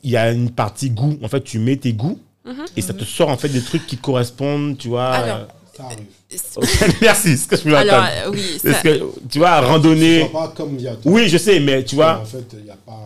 il 0.05 0.10
y 0.12 0.16
a 0.16 0.31
une 0.31 0.51
partie 0.52 0.89
goût. 0.90 1.19
En 1.20 1.27
fait, 1.27 1.40
tu 1.43 1.59
mets 1.59 1.77
tes 1.77 1.93
goûts 1.94 2.20
Mhm. 2.44 2.64
et 2.77 2.81
ça 2.81 2.94
te 2.94 3.02
sort 3.02 3.28
en 3.28 3.36
fait 3.36 3.48
des 3.48 3.60
trucs 3.62 3.85
qui 3.89 3.97
correspondent, 3.97 4.78
tu 4.78 4.86
vois. 4.86 5.09
Alors, 5.10 5.36
euh, 5.39 5.44
Ça 5.77 5.85
arrive. 5.86 5.98
Merci, 7.00 7.28
c'est 7.30 7.36
ce 7.36 7.46
que 7.48 7.56
je 7.56 7.62
voulais 7.62 7.76
Alors, 7.76 7.94
entendre. 8.02 8.12
euh, 8.26 8.30
oui, 8.32 8.59
ça- 8.72 8.82
que, 8.82 9.28
tu 9.28 9.38
vois, 9.38 9.60
Ce 9.60 9.66
randonnée. 9.66 10.20
sera 10.28 10.32
pas 10.46 10.48
comme 10.56 10.76
Viator. 10.76 11.12
Oui, 11.12 11.28
je 11.28 11.36
sais, 11.38 11.60
mais 11.60 11.84
tu 11.84 11.94
vois. 11.96 12.18
En 12.20 12.24
fait, 12.24 12.44
il 12.59 12.66
y 12.66 12.70
a 12.70 12.76
pas. 12.76 12.98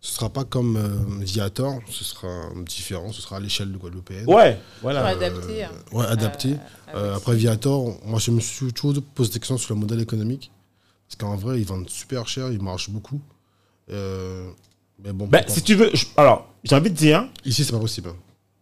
Ce 0.00 0.14
sera 0.14 0.28
pas 0.28 0.44
comme 0.44 0.76
euh, 0.76 1.24
Viator, 1.24 1.80
ce 1.90 2.04
sera 2.04 2.28
différent, 2.64 3.10
ce 3.10 3.20
sera 3.20 3.38
à 3.38 3.40
l'échelle 3.40 3.72
de 3.72 3.76
Guadeloupéenne. 3.76 4.24
Ouais, 4.28 4.56
voilà. 4.80 5.04
adapter. 5.06 5.64
hein. 5.64 5.70
Ouais, 5.90 6.06
adapté. 6.06 6.54
Euh, 6.94 7.16
après 7.16 7.34
Viator, 7.34 7.98
moi 8.04 8.20
je 8.20 8.30
me 8.30 8.38
suis 8.38 8.72
toujours 8.72 9.02
posé 9.14 9.32
des 9.32 9.38
questions 9.40 9.58
sur 9.58 9.74
le 9.74 9.80
modèle 9.80 10.00
économique. 10.00 10.52
Parce 11.08 11.16
qu'en 11.18 11.34
vrai, 11.36 11.58
ils 11.60 11.66
vendent 11.66 11.88
super 11.90 12.28
cher, 12.28 12.52
ils 12.52 12.62
marchent 12.62 12.90
beaucoup. 12.90 13.20
Euh, 13.90 14.48
mais 15.04 15.12
bon, 15.12 15.26
Ben, 15.26 15.42
si 15.48 15.62
tu 15.62 15.74
veux, 15.74 15.90
je- 15.92 16.06
alors, 16.16 16.48
j'ai 16.64 16.74
envie 16.76 16.90
de 16.90 16.96
dire. 16.96 17.28
ici 17.44 17.64
c'est 17.64 17.72
pas 17.72 17.78
possible. 17.80 18.10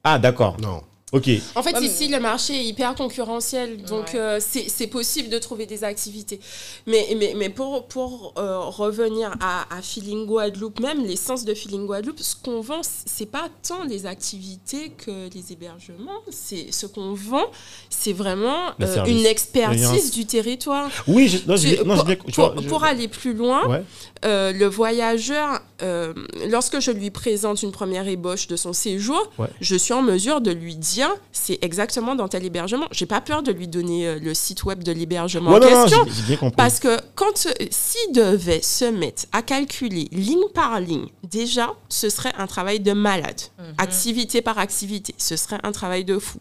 Ah, 0.02 0.19
d'accord. 0.19 0.56
Non. 0.61 0.82
Ok. 1.15 1.28
En 1.55 1.62
fait, 1.62 1.73
Ouais, 1.74 1.81
mais- 1.81 1.86
ici, 1.86 2.09
le 2.09 2.19
marché 2.20 2.55
est 2.55 2.65
hyper 2.65 2.95
concurrentiel, 2.95 3.82
donc 3.85 4.09
Ouais. 4.15 4.19
euh, 4.20 4.41
c'est 4.41 4.86
possible 4.89 5.28
de 5.28 5.39
trouver 5.39 5.65
des 5.65 5.85
activités. 5.85 6.41
Mais, 6.86 7.07
mais, 7.16 7.35
mais 7.36 7.49
pour, 7.49 7.86
pour 7.86 8.35
euh, 8.36 8.59
revenir 8.61 9.35
à, 9.41 9.65
à 9.74 9.81
Feeling 9.81 10.27
Guadeloupe, 10.27 10.81
même 10.81 11.05
l'essence 11.07 11.45
de 11.45 11.55
Feeling 11.55 11.86
Guadeloupe, 11.86 12.19
ce 12.20 12.35
qu'on 12.36 12.61
vend, 12.61 12.81
c'est 12.82 13.27
pas 13.31 13.49
tant 13.66 13.85
les 13.85 14.07
activités 14.07 14.91
que 14.91 15.32
les 15.32 15.53
hébergements. 15.53 16.20
C'est 16.31 16.73
ce 16.73 16.86
qu'on 16.86 17.15
vend, 17.15 17.47
c'est 17.91 18.12
vraiment 18.12 18.73
euh, 18.81 19.05
une 19.07 19.24
expertise 19.24 20.11
du 20.11 20.27
territoire. 20.27 20.91
Oui, 21.07 21.28
je, 21.28 21.39
non, 21.49 21.57
je 21.57 21.69
Tu- 21.77 21.85
non, 21.85 21.97
je 21.97 22.69
pour, 22.69 22.82
aller 22.85 23.07
plus 23.09 23.35
loin, 23.35 23.69
Ouais. 23.69 23.82
euh, 24.24 24.53
le 24.53 24.66
voyageur, 24.66 25.61
euh, 25.82 26.12
lorsque 26.51 26.81
je 26.81 26.91
lui 26.91 27.11
présente 27.11 27.62
une 27.62 27.73
première 27.73 28.09
ébauche 28.09 28.49
de 28.49 28.57
son 28.57 28.73
séjour, 28.73 29.31
Ouais. 29.39 29.47
je 29.61 29.77
suis 29.77 29.93
en 29.95 30.03
mesure 30.03 30.41
de 30.41 30.51
lui 30.51 30.74
dire 30.74 31.03
c'est 31.32 31.59
exactement 31.62 32.14
dans 32.14 32.28
tel 32.28 32.44
hébergement. 32.44 32.86
J'ai 32.90 33.06
pas 33.06 33.20
peur 33.20 33.43
de 33.43 33.52
lui 33.52 33.68
donner 33.68 34.06
euh, 34.06 34.18
le 34.18 34.35
site 34.35 34.64
web 34.64 34.82
de 34.82 34.93
l'hébergement 34.93 35.51
Ouais, 35.52 35.56
en 35.56 35.60
non, 35.70 35.76
non, 35.76 35.82
question. 35.85 36.05
bien 36.26 36.36
compris. 36.36 36.56
Parce 36.56 36.78
que 36.81 36.98
quand 37.14 37.47
euh, 37.47 37.52
s'il 37.70 38.12
devait 38.12 38.62
se 38.62 38.85
mettre 38.85 39.24
à 39.32 39.43
calculer 39.43 40.09
ligne 40.12 40.48
par 40.55 40.81
ligne, 40.81 41.06
déjà, 41.22 41.74
ce 41.89 42.09
serait 42.09 42.32
un 42.39 42.47
travail 42.47 42.81
de 42.81 42.93
malade. 42.93 43.40
Activité 43.78 44.43
par 44.43 44.59
activité, 44.59 45.14
ce 45.18 45.36
serait 45.36 45.59
un 45.62 45.72
travail 45.72 46.05
de 46.05 46.18
fou. 46.18 46.39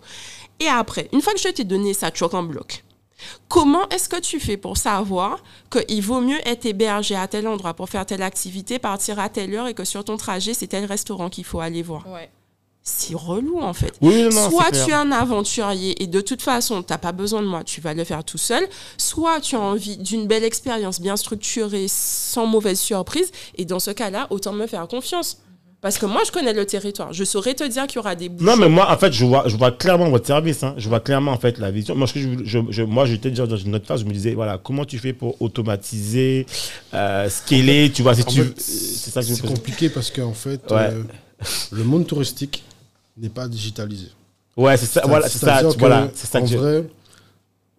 Et 0.59 0.67
après, 0.67 1.09
une 1.13 1.21
fois 1.21 1.33
que 1.33 1.39
je 1.39 1.49
t'ai 1.49 1.63
donné 1.63 1.93
ça 1.93 2.11
choc 2.13 2.33
en 2.33 2.43
bloc, 2.43 2.83
comment 3.47 3.87
est-ce 3.89 4.07
que 4.09 4.19
tu 4.19 4.39
fais 4.39 4.57
pour 4.57 4.77
savoir 4.77 5.41
qu'il 5.71 6.01
vaut 6.01 6.21
mieux 6.21 6.39
être 6.47 6.65
hébergé 6.65 7.15
à 7.15 7.27
tel 7.27 7.47
endroit 7.47 7.73
pour 7.73 7.89
faire 7.89 8.05
telle 8.05 8.21
activité, 8.21 8.79
partir 8.79 9.19
à 9.19 9.29
telle 9.29 9.53
heure 9.55 9.67
et 9.67 9.73
que 9.73 9.83
sur 9.83 10.03
ton 10.03 10.17
trajet, 10.17 10.53
c'est 10.53 10.67
tel 10.67 10.85
restaurant 10.85 11.29
qu'il 11.29 11.43
faut 11.45 11.59
aller 11.59 11.81
voir? 11.81 12.07
Ouais. 12.07 12.29
C'est 12.85 13.15
relou 13.15 13.61
en 13.61 13.73
fait. 13.73 13.93
Oui, 14.01 14.23
non, 14.23 14.49
Soit 14.49 14.71
tu 14.71 14.89
es 14.89 14.93
un 14.93 15.09
aventurier 15.13 16.03
et 16.03 16.07
de 16.07 16.19
toute 16.19 16.41
façon, 16.41 16.83
tu 16.83 16.91
n'as 16.91 16.97
pas 16.97 17.13
besoin 17.13 17.41
de 17.41 17.47
moi, 17.47 17.63
tu 17.63 17.79
vas 17.79 17.93
le 17.93 18.03
faire 18.03 18.25
tout 18.25 18.37
seul. 18.37 18.67
Soit 18.97 19.39
tu 19.39 19.55
as 19.55 19.59
envie 19.61 19.95
d'une 19.97 20.27
belle 20.27 20.43
expérience 20.43 20.99
bien 20.99 21.15
structurée, 21.15 21.85
sans 21.87 22.45
mauvaise 22.45 22.79
surprise. 22.79 23.31
Et 23.55 23.63
dans 23.63 23.79
ce 23.79 23.91
cas-là, 23.91 24.27
autant 24.31 24.51
me 24.51 24.67
faire 24.67 24.85
confiance. 24.89 25.37
Parce 25.79 25.97
que 25.97 26.05
moi, 26.05 26.21
je 26.25 26.31
connais 26.31 26.51
le 26.53 26.65
territoire. 26.65 27.11
Je 27.13 27.23
saurais 27.25 27.53
te 27.53 27.63
dire 27.65 27.87
qu'il 27.87 27.97
y 27.97 27.99
aura 27.99 28.15
des 28.15 28.27
bouchons. 28.29 28.51
Non, 28.51 28.57
mais 28.57 28.69
moi, 28.69 28.89
en 28.89 28.97
fait, 28.97 29.11
je 29.13 29.25
vois, 29.25 29.43
je 29.47 29.55
vois 29.57 29.71
clairement 29.71 30.09
votre 30.09 30.25
service. 30.27 30.63
hein. 30.63 30.75
Je 30.77 30.87
vois 30.89 30.99
clairement, 31.01 31.31
en 31.31 31.37
fait, 31.39 31.57
la 31.59 31.71
vision. 31.71 31.93
Moi, 31.95 32.07
je, 32.13 32.19
je, 32.45 32.59
je- 32.69 32.83
moi, 32.83 33.05
j'étais 33.05 33.29
déjà 33.29 33.45
dans 33.47 33.57
une 33.57 33.75
autre 33.75 33.85
phase. 33.85 34.01
Je 34.01 34.05
me 34.05 34.11
disais, 34.13 34.33
voilà, 34.33 34.57
comment 34.57 34.85
tu 34.85 34.97
fais 34.97 35.11
pour 35.13 35.41
automatiser, 35.41 36.45
euh, 36.93 37.29
scaler, 37.29 37.91
tu 37.93 38.01
vois, 38.01 38.15
si 38.15 38.21
En 38.21 38.25
tu... 38.25 38.43
fait, 38.43 38.53
c'est 38.59 39.41
compliqué 39.45 39.89
parce 39.89 40.09
qu'en 40.11 40.33
fait, 40.33 40.61
Ouais. 40.71 40.89
euh, 40.91 41.03
le 41.73 41.83
monde 41.83 42.07
touristique 42.07 42.63
n'est 43.17 43.29
pas 43.29 43.47
digitalisé. 43.47 44.07
Ouais, 44.57 44.77
c'est 44.77 44.85
ça, 44.85 45.03
voilà, 45.07 45.27
c'est 45.29 45.39
ça, 45.39 45.63
voilà, 45.77 46.09
c'est 46.13 46.27
ça 46.27 46.39
En 46.39 46.45
vrai, 46.45 46.85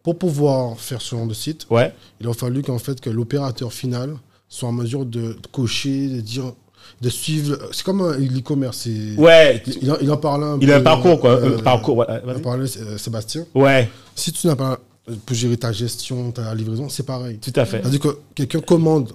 pour 0.02 0.18
pouvoir 0.18 0.78
faire 0.78 1.00
ce 1.00 1.14
genre 1.16 1.26
de 1.26 1.34
site, 1.34 1.66
Ouais, 1.70 1.92
il 2.20 2.28
a 2.28 2.34
fallu 2.34 2.62
qu'en 2.62 2.78
fait 2.78 3.00
que 3.00 3.10
l'opérateur 3.10 3.72
final 3.72 4.16
soit 4.48 4.68
en 4.68 4.72
mesure 4.72 5.04
de 5.06 5.36
cocher, 5.52 6.08
de 6.08 6.20
dire, 6.20 6.52
de 7.00 7.08
suivre. 7.08 7.58
C'est 7.72 7.84
comme 7.84 8.02
un 8.02 8.16
l'e-commerce. 8.18 8.86
ouais, 9.16 9.62
Il, 9.80 9.90
en- 9.90 9.96
il 10.00 10.10
en 10.10 10.16
parlait 10.16 10.44
un 10.44 10.58
il 10.60 10.70
a 10.70 10.76
un 10.76 10.80
parcours, 10.82 11.20
quoi, 11.20 11.30
euh, 11.30 11.58
un 11.58 11.62
parcours, 11.62 11.96
ouais, 11.98 12.06
Il 12.24 12.30
en 12.36 12.40
parlait 12.40 12.66
euh, 12.78 12.98
Sébastien. 12.98 13.46
Ouais, 13.54 13.88
Si 14.14 14.32
tu 14.32 14.46
n'as 14.46 14.56
pas 14.56 14.78
pour 15.26 15.36
gérer 15.36 15.56
ta 15.56 15.70
gestion, 15.72 16.30
ta 16.32 16.54
livraison, 16.54 16.88
c'est 16.88 17.02
pareil. 17.04 17.38
tout 17.38 17.52
à 17.56 17.64
fait. 17.64 17.80
C'est-à-dire 17.82 18.00
que 18.00 18.18
quelqu'un 18.34 18.60
commande 18.60 19.12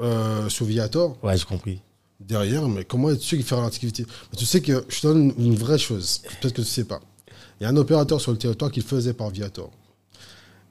euh, 0.00 0.48
sur 0.48 0.66
Viator 0.66 1.16
Ouais, 1.22 1.36
j'ai 1.36 1.44
compris. 1.44 1.80
Derrière, 2.20 2.68
mais 2.68 2.84
comment 2.84 3.10
es-tu 3.10 3.36
qu'il 3.36 3.44
fait 3.44 3.56
l'activité 3.56 4.04
Mais 4.32 4.38
Tu 4.38 4.46
sais 4.46 4.60
que 4.60 4.84
je 4.88 5.00
te 5.00 5.06
donne 5.06 5.32
une, 5.38 5.54
vraie 5.54 5.78
chose, 5.78 6.20
peut-être 6.40 6.54
que 6.54 6.60
tu 6.60 6.60
ne 6.60 6.66
sais 6.66 6.84
pas. 6.84 7.00
Il 7.60 7.64
y 7.64 7.66
a 7.66 7.70
un 7.70 7.76
opérateur 7.76 8.20
sur 8.20 8.32
le 8.32 8.38
territoire 8.38 8.70
qui 8.70 8.80
le 8.80 8.86
faisait 8.86 9.12
par 9.12 9.30
Viator. 9.30 9.70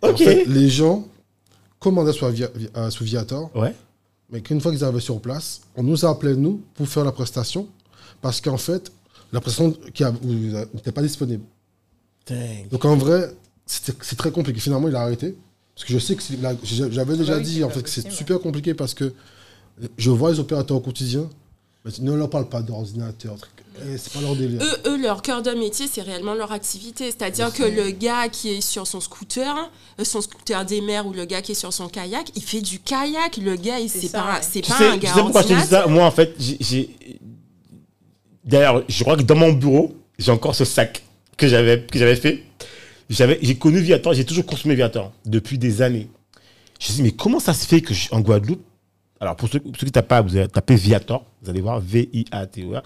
Et 0.03 0.07
En 0.07 0.09
Ok. 0.11 0.17
fait, 0.19 0.45
les 0.45 0.69
gens 0.69 1.07
commandaient 1.80 2.11
Via- 2.31 2.49
Vi- 2.55 2.69
euh, 2.76 2.89
Viator, 3.01 3.55
Ouais. 3.55 3.76
mais 4.31 4.41
qu'une 4.41 4.59
fois 4.61 4.71
qu'ils 4.71 4.84
arrivaient 4.84 4.99
sur 4.99 5.19
place, 5.19 5.61
on 5.76 5.84
nous 5.84 6.05
a 6.05 6.09
appelés, 6.09 6.35
nous, 6.35 6.61
pour 6.76 6.88
faire 6.88 7.03
la 7.03 7.11
prestation, 7.11 7.67
parce 8.21 8.41
qu'en 8.41 8.57
fait, 8.57 8.91
la 9.31 9.39
prestation 9.41 9.76
qui 9.93 10.03
euh, 10.03 10.11
n'était 10.73 10.91
pas 10.91 11.01
disponible. 11.01 11.43
Dang. 12.27 12.67
Donc 12.69 12.85
en 12.85 12.95
vrai, 12.95 13.34
c'est 13.65 14.15
très 14.17 14.31
compliqué. 14.31 14.59
Finalement, 14.59 14.88
il 14.88 14.95
a 14.95 15.01
arrêté. 15.01 15.35
Parce 15.76 15.85
que 15.88 15.93
je 15.93 15.99
sais 15.99 16.15
que 16.15 16.21
j'avais 16.91 17.15
déjà 17.15 17.38
oui, 17.38 17.43
dit 17.43 17.63
en 17.63 17.69
fait 17.69 17.81
que 17.81 17.89
c'est 17.89 18.11
super 18.11 18.39
compliqué 18.41 18.73
parce 18.73 18.93
que 18.93 19.13
je 19.97 20.09
vois 20.11 20.31
les 20.34 20.39
opérateurs 20.39 20.76
au 20.76 20.81
quotidien, 20.81 21.30
ne 21.99 22.14
leur 22.14 22.30
parle 22.30 22.48
pas 22.49 22.61
d'ordinateur. 22.61 23.38
truc. 23.38 23.52
C'est 23.98 24.11
pas 24.11 24.20
leur 24.22 24.36
délire. 24.36 24.61
Eux, 24.61 24.90
eux, 24.91 25.02
leur 25.02 25.22
cœur 25.22 25.41
de 25.41 25.52
métier, 25.52 25.88
c'est 25.90 26.02
réellement 26.02 26.34
leur 26.34 26.52
activité. 26.52 27.06
C'est-à-dire 27.06 27.53
que 27.53 27.64
le 27.64 27.91
gars 27.91 28.28
qui 28.28 28.49
est 28.49 28.61
sur 28.61 28.86
son 28.86 28.99
scooter, 28.99 29.56
euh, 29.99 30.03
son 30.03 30.20
scooter 30.22 30.66
des 30.66 30.82
mers 30.82 31.07
ou 31.07 31.14
le 31.14 31.24
gars 31.24 31.41
qui 31.41 31.53
est 31.53 31.56
sur 31.56 31.72
son 31.72 31.88
kayak, 31.88 32.30
il 32.36 32.44
fait 32.44 32.60
du 32.61 32.80
kayak. 32.80 33.38
Le 33.38 33.56
gars, 33.56 33.78
C'est 33.88 34.11
pas, 34.11 34.41
c'est 34.41 34.61
Tu 34.61 34.70
pas 34.70 34.78
sais, 34.78 34.88
un 34.90 34.94
tu 34.95 34.99
gars 34.99 35.14
sais 35.14 35.22
pourquoi 35.22 35.41
je 35.44 35.48
te 35.48 35.53
dis 35.53 35.66
ça? 35.68 35.88
Moi, 35.88 36.03
en 36.06 36.11
fait, 36.11 36.36
j'ai- 36.38 36.57
j'ai... 36.60 36.90
D'ailleurs, 38.44 38.84
je 38.88 39.03
crois 39.03 39.16
que 39.16 39.22
dans 39.22 39.36
mon 39.36 39.53
bureau, 39.53 39.95
j'ai 40.18 40.32
encore 40.32 40.56
ce 40.56 40.66
sac 40.66 41.03
que 41.38 41.48
j'avais 41.48 41.82
que 41.86 41.98
j'avais 41.99 42.16
fait. 42.16 42.44
J'avais, 43.10 43.40
j'ai 43.41 43.56
connu 43.56 43.80
Viator, 43.80 44.14
j'ai 44.14 44.26
toujours 44.26 44.45
consommé 44.45 44.76
Viator 44.76 45.11
depuis 45.26 45.57
des 45.57 45.82
années. 45.82 46.10
Je 46.80 46.86
me 46.86 46.86
suis 46.86 46.94
dit, 46.95 47.02
mais 47.03 47.11
comment 47.11 47.40
ça 47.40 47.53
se 47.53 47.66
fait 47.66 47.82
que 47.82 47.94
je- 47.94 48.10
en 48.11 48.20
Guadeloupe, 48.22 48.61
alors 49.20 49.36
pour 49.36 49.50
ceux, 49.50 49.60
ceux 49.80 49.86
qui 49.86 49.91
tapent 49.91 50.08
pas, 50.08 50.22
vous 50.22 50.36
allez 50.38 50.48
taper 50.48 50.76
Viator, 50.76 51.26
vous 51.41 51.50
allez 51.50 51.62
voir 51.62 51.80
V-I-A-T-O-R. 51.80 52.82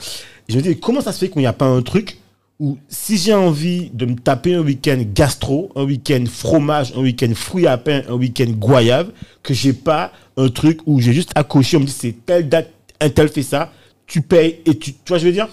Je 0.50 0.58
me 0.58 0.62
dis, 0.62 0.70
mais 0.70 0.76
comment 0.76 1.02
ça 1.02 1.12
se 1.12 1.20
fait 1.20 1.30
qu'il 1.30 1.40
n'y 1.42 1.48
a 1.48 1.54
pas 1.54 1.66
un 1.66 1.82
truc 1.82 2.18
où 2.60 2.78
si 2.88 3.18
j'ai 3.18 3.34
envie 3.34 3.90
de 3.94 4.06
me 4.06 4.16
taper 4.16 4.54
un 4.56 4.62
week-end 4.62 5.02
gastro, 5.14 5.72
un 5.76 5.84
week-end 5.84 6.24
fromage, 6.32 6.94
un 6.96 7.02
week-end 7.02 7.32
fruits 7.36 7.68
à 7.68 7.78
pain, 7.78 8.04
un 8.08 8.14
week-end 8.14 8.50
goyave, 8.52 9.12
que 9.42 9.54
j'ai 9.54 9.74
pas 9.74 10.12
un 10.38 10.50
truc 10.50 10.80
où 10.86 11.00
j'ai 11.00 11.14
juste 11.14 11.34
cocher, 11.50 11.78
on 11.78 11.82
me 11.82 11.86
dit 11.86 11.92
c'est 11.92 12.16
telle 12.26 12.48
date, 12.50 12.70
un 13.02 13.10
tel 13.10 13.28
fait 13.30 13.44
ça, 13.44 13.72
tu 14.08 14.22
payes 14.22 14.60
et 14.66 14.78
tu, 14.78 14.94
tu 14.94 15.00
vois, 15.08 15.18
je 15.18 15.26
veux 15.26 15.32
dire? 15.32 15.48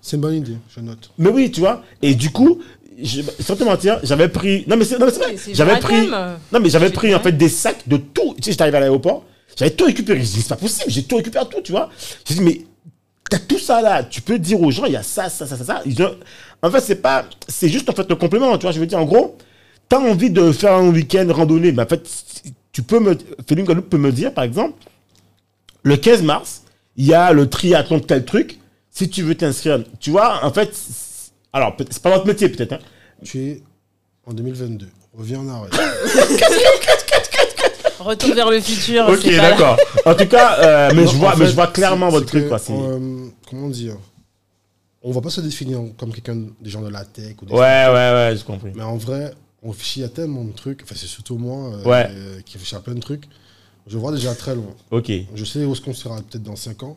C'est 0.00 0.16
une 0.16 0.22
bonne 0.22 0.34
idée, 0.34 0.56
je 0.74 0.80
note. 0.80 1.10
Mais 1.18 1.30
oui, 1.30 1.50
tu 1.50 1.60
vois. 1.60 1.84
Et 2.02 2.14
du 2.14 2.30
coup, 2.30 2.60
je, 3.00 3.22
sans 3.40 3.56
te 3.56 3.64
mentir, 3.64 4.00
j'avais 4.02 4.28
pris. 4.28 4.64
Non, 4.66 4.76
mais 4.76 4.84
c'est 4.84 4.98
non, 4.98 5.06
mais 5.06 5.12
c'est 5.12 5.20
vrai. 5.20 5.34
Oui, 5.46 5.54
J'avais 5.54 5.78
pris. 5.78 5.94
thème, 6.08 6.36
Non, 6.52 6.60
mais 6.60 6.68
j'avais 6.68 6.90
pris 6.90 7.14
en 7.14 7.20
fait 7.20 7.32
des 7.32 7.48
sacs 7.48 7.88
de 7.88 7.96
tout. 7.96 8.34
Tu 8.36 8.42
sais, 8.44 8.50
j'étais 8.52 8.62
arrivé 8.62 8.78
à 8.78 8.80
l'aéroport, 8.80 9.24
j'avais 9.56 9.70
tout 9.72 9.84
récupéré. 9.84 10.18
Je 10.20 10.24
dis, 10.32 10.42
c'est 10.42 10.48
pas 10.48 10.56
possible, 10.56 10.90
j'ai 10.90 11.02
tout 11.04 11.16
récupéré 11.16 11.44
tout, 11.50 11.60
tu 11.62 11.72
vois. 11.72 11.90
J'ai 12.26 12.34
dit, 12.34 12.40
mais 12.40 12.60
t'as 13.30 13.38
tout 13.38 13.58
ça 13.58 13.80
là. 13.80 14.02
Tu 14.04 14.20
peux 14.20 14.38
dire 14.38 14.60
aux 14.60 14.70
gens, 14.70 14.84
il 14.86 14.92
y 14.92 14.96
a 14.96 15.02
ça, 15.02 15.28
ça, 15.28 15.46
ça, 15.46 15.56
ça, 15.56 15.64
ça. 15.64 15.82
Ils 15.86 16.00
ont- 16.02 16.16
En 16.62 16.70
fait, 16.70 16.80
c'est 16.80 16.96
pas. 17.02 17.24
C'est 17.48 17.68
juste 17.68 17.88
en 17.90 17.92
fait 17.92 18.08
le 18.08 18.16
complément, 18.16 18.56
tu 18.58 18.62
vois. 18.62 18.72
Je 18.72 18.80
veux 18.80 18.86
dire, 18.86 18.98
en 18.98 19.04
gros, 19.04 19.36
t'as 19.88 19.98
envie 19.98 20.30
de 20.30 20.52
faire 20.52 20.74
un 20.74 20.88
week-end 20.88 21.26
randonnée, 21.30 21.72
mais 21.72 21.82
en 21.82 21.86
fait, 21.86 22.02
tu 22.72 22.82
peux 22.82 23.00
me. 23.00 23.16
Félix 23.48 23.66
Guadeloupe 23.66 23.90
peut 23.90 23.98
me 23.98 24.12
dire, 24.12 24.32
par 24.32 24.44
exemple, 24.44 24.74
le 25.82 25.96
15 25.96 26.22
mars, 26.22 26.62
il 26.96 27.06
y 27.06 27.14
a 27.14 27.32
le 27.32 27.48
triathlon 27.50 27.98
de 27.98 28.04
tel 28.04 28.24
truc. 28.24 28.58
Si 28.90 29.08
tu 29.08 29.22
veux 29.22 29.34
t'inscrire, 29.34 29.82
tu 30.00 30.10
vois, 30.10 30.44
en 30.44 30.52
fait, 30.52 30.70
alors, 31.52 31.74
c'est 31.90 32.02
pas 32.02 32.10
votre 32.10 32.26
métier 32.26 32.48
peut-être, 32.50 32.72
hein. 32.74 32.78
Tu 33.24 33.38
es 33.40 33.62
en 34.26 34.32
2022. 34.34 34.86
Reviens 35.14 35.40
en 35.40 35.48
arrière. 35.48 35.70
Retour 38.02 38.34
vers 38.34 38.50
le 38.50 38.60
futur. 38.60 39.06
Ok, 39.08 39.24
d'accord. 39.36 39.76
En 40.06 40.14
tout 40.14 40.26
cas, 40.26 40.58
euh, 40.58 40.90
mais, 40.94 41.04
Non, 41.04 41.10
je 41.10 41.16
vois, 41.16 41.30
mais 41.36 41.44
fait, 41.44 41.50
je 41.50 41.54
vois 41.54 41.66
clairement 41.68 42.08
votre 42.08 42.26
truc. 42.26 42.44
que, 42.44 42.48
Quoi, 42.48 42.58
c'est- 42.58 42.72
euh, 42.72 43.26
comment 43.48 43.68
dire 43.68 43.96
On 45.04 45.10
va 45.12 45.20
pas 45.20 45.30
se 45.30 45.40
définir 45.40 45.80
comme 45.98 46.12
quelqu'un 46.12 46.36
des 46.60 46.70
gens 46.70 46.80
de 46.82 46.88
la 46.88 47.04
tech 47.04 47.34
ou 47.42 47.46
des 47.46 47.52
ouais, 47.52 47.58
ouais, 47.58 47.92
ouais, 47.92 48.34
j'ai 48.36 48.44
compris. 48.44 48.70
Mais 48.74 48.84
en 48.84 48.96
vrai, 48.96 49.32
on 49.62 49.70
réfléchit 49.70 50.04
à 50.04 50.08
tellement 50.08 50.44
de 50.44 50.52
trucs. 50.52 50.82
Enfin, 50.84 50.94
c'est 50.96 51.06
surtout 51.06 51.36
moi 51.38 51.72
euh, 51.74 51.84
Ouais. 51.84 52.06
euh, 52.10 52.40
qui 52.44 52.52
réfléchit 52.54 52.76
à 52.76 52.80
plein 52.80 52.94
de 52.94 53.00
trucs. 53.00 53.24
Je 53.88 53.98
vois 53.98 54.12
déjà 54.12 54.32
très 54.34 54.54
loin. 54.54 54.72
Ok. 54.92 55.10
Je 55.34 55.44
sais 55.44 55.64
où 55.64 55.72
est-ce 55.72 55.80
qu'on 55.80 55.92
sera 55.94 56.16
peut-être 56.18 56.44
dans 56.44 56.54
5 56.54 56.82
ans. 56.84 56.96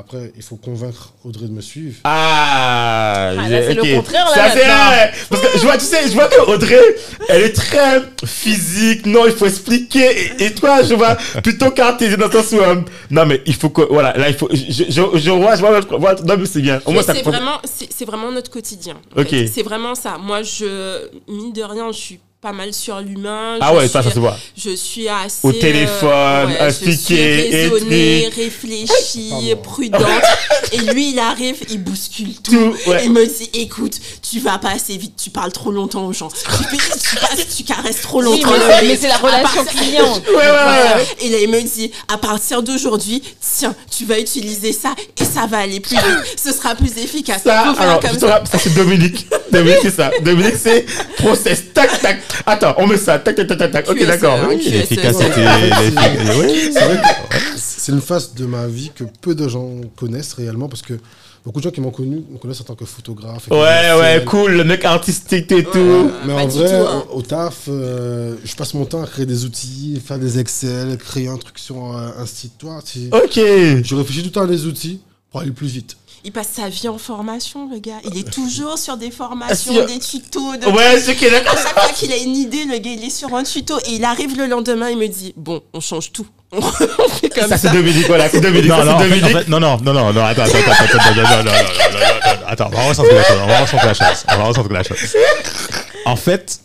Après, 0.00 0.32
il 0.34 0.42
faut 0.42 0.56
convaincre 0.56 1.12
Audrey 1.26 1.44
de 1.46 1.52
me 1.52 1.60
suivre. 1.60 1.96
Ah, 2.04 3.32
Ah, 3.38 3.48
là, 3.48 3.62
c'est 3.62 3.74
le 3.74 3.94
contraire, 3.96 4.24
là, 4.24 4.34
Ça, 4.34 4.50
c'est 4.50 4.66
maintenant. 4.66 4.86
vrai. 4.86 5.12
Parce 5.28 5.42
que 5.42 5.58
je 5.58 5.62
vois, 5.62 5.76
tu 5.76 5.84
sais, 5.84 6.08
je 6.08 6.12
vois 6.14 6.26
que 6.26 6.40
Audrey, 6.50 6.80
elle 7.28 7.42
est 7.42 7.52
très 7.52 8.02
physique. 8.24 9.04
Non, 9.04 9.26
il 9.26 9.32
faut 9.32 9.46
expliquer. 9.46 10.32
Et, 10.38 10.44
et 10.46 10.54
toi, 10.54 10.82
je 10.82 10.94
vois 10.94 11.16
plutôt 11.42 11.70
cartésien 11.70 12.16
dans 12.16 12.26
le 12.28 12.32
sens 12.32 12.50
où, 12.52 12.60
euh, 12.60 12.76
non, 13.10 13.26
mais 13.26 13.42
il 13.44 13.54
faut 13.54 13.68
que, 13.68 13.82
voilà, 13.82 14.16
là, 14.16 14.28
il 14.30 14.34
faut, 14.34 14.48
je, 14.50 14.56
je, 14.72 14.84
je, 14.88 15.18
je 15.18 15.30
vois, 15.30 15.56
je 15.56 15.60
vois, 15.60 16.14
non, 16.24 16.36
mais 16.38 16.46
c'est 16.46 16.62
bien. 16.62 16.78
Au 16.86 16.88
Mais 16.88 16.94
moins, 16.94 17.02
ça 17.02 17.14
c'est 17.14 17.20
prend- 17.22 17.30
vraiment, 17.32 17.58
c'est 17.64 17.88
c'est 17.92 18.04
vraiment 18.06 18.32
notre 18.32 18.50
quotidien. 18.50 18.96
en 19.14 19.20
Ok. 19.20 19.28
fait. 19.28 19.46
C'est 19.48 19.62
vraiment 19.62 19.94
ça. 19.94 20.16
Moi, 20.18 20.42
je, 20.42 21.08
mine 21.28 21.52
de 21.52 21.62
rien, 21.62 21.92
je 21.92 21.98
suis 21.98 22.20
pas 22.40 22.52
mal 22.52 22.72
sur 22.72 22.98
l'humain. 23.00 23.58
Ah 23.60 23.70
Je 23.72 23.76
ouais, 23.78 23.88
ça, 23.88 24.00
suis- 24.00 24.08
ça 24.08 24.14
se 24.14 24.18
voit. 24.20 24.34
Je 24.56 24.70
suis 24.74 25.06
assez. 25.10 25.40
Au 25.46 25.52
téléphone, 25.52 26.54
je 26.58 26.70
suis 26.70 26.90
expliquer, 26.90 27.50
raisonnée, 27.68 28.26
écrit. 28.28 28.44
réfléchie, 28.44 29.54
prudente. 29.62 30.00
et 30.72 30.78
lui, 30.78 31.10
il 31.10 31.18
arrive, 31.18 31.56
il 31.68 31.82
bouscule 31.84 32.32
tout. 32.42 32.52
Tout, 32.52 32.90
ouais. 32.90 33.02
Il 33.04 33.12
me 33.12 33.26
dit 33.26 33.50
écoute, 33.52 33.92
tu 34.22 34.40
vas 34.40 34.56
pas 34.56 34.70
assez 34.70 34.96
vite, 34.96 35.12
tu 35.22 35.28
parles 35.28 35.52
trop 35.52 35.70
longtemps 35.70 36.06
aux 36.06 36.14
gens. 36.14 36.28
Tu, 36.28 37.16
passes- 37.16 37.56
tu 37.58 37.62
caresses 37.64 38.00
trop 38.00 38.20
Oui, 38.20 38.40
longtemps. 38.40 38.52
mais 38.52 38.58
c'est- 38.58 38.80
mec. 38.80 38.84
mais 38.90 38.96
c'est 38.96 39.08
la 39.08 39.16
relation 39.18 39.64
ça- 39.66 39.70
client. 39.72 40.22
Ouais, 40.30 40.34
ouais, 40.36 40.94
ouais. 40.96 41.06
Et 41.20 41.28
là, 41.28 41.38
il 41.42 41.48
me 41.50 41.60
dit, 41.60 41.90
à 42.08 42.16
partir 42.16 42.62
d'aujourd'hui, 42.62 43.22
tiens, 43.58 43.74
tu 43.94 44.06
vas 44.06 44.18
utiliser 44.18 44.72
ça 44.72 44.94
et 45.20 45.24
ça 45.26 45.46
va 45.46 45.58
aller 45.58 45.80
plus 45.80 45.96
vite. 45.96 46.04
Ce 46.42 46.52
sera 46.52 46.74
plus 46.74 46.96
efficace. 46.96 47.42
Ça, 47.44 47.74
alors, 47.78 48.00
comme 48.00 48.18
ça. 48.18 48.42
ça 48.50 48.58
c'est 48.58 48.72
Dominique. 48.74 49.26
Dominique, 49.52 49.78
c'est 49.82 49.94
ça. 49.94 50.10
Dominique, 50.22 50.54
c'est 50.58 50.86
process. 51.18 51.64
Tac, 51.74 52.00
tac. 52.00 52.18
Attends, 52.46 52.74
on 52.78 52.86
met 52.86 52.96
ça. 52.96 53.18
Tac, 53.18 53.34
tac, 53.36 53.46
tac, 53.46 53.70
tac. 53.70 53.88
Ok, 53.90 54.06
d'accord. 54.06 54.38
L'efficacité. 54.48 55.00
C'est 56.72 56.84
vrai 56.84 56.96
que 57.00 57.06
c'est 57.56 57.92
une 57.92 58.00
phase 58.00 58.34
de 58.34 58.46
ma 58.46 58.66
vie 58.66 58.90
que 58.94 59.04
peu 59.20 59.34
de 59.34 59.48
gens 59.48 59.68
connaissent 59.96 60.34
réellement 60.34 60.68
parce 60.68 60.82
que 60.82 60.94
beaucoup 61.44 61.58
de 61.60 61.64
gens 61.64 61.70
qui 61.70 61.80
m'ont 61.80 61.90
connu 61.90 62.22
me 62.30 62.38
connaissent 62.38 62.60
en 62.60 62.64
tant 62.64 62.74
que 62.74 62.84
photographe. 62.84 63.48
Ouais, 63.50 63.56
ouais, 63.98 64.22
cool. 64.26 64.52
Le 64.52 64.64
mec 64.64 64.84
artistique 64.84 65.50
et 65.52 65.64
tout. 65.64 65.78
Ouais. 65.78 66.10
Mais 66.26 66.32
en 66.34 66.46
vrai, 66.46 66.68
tout, 66.68 66.86
hein. 66.86 67.04
au, 67.12 67.18
au 67.18 67.22
taf, 67.22 67.62
euh, 67.68 68.36
je 68.44 68.54
passe 68.54 68.74
mon 68.74 68.84
temps 68.84 69.02
à 69.02 69.06
créer 69.06 69.26
des 69.26 69.44
outils, 69.44 70.00
faire 70.04 70.18
des 70.18 70.38
Excel, 70.38 70.96
créer 70.98 71.28
un 71.28 71.36
truc 71.36 71.58
sur 71.58 71.76
un, 71.76 72.14
un 72.18 72.26
site. 72.26 72.52
Toi, 72.58 72.80
si- 72.84 73.08
Ok. 73.12 73.34
je 73.36 73.94
réfléchis 73.94 74.20
tout 74.22 74.26
le 74.28 74.32
temps 74.32 74.42
à 74.42 74.46
des 74.46 74.66
outils 74.66 75.00
pour 75.30 75.40
aller 75.40 75.50
plus 75.52 75.68
vite 75.68 75.96
il 76.24 76.32
passe 76.32 76.48
sa 76.54 76.68
vie 76.68 76.88
en 76.88 76.98
formation, 76.98 77.68
le 77.70 77.78
gars. 77.78 77.98
Il 78.04 78.18
est 78.18 78.30
toujours 78.30 78.78
sur 78.78 78.96
des 78.96 79.10
formations, 79.10 79.86
des 79.86 79.98
tutos. 79.98 80.52
Ouais, 80.70 81.00
c'est 81.00 81.14
qu'il 81.16 81.34
a. 81.34 81.38
À 81.38 81.42
chaque 81.56 81.72
fois 81.72 82.12
a 82.12 82.16
une 82.16 82.36
idée, 82.36 82.64
le 82.64 82.78
gars, 82.78 82.90
il 82.90 83.04
est 83.04 83.10
sur 83.10 83.34
un 83.34 83.42
tuto 83.42 83.78
et 83.86 83.92
il 83.92 84.04
arrive 84.04 84.36
le 84.36 84.46
lendemain, 84.46 84.90
il 84.90 84.98
me 84.98 85.06
dit 85.08 85.32
Bon, 85.36 85.62
on 85.72 85.80
change 85.80 86.12
tout. 86.12 86.26
on 86.52 86.60
fait 86.60 87.28
comme 87.28 87.48
ça. 87.48 87.58
C'est 87.58 87.72
Dominique, 87.72 88.06
voilà, 88.06 88.28
c'est 88.28 88.40
Dominique. 88.40 88.68
Non, 88.68 88.78
ça, 88.78 88.84
non, 88.84 89.60
non, 89.60 89.60
non, 89.60 89.78
non, 89.82 89.92
non, 89.92 90.12
non, 90.12 90.24
attends, 90.24 90.42
attends, 90.42 90.58
attends, 90.58 90.84
attends, 90.84 91.50
attends, 92.46 92.46
attends, 92.46 92.66
on 92.72 92.76
va 92.76 92.88
recentrer 92.88 93.14
la 93.14 93.22
chose, 93.22 93.36
on 93.38 93.46
va 93.46 94.68
la. 94.70 94.82
En 96.06 96.16
fait, 96.16 96.60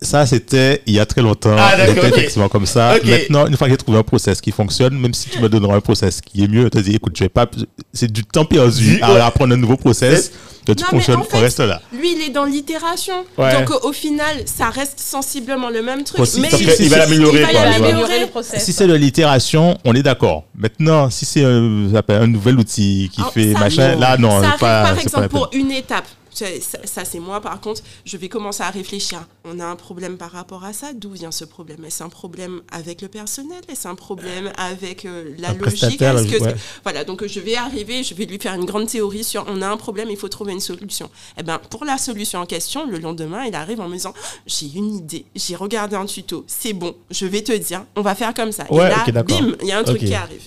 ça 0.00 0.26
c'était 0.26 0.82
il 0.86 0.94
y 0.94 1.00
a 1.00 1.06
très 1.06 1.22
longtemps, 1.22 1.56
Ah, 1.58 1.76
d'accord, 1.76 1.94
c'était 1.96 2.06
ok. 2.08 2.16
effectivement 2.18 2.48
comme 2.48 2.66
ça. 2.66 2.94
Maintenant, 3.04 3.46
une 3.46 3.56
fois 3.56 3.66
que 3.66 3.72
j'ai 3.72 3.76
trouvé 3.78 3.98
un 3.98 4.02
process 4.04 4.40
qui 4.40 4.52
fonctionne, 4.52 4.96
même 4.98 5.14
si 5.14 5.28
tu 5.28 5.40
me 5.40 5.48
donneras 5.48 5.76
un 5.76 5.80
process 5.80 6.20
qui 6.20 6.44
est 6.44 6.48
mieux, 6.48 6.62
je 6.64 6.68
te 6.68 6.78
dis, 6.78 6.94
écoute, 6.94 7.14
je 7.16 7.24
vais 7.24 7.28
pas, 7.28 7.46
c'est 7.92 8.10
du 8.10 8.24
temps 8.24 8.44
perdu 8.44 8.94
Ouais. 8.96 9.02
à 9.02 9.26
apprendre 9.26 9.54
un 9.54 9.56
nouveau 9.56 9.76
process, 9.76 10.30
que 10.66 10.72
tu 10.72 10.82
Non, 10.82 10.88
mais 10.92 10.98
fonctionnes, 10.98 11.16
en 11.20 11.24
fait, 11.24 11.36
on 11.36 11.40
reste 11.40 11.60
là. 11.60 11.80
Lui, 11.98 12.12
il 12.14 12.20
est 12.22 12.28
dans 12.28 12.44
l'itération. 12.44 13.24
Ouais. 13.38 13.52
Donc, 13.64 13.84
au 13.84 13.92
final, 13.92 14.42
ça 14.44 14.68
reste 14.68 15.00
sensiblement 15.00 15.70
le 15.70 15.82
même 15.82 16.04
truc. 16.04 16.18
Possible. 16.18 16.42
mais 16.42 16.50
Sauf 16.50 16.60
il, 16.60 16.84
il 16.84 16.90
va 16.90 16.98
l'améliorer, 16.98 17.38
il 17.40 17.46
va 17.46 17.50
quoi. 17.52 17.60
l'améliorer. 17.64 17.90
améliorer 17.92 18.20
le 18.20 18.26
process. 18.26 18.62
Si 18.64 18.72
c'est 18.74 18.86
de 18.86 18.92
l'itération, 18.94 19.78
on 19.86 19.94
est 19.94 20.02
d'accord. 20.02 20.44
Maintenant, 20.54 21.08
si 21.10 21.24
c'est 21.24 21.42
un, 21.42 21.88
un 22.08 22.26
nouvel 22.26 22.58
outil 22.58 23.10
qui 23.12 23.20
Alors, 23.22 23.32
fait 23.32 23.46
machin, 23.54 23.82
arrive- 23.82 23.98
là, 24.00 24.16
non, 24.18 24.30
ça 24.30 24.40
c'est 24.40 24.46
arrive, 24.46 24.60
pas, 24.60 24.82
par 24.84 24.94
pas 24.94 25.00
exemple, 25.02 25.28
pour 25.28 25.48
une 25.54 25.70
étape. 25.72 26.04
Ça, 26.38 26.46
ça, 26.84 27.04
c'est 27.04 27.18
moi, 27.18 27.40
par 27.40 27.60
contre, 27.60 27.82
je 28.04 28.16
vais 28.16 28.28
commencer 28.28 28.62
à 28.62 28.70
réfléchir. 28.70 29.26
On 29.44 29.58
a 29.58 29.64
un 29.66 29.74
problème 29.76 30.16
par 30.16 30.30
rapport 30.30 30.62
à 30.64 30.72
ça. 30.72 30.92
D'où 30.92 31.10
vient 31.12 31.32
ce 31.32 31.44
problème? 31.44 31.84
Est-ce 31.84 32.02
un 32.04 32.08
problème 32.08 32.62
avec 32.70 33.02
le 33.02 33.08
personnel? 33.08 33.60
Est-ce 33.68 33.88
un 33.88 33.94
problème 33.96 34.52
avec 34.56 35.04
euh, 35.04 35.34
la 35.38 35.48
Un 35.50 35.54
logique? 35.54 35.98
que- 36.30 36.42
ouais. 36.44 36.54
Voilà, 36.84 37.04
donc 37.04 37.22
euh, 37.22 37.28
je 37.28 37.40
vais 37.40 37.56
arriver, 37.56 38.04
je 38.04 38.14
vais 38.14 38.24
lui 38.24 38.38
faire 38.38 38.54
une 38.54 38.64
grande 38.66 38.86
théorie 38.88 39.24
sur 39.24 39.44
on 39.48 39.60
a 39.62 39.66
un 39.68 39.76
problème, 39.76 40.10
il 40.10 40.16
faut 40.16 40.28
trouver 40.28 40.52
une 40.52 40.60
solution. 40.60 41.10
Et 41.38 41.42
ben 41.42 41.58
pour 41.70 41.84
la 41.84 41.98
solution 41.98 42.38
en 42.40 42.46
question, 42.46 42.86
le 42.86 42.98
lendemain, 42.98 43.44
il 43.44 43.54
arrive 43.54 43.80
en 43.80 43.88
me 43.88 43.94
disant 43.94 44.14
j'ai 44.46 44.70
une 44.74 44.94
idée, 44.94 45.24
j'ai 45.34 45.56
regardé 45.56 45.96
un 45.96 46.06
tuto, 46.06 46.44
c'est 46.46 46.72
bon, 46.72 46.94
je 47.10 47.26
vais 47.26 47.42
te 47.42 47.52
dire, 47.52 47.84
on 47.96 48.02
va 48.02 48.14
faire 48.14 48.32
comme 48.34 48.52
ça. 48.52 48.64
Ouais, 48.70 48.86
Et 48.86 48.88
là, 48.90 49.22
bim, 49.24 49.56
il 49.62 49.66
y 49.68 49.72
a 49.72 49.78
un 49.78 49.82
truc 49.84 49.98
qui 50.08 50.14
arrive. 50.14 50.42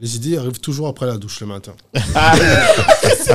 Les 0.00 0.16
idées 0.16 0.38
arrivent 0.38 0.60
toujours 0.60 0.88
après 0.88 1.06
la 1.06 1.18
douche 1.18 1.40
le 1.40 1.46
matin. 1.46 1.72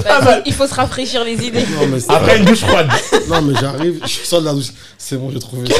Ah, 0.07 0.41
il 0.45 0.51
faut 0.53 0.67
se 0.67 0.73
rafraîchir 0.73 1.23
les 1.23 1.33
idées. 1.45 1.61
Non, 1.79 1.87
mais, 1.87 1.99
c'est- 1.99 2.11
après 2.11 2.37
une 2.37 2.45
douche 2.45 2.59
froide. 2.61 2.89
non, 3.29 3.41
mais 3.43 3.53
j'arrive, 3.59 4.01
je 4.03 4.25
sors 4.25 4.41
de 4.41 4.45
la 4.45 4.53
douche. 4.53 4.71
C'est 4.97 5.15
bon, 5.17 5.29
j'ai 5.31 5.39
trouvé. 5.39 5.67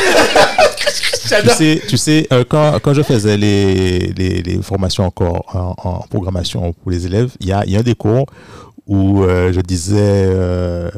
Tu 1.28 1.49
sais, 1.49 1.82
tu 1.88 1.98
sais 1.98 2.28
euh, 2.32 2.44
quand, 2.48 2.78
quand 2.84 2.94
je 2.94 3.02
faisais 3.02 3.36
les, 3.36 4.14
les, 4.16 4.44
les 4.44 4.62
formations 4.62 5.06
encore 5.06 5.44
en, 5.56 5.74
en 5.90 5.99
programmation 6.07 6.72
pour 6.74 6.91
les 6.91 7.07
élèves, 7.07 7.32
il 7.40 7.48
y 7.48 7.52
a, 7.52 7.66
il 7.66 7.72
y 7.72 7.76
a 7.76 7.80
un 7.80 7.84
des 7.84 7.95
cours 7.95 8.28
où 8.86 9.24
euh, 9.24 9.52
je 9.52 9.60
disais, 9.60 9.95
euh, 9.99 10.91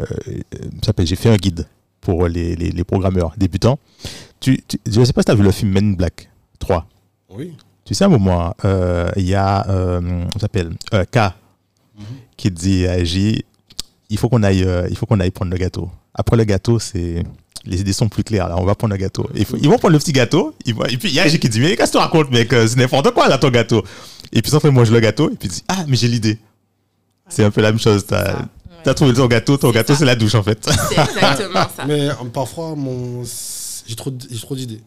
ça 0.82 0.88
s'appelle, 0.88 1.08
j'ai 1.08 1.16
fait 1.16 1.30
un 1.30 1.38
guide 1.38 1.66
pour 2.02 2.28
les, 2.28 2.58
les, 2.58 2.72
les 2.72 2.84
programmeurs 2.84 3.34
débutants. 3.38 3.80
Tu, 4.42 4.62
tu- 4.68 4.80
je 4.86 5.00
ne 5.00 5.06
sais 5.06 5.14
pas 5.14 5.22
si 5.22 5.26
tu 5.28 5.32
as 5.32 5.36
vu 5.36 5.44
le 5.44 5.52
film 5.52 5.72
Men 5.72 5.96
Black 5.96 6.30
3. 6.60 6.86
Oui. 7.30 7.54
Tu 7.88 7.94
sais, 7.96 8.04
à 8.04 8.08
un 8.08 8.10
moment, 8.10 8.54
euh, 8.66 9.10
il 9.16 9.28
y 9.28 9.34
a, 9.34 9.66
euh, 9.70 10.26
s'appelle, 10.42 10.72
euh, 10.94 11.06
K, 11.06 11.32
qui 12.36 12.52
dit 12.52 12.86
à 12.86 13.02
J, 13.04 13.46
il 14.10 14.18
faut 14.18 14.28
qu'on 14.28 14.44
aille, 14.44 14.64
euh, 14.64 14.88
il 14.90 14.98
faut 14.98 15.06
qu'on 15.06 15.20
aille 15.22 15.32
prendre 15.32 15.52
le 15.52 15.58
gâteau. 15.58 15.90
Après 16.14 16.36
le 16.36 16.44
gâteau, 16.44 16.80
c'est, 16.80 17.24
les 17.66 17.80
idées 17.82 17.94
sont 17.94 18.10
plus 18.10 18.24
claires, 18.26 18.50
là, 18.50 18.56
on 18.60 18.66
va 18.66 18.76
prendre 18.76 18.94
le 18.94 18.98
gâteau. 19.00 19.30
Il 19.36 19.46
faut- 19.46 19.56
ils 19.58 19.70
vont 19.70 19.78
prendre 19.78 19.94
le 19.94 20.00
petit 20.00 20.12
gâteau, 20.12 20.54
ils 20.66 20.76
vont- 20.76 20.84
et 20.84 20.98
puis 20.98 21.08
il 21.10 21.16
y 21.16 21.20
a 21.22 21.28
J 21.30 21.40
qui 21.40 21.48
dit, 21.48 21.62
mais 21.62 21.78
qu'est-ce 21.78 21.94
que 21.94 21.98
tu 21.98 22.04
racontes, 22.04 22.30
mec, 22.30 22.52
euh, 22.52 22.68
c'est 22.68 22.76
n'importe 22.78 23.12
quoi, 23.12 23.30
là, 23.30 23.38
ton 23.38 23.50
gâteau. 23.50 23.82
Et 24.34 24.42
puis, 24.42 24.52
ça 24.52 24.60
fait 24.60 24.70
mange 24.72 24.92
le 24.92 25.00
gâteau, 25.00 25.30
et 25.32 25.36
puis 25.36 25.48
il 25.48 25.52
dit, 25.52 25.64
ah, 25.70 25.86
mais 25.88 25.96
j'ai 25.96 26.10
l'idée. 26.10 26.38
C'est 27.30 27.46
un 27.46 27.52
peu 27.52 27.62
la 27.62 27.72
même 27.72 27.80
chose, 27.80 28.06
t'as, 28.06 28.94
trouvé 28.94 29.14
ton 29.14 29.28
gâteau, 29.28 29.56
ton 29.58 29.72
gâteau, 29.72 29.96
c'est 29.96 30.06
la 30.06 30.16
douche, 30.16 30.36
en 30.36 30.44
fait. 30.44 30.60
C'est 30.70 30.98
exactement 31.00 31.66
ça. 31.76 31.86
Mais 31.88 32.10
euh, 32.10 32.14
parfois, 32.34 32.76
mon... 32.76 33.24
j'ai 33.86 33.96
trop, 33.96 34.12
d- 34.12 34.28
j'ai 34.30 34.40
trop 34.42 34.56
d'idées. 34.56 34.82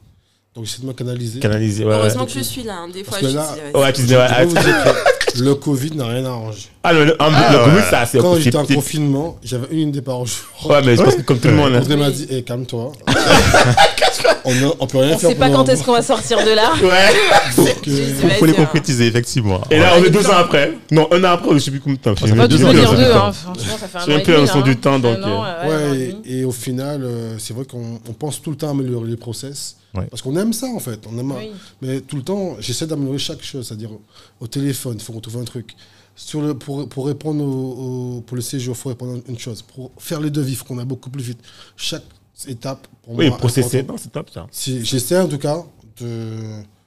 Donc 0.55 0.65
j'essaie 0.65 0.83
de 0.83 0.87
me 0.87 0.93
canaliser. 0.93 1.39
Canaliser, 1.41 1.85
ouais. 1.85 1.93
Heureusement 1.95 2.23
ouais. 2.23 2.27
que 2.27 2.33
je 2.35 2.41
suis 2.41 2.63
là. 2.65 2.79
hein. 2.79 2.89
Des 2.89 3.05
fois, 3.05 3.13
Parce 3.13 3.23
que 3.23 3.29
je 3.29 3.37
là- 3.37 3.55
dis, 3.55 3.77
ouais, 3.77 3.83
Ouais, 3.83 3.93
tu 3.93 4.01
Je 4.03 4.07
disais, 4.07 4.17
ouais. 4.17 4.27
que 4.29 5.20
le 5.39 5.55
Covid 5.55 5.97
n'a 5.97 6.07
rien 6.07 6.25
arrangé. 6.25 6.69
Ah, 6.83 6.93
le, 6.93 7.05
le, 7.05 7.17
Ah, 7.19 7.29
le 7.53 7.59
ouais. 7.59 7.65
Covid, 7.65 7.83
ça, 7.91 8.07
c'est 8.07 8.19
Quand 8.19 8.37
j'étais 8.37 8.57
en 8.57 8.65
c'est- 8.67 8.75
confinement, 8.75 9.37
j'avais 9.45 9.67
une 9.71 9.89
idée 9.91 10.03
par 10.03 10.25
jour. 10.25 10.39
Ouais, 10.69 10.81
mais 10.85 10.97
je 10.97 11.03
pense 11.03 11.15
que 11.15 11.23
comme 11.23 11.39
tout 11.39 11.49
le 11.49 11.55
monde. 11.55 11.75
hein. 11.75 11.81
Audrey 11.81 11.97
m'a 11.97 12.11
dit, 12.11 12.27
hey, 12.31 12.43
calme-toi. 12.43 12.93
on, 14.45 14.55
ne- 14.55 14.71
on 14.79 14.87
peut 14.87 14.99
rien 14.99 15.15
On 15.15 15.19
faire 15.19 15.31
sait 15.31 15.37
pas 15.37 15.51
quand 15.51 15.69
est-ce 15.69 15.85
qu'on 15.85 15.93
va 15.93 16.03
sortir 16.03 16.39
de 16.45 16.51
là. 16.51 16.73
Ouais. 16.83 16.91
Euh, 17.59 17.65
J'ai- 17.85 18.37
Faut, 18.39 18.47
les 18.47 18.53
hein. 18.53 18.57
concrétiser, 18.57 19.07
effectivement. 19.07 19.61
Et 19.71 19.79
là, 19.79 19.95
on 19.99 20.05
est 20.05 20.11
deux 20.11 20.27
ans 20.27 20.37
après. 20.39 20.75
Non, 20.91 21.09
un 21.13 21.23
an 21.25 21.33
après, 21.33 21.55
je 21.55 21.59
sais 21.59 21.71
plus 21.71 21.81
combien 21.81 21.97
de 21.97 22.01
temps. 22.01 22.15
Tu 22.15 22.25
deux 22.31 22.47
dire 22.49 22.95
deux 22.95 23.13
hein. 23.13 23.33
franchement, 23.33 23.55
ça 23.79 23.89
fait 23.89 23.99
un 23.99 24.05
J'ai 24.07 24.13
an 24.13 24.17
un 24.17 24.19
et 24.19 24.23
peu 24.23 24.33
demi, 24.33 24.35
la 24.37 24.41
notion 24.43 24.59
là, 24.61 24.65
du 24.65 24.77
temps, 24.77 24.99
donc, 24.99 25.17
Un 25.19 25.29
euh, 25.29 25.69
ouais, 25.99 26.13
un 26.15 26.31
et 26.31 26.45
au 26.45 26.53
final, 26.53 27.03
euh, 27.03 27.35
c'est 27.39 27.55
vrai 27.55 27.65
qu'on 27.65 28.01
on 28.09 28.13
pense 28.13 28.41
tout 28.41 28.51
le 28.51 28.57
temps 28.57 28.69
à 28.69 28.71
améliorer 28.71 29.09
les 29.09 29.17
process. 29.17 29.77
Ouais. 29.95 30.07
Parce 30.09 30.23
qu'on 30.23 30.37
aime 30.37 30.53
ça, 30.53 30.67
en 30.69 30.79
fait. 30.79 31.01
On 31.13 31.19
aime, 31.19 31.33
Oui. 31.33 31.51
Mais 31.83 32.01
tout 32.01 32.17
le 32.17 32.23
temps, 32.23 32.57
j'essaie 32.61 32.87
d'améliorer 32.87 33.19
chaque 33.19 33.43
chose. 33.43 33.67
C'est-à-dire, 33.67 33.91
au 34.41 34.47
téléphone, 34.47 34.95
il 34.99 35.03
faut 35.03 35.13
qu'on 35.21 35.31
trouve 35.31 35.43
un 35.43 35.45
truc. 35.45 35.75
Sur 36.17 36.43
le, 36.43 36.55
pour, 36.55 36.89
pour 36.89 37.07
répondre 37.07 37.43
au, 37.45 38.17
au- 38.17 38.21
pour 38.23 38.35
le 38.37 38.43
séjour, 38.43 38.75
il 38.77 38.79
faut 38.79 38.89
répondre 38.91 39.21
à 39.27 39.31
une 39.31 39.39
chose. 39.39 39.63
Pour 39.63 39.91
faire 39.99 40.21
les 40.21 40.31
devis, 40.31 40.53
il 40.53 40.57
faut 40.57 40.65
qu'on 40.65 40.79
aille 40.79 40.85
beaucoup 40.85 41.09
plus 41.11 41.23
vite. 41.23 41.39
Chaque 41.77 42.03
étape, 42.47 42.87
pour 43.03 43.15
Oui, 43.15 43.29
moi, 43.29 43.39
processer. 43.39 43.83
Non, 43.83 43.97
c'est 43.97 44.13
top 44.13 44.29
ça. 44.31 44.47
Si- 44.51 44.85
J'essaie, 44.85 45.19
en 45.19 45.29
tout 45.29 45.39
cas, 45.39 45.63
de, 46.01 46.37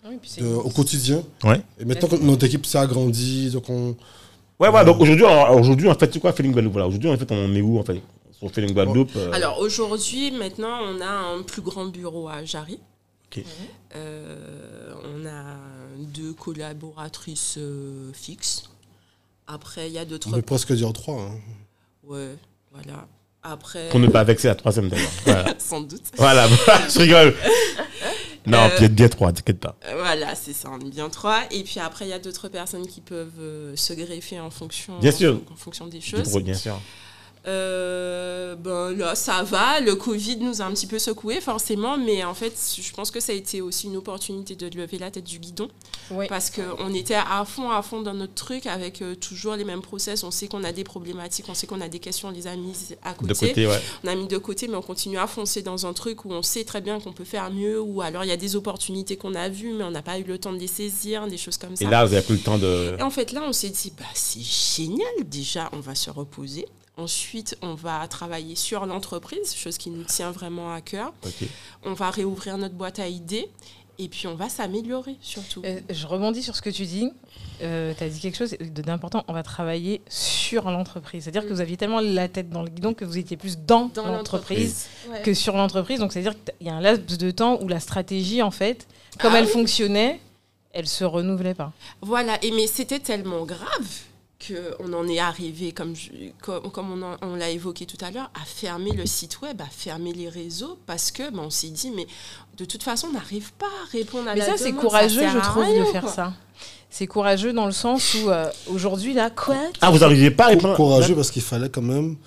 Oui, 0.07 0.19
de- 0.39 0.45
au 0.45 0.69
quotidien. 0.69 1.23
Ouais. 1.43 1.61
Et 1.79 1.85
maintenant 1.85 2.09
que 2.09 2.15
notre 2.17 2.45
équipe 2.45 2.65
s'est 2.65 2.77
agrandie, 2.77 3.49
donc 3.51 3.69
on, 3.69 3.95
Ouais, 4.59 4.69
ouais, 4.69 4.85
donc 4.85 4.99
aujourd'hui, 5.01 5.25
alors, 5.25 5.59
aujourd'hui, 5.59 5.89
en 5.89 5.95
fait, 5.95 6.13
c'est 6.13 6.19
quoi 6.19 6.31
Feeling 6.31 6.51
Guadeloupe 6.53 6.73
Voilà, 6.73 6.87
aujourd'hui, 6.87 7.09
en 7.09 7.17
fait, 7.17 7.31
on 7.31 7.55
est 7.55 7.61
où, 7.61 7.79
en 7.79 7.83
fait 7.83 7.99
Sur 8.31 8.51
Feeling 8.51 8.71
Guadeloupe 8.73 9.09
euh, 9.15 9.31
Alors 9.33 9.57
aujourd'hui, 9.59 10.31
maintenant, 10.31 10.77
on 10.83 11.01
a 11.01 11.07
un 11.37 11.41
plus 11.41 11.61
grand 11.63 11.85
bureau 11.87 12.27
à 12.29 12.45
Jarry. 12.45 12.79
Ok. 13.35 13.43
Euh, 13.95 14.93
on 15.15 15.25
a 15.25 15.57
deux 15.97 16.33
collaboratrices 16.33 17.55
euh, 17.57 18.11
fixes. 18.13 18.63
Après, 19.47 19.87
il 19.89 19.93
y 19.93 19.97
a 19.97 20.03
on 20.03 20.05
d'autres. 20.05 20.31
peut 20.31 20.41
presque 20.41 20.73
dire 20.73 20.91
trois. 20.93 21.21
hein. 21.21 21.39
Ouais, 22.03 22.35
voilà. 22.71 23.07
Après, 23.45 23.89
Pour 23.89 23.99
ne 23.99 24.07
pas 24.07 24.23
vexer 24.23 24.47
la 24.47 24.55
troisième 24.55 24.87
d'ailleurs. 24.89 25.09
Voilà. 25.25 25.53
sans 25.59 25.81
doute. 25.81 26.01
voilà, 26.17 26.47
je 26.89 26.99
rigole. 26.99 27.35
Non, 28.45 28.57
Euh, 28.57 28.69
puis 28.77 28.89
bien 28.89 29.07
trois, 29.07 29.31
t'inquiète 29.31 29.61
pas. 29.61 29.77
Euh, 29.85 29.95
Voilà, 29.95 30.35
c'est 30.35 30.51
ça, 30.51 30.69
on 30.69 30.77
est 30.79 30.89
bien 30.89 31.09
trois. 31.09 31.43
Et 31.51 31.63
puis 31.63 31.79
après, 31.79 32.05
il 32.05 32.09
y 32.09 32.13
a 32.13 32.19
d'autres 32.19 32.49
personnes 32.49 32.85
qui 32.85 32.99
peuvent 32.99 33.39
euh, 33.39 33.73
se 33.77 33.93
greffer 33.93 34.37
en 34.41 34.49
fonction, 34.49 34.99
Bien 34.99 35.11
sûr. 35.13 35.39
en 35.49 35.55
fonction 35.55 35.87
des 35.87 35.99
Du 35.99 36.05
choses. 36.05 36.35
bien 36.43 36.53
sûr. 36.53 36.77
Euh, 37.45 38.55
ben 38.55 38.91
là, 38.95 39.15
ça 39.15 39.43
va. 39.43 39.81
Le 39.81 39.95
Covid 39.95 40.37
nous 40.37 40.61
a 40.61 40.65
un 40.65 40.71
petit 40.71 40.87
peu 40.87 40.99
secoué, 40.99 41.41
forcément, 41.41 41.97
mais 41.97 42.23
en 42.23 42.33
fait, 42.33 42.53
je 42.81 42.93
pense 42.93 43.11
que 43.11 43.19
ça 43.19 43.33
a 43.33 43.35
été 43.35 43.61
aussi 43.61 43.87
une 43.87 43.97
opportunité 43.97 44.55
de 44.55 44.67
lever 44.77 44.97
la 44.97 45.11
tête 45.11 45.25
du 45.25 45.39
guidon. 45.39 45.67
Oui. 46.11 46.27
Parce 46.27 46.49
qu'on 46.49 46.93
était 46.93 47.15
à 47.15 47.43
fond, 47.45 47.69
à 47.69 47.81
fond 47.81 48.01
dans 48.01 48.13
notre 48.13 48.33
truc 48.33 48.65
avec 48.65 49.01
euh, 49.01 49.15
toujours 49.15 49.55
les 49.55 49.65
mêmes 49.65 49.81
process. 49.81 50.23
On 50.23 50.31
sait 50.31 50.47
qu'on 50.47 50.63
a 50.63 50.71
des 50.71 50.83
problématiques, 50.83 51.45
on 51.49 51.53
sait 51.53 51.67
qu'on 51.67 51.81
a 51.81 51.89
des 51.89 51.99
questions, 51.99 52.29
on 52.29 52.31
les 52.31 52.47
a 52.47 52.55
mises 52.55 52.95
à 53.03 53.13
côté. 53.13 53.33
De 53.33 53.39
côté, 53.39 53.67
ouais. 53.67 53.81
On 54.03 54.07
a 54.07 54.15
mis 54.15 54.27
de 54.27 54.37
côté, 54.37 54.67
mais 54.67 54.75
on 54.75 54.81
continue 54.81 55.17
à 55.17 55.27
foncer 55.27 55.61
dans 55.61 55.85
un 55.85 55.93
truc 55.93 56.23
où 56.25 56.31
on 56.31 56.43
sait 56.43 56.63
très 56.63 56.81
bien 56.81 56.99
qu'on 56.99 57.13
peut 57.13 57.25
faire 57.25 57.51
mieux, 57.51 57.81
ou 57.81 58.01
alors 58.01 58.23
il 58.23 58.29
y 58.29 58.33
a 58.33 58.37
des 58.37 58.55
opportunités 58.55 59.17
qu'on 59.17 59.35
a 59.35 59.49
vues, 59.49 59.73
mais 59.73 59.83
on 59.83 59.91
n'a 59.91 60.01
pas 60.01 60.17
eu 60.17 60.23
le 60.23 60.37
temps 60.37 60.53
de 60.53 60.59
les 60.59 60.67
saisir, 60.67 61.27
des 61.27 61.37
choses 61.37 61.57
comme 61.57 61.75
ça. 61.75 61.83
Et 61.83 61.89
là, 61.89 62.05
vous 62.05 62.13
avez 62.13 62.23
pris 62.23 62.33
le 62.33 62.39
temps 62.39 62.57
de. 62.57 62.95
Et 62.97 63.01
en 63.01 63.09
fait, 63.09 63.31
là, 63.33 63.41
on 63.45 63.51
s'est 63.51 63.69
dit, 63.69 63.91
bah, 63.97 64.05
c'est 64.13 64.41
génial. 64.41 65.07
Déjà, 65.25 65.69
on 65.73 65.79
va 65.79 65.95
se 65.95 66.09
reposer. 66.09 66.65
Ensuite, 66.97 67.57
on 67.63 67.73
va 67.73 68.07
travailler 68.07 68.55
sur 68.55 68.85
l'entreprise, 68.85 69.55
chose 69.55 69.77
qui 69.79 69.89
nous 69.89 70.03
tient 70.03 70.29
vraiment 70.31 70.71
à 70.73 70.81
cœur. 70.81 71.11
On 71.83 71.93
va 71.93 72.11
réouvrir 72.11 72.57
notre 72.57 72.75
boîte 72.75 72.99
à 72.99 73.07
idées. 73.07 73.49
Et 73.99 74.07
puis, 74.09 74.25
on 74.27 74.33
va 74.35 74.49
s'améliorer, 74.49 75.15
surtout. 75.21 75.61
Euh, 75.65 75.79
je 75.89 76.07
rebondis 76.07 76.41
sur 76.43 76.55
ce 76.55 76.61
que 76.63 76.69
tu 76.71 76.85
dis. 76.85 77.11
tu 77.59 77.65
as 77.65 78.09
dit 78.09 78.19
quelque 78.19 78.37
chose 78.37 78.55
d'important. 78.59 79.23
On 79.27 79.33
va 79.33 79.43
travailler 79.43 80.01
sur 80.09 80.69
l'entreprise. 80.71 81.23
C'est-à-dire 81.23 81.47
que 81.47 81.53
vous 81.53 81.61
aviez 81.61 81.77
tellement 81.77 81.99
la 81.99 82.27
tête 82.27 82.49
dans 82.49 82.63
le 82.63 82.69
guidon 82.69 82.93
que 82.95 83.05
vous 83.05 83.17
étiez 83.17 83.37
plus 83.37 83.57
dans, 83.57 83.85
Dans 83.93 84.07
l'entreprise 84.07 84.87
Ouais. 85.09 85.21
que 85.21 85.33
sur 85.33 85.55
l'entreprise. 85.57 85.99
Donc, 85.99 86.11
c'est-à-dire 86.11 86.33
qu'il 86.57 86.67
y 86.67 86.69
a 86.69 86.75
un 86.75 86.81
laps 86.81 87.17
de 87.19 87.31
temps 87.31 87.59
où 87.61 87.67
la 87.67 87.79
stratégie, 87.79 88.41
en 88.41 88.51
fait, 88.51 88.87
comme 89.19 89.33
Ah 89.35 89.39
elle 89.39 89.45
oui. 89.45 89.51
fonctionnait, 89.51 90.19
elle 90.73 90.87
se 90.87 91.03
renouvelait 91.03 91.53
pas. 91.53 91.71
Voilà, 92.01 92.37
et 92.43 92.51
mais 92.51 92.65
c'était 92.67 92.99
tellement 92.99 93.45
grave 93.45 93.87
qu'on 94.47 94.93
en 94.93 95.07
est 95.07 95.19
arrivé, 95.19 95.71
comme, 95.71 95.95
je- 95.95 96.09
comme, 96.41 96.69
comme 96.71 96.91
on, 96.91 97.01
en- 97.05 97.17
on 97.21 97.35
l'a 97.35 97.49
évoqué 97.49 97.85
tout 97.85 97.97
à 98.03 98.11
l'heure, 98.11 98.29
à 98.39 98.45
fermer 98.45 98.91
le 98.91 99.05
site 99.05 99.41
web, 99.41 99.61
à 99.61 99.65
fermer 99.65 100.13
les 100.13 100.29
réseaux, 100.29 100.77
parce 100.85 101.11
que 101.11 101.29
ben, 101.31 101.39
on 101.45 101.49
s'est 101.49 101.69
dit, 101.69 101.91
mais 101.95 102.07
de 102.57 102.65
toute 102.65 102.83
façon, 102.83 103.07
on 103.09 103.13
n'arrive 103.13 103.53
pas 103.53 103.65
à 103.67 103.89
répondre 103.91 104.29
à 104.29 104.33
Mais 104.33 104.39
la 104.39 104.45
ça, 104.45 104.53
c'est 104.57 104.69
demande, 104.69 104.81
courageux, 104.83 105.19
sert 105.21 105.31
je 105.31 105.37
à 105.37 105.41
trouve, 105.41 105.63
rien, 105.63 105.79
de 105.85 105.85
faire 105.91 106.01
quoi. 106.03 106.11
ça. 106.11 106.33
C'est 106.89 107.07
courageux 107.07 107.53
dans 107.53 107.65
le 107.65 107.71
sens 107.71 108.13
où 108.15 108.29
euh, 108.29 108.49
aujourd'hui, 108.67 109.13
là, 109.13 109.29
quoi 109.31 109.55
Ah, 109.81 109.89
vous 109.89 109.99
n'arriviez 109.99 110.29
pas 110.29 110.45
à 110.45 110.47
répondre 110.49 110.75
Courageux 110.75 111.15
parce 111.15 111.31
qu'il 111.31 111.41
fallait 111.41 111.69
quand 111.69 111.81
même. 111.81 112.17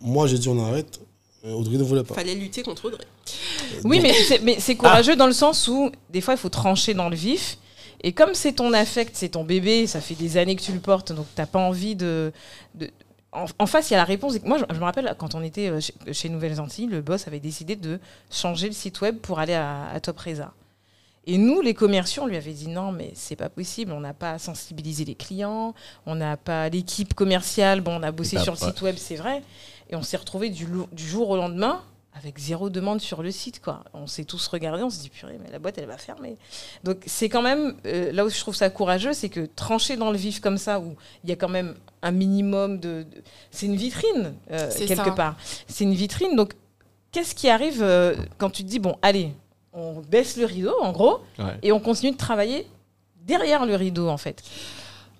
Moi, 0.00 0.26
j'ai 0.26 0.38
dit 0.38 0.48
on 0.48 0.64
arrête. 0.66 0.98
Audrey 1.46 1.76
ne 1.76 1.82
voulait 1.82 2.04
pas. 2.04 2.14
Fallait 2.14 2.34
lutter 2.34 2.62
contre 2.62 2.86
Audrey. 2.86 3.04
Oui, 3.84 4.00
mais 4.00 4.14
c'est, 4.14 4.38
mais 4.38 4.56
c'est 4.60 4.76
courageux 4.76 5.14
dans 5.14 5.26
le 5.26 5.34
sens 5.34 5.68
où 5.68 5.90
des 6.08 6.22
fois 6.22 6.32
il 6.32 6.38
faut 6.38 6.48
trancher 6.48 6.94
dans 6.94 7.10
le 7.10 7.16
vif. 7.16 7.58
Et 8.06 8.12
comme 8.12 8.34
c'est 8.34 8.52
ton 8.52 8.74
affect, 8.74 9.16
c'est 9.16 9.30
ton 9.30 9.44
bébé, 9.44 9.86
ça 9.86 9.98
fait 10.02 10.14
des 10.14 10.36
années 10.36 10.54
que 10.56 10.60
tu 10.60 10.72
le 10.72 10.78
portes, 10.78 11.12
donc 11.12 11.26
t'as 11.34 11.46
pas 11.46 11.58
envie 11.58 11.96
de. 11.96 12.32
de- 12.74 12.90
En, 13.32 13.66
face, 13.66 13.88
il 13.88 13.94
y 13.94 13.96
a 13.96 13.98
la 13.98 14.04
réponse. 14.04 14.34
Moi, 14.44 14.58
je, 14.58 14.78
me 14.78 14.84
rappelle 14.84 15.12
quand 15.18 15.34
on 15.34 15.42
était 15.42 15.70
euh, 15.70 15.80
chez, 16.12 16.28
Nouvelles 16.28 16.60
Antilles, 16.60 16.86
le 16.86 17.00
boss 17.00 17.26
avait 17.26 17.40
décidé 17.40 17.76
de 17.76 17.98
changer 18.30 18.66
le 18.66 18.74
site 18.74 19.00
web 19.00 19.16
pour 19.16 19.38
aller 19.38 19.54
à, 19.54 19.88
à 19.88 20.00
Top 20.00 20.18
Reza. 20.18 20.52
Et 21.26 21.38
nous, 21.38 21.62
les 21.62 21.72
commerciaux, 21.72 22.24
on 22.24 22.26
lui 22.26 22.36
avait 22.36 22.52
dit 22.52 22.68
non, 22.68 22.92
mais 22.92 23.10
c'est 23.14 23.36
pas 23.36 23.48
possible, 23.48 23.90
on 23.92 24.00
n'a 24.00 24.12
pas 24.12 24.38
sensibilisé 24.38 25.06
les 25.06 25.14
clients, 25.14 25.72
on 26.04 26.14
n'a 26.14 26.36
pas 26.36 26.68
l'équipe 26.68 27.14
commerciale, 27.14 27.80
bon, 27.80 27.98
on 27.98 28.02
a 28.02 28.12
bossé 28.12 28.38
sur 28.38 28.52
le 28.52 28.58
site 28.58 28.82
web, 28.82 28.96
c'est 28.98 29.16
vrai. 29.16 29.42
Et 29.88 29.96
on 29.96 30.02
s'est 30.02 30.18
retrouvé 30.18 30.50
du 30.50 30.68
jour 30.94 31.30
au 31.30 31.36
lendemain 31.36 31.82
avec 32.16 32.38
zéro 32.38 32.70
demande 32.70 33.00
sur 33.00 33.22
le 33.22 33.30
site. 33.32 33.60
Quoi. 33.60 33.82
On 33.92 34.06
s'est 34.06 34.24
tous 34.24 34.46
regardés, 34.46 34.82
on 34.82 34.90
s'est 34.90 35.02
dit 35.02 35.10
purée, 35.10 35.38
mais 35.42 35.50
la 35.50 35.58
boîte, 35.58 35.78
elle 35.78 35.86
va 35.86 35.98
fermer. 35.98 36.36
Donc 36.84 36.98
c'est 37.06 37.28
quand 37.28 37.42
même, 37.42 37.76
euh, 37.86 38.12
là 38.12 38.24
où 38.24 38.28
je 38.30 38.38
trouve 38.38 38.54
ça 38.54 38.70
courageux, 38.70 39.12
c'est 39.12 39.28
que 39.28 39.46
trancher 39.56 39.96
dans 39.96 40.10
le 40.12 40.16
vif 40.16 40.40
comme 40.40 40.56
ça, 40.58 40.78
où 40.80 40.94
il 41.24 41.30
y 41.30 41.32
a 41.32 41.36
quand 41.36 41.48
même 41.48 41.74
un 42.02 42.10
minimum 42.12 42.78
de... 42.78 43.02
de- 43.02 43.22
c'est 43.50 43.66
une 43.66 43.76
vitrine, 43.76 44.34
euh, 44.52 44.70
quelque 44.78 44.94
ça. 44.94 45.10
part. 45.10 45.36
C'est 45.66 45.84
une 45.84 45.94
vitrine, 45.94 46.36
donc 46.36 46.54
qu'est-ce 47.10 47.34
qui 47.34 47.48
arrive 47.48 47.82
euh, 47.82 48.14
quand 48.38 48.50
tu 48.50 48.62
te 48.62 48.68
dis, 48.68 48.78
bon, 48.78 48.96
allez, 49.02 49.32
on 49.72 50.00
baisse 50.00 50.36
le 50.36 50.44
rideau, 50.44 50.74
en 50.80 50.92
gros, 50.92 51.18
Ouais. 51.38 51.58
et 51.62 51.72
on 51.72 51.80
continue 51.80 52.12
de 52.12 52.16
travailler 52.16 52.66
derrière 53.22 53.66
le 53.66 53.74
rideau, 53.74 54.08
en 54.08 54.18
fait? 54.18 54.42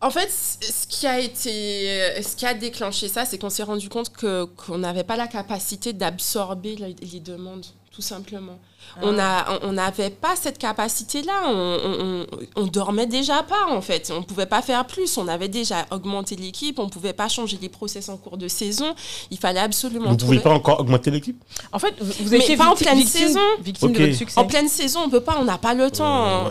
En 0.05 0.11
fait, 0.11 0.31
ce 0.31 0.87
qui 0.87 1.07
a 1.07 1.19
été, 1.19 2.23
ce 2.23 2.37
qui 2.37 2.45
a 2.47 2.53
déclenché 2.55 3.09
ça, 3.09 3.25
c'est 3.25 3.39
qu'on 3.39 3.51
s'est 3.51 3.63
rendu 3.63 3.89
compte 3.89 4.11
que 4.13 4.45
qu'on 4.45 4.79
n'avait 4.79 5.05
pas 5.05 5.17
la 5.17 5.27
capacité 5.27 5.93
d'absorber 5.93 6.77
les, 6.77 6.95
les 7.11 7.21
demandes, 7.21 7.65
tout 7.91 8.03
simplement. 8.03 8.59
On 9.01 9.19
a, 9.19 9.61
on- 9.63 9.73
n'avait 9.73 10.11
pas 10.11 10.37
cette 10.37 10.59
capacité-là. 10.59 11.45
On, 11.47 12.27
on, 12.55 12.67
dormait 12.67 13.07
déjà 13.07 13.43
pas 13.43 13.65
en 13.71 13.81
fait. 13.81 14.13
On 14.15 14.23
pouvait 14.23 14.45
pas 14.45 14.61
faire 14.61 14.87
plus. 14.87 15.17
On 15.17 15.27
avait 15.27 15.49
déjà 15.49 15.87
augmenté 15.91 16.37
l'équipe. 16.37 16.79
On 16.79 16.91
pouvait 16.91 17.15
pas 17.15 17.29
changer 17.29 17.59
les 17.63 17.71
process 17.71 18.11
en 18.11 18.19
cours 18.19 18.37
de 18.37 18.47
saison. 18.47 18.95
Il 19.31 19.39
fallait 19.39 19.61
absolument 19.61 20.09
Vous 20.09 20.13
ne 20.13 20.19
trouver. 20.19 20.37
pouvez 20.37 20.51
pas 20.51 20.55
encore 20.55 20.81
augmenter 20.81 21.11
l'équipe? 21.11 21.43
En 21.73 21.79
fait, 21.79 21.95
vous, 21.99 22.13
vous 22.25 22.31
Mais 22.31 22.39
étiez 22.41 22.59
pas 22.59 22.67
en 22.69 22.75
pleine 22.77 22.99
victime, 22.99 23.29
saison. 23.29 23.41
victime 23.63 23.93
de 23.93 23.99
votre 24.05 24.15
succès. 24.19 24.39
En 24.39 24.45
pleine 24.45 24.69
saison, 24.69 25.01
on 25.07 25.09
peut 25.09 25.23
pas, 25.23 25.37
on 25.41 25.45
n'a 25.45 25.57
pas 25.59 25.73
le 25.73 25.91
temps. 25.91 26.45
ouais. 26.49 26.51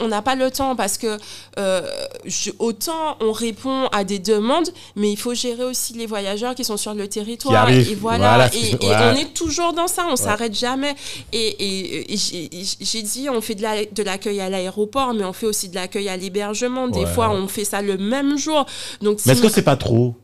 On- 0.00 0.08
n'a 0.08 0.22
pas 0.22 0.34
le 0.34 0.50
temps 0.50 0.74
parce 0.76 0.98
que 0.98 1.16
euh, 1.58 1.82
je- 2.24 2.50
autant 2.58 3.16
on 3.20 3.32
répond 3.32 3.86
à 3.92 4.04
des 4.04 4.18
demandes, 4.18 4.68
mais 4.96 5.10
il 5.12 5.16
faut 5.16 5.34
gérer 5.34 5.64
aussi 5.64 5.92
les 5.94 6.06
voyageurs 6.06 6.54
qui 6.54 6.64
sont 6.64 6.76
sur 6.76 6.94
le 6.94 7.08
territoire. 7.08 7.68
Et 7.70 7.94
voilà, 7.94 8.48
Voilà, 8.50 8.50
et, 8.54 8.76
on 9.14 9.16
est 9.16 9.32
toujours 9.34 9.72
dans 9.72 9.88
ça, 9.88 10.06
on 10.10 10.16
s'arrête 10.16 10.54
jamais. 10.54 10.94
Et, 11.32 12.04
j'ai 12.80 13.02
dit, 13.02 13.28
on 13.30 13.40
fait 13.40 13.54
de 13.54 13.62
la- 13.62 13.84
de 13.84 14.02
l'accueil 14.02 14.40
à 14.40 14.48
l'aéroport, 14.50 15.14
mais 15.14 15.24
on 15.24 15.32
fait 15.32 15.46
aussi 15.46 15.68
de 15.68 15.74
l'accueil 15.74 16.08
à 16.08 16.16
l'hébergement. 16.16 16.88
Des 16.88 17.00
Ouais. 17.00 17.06
fois, 17.06 17.30
on 17.30 17.48
fait 17.48 17.64
ça 17.64 17.82
le 17.82 17.96
même 17.96 18.36
jour. 18.38 18.66
Donc, 19.00 19.18
Mais 19.26 19.32
est-ce 19.32 19.42
que 19.42 19.48
c'est 19.48 19.62
pas 19.62 19.76
trop? 19.76 20.14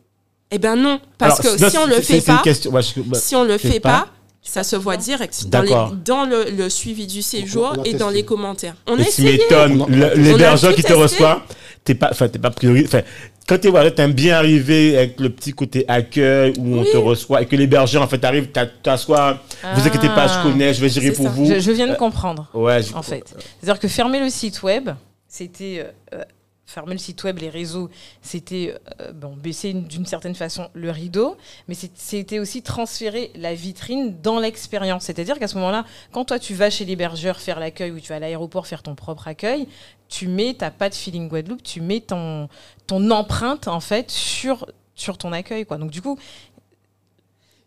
Eh 0.50 0.58
ben 0.58 0.76
non, 0.76 0.98
parce 1.18 1.40
Alors, 1.40 1.56
que 1.56 1.60
non, 1.62 1.70
si 1.70 1.76
on 1.78 1.86
le 1.86 2.00
fait 2.00 2.20
pas, 2.22 2.38
question- 2.42 2.72
si 3.14 3.36
on 3.36 3.44
le 3.44 3.58
fait 3.58 3.80
pas. 3.80 3.90
pas, 3.90 4.08
ça 4.42 4.62
se 4.64 4.76
voit 4.76 4.96
direct 4.96 5.46
dans, 5.48 5.60
les- 5.62 5.68
D'accord. 5.68 5.92
dans 6.04 6.24
le, 6.24 6.50
le 6.50 6.70
suivi 6.70 7.06
du 7.06 7.22
séjour 7.22 7.74
et 7.84 7.94
dans 7.94 8.08
les 8.10 8.24
commentaires. 8.24 8.74
On 8.86 8.96
Mais 8.96 9.04
tu 9.14 9.22
m'étonnes, 9.22 9.84
l'hébergeur 10.16 10.74
qui 10.74 10.82
te 10.82 10.92
reçoit, 10.92 11.42
t'es 11.84 11.94
pas, 11.94 12.08
enfin, 12.10 12.28
t'es 12.28 12.38
pas 12.38 12.50
priori, 12.50 12.84
enfin, 12.86 13.02
quand 13.46 13.58
t'es 13.58 13.68
voilà, 13.68 13.90
t'aimes 13.90 14.12
bien 14.12 14.36
arriver 14.36 14.96
avec 14.96 15.20
le 15.20 15.30
petit 15.30 15.52
côté 15.52 15.84
accueil 15.88 16.52
où 16.58 16.76
on 16.76 16.82
Oui. 16.82 16.88
te 16.92 16.96
reçoit 16.96 17.42
et 17.42 17.46
que 17.46 17.56
l'hébergeur 17.56 18.02
en 18.02 18.06
fait 18.08 18.22
arrive, 18.24 18.48
t'a- 18.48 18.66
t'assois, 18.66 19.38
vous 19.74 19.86
inquiétez 19.86 20.08
pas, 20.08 20.28
je 20.28 20.42
connais, 20.48 20.72
je 20.74 20.80
vais 20.80 20.88
gérer 20.88 21.12
pour 21.12 21.26
ça. 21.26 21.30
vous. 21.32 21.46
Je, 21.46 21.58
je 21.58 21.70
viens 21.72 21.86
de 21.88 21.94
comprendre. 21.94 22.48
Ouais, 22.54 22.82
je- 22.82 22.94
en 22.94 23.02
fait. 23.02 23.24
C'est-à-dire 23.60 23.80
que 23.80 23.88
fermer 23.88 24.20
le 24.20 24.28
site 24.30 24.62
web, 24.62 24.90
c'était 25.26 25.84
euh, 26.14 26.16
euh, 26.18 26.22
fermer 26.68 26.92
le 26.92 26.98
site 26.98 27.24
web, 27.24 27.38
les 27.38 27.48
réseaux, 27.48 27.88
c'était 28.20 28.74
euh, 29.00 29.12
bon, 29.12 29.34
baisser 29.34 29.70
une- 29.70 29.84
d'une 29.84 30.04
certaine 30.04 30.34
façon 30.34 30.68
le 30.74 30.90
rideau, 30.90 31.36
mais 31.66 31.74
c'était 31.74 32.38
aussi 32.38 32.62
transférer 32.62 33.30
la 33.34 33.54
vitrine 33.54 34.20
dans 34.22 34.38
l'expérience. 34.38 35.04
C'est-à-dire 35.04 35.38
qu'à 35.38 35.48
ce 35.48 35.56
moment-là, 35.56 35.86
quand 36.12 36.26
toi 36.26 36.38
tu 36.38 36.52
vas 36.52 36.68
chez 36.68 36.84
l'hébergeur 36.84 37.40
faire 37.40 37.58
l'accueil 37.58 37.90
ou 37.90 38.00
tu 38.00 38.08
vas 38.10 38.16
à 38.16 38.18
l'aéroport 38.18 38.66
faire 38.66 38.82
ton 38.82 38.94
propre 38.94 39.28
accueil, 39.28 39.66
tu 40.10 40.28
mets 40.28 40.52
ta 40.54 40.70
patte 40.70 40.94
feeling 40.94 41.28
Guadeloupe, 41.28 41.62
tu 41.62 41.80
mets 41.80 42.00
ton, 42.00 42.48
ton 42.86 43.10
empreinte 43.10 43.66
en 43.66 43.80
fait 43.80 44.10
sur 44.10 44.66
sur 44.94 45.16
ton 45.16 45.32
accueil 45.32 45.64
quoi. 45.64 45.78
Donc 45.78 45.90
du 45.90 46.02
coup, 46.02 46.18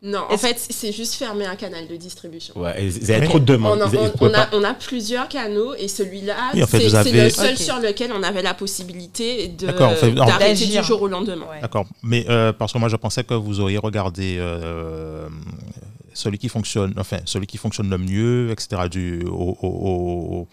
Non, 0.04 0.24
en 0.32 0.38
fait, 0.38 0.58
c'est 0.58 0.92
juste 0.92 1.14
fermer 1.14 1.46
un 1.46 1.56
canal 1.56 1.88
de 1.88 1.96
distribution. 1.96 2.58
Ouais, 2.60 2.88
vous 2.90 3.12
avez 3.12 3.28
trop 3.28 3.40
de 3.40 3.46
demandes. 3.46 3.80
on- 4.20 4.26
a, 4.26 4.30
pas- 4.30 4.50
on 4.54 4.64
a 4.64 4.74
plusieurs 4.74 5.28
canaux 5.30 5.76
et 5.76 5.88
celui-là, 5.88 6.52
Oui, 6.56 6.64
en 6.64 6.66
fait, 6.68 6.90
c'est 6.90 6.96
avez- 6.96 7.24
le 7.26 7.30
seul 7.30 7.56
sur 7.56 7.80
lequel 7.80 8.12
on 8.12 8.24
avait 8.24 8.42
la 8.42 8.56
possibilité 8.56 9.48
d'arrêter 9.50 10.66
du 10.66 10.84
jour 10.84 11.04
au 11.04 11.08
lendemain. 11.08 11.46
ouais. 11.52 11.62
D'accord. 11.62 11.86
Mais 12.02 12.26
euh, 12.30 12.52
parce 12.52 12.74
que 12.74 12.80
moi, 12.80 12.90
je 12.90 12.96
pensais 12.96 13.24
que 13.24 13.36
vous 13.36 13.60
auriez 13.60 13.78
regardé 13.78 14.38
euh, 14.40 15.28
celui 16.16 16.40
qui 16.40 16.50
fonctionne, 16.50 16.94
enfin, 16.98 17.18
celui 17.26 17.46
qui 17.46 17.58
fonctionne 17.58 17.90
le 17.90 17.98
mieux, 18.00 18.50
etc., 18.52 18.90
du, 18.90 19.24
au, 19.28 19.56
au- 19.62 19.68
au- 19.68 20.48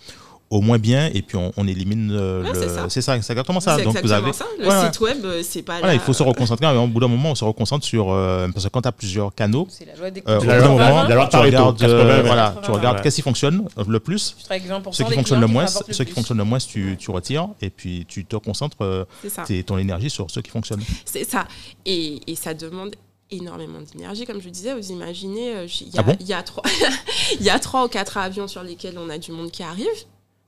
au 0.50 0.62
moins 0.62 0.78
bien, 0.78 1.10
et 1.12 1.20
puis 1.20 1.36
on, 1.36 1.52
on 1.58 1.66
élimine 1.68 2.10
euh, 2.10 2.42
Ouais, 2.42 2.52
le. 2.52 2.60
c'est 2.88 3.02
ça. 3.02 3.20
C'est 3.20 3.32
exactement 3.32 3.60
ça. 3.60 3.76
C'est 3.76 3.84
Donc 3.84 3.92
vous 3.92 3.98
exactement 4.00 4.28
avez. 4.28 4.32
ça. 4.36 4.46
Le 4.58 4.66
Ouais, 4.66 4.86
site 4.90 5.00
web, 5.00 5.24
euh, 5.24 5.42
c'est 5.44 5.60
pas 5.62 5.74
Voilà, 5.74 5.88
la- 5.88 5.94
il 5.94 6.00
faut 6.00 6.14
se 6.14 6.22
reconcentrer. 6.22 6.66
Au 6.66 6.86
bout 6.86 7.00
d'un 7.00 7.08
moment, 7.08 7.32
on 7.32 7.34
se 7.34 7.44
reconcentre 7.44 7.84
sur. 7.84 8.10
euh, 8.10 8.48
parce 8.54 8.64
que 8.64 8.70
quand 8.70 8.80
tu 8.82 8.88
as 8.88 8.92
plusieurs 8.92 9.34
canaux, 9.34 9.66
C'est 9.70 9.84
la 9.84 9.94
loi 9.94 10.10
des 10.10 10.22
euh, 10.26 10.38
au 10.38 10.40
bout 10.40 10.46
La 10.46 10.54
d'un 10.60 10.66
loi- 10.66 10.68
moment, 10.72 11.02
la 11.02 11.14
loi 11.14 11.28
tu 11.30 11.36
regardes, 11.36 11.78
80, 11.78 11.94
euh, 11.98 12.16
ouais. 12.16 12.22
voilà, 12.26 12.42
80, 12.50 12.62
tu 12.64 12.70
regardes 12.70 12.96
ouais. 12.96 13.02
qu'est-ce 13.02 13.16
qui 13.16 13.22
fonctionne 13.22 13.68
le 13.86 14.00
plus. 14.00 14.34
Tu 14.38 14.44
travailles 14.44 14.60
avec 14.70 14.84
20% 14.86 14.92
Ceux 14.92 15.04
qui 15.04 15.22
clients 15.22 15.40
le 15.40 15.46
moins, 15.48 15.66
ceux 15.66 15.82
qui 15.84 16.04
plus. 16.04 16.14
fonctionnent 16.14 16.38
le 16.38 16.44
moins, 16.44 16.58
tu, 16.58 16.96
tu 16.98 17.10
retires 17.10 17.48
et 17.60 17.68
puis 17.70 18.06
tu 18.08 18.24
te 18.24 18.36
concentres 18.36 18.76
euh, 18.80 19.04
C'est 19.22 19.28
ça. 19.28 19.42
tes- 19.42 19.62
ton 19.64 19.76
énergie 19.76 20.08
sur 20.08 20.30
ceux 20.30 20.40
qui 20.40 20.50
fonctionnent. 20.50 20.82
C'est 21.04 21.24
ça. 21.24 21.46
Et, 21.84 22.20
et 22.26 22.34
ça 22.36 22.54
demande 22.54 22.94
énormément 23.30 23.80
d'énergie. 23.92 24.24
Comme 24.24 24.40
je 24.40 24.48
disais, 24.48 24.72
vous 24.74 24.90
imaginez, 24.92 25.68
j- 25.68 25.84
il 25.88 25.94
y, 25.94 25.98
a- 25.98 26.00
Ah 26.00 26.02
bon 26.04 26.16
il 26.20 26.26
y, 26.26 26.32
a 26.32 26.42
trois- 26.42 26.62
il 27.40 27.44
y 27.44 27.50
a 27.50 27.58
trois 27.58 27.84
ou 27.84 27.88
quatre 27.88 28.16
avions 28.16 28.48
sur 28.48 28.62
lesquels 28.62 28.96
on 28.98 29.10
a 29.10 29.18
du 29.18 29.32
monde 29.32 29.50
qui 29.50 29.62
arrive. 29.62 29.84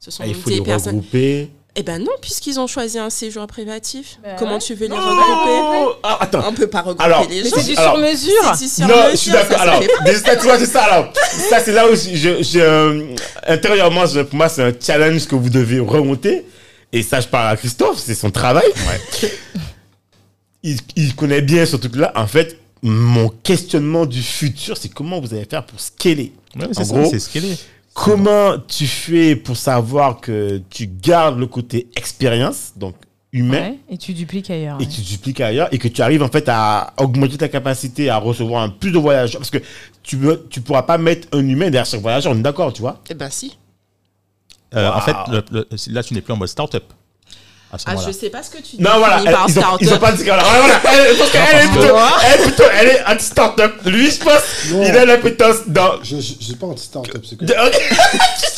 Ce 0.00 0.10
sont 0.10 0.22
Ah, 0.24 0.26
il 0.26 0.34
faut 0.34 0.48
des 0.48 0.56
les 0.56 0.62
personnes. 0.62 0.96
regrouper. 0.96 1.50
Eh 1.76 1.82
ben 1.84 1.98
non, 2.02 2.10
puisqu'ils 2.20 2.58
ont 2.58 2.66
choisi 2.66 2.98
un 2.98 3.10
séjour 3.10 3.46
privatif. 3.46 4.18
Bah 4.24 4.30
Comment 4.38 4.54
ouais. 4.54 4.58
tu 4.58 4.74
veux 4.74 4.88
les 4.88 4.94
regrouper? 4.94 5.98
Ah, 6.02 6.18
attends. 6.22 6.42
On 6.48 6.52
peut 6.52 6.66
pas 6.66 6.80
regrouper 6.80 7.04
Alors, 7.04 7.28
les 7.28 7.44
gens. 7.48 7.56
c'est 7.58 7.64
du 7.72 7.76
Alors, 7.76 7.94
sur 7.94 8.02
mesure. 8.04 8.54
C'est 8.56 8.64
du 8.64 8.70
sur 8.70 8.88
non, 8.88 8.96
mesure, 8.96 9.10
je 9.12 9.16
suis 9.16 9.30
d'accord. 9.30 9.60
Alors, 9.60 9.82
ça, 10.24 10.36
tu 10.36 10.42
vois, 10.44 10.58
c'est 10.58 10.66
ça. 10.66 10.82
Alors, 10.84 11.12
ça, 11.14 11.60
c'est 11.60 11.72
là 11.72 11.86
où 11.88 11.94
je, 11.94 12.16
je, 12.16 12.42
je- 12.42 12.58
euh, 12.58 13.14
intérieurement, 13.46 14.04
je- 14.06 14.20
pour 14.20 14.34
moi, 14.36 14.48
c'est 14.48 14.62
un 14.64 14.72
challenge 14.80 15.26
que 15.28 15.36
vous 15.36 15.48
devez 15.50 15.78
remonter. 15.78 16.44
Et 16.92 17.02
ça, 17.04 17.20
je 17.20 17.28
parle 17.28 17.52
à 17.52 17.56
Christophe, 17.56 17.98
c'est 17.98 18.14
son 18.16 18.30
travail. 18.30 18.66
Il, 20.62 20.76
il 20.96 21.14
connaît 21.14 21.40
bien 21.40 21.64
ce 21.64 21.76
truc-là. 21.76 22.12
En 22.14 22.26
fait, 22.26 22.58
mon 22.82 23.28
questionnement 23.28 24.04
du 24.06 24.22
futur, 24.22 24.76
c'est 24.76 24.90
comment 24.90 25.18
vous 25.20 25.32
allez 25.32 25.46
faire 25.48 25.64
pour 25.64 25.80
scaler. 25.80 26.32
Ouais, 26.56 26.64
En 26.66 26.72
c'est 26.74 26.84
ça, 26.84 26.94
gros, 26.94 27.08
c'est 27.10 27.16
est. 27.20 27.56
Comment 27.94 28.56
tu 28.58 28.86
fais 28.86 29.36
pour 29.36 29.56
savoir 29.56 30.20
que 30.20 30.62
tu 30.70 30.86
gardes 30.86 31.38
le 31.38 31.46
côté 31.46 31.88
expérience, 31.96 32.72
donc 32.76 32.94
humain, 33.32 33.60
Ouais, 33.70 33.78
et 33.90 33.98
tu 33.98 34.12
dupliques 34.12 34.50
ailleurs. 34.50 34.76
et 34.80 34.84
ouais. 34.84 34.88
tu 34.90 35.00
dupliques 35.02 35.40
ailleurs, 35.40 35.68
et 35.72 35.78
que 35.78 35.88
tu 35.88 36.00
arrives 36.00 36.22
en 36.22 36.28
fait 36.28 36.48
à 36.48 36.92
augmenter 36.98 37.36
ta 37.36 37.48
capacité 37.48 38.08
à 38.08 38.16
recevoir 38.18 38.62
un 38.62 38.68
plus 38.70 38.90
de 38.92 38.98
voyageurs, 38.98 39.40
parce 39.40 39.50
que 39.50 39.58
tu 40.02 40.16
ne 40.16 40.34
tu 40.34 40.60
pourras 40.60 40.82
pas 40.82 40.98
mettre 40.98 41.28
un 41.32 41.46
humain 41.46 41.66
derrière 41.66 41.84
chaque 41.86 42.00
voyageur, 42.00 42.32
on 42.32 42.36
est 42.38 42.42
d'accord, 42.42 42.72
tu 42.72 42.80
vois? 42.80 43.00
Eh 43.10 43.14
ben 43.14 43.28
si. 43.30 43.56
Euh, 44.74 44.90
En 44.92 45.00
fait, 45.00 45.16
le- 45.30 45.44
le- 45.50 45.68
là, 45.92 46.02
tu 46.02 46.14
n'es 46.14 46.20
plus 46.20 46.32
en 46.32 46.36
mode 46.36 46.48
start-up. 46.48 46.84
À 47.72 47.78
ce 47.78 47.84
Ah, 47.86 47.94
je 48.04 48.10
sais 48.12 48.30
pas 48.30 48.42
ce 48.42 48.50
que 48.50 48.56
tu 48.58 48.76
dis. 48.76 48.82
Non, 48.82 48.90
voilà, 48.98 49.20
elle- 49.24 49.36
ils, 49.48 49.58
ont, 49.60 49.62
ils 49.80 49.92
ont 49.94 49.98
pas 49.98 50.10
dit 50.12 50.24
voilà, 50.24 50.42
voilà, 50.42 50.80
voilà, 50.82 51.08
elle, 51.08 51.16
parce 51.16 51.30
qu'elle 51.30 51.40
est 51.42 51.68
plutôt, 51.70 51.94
elle 52.26 52.40
est 52.40 52.42
plutôt, 52.42 52.62
elle 52.80 52.88
est 52.88 53.00
anti-startup. 53.06 53.72
Lui, 53.86 54.10
je 54.10 54.18
pense, 54.18 54.72
Non. 54.72 54.82
il 54.82 54.96
a 54.96 55.04
l'appétence 55.04 55.56
dans. 55.68 56.02
Je 56.02 56.16
n'ai 56.16 56.56
pas 56.58 56.66
anti-startup, 56.66 57.24
c'est 57.24 57.36
que. 57.38 57.44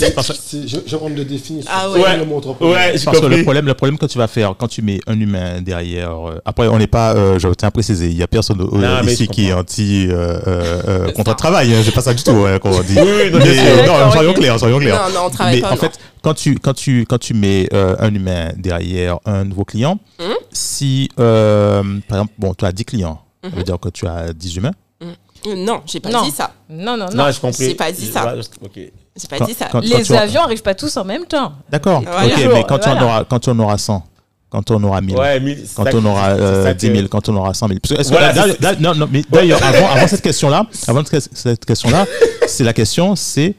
Je 0.03 0.67
je 0.87 0.91
vais 0.91 0.97
rendre 0.97 1.15
de 1.15 1.23
définition. 1.23 1.71
Ah 1.73 1.89
ouais. 1.91 2.17
le 2.17 2.25
mot 2.25 2.37
entrepreneur. 2.39 2.75
Ouais, 2.75 2.93
Parce 2.93 3.05
que 3.19 3.23
le 3.23 3.29
compris. 3.29 3.43
problème, 3.43 3.67
le 3.67 3.75
problème 3.75 3.99
que 3.99 4.07
tu 4.07 4.19
vas 4.19 4.27
faire 4.27 4.55
quand 4.59 4.67
tu 4.69 4.83
mets 4.83 5.01
un 5.07 5.19
humain 5.21 5.61
derrière. 5.61 6.11
euh, 6.29 6.41
après, 6.45 6.67
on 6.69 6.79
n'est 6.79 6.87
pas. 6.87 7.15
euh, 7.15 7.39
je 7.39 7.49
tiens 7.49 7.69
à 7.69 7.71
préciser, 7.71 8.09
il 8.09 8.17
n'y 8.17 8.23
a 8.23 8.27
personne 8.27 8.61
euh, 8.61 8.67
Non, 8.79 9.03
mais 9.05 9.13
ici 9.13 9.27
je 9.27 9.31
qui 9.31 9.49
est 9.49 9.53
anti 9.53 10.09
euh, 10.11 10.39
euh, 10.47 10.83
euh, 10.89 11.13
contrat 11.13 11.35
de 11.35 11.39
travail. 11.39 11.73
Hein, 11.75 11.83
c'est 11.85 11.95
pas 11.95 12.01
ça 12.01 12.15
du 12.15 12.23
tout 12.23 12.31
hein, 12.47 12.59
qu'on 12.59 12.71
dit. 12.81 12.95
Oui, 12.97 13.03
oui, 13.25 13.31
non, 13.31 13.39
Mais, 13.39 13.59
euh, 13.59 13.87
non, 13.87 14.11
soyons 14.11 14.33
clairs, 14.35 14.59
soyons 14.59 14.79
clairs. 14.79 15.09
Non, 15.09 15.15
non, 15.21 15.27
on 15.27 15.31
travaille 15.31 15.57
Mais 15.57 15.61
pas. 15.63 15.69
en 15.69 15.71
non. 15.73 15.77
fait, 15.77 15.93
quand 16.23 16.35
tu, 16.35 16.55
quand 16.59 16.75
tu, 16.75 17.05
quand 17.09 17.19
tu 17.19 17.35
mets 17.35 17.69
euh, 17.73 17.95
un 17.99 18.15
humain 18.15 18.51
derrière 18.57 19.02
un 19.25 19.45
nouveau 19.45 19.65
client, 19.65 19.99
Mhm. 20.19 20.35
si, 20.53 21.09
euh, 21.19 21.83
par 22.09 22.19
exemple, 22.19 22.33
bon, 22.39 22.55
tu 22.55 22.65
as 22.65 22.73
10 22.73 22.85
clients, 22.85 23.21
ça 23.43 23.51
veut 23.51 23.57
Mhm. 23.59 23.63
dire 23.65 23.79
que 23.81 23.89
tu 23.89 24.07
as 24.07 24.33
10 24.33 24.57
humains. 24.57 24.73
Euh, 25.03 25.57
Non, 25.57 25.81
j'ai 25.87 25.99
pas 25.99 26.11
Non. 26.11 26.23
dit 26.23 26.31
ça. 26.31 26.53
Non, 26.71 26.97
non, 26.97 27.07
non. 27.11 27.25
Non, 27.25 27.31
j'ai 27.33 27.41
compris. 27.41 27.65
j'ai 27.71 27.75
pas 27.75 27.91
dit 27.91 28.07
ça. 28.07 28.37
Ouais, 28.37 28.41
ok. 28.63 28.71
J'ai 28.75 29.29
pas 29.29 29.39
Quand- 29.39 29.45
dit 29.47 29.55
ça. 29.55 29.67
quand- 29.73 29.81
Les 29.81 30.13
as- 30.13 30.21
avions 30.21 30.43
arrivent 30.43 30.63
pas 30.63 30.77
tous 30.77 30.97
en 30.97 31.05
même 31.05 31.25
temps. 31.25 31.53
D'accord. 31.69 32.01
Voilà. 32.03 32.27
Ok, 32.33 32.41
mais 32.55 32.65
quand 32.69 32.79
tu, 32.79 32.89
en 32.89 32.93
Voilà. 32.93 33.05
auras, 33.07 33.25
quand 33.25 33.41
tu 33.41 33.51
en 33.51 33.59
auras 33.59 33.77
100, 33.77 34.05
quand 34.51 34.71
on 34.71 34.81
aura 34.85 35.01
1000, 35.01 35.17
Ouais, 35.17 35.41
mais 35.41 35.59
quand 35.75 35.93
on 35.95 36.05
aura 36.05 36.29
euh, 36.29 36.63
ça 36.65 36.75
10 36.75 36.87
que- 36.91 36.95
000, 36.95 37.09
quand 37.09 37.29
on 37.29 37.35
aura 37.37 37.55
100 37.55 37.67
000. 37.67 37.81
Parce 37.83 37.93
que, 37.95 38.01
est-ce 38.01 38.09
que- 38.11 38.15
Voilà, 38.15 38.33
d'ailleurs- 38.33 38.55
c'est- 38.55 38.63
d'ailleurs- 38.63 38.81
non, 38.81 38.95
non, 38.95 39.09
mais 39.11 39.25
d'ailleurs, 39.29 39.61
avant, 39.65 39.89
avant 39.91 40.07
cette 40.07 40.23
question-là, 40.23 40.65
avant 40.87 41.05
cette 41.05 41.29
cette 41.37 41.65
question-là, 41.65 42.07
c'est 42.47 42.63
la 42.63 42.73
question, 42.73 43.17
c'est 43.17 43.57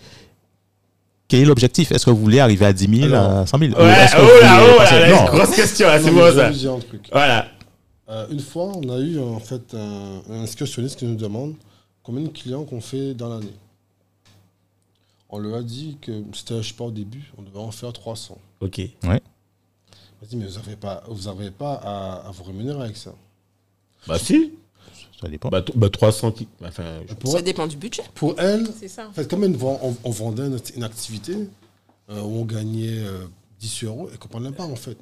quel 1.34 1.42
est 1.42 1.46
l'objectif? 1.46 1.92
Est-ce 1.92 2.06
que 2.06 2.12
vous 2.12 2.18
voulez 2.22 2.40
arriver 2.40 2.64
à 2.64 2.74
10 2.74 2.96
000, 3.00 3.12
Alors, 3.12 3.38
à 3.40 3.48
100 3.48 3.58
000 3.58 3.72
Ou 3.72 3.76
Ouais, 3.78 3.90
est-ce 4.04 4.16
que 4.16 4.22
oh 4.22 4.42
là, 4.44 4.62
oh 4.62 4.78
là, 4.80 5.26
grosse 5.32 5.56
question, 5.56 5.88
c'est 5.98 6.58
ça. 6.62 6.72
un 6.74 6.80
truc. 6.80 7.10
Voilà. 7.12 7.48
Euh, 8.08 8.28
une 8.30 8.40
fois, 8.40 8.66
on 8.66 8.88
a 8.88 9.00
eu 9.00 9.20
en 9.20 9.40
fait 9.40 9.74
un, 9.74 10.22
un 10.30 10.44
excursionniste 10.44 11.00
qui 11.00 11.06
nous 11.06 11.16
demande 11.16 11.56
combien 12.04 12.22
de 12.24 12.28
clients 12.30 12.66
qu'on 12.66 12.82
fait 12.82 13.16
dans 13.16 13.30
l'année. 13.30 13.56
On 15.28 15.40
lui 15.40 15.56
a 15.56 15.64
dit 15.64 15.98
que 16.00 16.12
c'était, 16.34 16.62
je 16.62 16.68
sais 16.68 16.76
pas, 16.76 16.84
au 16.84 16.92
début, 16.92 17.34
on 17.40 17.42
devait 17.42 17.58
en 17.58 17.72
faire 17.72 17.92
300. 17.92 18.38
Ok. 18.62 18.82
On 19.04 19.10
a 19.10 19.20
dit, 20.30 20.38
mais 20.38 20.46
vous 20.46 20.60
n'avez 20.60 20.76
pas, 20.76 21.04
vous 21.08 21.28
avez 21.28 21.50
pas 21.50 21.82
à, 21.84 22.28
à 22.28 22.32
vous 22.32 22.44
rémunérer 22.44 22.84
avec 22.84 22.98
ça. 22.98 23.16
Bah 24.08 24.20
si. 24.20 24.54
Ça 25.24 25.30
dépend. 25.30 25.50
Bah, 25.50 25.64
bah 25.76 25.90
300 25.90 26.32
qui. 26.34 26.48
Enfin, 26.64 26.84
je- 27.08 27.14
Pour, 27.14 27.32
Ça 27.32 27.42
dépend 27.42 27.66
du 27.66 27.78
budget. 27.78 28.04
pour 28.14 28.36
elle, 28.40 28.68
C'est 28.78 28.90
ça. 28.90 29.08
en 29.08 29.14
fait, 29.14 29.30
comme 29.30 29.44
elle 29.46 29.56
on, 29.62 29.96
on 30.04 30.12
vendait 30.12 30.44
une, 30.48 30.60
une 30.76 30.84
activité 30.84 31.38
euh, 32.10 32.22
où 32.22 32.40
on 32.42 32.46
gagnait 32.46 33.00
euh, 33.00 33.26
10 33.62 33.86
euros, 33.86 34.06
elle 34.08 34.14
ne 34.16 34.18
comprenait 34.18 34.52
pas 34.52 34.66
en 34.66 34.76
fait. 34.76 34.98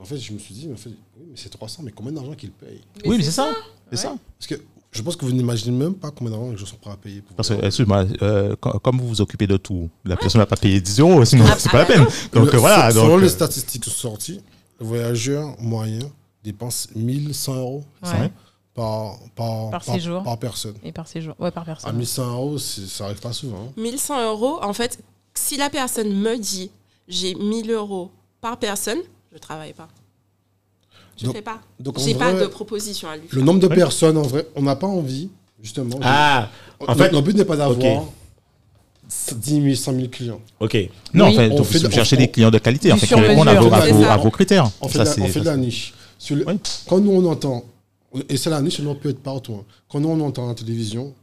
En 0.00 0.04
fait, 0.04 0.16
je 0.16 0.32
me 0.32 0.38
suis 0.38 0.54
dit, 0.54 0.66
mais 0.68 0.74
en 0.74 0.76
fait, 0.76 0.90
oui, 0.90 1.26
mais 1.28 1.34
c'est 1.34 1.48
300, 1.50 1.82
mais 1.84 1.90
combien 1.90 2.12
d'argent 2.12 2.34
qu'ils 2.34 2.52
payent 2.52 2.80
oui, 3.04 3.16
mais 3.18 3.24
c'est 3.24 3.32
ça. 3.32 3.52
C'est 3.86 3.96
Ouais. 3.96 3.96
ça. 3.96 4.16
Parce 4.38 4.46
que 4.46 4.54
je 4.92 5.02
pense 5.02 5.16
que 5.16 5.24
vous 5.26 5.32
n'imaginez 5.32 5.76
même 5.76 5.94
pas 5.94 6.10
combien 6.12 6.30
d'argent 6.30 6.56
je 6.56 6.64
suis 6.64 6.76
prêt 6.76 6.92
à 6.92 6.96
payer. 6.96 7.20
Pour 7.20 7.34
Parce 7.36 7.48
que, 7.48 7.64
excuse-moi, 7.66 8.04
euh, 8.22 8.54
co- 8.60 8.78
comme 8.78 8.98
vous 9.00 9.08
vous 9.08 9.20
occupez 9.20 9.46
de 9.48 9.56
tout, 9.56 9.90
la 10.04 10.16
personne 10.16 10.38
ne 10.38 10.42
va 10.44 10.46
pas 10.46 10.56
payer 10.56 10.80
10 10.80 11.00
euros, 11.00 11.24
sinon 11.26 11.44
Ah, 11.48 11.56
c'est 11.58 11.70
pas 11.70 11.78
la 11.78 11.84
ah, 11.84 11.86
peine. 11.86 12.04
Donc 12.32 12.46
Le- 12.46 12.54
euh, 12.54 12.58
voilà. 12.58 12.90
Selon 12.92 13.08
donc, 13.08 13.20
les 13.22 13.26
euh, 13.26 13.30
statistiques 13.30 13.84
sorties, 13.86 14.40
le 14.78 14.86
voyageur 14.86 15.54
moyen 15.60 15.98
dépense 16.44 16.88
1100 16.96 17.54
euros 17.56 17.84
Ouais. 18.02 18.30
Par, 18.74 19.18
par, 19.34 19.70
Par 19.70 19.84
séjour. 19.84 20.22
par 20.22 20.38
personne. 20.38 20.74
Et 20.84 20.92
par 20.92 21.06
séjour. 21.08 21.34
Ouais, 21.38 21.50
par 21.50 21.62
À 21.64 21.66
personne. 21.66 21.96
1100 21.96 22.32
euros, 22.32 22.58
ça 22.58 23.04
arrive 23.06 23.20
pas 23.20 23.32
souvent. 23.32 23.68
hein. 23.68 23.72
1100 23.76 24.24
euros, 24.30 24.58
en 24.62 24.72
fait, 24.72 24.98
si 25.34 25.56
la 25.56 25.70
personne 25.70 26.12
me 26.12 26.36
dit 26.38 26.70
j'ai 27.08 27.34
1000 27.34 27.70
euros 27.72 28.10
par 28.40 28.56
personne, 28.58 28.98
je 29.32 29.38
travaille 29.38 29.72
pas. 29.72 29.88
Je 31.18 31.26
Donc- 31.26 31.34
fais 31.34 31.42
pas. 31.42 31.60
Donc, 31.78 31.98
J'ai 31.98 32.14
pas 32.14 32.32
vrai, 32.32 32.40
de 32.42 32.46
proposition 32.46 33.08
à 33.08 33.16
lui 33.16 33.28
faire. 33.28 33.38
le 33.38 33.44
nombre 33.44 33.60
de 33.60 33.66
Ouais. 33.66 33.74
personnes, 33.76 34.16
en 34.16 34.22
vrai, 34.22 34.46
on 34.56 34.62
n'a 34.62 34.76
pas 34.76 34.86
envie, 34.86 35.28
justement. 35.60 35.98
Ah, 36.02 36.48
en 36.80 36.92
en 36.92 36.94
fait- 36.94 37.12
notre 37.12 37.26
but 37.26 37.36
n'est 37.36 37.44
pas 37.44 37.56
d'avoir 37.56 37.76
Ok. 37.78 38.06
10 39.36 39.60
000, 39.62 39.74
100 39.74 39.92
000 39.94 40.08
clients. 40.08 40.40
ok. 40.60 40.88
non, 41.12 41.26
Oui. 41.26 41.32
en 41.32 41.36
fait, 41.36 41.50
On 41.50 41.64
fait 41.64 41.80
de- 41.80 41.88
vous 41.88 41.92
cherchez 41.92 42.16
on- 42.16 42.20
des 42.20 42.28
clients 42.30 42.50
de 42.50 42.58
qualité, 42.58 42.92
en 42.92 42.96
fait, 42.96 43.06
qui 43.08 43.14
répondent 43.14 43.48
à 43.48 43.60
vos, 43.60 43.72
à 43.74 43.86
vos- 43.90 44.04
à 44.04 44.16
vos 44.16 44.30
critères. 44.30 44.70
On 44.80 44.88
fait, 44.88 44.98
Ça, 44.98 45.04
la, 45.04 45.10
c'est- 45.12 45.20
on 45.22 45.26
fait 45.26 45.40
de 45.40 45.44
la 45.46 45.56
niche. 45.56 45.92
Sur 46.16 46.36
le- 46.36 46.46
Oui. 46.46 46.58
Quand 46.88 47.00
nous, 47.00 47.10
on 47.10 47.28
entend, 47.30 47.64
et 48.28 48.36
c'est 48.36 48.50
la 48.50 48.60
niche, 48.60 48.78
ça 48.78 48.94
peut 49.00 49.10
être 49.10 49.22
partout. 49.22 49.54
hein. 49.54 49.64
Quand 49.88 50.04
on 50.04 50.20
entend 50.20 50.46
à 50.46 50.48
la 50.48 50.54
télévision, 50.54 51.14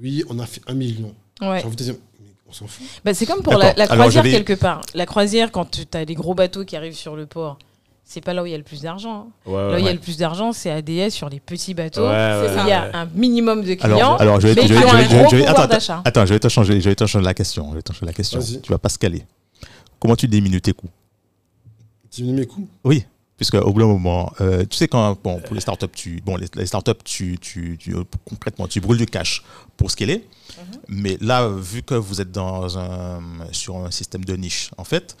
oui, 0.00 0.22
on 0.28 0.38
a 0.38 0.46
fait 0.46 0.60
un 0.66 0.74
million. 0.74 1.12
Ouais. 1.40 1.60
J'ai 1.60 1.66
envie 1.66 1.76
de 1.76 1.82
dire, 1.84 1.94
mais 2.20 2.26
on 2.48 2.52
s'en 2.52 2.66
fout. 2.66 2.86
Bah, 3.04 3.14
c'est 3.14 3.26
comme 3.26 3.42
pour 3.42 3.54
la, 3.54 3.72
croisière 3.86 4.22
quelque 4.22 4.54
part. 4.54 4.80
La 4.94 5.06
croisière, 5.06 5.50
quand 5.52 5.70
tu 5.70 5.84
as 5.94 6.04
des 6.04 6.14
gros 6.14 6.34
bateaux 6.34 6.64
qui 6.64 6.76
arrivent 6.76 6.94
sur 6.96 7.16
le 7.16 7.26
port, 7.26 7.58
c'est 8.04 8.20
pas 8.22 8.32
là 8.32 8.42
où 8.42 8.46
il 8.46 8.52
y 8.52 8.54
a 8.54 8.58
le 8.58 8.64
plus 8.64 8.80
d'argent. 8.82 9.28
hein. 9.46 9.50
Ouais, 9.50 9.52
Là 9.56 9.68
où 9.68 9.72
ouais. 9.72 9.80
il 9.80 9.84
y 9.84 9.88
a 9.88 9.92
le 9.92 9.98
plus 9.98 10.16
d'argent, 10.16 10.52
c'est 10.52 10.70
ADS 10.70 11.10
sur 11.10 11.28
les 11.28 11.40
petits 11.40 11.74
bateaux. 11.74 12.06
Ouais. 12.08 12.46
Il 12.62 12.68
y 12.68 12.72
a 12.72 12.86
ouais. 12.86 12.90
un 12.94 13.06
minimum 13.14 13.62
de 13.62 13.74
clients, 13.74 14.16
alors, 14.16 14.40
je 14.40 14.48
vais, 14.48 14.54
mais 14.54 14.62
je 14.62 14.66
qui 14.68 14.72
vais- 14.72 14.78
ont 14.78 14.88
je 14.88 14.96
vais- 14.96 15.02
un 15.02 15.02
je 15.04 15.08
vais- 15.08 15.18
gros 15.22 15.30
je 15.30 15.36
vais- 15.36 15.44
pouvoir 15.46 16.02
attends, 16.04 16.24
je 16.26 16.32
vais 16.34 16.38
te 16.40 16.48
changer, 16.48 16.80
je 16.80 16.88
vais 16.88 16.94
te 16.94 17.04
changer 17.06 17.24
la 17.24 17.34
question. 17.34 17.68
Je 17.70 17.74
vais 17.76 17.82
te 17.82 17.92
changer 17.92 18.06
la 18.06 18.12
question. 18.12 18.40
Tu 18.62 18.70
vas 18.72 18.78
pas 18.78 18.88
se 18.88 18.98
caler. 18.98 19.24
Comment 20.00 20.16
tu 20.16 20.26
diminues 20.28 20.60
tes 20.60 20.72
coûts? 20.72 20.88
Diminuer 22.10 22.40
mes 22.40 22.46
coûts? 22.46 22.66
Oui, 22.84 23.04
puisque 23.38 23.54
au 23.54 23.72
bout 23.72 23.80
d'un 23.80 23.86
moment, 23.86 24.30
euh, 24.42 24.66
tu 24.68 24.76
sais 24.76 24.88
quand 24.88 25.18
bon 25.24 25.40
pour 25.40 25.54
les 25.54 25.60
startups, 25.62 25.86
tu 25.94 26.20
bon 26.20 26.36
les, 26.36 26.46
les 26.54 26.66
startups, 26.66 27.02
tu, 27.04 27.38
tu, 27.38 27.76
tu 27.78 27.94
concrètement 28.26 28.68
tu 28.68 28.80
brûles 28.82 28.98
du 28.98 29.06
cash 29.06 29.42
pour 29.78 29.90
scaler. 29.90 30.26
Mais 30.88 31.16
là, 31.20 31.48
vu 31.48 31.82
que 31.82 31.94
vous 31.94 32.20
êtes 32.20 32.32
dans 32.32 32.76
un 32.78 33.20
sur 33.52 33.76
un 33.78 33.90
système 33.90 34.24
de 34.24 34.34
niche, 34.36 34.70
en 34.76 34.84
fait, 34.84 35.16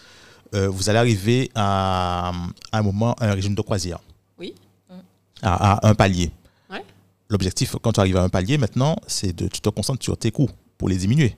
euh, 0.54 0.68
vous 0.68 0.90
allez 0.90 0.98
arriver 0.98 1.50
à, 1.54 2.32
à 2.72 2.78
un 2.78 2.82
moment 2.82 3.14
à 3.14 3.28
un 3.30 3.34
régime 3.34 3.54
de 3.54 3.62
croisière. 3.62 4.00
Oui. 4.38 4.54
À, 5.40 5.86
à 5.86 5.88
un 5.88 5.94
palier. 5.94 6.30
Ouais. 6.70 6.84
L'objectif 7.28 7.76
quand 7.80 7.92
tu 7.92 8.00
arrives 8.00 8.16
à 8.16 8.22
un 8.24 8.28
palier 8.28 8.58
maintenant, 8.58 8.96
c'est 9.06 9.32
de 9.32 9.46
tu 9.46 9.60
te 9.60 9.68
concentres 9.68 10.02
sur 10.02 10.16
tes 10.18 10.32
coûts 10.32 10.50
pour 10.76 10.88
les 10.88 10.96
diminuer. 10.96 11.36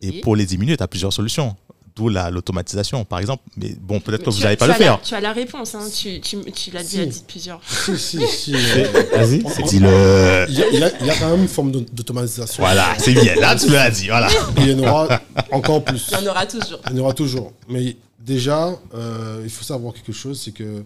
Et 0.00 0.10
Oui. 0.10 0.20
pour 0.22 0.34
les 0.36 0.46
diminuer, 0.46 0.76
tu 0.76 0.82
as 0.82 0.88
plusieurs 0.88 1.12
solutions. 1.12 1.54
D'où 1.98 2.08
la- 2.08 2.30
l'automatisation, 2.30 3.04
par 3.04 3.18
exemple. 3.18 3.42
Mais 3.56 3.74
bon, 3.80 4.00
peut-être 4.00 4.24
que 4.24 4.30
vous 4.30 4.40
n'allez 4.40 4.56
pas 4.56 4.66
le 4.66 4.72
as 4.72 4.78
la- 4.78 4.84
faire. 4.84 5.00
tu 5.02 5.14
as 5.14 5.20
la 5.20 5.32
réponse, 5.32 5.74
hein. 5.74 5.80
tu, 5.94 6.20
tu, 6.20 6.38
tu 6.52 6.70
l'as 6.70 6.82
Si. 6.84 6.96
déjà 6.96 7.06
dit 7.10 7.22
plusieurs 7.26 7.60
Si, 7.68 7.98
si, 7.98 8.18
si. 8.26 8.54
euh, 8.54 9.04
Vas-y. 9.12 9.38
Dis-le. 9.68 10.46
Il 10.48 10.78
y, 10.78 10.82
a- 10.84 10.90
quand 11.18 11.30
même 11.30 11.42
une 11.42 11.48
forme 11.48 11.72
d'auto- 11.72 11.92
d'automatisation. 11.92 12.62
Voilà, 12.62 12.86
c'est 12.98 13.12
bien. 13.12 13.34
Là, 13.34 13.54
tu 13.56 13.68
l'as 13.68 13.90
dit. 13.90 14.06
Voilà. 14.06 14.28
Et 14.30 14.60
il 14.62 14.70
y 14.70 14.74
en 14.74 14.88
aura 14.88 15.20
encore 15.50 15.84
plus. 15.84 16.08
Il 16.12 16.24
y 16.24 16.28
en 16.28 16.30
aura 16.30 16.46
toujours. 16.46 16.80
Il 16.90 16.96
y 16.96 17.00
en 17.00 17.02
aura 17.04 17.12
toujours. 17.12 17.52
Mais 17.68 17.96
déjà, 18.20 18.70
euh, 18.94 19.40
il 19.44 19.50
faut 19.50 19.64
savoir 19.64 19.92
quelque 19.92 20.12
chose, 20.12 20.40
c'est 20.42 20.52
que 20.52 20.84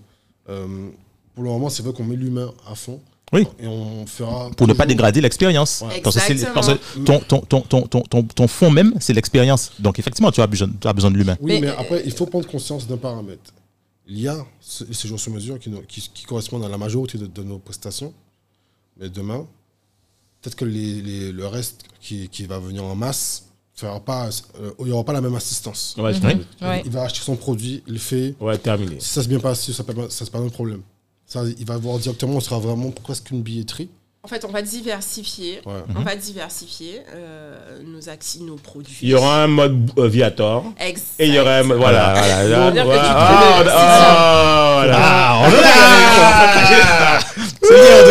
euh, 0.48 0.66
pour 1.34 1.44
le 1.44 1.50
moment, 1.50 1.68
c'est 1.68 1.82
vrai 1.82 1.92
qu'on 1.92 2.04
met 2.04 2.16
l'humain 2.16 2.50
à 2.70 2.74
fond. 2.74 3.00
Oui. 3.32 3.46
Et 3.60 3.66
on 3.66 4.06
fera. 4.06 4.50
Pour 4.50 4.66
ne 4.68 4.74
pas 4.74 4.84
dégrader 4.86 5.20
l'expérience. 5.20 5.82
Ouais. 5.86 6.00
Parce 6.02 6.16
que, 6.16 6.98
ton, 7.04 7.18
ton, 7.20 7.40
ton, 7.40 7.60
ton, 7.62 7.82
ton, 7.82 8.00
ton, 8.02 8.22
ton 8.22 8.46
fond 8.48 8.70
même, 8.70 8.94
c'est 9.00 9.12
l'expérience. 9.14 9.72
Donc, 9.78 9.98
effectivement, 9.98 10.30
tu 10.30 10.40
as 10.42 10.46
besoin, 10.46 10.68
tu 10.80 10.86
as 10.86 10.92
besoin 10.92 11.10
de 11.10 11.16
l'humain. 11.16 11.36
Oui, 11.40 11.54
Mais- 11.54 11.60
mais, 11.62 11.68
après, 11.76 12.02
il 12.04 12.12
faut 12.12 12.26
prendre 12.26 12.46
conscience 12.46 12.86
d'un 12.86 12.98
paramètre. 12.98 13.52
Il 14.06 14.20
y 14.20 14.28
a 14.28 14.44
ce- 14.60 14.92
ces 14.92 15.08
jours 15.08 15.18
sur 15.20 15.32
mesure 15.32 15.58
qui, 15.58 15.70
nous- 15.70 15.82
qui, 15.82 16.00
qui 16.12 16.24
correspondent 16.24 16.64
à 16.64 16.68
la 16.68 16.76
majorité 16.78 17.16
de, 17.18 17.26
de 17.26 17.42
nos 17.42 17.58
prestations. 17.58 18.12
Mais 19.00 19.08
demain, 19.08 19.46
peut-être 20.42 20.56
que 20.56 20.64
les, 20.64 21.00
les- 21.00 21.32
le 21.32 21.46
reste 21.46 21.84
qui, 22.00 22.28
qui 22.28 22.44
va 22.46 22.58
venir 22.58 22.84
en 22.84 22.94
masse, 22.94 23.46
fera 23.74 24.00
pas, 24.00 24.28
euh, 24.60 24.70
il 24.80 24.84
n'y 24.86 24.92
aura 24.92 25.04
pas 25.04 25.14
la 25.14 25.22
même 25.22 25.34
assistance. 25.34 25.94
Ouais, 25.96 26.12
Mhm. 26.12 26.44
Ouais. 26.60 26.82
Il 26.84 26.90
va 26.90 27.04
acheter 27.04 27.20
son 27.20 27.36
produit, 27.36 27.82
il 27.86 27.94
le 27.94 27.98
fait. 27.98 28.34
Ouais, 28.38 28.58
terminé. 28.58 28.96
Si 29.00 29.08
ça 29.08 29.22
se 29.22 29.28
bien 29.28 29.40
passe, 29.40 29.70
ça 29.72 29.82
ne 29.82 30.08
c'est 30.10 30.30
pas 30.30 30.38
un 30.38 30.48
problème. 30.50 30.82
Il 31.34 31.66
va 31.66 31.76
voir 31.78 31.98
directement, 31.98 32.34
on 32.34 32.40
sera 32.40 32.58
vraiment 32.58 32.90
presque 32.90 33.30
une 33.30 33.42
billetterie. 33.42 33.88
En 34.24 34.28
fait, 34.28 34.44
on 34.44 34.52
va 34.52 34.62
diversifier. 34.62 35.60
Ouais. 35.66 35.72
On 35.96 36.02
va 36.02 36.14
diversifier 36.14 37.02
euh, 37.12 37.80
nos 37.84 38.08
actions, 38.08 38.44
nos 38.44 38.54
produits. 38.54 38.96
Il 39.02 39.08
y 39.08 39.14
aura 39.14 39.42
un 39.42 39.48
mode 39.48 39.90
euh, 39.98 40.06
Viator. 40.06 40.64
Exact. 40.78 41.02
Et 41.18 41.26
il 41.26 41.34
y 41.34 41.40
aura 41.40 41.56
un 41.56 41.62
mode. 41.64 41.78
Voilà, 41.78 42.14
voilà. 42.14 42.70
voilà. 42.84 43.02
Ah, 43.04 43.64
ah. 43.68 43.82
Ah, 44.94 45.42
on 45.42 45.50
Ah, 45.64 47.18
C'est. 47.62 48.02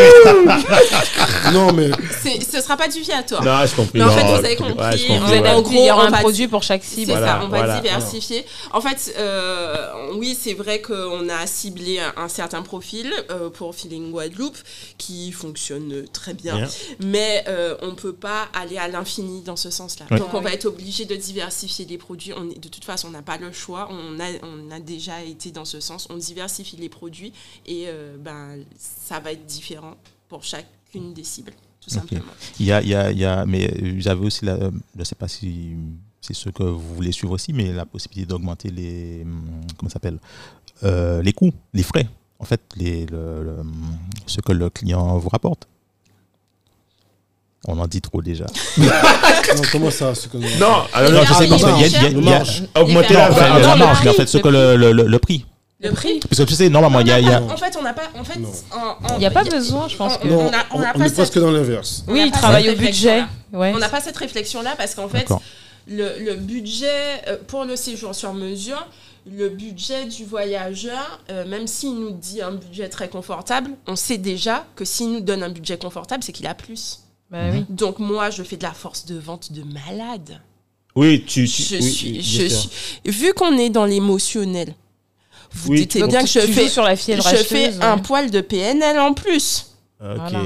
Non, 1.54 1.74
mais 1.74 1.90
C'est- 2.22 2.42
Ce 2.50 2.62
sera 2.62 2.78
pas 2.78 2.88
du 2.88 3.02
viatoire. 3.02 3.44
Non, 3.44 3.66
je 3.66 3.76
comprends. 3.76 3.92
Mais 3.94 4.04
en 4.04 4.12
fait, 4.12 4.24
vous 4.24 4.34
avez 4.36 4.48
ouais, 4.50 4.56
compris, 4.56 5.08
Vous 5.18 5.32
ouais. 5.32 5.50
en 5.50 5.62
gros, 5.62 5.72
il 5.74 5.86
y 5.86 5.92
aura 5.92 6.08
un 6.08 6.12
produit 6.12 6.48
pour 6.48 6.64
chaque 6.64 6.84
C'est 6.84 6.96
cible. 6.96 7.12
Voilà, 7.12 7.28
ça, 7.28 7.40
on 7.44 7.48
va 7.48 7.58
voilà. 7.60 7.80
diversifier. 7.80 8.46
En 8.72 8.82
fait, 8.82 9.14
euh, 9.18 9.88
oui, 10.16 10.38
c'est 10.40 10.54
vrai 10.54 10.82
qu'on 10.82 11.28
a 11.30 11.46
ciblé 11.48 12.00
un, 12.00 12.14
un 12.24 12.28
certain 12.30 12.62
profil 12.62 13.12
pour 13.54 13.76
Feeling 13.76 14.12
Guadeloupe 14.12 14.58
qui 14.98 15.32
fonctionne 15.32 16.01
très 16.06 16.34
bien, 16.34 16.56
Bien. 16.58 16.68
mais 17.04 17.44
euh, 17.48 17.76
on 17.82 17.88
ne 17.88 17.96
peut 17.96 18.14
pas 18.14 18.50
aller 18.54 18.78
à 18.78 18.88
l'infini 18.88 19.42
dans 19.42 19.56
ce 19.56 19.70
sens-là. 19.70 20.06
Ouais. 20.12 20.20
Donc 20.20 20.34
on 20.34 20.42
va 20.42 20.54
être 20.54 20.66
obligé 20.66 21.06
de 21.06 21.16
diversifier 21.16 21.86
les 21.86 21.98
produits. 21.98 22.34
On 22.36 22.50
est- 22.50 22.60
de 22.60 22.68
toute 22.70 22.86
façon, 22.86 23.08
on 23.08 23.12
n'a 23.12 23.22
pas 23.22 23.38
le 23.38 23.52
choix. 23.52 23.90
On 23.92 24.20
a, 24.20 24.26
on 24.44 24.72
a 24.72 24.80
déjà 24.80 25.24
été 25.24 25.52
dans 25.52 25.66
ce 25.66 25.80
sens. 25.80 26.08
On 26.10 26.18
diversifie 26.18 26.78
les 26.78 26.90
produits 26.90 27.34
et 27.66 27.86
euh, 27.88 28.16
ben, 28.20 28.58
ça 28.78 29.20
va 29.20 29.32
être 29.32 29.46
différent 29.46 29.96
pour 30.30 30.44
chacune 30.44 31.14
des 31.14 31.24
cibles, 31.24 31.54
tout 31.82 31.90
simplement. 31.90 32.24
Il 32.60 32.66
y 32.66 32.72
a, 32.72 32.82
il 32.82 32.90
y 32.90 32.96
a, 32.96 33.12
il 33.12 33.18
y 33.20 33.26
a, 33.26 33.46
mais 33.46 34.00
j'avais 34.00 34.26
aussi, 34.26 34.46
la, 34.46 34.58
je 34.60 34.70
ne 35.00 35.04
sais 35.04 35.16
pas 35.16 35.28
si 35.28 35.72
c'est 36.22 36.34
ce 36.36 36.50
que 36.50 36.64
vous 36.64 36.96
voulez 36.96 37.12
suivre 37.12 37.34
aussi, 37.34 37.52
mais 37.54 37.72
la 37.74 37.86
possibilité 37.86 38.28
d'augmenter 38.28 38.70
les, 38.70 39.24
hum, 39.24 39.42
comment 39.78 39.90
s'appelle, 39.90 40.20
Euh, 40.84 41.22
les 41.22 41.34
coûts, 41.34 41.52
les 41.74 41.84
frais, 41.84 42.08
en 42.40 42.46
fait, 42.46 42.62
les, 42.76 43.06
le- 43.06 43.44
le, 43.44 43.56
ce 44.26 44.42
que 44.42 44.52
le 44.52 44.70
client 44.72 45.18
vous 45.20 45.30
rapporte. 45.30 45.68
On 47.68 47.78
en 47.80 47.86
dit 47.88 48.02
trop 48.02 48.22
déjà. 48.22 48.46
non, 48.78 49.62
comment 49.72 49.92
ça 49.92 50.16
ce 50.16 50.28
que... 50.28 50.38
Non, 50.38 50.46
Les 50.48 50.58
alors, 50.94 51.12
non, 51.12 51.22
je 51.28 51.34
sais 51.34 51.48
pas. 51.48 51.56
il 51.56 51.62
y 51.62 51.96
a- 51.96 52.10
il 52.10 52.26
y 52.26 52.34
a-. 52.34 52.82
Augmenter 52.82 53.14
la 53.14 53.30
enfin, 53.32 53.76
marge, 53.76 54.00
mais 54.04 54.10
en 54.10 54.14
fait, 54.14 54.26
ce 54.28 54.38
que 54.40 54.48
le, 54.50 54.76
le, 54.76 54.92
le- 54.92 55.06
le 55.08 55.20
prix. 55.20 55.46
Le 55.80 55.92
prix 55.92 56.20
Parce 56.20 56.38
que 56.40 56.44
tu 56.44 56.54
sais, 56.56 56.70
normalement, 56.70 57.00
il 57.02 57.08
y 57.08 57.12
a. 57.12 57.20
y 57.20 57.28
a- 57.32 57.42
En 57.42 57.58
fait, 57.58 57.76
on 57.80 57.84
n'a 57.84 57.94
pas. 57.94 58.04
En 58.20 58.24
fait, 58.24 58.40
Il 59.14 59.18
n'y 59.20 59.26
a 59.26 59.32
pas 59.32 59.44
besoin, 59.44 59.88
je 59.88 59.96
pense. 59.96 60.14
on- 60.16 60.18
que- 60.18 60.28
Non, 60.28 60.40
on 60.42 60.54
a- 60.54 60.66
on 60.72 60.80
on, 60.80 60.84
a 60.84 60.92
on 60.96 61.00
pas 61.00 61.06
est 61.06 61.08
cette- 61.10 61.16
presque 61.18 61.40
dans 61.40 61.52
l'inverse. 61.52 62.04
Oui, 62.08 62.20
n'a 62.20 62.26
il 62.26 62.32
pas 62.32 62.38
travaille 62.40 62.66
cette 62.66 62.78
au 62.78 62.82
budget. 62.82 63.24
Ouais. 63.54 63.72
On 63.76 63.80
n'a 63.80 63.90
pas 63.90 64.02
cette 64.02 64.18
réflexion-là 64.18 64.74
parce 64.78 64.96
qu'en 64.96 65.08
fait, 65.10 65.28
le, 65.88 66.20
le 66.24 66.36
budget 66.36 66.88
euh, 67.28 67.38
pour 67.48 67.66
le 67.66 67.76
séjour 67.76 68.16
sur 68.16 68.34
mesure, 68.34 68.88
le 69.32 69.50
budget 69.50 70.06
du 70.06 70.26
voyageur, 70.26 71.20
euh, 71.30 71.46
même 71.46 71.68
s'il 71.68 71.94
nous 72.00 72.12
dit 72.12 72.42
un 72.42 72.54
budget 72.54 72.90
très 72.90 73.08
confortable, 73.08 73.70
on 73.88 73.96
sait 73.96 74.18
déjà 74.18 74.66
que 74.76 74.84
s'il 74.86 75.12
nous 75.12 75.22
donne 75.22 75.44
un 75.44 75.50
budget 75.50 75.78
confortable, 75.78 76.24
c'est 76.24 76.32
qu'il 76.32 76.48
a 76.48 76.56
plus. 76.56 77.00
Bah 77.32 77.50
oui. 77.52 77.66
Donc 77.70 78.00
moi, 78.00 78.30
je 78.30 78.44
fais 78.44 78.58
de 78.58 78.64
la 78.64 78.74
force 78.74 79.06
de 79.06 79.18
vente 79.18 79.52
de 79.54 79.64
malade. 79.64 80.42
Oui, 80.96 81.24
tu. 81.26 81.48
tu- 81.48 81.64
Je 81.64 81.78
oui, 81.78 81.92
suis, 81.92 82.22
je. 82.22 83.10
Vu 83.10 83.34
qu'on 83.34 83.58
est 83.58 83.70
dans 83.70 83.86
l'émotionnel, 83.86 84.76
vous 85.54 85.72
Oui, 85.72 85.86
dites 85.86 86.06
bien 86.06 86.22
que 86.24 86.30
je 86.30 86.40
fais, 86.42 86.68
sur 86.68 86.84
la 86.84 86.96
fièvre 86.98 87.24
je 87.30 87.38
fais 87.38 87.70
ouais. 87.70 87.82
un 87.84 87.98
poil 87.98 88.30
de 88.32 88.42
PNL 88.42 89.00
en 89.00 89.14
plus. 89.14 89.68
Ok. 90.02 90.08
Voilà. 90.18 90.44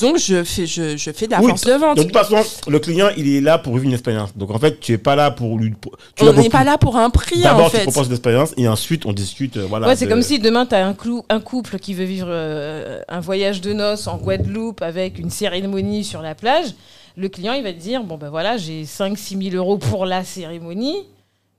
Donc 0.00 0.18
je 0.18 0.42
fais, 0.44 0.66
je, 0.66 0.96
je 0.96 1.10
fais 1.12 1.26
de 1.26 1.32
la 1.32 1.40
Oui, 1.40 1.48
force 1.48 1.62
de 1.64 1.72
vente. 1.72 1.96
De 1.98 2.02
toute 2.02 2.12
façon, 2.12 2.36
le 2.68 2.78
client, 2.78 3.08
il 3.16 3.28
est 3.34 3.40
là 3.40 3.58
pour 3.58 3.74
vivre 3.74 3.86
une 3.86 3.92
expérience. 3.92 4.36
Donc 4.36 4.50
en 4.50 4.58
fait, 4.58 4.80
tu 4.80 4.92
es 4.92 4.98
pas 4.98 5.16
là 5.16 5.30
pour 5.30 5.58
lui. 5.58 5.70
pour- 5.70 5.96
tu 6.16 6.24
es 6.24 6.28
on 6.28 6.32
n'est 6.32 6.48
pas 6.48 6.64
là 6.64 6.78
pour 6.78 6.96
un 6.96 7.10
prix 7.10 7.38
en 7.40 7.42
D'abord, 7.42 7.70
tu 7.70 7.76
fait. 7.78 7.82
proposes 7.84 8.08
l'expérience 8.08 8.52
et 8.56 8.68
ensuite 8.68 9.06
on 9.06 9.12
discute. 9.12 9.56
euh, 9.56 9.66
Voilà, 9.68 9.86
Ouais, 9.88 9.96
c'est 9.96 10.06
de- 10.06 10.10
comme 10.10 10.22
si 10.22 10.38
demain, 10.38 10.66
tu 10.66 10.74
as 10.74 10.86
un, 10.86 10.94
clou- 10.94 11.24
un 11.28 11.40
couple 11.40 11.78
qui 11.78 11.94
veut 11.94 12.04
vivre 12.04 12.28
euh, 12.28 13.00
un 13.08 13.20
voyage 13.20 13.60
de 13.60 13.72
noces 13.72 14.06
en 14.06 14.16
Guadeloupe 14.16 14.82
avec 14.82 15.18
une 15.18 15.30
cérémonie 15.30 16.04
sur 16.04 16.22
la 16.22 16.34
plage. 16.34 16.74
Le 17.16 17.28
client, 17.28 17.52
il 17.54 17.62
va 17.62 17.72
te 17.72 17.78
dire 17.78 18.02
Bon, 18.04 18.16
ben 18.16 18.30
voilà, 18.30 18.56
j'ai 18.56 18.84
5-6 18.84 19.50
000 19.50 19.56
euros 19.56 19.78
pour 19.78 20.06
la 20.06 20.24
cérémonie. 20.24 20.96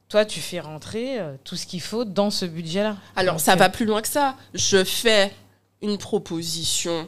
Toi, 0.10 0.26
tu 0.26 0.40
fais 0.42 0.60
rentrer 0.60 1.20
euh, 1.20 1.36
tout 1.46 1.56
ce 1.56 1.66
qu'il 1.66 1.80
faut 1.82 2.04
dans 2.04 2.30
ce 2.32 2.46
budget-là. 2.46 2.98
Alors 3.16 3.40
ça 3.40 3.56
va 3.56 3.70
plus 3.70 3.86
loin 3.86 4.02
que 4.02 4.08
ça. 4.10 4.36
Je 4.54 4.84
fais 4.84 5.32
une 5.82 5.98
proposition 5.98 7.08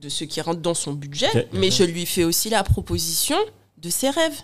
de 0.00 0.08
ce 0.08 0.24
qui 0.24 0.40
rentre 0.40 0.60
dans 0.60 0.74
son 0.74 0.92
budget, 0.92 1.28
Ok, 1.34 1.46
mais 1.54 1.70
je 1.70 1.82
lui 1.84 2.06
fais 2.06 2.24
aussi 2.24 2.50
la 2.50 2.62
proposition 2.62 3.36
de 3.82 3.90
ses 3.90 4.10
rêves. 4.10 4.38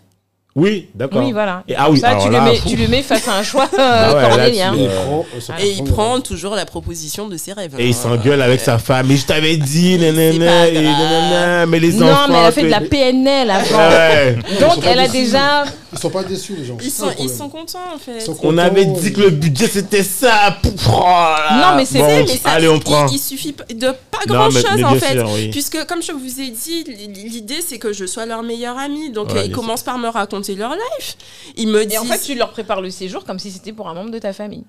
Oui, 0.56 0.88
d'accord. 0.94 1.24
Oui, 1.24 1.32
voilà. 1.32 1.64
Et- 1.66 1.74
ah 1.76 1.90
oui, 1.90 1.98
Ça, 1.98 2.14
tu, 2.14 2.30
là, 2.30 2.44
le 2.44 2.52
mets, 2.52 2.60
tu 2.64 2.76
le 2.76 2.86
mets 2.86 3.02
face 3.10 3.26
à 3.26 3.38
un 3.38 3.42
choix 3.42 3.64
euh, 3.64 3.76
Ah 3.76 4.14
ouais, 4.14 4.22
là, 4.22 4.28
cornélien. 4.28 4.72
il 4.76 4.82
Euh, 4.86 5.04
prend, 5.04 5.26
euh, 5.36 5.40
ça 5.40 5.54
Et 5.60 5.70
il 5.72 5.82
prend- 5.82 5.94
prend 5.94 6.20
toujours 6.20 6.54
la 6.54 6.64
proposition 6.64 7.26
de 7.28 7.36
ses 7.36 7.52
rêves. 7.54 7.74
Et 7.76 7.86
il 7.88 7.90
hein. 7.90 7.92
s'engueule 8.00 8.40
avec 8.40 8.60
sa 8.60 8.78
femme. 8.78 9.10
Et 9.10 9.16
je 9.16 9.26
t'avais 9.26 9.56
dit, 9.56 9.98
nanana, 9.98 10.68
et 10.68 10.80
nanana, 10.80 11.66
mais 11.66 11.80
les 11.80 11.92
Non, 11.94 12.06
enfants. 12.08 12.28
mais 12.28 12.38
elle 12.38 12.44
a 12.46 12.52
fait 12.52 12.62
de 12.62 12.68
la 12.68 12.80
PNL 12.82 13.50
avant. 13.50 13.78
Ouais. 13.78 14.36
Ils 14.48 14.54
sont 14.58 14.60
Donc, 14.76 14.84
elle 14.86 15.00
a 15.00 15.08
déçus. 15.08 15.24
déjà. 15.24 15.64
Ils 15.92 15.98
sont 15.98 16.10
pas 16.10 16.22
déçus, 16.24 16.54
les 16.56 16.64
gens. 16.64 16.76
Ils 16.80 16.90
sont, 16.90 17.10
ils 17.18 17.30
sont 17.30 17.48
contents 17.48 17.78
en 17.94 17.98
fait. 17.98 18.20
Sont 18.20 18.32
On 18.32 18.34
contents, 18.36 18.58
avait 18.58 18.84
dit 18.86 19.12
que 19.12 19.20
le 19.22 19.30
budget 19.30 19.66
c'était 19.68 20.02
ça. 20.04 20.56
Pouf, 20.62 20.88
oh 20.88 21.00
là. 21.02 21.70
Non, 21.70 21.76
mais 21.76 21.84
c'est 21.84 21.98
Bon, 21.98 22.06
Mais 22.08 22.26
ça, 22.28 22.50
Allez, 22.50 22.68
on 22.68 22.76
il- 22.76 22.80
prend. 22.82 23.06
Il, 23.08 23.18
suffit 23.18 23.54
de 23.74 23.88
pas 24.26 24.34
Non, 24.34 24.40
grand 24.40 24.52
mais- 24.52 24.60
chose 24.60 24.70
mais 24.76 24.84
en 24.84 24.94
fait. 24.94 25.12
sûr, 25.12 25.30
oui. 25.34 25.48
Puisque, 25.50 25.84
comme 25.86 26.02
je 26.02 26.12
vous 26.12 26.40
ai 26.40 26.50
dit, 26.50 26.84
l'idée 26.84 27.60
c'est 27.66 27.78
que 27.78 27.92
je 27.92 28.04
sois 28.06 28.26
leur 28.26 28.42
meilleur 28.42 28.78
ami. 28.78 29.10
Donc, 29.10 29.32
Ouais, 29.32 29.46
ils 29.46 29.52
commencent 29.52 29.82
par 29.82 29.98
me 29.98 30.08
raconter 30.08 30.54
leur 30.54 30.72
life. 30.72 31.16
Ils 31.56 31.68
me 31.68 31.84
disent. 31.84 31.94
Et 31.94 31.98
en 31.98 32.04
fait, 32.04 32.20
tu 32.20 32.34
leur 32.34 32.50
prépares 32.50 32.80
le 32.80 32.90
séjour 32.90 33.24
comme 33.24 33.38
si 33.38 33.50
c'était 33.50 33.72
pour 33.72 33.88
un 33.88 33.94
membre 33.94 34.10
de 34.10 34.18
ta 34.18 34.32
famille. 34.32 34.64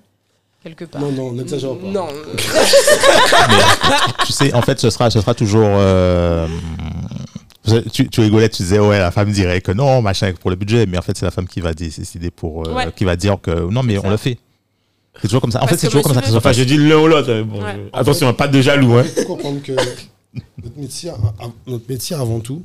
Quelque 0.62 0.84
part. 0.84 1.00
Non, 1.00 1.12
non, 1.12 1.32
n'exagère 1.32 1.76
pas. 1.76 1.86
Non. 1.86 2.08
tu 4.26 4.32
sais, 4.32 4.52
en 4.54 4.62
fait, 4.62 4.78
ce 4.80 4.90
sera, 4.90 5.10
ce 5.10 5.20
sera 5.20 5.34
toujours. 5.34 5.66
euh, 5.68 6.46
tu, 7.92 8.08
tu 8.08 8.20
rigolais, 8.20 8.48
tu 8.48 8.62
disais, 8.62 8.78
ouais, 8.78 8.98
la 8.98 9.10
femme 9.10 9.30
dirait 9.30 9.60
que 9.60 9.72
non, 9.72 10.02
machin, 10.02 10.32
pour 10.40 10.50
le 10.50 10.56
budget, 10.56 10.86
mais 10.86 10.98
en 10.98 11.02
fait, 11.02 11.16
c'est 11.16 11.24
la 11.24 11.30
femme 11.30 11.46
qui 11.46 11.60
va 11.60 11.72
décider 11.74 12.30
pour. 12.30 12.66
euh, 12.66 12.72
Ouais. 12.72 12.92
qui 12.94 13.04
va 13.04 13.16
dire 13.16 13.36
que 13.40 13.50
non, 13.70 13.82
mais 13.82 13.98
on 13.98 14.02
ça. 14.02 14.10
le 14.10 14.16
fait. 14.16 14.38
C'est 15.22 15.28
toujours 15.28 15.40
comme 15.40 15.50
ça. 15.52 15.62
En 15.62 15.66
fait, 15.66 15.76
c'est 15.76 15.86
toujours 15.88 16.02
comme 16.02 16.14
ça 16.14 16.20
que 16.20 16.26
ça 16.26 16.32
se 16.32 16.36
monsieur 16.36 16.38
Enfin, 16.38 16.50
passe. 16.50 16.58
je 16.58 16.64
dis 16.64 16.76
l'un 16.76 16.96
ou 16.98 17.06
l'autre. 17.06 17.42
Bon, 17.42 17.62
Ouais. 17.62 17.72
je- 17.92 17.98
Attention, 17.98 18.32
pas 18.34 18.48
de 18.48 18.60
jaloux. 18.60 18.94
Hein. 18.96 19.04
Il 19.16 19.22
faut 19.22 19.28
comprendre 19.36 19.62
que 19.62 19.72
notre 19.72 20.78
métier, 20.78 21.10
notre 21.66 21.84
métier 21.88 22.16
avant 22.16 22.40
tout, 22.40 22.62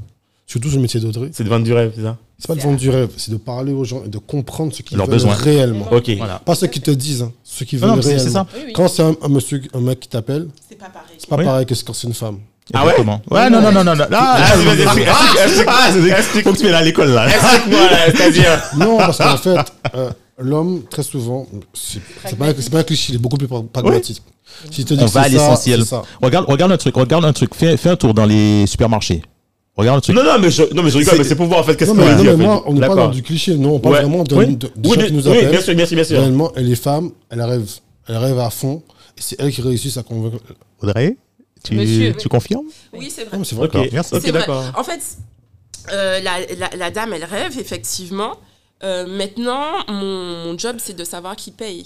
surtout 0.48 0.70
le 0.70 0.80
métier 0.80 1.00
d'Audrey, 1.00 1.30
C'est 1.32 1.44
de 1.44 1.50
vendre 1.50 1.64
du 1.64 1.74
rêve, 1.74 1.94
c'est 1.96 2.02
ça 2.04 2.18
c'est 2.38 2.48
pas 2.48 2.56
de 2.56 2.62
vendre 2.62 2.78
du 2.78 2.90
rêve, 2.90 3.10
c'est 3.18 3.30
de 3.32 3.38
parler 3.38 3.72
aux 3.72 3.84
gens 3.84 4.02
et 4.04 4.10
de 4.10 4.18
comprendre 4.18 4.74
ce 4.74 4.82
qu'ils 4.82 4.98
Leurs 4.98 5.06
veulent 5.06 5.14
besoins. 5.18 5.36
réellement. 5.36 5.88
Ok. 5.92 6.10
Voilà. 6.18 6.40
Pas 6.40 6.56
ce 6.56 6.66
qu'ils 6.66 6.82
te 6.82 6.90
disent, 6.90 7.22
hein, 7.22 7.32
ce 7.44 7.64
qu'ils 7.64 7.80
Non, 7.80 7.88
veulent 7.88 7.90
non, 7.92 7.96
mais 7.98 8.02
c'est- 8.02 8.08
réellement. 8.16 8.26
c'est 8.26 8.34
ça. 8.34 8.48
Oui, 8.58 8.64
oui. 8.68 8.74
Quand 8.74 8.88
c'est 8.88 9.04
un, 9.04 9.16
un 9.22 9.28
monsieur, 9.30 9.62
un 9.76 9.80
mec 9.80 10.00
qui 10.00 10.10
t'appelle, 10.10 10.48
C'est 10.68 10.76
pas 10.78 10.86
pareil. 10.90 11.16
c'est 11.20 11.30
pas 11.30 11.36
Oui. 11.38 11.46
pareil 11.46 11.66
que 11.68 11.76
quand 11.86 11.94
c'est 11.94 12.08
une 12.08 12.14
femme. 12.16 12.40
Ah 12.74 12.80
ouais 12.80 12.92
Exactement. 12.92 13.22
Ouais, 13.30 13.50
non, 13.50 13.62
non, 13.62 13.72
non, 13.72 13.84
non. 13.84 13.96
non. 13.96 14.06
Ah, 14.12 14.38
Ah, 14.38 14.38
ah, 14.54 14.56
vas-y, 14.58 14.82
explique, 14.82 15.08
explique, 15.08 15.68
ah, 15.68 16.18
explique, 16.20 16.44
faut 16.44 16.52
que 16.54 16.58
tu 16.58 16.64
viennes 16.64 16.74
à 16.76 16.82
l'école, 16.82 17.10
là. 17.12 17.28
Explique-moi, 17.28 17.80
là, 17.92 17.98
c'est-à-dire. 18.08 18.62
Non, 18.78 18.98
parce 18.98 19.18
qu'en 19.20 19.38
fait, 19.38 19.58
euh, 19.96 20.10
l'homme, 20.42 20.84
très 20.90 21.04
souvent, 21.04 21.48
c'est 21.74 22.02
pas, 22.38 22.54
c'est 22.60 22.70
pas 22.70 22.80
un 22.80 22.84
cliché, 22.84 23.14
il 23.14 23.16
est 23.16 23.20
beaucoup 23.20 23.38
plus 23.38 23.48
pra- 23.48 23.66
pragmatique. 23.68 24.22
S'il 24.70 24.84
te 24.86 24.94
dit 24.94 25.04
On 25.04 25.08
va 25.08 25.22
à 25.22 25.28
l'essentiel. 25.30 25.84
Regarde, 26.22 26.46
regarde 26.48 26.72
un 26.72 26.78
truc, 26.78 26.96
regarde 26.96 27.24
un 27.26 27.34
truc. 27.34 27.56
Fais, 27.56 27.78
fais 27.78 27.90
un 27.90 27.96
tour 27.96 28.14
dans 28.14 28.26
les 28.26 28.68
supermarchés. 28.68 29.22
Regarde 29.78 30.00
un 30.00 30.02
truc. 30.02 30.16
Non, 30.16 30.24
non, 30.24 30.38
mais 30.40 30.52
je, 30.52 30.64
non, 30.74 30.84
mais 30.84 30.90
je 30.90 30.98
rigole, 30.98 31.14
C'est- 31.14 31.18
mais 31.20 31.24
c'est 31.24 31.36
pour 31.36 31.46
voir 31.48 31.62
en 31.62 31.64
fait 31.64 31.76
qu'est-ce 31.78 31.92
qu'on 31.92 32.00
a 32.00 32.12
non, 32.16 32.18
dit. 32.22 32.24
mais 32.28 32.36
moi, 32.36 32.64
on 32.66 32.74
n'est 32.74 32.82
pas 32.86 32.94
dans 32.96 33.08
du 33.10 33.24
cliché. 33.24 33.56
Non, 33.56 33.76
on 33.76 33.80
parle 33.80 33.96
Ouais. 33.96 34.02
vraiment 34.02 34.24
de, 34.24 34.36
Oui. 34.36 34.56
de- 34.58 34.70
des 34.76 34.90
Oui, 34.90 34.96
gens 34.96 35.02
de- 35.04 35.08
qui 35.08 35.14
nous 35.14 35.28
oui, 35.28 35.38
appellent. 35.38 35.50
bien 35.52 35.62
sûr, 35.62 35.76
bien 35.76 35.86
sûr, 35.86 35.96
bien 35.96 36.04
sûr. 36.04 36.20
Réellement, 36.20 36.54
et 36.56 36.62
les 36.64 36.76
femmes, 36.76 37.12
elles 37.30 37.42
rêvent. 37.42 37.72
Elles 38.08 38.18
rêvent 38.18 38.40
à 38.40 38.50
fond. 38.50 38.84
Et 39.18 39.22
c'est 39.22 39.40
elles 39.40 39.52
qui 39.54 39.62
réussissent 39.62 39.98
à 39.98 40.04
convaincre. 40.04 40.38
Audrey, 40.84 41.16
tu, 41.64 41.76
Monsieur. 41.76 42.14
tu 42.18 42.28
confirmes? 42.28 42.66
Oui, 42.94 43.10
c'est 43.14 43.24
vrai. 43.24 43.38
Mais 43.38 43.46
c'est 43.46 43.56
vrai. 43.56 43.68
Ok, 43.68 43.74
D'accord, 43.74 43.88
merci. 43.94 44.16
ok, 44.16 44.22
C'est 44.26 44.32
vrai. 44.32 44.40
d'accord. 44.42 44.64
En 44.76 44.84
fait, 44.84 45.00
euh, 45.94 46.20
la, 46.20 46.32
la- 46.60 46.76
la 46.78 46.92
dame, 46.92 47.14
elle 47.14 47.24
rêve, 47.24 47.58
effectivement. 47.58 48.34
Euh, 48.84 49.06
maintenant, 49.08 49.64
mon, 49.88 50.46
mon 50.46 50.58
job, 50.58 50.78
c'est 50.80 50.96
de 50.96 51.04
savoir 51.04 51.36
qui 51.36 51.52
paye. 51.52 51.86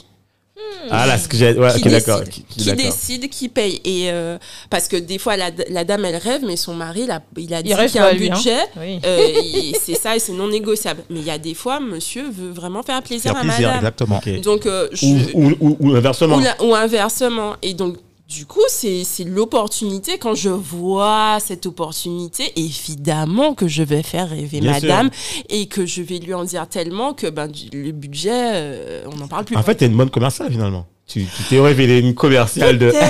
Ah 0.89 1.05
là, 1.05 1.17
ce 1.17 1.27
que 1.27 1.35
j'ai. 1.35 1.51
Ouais, 1.51 1.73
qui 1.73 1.79
ok, 1.83 1.89
d'accord. 1.89 2.19
décide, 2.21 2.31
Qui, 2.33 2.43
qui- 2.43 2.63
qui 2.63 2.73
décide, 2.75 3.29
qui 3.29 3.49
paye. 3.49 3.81
Et, 3.83 4.09
euh, 4.09 4.37
parce 4.69 4.87
que 4.87 4.95
des 4.95 5.17
fois, 5.17 5.35
la, 5.35 5.51
la 5.69 5.83
dame, 5.83 6.05
elle 6.05 6.15
rêve, 6.15 6.43
mais 6.45 6.55
son 6.55 6.73
mari, 6.73 7.01
il 7.03 7.11
a, 7.11 7.21
il 7.37 7.53
a 7.53 7.61
dit 7.61 7.69
qu'il 7.75 7.95
y 7.95 7.99
a 7.99 8.05
un 8.05 8.13
lui, 8.13 8.29
hein. 8.31 8.35
budget. 8.35 8.59
Oui. 8.77 8.99
euh, 9.05 9.73
c'est 9.81 9.95
ça, 9.95 10.15
et 10.15 10.19
c'est 10.19 10.31
non 10.31 10.47
négociable. 10.47 11.03
Mais 11.09 11.19
il 11.19 11.25
y 11.25 11.29
a 11.31 11.37
des 11.37 11.53
fois, 11.55 11.81
monsieur 11.81 12.23
veut 12.29 12.51
vraiment 12.51 12.83
faire 12.83 13.03
plaisir 13.03 13.31
Faire 13.33 13.41
à 13.41 13.43
plaisir, 13.43 13.67
madame. 13.67 13.75
exactement. 13.77 14.17
Ok. 14.25 14.41
Donc, 14.41 14.65
euh, 14.65 14.87
je- 14.93 15.05
Ou, 15.05 15.19
ou, 15.33 15.55
ou, 15.59 15.77
ou 15.81 15.95
inversement. 15.95 16.37
ou, 16.37 16.39
la- 16.39 16.63
ou 16.63 16.73
inversement. 16.73 17.55
Et 17.61 17.73
donc, 17.73 17.97
du 18.27 18.45
coup, 18.45 18.63
c'est 18.69 19.03
c'est 19.03 19.23
l'opportunité. 19.23 20.17
Quand 20.17 20.33
je 20.33 20.49
vois 20.49 21.37
cette 21.39 21.65
opportunité, 21.65 22.51
évidemment 22.55 23.53
que 23.53 23.67
je 23.67 23.83
vais 23.83 24.01
faire 24.01 24.29
rêver 24.29 24.61
Bien 24.61 24.71
madame 24.71 25.09
et 25.49 25.67
que 25.67 25.85
je 25.85 26.01
vais 26.01 26.17
lui 26.17 26.33
en 26.33 26.43
dire 26.43 26.67
tellement 26.67 27.13
que 27.13 27.27
ben, 27.27 27.51
le 27.71 27.91
budget, 27.91 28.31
euh, 28.33 29.05
on 29.11 29.17
n'en 29.17 29.27
parle 29.27 29.45
plus. 29.45 29.55
En 29.55 29.63
fait, 29.63 29.75
t'es 29.75 29.85
une 29.85 29.97
bonne 29.97 30.09
commerciale 30.09 30.51
finalement. 30.51 30.87
Tu 31.07 31.25
t'es 31.49 31.59
révélé 31.59 31.99
une 31.99 32.15
commerciale 32.15 32.79
de. 32.79 32.91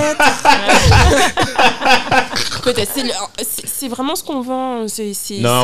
C'est 3.64 3.88
vraiment 3.88 4.14
ce 4.16 4.22
qu'on 4.24 4.40
vend. 4.40 4.86
C'est 4.88 5.12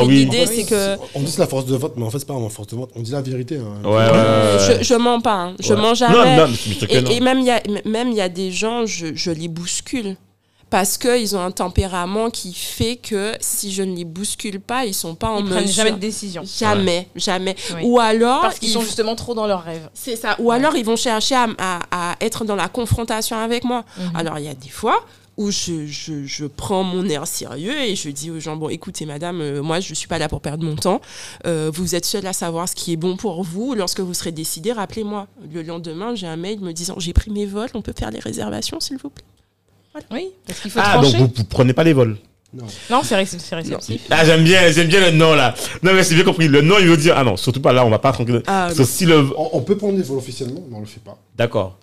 oui. 0.03 0.15
l'idée, 0.15 0.43
En 0.43 0.45
fait, 0.47 0.55
c'est 0.55 0.63
que. 0.65 0.97
On 1.15 1.21
dit 1.21 1.31
c'est 1.31 1.39
la 1.41 1.47
force 1.47 1.65
de 1.65 1.75
vote, 1.75 1.93
mais 1.97 2.05
en 2.05 2.09
fait, 2.09 2.19
c'est 2.19 2.27
pas 2.27 2.33
vraiment 2.33 2.49
force 2.49 2.67
de 2.69 2.75
vote. 2.75 2.91
On 2.95 3.01
dit 3.01 3.11
la 3.11 3.21
vérité. 3.21 3.57
hein. 3.57 3.81
Ouais, 3.87 3.91
ouais, 3.91 3.97
ouais. 4.11 4.77
Je, 4.79 4.83
je 4.83 4.93
mens 4.95 5.19
pas. 5.19 5.33
hein. 5.33 5.55
Je 5.59 5.73
Ouais. 5.73 5.81
mens 5.81 5.93
jamais. 5.95 6.37
Non, 6.37 6.47
non. 6.47 6.53
Et, 6.89 7.15
et 7.17 7.19
même 7.19 7.39
il 7.39 7.45
y 7.45 7.51
a 7.51 7.61
même 7.85 8.09
il 8.09 8.15
y 8.17 8.21
a 8.21 8.29
des 8.29 8.51
gens, 8.51 8.85
je, 8.85 9.07
je 9.13 9.31
les 9.31 9.47
bouscule 9.47 10.15
parce 10.73 10.97
qu'ils 10.97 11.35
ont 11.35 11.39
un 11.39 11.51
tempérament 11.51 12.31
qui 12.31 12.51
fait 12.51 12.95
que 12.95 13.33
si 13.39 13.71
je 13.71 13.83
ne 13.83 13.95
les 13.95 14.05
bouscule 14.05 14.59
pas, 14.59 14.85
ils 14.87 14.95
sont 14.95 15.13
pas 15.13 15.29
en 15.29 15.37
Ils 15.37 15.45
prennent 15.45 15.61
mesure. 15.61 15.75
jamais 15.75 15.91
de 15.91 15.97
décision. 15.97 16.41
Jamais, 16.43 17.07
jamais. 17.15 17.55
Oui. 17.75 17.81
Ou 17.83 17.99
alors 17.99 18.41
Parce 18.41 18.57
qu'ils 18.57 18.69
ils- 18.69 18.71
sont 18.71 18.81
justement 18.81 19.15
trop 19.15 19.35
dans 19.35 19.45
leurs 19.45 19.63
rêves. 19.63 19.87
c'est 19.93 20.15
ça. 20.15 20.35
Ou 20.39 20.49
alors 20.49 20.75
ils 20.75 20.83
vont 20.83 20.95
chercher 20.95 21.35
à, 21.35 21.47
à- 21.59 21.81
à 21.91 22.15
être 22.21 22.43
dans 22.43 22.55
la 22.55 22.69
confrontation 22.69 23.37
avec 23.37 23.65
moi. 23.65 23.85
Mhm. 23.99 24.15
Alors 24.15 24.39
il 24.39 24.45
y 24.45 24.47
a 24.47 24.55
des 24.55 24.67
fois 24.69 25.05
où 25.37 25.51
je, 25.51 25.85
je- 25.85 26.25
je 26.25 26.45
prends 26.45 26.83
mon 26.83 27.07
air 27.07 27.27
sérieux 27.27 27.79
et 27.79 27.95
je 27.95 28.09
dis 28.09 28.31
aux 28.31 28.39
gens, 28.39 28.55
bon, 28.55 28.69
écoutez, 28.69 29.05
madame, 29.05 29.41
euh, 29.41 29.61
moi, 29.61 29.79
je 29.79 29.91
ne 29.91 29.95
suis 29.95 30.07
pas 30.07 30.17
là 30.17 30.27
pour 30.27 30.41
perdre 30.41 30.63
mon 30.63 30.75
temps. 30.75 31.01
Euh, 31.45 31.69
vous 31.71 31.93
êtes 31.93 32.05
seule 32.05 32.25
à 32.25 32.33
savoir 32.33 32.67
ce 32.67 32.73
qui 32.73 32.93
est 32.93 32.97
bon 32.97 33.15
pour 33.15 33.43
vous. 33.43 33.75
Lorsque 33.75 33.99
vous 33.99 34.13
serez 34.15 34.31
décidé, 34.31 34.71
rappelez-moi. 34.71 35.27
Le 35.53 35.61
lendemain, 35.61 36.15
j'ai 36.15 36.25
un 36.27 36.35
mail 36.35 36.59
me 36.61 36.71
disant, 36.71 36.95
j'ai 36.97 37.13
pris 37.13 37.29
mes 37.29 37.45
vols, 37.45 37.69
on 37.75 37.81
peut 37.83 37.93
faire 37.97 38.09
les 38.11 38.19
réservations, 38.19 38.79
s'il 38.79 38.97
vous 38.97 39.09
plaît. 39.09 39.25
Oui, 40.11 40.29
parce 40.47 40.59
qu'il 40.59 40.71
faut 40.71 40.79
Ah, 40.83 40.97
donc 40.99 41.15
vous, 41.15 41.31
vous 41.35 41.43
prenez 41.43 41.73
pas 41.73 41.83
les 41.83 41.93
vols 41.93 42.17
Non. 42.53 42.65
Non, 42.89 43.01
c'est 43.03 43.15
ré- 43.15 43.27
réceptif. 43.51 44.01
Ah, 44.09 44.25
j'aime 44.25 44.43
bien, 44.43 44.71
j'aime 44.71 44.87
bien 44.87 44.99
le 45.01 45.15
nom 45.15 45.33
là. 45.33 45.53
Non, 45.83 45.93
mais 45.93 46.03
c'est 46.03 46.13
bien 46.15 46.23
compris. 46.23 46.47
Le 46.47 46.61
nom, 46.61 46.75
il 46.79 46.87
veut 46.87 46.97
dire, 46.97 47.15
ah 47.17 47.23
non, 47.23 47.35
surtout 47.37 47.61
pas 47.61 47.73
là, 47.73 47.85
on 47.85 47.89
va 47.89 47.99
pas 47.99 48.11
tranquille. 48.11 48.41
Ah, 48.47 48.65
Parce 48.67 48.77
que 48.77 48.83
si 48.85 49.05
le. 49.05 49.27
On, 49.37 49.49
on 49.53 49.61
peut 49.61 49.75
prendre 49.77 49.95
des 49.97 50.03
vols 50.03 50.17
officiellement, 50.17 50.61
mais 50.69 50.75
on 50.77 50.79
le 50.81 50.85
fait 50.85 50.99
pas. 50.99 51.17
D'accord. 51.37 51.77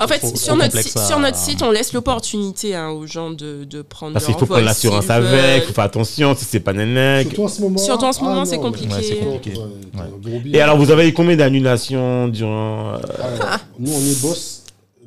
En 0.00 0.08
fait, 0.08 0.18
Trop- 0.18 0.34
sur, 0.36 0.46
trop 0.48 0.56
notre, 0.56 0.66
complexe 0.70 0.90
si- 0.92 0.98
à- 0.98 1.06
sur 1.06 1.18
notre 1.20 1.36
site, 1.36 1.62
on 1.62 1.70
laisse 1.70 1.92
l'opportunité 1.92 2.74
hein, 2.76 2.90
aux 2.90 3.06
gens 3.06 3.30
de, 3.30 3.64
de 3.64 3.82
prendre 3.82 4.12
Parce 4.12 4.24
qu'il 4.26 4.34
faut 4.34 4.46
prendre 4.46 4.64
l'assurance 4.64 5.08
avec, 5.10 5.62
il 5.64 5.66
faut 5.66 5.72
faire 5.72 5.84
attention 5.84 6.34
si 6.36 6.44
c'est 6.44 6.60
pas 6.60 6.72
nénèque. 6.72 7.28
Surtout 7.28 7.44
en 7.44 7.48
ce 7.48 7.60
moment. 7.62 7.78
Surtout 7.78 8.04
en 8.06 8.12
ce 8.12 8.20
moment, 8.22 8.40
ah, 8.42 8.46
c'est 8.46 8.56
non, 8.56 8.62
compliqué. 8.62 8.94
Ouais, 8.94 9.02
c'est 9.02 9.16
compliqué. 9.18 9.56
Ouais. 9.58 10.42
Et 10.52 10.60
alors, 10.60 10.76
vous 10.78 10.90
avez 10.90 11.08
eu 11.08 11.12
combien 11.12 11.36
d'annulations 11.36 12.26
durant. 12.28 12.94
euh, 12.94 12.98
Alors, 13.20 13.58
nous, 13.78 13.92
on 13.92 14.00
est 14.00 14.20
boss. 14.20 14.62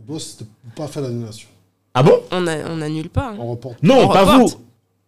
Boss, 0.07 0.37
de 0.39 0.45
pas 0.75 0.87
faire 0.87 1.01
l'annulation. 1.03 1.47
Ah 1.95 2.03
bon? 2.03 2.19
On 2.31 2.41
n'annule 2.41 3.09
pas. 3.09 3.29
hein. 3.29 3.37
On 3.39 3.51
reporte. 3.51 3.77
Non, 3.81 4.01
On 4.03 4.07
pas 4.09 4.23
reporte. 4.25 4.51
vous. 4.53 4.59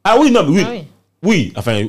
Ah 0.04 0.18
oui, 0.20 0.32
non, 0.32 0.44
mais 0.44 0.56
oui. 0.58 0.64
Ah 0.66 0.72
oui. 0.72 0.84
Oui, 1.24 1.54
enfin, 1.58 1.82
euh, 1.82 1.88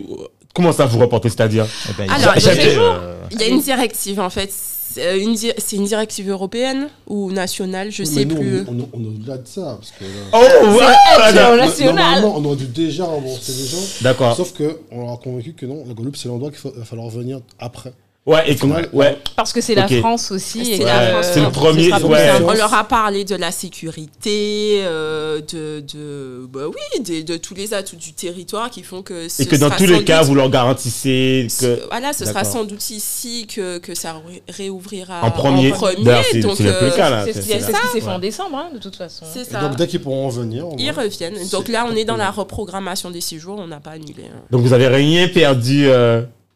comment 0.54 0.72
ça 0.72 0.86
vous 0.86 0.98
reportez, 0.98 1.28
c'est-à-dire? 1.28 1.66
Eh 1.88 1.92
ben, 1.96 2.10
Alors, 2.10 2.34
il 2.36 2.42
y 2.42 2.48
a- 2.48 2.54
j'avais- 2.54 2.76
euh, 2.76 3.14
Il 3.30 3.40
y 3.40 3.44
a 3.44 3.48
une 3.48 3.60
directive 3.60 4.18
en 4.20 4.30
fait. 4.30 4.50
C'est 4.50 5.06
euh, 5.06 5.20
une, 5.20 5.34
di- 5.34 5.52
c'est 5.58 5.76
une 5.76 5.84
directive 5.84 6.28
européenne 6.30 6.88
ou 7.06 7.30
nationale, 7.30 7.92
je 7.92 8.02
Oui, 8.02 8.08
sais 8.08 8.24
mais 8.24 8.34
nous, 8.34 8.40
plus. 8.40 8.60
On, 8.66 8.72
on, 8.72 8.88
on 8.94 9.04
est 9.04 9.06
au-delà 9.08 9.36
de 9.36 9.46
ça. 9.46 9.76
Parce 9.78 9.90
que, 9.92 10.02
là, 10.04 10.10
Oh, 10.32 10.66
voilà. 10.70 11.52
au 11.52 11.56
national. 11.58 11.94
Normalement, 11.94 12.34
on 12.38 12.44
aurait 12.46 12.56
dû 12.56 12.66
déjà 12.66 13.04
rembourser 13.04 13.52
les 13.52 13.66
gens. 13.68 13.86
D'accord. 14.00 14.34
Sauf 14.34 14.54
qu'on 14.54 15.00
leur 15.04 15.12
a 15.12 15.16
convaincu 15.18 15.52
que 15.52 15.66
non, 15.66 15.84
la 15.86 15.92
Guadeloupe, 15.92 16.16
c'est 16.16 16.28
l'endroit 16.28 16.48
qu'il 16.50 16.58
faut- 16.58 16.72
va 16.74 16.84
falloir 16.86 17.06
revenir 17.06 17.40
après. 17.58 17.92
Ouais, 18.28 18.44
et 18.52 18.58
ouais. 18.92 19.16
Parce 19.36 19.54
que 19.54 19.62
c'est 19.62 19.74
la. 19.74 19.88
France 19.88 20.30
aussi. 20.32 20.76
C'est 20.76 20.84
euh, 20.86 21.22
c'est 21.22 21.40
le 21.40 21.50
premier, 21.50 21.90
ouais. 21.90 22.30
On 22.44 22.52
leur 22.52 22.74
a 22.74 22.84
parlé 22.84 23.24
de 23.24 23.34
la 23.34 23.50
sécurité, 23.50 24.80
euh, 24.84 25.40
de, 25.40 25.80
de, 25.80 26.46
bah 26.46 26.64
oui, 26.68 27.22
de, 27.24 27.36
tous 27.38 27.54
les 27.54 27.72
atouts 27.72 27.96
du 27.96 28.12
territoire 28.12 28.68
qui 28.70 28.82
font 28.82 29.00
que. 29.00 29.30
ce 29.30 29.42
Et 29.42 29.46
que 29.46 29.56
dans 29.56 29.68
sera 29.68 29.78
tous 29.78 29.86
les 29.86 30.04
cas, 30.04 30.18
doute- 30.18 30.28
vous 30.28 30.34
leur 30.34 30.50
garantissez 30.50 31.46
que. 31.48 31.52
ce- 31.52 31.88
Voilà, 31.88 32.12
ce 32.12 32.26
sera 32.26 32.44
sans 32.44 32.64
doute 32.64 32.90
ici 32.90 33.46
que, 33.46 33.78
que 33.78 33.94
ça 33.94 34.12
ré- 34.14 34.42
réouvrira 34.48 35.24
En 35.24 35.30
premier. 35.30 35.72
D'ailleurs, 36.02 36.22
c'est 36.30 36.40
donc, 36.40 36.56
c'est 36.58 36.64
le 36.64 36.70
euh, 36.70 36.90
cas 36.90 37.08
là. 37.08 37.24
C'est 37.24 37.32
ce 37.32 37.40
c'est- 37.40 37.56
qui 37.56 37.60
s'est 37.64 37.72
fait 38.00 38.02
Ouais. 38.06 38.12
en 38.12 38.18
décembre, 38.18 38.56
hein, 38.58 38.68
de 38.74 38.78
toute 38.78 38.96
façon. 38.96 39.24
ça. 39.50 39.60
donc, 39.60 39.76
dès 39.76 39.86
qu'ils 39.86 40.02
pourront 40.02 40.26
revenir, 40.28 40.68
on 40.68 40.76
Ils 40.76 40.90
reviennent. 40.90 41.48
Donc 41.50 41.68
là, 41.68 41.86
on 41.90 41.96
est 41.96 42.04
dans 42.04 42.16
la 42.18 42.30
reprogrammation 42.30 43.10
des 43.10 43.22
séjours, 43.22 43.56
on 43.58 43.66
n'a 43.68 43.80
pas 43.80 43.92
annulé. 43.92 44.24
hein. 44.30 44.40
Donc 44.50 44.60
vous 44.62 44.74
avez 44.74 44.88
rien 44.88 45.28
perdu. 45.28 45.88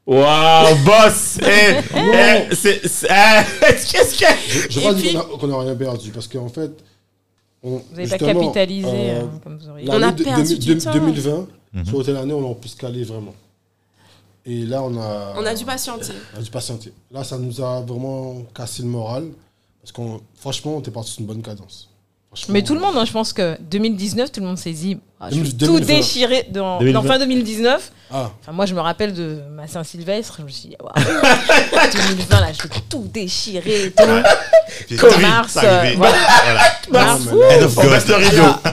Waouh, 0.06 0.74
boss 0.84 1.38
Eh, 1.42 1.78
eh, 1.94 2.54
c'est- 2.54 2.86
c'est- 2.88 3.06
eh, 3.08 3.44
Qu'est-ce 3.60 4.18
que... 4.18 4.70
Je 4.70 4.80
crois 4.80 4.94
puis- 4.94 5.16
qu'on 5.38 5.46
n'a 5.46 5.58
rien 5.60 5.74
perdu 5.76 6.10
parce 6.10 6.26
qu'en 6.28 6.48
fait, 6.48 6.70
on, 7.62 7.76
Vous 7.76 7.82
n'avez 7.96 8.08
pas 8.08 8.18
capitalisé 8.18 8.88
euh, 8.88 9.20
hein, 9.22 9.40
comme 9.44 9.58
vous 9.58 9.68
auriez. 9.68 9.88
On 9.88 9.92
a 9.92 9.98
l'année 10.00 10.16
de- 10.16 10.24
perdu 10.24 10.54
de- 10.56 10.60
du 10.60 10.74
de- 10.74 10.80
temps. 10.80 10.92
2020, 10.92 11.46
Mhm. 11.74 11.84
sur 11.86 11.98
l'hôtel 11.98 12.16
année, 12.16 12.32
on 12.34 12.50
a 12.50 12.54
pu 12.56 12.68
se 12.68 12.76
caler 12.76 13.04
vraiment. 13.04 13.34
Et 14.44 14.64
là, 14.64 14.82
on 14.82 14.96
a, 15.00 15.34
On 15.36 15.46
a 15.46 15.54
dû 15.54 15.64
patienter. 15.64 16.12
on 16.34 16.38
a 16.40 16.42
dû 16.42 16.50
patienter. 16.50 16.92
Là, 17.12 17.22
ça 17.22 17.38
nous 17.38 17.60
a 17.60 17.80
vraiment 17.82 18.42
cassé 18.52 18.82
le 18.82 18.88
moral 18.88 19.28
parce 19.80 19.92
qu'on, 19.92 20.20
franchement, 20.34 20.76
on 20.76 20.80
était 20.80 20.90
parti 20.90 21.12
sur 21.12 21.20
une 21.20 21.28
bonne 21.28 21.42
cadence. 21.42 21.88
Mais 22.48 22.62
tout 22.62 22.74
le 22.74 22.80
monde, 22.80 22.96
hein, 22.96 23.04
je 23.04 23.12
pense 23.12 23.32
que 23.32 23.58
2019, 23.60 24.32
tout 24.32 24.40
le 24.40 24.46
monde 24.46 24.56
s'est 24.58 24.72
dit, 24.72 24.98
ah, 25.20 25.28
je 25.30 25.36
vais 25.40 25.52
2020. 25.52 25.66
tout 25.66 25.84
déchirer 25.84 26.46
dans, 26.50 26.78
2020. 26.78 27.00
dans 27.02 27.06
fin 27.06 27.18
2019. 27.18 27.92
Ah, 28.10 28.30
Enfin, 28.40 28.52
moi, 28.52 28.64
je 28.66 28.74
me 28.74 28.80
rappelle 28.80 29.12
de 29.14 29.40
ma 29.50 29.66
Saint-Sylvestre. 29.68 30.36
Je 30.38 30.42
me 30.44 30.48
suis 30.48 30.68
dit, 30.70 30.76
waouh, 30.80 30.92
2020, 31.04 32.40
là, 32.40 32.46
je 32.52 32.62
vais 32.62 32.74
tout 32.88 33.06
déchirer. 33.12 33.86
et 33.86 33.90
tout. 33.92 34.96
Covid, 34.98 35.20
Mars, 35.20 35.58
euh, 35.62 35.92
voilà. 35.96 36.16
Voilà. 36.88 37.18
Mars. 37.18 37.28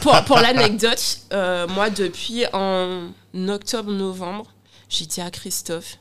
pour, 0.01 0.21
pour 0.23 0.37
l'anecdote, 0.39 1.17
euh, 1.33 1.67
moi, 1.67 1.89
depuis 1.89 2.45
en 2.53 3.09
octobre-novembre, 3.49 4.45
j'ai 4.89 5.05
dit 5.05 5.21
à 5.21 5.29
Christophe, 5.29 5.97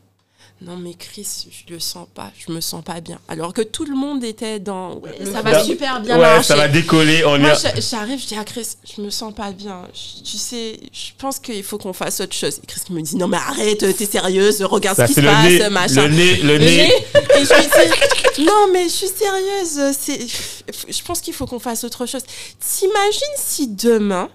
non 0.61 0.77
mais 0.77 0.95
Chris, 0.95 1.47
je 1.51 1.73
le 1.73 1.79
sens 1.79 2.09
pas, 2.15 2.33
je 2.37 2.53
me 2.53 2.61
sens 2.61 2.83
pas 2.83 3.01
bien. 3.01 3.21
Alors 3.29 3.53
que 3.53 3.63
tout 3.63 3.85
le 3.85 3.95
monde 3.95 4.25
était 4.25 4.59
dans, 4.59 4.97
ouais, 4.97 5.15
Le 5.21 5.33
ça 5.33 5.41
va 5.41 5.63
super 5.63 6.01
bien 6.01 6.17
Ouais, 6.17 6.21
marcher. 6.23 6.49
ça 6.49 6.57
va 6.57 6.67
décoller. 6.67 7.25
On 7.25 7.39
Moi, 7.39 7.55
j'a- 7.55 7.79
j'arrive, 7.81 8.21
je 8.21 8.27
dis 8.27 8.35
à 8.35 8.43
Chris, 8.43 8.67
je 8.97 9.01
me 9.01 9.11
sens 9.11 9.33
pas 9.33 9.53
bien. 9.53 9.83
Je- 9.95 10.23
tu 10.29 10.37
sais, 10.37 10.81
je 10.93 11.11
pense 11.17 11.39
qu'il 11.39 11.63
faut 11.63 11.79
qu'on 11.79 11.93
fasse 11.93 12.21
autre 12.21 12.35
chose. 12.35 12.59
Et 12.63 12.67
Chris 12.67 12.81
me 12.91 13.01
dit, 13.03 13.15
non 13.17 13.29
mais 13.29 13.37
arrête, 13.37 13.79
t'es 13.97 14.05
sérieuse, 14.07 14.61
regarde 14.63 14.97
Ça, 14.97 15.07
ce 15.07 15.13
qui 15.13 15.15
se 15.15 15.21
le 15.21 15.29
passe, 15.29 15.45
nez, 15.45 15.71
machin. 15.71 16.09
le 16.09 16.15
nez, 16.15 16.37
le 16.39 16.59
nez. 16.59 16.87
Et 16.87 17.45
je 17.45 17.55
lui 17.55 17.63
dis, 18.37 18.45
non 18.45 18.67
mais 18.73 18.85
je 18.85 18.89
suis 18.95 19.07
sérieuse, 19.09 19.97
c'est, 19.97 20.27
je 20.27 21.03
pense 21.05 21.21
qu'il 21.21 21.35
faut 21.35 21.47
qu'on 21.47 21.61
fasse 21.61 21.85
autre 21.85 22.05
chose. 22.07 22.23
T'imagines 22.59 23.37
si 23.37 23.69
demain, 23.69 24.29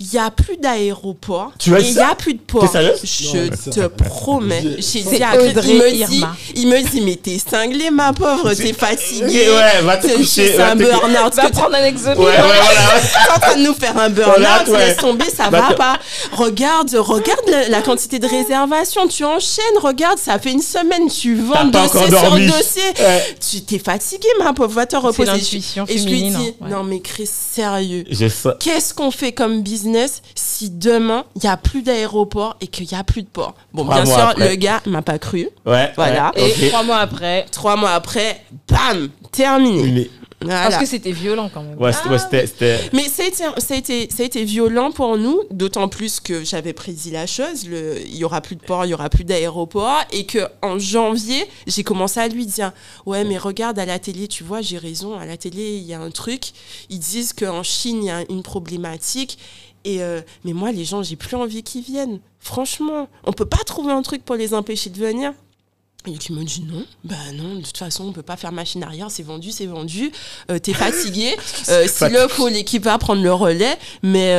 il 0.00 0.06
n'y 0.12 0.18
a 0.18 0.30
plus 0.30 0.56
d'aéroport 0.56 1.52
Tu 1.58 1.70
il 1.80 1.92
n'y 1.94 1.98
a 2.00 2.14
plus 2.14 2.34
de 2.34 2.40
port. 2.40 2.70
Je 2.72 2.78
Non, 2.78 3.44
mais 3.50 3.56
ça- 3.56 3.70
te 3.70 3.86
promets. 3.86 4.62
J'ai 4.78 5.02
dit 5.02 5.22
à 5.22 5.34
Audrey 5.36 5.52
Chris, 5.52 5.70
il 5.72 5.76
me 5.78 6.06
dit, 6.06 6.24
il 6.56 6.68
me 6.68 6.80
dit, 6.90 7.00
mais 7.00 7.16
t'es 7.16 7.38
cinglée 7.38 7.90
ma 7.90 8.12
pauvre, 8.12 8.52
t'es 8.54 8.72
fatiguée. 8.72 9.48
Ouais, 9.50 9.82
va 9.82 9.96
te 9.96 10.06
coucher. 10.08 10.52
C'est 10.56 10.62
un 10.62 10.76
burn-out. 10.76 11.34
Va 11.34 11.50
prendre 11.50 11.74
un 11.74 11.84
exomi. 11.84 12.18
Ouais, 12.18 12.24
ouais, 12.26 12.36
voilà. 12.36 13.00
T'es 13.02 13.32
en 13.34 13.38
train 13.40 13.56
de 13.56 13.62
nous 13.66 13.74
faire 13.74 13.96
un 13.98 14.08
burn-out, 14.10 14.36
Voilà, 14.66 14.70
ouais. 14.70 14.86
laisse 14.88 14.96
tomber, 14.98 15.24
ça 15.30 15.50
Bah, 15.50 15.66
va 15.70 15.74
pas. 15.74 15.98
Regarde, 16.32 16.94
regarde 16.94 17.40
la, 17.48 17.68
la 17.68 17.82
quantité 17.82 18.18
de 18.18 18.26
réservations, 18.26 19.06
tu 19.08 19.24
enchaînes, 19.24 19.78
regarde, 19.80 20.18
ça 20.18 20.38
fait 20.38 20.52
une 20.52 20.62
semaine, 20.62 21.08
tu 21.08 21.34
vends 21.36 21.64
dossier 21.64 22.00
sur 22.08 22.10
dormi. 22.10 22.46
dossier. 22.46 22.82
Ouais. 22.98 23.36
Tu 23.50 23.60
t'es 23.62 23.78
fatigué, 23.78 24.28
ma 24.38 24.52
pauvre, 24.52 24.72
va 24.72 24.86
te 24.86 24.92
C'est 24.92 24.96
reposer. 24.98 25.32
Et 25.88 25.98
je 25.98 26.04
lui 26.08 26.22
dis, 26.30 26.54
hein, 26.60 26.66
non 26.68 26.84
mais 26.84 27.00
Chris, 27.00 27.28
sérieux. 27.28 28.04
Qu'est-ce 28.60 28.94
qu'on 28.94 29.10
fait 29.10 29.32
comme 29.32 29.61
business 29.62 30.22
si 30.34 30.70
demain 30.70 31.24
il 31.36 31.42
n'y 31.44 31.48
a 31.48 31.56
plus 31.56 31.82
d'aéroport 31.82 32.56
et 32.60 32.66
qu'il 32.66 32.86
n'y 32.90 32.94
a 32.98 33.04
plus 33.04 33.22
de 33.22 33.28
port 33.28 33.54
Bon, 33.72 33.84
Trois 33.84 34.02
bien 34.02 34.04
sûr, 34.06 34.22
après. 34.28 34.48
le 34.50 34.54
gars 34.56 34.80
m'a 34.86 35.02
pas 35.02 35.18
cru. 35.18 35.48
Ouais. 35.64 35.92
Voilà. 35.96 36.32
ouais, 36.36 36.50
Et 36.60 36.68
trois 36.68 36.82
mois 36.82 36.98
après, 36.98 37.46
Trois 37.50 37.76
mois 37.76 37.90
après, 37.92 38.44
bam, 38.68 39.08
terminé. 39.30 40.10
Voilà. 40.44 40.68
parce 40.68 40.78
que 40.82 40.86
c'était 40.86 41.12
violent 41.12 41.50
quand 41.52 41.62
même. 41.62 41.78
Ouais, 41.80 41.92
c'était- 41.92 42.08
ouais, 42.08 42.18
c'était- 42.18 42.46
c'était. 42.46 42.78
Mais 42.92 43.04
ça 43.08 43.22
a, 43.22 43.26
été, 43.26 43.36
ça, 43.36 43.74
a 43.74 43.76
été, 43.76 44.08
ça 44.10 44.22
a 44.22 44.26
été 44.26 44.44
violent 44.44 44.90
pour 44.92 45.16
nous, 45.18 45.40
d'autant 45.50 45.88
plus 45.88 46.20
que 46.20 46.44
j'avais 46.44 46.72
prédit 46.72 47.10
la 47.10 47.26
chose. 47.26 47.64
Il 47.64 48.16
y 48.16 48.24
aura 48.24 48.40
plus 48.40 48.56
de 48.56 48.62
port, 48.62 48.84
il 48.84 48.90
y 48.90 48.94
aura 48.94 49.08
plus 49.10 49.24
d'aéroport. 49.24 50.00
Et 50.12 50.26
que 50.26 50.40
en 50.62 50.78
janvier, 50.78 51.46
j'ai 51.66 51.82
commencé 51.84 52.20
à 52.20 52.28
lui 52.28 52.46
dire 52.46 52.72
Ouais, 53.06 53.24
mais 53.24 53.38
regarde 53.38 53.78
à 53.78 53.86
la 53.86 53.98
télé, 53.98 54.28
tu 54.28 54.44
vois, 54.44 54.60
j'ai 54.60 54.78
raison. 54.78 55.18
À 55.18 55.26
la 55.26 55.36
télé, 55.36 55.76
il 55.76 55.84
y 55.84 55.94
a 55.94 56.00
un 56.00 56.10
truc. 56.10 56.52
Ils 56.90 56.98
disent 56.98 57.32
qu'en 57.32 57.62
Chine, 57.62 57.98
il 58.02 58.06
y 58.06 58.10
a 58.10 58.24
une 58.30 58.42
problématique. 58.42 59.38
Et 59.84 60.02
euh, 60.02 60.20
mais 60.44 60.52
moi, 60.52 60.70
les 60.70 60.84
gens, 60.84 61.02
j'ai 61.02 61.16
plus 61.16 61.34
envie 61.36 61.62
qu'ils 61.64 61.82
viennent. 61.82 62.20
Franchement, 62.38 63.08
on 63.24 63.32
peut 63.32 63.46
pas 63.46 63.62
trouver 63.66 63.92
un 63.92 64.02
truc 64.02 64.24
pour 64.24 64.36
les 64.36 64.54
empêcher 64.54 64.90
de 64.90 64.98
venir. 64.98 65.32
Et 66.06 66.14
qui 66.18 66.32
me 66.32 66.42
dit 66.42 66.64
non, 66.68 66.84
bah 67.04 67.14
non, 67.34 67.54
de 67.54 67.60
toute 67.60 67.76
façon, 67.78 68.04
on 68.08 68.12
peut 68.12 68.22
pas 68.22 68.36
faire 68.36 68.50
machine 68.50 68.82
arrière, 68.82 69.08
c'est 69.10 69.22
vendu, 69.22 69.52
c'est 69.52 69.66
vendu. 69.66 70.10
Euh, 70.50 70.58
T'es 70.58 70.72
fatigué, 70.72 71.36
euh, 71.68 71.86
si 71.86 72.08
le 72.08 72.26
faut, 72.28 72.48
l'équipe 72.48 72.82
va 72.82 72.98
prendre 72.98 73.22
le 73.22 73.32
relais, 73.32 73.78
mais 74.02 74.32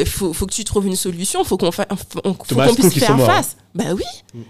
il 0.00 0.06
faut, 0.08 0.32
faut 0.32 0.46
que 0.46 0.54
tu 0.54 0.62
trouves 0.62 0.86
une 0.86 0.94
solution, 0.96 1.42
faut 1.42 1.56
qu'on 1.56 1.72
fa- 1.72 1.88
faut- 2.12 2.20
qu'on 2.22 2.54
puisse 2.74 2.94
faire 3.00 3.16
morts. 3.16 3.26
face. 3.26 3.56
Bah 3.74 3.84
oui, 3.94 4.02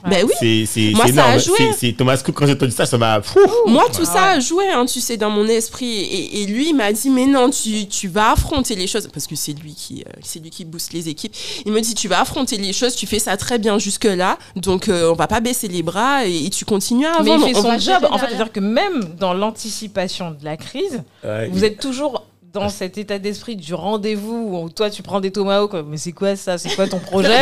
bah 0.08 0.16
oui. 0.24 0.64
C'est 0.66 0.92
Moi, 0.92 1.06
ça 1.08 1.24
a 1.24 1.34
énorme. 1.34 1.38
joué. 1.40 1.72
C'est- 1.76 1.92
Thomas 1.96 2.16
Cook, 2.18 2.34
quand 2.36 2.46
j'ai 2.46 2.52
entendu 2.52 2.70
ça, 2.72 2.86
ça 2.86 2.96
m'a. 2.96 3.20
Fou. 3.20 3.40
Moi, 3.66 3.84
tout 3.92 4.02
Ah 4.04 4.06
ça 4.06 4.12
ouais. 4.14 4.28
a 4.36 4.40
joué, 4.40 4.68
hein, 4.70 4.86
tu 4.86 5.00
sais, 5.00 5.16
dans 5.16 5.28
mon 5.28 5.46
esprit. 5.48 5.86
Et, 6.00 6.42
et 6.42 6.46
lui, 6.46 6.70
il 6.70 6.74
m'a 6.74 6.92
dit, 6.92 7.10
mais 7.10 7.26
non, 7.26 7.50
tu, 7.50 7.86
tu 7.88 8.08
vas 8.08 8.30
affronter 8.32 8.74
les 8.76 8.86
choses. 8.86 9.08
Parce 9.12 9.26
que 9.26 9.34
c'est 9.36 9.52
lui, 9.52 9.74
qui, 9.74 10.02
euh, 10.06 10.10
c'est 10.22 10.38
lui 10.38 10.50
qui 10.50 10.64
booste 10.64 10.92
les 10.92 11.08
équipes. 11.08 11.34
Il 11.66 11.72
me 11.72 11.80
dit, 11.80 11.94
tu 11.94 12.08
vas 12.08 12.20
affronter 12.20 12.56
les 12.56 12.72
choses, 12.72 12.94
tu 12.94 13.06
fais 13.06 13.18
ça 13.18 13.36
très 13.36 13.58
bien 13.58 13.78
jusque-là. 13.78 14.38
Donc, 14.56 14.88
euh, 14.88 15.10
on 15.10 15.14
va 15.14 15.26
pas 15.26 15.40
baisser 15.40 15.68
les 15.68 15.82
bras 15.82 16.24
et, 16.24 16.46
et 16.46 16.50
tu 16.50 16.64
continues 16.64 17.06
à 17.06 17.20
Mais 17.22 17.32
il 17.32 17.40
fait 17.40 17.56
On 17.58 17.62
son 17.62 17.78
job. 17.78 18.06
En 18.10 18.18
fait, 18.18 18.26
c'est-à-dire 18.28 18.52
que 18.52 18.60
même 18.60 19.04
dans 19.18 19.34
l'anticipation 19.34 20.30
de 20.30 20.44
la 20.44 20.56
crise, 20.56 21.02
Ouais, 21.24 21.48
vous 21.52 21.64
êtes 21.64 21.80
toujours 21.80 22.24
dans 22.52 22.70
cet 22.70 22.96
état 22.96 23.18
d'esprit 23.18 23.56
du 23.56 23.74
rendez-vous 23.74 24.58
où 24.62 24.70
toi 24.70 24.88
tu 24.88 25.02
prends 25.02 25.20
des 25.20 25.30
tomahawks, 25.30 25.74
mais 25.86 25.98
c'est 25.98 26.12
quoi 26.12 26.34
ça? 26.34 26.56
C'est 26.56 26.74
quoi 26.74 26.88
ton 26.88 26.98
projet? 27.10 27.40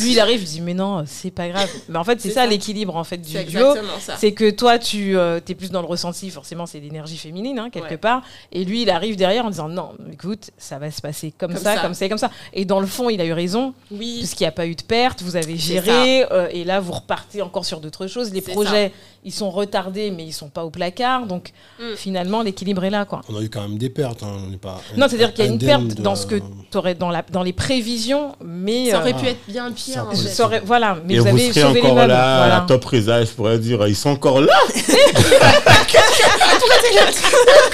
Lui 0.00 0.12
il 0.12 0.20
arrive, 0.20 0.40
il 0.42 0.46
dit 0.48 0.60
mais 0.62 0.72
non, 0.72 1.04
c'est 1.06 1.30
pas 1.30 1.48
grave. 1.48 1.68
Mais 1.88 1.98
en 1.98 2.04
fait, 2.04 2.20
c'est 2.20 2.30
ça, 2.30 2.42
ça. 2.42 2.46
l'équilibre 2.46 2.96
en 2.96 3.04
fait 3.04 3.18
du 3.18 3.36
duo. 3.44 3.74
C'est 4.16 4.32
que 4.32 4.50
toi 4.50 4.78
tu 4.78 5.16
es 5.18 5.54
plus 5.54 5.70
dans 5.70 5.80
le 5.82 5.86
ressenti, 5.86 6.30
forcément 6.30 6.64
c'est 6.66 6.80
l'énergie 6.80 7.18
féminine 7.18 7.58
hein, 7.58 7.68
quelque 7.70 7.90
Ouais. 7.90 7.96
part, 7.98 8.22
et 8.50 8.64
lui 8.64 8.82
il 8.82 8.90
arrive 8.90 9.16
derrière 9.16 9.44
en 9.44 9.50
disant 9.50 9.68
non, 9.68 9.90
écoute, 10.12 10.50
ça 10.56 10.78
va 10.78 10.90
se 10.90 11.00
passer 11.02 11.32
comme, 11.36 11.52
Comme 11.52 11.62
ça, 11.62 11.74
ça. 11.76 11.80
comme 11.82 11.94
ça 11.94 12.06
et 12.06 12.08
comme 12.08 12.18
ça. 12.18 12.30
Et 12.52 12.64
dans 12.64 12.80
le 12.80 12.86
fond 12.86 13.10
il 13.10 13.20
a 13.20 13.24
eu 13.26 13.32
raison, 13.32 13.74
Oui. 13.90 14.16
puisqu'il 14.20 14.44
n'y 14.44 14.48
a 14.48 14.52
pas 14.52 14.66
eu 14.66 14.74
de 14.74 14.82
perte, 14.82 15.22
vous 15.22 15.36
avez 15.36 15.56
géré, 15.56 16.24
euh, 16.32 16.48
et 16.50 16.64
là 16.64 16.80
vous 16.80 16.92
repartez 16.92 17.42
encore 17.42 17.64
sur 17.66 17.80
d'autres 17.80 18.06
choses. 18.06 18.32
Les 18.32 18.40
projets, 18.40 18.92
ils 19.22 19.32
sont 19.32 19.50
retardés, 19.50 20.10
mais 20.10 20.24
ils 20.24 20.32
sont 20.32 20.48
pas 20.48 20.64
au 20.64 20.70
placard, 20.70 21.26
donc 21.26 21.52
Mm. 21.78 21.94
finalement 21.96 22.42
l'équilibre 22.42 22.84
est 22.84 22.90
là, 22.90 23.04
quoi. 23.04 23.20
On 23.28 23.36
a 23.36 23.42
eu 23.42 23.48
quand 23.50 23.62
même 23.62 23.76
des 23.78 23.90
pertes. 23.90 24.22
hein. 24.22 24.38
On 24.46 24.50
n'est 24.50 24.56
pas. 24.56 24.80
Non, 24.96 25.06
c'est-à-dire 25.08 25.32
qu'il 25.34 25.44
y 25.44 25.48
a 25.48 25.50
une 25.50 25.58
perte 25.58 25.82
de- 25.96 26.02
dans 26.02 26.14
ce 26.16 26.26
que 26.26 26.36
tu 26.36 26.76
aurais 26.78 26.94
dans, 26.94 27.10
la, 27.10 27.22
dans 27.30 27.42
les 27.42 27.52
prévisions, 27.52 28.34
mais. 28.44 28.90
Ça 28.90 29.00
aurait 29.00 29.14
euh, 29.14 29.18
pu 29.18 29.26
être 29.26 29.40
bien 29.48 29.70
pire. 29.72 29.94
ça 29.94 30.02
en 30.02 30.06
aurait- 30.06 30.16
fait. 30.16 30.28
ça 30.28 30.44
aurait- 30.44 30.62
voilà, 30.64 30.96
mais 31.04 31.14
et 31.14 31.18
vous 31.18 31.24
vous 31.24 31.28
avez 31.30 31.48
serez 31.52 31.60
sauvé 31.62 31.74
les 31.74 31.80
encore 31.86 31.96
meubles. 31.96 32.08
là, 32.12 32.36
voilà. 32.38 32.56
à 32.58 32.60
top 32.62 32.84
résa, 32.84 33.24
je 33.24 33.30
pourrais 33.30 33.58
dire, 33.58 33.86
ils 33.86 33.96
sont 33.96 34.10
encore 34.10 34.40
là. 34.40 34.52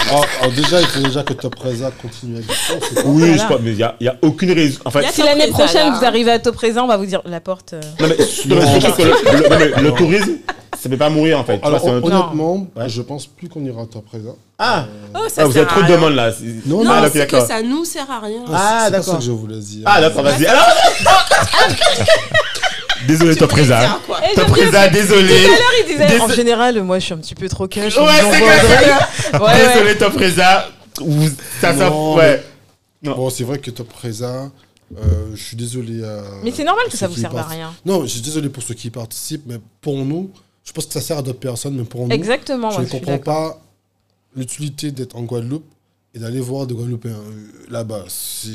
Alors, 0.09 0.27
alors 0.41 0.53
déjà, 0.53 0.81
il 0.81 0.87
faut 0.87 1.01
déjà 1.01 1.23
que 1.23 1.33
Top 1.35 1.55
Reza 1.59 1.91
continue 2.03 2.37
à 2.37 2.41
exister. 2.41 2.95
pas- 2.95 3.01
Oui, 3.07 3.37
je 3.39 3.45
crois, 3.45 3.59
mais 3.63 3.71
il 3.71 3.77
n'y 3.77 3.83
a, 3.83 3.95
y 4.01 4.09
a 4.09 4.17
aucune 4.23 4.53
raison. 4.53 4.79
En 4.85 4.91
fait, 4.91 5.05
Si 5.13 5.23
l'année 5.23 5.47
Top 5.49 5.57
Reza, 5.57 5.65
prochaine 5.69 5.93
vous 5.95 6.05
arrivez 6.05 6.31
à 6.33 6.39
taux 6.39 6.53
présent, 6.53 6.85
on 6.85 6.89
va 6.89 6.97
vous 6.97 7.07
dire 7.07 7.23
la 7.25 7.41
porte. 7.41 7.73
euh, 7.75 7.81
non, 8.01 8.09
mais, 8.09 8.17
non, 8.17 8.57
mais 8.57 8.65
Non. 8.65 8.71
c'est 8.75 8.81
parce 8.81 8.97
que 8.97 9.03
le, 9.03 9.09
le- 9.11 9.49
non, 9.49 9.57
mais 9.77 9.83
le 9.83 9.93
tourisme, 9.93 10.33
ça 10.81 10.89
ne 10.89 10.95
peut 10.95 10.99
pas 10.99 11.11
mourir 11.11 11.39
en 11.39 11.45
fait. 11.45 11.59
Tu 11.61 11.67
Alors, 11.67 11.81
vois, 11.81 11.89
c'est 11.91 11.95
un- 11.97 12.01
hon- 12.01 12.07
honnêtement, 12.25 12.67
Ouais. 12.77 12.89
je 12.89 13.03
pense 13.03 13.27
plus 13.27 13.49
qu'on 13.49 13.65
ira 13.65 13.83
à 13.83 13.87
Top 13.87 14.05
Reza. 14.13 14.31
Ah, 14.59 14.87
Oh, 15.15 15.19
ça 15.29 15.43
ah, 15.43 15.45
vous 15.47 15.53
sert 15.53 15.63
avez 15.63 15.71
trop 15.71 15.81
à 15.81 15.83
de 15.83 15.87
rien. 15.89 15.97
demandes 15.97 16.15
là. 16.15 16.31
Non, 16.67 16.85
Non, 16.85 16.91
Ah, 16.93 17.01
ok, 17.03 17.11
c'est 17.13 17.27
que 17.27 17.33
d'accord. 17.33 17.49
ça 17.49 17.63
nous 17.63 17.85
sert 17.85 18.11
à 18.11 18.21
rien. 18.21 18.43
Ah, 18.53 18.85
c'est 18.85 18.85
pas 18.85 18.91
d'accord. 18.99 19.15
ça 19.15 19.19
que 19.19 19.25
je 19.25 19.31
voulais 19.33 19.59
dire. 19.59 19.83
Ah, 19.87 20.01
d'accord, 20.01 20.23
vas-y. 20.23 20.47
Alors, 20.47 20.67
désolé, 23.07 23.33
Eh, 23.33 24.35
Top 24.35 24.47
j'aime 24.47 24.55
bien 24.55 24.65
résa, 24.81 24.89
désolé. 24.89 25.35
il 25.81 25.87
disait, 25.87 26.07
Dés- 26.07 26.21
en 26.21 26.29
général, 26.29 26.83
moi 26.83 26.99
je 26.99 27.05
suis 27.07 27.15
un 27.15 27.19
petit 27.19 27.35
peu 27.35 27.49
trop 27.49 27.67
cash. 27.69 27.97
Ouais, 27.97 28.05
c'est 28.31 28.41
clair. 28.41 29.09
Désolé, 29.75 29.99
top 29.99 30.17
résa. 30.17 30.69
Vous- 31.01 31.29
Ça, 31.61 31.77
ça, 31.77 31.91
Non, 31.91 32.15
ouais. 32.17 32.43
Bon, 33.03 33.31
c'est 33.31 33.45
vrai 33.45 33.59
que 33.59 33.71
Top 33.71 33.93
Reza, 34.01 34.51
euh, 34.97 35.01
je 35.35 35.43
suis 35.43 35.57
désolé. 35.57 36.05
à- 36.05 36.23
Mais 36.45 36.53
c'est 36.55 36.63
normal 36.65 36.85
que 36.91 36.97
ça 36.97 37.09
vous 37.09 37.17
serve 37.17 37.37
à 37.37 37.43
rien. 37.45 37.73
Non, 37.85 38.03
je 38.03 38.09
suis 38.09 38.21
désolé 38.21 38.49
pour 38.49 38.63
ceux 38.63 38.75
qui 38.75 38.89
y 38.89 38.91
participent, 38.91 39.43
mais 39.47 39.57
pour 39.81 39.97
nous, 40.05 40.31
je 40.65 40.71
pense 40.73 40.87
que 40.87 40.93
ça 40.93 41.01
sert 41.01 41.19
à 41.19 41.23
d'autres 41.23 41.41
personnes, 41.41 41.75
mais 41.77 41.83
pour 41.85 42.07
nous, 42.07 42.15
Exactement, 42.15 42.71
je 42.71 42.77
moi 42.77 42.85
ne 42.85 42.89
comprends 42.91 43.19
pas 43.19 43.61
l'utilité 44.37 44.91
d'être 44.93 45.17
en 45.17 45.23
Guadeloupe 45.23 45.65
et 46.15 46.19
d'aller 46.19 46.41
voir 46.41 46.67
des 46.67 46.75
Guadeloupéens 46.75 47.13
euh, 47.13 47.71
là-bas. 47.71 48.05
C'est. 48.09 48.49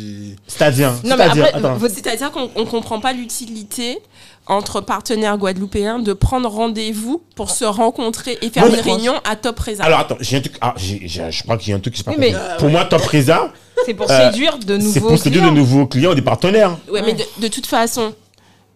C'est-à-dire. 0.47 0.93
Non, 1.03 1.15
mais 1.17 1.23
après, 1.23 1.89
C'est-à-dire 1.89 2.31
qu'on 2.31 2.49
ne 2.55 2.65
comprend 2.69 2.99
pas 2.99 3.13
l'utilité 3.13 3.97
entre 4.45 4.79
partenaires 4.79 5.37
guadeloupéens 5.37 5.99
de 5.99 6.13
prendre 6.13 6.49
rendez-vous 6.49 7.21
pour 7.35 7.49
se 7.49 7.65
rencontrer 7.65 8.37
et 8.41 8.49
faire 8.49 8.65
une 8.67 8.75
pense- 8.75 8.81
réunion 8.81 9.13
à 9.29 9.35
Top 9.35 9.59
Reza. 9.59 9.83
Alors 9.83 9.99
attends, 9.99 10.17
j'ai 10.21 10.37
un 10.37 10.41
truc. 10.41 10.55
Ah, 10.61 10.73
j'ai- 10.77 11.01
j'ai- 11.07 11.31
je 11.31 11.43
crois 11.43 11.57
qu'il 11.57 11.71
y 11.71 11.73
a 11.73 11.75
un 11.77 11.79
truc 11.79 11.93
que 11.93 11.97
j'ai 11.97 12.03
pas 12.03 12.11
Oui, 12.11 12.17
mais- 12.19 12.31
compris. 12.31 12.57
Pour 12.59 12.69
moi, 12.69 12.85
top 12.85 13.01
résa, 13.01 13.51
c'est 13.85 13.93
pour 13.93 14.09
Euh, 14.09 14.31
séduire 14.31 14.57
de 14.59 14.79
c'est 14.79 14.99
nouveaux 14.99 15.09
pour 15.09 15.17
séduire 15.17 15.41
de 15.43 15.47
clients. 15.49 15.59
nouveaux 15.59 15.85
clients, 15.87 16.13
des 16.13 16.21
partenaires. 16.21 16.77
ouais, 16.91 17.01
mais 17.01 17.13
de, 17.13 17.23
de 17.41 17.47
toute 17.49 17.65
façon, 17.65 18.13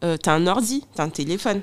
euh, 0.03 0.18
t'as 0.22 0.34
un 0.34 0.45
ordi, 0.48 0.84
t'as 0.95 1.03
un 1.03 1.10
téléphone. 1.10 1.61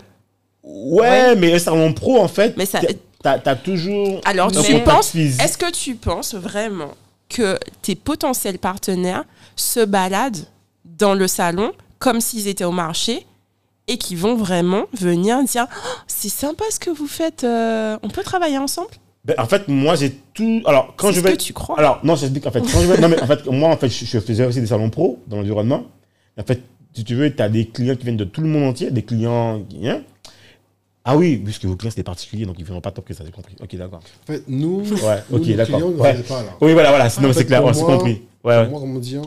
Ouais, 0.62 1.34
mais 1.36 1.52
un 1.54 1.58
salon 1.58 1.92
pro, 1.92 2.18
en 2.20 2.28
fait, 2.28 2.54
Mais 2.56 2.64
ça- 2.66 2.80
t'as 3.22 3.38
t'as 3.38 3.56
toujours. 3.56 4.20
Alors, 4.24 4.50
tu 4.52 4.78
penses, 4.80 5.14
est-ce 5.14 5.58
que 5.58 5.70
tu 5.70 5.96
penses 5.96 6.34
vraiment 6.34 6.92
que 7.28 7.58
tes 7.82 7.94
potentiels 7.94 8.58
partenaires 8.58 9.24
se 9.56 9.84
baladent 9.84 10.46
dans 10.84 11.14
le 11.14 11.28
salon 11.28 11.72
comme 11.98 12.20
s'ils 12.20 12.48
étaient 12.48 12.64
au 12.64 12.72
marché 12.72 13.26
et 13.88 13.98
qui 13.98 14.14
vont 14.14 14.36
vraiment 14.36 14.84
venir 14.92 15.42
dire 15.44 15.66
Oh, 15.70 15.88
c'est 16.06 16.28
sympa 16.28 16.64
ce 16.70 16.78
que 16.78 16.90
vous 16.90 17.06
faites, 17.06 17.44
euh, 17.44 17.98
on 18.02 18.08
peut 18.08 18.22
travailler 18.22 18.58
ensemble? 18.58 18.90
Ben, 19.24 19.34
en 19.38 19.46
fait, 19.46 19.68
moi, 19.68 19.94
j'ai 19.94 20.12
tout. 20.32 20.62
Alors, 20.64 20.94
quand 20.96 21.10
je 21.10 21.16
ce 21.16 21.20
vais. 21.20 21.32
que 21.32 21.42
tu 21.42 21.52
crois. 21.52 21.78
Alors, 21.78 22.00
non, 22.02 22.14
j'explique. 22.16 22.46
En 22.46 22.50
fait, 22.50 22.60
quand 22.60 22.80
je 22.80 22.86
vais. 22.86 22.98
Non, 22.98 23.08
mais 23.08 23.20
en 23.20 23.26
fait, 23.26 23.44
moi, 23.46 23.68
en 23.68 23.76
fait, 23.76 23.88
je, 23.88 24.18
faisais 24.20 24.46
aussi 24.46 24.60
des 24.60 24.68
salons 24.68 24.90
pro 24.90 25.22
dans 25.26 25.36
l'environnement. 25.36 25.84
En 26.38 26.44
fait, 26.44 26.62
si 26.94 27.04
tu 27.04 27.14
veux, 27.14 27.34
tu 27.34 27.42
as 27.42 27.48
des 27.48 27.66
clients 27.66 27.96
qui 27.96 28.04
viennent 28.04 28.16
de 28.16 28.24
tout 28.24 28.40
le 28.40 28.48
monde 28.48 28.64
entier, 28.64 28.90
des 28.90 29.02
clients 29.02 29.60
hein. 29.84 30.00
Ah 31.10 31.16
oui, 31.16 31.38
puisque 31.38 31.64
vos 31.64 31.74
clients, 31.74 31.90
c'est 31.90 32.00
des 32.00 32.04
particuliers, 32.04 32.44
donc 32.44 32.56
ils 32.58 32.60
ne 32.60 32.66
viendront 32.66 32.82
pas 32.82 32.90
top 32.90 33.06
que 33.06 33.14
ça, 33.14 33.24
j'ai 33.24 33.30
compris. 33.30 33.54
Ok, 33.62 33.74
d'accord. 33.76 34.00
En 34.24 34.26
fait, 34.26 34.42
nous, 34.46 34.80
Ouais, 34.80 35.22
nous, 35.30 35.38
ok, 35.38 35.46
nos 35.46 35.56
d'accord. 35.56 35.76
clients, 35.78 35.90
ne 35.90 35.96
Ouais. 35.96 36.22
pas 36.22 36.42
là. 36.42 36.50
Oui, 36.60 36.72
voilà, 36.74 36.90
voilà. 36.90 37.08
Sinon, 37.08 37.32
c'est 37.32 37.46
clair, 37.46 37.64
on 37.64 37.72
s'est 37.72 37.80
compris. 37.82 38.10
Ouais, 38.12 38.20
Pour 38.42 38.50
ouais. 38.50 38.68
Moi, 38.68 38.80
comme 38.80 39.00
dire, 39.00 39.22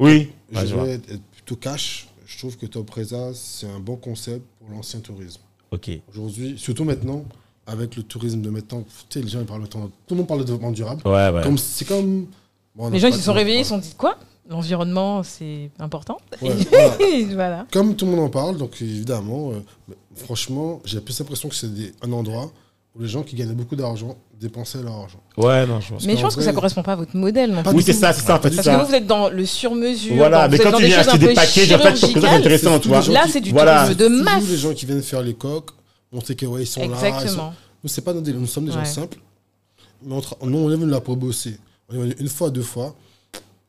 Oui. 0.00 0.30
je 0.52 0.74
vais 0.74 0.90
être, 0.94 1.12
être 1.12 1.22
plutôt 1.30 1.54
cash. 1.54 2.08
Je 2.26 2.38
trouve 2.38 2.56
que 2.56 2.66
Top 2.66 2.90
Reza, 2.90 3.30
c'est 3.34 3.66
un 3.68 3.78
bon 3.78 3.94
concept 3.94 4.42
pour 4.58 4.74
l'ancien 4.74 4.98
tourisme. 4.98 5.40
Ok. 5.70 5.90
Aujourd'hui, 6.10 6.54
surtout 6.58 6.82
maintenant, 6.84 7.24
avec 7.68 7.94
le 7.94 8.02
tourisme 8.02 8.40
de 8.42 8.50
maintenant, 8.50 8.82
tu 9.08 9.18
sais, 9.20 9.24
les 9.24 9.30
gens 9.30 9.38
ils 9.40 9.46
parlent 9.46 9.62
de 9.62 9.66
temps- 9.68 9.90
Tout 10.08 10.14
le 10.14 10.16
monde 10.16 10.26
parle 10.26 10.40
de 10.40 10.44
développement 10.46 10.72
durable. 10.72 11.02
Ouais, 11.06 11.28
ouais. 11.30 11.42
Comme 11.44 11.56
C'est 11.56 11.84
comme. 11.84 12.26
bon, 12.74 12.86
on 12.86 12.90
Les 12.90 12.98
gens 12.98 13.10
qui 13.10 13.18
se 13.18 13.22
sont 13.22 13.32
réveillés, 13.32 13.60
ils 13.60 13.64
se 13.64 13.68
sont 13.70 13.78
dit 13.78 13.94
quoi? 13.96 14.18
L'environnement, 14.48 15.22
c'est 15.22 15.70
important. 15.78 16.18
Ouais, 16.42 16.50
voilà. 16.70 17.34
voilà. 17.34 17.66
Comme 17.72 17.94
tout 17.94 18.04
le 18.06 18.10
monde 18.12 18.20
en 18.26 18.28
parle, 18.28 18.56
donc 18.58 18.76
évidemment, 18.82 19.52
euh, 19.52 19.60
franchement, 20.16 20.80
j'ai 20.84 21.00
plus 21.00 21.18
l'impression 21.18 21.48
que 21.48 21.54
c'est 21.54 21.68
un 22.02 22.12
endroit 22.12 22.50
où 22.96 23.02
les 23.02 23.08
gens 23.08 23.22
qui 23.22 23.36
gagnaient 23.36 23.52
beaucoup 23.54 23.76
d'argent 23.76 24.16
dépensaient 24.38 24.82
leur 24.82 24.94
argent. 24.94 25.20
Ouais, 25.36 25.64
non, 25.66 25.80
je 25.80 25.90
vois. 25.90 25.98
Mais 26.04 26.16
je 26.16 26.20
pense 26.22 26.34
que 26.34 26.42
ça 26.42 26.52
correspond 26.52 26.82
pas 26.82 26.92
à 26.94 26.96
votre 26.96 27.16
modèle. 27.16 27.52
non. 27.52 27.62
Oui, 27.72 27.82
c'est 27.84 27.92
ça, 27.92 28.12
c'est 28.12 28.26
ça, 28.26 28.36
en 28.36 28.40
fait, 28.40 28.50
Parce 28.54 28.66
que 28.66 28.80
vous, 28.80 28.86
vous 28.86 28.94
êtes 28.94 29.06
dans 29.06 29.30
le 29.30 29.46
sur-mesure. 29.46 30.16
Voilà, 30.16 30.48
mais 30.48 30.58
quand 30.58 30.72
tu 30.72 30.84
viens 30.86 30.98
acheter 30.98 31.18
des 31.18 31.34
packages, 31.34 31.72
en 31.72 31.78
fait, 31.78 31.96
je 31.96 32.06
trouve 32.06 32.22
ça, 32.22 32.32
intéressant, 32.32 32.78
tu 32.80 32.88
vois. 32.88 33.00
tous 33.00 33.10
Là, 33.12 33.26
c'est 33.28 33.40
du 33.40 33.52
Voilà. 33.52 33.82
tourisme 33.84 33.98
de 34.00 34.08
masse. 34.22 34.48
les 34.48 34.56
gens 34.56 34.74
qui 34.74 34.86
viennent 34.86 35.02
faire 35.02 35.22
les 35.22 35.34
coques, 35.34 35.70
on 36.12 36.20
sait 36.20 36.34
que 36.34 36.44
ouais, 36.46 36.62
ils 36.62 36.66
sont 36.66 36.80
là. 36.80 36.86
Exactement. 36.96 37.54
Nous, 37.82 37.88
c'est 37.88 38.02
pas 38.02 38.12
notre 38.12 38.24
délire, 38.26 38.40
nous 38.40 38.46
sommes 38.48 38.66
des 38.66 38.72
gens 38.72 38.84
simples. 38.84 39.18
Mais 40.04 40.14
on 40.14 40.18
tra- 40.20 40.36
nous, 40.44 40.58
on 40.58 40.70
est 40.70 40.76
venu 40.76 40.90
là 40.90 41.00
pour 41.00 41.16
bosser. 41.16 41.56
On 41.88 41.94
est 41.94 41.98
venu 41.98 42.14
une 42.18 42.28
fois, 42.28 42.50
deux 42.50 42.62
fois. 42.62 42.94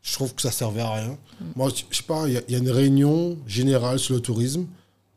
Je 0.04 0.14
trouve 0.14 0.36
que 0.36 0.42
ça 0.42 0.52
servait 0.52 0.82
à 0.82 0.92
rien. 0.92 1.18
Moi, 1.56 1.70
je 1.70 1.96
sais 1.96 2.04
pas, 2.04 2.28
il 2.28 2.34
y, 2.34 2.38
a- 2.38 2.42
il 2.50 2.52
y 2.52 2.56
a 2.56 2.60
une 2.60 2.70
réunion 2.70 3.38
générale 3.48 3.98
sur 4.00 4.14
le 4.16 4.20
tourisme. 4.22 4.66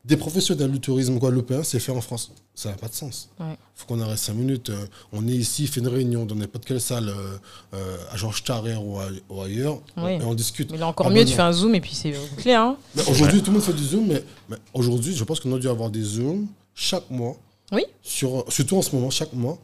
Des 0.04 0.16
professionnels 0.16 0.70
du 0.70 0.78
tourisme 0.78 1.18
guadeloupéen, 1.18 1.64
c'est 1.64 1.80
fait 1.80 1.90
en 1.90 2.00
France. 2.00 2.30
Ça 2.54 2.68
n'a 2.70 2.76
pas 2.76 2.86
de 2.86 2.94
sens. 2.94 3.28
Il 3.40 3.44
Ouais. 3.46 3.58
faut 3.74 3.86
qu'on 3.86 4.00
arrête 4.00 4.16
cinq 4.18 4.34
minutes. 4.34 4.70
Euh, 4.70 4.86
on 5.12 5.26
est 5.26 5.32
ici, 5.32 5.66
fait 5.66 5.80
une 5.80 5.88
réunion 5.88 6.24
dans 6.24 6.36
n'importe 6.36 6.64
quelle 6.64 6.80
salle, 6.80 7.08
euh, 7.08 7.36
euh, 7.74 7.96
à 8.12 8.16
Georges 8.16 8.44
Tarrer 8.44 8.76
ou, 8.76 9.40
ailleurs, 9.42 9.80
Oui. 9.96 10.12
et 10.12 10.22
on 10.22 10.34
discute. 10.34 10.70
Mais 10.70 10.78
là, 10.78 10.86
encore 10.86 11.08
Ah, 11.08 11.10
mieux, 11.10 11.24
tu 11.24 11.34
fais 11.34 11.42
un 11.42 11.52
zoom 11.52 11.74
et 11.74 11.80
puis 11.80 11.92
c'est 11.92 12.14
clair. 12.36 12.60
Hein 12.62 12.76
Mais 12.94 13.02
Aujourd'hui, 13.10 13.40
tout 13.42 13.50
le 13.50 13.54
monde 13.54 13.62
fait 13.64 13.72
du 13.72 13.84
Zoom, 13.84 14.06
mais, 14.06 14.22
mais 14.48 14.56
aujourd'hui, 14.72 15.16
je 15.16 15.24
pense 15.24 15.40
qu'on 15.40 15.52
a 15.56 15.58
dû 15.58 15.68
avoir 15.68 15.90
des 15.90 16.02
Zooms 16.02 16.46
chaque 16.72 17.10
mois. 17.10 17.36
Oui. 17.72 17.82
Sur, 18.00 18.44
surtout 18.48 18.76
en 18.76 18.82
ce 18.82 18.94
moment, 18.94 19.10
chaque 19.10 19.32
mois, 19.32 19.58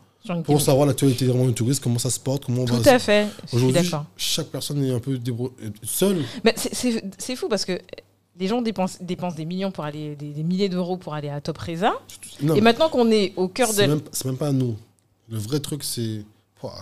pour 0.45 0.61
savoir 0.61 0.87
l'actualité 0.87 1.27
du 1.27 1.33
monde 1.33 1.49
du 1.49 1.55
tourisme, 1.55 1.83
comment 1.83 1.99
ça 1.99 2.11
se 2.11 2.21
porte, 2.21 2.45
comment 2.47 2.63
on 2.63 2.65
Tout 2.67 2.77
va. 2.77 2.93
à 2.95 2.99
fait. 2.99 3.27
Aujourd'hui, 3.53 3.91
chaque 4.17 4.47
personne 4.49 4.83
est 4.85 4.93
un 4.93 5.01
peu 5.01 5.17
débrou- 5.17 5.53
seule. 5.83 6.23
Mais 6.45 6.55
c'est- 6.57 7.37
fou 7.37 7.49
parce 7.49 7.65
que 7.65 7.81
les 8.39 8.47
gens 8.49 8.63
dépensent, 8.63 8.99
dépensent 9.01 9.37
des 9.37 9.45
millions 9.45 9.71
pour 9.71 9.85
aller, 9.85 10.15
des, 10.17 10.31
des 10.31 10.43
milliers 10.43 10.69
d'euros 10.69 10.97
pour 10.97 11.15
aller 11.15 11.29
à 11.29 11.41
Top 11.41 11.59
Reza. 11.59 11.93
Non, 12.43 12.55
Et 12.55 12.61
maintenant 12.61 12.89
qu'on 12.89 13.11
est 13.11 13.33
au 13.37 13.49
cœur 13.49 13.75
de. 13.75 14.01
c'est 14.13 14.25
même 14.27 14.37
pas 14.37 14.49
à 14.49 14.53
nous. 14.53 14.77
Le 15.29 15.39
vrai 15.39 15.61
truc, 15.61 15.83
c'est. 15.85 16.25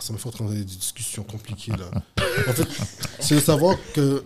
Ça 0.03 0.13
me 0.13 0.19
fait 0.19 0.29
entrer 0.29 0.45
dans 0.45 0.51
des 0.51 0.63
discussions 0.63 1.23
compliquées 1.23 1.73
là. 1.73 1.87
en 2.49 2.53
fait, 2.53 2.69
c'est 3.19 3.37
de 3.37 3.41
savoir 3.41 3.77
que 3.95 4.23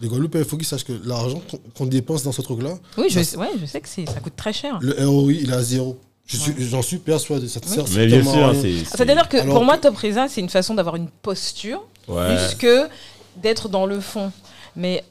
les 0.00 0.08
Guadeloupéens, 0.08 0.40
il 0.42 0.44
faut 0.48 0.56
qu'ils 0.56 0.66
sachent 0.66 0.84
que 0.84 1.00
l'argent 1.04 1.40
qu'on 1.76 1.86
dépense 1.86 2.24
dans 2.24 2.32
ce 2.32 2.42
truc-là, 2.42 2.76
Oui, 2.96 3.06
je, 3.08 3.20
Ça- 3.22 3.38
ouais, 3.38 3.50
je 3.60 3.66
sais 3.66 3.80
que 3.80 3.88
ça 3.88 4.20
coûte 4.20 4.34
très 4.36 4.52
cher. 4.52 4.78
le 4.80 4.94
ROI, 5.08 5.32
il 5.32 5.50
est 5.50 5.52
à 5.52 5.62
zéro. 5.62 5.96
Je 6.28 6.36
suis- 6.36 6.54
J'en 6.58 6.82
suis 6.82 6.98
persuadé. 6.98 7.48
Ça 7.48 7.58
te 7.58 7.66
sert 7.66 7.84
Mais 7.96 8.06
bien 8.06 8.22
sûr, 8.22 8.54
C'est-à-dire 8.86 9.28
que 9.28 9.38
Alors 9.38 9.54
pour 9.56 9.64
moi, 9.64 9.78
Top 9.78 9.96
Reza, 9.96 10.28
c'est 10.28 10.40
une 10.40 10.48
façon 10.50 10.74
d'avoir 10.74 10.94
une 10.96 11.08
posture 11.08 11.82
Ouais. 12.06 12.36
plus 12.36 12.54
que 12.56 12.88
d'être 13.36 13.68
dans 13.68 13.86
le 13.86 13.98
fond. 13.98 14.30
Mais 14.76 15.02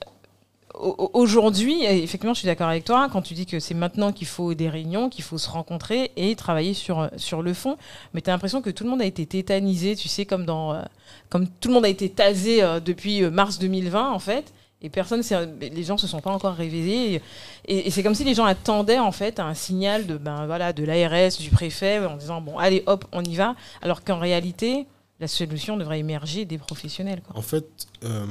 au- 0.75 0.95
au- 0.99 1.11
aujourd'hui, 1.19 1.83
effectivement, 1.85 2.35
je 2.35 2.39
suis 2.39 2.45
d'accord 2.45 2.67
avec 2.69 2.83
toi 2.85 3.09
quand 3.11 3.23
tu 3.23 3.33
dis 3.33 3.47
que 3.47 3.59
c'est 3.59 3.73
maintenant 3.73 4.11
qu'il 4.11 4.27
faut 4.27 4.53
des 4.53 4.69
réunions, 4.69 5.09
qu'il 5.09 5.23
faut 5.23 5.39
se 5.39 5.49
rencontrer 5.49 6.11
et 6.17 6.35
travailler 6.35 6.75
sur, 6.75 7.09
sur 7.17 7.41
le 7.41 7.53
fond. 7.55 7.77
Mais 8.13 8.21
tu 8.21 8.29
as 8.29 8.33
l'impression 8.33 8.61
que 8.61 8.69
tout 8.69 8.83
le 8.83 8.91
monde 8.91 9.01
a 9.01 9.05
été 9.05 9.25
tétanisé, 9.25 9.95
tu 9.95 10.07
sais, 10.07 10.25
comme, 10.25 10.45
dans, 10.45 10.73
euh, 10.75 10.81
comme 11.29 11.47
tout 11.47 11.69
le 11.69 11.73
monde 11.73 11.85
a 11.85 11.89
été 11.89 12.09
tasé 12.09 12.61
euh, 12.61 12.79
depuis 12.79 13.23
euh, 13.23 13.31
mars 13.31 13.57
2020, 13.57 14.11
en 14.11 14.19
fait. 14.19 14.53
Et 14.81 14.89
personne, 14.89 15.21
les 15.59 15.83
gens 15.83 15.97
se 15.97 16.05
sont 16.07 16.19
pas 16.21 16.29
encore 16.31 16.53
réveillés. 16.53 17.21
Et, 17.67 17.87
et 17.87 17.91
c'est 17.91 18.03
comme 18.03 18.13
si 18.13 18.23
les 18.23 18.35
gens 18.35 18.45
attendaient 18.45 18.99
en 18.99 19.11
fait 19.11 19.39
un 19.39 19.53
signal 19.55 20.05
de 20.05 20.17
ben 20.17 20.45
voilà 20.45 20.71
de 20.71 20.83
l'ARS, 20.83 21.37
du 21.39 21.49
préfet, 21.49 21.97
en 22.05 22.15
disant 22.15 22.41
bon 22.41 22.57
allez 22.59 22.83
hop 22.85 23.05
on 23.11 23.23
y 23.23 23.35
va. 23.35 23.55
Alors 23.81 24.03
qu'en 24.03 24.19
réalité, 24.19 24.85
la 25.19 25.27
solution 25.27 25.77
devrait 25.77 25.99
émerger 25.99 26.45
des 26.45 26.59
professionnels. 26.59 27.21
Quoi. 27.25 27.35
En 27.35 27.41
fait, 27.41 27.65
euh, 28.03 28.25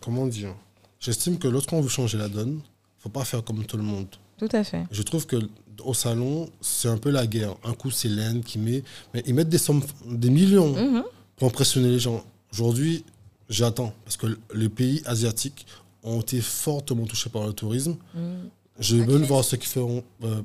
comment 0.00 0.26
dire? 0.26 0.54
J'estime 1.00 1.38
que 1.38 1.48
lorsqu'on 1.48 1.82
veut 1.82 1.88
changer 1.90 2.16
la 2.16 2.28
donne, 2.28 2.60
faut 2.98 3.08
pas 3.10 3.24
faire 3.24 3.44
comme 3.44 3.64
tout 3.66 3.76
le 3.76 3.82
monde. 3.82 4.06
Tout 4.38 4.48
à 4.52 4.64
fait. 4.64 4.84
Je 4.90 5.02
trouve 5.02 5.26
que 5.26 5.36
au 5.84 5.92
salon, 5.94 6.48
c'est 6.62 6.88
un 6.88 6.96
peu 6.98 7.10
la 7.10 7.26
guerre. 7.26 7.54
Un 7.64 7.72
coup, 7.74 7.90
c'est 7.90 8.08
l'Inde 8.08 8.42
qui 8.42 8.58
met, 8.58 8.82
mais 9.12 9.22
ils 9.26 9.34
mettent 9.34 9.48
des 9.50 9.58
sommes, 9.58 9.82
des 10.06 10.30
millions 10.30 10.72
Mhm. 10.74 11.04
pour 11.36 11.48
impressionner 11.48 11.88
les 11.90 11.98
gens. 11.98 12.22
Aujourd'hui, 12.52 13.04
j'attends 13.48 13.92
parce 14.04 14.16
que 14.18 14.26
les 14.54 14.68
pays 14.68 15.02
asiatiques 15.06 15.66
ont 16.02 16.20
été 16.20 16.40
fortement 16.40 17.04
touchés 17.06 17.30
par 17.30 17.46
le 17.46 17.52
tourisme. 17.52 17.96
Mhm. 18.14 18.48
Je 18.78 18.96
veux 18.96 19.18
voir 19.18 19.44
ce 19.44 19.56
qu'ils 19.56 19.68
feront 19.68 20.02
euh, 20.24 20.40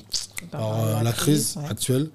Par 0.51 0.59
par 0.59 0.69
rapport 0.69 0.85
à 0.95 0.99
euh, 0.99 1.03
la 1.03 1.13
crise 1.13 1.55
ouais. 1.57 1.69
actuelle. 1.69 2.09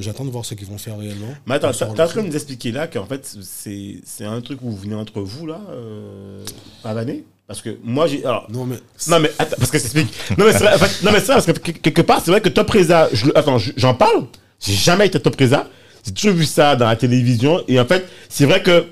J'attends 0.00 0.26
de 0.26 0.30
voir 0.30 0.44
ce 0.44 0.54
qu'ils 0.54 0.66
vont 0.68 0.76
faire 0.78 0.98
réellement. 0.98 1.34
Mais 1.46 1.54
attends, 1.54 1.72
t'as 1.72 1.86
en 1.88 1.94
train 2.08 2.22
de 2.22 2.26
nous 2.28 2.34
expliquer 2.36 2.72
là 2.72 2.86
qu'en 2.86 3.06
fait, 3.06 3.26
c'est 3.42 3.96
c'est 4.04 4.24
un 4.26 4.40
truc 4.42 4.60
où 4.62 4.70
vous 4.70 4.76
venez 4.76 4.94
entre 4.94 5.20
vous 5.22 5.46
là, 5.46 5.60
euh, 5.70 6.44
par 6.82 6.92
l'année 6.94 7.24
Parce 7.46 7.62
que 7.62 7.78
moi, 7.82 8.06
j'ai. 8.06 8.22
Alors, 8.24 8.46
Non, 8.50 8.66
mais 8.66 8.76
non, 9.08 9.18
mais 9.18 9.32
attends, 9.38 9.56
parce 9.58 9.70
que 9.70 9.78
ça 9.78 9.84
explique. 9.86 10.12
Non, 10.38 10.44
mais 10.44 10.52
c'est 10.52 10.58
vrai, 10.64 10.74
en 10.74 10.78
fait, 10.78 11.02
non, 11.04 11.10
mais 11.10 11.20
vrai, 11.20 11.34
parce 11.34 11.46
que 11.46 11.52
que- 11.52 11.70
quelque 11.72 12.02
part, 12.02 12.20
c'est 12.22 12.30
vrai 12.30 12.42
que 12.42 12.50
Top 12.50 12.68
Reza, 12.70 13.08
je 13.14 13.26
attends, 13.34 13.56
je- 13.58 13.72
j'en 13.78 13.94
parle, 13.94 14.26
j'ai 14.60 14.74
jamais 14.74 15.06
été 15.06 15.18
Top 15.18 15.34
Reza, 15.40 15.66
j'ai 16.04 16.12
toujours 16.12 16.34
vu 16.36 16.44
ça 16.44 16.76
dans 16.76 16.86
la 16.86 16.96
télévision, 16.96 17.64
et 17.66 17.80
en 17.80 17.86
fait, 17.86 18.06
c'est 18.28 18.44
vrai 18.44 18.62
que 18.62 18.84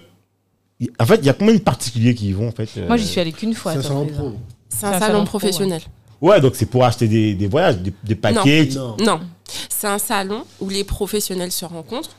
En 0.98 1.06
fait, 1.06 1.16
il 1.16 1.26
y 1.26 1.28
a 1.28 1.34
combien 1.34 1.54
de 1.54 1.58
particuliers 1.60 2.14
qui 2.14 2.28
y 2.28 2.32
vont 2.32 2.48
en 2.48 2.52
fait 2.52 2.68
euh, 2.78 2.86
Moi, 2.86 2.96
j'y 2.96 3.06
suis 3.06 3.20
allée 3.20 3.32
qu'une 3.32 3.54
fois. 3.54 3.72
C'est 3.72 3.78
un 3.78 3.82
salon 3.82 4.06
pro. 4.06 4.32
C'est 4.68 4.86
un 4.86 5.24
professionnel. 5.24 5.82
Ouais, 6.20 6.40
donc 6.40 6.54
c'est 6.56 6.66
pour 6.66 6.84
acheter 6.84 7.08
des, 7.08 7.34
des 7.34 7.46
voyages, 7.46 7.78
des, 7.78 7.92
des 8.04 8.14
paquets. 8.14 8.68
Non. 8.74 8.96
Non, 8.98 9.20
c'est 9.70 9.86
un 9.88 9.98
salon 9.98 10.44
où 10.60 10.68
les 10.68 10.84
professionnels 10.84 11.50
se 11.52 11.64
rencontrent. 11.64 12.14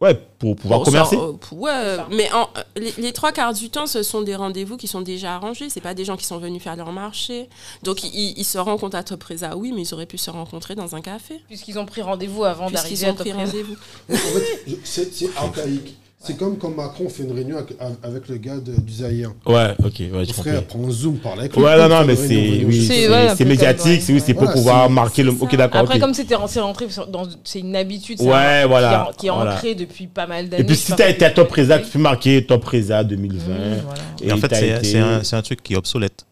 Ouais, 0.00 0.14
pour 0.38 0.56
pouvoir 0.56 0.80
Bon, 0.80 0.84
commercer. 0.86 1.16
euh, 1.16 1.32
pour- 1.32 1.60
ouais, 1.60 1.96
mais 2.10 2.30
en- 2.32 2.48
euh, 2.58 2.62
les, 2.76 2.92
les 2.98 3.12
trois 3.12 3.32
quarts 3.32 3.54
du 3.54 3.70
temps, 3.70 3.86
ce 3.86 4.02
sont 4.02 4.22
des 4.22 4.34
rendez-vous 4.36 4.76
qui 4.76 4.86
sont 4.86 5.00
déjà 5.00 5.36
arrangés. 5.36 5.70
C'est 5.70 5.80
pas 5.80 5.94
des 5.94 6.04
gens 6.04 6.16
qui 6.16 6.26
sont 6.26 6.38
venus 6.38 6.62
faire 6.62 6.76
leur 6.76 6.92
marché. 6.92 7.48
Donc 7.84 8.02
ils, 8.04 8.34
ils 8.36 8.44
se 8.44 8.58
rencontrent 8.58 8.96
à 8.96 9.02
Top 9.02 9.22
Reza, 9.22 9.56
oui, 9.56 9.72
mais 9.74 9.82
ils 9.82 9.94
auraient 9.94 10.04
pu 10.06 10.18
se 10.18 10.30
rencontrer 10.30 10.74
dans 10.74 10.94
un 10.94 11.00
café. 11.00 11.40
Puisqu'ils 11.48 11.78
ont 11.78 11.86
pris 11.86 12.02
rendez-vous 12.02 12.44
avant 12.44 12.70
d'arriver 12.70 13.06
à 13.06 13.10
ont 13.10 13.14
Top 13.14 13.20
pris 13.20 13.32
Reza. 13.32 13.44
rendez-vous. 13.46 13.74
En 14.12 14.16
fait, 14.16 14.78
c'est 14.84 15.36
archaïque. 15.36 15.96
C'est 16.26 16.38
comme 16.38 16.56
quand 16.56 16.70
Macron 16.70 17.08
fait 17.10 17.22
une 17.24 17.32
réunion 17.32 17.58
avec, 18.02 18.28
le 18.28 18.36
gars 18.38 18.56
de- 18.56 18.80
du 18.80 18.92
Zaïre. 18.92 19.32
Ouais, 19.46 19.74
ok, 19.84 19.92
ouais, 20.00 20.08
compris. 20.10 20.32
frère 20.32 20.64
prend 20.64 20.86
un 20.86 20.90
zoom, 20.90 21.16
parle 21.18 21.40
avec 21.40 21.54
lui. 21.54 21.62
Ouais, 21.62 21.76
non, 21.76 21.88
non, 21.88 22.04
mais 22.06 22.16
c'est 22.16 22.64
oui. 22.64 22.86
C'est- 22.86 23.44
médiatique, 23.44 23.84
ouais. 23.86 24.00
c'est 24.00 24.12
oui, 24.14 24.22
c'est 24.24 24.32
pour 24.32 24.44
Voilà, 24.44 24.56
pouvoir 24.56 24.90
marquer 24.90 25.22
le. 25.22 25.32
Ok, 25.32 25.54
d'accord. 25.56 25.82
Après, 25.82 25.98
comme 25.98 26.14
c'était 26.14 26.34
c'est 26.48 26.60
rentré 26.60 26.86
dans- 27.12 27.28
c'est 27.44 27.60
une 27.60 27.76
habitude, 27.76 28.20
Ouais, 28.22 28.64
voilà, 28.66 29.08
qui 29.10 29.10
est, 29.10 29.20
qui 29.20 29.26
est 29.26 29.30
voilà. 29.30 29.54
ancré 29.54 29.74
depuis 29.74 30.06
pas 30.06 30.26
mal 30.26 30.48
d'années. 30.48 30.62
Et 30.62 30.66
puis 30.66 30.76
si 30.76 30.92
t'as 30.94 31.10
été 31.10 31.26
à 31.26 31.30
Top 31.30 31.50
Reza, 31.52 31.78
tu 31.78 31.90
peux 31.90 31.98
marquer 31.98 32.44
Top 32.46 32.64
Reza 32.64 33.04
2020. 33.04 33.52
Mmh. 33.54 34.26
Et 34.28 34.32
en 34.32 34.38
fait, 34.38 34.82
c'est 35.22 35.36
un 35.36 35.42
truc 35.42 35.62
qui 35.62 35.74
est 35.74 35.76
obsolète. 35.76 36.24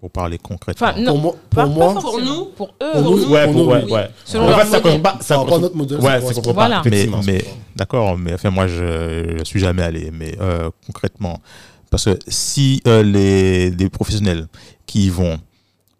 Pour 0.00 0.10
parler 0.12 0.38
concrètement. 0.38 0.86
Enfin, 0.88 1.00
non, 1.00 1.12
Pour 1.12 1.18
moi, 1.20 1.32
pas- 1.50 1.64
pour 1.66 1.74
pas 1.78 1.92
moi. 1.92 2.00
Pour 2.00 2.20
nous, 2.20 2.44
pour 2.56 2.68
eux, 2.80 2.92
pour 2.92 3.02
nous, 3.02 3.30
Ouais, 3.32 3.44
pour 3.46 3.54
nous, 3.54 3.64
ouais, 3.64 3.82
oui. 3.84 3.92
ouais. 3.92 4.08
Selon 4.24 4.44
en 4.44 4.48
leur 4.50 4.60
fait, 4.60 4.66
ça 4.66 4.80
modèle. 4.80 5.02
pas. 5.02 5.18
Ça 5.20 5.36
compte- 5.36 5.60
notre 5.60 5.76
modèle, 5.76 6.00
Ouais, 6.00 6.20
ça 6.20 6.34
comprend 6.34 6.52
Voilà. 6.52 6.80
pas. 6.82 6.88
mais, 6.90 7.08
mais 7.26 7.44
d'accord, 7.74 8.16
mais 8.16 8.32
enfin 8.34 8.50
moi 8.50 8.68
je, 8.68 9.34
je 9.38 9.44
suis 9.44 9.58
jamais 9.58 9.82
allé, 9.82 10.12
mais 10.12 10.36
euh, 10.40 10.70
concrètement, 10.86 11.40
parce 11.90 12.04
que 12.04 12.16
si 12.28 12.80
euh, 12.86 13.02
les, 13.02 13.70
les 13.70 13.88
professionnels 13.88 14.46
qui 14.86 15.06
y 15.06 15.10
vont, 15.10 15.36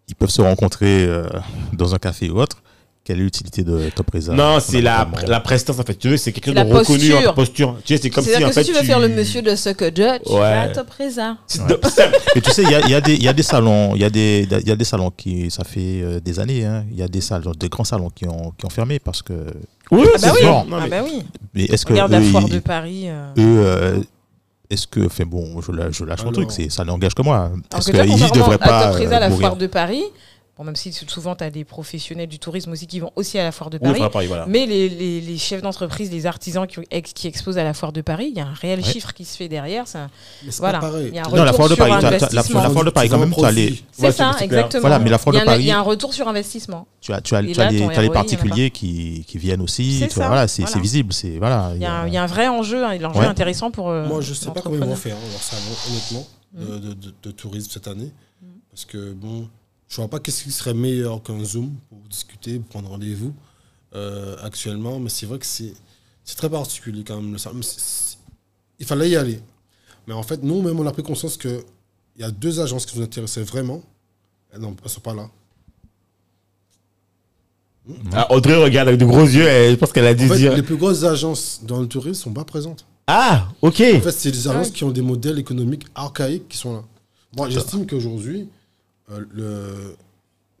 ils 0.07 0.15
peuvent 0.15 0.29
se 0.29 0.41
rencontrer 0.41 1.03
euh, 1.05 1.27
dans 1.73 1.93
un 1.93 1.97
café 1.97 2.29
ou 2.29 2.39
autre, 2.39 2.61
quelle 3.09 3.19
est 3.21 3.23
l'utilité 3.23 3.63
de 3.63 3.89
Top 3.95 4.11
Reza 4.13 4.33
Non, 4.33 4.59
c'est 4.59 4.81
la, 4.81 5.07
la 5.27 5.39
prestance 5.39 5.79
en 5.79 5.83
fait. 5.83 5.95
Tu 5.97 6.09
veux, 6.09 6.17
c'est 6.17 6.45
La 6.45 6.63
de 6.63 6.71
reconnu 6.73 7.09
posture. 7.09 7.29
en 7.29 7.33
posture. 7.33 7.75
Tu 7.83 7.95
sais, 7.95 8.03
c'est 8.03 8.09
comme 8.11 8.23
si 8.23 8.35
en 8.35 8.47
que 8.47 8.53
fait. 8.53 8.63
si 8.63 8.71
tu 8.71 8.77
veux 8.77 8.83
faire 8.83 8.99
le 8.99 9.09
monsieur 9.09 9.41
de 9.41 9.55
Sucker 9.55 9.87
Judge, 9.95 10.21
tu 10.27 10.33
vas 10.33 10.61
à 10.61 10.67
Top 10.69 10.87
Reza. 10.91 11.37
Et 12.35 12.41
tu 12.41 12.51
sais, 12.51 12.61
il 12.63 12.69
y 12.69 12.75
a, 12.75 12.87
y 12.87 12.93
a 12.93 13.01
des- 13.01 13.15
il 13.15 13.23
y 13.23 13.27
a 13.27 13.33
des 13.33 13.41
salons, 13.43 13.95
il 13.95 14.01
y, 14.01 14.05
a 14.05 14.09
des- 14.11 14.47
il 14.61 14.67
y 14.67 14.71
a 14.71 14.75
des 14.75 14.83
salons 14.85 15.09
qui, 15.09 15.49
ça 15.49 15.63
fait 15.63 16.01
euh, 16.03 16.19
des 16.19 16.39
années, 16.39 16.65
hein, 16.65 16.85
il 16.91 16.97
y 16.97 17.01
a 17.01 17.07
des 17.07 17.21
salons, 17.21 17.51
des 17.59 17.69
grands 17.69 17.83
salons 17.83 18.09
qui 18.09 18.27
ont, 18.27 18.51
qui 18.57 18.65
ont 18.65 18.69
fermé 18.69 18.99
parce 18.99 19.23
que. 19.23 19.33
Oui, 19.91 20.05
Ah 20.13 20.17
bah 20.21 20.33
oui. 20.39 20.45
Non, 20.45 20.65
ah 20.71 20.79
mais- 20.83 20.89
bah 20.89 21.01
oui. 21.03 21.23
Mais 21.55 21.63
est-ce 21.65 21.85
que 21.85 21.93
Regarde 21.93 22.11
la 22.11 22.21
foire 22.21 22.43
ils- 22.45 22.53
de 22.53 22.59
Paris. 22.59 23.05
euh. 23.07 23.31
eux, 23.37 23.41
euh, 23.65 23.99
est-ce 24.69 24.85
que, 24.85 25.03
enfin 25.07 25.23
bon, 25.25 25.59
je, 25.61 25.71
lâche 25.71 26.23
mon 26.23 26.31
truc, 26.31 26.51
c'est- 26.51 26.69
ça 26.69 26.83
n'engage 26.85 27.15
que 27.15 27.23
moi. 27.23 27.49
Est-ce 27.75 27.91
que 27.91 27.97
qu'ils 27.97 28.31
devraient 28.39 28.59
pas 28.59 28.77
à 28.79 28.91
Top 28.91 29.01
Reza, 29.01 29.19
la 29.19 29.29
mourir 29.29 29.47
foire 29.47 29.57
de 29.57 29.65
Paris, 29.65 30.03
bon, 30.59 30.65
même 30.65 30.75
si 30.75 30.91
souvent 30.93 31.35
tu 31.35 31.43
as 31.43 31.49
des 31.49 31.63
professionnels 31.63 32.27
du 32.27 32.37
tourisme 32.37 32.71
aussi 32.73 32.85
qui 32.85 32.99
vont 32.99 33.11
aussi 33.15 33.39
à 33.39 33.43
la 33.43 33.51
foire 33.51 33.69
de 33.69 33.77
Oui, 33.81 33.87
Paris, 33.87 33.99
enfin, 34.01 34.09
Paris, 34.09 34.27
voilà. 34.27 34.45
mais 34.45 34.65
les, 34.65 34.89
les- 34.89 35.21
les 35.21 35.37
chefs 35.37 35.61
d'entreprise, 35.61 36.11
les 36.11 36.25
artisans 36.25 36.67
qui, 36.67 36.81
ex- 36.91 37.13
qui 37.13 37.27
exposent 37.27 37.57
à 37.57 37.63
la 37.63 37.73
foire 37.73 37.93
de 37.93 38.01
Paris, 38.01 38.27
il 38.31 38.37
y 38.37 38.41
a 38.41 38.45
un 38.45 38.53
réel 38.53 38.79
Ouais. 38.79 38.85
chiffre 38.85 39.13
qui 39.13 39.23
se 39.25 39.37
fait 39.37 39.47
derrière. 39.47 39.87
Ça, 39.87 40.09
voilà. 40.59 40.81
Il 41.07 41.15
y 41.15 41.17
a 41.17 41.25
un 41.25 41.29
Non, 41.29 41.35
la 41.37 41.51
retour 41.51 41.55
foire 41.55 41.69
de 41.69 41.75
sur 41.75 41.85
Paris, 41.87 41.91
t'as- 41.93 42.01
t'as- 42.01 42.09
la- 42.11 42.15
investissement. 42.17 42.61
la 42.63 42.69
foire 42.69 42.85
de 42.85 42.89
Paris, 42.89 43.07
Tu 43.07 43.13
quand 43.13 43.19
même, 43.19 43.33
tu 43.33 43.45
as 43.45 43.51
les-. 43.51 43.83
C'est 43.91 44.03
Ouais, 44.03 44.11
ça, 44.11 44.35
exactement. 44.41 44.81
Voilà, 44.81 44.99
mais 44.99 45.09
la 45.09 45.17
foire 45.17 45.33
il, 45.35 45.37
y 45.37 45.39
de 45.39 45.43
a- 45.43 45.51
Paris- 45.51 45.63
il 45.63 45.67
y 45.67 45.71
a 45.71 45.79
un 45.79 45.81
retour 45.81 46.13
sur 46.13 46.27
investissement. 46.27 46.85
Tu 47.01 47.13
as, 47.13 47.21
tu 47.21 47.35
as, 47.35 47.41
Et 47.41 47.51
tu 47.53 47.61
as 47.61 47.65
là, 47.65 47.71
les, 47.71 47.81
as 47.83 48.09
particuliers 48.11 48.69
qui, 48.69 49.23
qui 49.25 49.37
viennent 49.37 49.61
aussi. 49.61 49.99
C'est 49.99 50.13
voilà, 50.15 50.45
voilà. 50.45 50.81
visible. 50.81 51.13
Voilà, 51.39 51.71
Il 51.75 51.81
y, 51.81 51.85
a 51.85 51.93
un, 52.01 52.07
il 52.07 52.13
y 52.13 52.17
a 52.17 52.23
un 52.23 52.27
vrai 52.27 52.47
enjeu, 52.49 52.83
un 52.83 53.01
enjeu 53.03 53.19
Ouais. 53.21 53.25
intéressant 53.25 53.71
pour. 53.71 53.89
euh, 53.89 54.05
Moi, 54.07 54.19
je 54.21 54.33
sais 54.33 54.51
pas 54.51 54.59
comment 54.61 54.75
ils 54.75 54.83
vont 54.83 54.95
faire, 54.95 55.15
hein, 55.15 55.57
honnêtement, 55.89 56.27
de, 56.53 56.77
de- 56.79 56.93
de- 56.93 57.13
de 57.23 57.31
tourisme 57.31 57.69
cette 57.71 57.87
année. 57.87 58.11
Parce 58.71 58.85
que, 58.85 59.13
bon, 59.13 59.47
je 59.89 59.95
vois 59.97 60.07
pas 60.07 60.19
qu'est-ce 60.19 60.43
qui 60.43 60.51
serait 60.51 60.73
meilleur 60.73 61.21
qu'un 61.23 61.43
Zoom 61.43 61.75
pour 61.89 61.97
discuter, 62.09 62.59
pour 62.59 62.69
prendre 62.69 62.89
rendez-vous 62.89 63.33
euh, 63.95 64.35
actuellement. 64.43 64.99
Mais 64.99 65.09
c'est 65.09 65.25
vrai 65.25 65.39
que 65.39 65.45
c'est 65.45 65.73
c'est 66.23 66.35
très 66.37 66.49
particulier 66.49 67.03
quand 67.03 67.15
même. 67.19 67.31
le 67.33 67.37
c'est- 67.39 67.49
c'est- 67.63 68.17
il 68.79 68.85
fallait 68.85 69.09
y 69.09 69.15
aller. 69.17 69.41
Mais 70.07 70.13
en 70.13 70.21
fait, 70.23 70.41
nous, 70.43 70.61
même, 70.61 70.79
on 70.79 70.85
a 70.87 70.91
pris 70.91 71.01
conscience 71.03 71.35
qu'il 71.37 71.61
y 72.17 72.23
a 72.23 72.29
deux 72.31 72.59
agences 72.59 72.85
qui 72.85 72.97
nous 72.97 73.03
intéressaient 73.03 73.43
vraiment. 73.43 73.81
Elles 74.53 74.61
ne 74.61 74.67
sont 74.87 75.01
pas 75.01 75.13
là. 75.13 75.27
Ah, 78.13 78.31
Audrey 78.31 78.55
regarde 78.55 78.87
avec 78.87 78.99
de 78.99 79.05
gros 79.05 79.23
yeux 79.23 79.47
et 79.47 79.71
je 79.71 79.75
pense 79.75 79.91
qu'elle 79.91 80.05
a 80.05 80.11
En 80.11 80.15
dû 80.15 80.27
fait, 80.27 80.37
dire. 80.37 80.55
les 80.55 80.61
plus 80.61 80.75
grosses 80.77 81.03
agences 81.03 81.61
dans 81.63 81.79
le 81.81 81.87
tourisme 81.87 82.21
sont 82.23 82.33
pas 82.33 82.43
présentes. 82.45 82.85
Ah, 83.07 83.49
ok. 83.63 83.81
En 83.95 84.01
fait, 84.01 84.11
c'est 84.11 84.31
des 84.31 84.47
agences 84.47 84.67
Ouais. 84.67 84.73
qui 84.73 84.83
ont 84.83 84.91
des 84.91 85.01
modèles 85.01 85.39
économiques 85.39 85.85
archaïques 85.95 86.47
qui 86.47 86.57
sont 86.57 86.73
là. 86.73 86.83
Moi, 87.35 87.49
j'estime 87.49 87.87
qu'aujourd'hui, 87.87 88.47
euh, 89.11 89.25
le, 89.31 89.95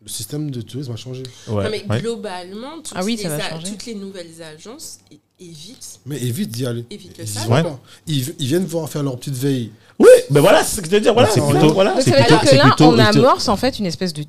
le 0.01 0.07
système 0.09 0.49
de 0.51 0.61
tourisme 0.61 0.91
a 0.91 0.95
changé. 0.95 1.23
Ouais. 1.47 1.63
Non, 1.63 1.69
mais 1.69 1.85
Ouais. 1.89 2.01
globalement, 2.01 2.77
toutes, 2.81 2.93
Ah 2.95 3.03
oui, 3.03 3.15
les 3.15 3.23
ça 3.23 3.29
va 3.29 3.45
a- 3.45 3.49
changer. 3.49 3.71
toutes 3.71 3.85
les 3.85 3.95
nouvelles 3.95 4.41
agences 4.41 4.99
é- 5.11 5.19
évitent, 5.43 5.99
Mais 6.05 6.21
évite 6.21 6.49
d'y 6.49 6.65
aller. 6.65 6.85
évitent 6.89 7.17
le 7.17 7.23
Ils, 7.23 7.27
y 7.29 7.33
salon. 7.33 7.47
vont 7.49 7.55
Ouais. 7.55 7.63
pas. 7.63 7.79
ils, 8.07 8.35
ils 8.39 8.47
viennent 8.47 8.65
voir 8.65 8.89
faire 8.89 9.03
leur 9.03 9.17
petite 9.17 9.35
veille. 9.35 9.71
Oui, 9.99 10.07
ben 10.29 10.39
voilà, 10.39 10.63
c'est 10.63 10.77
ce 10.77 10.81
que 10.81 10.87
je 10.87 10.91
veux 10.95 11.01
dire. 11.01 11.13
Voilà, 11.13 11.27
c'est 11.29 11.41
plutôt. 11.41 11.67
ça. 11.67 11.73
Voilà. 11.73 11.91
Donc 11.91 12.01
C'est 12.03 12.11
ça 12.11 12.17
veut 12.17 12.23
plutôt- 12.23 12.39
dire 12.41 12.49
que 12.51 12.55
là, 12.55 12.63
plutôt- 12.63 12.85
on 12.85 12.97
amorce 12.99 13.49
en 13.49 13.57
fait 13.57 13.79
une 13.79 13.85
espèce 13.85 14.13
de 14.13 14.23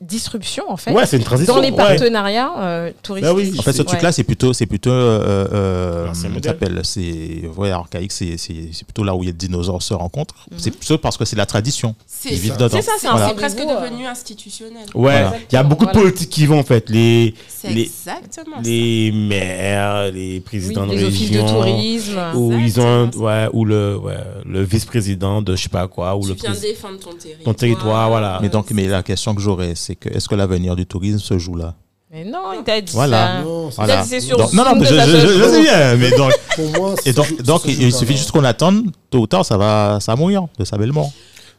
disruption 0.00 0.64
en 0.68 0.76
fait 0.76 0.92
Ouais, 0.92 1.06
c'est 1.06 1.16
une 1.16 1.24
transition. 1.24 1.54
dans 1.54 1.60
les 1.62 1.70
ouais. 1.70 1.76
partenariats 1.76 2.52
euh, 2.58 2.90
touristiques. 3.02 3.32
Bah 3.32 3.34
oui. 3.34 3.54
En 3.58 3.62
fait, 3.62 3.72
ce 3.72 3.78
Ouais. 3.78 3.84
truc-là, 3.84 4.12
c'est 4.12 4.24
plutôt, 4.24 4.52
c'est 4.52 4.66
plutôt, 4.66 4.90
euh, 4.90 5.46
euh, 5.52 6.12
ça 6.14 6.28
s'appelle, 6.42 6.80
c'est, 6.84 7.48
ouais, 7.56 7.70
archaïque, 7.70 8.12
c'est, 8.12 8.36
c'est, 8.36 8.68
c'est 8.72 8.84
plutôt 8.84 9.04
là 9.04 9.14
où 9.14 9.22
les 9.22 9.32
dinosaures 9.32 9.82
se 9.82 9.94
rencontrent. 9.94 10.34
Mhm. 10.50 10.58
C'est 10.58 10.70
plutôt 10.70 10.98
parce 10.98 11.16
que 11.16 11.24
c'est 11.24 11.36
la 11.36 11.46
tradition. 11.46 11.94
C'est 12.06 12.36
ça. 12.36 12.54
C'est 12.70 12.82
ça, 12.82 12.92
c'est 12.98 13.06
un 13.06 13.12
Voilà. 13.12 13.28
c'est 13.28 13.34
presque 13.36 13.58
euh, 13.60 13.80
devenu 13.88 14.06
institutionnel. 14.06 14.82
Ouais, 14.94 15.22
Voilà. 15.22 15.32
il 15.50 15.54
y 15.54 15.58
a 15.58 15.62
beaucoup 15.62 15.86
de 15.86 15.92
politiques 15.92 16.28
qui 16.30 16.44
vont 16.44 16.58
en 16.60 16.64
fait. 16.64 16.90
Les, 16.90 17.34
C'est 17.48 17.70
les, 17.70 17.82
exactement 17.84 18.56
les 18.62 19.12
maires, 19.12 20.10
les 20.12 20.40
présidents 20.40 20.84
les 20.84 21.00
de 21.00 21.06
offices 21.06 21.30
de 21.30 21.38
région. 21.40 21.56
tourisme. 21.60 22.18
Ou 22.34 22.52
ils 22.52 22.80
ont, 22.80 23.10
ouais, 23.16 23.48
ou 23.54 23.64
le, 23.64 23.96
ouais, 23.96 24.14
le 24.44 24.62
vice-président 24.62 25.05
de 25.14 25.54
je 25.56 25.62
sais 25.62 25.68
pas 25.68 25.86
quoi, 25.86 26.16
ou 26.16 26.22
ça. 26.24 26.28
le 26.30 26.34
Tu 26.34 26.40
viens 26.50 26.60
défendre 26.60 26.98
ton 26.98 27.10
territoire. 27.12 27.44
Ton 27.44 27.54
territoire, 27.54 28.08
voilà. 28.08 28.38
Mais 28.42 28.48
donc, 28.48 28.70
mais 28.72 28.88
la 28.88 29.02
question 29.04 29.34
que 29.34 29.40
j'aurais, 29.40 29.74
c'est 29.76 29.94
que 29.94 30.08
est-ce 30.08 30.28
que 30.28 30.34
l'avenir 30.34 30.74
du 30.74 30.86
tourisme 30.86 31.18
se 31.20 31.38
joue 31.38 31.54
là? 31.54 31.74
Mais 32.10 32.24
non, 32.24 32.52
il 32.56 32.62
t'a 32.64 32.80
dit 32.80 32.92
Voilà. 32.92 33.26
ça. 33.38 33.42
Non, 33.42 33.70
c'est- 33.70 33.76
Il 33.76 33.82
a 33.82 33.86
Voilà. 33.86 34.02
dit 34.02 34.08
c'est 34.08 34.20
sur 34.20 34.36
Donc- 34.38 34.52
non, 34.52 34.64
non, 34.64 34.80
je, 34.84 34.86
je, 34.86 34.94
je- 34.94 35.38
je 35.38 35.44
sais 35.48 35.62
bien, 35.62 35.96
mais 35.96 36.10
donc, 36.12 36.32
Pour 36.56 36.70
moi, 36.70 36.94
et 37.04 37.12
donc, 37.12 37.26
joue- 37.44 37.60
il 37.66 37.92
suffit 37.92 38.16
juste 38.16 38.30
qu'on 38.32 38.44
attende, 38.44 38.86
tôt 39.10 39.18
ou 39.20 39.26
tard, 39.26 39.44
ça 39.44 39.56
va, 39.56 39.98
ça 40.00 40.12
va 40.12 40.16
mourir 40.16 40.46
de 40.58 40.64
sa 40.64 40.78
belle 40.78 40.92
mort. 40.92 41.10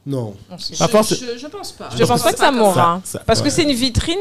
Non. 0.06 0.34
Je, 0.58 0.74
je, 0.74 1.38
je 1.38 1.48
pense 1.48 1.72
pas. 1.74 1.90
Je 1.98 2.04
pense 2.06 2.24
pas 2.24 2.32
que 2.34 2.40
ça 2.40 2.52
mourra. 2.52 3.02
Ça- 3.04 3.20
ça- 3.20 3.24
Parce 3.26 3.42
que 3.42 3.50
c'est 3.50 3.64
une 3.64 3.74
vitrine 3.74 4.16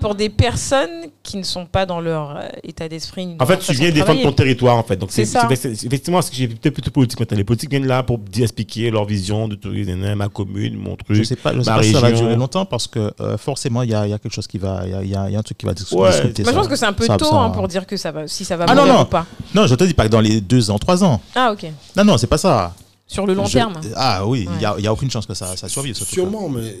pour 0.00 0.14
des 0.14 0.28
personnes 0.28 1.06
qui 1.22 1.36
ne 1.36 1.42
sont 1.42 1.66
pas 1.66 1.86
dans 1.86 2.00
leur 2.00 2.36
euh, 2.36 2.48
état 2.64 2.88
d'esprit. 2.88 3.36
En 3.38 3.46
fait, 3.46 3.58
tu 3.58 3.72
viens 3.72 3.88
de 3.90 3.94
défendre 3.94 4.22
ton 4.22 4.32
territoire, 4.32 4.76
en 4.76 4.82
fait. 4.82 4.96
Donc, 4.96 5.10
c'est 5.12 5.24
ça. 5.24 5.46
effectivement 5.50 6.20
ce 6.22 6.30
que 6.30 6.36
j'ai 6.36 6.48
peut-être 6.48 6.74
plutôt 6.74 6.90
politique 6.90 7.20
maintenant. 7.20 7.36
Les 7.36 7.44
politiques 7.44 7.70
viennent 7.70 7.86
là 7.86 8.02
pour 8.02 8.18
expliquer 8.38 8.90
leur 8.90 9.04
vision 9.04 9.46
de 9.48 9.54
tourisme, 9.54 10.14
ma 10.14 10.28
commune, 10.28 10.76
mon 10.76 10.96
truc. 10.96 11.16
Je 11.16 11.22
sais 11.22 11.36
pas, 11.36 11.52
je 11.54 11.60
sais 11.62 11.70
ma 11.70 11.76
pas 11.76 11.82
si 11.82 11.92
ça 11.92 12.00
va 12.00 12.12
durer 12.12 12.36
longtemps 12.36 12.64
parce 12.64 12.86
que 12.86 13.12
euh, 13.20 13.36
forcément, 13.38 13.82
il 13.82 13.90
y 13.90 13.94
a, 13.94 14.06
il 14.06 14.10
y 14.10 14.14
a 14.14 14.18
quelque 14.18 14.34
chose 14.34 14.46
qui 14.46 14.58
va, 14.58 14.82
il 14.86 14.90
y 14.90 14.94
a, 14.94 15.02
il 15.02 15.10
y 15.10 15.14
a- 15.16 15.28
il 15.28 15.32
y 15.32 15.36
a 15.36 15.38
un 15.38 15.42
truc 15.42 15.58
qui 15.58 15.66
va 15.66 15.74
dis- 15.74 15.84
Ouais. 15.92 16.10
discuter. 16.10 16.42
Moi, 16.42 16.52
je 16.52 16.56
pense 16.58 16.68
que 16.68 16.76
c'est 16.76 16.86
un 16.86 16.92
peu 16.92 17.04
Ça- 17.06 17.16
tôt 17.16 17.26
ça- 17.26 17.36
hein, 17.36 17.50
pour 17.50 17.68
dire 17.68 17.86
que 17.86 17.96
ça 17.96 18.10
va, 18.10 18.26
si 18.26 18.44
ça 18.44 18.56
va 18.56 18.64
Ah 18.68 18.74
non, 18.74 18.86
non. 18.86 19.02
ou 19.02 19.04
pas. 19.04 19.26
Non, 19.54 19.66
je 19.66 19.74
te 19.74 19.84
dis 19.84 19.94
pas 19.94 20.04
que 20.04 20.10
dans 20.10 20.20
les 20.20 20.40
deux 20.40 20.70
ans, 20.70 20.78
trois 20.78 21.04
ans. 21.04 21.20
Ah, 21.34 21.52
ok. 21.52 21.66
Non, 21.96 22.04
non, 22.04 22.16
c'est 22.18 22.26
pas 22.26 22.38
ça. 22.38 22.74
Sur 23.06 23.26
le 23.26 23.34
long 23.34 23.44
Je- 23.44 23.54
terme. 23.54 23.74
Ah 23.96 24.24
oui, 24.24 24.42
il 24.44 24.48
Ouais. 24.48 24.58
n'y 24.58 24.64
a, 24.64 24.74
il 24.78 24.84
y 24.84 24.86
a 24.86 24.92
aucune 24.92 25.10
chance 25.10 25.26
que 25.26 25.34
ça, 25.34 25.56
ça 25.56 25.68
survive. 25.68 25.94
Sûrement, 25.96 26.48
mais 26.48 26.76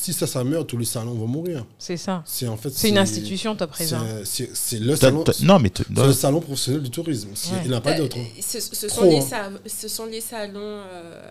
si 0.00 0.12
ça, 0.12 0.26
ça 0.26 0.44
meurt, 0.44 0.66
tous 0.66 0.76
les 0.76 0.84
salons 0.84 1.14
vont 1.14 1.26
mourir. 1.26 1.64
C'est 1.78 1.96
ça. 1.96 2.22
C'est 2.26 2.46
en 2.48 2.56
fait. 2.56 2.70
C'est 2.70 2.88
une 2.90 2.98
institution, 2.98 3.54
Top 3.56 3.72
Reza. 3.72 4.00
C'est 4.24 4.78
le 4.80 4.96
salon. 4.96 5.22
t'as- 5.24 5.32
Non, 5.42 5.58
mais 5.58 5.70
t- 5.70 5.84
C'est 5.94 6.06
le 6.06 6.12
salon 6.12 6.40
professionnel 6.40 6.82
du 6.82 6.90
tourisme. 6.90 7.30
Ouais. 7.30 7.58
Il 7.64 7.68
n'y 7.70 7.74
en 7.74 7.78
a 7.78 7.80
pas 7.80 7.94
d'autre. 7.94 8.16
hein. 8.18 8.24
Euh, 8.38 8.40
Ce, 8.42 8.60
ce 8.60 9.04
les 9.04 9.16
hein. 9.18 9.20
sa- 9.20 9.50
ce 9.66 9.88
sont 9.88 10.06
les 10.06 10.20
salons 10.20 10.58
euh, 10.60 11.22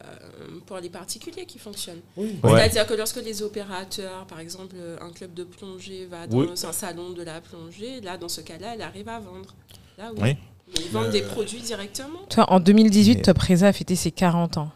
pour 0.65 0.77
les 0.77 0.89
particuliers 0.89 1.45
qui 1.45 1.59
fonctionnent. 1.59 2.01
Oui. 2.17 2.35
Ouais. 2.43 2.51
C'est-à-dire 2.51 2.85
que 2.87 2.93
lorsque 2.93 3.23
les 3.23 3.41
opérateurs, 3.43 4.25
par 4.27 4.39
exemple, 4.39 4.75
un 5.01 5.09
club 5.11 5.33
de 5.33 5.43
plongée 5.43 6.05
va 6.09 6.27
dans 6.27 6.37
Oui. 6.37 6.47
un 6.51 6.71
salon 6.73 7.11
de 7.11 7.23
la 7.23 7.41
plongée, 7.41 8.01
là, 8.01 8.17
dans 8.17 8.29
ce 8.29 8.41
cas-là, 8.41 8.73
elle 8.75 8.81
arrive 8.81 9.09
à 9.09 9.19
vendre. 9.19 9.53
Là, 9.97 10.11
oui. 10.17 10.35
Ils 10.79 10.89
vendent 10.91 11.07
Euh, 11.07 11.11
des 11.11 11.21
produits 11.21 11.59
directement. 11.61 12.19
Toi, 12.29 12.51
en 12.51 12.59
2018, 12.59 13.15
Mais- 13.17 13.21
Top 13.21 13.37
Reza 13.37 13.67
a 13.67 13.73
fêté 13.73 13.95
ses 13.95 14.11
40 14.11 14.57
ans. 14.57 14.71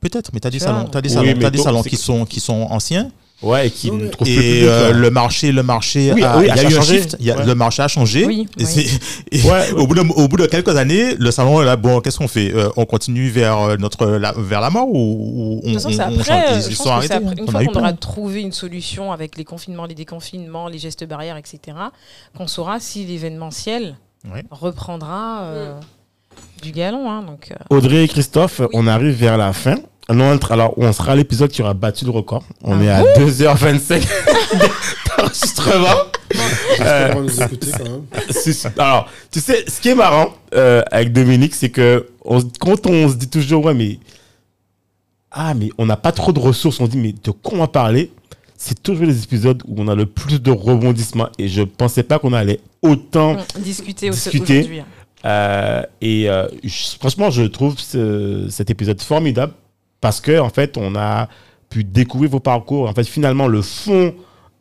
Peut-être, 0.00 0.30
mais 0.32 0.40
tu 0.40 0.46
as 0.48 0.50
des 0.50 0.58
salons, 0.58 0.84
t'as 0.84 1.00
des 1.00 1.08
Oui, 1.10 1.14
salons, 1.14 1.26
mais 1.26 1.42
t'as 1.42 1.50
des 1.50 1.58
salons 1.58 1.82
qui 1.82 1.96
sont, 1.96 2.24
qui 2.24 2.40
sont 2.40 2.62
anciens 2.70 3.10
Ouais, 3.42 3.68
et 3.68 3.70
qui 3.70 3.90
Non, 3.90 3.96
ne 3.96 4.02
mais- 4.04 4.10
trouvent 4.10 4.26
plus 4.28 4.34
et 4.34 4.38
public, 4.38 4.64
euh, 4.68 4.92
le 4.92 5.10
marché, 5.10 5.50
le 5.50 5.62
marché, 5.62 6.12
Oui, 6.12 6.22
a, 6.22 6.36
oui, 6.36 6.44
il 6.44 6.48
y 6.48 6.50
a 6.50 6.54
a 6.54 6.62
eu 6.62 6.66
un 6.66 6.70
changé. 6.70 6.98
shift, 6.98 7.16
il 7.20 7.24
y 7.26 7.30
a- 7.30 7.38
Ouais. 7.38 7.46
le 7.46 7.54
marché 7.54 7.82
a 7.82 7.88
changé. 7.88 8.26
Oui, 8.26 8.46
et 8.58 8.64
oui. 8.66 8.98
et 9.32 9.42
Ouais, 9.44 9.70
au, 9.76 9.86
bout 9.86 9.94
de, 9.94 10.00
au 10.02 10.28
bout 10.28 10.36
de 10.36 10.44
quelques 10.44 10.76
années, 10.76 11.14
le 11.18 11.30
salon 11.30 11.62
est 11.62 11.64
là, 11.64 11.76
bon, 11.76 12.02
qu'est-ce 12.02 12.18
qu'on 12.18 12.28
fait? 12.28 12.52
Euh, 12.54 12.68
On 12.76 12.84
continue 12.84 13.30
vers 13.30 13.56
euh, 13.58 13.76
notre 13.78 14.06
la, 14.06 14.32
vers 14.36 14.60
la 14.60 14.68
mort 14.68 14.88
ou, 14.90 14.94
ou 14.94 15.60
on, 15.64 15.68
De 15.68 15.72
toute 15.72 15.82
façon, 15.84 15.88
c'est 15.90 16.02
on- 16.02 16.16
on 16.16 16.20
après, 16.20 16.48
change 16.54 16.64
Ils, 16.68 16.76
sont 16.76 16.90
arrêtés. 16.90 17.14
après- 17.14 17.34
une 17.38 17.44
On 17.48 17.50
fois 17.50 17.64
qu'on 17.64 17.78
aura 17.80 17.92
trouvé 17.94 18.42
une 18.42 18.52
solution 18.52 19.10
avec 19.10 19.38
les 19.38 19.44
confinements, 19.46 19.86
les 19.86 19.94
déconfinements, 19.94 20.68
les 20.68 20.78
gestes 20.78 21.04
barrières, 21.04 21.38
etc., 21.38 21.58
qu'on 22.36 22.46
saura 22.46 22.78
si 22.78 23.06
l'événementiel 23.06 23.96
Ouais. 24.30 24.44
reprendra. 24.50 25.44
euh, 25.44 25.80
du 26.62 26.72
galon. 26.72 27.10
Hein, 27.10 27.22
donc, 27.22 27.48
euh. 27.52 27.74
Audrey 27.74 28.04
et 28.04 28.08
Christophe, 28.08 28.60
on 28.74 28.86
arrive 28.86 29.14
vers 29.14 29.38
la 29.38 29.54
fin. 29.54 29.76
On 30.12 30.18
entre- 30.20 30.52
alors, 30.52 30.74
on 30.76 30.92
sera 30.92 31.12
à 31.12 31.14
l'épisode 31.16 31.50
qui 31.50 31.62
aura 31.62 31.72
battu 31.74 32.04
le 32.04 32.10
record. 32.10 32.42
On 32.62 32.78
Ah 32.80 32.84
est 32.84 32.88
à 32.88 33.02
2h25 33.14 34.02
d'enregistrement. 35.16 35.86
C'est- 38.30 38.78
Alors, 38.78 39.08
tu 39.30 39.40
sais, 39.40 39.64
ce 39.68 39.80
qui 39.80 39.88
est 39.90 39.94
marrant 39.94 40.34
euh, 40.54 40.82
avec 40.90 41.12
Dominique, 41.12 41.54
c'est 41.54 41.70
que 41.70 42.08
on, 42.24 42.40
quand 42.60 42.86
on 42.86 43.08
se 43.08 43.14
dit 43.14 43.28
toujours, 43.28 43.64
ouais, 43.64 43.74
mais. 43.74 43.98
Ah, 45.32 45.54
mais 45.54 45.70
on 45.78 45.86
n'a 45.86 45.96
pas 45.96 46.10
trop 46.10 46.32
de 46.32 46.40
ressources, 46.40 46.80
on 46.80 46.88
dit, 46.88 46.98
mais 46.98 47.12
de 47.22 47.30
quoi 47.30 47.54
on 47.54 47.58
va 47.60 47.68
parler? 47.68 48.10
C'est 48.56 48.82
toujours 48.82 49.06
les 49.06 49.22
épisodes 49.22 49.62
où 49.68 49.76
on 49.78 49.86
a 49.88 49.94
le 49.94 50.06
plus 50.06 50.42
de 50.42 50.50
rebondissements. 50.50 51.28
Et 51.38 51.48
je 51.48 51.62
pensais 51.62 52.02
pas 52.02 52.18
qu'on 52.18 52.32
allait 52.32 52.60
autant. 52.82 53.36
on- 53.56 53.60
discuter, 53.60 54.10
au- 54.10 54.12
Discuter. 54.12 54.58
aujourd'hui. 54.58 54.80
hein. 54.80 54.86
Euh, 55.24 55.82
et 56.00 56.28
euh, 56.28 56.48
je- 56.64 56.96
franchement, 56.98 57.30
je 57.30 57.42
trouve 57.44 57.78
ce- 57.78 58.48
cet 58.50 58.70
épisode 58.70 59.00
formidable 59.00 59.52
parce 60.00 60.20
que, 60.20 60.38
en 60.38 60.48
fait, 60.50 60.76
on 60.76 60.96
a 60.96 61.28
pu 61.68 61.84
découvrir 61.84 62.30
vos 62.30 62.40
parcours. 62.40 62.88
En 62.88 62.94
fait, 62.94 63.04
finalement, 63.04 63.46
le 63.46 63.62
fond. 63.62 64.14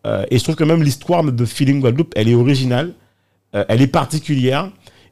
euh, 0.05 0.25
et 0.29 0.37
je 0.37 0.43
trouve 0.43 0.55
que 0.55 0.63
même 0.63 0.83
l'histoire 0.83 1.23
de 1.23 1.45
Feeling 1.45 1.81
Guadeloupe, 1.81 2.13
elle 2.15 2.29
est 2.29 2.35
originale, 2.35 2.93
euh, 3.55 3.65
elle 3.67 3.81
est 3.81 3.87
particulière 3.87 4.69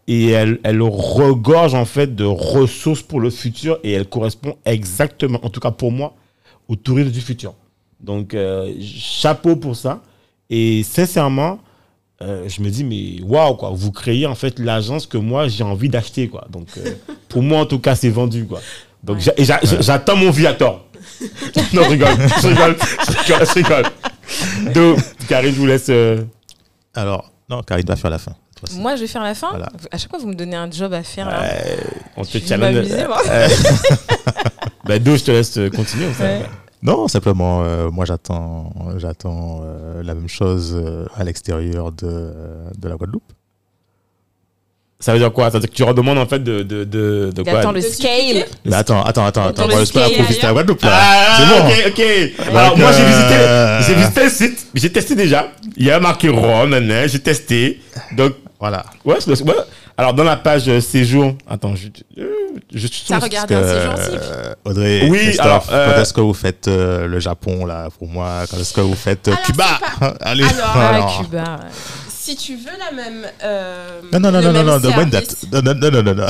et 0.08 0.30
elle, 0.30 0.60
elle 0.64 0.82
regorge 0.82 1.74
en 1.74 1.86
fait 1.86 2.16
de 2.16 2.24
ressources 2.24 3.02
pour 3.02 3.20
le 3.20 3.30
futur 3.30 3.80
et 3.84 3.92
elle 3.94 4.08
correspond 4.08 4.56
exactement, 4.64 5.40
en 5.44 5.50
tout 5.50 5.60
cas 5.60 5.72
pour 5.72 5.92
moi, 5.92 6.14
au 6.68 6.76
tourisme 6.76 7.12
du 7.12 7.22
futur. 7.22 7.54
Donc, 8.00 8.34
euh, 8.34 8.74
chapeau 8.80 9.56
pour 9.56 9.76
ça. 9.76 10.02
Et 10.50 10.84
sincèrement, 10.84 11.60
je 12.22 12.62
me 12.62 12.70
dis, 12.70 12.84
mais 12.84 13.22
waouh, 13.24 13.56
quoi, 13.56 13.72
vous 13.74 13.92
créez 13.92 14.26
en 14.26 14.36
fait 14.36 14.60
l'agence 14.60 15.06
que 15.06 15.18
moi 15.18 15.48
j'ai 15.50 15.64
envie 15.64 15.90
d'acheter, 15.90 16.30
quoi. 16.30 16.48
Donc, 16.50 16.68
pour 17.28 17.44
moi, 17.44 17.60
en 17.60 17.66
tout 17.66 17.80
cas, 17.80 17.96
c'est 17.96 18.10
vendu, 18.10 18.46
quoi. 18.46 18.62
Donc, 19.08 19.18
j'attends 19.82 20.16
mon 20.16 20.30
Viator. 20.32 20.86
non, 21.74 21.84
je 21.84 21.90
rigole, 21.90 22.10
je 22.42 22.48
rigole, 22.48 22.76
je 23.08 23.34
rigole, 23.34 23.48
je 23.48 23.54
rigole. 23.54 24.74
Donc, 24.74 25.00
Karine, 25.28 25.54
je 25.56 25.60
vous 25.60 25.66
laisse. 25.66 25.88
euh, 25.90 26.22
Alors, 26.94 27.32
non, 27.50 27.64
Karine 27.64 27.86
va 27.88 27.96
faire 27.96 28.12
la 28.12 28.20
fin. 28.20 28.34
Moi, 28.74 28.96
je 28.96 29.02
vais 29.02 29.08
faire 29.08 29.24
la 29.24 29.34
fin. 29.36 29.50
Voilà. 29.52 29.70
À 29.92 29.98
chaque 29.98 30.10
fois, 30.10 30.20
vous 30.20 30.28
me 30.28 30.34
donnez 30.36 30.56
un 30.56 30.70
job 30.70 30.92
à 30.94 31.04
faire. 31.04 31.28
là. 31.28 31.44
euh, 31.44 31.76
on 32.18 32.24
te 32.24 32.38
challenge. 32.40 32.76
m'amuser, 32.76 33.08
moi. 33.08 33.22
Euh, 33.30 33.48
bah, 34.86 35.00
Do, 35.00 35.16
je 35.16 35.24
te 35.24 35.32
laisse 35.32 35.58
euh, 35.58 35.70
continuer. 35.70 36.08
Ouais. 36.20 36.42
Non, 36.84 37.08
simplement, 37.08 37.64
euh, 37.64 37.90
moi 37.90 38.06
j'attends, 38.06 38.72
j'attends 38.98 39.62
euh, 39.64 40.04
la 40.04 40.14
même 40.14 40.28
chose 40.30 40.76
euh, 40.76 41.06
à 41.16 41.24
l'extérieur 41.24 41.92
de, 41.92 42.32
de 42.78 42.88
la 42.88 42.96
Guadeloupe. 42.96 43.32
Ça 45.00 45.14
veut 45.14 45.20
dire 45.20 45.32
quoi? 45.32 45.46
Ça 45.46 45.52
veut 45.58 45.60
dire 45.60 45.70
que 45.70 45.76
tu 45.76 45.84
redemandes 45.84 46.18
en 46.18 46.26
fait 46.26 46.40
de, 46.44 46.64
de, 46.64 46.84
de, 46.84 47.32
de 47.34 47.44
quoi? 47.44 47.54
J'attends 47.54 47.72
le 47.72 47.82
De 47.82 47.86
scale. 47.88 48.46
Mais 48.66 48.76
attends, 48.76 49.04
attends, 49.04 49.26
attends, 49.28 49.46
attends, 49.48 49.68
le 49.68 49.74
moi 49.76 49.86
je 49.86 49.92
peux 49.94 50.00
scale 50.00 50.14
profiter 50.14 50.44
à 50.44 50.48
la 50.48 50.54
Guadeloupe 50.54 50.82
là. 50.82 50.90
Ah, 50.92 51.38
c'est 51.38 51.46
bon. 51.46 51.68
ok, 51.68 51.94
ok. 52.40 52.48
Alors, 52.56 52.78
moi, 52.78 52.92
j'ai 52.92 53.06
visité, 53.06 53.36
j'ai 53.88 53.94
visité 53.96 54.24
le 54.24 54.30
site. 54.30 54.68
J'ai 54.74 54.92
testé 54.92 55.16
déjà. 55.16 55.50
Il 55.76 55.86
y 55.86 55.92
a 55.92 56.00
marqué 56.00 56.30
Rome, 56.30 56.72
nanana, 56.72 57.06
j'ai 57.06 57.20
testé. 57.20 57.80
Donc, 58.14 58.34
Voilà. 58.60 58.86
ouais, 59.06 59.18
c'est- 59.20 59.40
ouais. 59.44 59.54
Alors, 60.00 60.14
dans 60.16 60.24
la 60.24 60.36
page 60.36 60.68
euh, 60.68 60.80
séjour, 60.80 61.34
attends, 61.50 61.74
je, 61.76 61.88
je 62.74 62.88
suis 62.88 63.04
T'as 63.08 63.18
regardé 63.20 63.54
un 63.56 63.64
séjour 63.64 63.94
type 63.96 64.20
Euh, 64.32 64.54
Audrey, 64.66 65.08
Oui, 65.10 65.18
Christophe, 65.20 65.46
alors, 65.46 65.68
euh, 65.72 65.92
quand 65.96 66.02
est-ce 66.02 66.14
que 66.14 66.22
vous 66.22 66.34
faites 66.36 66.68
euh, 66.68 67.08
le 67.08 67.20
Japon 67.20 67.66
là 67.66 67.88
pour 67.98 68.08
moi? 68.08 68.44
Quand 68.50 68.58
est-ce 68.58 68.74
que 68.74 68.82
vous 68.82 68.96
faites 68.96 69.28
Alors, 69.28 69.42
Cuba? 69.44 69.66
Allez. 70.22 70.44
Alors, 70.44 70.72
Ah, 70.76 70.88
alors. 70.90 71.24
Cuba. 71.24 71.60
Si 72.28 72.36
tu 72.36 72.58
veux 72.58 72.78
la 72.78 72.92
même. 72.92 73.26
euh, 73.42 74.02
Non, 74.12 74.20
non, 74.20 74.32
non, 74.34 74.42
non, 74.42 74.52
non, 74.52 74.64
non, 74.66 74.76
une 74.76 74.82
service- 74.82 75.46
date. 75.50 75.54
Non, 75.54 75.62
non, 75.62 75.74
non, 75.80 75.92
non, 75.92 76.04
non, 76.04 76.16
non. 76.16 76.26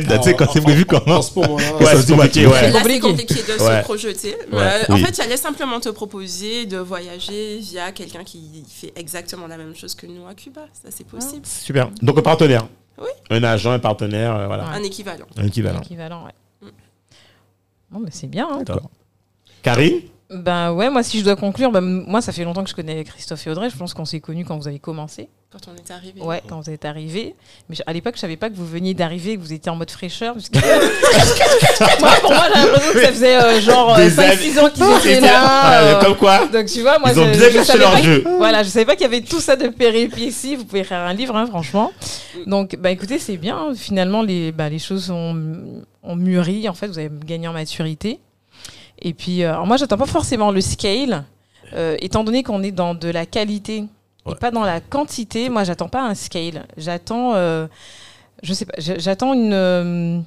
Date. 0.08 0.24
Sais, 0.24 0.34
quand 0.34 0.50
c'est 0.50 0.62
prévu 0.62 0.86
En 0.90 0.98
comment 0.98 1.16
Ouais, 1.18 1.84
Ça 1.84 2.00
c'est 2.02 2.12
compliqué, 2.14 2.46
ouais. 2.46 2.70
Là, 2.70 2.80
c'est 2.82 3.00
compliqué. 3.00 3.34
de 3.34 3.58
se 3.58 3.82
projeter. 3.82 4.34
Euh. 4.50 4.82
En 4.88 4.96
fait, 4.96 5.14
j'allais 5.14 5.36
simplement 5.36 5.78
te 5.78 5.90
proposer 5.90 6.64
de 6.64 6.78
voyager 6.78 7.58
via 7.58 7.92
quelqu'un 7.92 8.24
qui 8.24 8.64
fait 8.66 8.94
exactement 8.96 9.46
la 9.46 9.58
même 9.58 9.76
chose 9.76 9.94
que 9.94 10.06
nous 10.06 10.26
à 10.26 10.32
Cuba. 10.32 10.62
Ça, 10.72 10.88
c'est 10.90 11.06
possible. 11.06 11.44
Super. 11.44 11.90
Donc, 12.00 12.16
un 12.18 12.22
partenaire. 12.22 12.66
Oui. 12.98 13.10
Un 13.28 13.42
agent, 13.42 13.72
un 13.72 13.78
partenaire, 13.78 14.34
euh, 14.34 14.46
voilà. 14.46 14.68
Un 14.68 14.82
équivalent. 14.82 15.26
Un 15.36 15.44
équivalent. 15.44 15.80
Équivalent, 15.82 16.24
ouais. 16.24 16.70
Bon, 17.90 18.00
bah, 18.00 18.08
c'est 18.10 18.26
bien. 18.26 18.48
hein. 18.50 18.62
D'accord. 18.64 18.90
Ben 20.28 20.72
ouais, 20.72 20.90
moi, 20.90 21.04
si 21.04 21.20
je 21.20 21.24
dois 21.24 21.36
conclure, 21.36 21.70
ben, 21.70 21.80
moi, 21.80 22.20
ça 22.20 22.32
fait 22.32 22.42
longtemps 22.42 22.64
que 22.64 22.70
je 22.70 22.74
connais 22.74 23.04
Christophe 23.04 23.46
et 23.46 23.50
Audrey. 23.50 23.70
Je 23.70 23.76
pense 23.76 23.94
qu'on 23.94 24.04
s'est 24.04 24.18
connus 24.18 24.44
quand 24.44 24.56
vous 24.58 24.66
avez 24.66 24.80
commencé. 24.80 25.28
Quand 25.52 25.60
on 25.70 25.76
est 25.76 25.90
arrivé. 25.92 26.20
Ouais, 26.20 26.42
quand 26.48 26.60
vous 26.60 26.68
êtes 26.68 26.84
arrivés. 26.84 27.36
Mais 27.68 27.76
à 27.86 27.92
l'époque, 27.92 28.14
je 28.16 28.20
savais 28.20 28.36
pas 28.36 28.50
que 28.50 28.56
vous 28.56 28.66
veniez 28.66 28.92
d'arriver, 28.92 29.36
que 29.36 29.40
vous 29.40 29.52
étiez 29.52 29.70
en 29.70 29.76
mode 29.76 29.90
fraîcheur. 29.90 30.34
parce 30.34 30.48
que- 30.48 30.58
moi, 32.00 32.10
pour 32.20 32.30
moi, 32.32 32.44
j'ai 32.52 32.60
l'impression 32.60 32.92
que 32.92 33.00
ça 33.02 33.08
faisait 33.12 33.36
euh, 33.36 33.60
genre 33.60 33.96
Des 33.96 34.10
5-6 34.10 34.58
ans 34.58 34.68
qu'ils 34.70 35.12
étaient 35.12 35.20
là. 35.20 35.30
Ah, 35.44 35.80
euh, 35.82 36.00
Comme 36.02 36.16
quoi 36.16 36.46
Donc 36.48 36.66
tu 36.66 36.80
vois, 36.80 36.98
moi, 36.98 37.10
Ils 37.12 37.20
ont 37.20 37.24
je, 37.32 37.38
bien 37.38 37.48
je 37.48 37.54
caché 37.54 37.64
savais 37.64 37.78
leur 37.78 37.92
pas- 37.92 38.02
jeu. 38.02 38.24
Voilà, 38.38 38.62
je 38.64 38.68
savais 38.68 38.84
pas 38.84 38.94
qu'il 38.94 39.02
y 39.02 39.06
avait 39.06 39.20
tout 39.20 39.40
ça 39.40 39.54
de 39.54 39.68
péripéties. 39.68 40.56
Vous 40.56 40.64
pouvez 40.64 40.82
faire 40.82 41.00
un 41.02 41.14
livre, 41.14 41.36
hein, 41.36 41.46
franchement. 41.46 41.92
Donc, 42.46 42.74
bah 42.80 42.90
écoutez, 42.90 43.20
c'est 43.20 43.36
bien. 43.36 43.72
Finalement, 43.76 44.22
les, 44.22 44.50
bah, 44.50 44.68
les 44.68 44.80
choses 44.80 45.10
ont, 45.12 45.84
ont 46.02 46.16
mûri. 46.16 46.68
En 46.68 46.74
fait, 46.74 46.88
vous 46.88 46.98
avez 46.98 47.10
gagné 47.24 47.46
en 47.46 47.52
maturité. 47.52 48.18
Et 49.00 49.12
puis, 49.14 49.42
euh, 49.42 49.52
alors 49.52 49.66
moi, 49.66 49.76
j'attends 49.76 49.98
pas 49.98 50.06
forcément 50.06 50.50
le 50.50 50.60
scale, 50.60 51.24
euh, 51.74 51.96
étant 52.00 52.24
donné 52.24 52.42
qu'on 52.42 52.62
est 52.62 52.70
dans 52.72 52.94
de 52.94 53.08
la 53.08 53.26
qualité 53.26 53.84
Ouais. 54.24 54.32
et 54.32 54.36
pas 54.36 54.50
dans 54.50 54.64
la 54.64 54.80
quantité. 54.80 55.48
Moi, 55.48 55.64
j'attends 55.64 55.88
pas 55.88 56.02
un 56.02 56.14
scale. 56.14 56.66
J'attends, 56.76 57.34
euh, 57.34 57.66
je 58.42 58.52
sais 58.54 58.64
pas, 58.66 58.74
j'a- 58.78 58.98
j'attends 58.98 59.34
une 59.34 60.24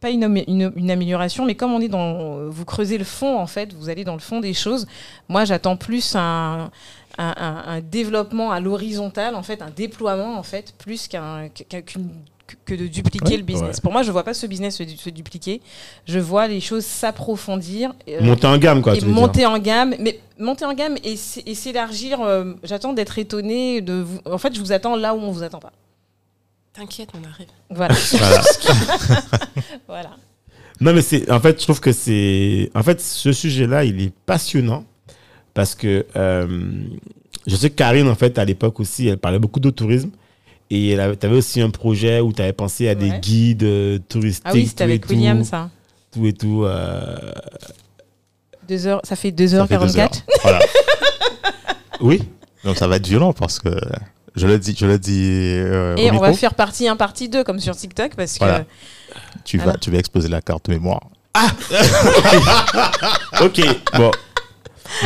pas 0.00 0.10
une, 0.10 0.24
une- 0.48 0.72
une 0.74 0.90
amélioration, 0.90 1.44
mais 1.44 1.54
comme 1.54 1.72
on 1.72 1.80
est 1.80 1.86
dans, 1.88 2.48
vous 2.50 2.64
creusez 2.64 2.98
le 2.98 3.04
fond 3.04 3.38
en 3.38 3.46
fait, 3.46 3.72
vous 3.72 3.88
allez 3.88 4.02
dans 4.02 4.14
le 4.14 4.18
fond 4.20 4.40
des 4.40 4.52
choses. 4.52 4.88
Moi, 5.28 5.44
j'attends 5.44 5.76
plus 5.76 6.16
un, 6.16 6.70
un, 7.18 7.34
un- 7.36 7.62
un 7.68 7.80
développement 7.80 8.50
à 8.50 8.58
l'horizontale, 8.58 9.36
en 9.36 9.44
fait, 9.44 9.62
un 9.62 9.70
déploiement 9.70 10.36
en 10.36 10.42
fait, 10.42 10.74
plus 10.76 11.06
qu'un 11.06 11.48
qu'un- 11.50 11.82
qu'une- 11.82 12.08
que- 12.31 12.31
que 12.64 12.74
de 12.74 12.86
dupliquer 12.86 13.32
Ouais, 13.32 13.36
le 13.38 13.42
business. 13.42 13.76
ouais. 13.76 13.80
Pour 13.82 13.92
moi, 13.92 14.02
je 14.02 14.10
vois 14.12 14.24
pas 14.24 14.34
ce 14.34 14.46
business 14.46 14.76
se, 14.76 14.82
du- 14.82 14.96
se 14.96 15.10
dupliquer. 15.10 15.60
Je 16.06 16.18
vois 16.18 16.48
les 16.48 16.60
choses 16.60 16.84
s'approfondir. 16.84 17.92
euh, 18.08 18.20
Monter 18.22 18.46
en 18.46 18.58
gamme, 18.58 18.82
quoi, 18.82 18.96
et 18.96 19.00
monter 19.04 19.46
en 19.46 19.58
gamme, 19.58 19.94
mais 19.98 20.18
monter 20.38 20.64
en 20.64 20.74
gamme 20.74 20.96
et, 21.04 21.16
s'élargir. 21.16 22.20
euh, 22.20 22.54
J'attends 22.64 22.92
d'être 22.92 23.18
étonné 23.18 23.80
de 23.80 23.94
vous. 23.94 24.18
En 24.24 24.38
fait, 24.38 24.54
je 24.54 24.60
vous 24.60 24.72
attends 24.72 24.96
là 24.96 25.14
où 25.14 25.18
on 25.18 25.30
vous 25.32 25.42
attend 25.42 25.60
pas. 25.60 25.72
T'inquiète, 26.72 27.10
on 27.14 27.24
arrive. 27.28 27.48
Voilà. 27.70 27.94
Voilà. 28.12 29.20
voilà. 29.88 30.10
Non, 30.80 30.92
mais 30.92 31.02
c'est, 31.02 31.30
en 31.30 31.38
fait, 31.38 31.58
je 31.60 31.64
trouve 31.64 31.80
que 31.80 31.92
c'est, 31.92 32.70
en 32.74 32.82
fait, 32.82 33.00
ce 33.00 33.32
sujet-là, 33.32 33.84
il 33.84 34.00
est 34.02 34.12
passionnant 34.26 34.84
parce 35.54 35.74
que 35.74 36.06
euh, 36.16 36.46
je 37.46 37.54
sais 37.56 37.70
que 37.70 37.74
Karine, 37.76 38.08
en 38.08 38.14
fait, 38.14 38.38
à 38.38 38.44
l'époque 38.44 38.80
aussi, 38.80 39.06
elle 39.06 39.18
parlait 39.18 39.38
beaucoup 39.38 39.60
de 39.60 39.70
tourisme 39.70 40.10
et 40.74 40.96
tu 41.20 41.26
avais 41.26 41.36
aussi 41.36 41.60
un 41.60 41.70
projet 41.70 42.20
où 42.20 42.32
tu 42.32 42.40
avais 42.42 42.52
pensé 42.52 42.88
à 42.88 42.94
des 42.94 43.10
Ouais. 43.10 43.20
guides 43.20 43.62
euh, 43.64 43.98
touristiques. 44.08 44.44
Ah 44.46 44.52
oui, 44.54 44.66
c'était 44.66 44.84
tout 44.84 44.90
et 44.90 44.92
avec 44.92 45.06
tout, 45.06 45.12
William, 45.12 45.44
ça. 45.44 45.68
Tout 46.12 46.26
et 46.26 46.32
tout. 46.32 46.64
euh, 46.64 47.16
Deux 48.68 48.86
heures, 48.86 49.00
ça 49.04 49.16
fait 49.16 49.28
Ça 49.28 49.32
fait 49.32 49.32
deux 49.32 49.46
2h44. 49.46 49.98
heures. 50.00 50.10
Voilà. 50.42 50.58
Oui. 52.00 52.22
Donc 52.64 52.76
ça 52.76 52.86
va 52.86 52.96
être 52.96 53.06
violent 53.06 53.32
parce 53.32 53.58
que 53.58 53.68
je 54.34 54.46
le 54.46 54.58
dis, 54.58 54.74
je 54.78 54.86
le 54.86 54.98
dis 54.98 55.28
euh, 55.58 55.94
Et 55.96 56.10
au 56.10 56.14
on 56.14 56.18
va 56.20 56.32
faire 56.32 56.54
partie 56.54 56.88
1, 56.88 56.96
partie 56.96 57.28
2, 57.28 57.44
comme 57.44 57.58
sur 57.60 57.76
TikTok, 57.76 58.14
parce 58.16 58.34
que. 58.34 58.44
Voilà. 58.44 58.64
tu 59.44 59.58
vas, 59.58 59.74
tu 59.76 59.90
vas 59.90 59.98
exploser 59.98 60.28
la 60.28 60.40
carte 60.40 60.68
mémoire. 60.68 61.00
Ok. 63.42 63.60
Bon. 63.96 64.10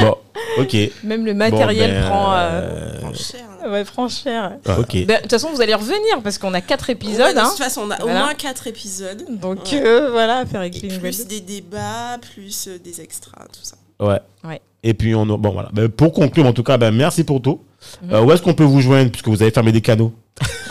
Bon. 0.01 0.15
Ok. 0.59 0.77
Même 1.05 1.25
le 1.25 1.35
matériel 1.35 1.91
Bon, 1.91 2.01
ben, 2.01 2.09
prend, 2.09 2.33
euh, 2.35 3.01
Prends 3.01 3.15
cher. 3.15 3.41
Ouais, 3.71 3.85
cher. 4.09 4.57
Ok. 4.79 5.05
Ben, 5.07 5.17
De 5.17 5.23
toute 5.23 5.31
façon, 5.31 5.51
vous 5.53 5.61
allez 5.61 5.75
revenir 5.75 6.21
parce 6.23 6.39
qu'on 6.39 6.55
a 6.55 6.61
4 6.61 6.89
Ouais, 6.89 6.93
épisodes. 6.95 7.35
de 7.35 7.39
hein. 7.41 7.49
toute 7.49 7.59
façon, 7.63 7.83
on 7.87 7.91
a 7.91 7.97
Voilà. 7.97 8.05
au 8.05 8.25
moins 8.25 8.35
4 8.35 8.67
épisodes. 8.67 9.25
Donc 9.41 9.59
Ouais. 9.73 9.83
euh, 9.85 10.11
voilà, 10.11 10.39
à 10.39 10.47
faire 10.47 10.69
Clean 10.71 10.99
plus 11.01 11.27
des 11.27 11.41
débats, 11.41 12.19
plus 12.35 12.69
euh, 12.69 12.79
des 12.79 13.01
extras, 13.01 13.45
tout 13.53 13.61
ça. 13.63 13.77
Ouais. 14.01 14.21
Ouais. 14.45 14.61
Et 14.83 14.95
puis, 14.95 15.15
on, 15.15 15.23
a- 15.23 15.37
bon, 15.37 15.51
voilà. 15.51 15.71
Ben, 15.73 15.89
pour 15.89 16.13
conclure, 16.13 16.47
en 16.47 16.53
tout 16.53 16.63
cas, 16.63 16.77
ben, 16.79 16.91
merci 16.95 17.25
pour 17.25 17.41
tout. 17.43 17.61
Mhm. 18.03 18.13
Euh, 18.15 18.23
où 18.23 18.33
est-ce 18.33 18.43
qu'on 18.43 18.55
peut 18.55 18.65
vous 18.65 18.81
joindre 18.81 19.11
puisque 19.11 19.29
vous 19.29 19.43
avez 19.43 19.51
fermé 19.51 19.73
des 19.73 19.81
canaux? 19.81 20.13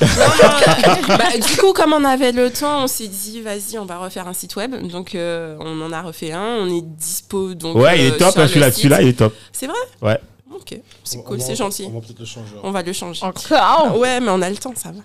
Bah, 1.07 1.38
du 1.38 1.57
coup, 1.57 1.74
comme 1.74 1.93
on 1.93 2.03
avait 2.03 2.32
le 2.32 2.49
temps, 2.51 2.83
on 2.83 2.88
s'est 2.88 3.07
dit, 3.07 3.41
vas-y, 3.41 3.77
on 3.80 3.85
va 3.85 3.98
refaire 3.98 4.27
un 4.27 4.33
site 4.33 4.56
web. 4.56 4.75
Donc, 4.88 5.15
euh, 5.15 5.56
on 5.59 5.82
en 5.82 5.91
a 5.91 6.01
refait 6.01 6.32
un. 6.32 6.57
On 6.61 6.67
est 6.67 6.82
dispo. 6.82 7.53
Donc, 7.53 7.75
Ouais, 7.77 7.99
il 7.99 8.11
euh, 8.11 8.15
est 8.15 8.17
top, 8.17 8.38
hein, 8.38 8.48
celui-là, 8.48 8.72
celui-là, 8.72 9.01
il 9.01 9.07
est 9.09 9.14
top. 9.17 9.33
C'est 9.51 9.67
vrai? 9.67 9.75
Ouais. 10.01 10.19
Ok, 10.56 10.80
c'est 11.03 11.24
cool, 11.24 11.42
c'est 11.42 11.56
gentil. 11.56 11.85
On 11.88 12.00
va 12.00 12.01
peut-être 12.01 12.19
le 12.19 12.25
changer. 12.25 12.56
On 12.64 12.72
va 12.72 12.82
le 12.82 12.93
changer. 12.93 13.24
Encore 13.24 13.98
Ouais, 13.98 14.19
mais 14.19 14.30
on 14.30 14.42
a 14.42 14.50
le 14.50 14.58
temps, 14.58 14.74
ça 14.75 14.92
va. 14.92 15.01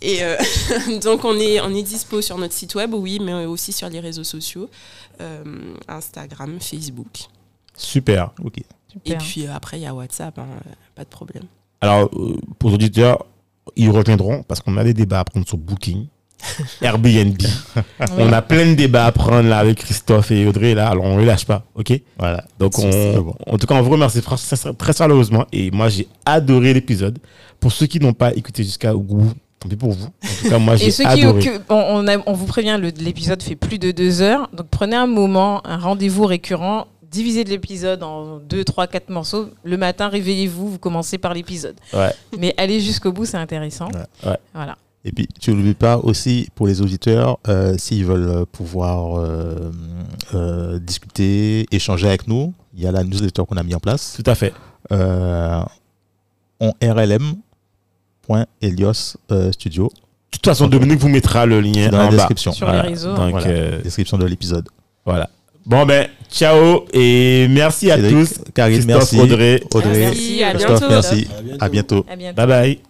Et 0.00 0.22
euh, 0.22 0.36
donc, 1.02 1.24
on 1.24 1.36
est, 1.38 1.60
on 1.60 1.74
est 1.74 1.82
dispo 1.82 2.20
sur 2.20 2.38
notre 2.38 2.54
site 2.54 2.74
web, 2.74 2.92
oui, 2.94 3.18
mais 3.20 3.46
aussi 3.46 3.72
sur 3.72 3.88
les 3.88 4.00
réseaux 4.00 4.24
sociaux 4.24 4.68
euh, 5.20 5.74
Instagram, 5.88 6.58
Facebook. 6.60 7.28
Super. 7.76 8.30
Ok. 8.42 8.58
Et 9.04 9.16
puis 9.16 9.46
euh, 9.46 9.54
après, 9.54 9.78
il 9.78 9.82
y 9.82 9.86
a 9.86 9.94
WhatsApp, 9.94 10.38
hein, 10.38 10.46
pas 10.94 11.04
de 11.04 11.08
problème. 11.08 11.44
Alors, 11.80 12.10
euh, 12.14 12.36
pour 12.58 12.70
les 12.70 12.74
auditeurs, 12.74 13.24
ils 13.76 13.90
reviendront 13.90 14.42
parce 14.42 14.60
qu'on 14.60 14.76
a 14.76 14.84
des 14.84 14.94
débats 14.94 15.20
à 15.20 15.24
prendre 15.24 15.46
sur 15.46 15.58
Booking. 15.58 16.06
Airbnb. 16.82 17.40
on 18.18 18.32
a 18.32 18.42
plein 18.42 18.66
de 18.66 18.74
débats 18.74 19.06
à 19.06 19.12
prendre 19.12 19.48
là 19.48 19.58
avec 19.58 19.78
Christophe 19.78 20.30
et 20.30 20.46
Audrey 20.46 20.74
là, 20.74 20.88
alors 20.90 21.04
on 21.04 21.18
ne 21.18 21.24
lâche 21.24 21.44
pas, 21.46 21.64
ok? 21.74 21.92
Voilà. 22.18 22.44
Donc 22.58 22.78
on, 22.78 23.20
bon. 23.20 23.34
en 23.46 23.58
tout 23.58 23.66
cas 23.66 23.74
on 23.74 23.82
vous 23.82 23.90
remercie 23.90 24.20
très 24.22 24.92
chaleureusement 24.92 25.46
et 25.52 25.70
moi 25.70 25.88
j'ai 25.88 26.08
adoré 26.24 26.74
l'épisode. 26.74 27.18
Pour 27.58 27.72
ceux 27.72 27.86
qui 27.86 28.00
n'ont 28.00 28.14
pas 28.14 28.32
écouté 28.34 28.64
jusqu'à 28.64 28.94
au 28.94 29.00
bout, 29.00 29.32
tant 29.58 29.68
pis 29.68 29.76
pour 29.76 29.92
vous. 29.92 30.06
En 30.06 30.42
tout 30.42 30.48
cas 30.48 30.58
moi 30.58 30.74
Et 30.74 30.78
j'ai 30.78 30.90
ceux 30.90 31.04
qui, 31.04 31.22
adoré. 31.24 31.42
que- 31.44 31.58
on, 31.68 31.74
on 32.04 32.08
a- 32.08 32.22
on 32.26 32.32
vous 32.32 32.46
prévient, 32.46 32.80
l'épisode 32.98 33.42
fait 33.42 33.56
plus 33.56 33.78
de 33.78 33.90
deux 33.90 34.22
heures. 34.22 34.48
Donc 34.54 34.68
prenez 34.70 34.96
un 34.96 35.06
moment, 35.06 35.60
un 35.66 35.76
rendez-vous 35.76 36.24
récurrent. 36.24 36.86
Divisez 37.10 37.42
l'épisode 37.42 38.04
en 38.04 38.36
deux, 38.38 38.62
trois, 38.64 38.86
quatre 38.86 39.10
morceaux. 39.10 39.50
Le 39.64 39.76
matin, 39.76 40.08
réveillez-vous, 40.08 40.68
vous 40.70 40.78
commencez 40.78 41.18
par 41.18 41.34
l'épisode. 41.34 41.74
Ouais. 41.92 42.12
Mais 42.38 42.54
allez 42.56 42.80
jusqu'au 42.80 43.10
bout, 43.10 43.24
c'est 43.26 43.36
intéressant. 43.36 43.88
Ouais. 43.88 44.30
Ouais. 44.30 44.36
Voilà. 44.54 44.78
Et 45.04 45.12
puis, 45.12 45.26
tu 45.40 45.52
n'oublies 45.54 45.72
pas 45.74 45.96
aussi, 45.98 46.48
pour 46.54 46.66
les 46.66 46.82
auditeurs, 46.82 47.38
euh, 47.48 47.74
s'ils 47.78 48.04
veulent 48.04 48.44
pouvoir 48.46 49.18
euh, 49.18 49.70
euh, 50.34 50.78
discuter, 50.78 51.66
échanger 51.72 52.06
avec 52.08 52.28
nous, 52.28 52.52
il 52.76 52.82
y 52.82 52.86
a 52.86 52.92
la 52.92 53.02
newsletter 53.02 53.42
qu'on 53.48 53.56
a 53.56 53.62
mis 53.62 53.74
en 53.74 53.80
place. 53.80 54.12
Tout 54.22 54.30
à 54.30 54.34
fait. 54.34 54.52
Euh, 54.92 55.60
on 56.60 56.72
rlm.elios 58.28 59.16
euh, 59.32 59.52
studio, 59.52 59.84
De 59.86 59.90
toute 60.32 60.44
façon 60.44 60.66
Dominique 60.66 60.98
vous 61.00 61.08
mettra 61.08 61.46
le 61.46 61.60
lien 61.60 61.88
dans 61.88 61.98
la 61.98 62.04
en 62.04 62.08
bas. 62.10 62.16
description. 62.16 62.52
Sur 62.52 62.70
les 62.70 62.80
réseaux. 62.80 63.14
Donc 63.14 63.30
Voilà. 63.30 63.46
euh, 63.48 63.80
Description 63.82 64.18
de 64.18 64.26
l'épisode. 64.26 64.68
voilà. 65.06 65.30
Bon 65.66 65.84
ben 65.84 66.08
ciao 66.30 66.84
et 66.92 67.46
merci 67.50 67.90
à 67.90 67.96
Cédric, 67.96 68.14
tous. 68.14 68.40
Karine, 68.54 68.76
Christophe, 68.78 68.96
merci. 69.12 69.20
Audrey. 69.20 69.62
Audrey, 69.74 69.98
Merci, 70.00 70.42
à 70.42 70.54
bientôt. 70.54 70.88
merci. 70.88 71.26
À 71.38 71.42
bientôt. 71.42 71.64
À 71.64 71.68
bientôt. 71.68 72.06
À 72.08 72.16
bientôt. 72.16 72.36
Bye 72.36 72.46
bye. 72.46 72.89